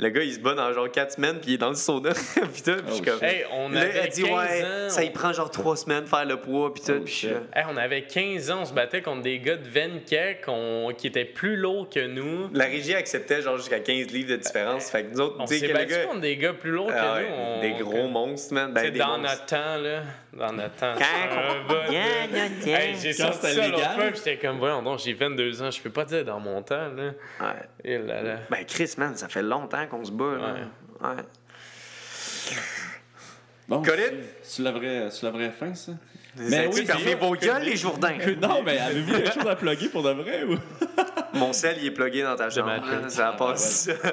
le 0.00 0.08
gars, 0.10 0.22
il 0.22 0.34
se 0.34 0.40
bat 0.40 0.54
dans 0.54 0.72
genre 0.72 0.90
4 0.90 1.12
semaines. 1.12 1.38
Puis 1.40 1.50
il 1.52 1.54
est 1.54 1.58
dans 1.58 1.68
le 1.68 1.74
sauna. 1.74 2.10
puis 2.52 2.62
tout. 2.62 2.72
Puis 2.72 2.84
je 2.88 2.92
suis 2.94 3.02
Oh, 3.06 3.10
comme. 3.18 3.24
Hey, 3.28 3.44
on 3.52 3.68
Là, 3.68 3.80
avait 3.82 3.90
elle 4.04 4.08
dit 4.10 4.22
15 4.22 4.30
Ouais, 4.32 4.62
ans. 4.64 4.88
ça 4.88 5.04
y 5.04 5.10
prend 5.10 5.32
genre 5.32 5.50
3 5.50 5.76
semaines 5.76 6.04
de 6.04 6.08
faire 6.08 6.24
le 6.24 6.36
poids. 6.38 6.72
Puis 6.74 6.82
tout. 6.84 6.92
Oh, 6.98 7.04
puis 7.04 7.12
je 7.22 7.28
Hey, 7.28 7.64
on 7.72 7.76
avait 7.76 8.02
15 8.02 8.50
ans, 8.50 8.58
on 8.62 8.64
se 8.64 8.72
battait 8.72 9.02
contre 9.02 9.22
des 9.22 9.38
gars 9.38 9.56
de 9.56 9.68
24 9.68 10.40
qu'on- 10.44 10.92
qui 10.96 11.06
étaient 11.06 11.24
plus 11.24 11.56
lourds 11.56 11.88
que 11.88 12.06
nous. 12.06 12.48
La 12.52 12.64
régie 12.64 12.94
acceptait 12.94 13.42
genre 13.42 13.56
jusqu'à 13.56 13.80
15 13.80 14.10
livres 14.10 14.30
de 14.30 14.36
différence. 14.36 14.90
Fait 14.90 15.04
que 15.04 15.10
nous 15.12 15.20
autres, 15.20 15.36
On 15.38 15.44
tu 15.44 15.54
sais, 15.54 15.60
s'est 15.60 15.66
que 15.68 15.72
le 15.72 15.78
battu 15.78 15.92
gars. 15.94 16.04
contre 16.06 16.20
des 16.20 16.36
gars 16.36 16.52
plus 16.52 16.70
lourds 16.70 16.88
que 16.88 16.92
Ah 16.96 17.14
ouais, 17.14 17.28
nous. 17.28 17.34
on- 17.36 17.60
Des 17.60 17.72
gros 17.82 18.08
monstres, 18.08 18.54
man. 18.54 18.72
Ben, 18.72 18.82
C'est 18.84 18.90
des 18.92 18.98
dans 18.98 19.18
monstres. 19.18 19.22
notre 19.30 19.46
temps, 19.46 19.76
là. 19.76 20.02
Dans 20.32 20.52
notre 20.52 20.74
temps. 20.76 20.94
Quand. 20.96 21.74
Hey, 22.66 22.94
j'ai 23.00 23.12
sorti 23.12 23.46
ça 23.52 23.68
l'autre 23.68 23.90
fois, 23.94 24.04
puis 24.08 24.16
j'étais 24.24 24.36
comme, 24.36 24.58
voyons 24.58 24.82
donc, 24.82 24.98
j'ai 25.00 25.12
22 25.12 25.62
ans, 25.62 25.70
je 25.70 25.80
peux 25.80 25.90
pas 25.90 26.04
dire 26.04 26.24
dans 26.24 26.40
mon 26.40 26.62
temps, 26.62 26.88
là. 26.96 27.10
Ouais. 27.40 27.46
Et 27.84 27.98
là, 27.98 28.22
là. 28.22 28.36
Ben, 28.50 28.64
Chris, 28.66 28.94
man, 28.98 29.16
ça 29.16 29.28
fait 29.28 29.42
longtemps 29.42 29.86
qu'on 29.90 30.04
se 30.04 30.12
bat, 30.12 30.36
là. 30.36 30.54
Ouais. 31.02 31.22
Bon, 33.68 33.82
Colin? 33.82 34.02
c'est- 34.42 34.62
la 34.62 34.72
vraie, 34.72 35.08
c'est 35.10 35.22
la 35.24 35.30
vraie 35.30 35.50
fin, 35.50 35.74
ça? 35.74 35.92
Mais 36.36 36.66
oui, 36.72 36.84
fermez 36.84 37.14
vos 37.14 37.34
gueules, 37.36 37.62
les 37.62 37.76
Jourdains? 37.76 38.16
Non, 38.40 38.62
mais 38.64 38.78
avez-vous 38.78 39.12
quelque 39.12 39.32
chose 39.32 39.46
à 39.48 39.54
plugger 39.56 39.88
pour 39.88 40.02
de 40.02 40.10
vrai 40.10 40.44
ou? 40.44 40.56
Mon 41.34 41.52
sel, 41.52 41.76
il 41.80 41.86
est 41.86 41.90
plugué 41.92 42.22
dans 42.22 42.34
ta 42.34 42.48
là, 42.48 42.80
Ça 43.08 43.28
a 43.28 43.32
passé 43.34 43.92
ça. 43.92 44.10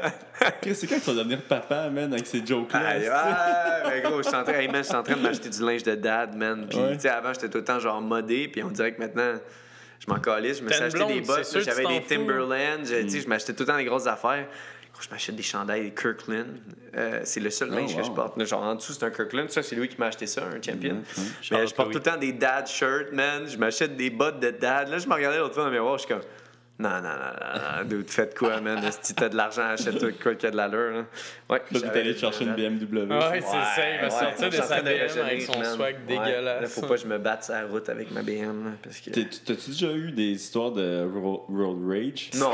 Chris, 0.62 0.76
c'est 0.76 0.86
quand 0.88 0.99
tu 0.99 1.10
vas 1.12 1.14
devenir 1.16 1.41
papa, 1.41 1.90
man, 1.90 2.14
avec 2.14 2.28
ces 2.28 2.45
jokes-là? 2.45 2.98
Ah, 3.12 3.90
mais 3.90 4.02
gros, 4.02 4.22
je 4.22 4.28
suis 4.28 4.36
en 4.38 4.44
train, 4.44 4.54
je 4.62 4.84
suis 4.84 4.95
en 4.95 5.04
train 5.04 5.16
de 5.16 5.22
m'acheter 5.22 5.49
du 5.49 5.64
linge 5.64 5.84
de 5.84 5.95
dad, 5.95 6.36
man. 6.36 6.68
Puis, 6.70 6.78
Ouais. 6.78 6.94
tu 6.95 7.02
sais, 7.02 7.10
avant, 7.10 7.34
j'étais 7.34 7.49
tout 7.49 7.58
le 7.58 7.64
temps 7.64 7.80
genre 7.80 7.99
modé, 8.02 8.48
puis 8.48 8.62
on 8.64 8.70
dirait 8.70 8.94
que 8.94 8.99
maintenant, 9.02 9.34
je 9.99 10.06
m'en 10.12 10.20
calisse. 10.20 10.60
Je 10.60 10.64
me 10.64 10.70
suis 10.72 10.84
acheté 10.84 10.98
blonde, 10.99 11.14
des 11.14 11.22
bottes, 11.22 11.48
j'avais 11.62 11.78
des 11.78 11.84
t'en 11.84 11.90
fous. 12.02 12.08
Timberland, 12.10 12.86
je, 12.86 13.02
tu 13.04 13.10
sais, 13.10 13.22
je 13.22 13.28
m'achetais 13.28 13.54
tout 13.54 13.64
le 13.64 13.68
temps 13.68 13.78
des 13.78 13.86
grosses 13.86 14.08
affaires. 14.08 14.45
Je 14.99 15.10
m'achète 15.10 15.36
des 15.36 15.44
chandails 15.44 15.84
des 15.84 15.91
Kirkland. 15.94 16.48
Euh, 16.95 17.22
c'est 17.24 17.40
le 17.40 17.49
seul 17.49 17.69
Oh, 17.72 17.76
linge 17.76 17.95
que 17.95 18.03
je 18.03 18.11
porte. 18.11 18.44
Genre, 18.45 18.61
en 18.64 18.76
dessous, 18.76 18.94
c'est 18.94 19.03
un 19.06 19.11
Kirkland. 19.11 19.49
Ça, 19.49 19.61
c'est 19.64 19.76
lui 19.76 19.88
qui 19.88 19.98
m'a 19.99 20.07
acheté 20.07 20.26
ça, 20.28 20.44
un 20.45 20.61
champion. 20.61 20.95
Mhm, 20.95 21.03
mhm. 21.18 21.24
Mais 21.52 21.68
je 21.68 21.74
porte 21.76 21.91
tout 21.91 21.98
le 21.99 22.03
temps 22.03 22.18
des 22.18 22.34
dad 22.34 22.68
shirts, 22.68 23.11
man. 23.14 23.48
Je 23.48 23.57
m'achète 23.57 23.95
des 23.95 24.10
bottes 24.10 24.40
de 24.40 24.49
dad. 24.52 24.90
Là, 24.90 24.98
je 24.98 25.07
me 25.07 25.14
regardais 25.14 25.38
l'autre 25.38 25.53
fois 25.53 25.64
dans 25.64 25.69
le 25.69 25.76
miroir, 25.76 25.98
je 25.98 26.06
suis 26.06 26.14
comme. 26.14 26.24
Non, 26.80 26.90
non, 26.90 27.02
non, 27.02 27.10
non, 27.10 27.80
non, 27.80 27.84
dude, 27.86 28.07
faites 28.10 28.38
quoi, 28.38 28.61
man? 28.61 28.80
Si 29.02 29.15
t'as 29.15 29.30
de 29.30 29.36
l'argent, 29.36 29.64
achète-toi 29.64 30.11
quoi 30.22 30.36
qui 30.36 30.45
a 30.45 30.52
de 30.52 30.57
l'allure. 30.57 31.06
Ouais, 31.49 31.61
Là, 31.72 31.80
t'es 31.90 31.99
allé 32.02 32.15
chercher 32.15 32.44
une. 32.44 32.53
BMW. 32.53 33.11
Ouais, 33.11 33.41
ça. 33.41 33.48
c'est 33.76 33.82
ça, 33.82 33.90
il 33.90 33.98
va 33.99 34.03
Ouais, 34.03 34.10
sortir 34.11 34.49
de 34.52 34.56
sa 34.68 34.82
BM 34.84 35.19
avec 35.26 35.41
son 35.41 35.57
man. 35.60 35.76
swag 35.76 35.95
Ouais, 35.95 36.02
dégueulasse. 36.07 36.61
Là, 36.61 36.68
faut 36.68 36.82
pas 36.82 36.90
que 36.95 37.02
je 37.02 37.07
me 37.07 37.18
batte 37.18 37.45
sur 37.45 37.53
la 37.56 37.65
route 37.65 37.90
avec 37.90 38.11
ma 38.11 38.22
BM, 38.22 38.74
T'as-tu 38.84 39.69
déjà 39.72 39.91
eu 39.91 40.11
des 40.11 40.30
histoires 40.34 40.72
de 40.72 41.03
ro- 41.11 41.45
road 41.49 41.80
rage? 41.88 42.30
Non. 42.36 42.52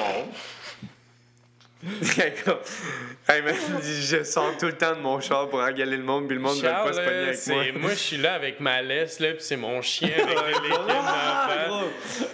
hey, 3.29 3.41
man, 3.41 3.53
je 3.83 4.23
sors 4.23 4.55
tout 4.57 4.67
le 4.67 4.73
temps 4.77 4.95
de 4.95 5.01
mon 5.01 5.19
char 5.19 5.49
pour 5.49 5.59
engueuler 5.59 5.97
le 5.97 6.03
monde, 6.03 6.27
puis 6.27 6.35
le 6.35 6.41
monde 6.41 6.55
ne 6.57 6.61
veut 6.61 6.67
pas 6.69 6.93
se 6.93 6.99
pogner 7.01 7.27
avec 7.27 7.47
moi. 7.73 7.81
moi, 7.81 7.89
je 7.91 7.95
suis 7.99 8.17
là 8.17 8.33
avec 8.35 8.59
ma 8.59 8.81
laisse, 8.81 9.19
là, 9.19 9.29
puis 9.33 9.43
c'est 9.43 9.57
mon 9.57 9.81
chien 9.81 10.09
avec 10.17 10.37
les 10.63 10.75
Ah, 10.89 11.65
gros. 11.67 11.81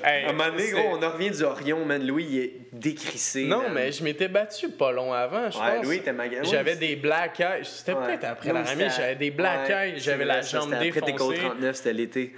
Hey, 0.03 0.26
À 0.26 0.30
un 0.30 0.34
moment 0.34 0.49
donné, 0.51 0.69
gros, 0.71 0.97
on 0.97 1.03
en 1.03 1.09
revient 1.11 1.31
du 1.31 1.43
Orion, 1.43 1.84
man. 1.85 2.05
Louis, 2.05 2.27
il 2.30 2.39
est 2.39 2.53
décrissé. 2.71 3.45
Non, 3.45 3.63
man. 3.63 3.71
mais 3.73 3.91
je 3.91 4.03
m'étais 4.03 4.27
battu 4.27 4.69
pas 4.69 4.91
long 4.91 5.13
avant, 5.13 5.49
je 5.49 5.57
Ouais, 5.57 5.76
pense. 5.77 5.85
Louis, 5.85 6.01
t'es 6.01 6.13
magasin. 6.13 6.49
J'avais 6.51 6.76
des 6.76 6.95
black 6.95 7.39
eyes. 7.39 7.63
C'était 7.63 7.93
Ouais. 7.93 8.05
peut-être 8.05 8.26
après 8.26 8.53
la 8.53 8.61
remise. 8.63 8.71
c'était- 8.71 8.89
J'avais 9.01 9.15
des 9.15 9.31
black 9.31 9.67
Ouais, 9.67 9.89
eyes. 9.89 9.99
J'avais 9.99 10.26
la 10.26 10.41
jambe 10.41 10.73
c'était 10.73 10.89
Après 10.99 11.11
défoncée. 11.11 11.39
39, 11.39 11.76
c'était 11.76 11.93
l'été. 11.93 12.34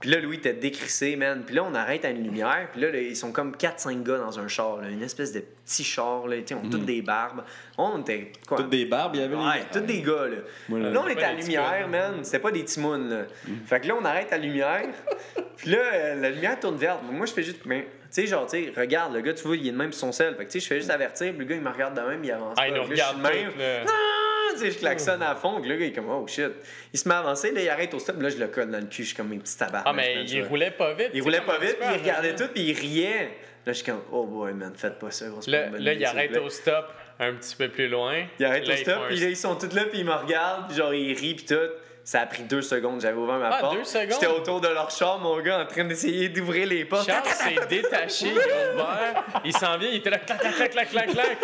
Puis 0.00 0.08
là, 0.08 0.18
Louis, 0.18 0.40
t'es 0.40 0.54
décrissé, 0.54 1.14
man. 1.14 1.42
Puis 1.44 1.54
là, 1.54 1.62
on 1.62 1.74
arrête 1.74 2.06
à 2.06 2.10
une 2.10 2.24
lumière. 2.24 2.68
Puis 2.72 2.80
là, 2.80 2.90
là, 2.90 2.98
ils 2.98 3.14
sont 3.14 3.32
comme 3.32 3.52
4-5 3.52 4.02
gars 4.02 4.16
dans 4.16 4.38
un 4.38 4.48
char, 4.48 4.78
là. 4.80 4.88
Une 4.88 5.02
espèce 5.02 5.30
de 5.32 5.40
petit 5.40 5.84
char, 5.84 6.26
là. 6.26 6.38
Tu 6.38 6.46
sais, 6.46 6.54
on 6.54 6.66
a 6.66 6.70
toutes 6.70 6.86
des 6.86 7.02
barbes. 7.02 7.42
On 7.76 8.00
était 8.00 8.32
quoi? 8.48 8.56
Toutes 8.56 8.70
des 8.70 8.86
barbes, 8.86 9.16
il 9.16 9.20
y 9.20 9.24
avait 9.24 9.36
les 9.36 9.42
Ouais, 9.42 9.66
tous 9.70 9.80
des 9.80 10.00
gars, 10.00 10.26
là. 10.26 10.78
Là, 10.90 11.02
on 11.04 11.08
était 11.08 11.22
à 11.22 11.34
la 11.34 11.40
lumière, 11.40 11.86
man. 11.90 12.14
C'était 12.22 12.38
pas 12.38 12.50
des 12.50 12.64
timounes, 12.64 13.10
là. 13.10 13.24
Fait 13.66 13.80
que 13.80 13.88
là, 13.88 13.94
on 14.00 14.04
arrête 14.06 14.32
à 14.32 14.38
la 14.38 14.42
lumière. 14.42 14.86
Puis 15.58 15.70
là, 15.70 15.78
euh, 15.92 16.14
la 16.14 16.30
lumière 16.30 16.58
tourne 16.58 16.76
verte. 16.76 17.00
Moi, 17.02 17.26
je 17.26 17.32
fais 17.34 17.42
juste. 17.42 17.66
mais, 17.66 17.82
Tu 17.82 18.22
sais, 18.22 18.26
genre, 18.26 18.46
tu 18.46 18.64
sais, 18.64 18.72
regarde, 18.74 19.12
le 19.12 19.20
gars, 19.20 19.34
tu 19.34 19.46
vois, 19.46 19.56
il 19.56 19.68
est 19.68 19.72
de 19.72 19.76
même 19.76 19.92
sur 19.92 20.00
son 20.00 20.12
sel. 20.12 20.34
Fait 20.34 20.46
que, 20.46 20.50
tu 20.50 20.60
sais, 20.60 20.64
je 20.64 20.66
fais 20.66 20.78
juste 20.78 20.90
avertir. 20.90 21.28
Puis 21.32 21.40
le 21.40 21.44
gars, 21.44 21.56
il 21.56 21.60
me 21.60 21.68
regarde 21.70 21.94
de 21.94 22.00
même, 22.00 22.24
il 22.24 22.32
avance. 22.32 22.54
Ah, 22.56 22.62
pas. 22.62 22.68
il 22.68 22.74
nous 22.74 22.84
regarde 22.84 23.20
même. 23.20 23.50
Ah! 23.86 24.29
Sais, 24.60 24.70
je 24.70 24.78
klaxonne 24.78 25.22
à 25.22 25.34
fond. 25.34 25.58
Le 25.58 25.68
gars, 25.68 25.74
il 25.74 25.82
est 25.84 25.92
comme, 25.92 26.10
oh 26.10 26.26
shit. 26.26 26.50
Il 26.92 26.98
se 26.98 27.08
met 27.08 27.14
à 27.14 27.18
avancer, 27.18 27.50
là, 27.52 27.62
il 27.62 27.68
arrête 27.68 27.94
au 27.94 27.98
stop. 27.98 28.20
Là, 28.20 28.28
je 28.28 28.36
le 28.36 28.48
colle 28.48 28.70
dans 28.70 28.78
le 28.78 28.86
cul. 28.86 29.02
Je 29.02 29.08
suis 29.08 29.16
comme 29.16 29.28
mes 29.28 29.38
petits 29.38 29.56
tabacs. 29.56 29.82
Ah, 29.86 29.92
mais 29.92 30.24
il 30.24 30.44
roulait 30.44 30.70
pas 30.70 30.92
vite. 30.94 31.10
Il 31.14 31.22
roulait 31.22 31.40
pas 31.40 31.58
vite, 31.58 31.78
puis 31.78 31.88
il 31.94 32.00
regardait 32.00 32.34
tout, 32.34 32.48
puis 32.52 32.62
il 32.64 32.78
riait. 32.78 33.30
Là, 33.66 33.72
je 33.72 33.82
suis 33.82 33.84
comme, 33.84 34.02
oh 34.10 34.24
boy, 34.26 34.52
man, 34.54 34.72
faites 34.74 34.98
pas 34.98 35.10
ça, 35.10 35.26
c'est 35.40 35.50
pas 35.50 35.78
Là, 35.78 35.92
il 35.92 36.04
arrête 36.04 36.36
au 36.36 36.48
stop 36.48 36.86
un 37.18 37.34
petit 37.34 37.54
peu 37.54 37.68
plus 37.68 37.88
loin. 37.88 38.24
Il 38.38 38.44
arrête 38.46 38.66
Là, 38.66 38.74
au 38.74 38.76
stop, 38.78 39.06
puis 39.08 39.16
là, 39.16 39.28
ils 39.28 39.36
sont 39.36 39.54
tous 39.54 39.74
là, 39.74 39.84
puis 39.84 39.98
ils 40.00 40.04
me 40.06 40.14
regardent, 40.14 40.68
puis 40.68 40.76
genre, 40.76 40.94
ils 40.94 41.14
rient, 41.14 41.34
puis 41.34 41.44
tout. 41.44 41.70
Ça 42.10 42.22
a 42.22 42.26
pris 42.26 42.42
deux 42.42 42.60
secondes, 42.60 43.00
j'avais 43.00 43.16
ouvert 43.16 43.36
ma 43.38 43.50
Ah, 43.54 43.60
porte. 43.60 43.76
deux 43.76 43.84
secondes? 43.84 44.08
J'étais 44.10 44.26
autour 44.26 44.60
de 44.60 44.66
leur 44.66 44.90
char, 44.90 45.20
mon 45.20 45.38
gars, 45.38 45.60
en 45.60 45.64
train 45.66 45.84
d'essayer 45.84 46.28
d'ouvrir 46.28 46.66
les 46.66 46.84
portes. 46.84 47.06
Charles 47.06 47.24
s'est 47.28 47.54
détaché, 47.70 48.26
il 48.34 48.40
a 48.40 48.74
ouvert, 48.74 49.24
il 49.44 49.56
s'en 49.56 49.78
vient, 49.78 49.88
il 49.88 49.98
était 49.98 50.10
là, 50.10 50.18
clac, 50.18 50.40
clac, 50.40 50.70
clac, 50.72 50.90
clac, 50.90 51.06
clac. 51.12 51.38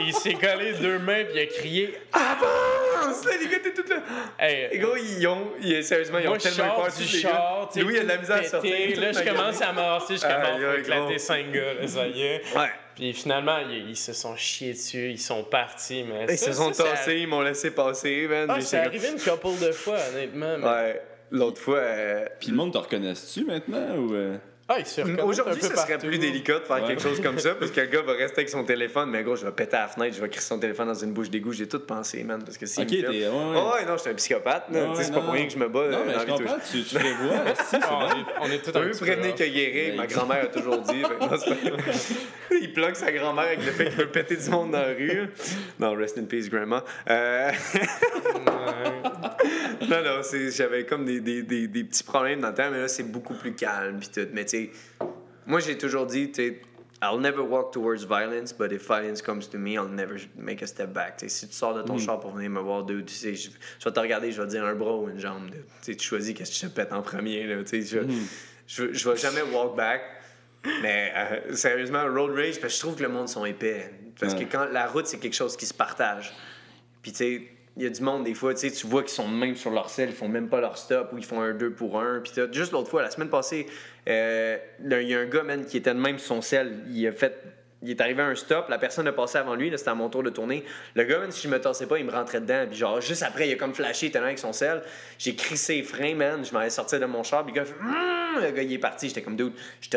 Il 0.00 0.12
s'est 0.12 0.34
collé 0.34 0.72
deux 0.80 0.98
mains, 0.98 1.22
puis 1.22 1.34
il 1.34 1.38
a 1.38 1.46
crié. 1.46 1.94
Avance! 2.12 3.24
Là, 3.24 3.32
les 3.40 3.48
gars, 3.48 3.58
t'es 3.62 3.72
tous 3.72 3.88
là. 3.88 3.98
Hey, 4.36 4.68
Les 4.72 4.78
gars, 4.80 4.88
ils 4.98 5.26
ont, 5.28 5.52
ils- 5.62 5.84
sérieusement, 5.84 6.18
ils 6.18 6.26
ont 6.26 6.30
moi, 6.30 6.38
tellement 6.38 6.74
peur 6.74 6.88
du 6.92 7.02
les 7.02 7.06
char, 7.08 7.68
gars. 7.72 7.80
Louis, 7.82 7.94
il 7.94 7.98
a 8.00 8.02
de 8.02 8.08
la 8.08 8.14
tout 8.14 8.20
misère 8.22 8.36
à 8.36 8.42
sortir. 8.42 9.00
Là, 9.00 9.12
je 9.12 9.20
commence 9.30 9.62
à 9.62 9.72
m'avancer, 9.72 10.16
je 10.16 10.22
commence 10.22 10.60
à 10.60 10.70
aïe, 10.72 10.80
éclater 10.80 11.18
cinq 11.18 11.52
gars, 11.52 11.74
là, 11.80 11.86
ça 11.86 12.06
y 12.08 12.20
est. 12.22 12.42
Ouais. 12.56 12.68
Puis 13.00 13.14
finalement, 13.14 13.56
ils, 13.70 13.88
ils 13.88 13.96
se 13.96 14.12
sont 14.12 14.36
chiés 14.36 14.74
dessus, 14.74 15.10
ils 15.10 15.18
sont 15.18 15.42
partis, 15.42 16.04
mais 16.06 16.26
Ils 16.28 16.36
ça, 16.36 16.46
se 16.48 16.52
sont 16.52 16.70
ça, 16.74 16.84
ça- 16.84 16.90
tassés, 16.90 17.16
ils 17.20 17.26
m'ont 17.26 17.40
laissé 17.40 17.70
passer, 17.70 18.26
man. 18.28 18.46
Ah, 18.50 18.60
c'est 18.60 18.76
arrivé 18.76 19.08
une 19.08 19.18
couple 19.18 19.58
de 19.58 19.72
fois, 19.72 19.96
honnêtement. 20.12 20.58
mais- 20.58 20.66
Ouais. 20.68 21.02
L'autre 21.30 21.60
fois, 21.62 21.78
euh, 21.78 22.26
Puis 22.40 22.50
le 22.50 22.56
monde 22.56 22.72
te 22.74 22.78
reconnaisse-tu 22.78 23.44
maintenant 23.46 23.96
ou. 23.96 24.12
euh? 24.14 24.36
Ah, 24.72 24.76
Aujourd'hui, 25.24 25.60
ce 25.60 25.66
serait 25.68 25.94
partout. 25.94 26.06
plus 26.06 26.18
délicat 26.18 26.60
de 26.60 26.64
faire 26.64 26.76
Ouais. 26.80 26.86
quelque 26.86 27.02
chose 27.02 27.20
comme 27.20 27.40
ça 27.40 27.56
parce 27.56 27.72
que 27.72 27.80
le 27.80 27.88
gars 27.88 28.02
va 28.02 28.12
rester 28.12 28.38
avec 28.42 28.48
son 28.48 28.62
téléphone. 28.64 29.10
Mais 29.10 29.24
gros, 29.24 29.34
je 29.34 29.44
vais 29.44 29.50
péter 29.50 29.76
à 29.76 29.80
la 29.82 29.88
fenêtre, 29.88 30.14
je 30.16 30.20
vais 30.22 30.28
crisser 30.28 30.46
son 30.46 30.60
téléphone 30.60 30.86
dans 30.86 30.94
une 30.94 31.12
bouche 31.12 31.28
d'égout. 31.28 31.52
J'ai 31.52 31.66
tout 31.66 31.80
pensé, 31.80 32.22
man. 32.22 32.40
Parce 32.44 32.56
que 32.56 32.66
si. 32.66 32.80
Ok, 32.80 32.86
t'es. 32.88 33.04
Ouais, 33.06 33.26
ouais. 33.26 33.30
Oh, 33.32 33.72
ouais, 33.74 33.84
non, 33.84 33.96
je 33.96 34.02
suis 34.02 34.10
un 34.10 34.14
psychopathe. 34.14 34.66
c'est 34.94 35.12
pas 35.12 35.20
pour 35.20 35.32
rien 35.32 35.46
que 35.46 35.52
je 35.52 35.58
me 35.58 35.68
bats. 35.68 35.88
Non, 35.90 35.98
euh, 35.98 36.02
mais 36.06 36.12
dans 36.14 36.20
je 36.20 36.26
comprends, 36.26 36.56
tu, 36.70 36.82
tu. 36.84 36.96
Si, 37.00 37.66
c'est 37.70 37.78
Ah, 37.82 37.88
on 37.92 38.00
bon. 38.00 38.06
est, 38.06 38.24
on 38.42 38.50
est 38.52 38.58
tous 38.62 38.72
les 38.72 38.78
un 38.86 38.90
peu 38.90 38.96
prévenir 38.98 39.34
que 39.34 39.44
guérir, 39.44 39.94
ma 39.96 40.06
grand-mère 40.06 40.44
a 40.44 40.46
toujours 40.46 40.78
dit. 40.82 41.02
Il 42.62 42.72
plug 42.72 42.94
sa 42.94 43.10
grand-mère 43.12 43.44
avec 43.46 43.64
le 43.64 43.72
fait 43.72 43.84
qu'il 43.86 43.94
veut 43.94 44.08
péter 44.08 44.36
du 44.36 44.50
monde 44.50 44.72
dans 44.72 44.80
la 44.80 44.88
rue. 44.94 45.28
Non, 45.78 45.94
rest 45.94 46.18
in 46.18 46.24
peace, 46.24 46.48
grandma. 46.48 46.84
Euh, 47.08 47.50
non, 49.88 50.02
non, 50.04 50.20
j'avais 50.50 50.84
comme 50.84 51.04
des, 51.04 51.20
des, 51.20 51.42
des, 51.42 51.68
des 51.68 51.84
petits 51.84 52.02
problèmes 52.04 52.40
dans 52.40 52.48
le 52.48 52.54
temps, 52.54 52.68
mais 52.70 52.80
là, 52.80 52.88
c'est 52.88 53.02
beaucoup 53.04 53.34
plus 53.34 53.54
calme. 53.54 53.98
Pis 54.00 54.10
tout. 54.10 54.26
Mais 54.32 54.44
tu 54.44 54.59
moi, 55.46 55.60
j'ai 55.60 55.76
toujours 55.78 56.06
dit, 56.06 56.30
tu 56.32 56.60
I'll 57.02 57.18
never 57.18 57.40
walk 57.40 57.72
towards 57.72 58.04
violence, 58.04 58.52
but 58.52 58.72
if 58.72 58.86
violence 58.86 59.22
comes 59.22 59.48
to 59.48 59.56
me, 59.56 59.70
I'll 59.72 59.88
never 59.88 60.16
make 60.36 60.60
a 60.62 60.66
step 60.66 60.92
back. 60.92 61.16
Tu 61.16 61.28
sais, 61.30 61.34
si 61.40 61.48
tu 61.48 61.54
sors 61.54 61.72
de 61.74 61.80
ton 61.82 61.96
char 61.96 62.20
pour 62.20 62.32
venir 62.32 62.50
me 62.50 62.60
voir, 62.60 62.82
deux, 62.82 63.02
tu 63.02 63.14
sais, 63.14 63.34
je, 63.34 63.48
je 63.78 63.84
vais 63.86 63.90
te 63.92 64.00
regarder, 64.00 64.30
je 64.32 64.40
vais 64.42 64.46
te 64.46 64.52
dire 64.52 64.64
un 64.66 64.74
bras 64.74 64.94
ou 64.96 65.08
une 65.08 65.18
jambe. 65.18 65.48
dude. 65.50 65.64
Tu 65.98 66.04
choisis 66.04 66.34
qu'est-ce 66.34 66.50
que 66.60 66.66
je 66.66 66.70
te 66.70 66.76
pète 66.76 66.92
en 66.92 67.00
premier. 67.00 67.46
Là, 67.46 67.62
tu 67.64 67.82
sais, 67.82 68.02
je, 68.06 68.06
je, 68.66 68.92
je 68.92 69.08
vais 69.08 69.16
jamais 69.16 69.40
walk 69.50 69.74
back. 69.76 70.02
Mais 70.82 71.10
euh, 71.16 71.54
sérieusement, 71.54 72.04
road 72.04 72.32
rage, 72.36 72.60
parce 72.60 72.74
que 72.74 72.76
je 72.76 72.80
trouve 72.80 72.96
que 72.96 73.02
le 73.02 73.08
monde 73.08 73.30
sont 73.30 73.46
épais. 73.46 73.90
Parce 74.20 74.34
Ouais. 74.34 74.44
que 74.44 74.52
quand 74.52 74.66
la 74.70 74.86
route, 74.86 75.06
c'est 75.06 75.16
quelque 75.18 75.32
chose 75.36 75.56
qui 75.56 75.64
se 75.64 75.72
partage. 75.72 76.34
Puis 77.00 77.12
tu 77.12 77.16
sais, 77.16 77.42
il 77.78 77.82
y 77.82 77.86
a 77.86 77.88
du 77.88 78.02
monde 78.02 78.24
des 78.24 78.34
fois, 78.34 78.52
tu 78.52 78.68
sais, 78.68 78.70
tu 78.70 78.86
vois 78.86 79.00
qu'ils 79.02 79.12
sont 79.12 79.26
même 79.26 79.56
sur 79.56 79.70
leur 79.70 79.88
selle, 79.88 80.10
ils 80.10 80.14
font 80.14 80.28
même 80.28 80.50
pas 80.50 80.60
leur 80.60 80.76
stop 80.76 81.14
ou 81.14 81.16
ils 81.18 81.24
font 81.24 81.40
un 81.40 81.54
2 81.54 81.70
pour 81.72 81.98
1. 81.98 82.20
Puis 82.20 82.32
juste 82.52 82.72
l'autre 82.72 82.90
fois, 82.90 83.00
la 83.00 83.10
semaine 83.10 83.30
passée, 83.30 83.66
euh, 84.08 84.58
il 84.82 85.08
y 85.08 85.14
a 85.14 85.20
un 85.20 85.26
gars, 85.26 85.42
man, 85.42 85.64
qui 85.64 85.76
était 85.76 85.94
de 85.94 85.98
même 85.98 86.18
son 86.18 86.42
selle. 86.42 86.72
Il 86.90 87.06
a 87.06 87.12
fait. 87.12 87.34
Il 87.82 87.90
est 87.90 88.00
arrivé 88.00 88.22
à 88.22 88.26
un 88.26 88.34
stop, 88.34 88.68
la 88.68 88.78
personne 88.78 89.06
a 89.08 89.12
passé 89.12 89.38
avant 89.38 89.54
lui, 89.54 89.70
là, 89.70 89.78
c'était 89.78 89.90
à 89.90 89.94
mon 89.94 90.08
tour 90.10 90.22
de 90.22 90.28
tourner. 90.30 90.64
Le 90.94 91.04
gars, 91.04 91.20
si 91.30 91.42
je 91.42 91.48
me 91.48 91.58
tassais 91.60 91.86
pas, 91.86 91.98
il 91.98 92.04
me 92.04 92.12
rentrait 92.12 92.40
dedans. 92.40 92.66
Puis 92.68 92.78
genre, 92.78 93.00
juste 93.00 93.22
après, 93.22 93.48
il 93.48 93.52
a 93.52 93.56
comme 93.56 93.74
flashé, 93.74 94.06
il 94.06 94.08
était 94.10 94.18
là 94.20 94.26
avec 94.26 94.38
son 94.38 94.52
sel. 94.52 94.82
J'ai 95.18 95.34
crissé 95.34 95.76
les 95.76 95.82
freins, 95.82 96.14
man. 96.14 96.44
Je 96.44 96.52
m'allais 96.52 96.68
sortir 96.70 97.00
de 97.00 97.06
mon 97.06 97.22
char, 97.22 97.44
puis 97.44 97.54
le 97.54 97.60
gars 97.60 97.64
fait. 97.66 97.74
Hum! 97.80 98.42
Le 98.42 98.50
gars, 98.52 98.62
il 98.62 98.72
est 98.72 98.78
parti. 98.78 99.08
J'étais 99.08 99.22
comme, 99.22 99.34
dude, 99.36 99.52
je 99.80 99.88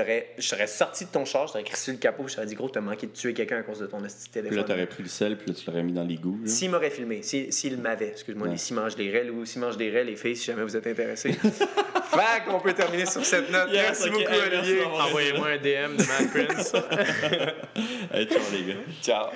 serais 0.41 0.67
sorti 0.67 1.05
de 1.05 1.09
ton 1.11 1.23
char, 1.23 1.45
je 1.47 1.51
t'aurais 1.53 1.63
crissé 1.63 1.91
le 1.91 1.97
capot, 1.99 2.27
je 2.27 2.33
t'aurais 2.35 2.47
dit, 2.47 2.55
gros, 2.55 2.67
t'as 2.69 2.81
manqué 2.81 3.05
de 3.07 3.11
tuer 3.11 3.33
quelqu'un 3.33 3.57
à 3.59 3.61
cause 3.63 3.79
de 3.79 3.85
ton 3.85 4.03
esti 4.03 4.25
de 4.27 4.31
Puis 4.31 4.41
là, 4.41 4.49
téléphone. 4.49 4.65
t'aurais 4.65 4.85
pris 4.87 5.03
le 5.03 5.09
sel, 5.09 5.37
puis 5.37 5.49
là, 5.49 5.53
tu 5.53 5.65
l'aurais 5.69 5.83
mis 5.83 5.93
dans 5.93 6.03
l'égout. 6.03 6.39
là. 6.41 6.49
S'il 6.49 6.71
m'aurait 6.71 6.89
filmé, 6.89 7.21
si- 7.21 7.51
s'il 7.51 7.77
m'avait, 7.77 8.07
excuse-moi, 8.09 8.47
Ouais. 8.47 8.53
les 8.53 8.57
s'il 8.59 8.75
mange 8.75 8.95
des 8.95 9.11
raies 9.11 9.29
ou 9.29 9.45
s'il 9.45 9.61
mange 9.61 9.77
des 9.77 9.89
raies, 9.91 10.03
les 10.03 10.15
filles, 10.15 10.35
si 10.35 10.45
jamais 10.45 10.63
vous 10.63 10.75
êtes 10.75 10.87
intéressés. 10.87 11.31
fait 11.33 12.43
qu'on 12.47 12.59
peut 12.59 12.73
terminer 12.73 13.05
sur 13.05 13.23
cette 13.25 13.51
note. 13.51 13.69
Yes, 13.71 13.83
merci 13.83 14.09
beaucoup, 14.09 14.33
Olivier. 14.51 14.83
Envoyez-moi 14.83 15.47
un 15.49 15.57
DM 15.57 15.95
de 15.97 16.03
Matt 16.07 16.47
Prince. 16.47 16.73
Hey, 17.75 18.27
ciao, 18.27 18.41
les 18.51 18.63
gars. 18.63 18.79
Ciao. 19.01 19.31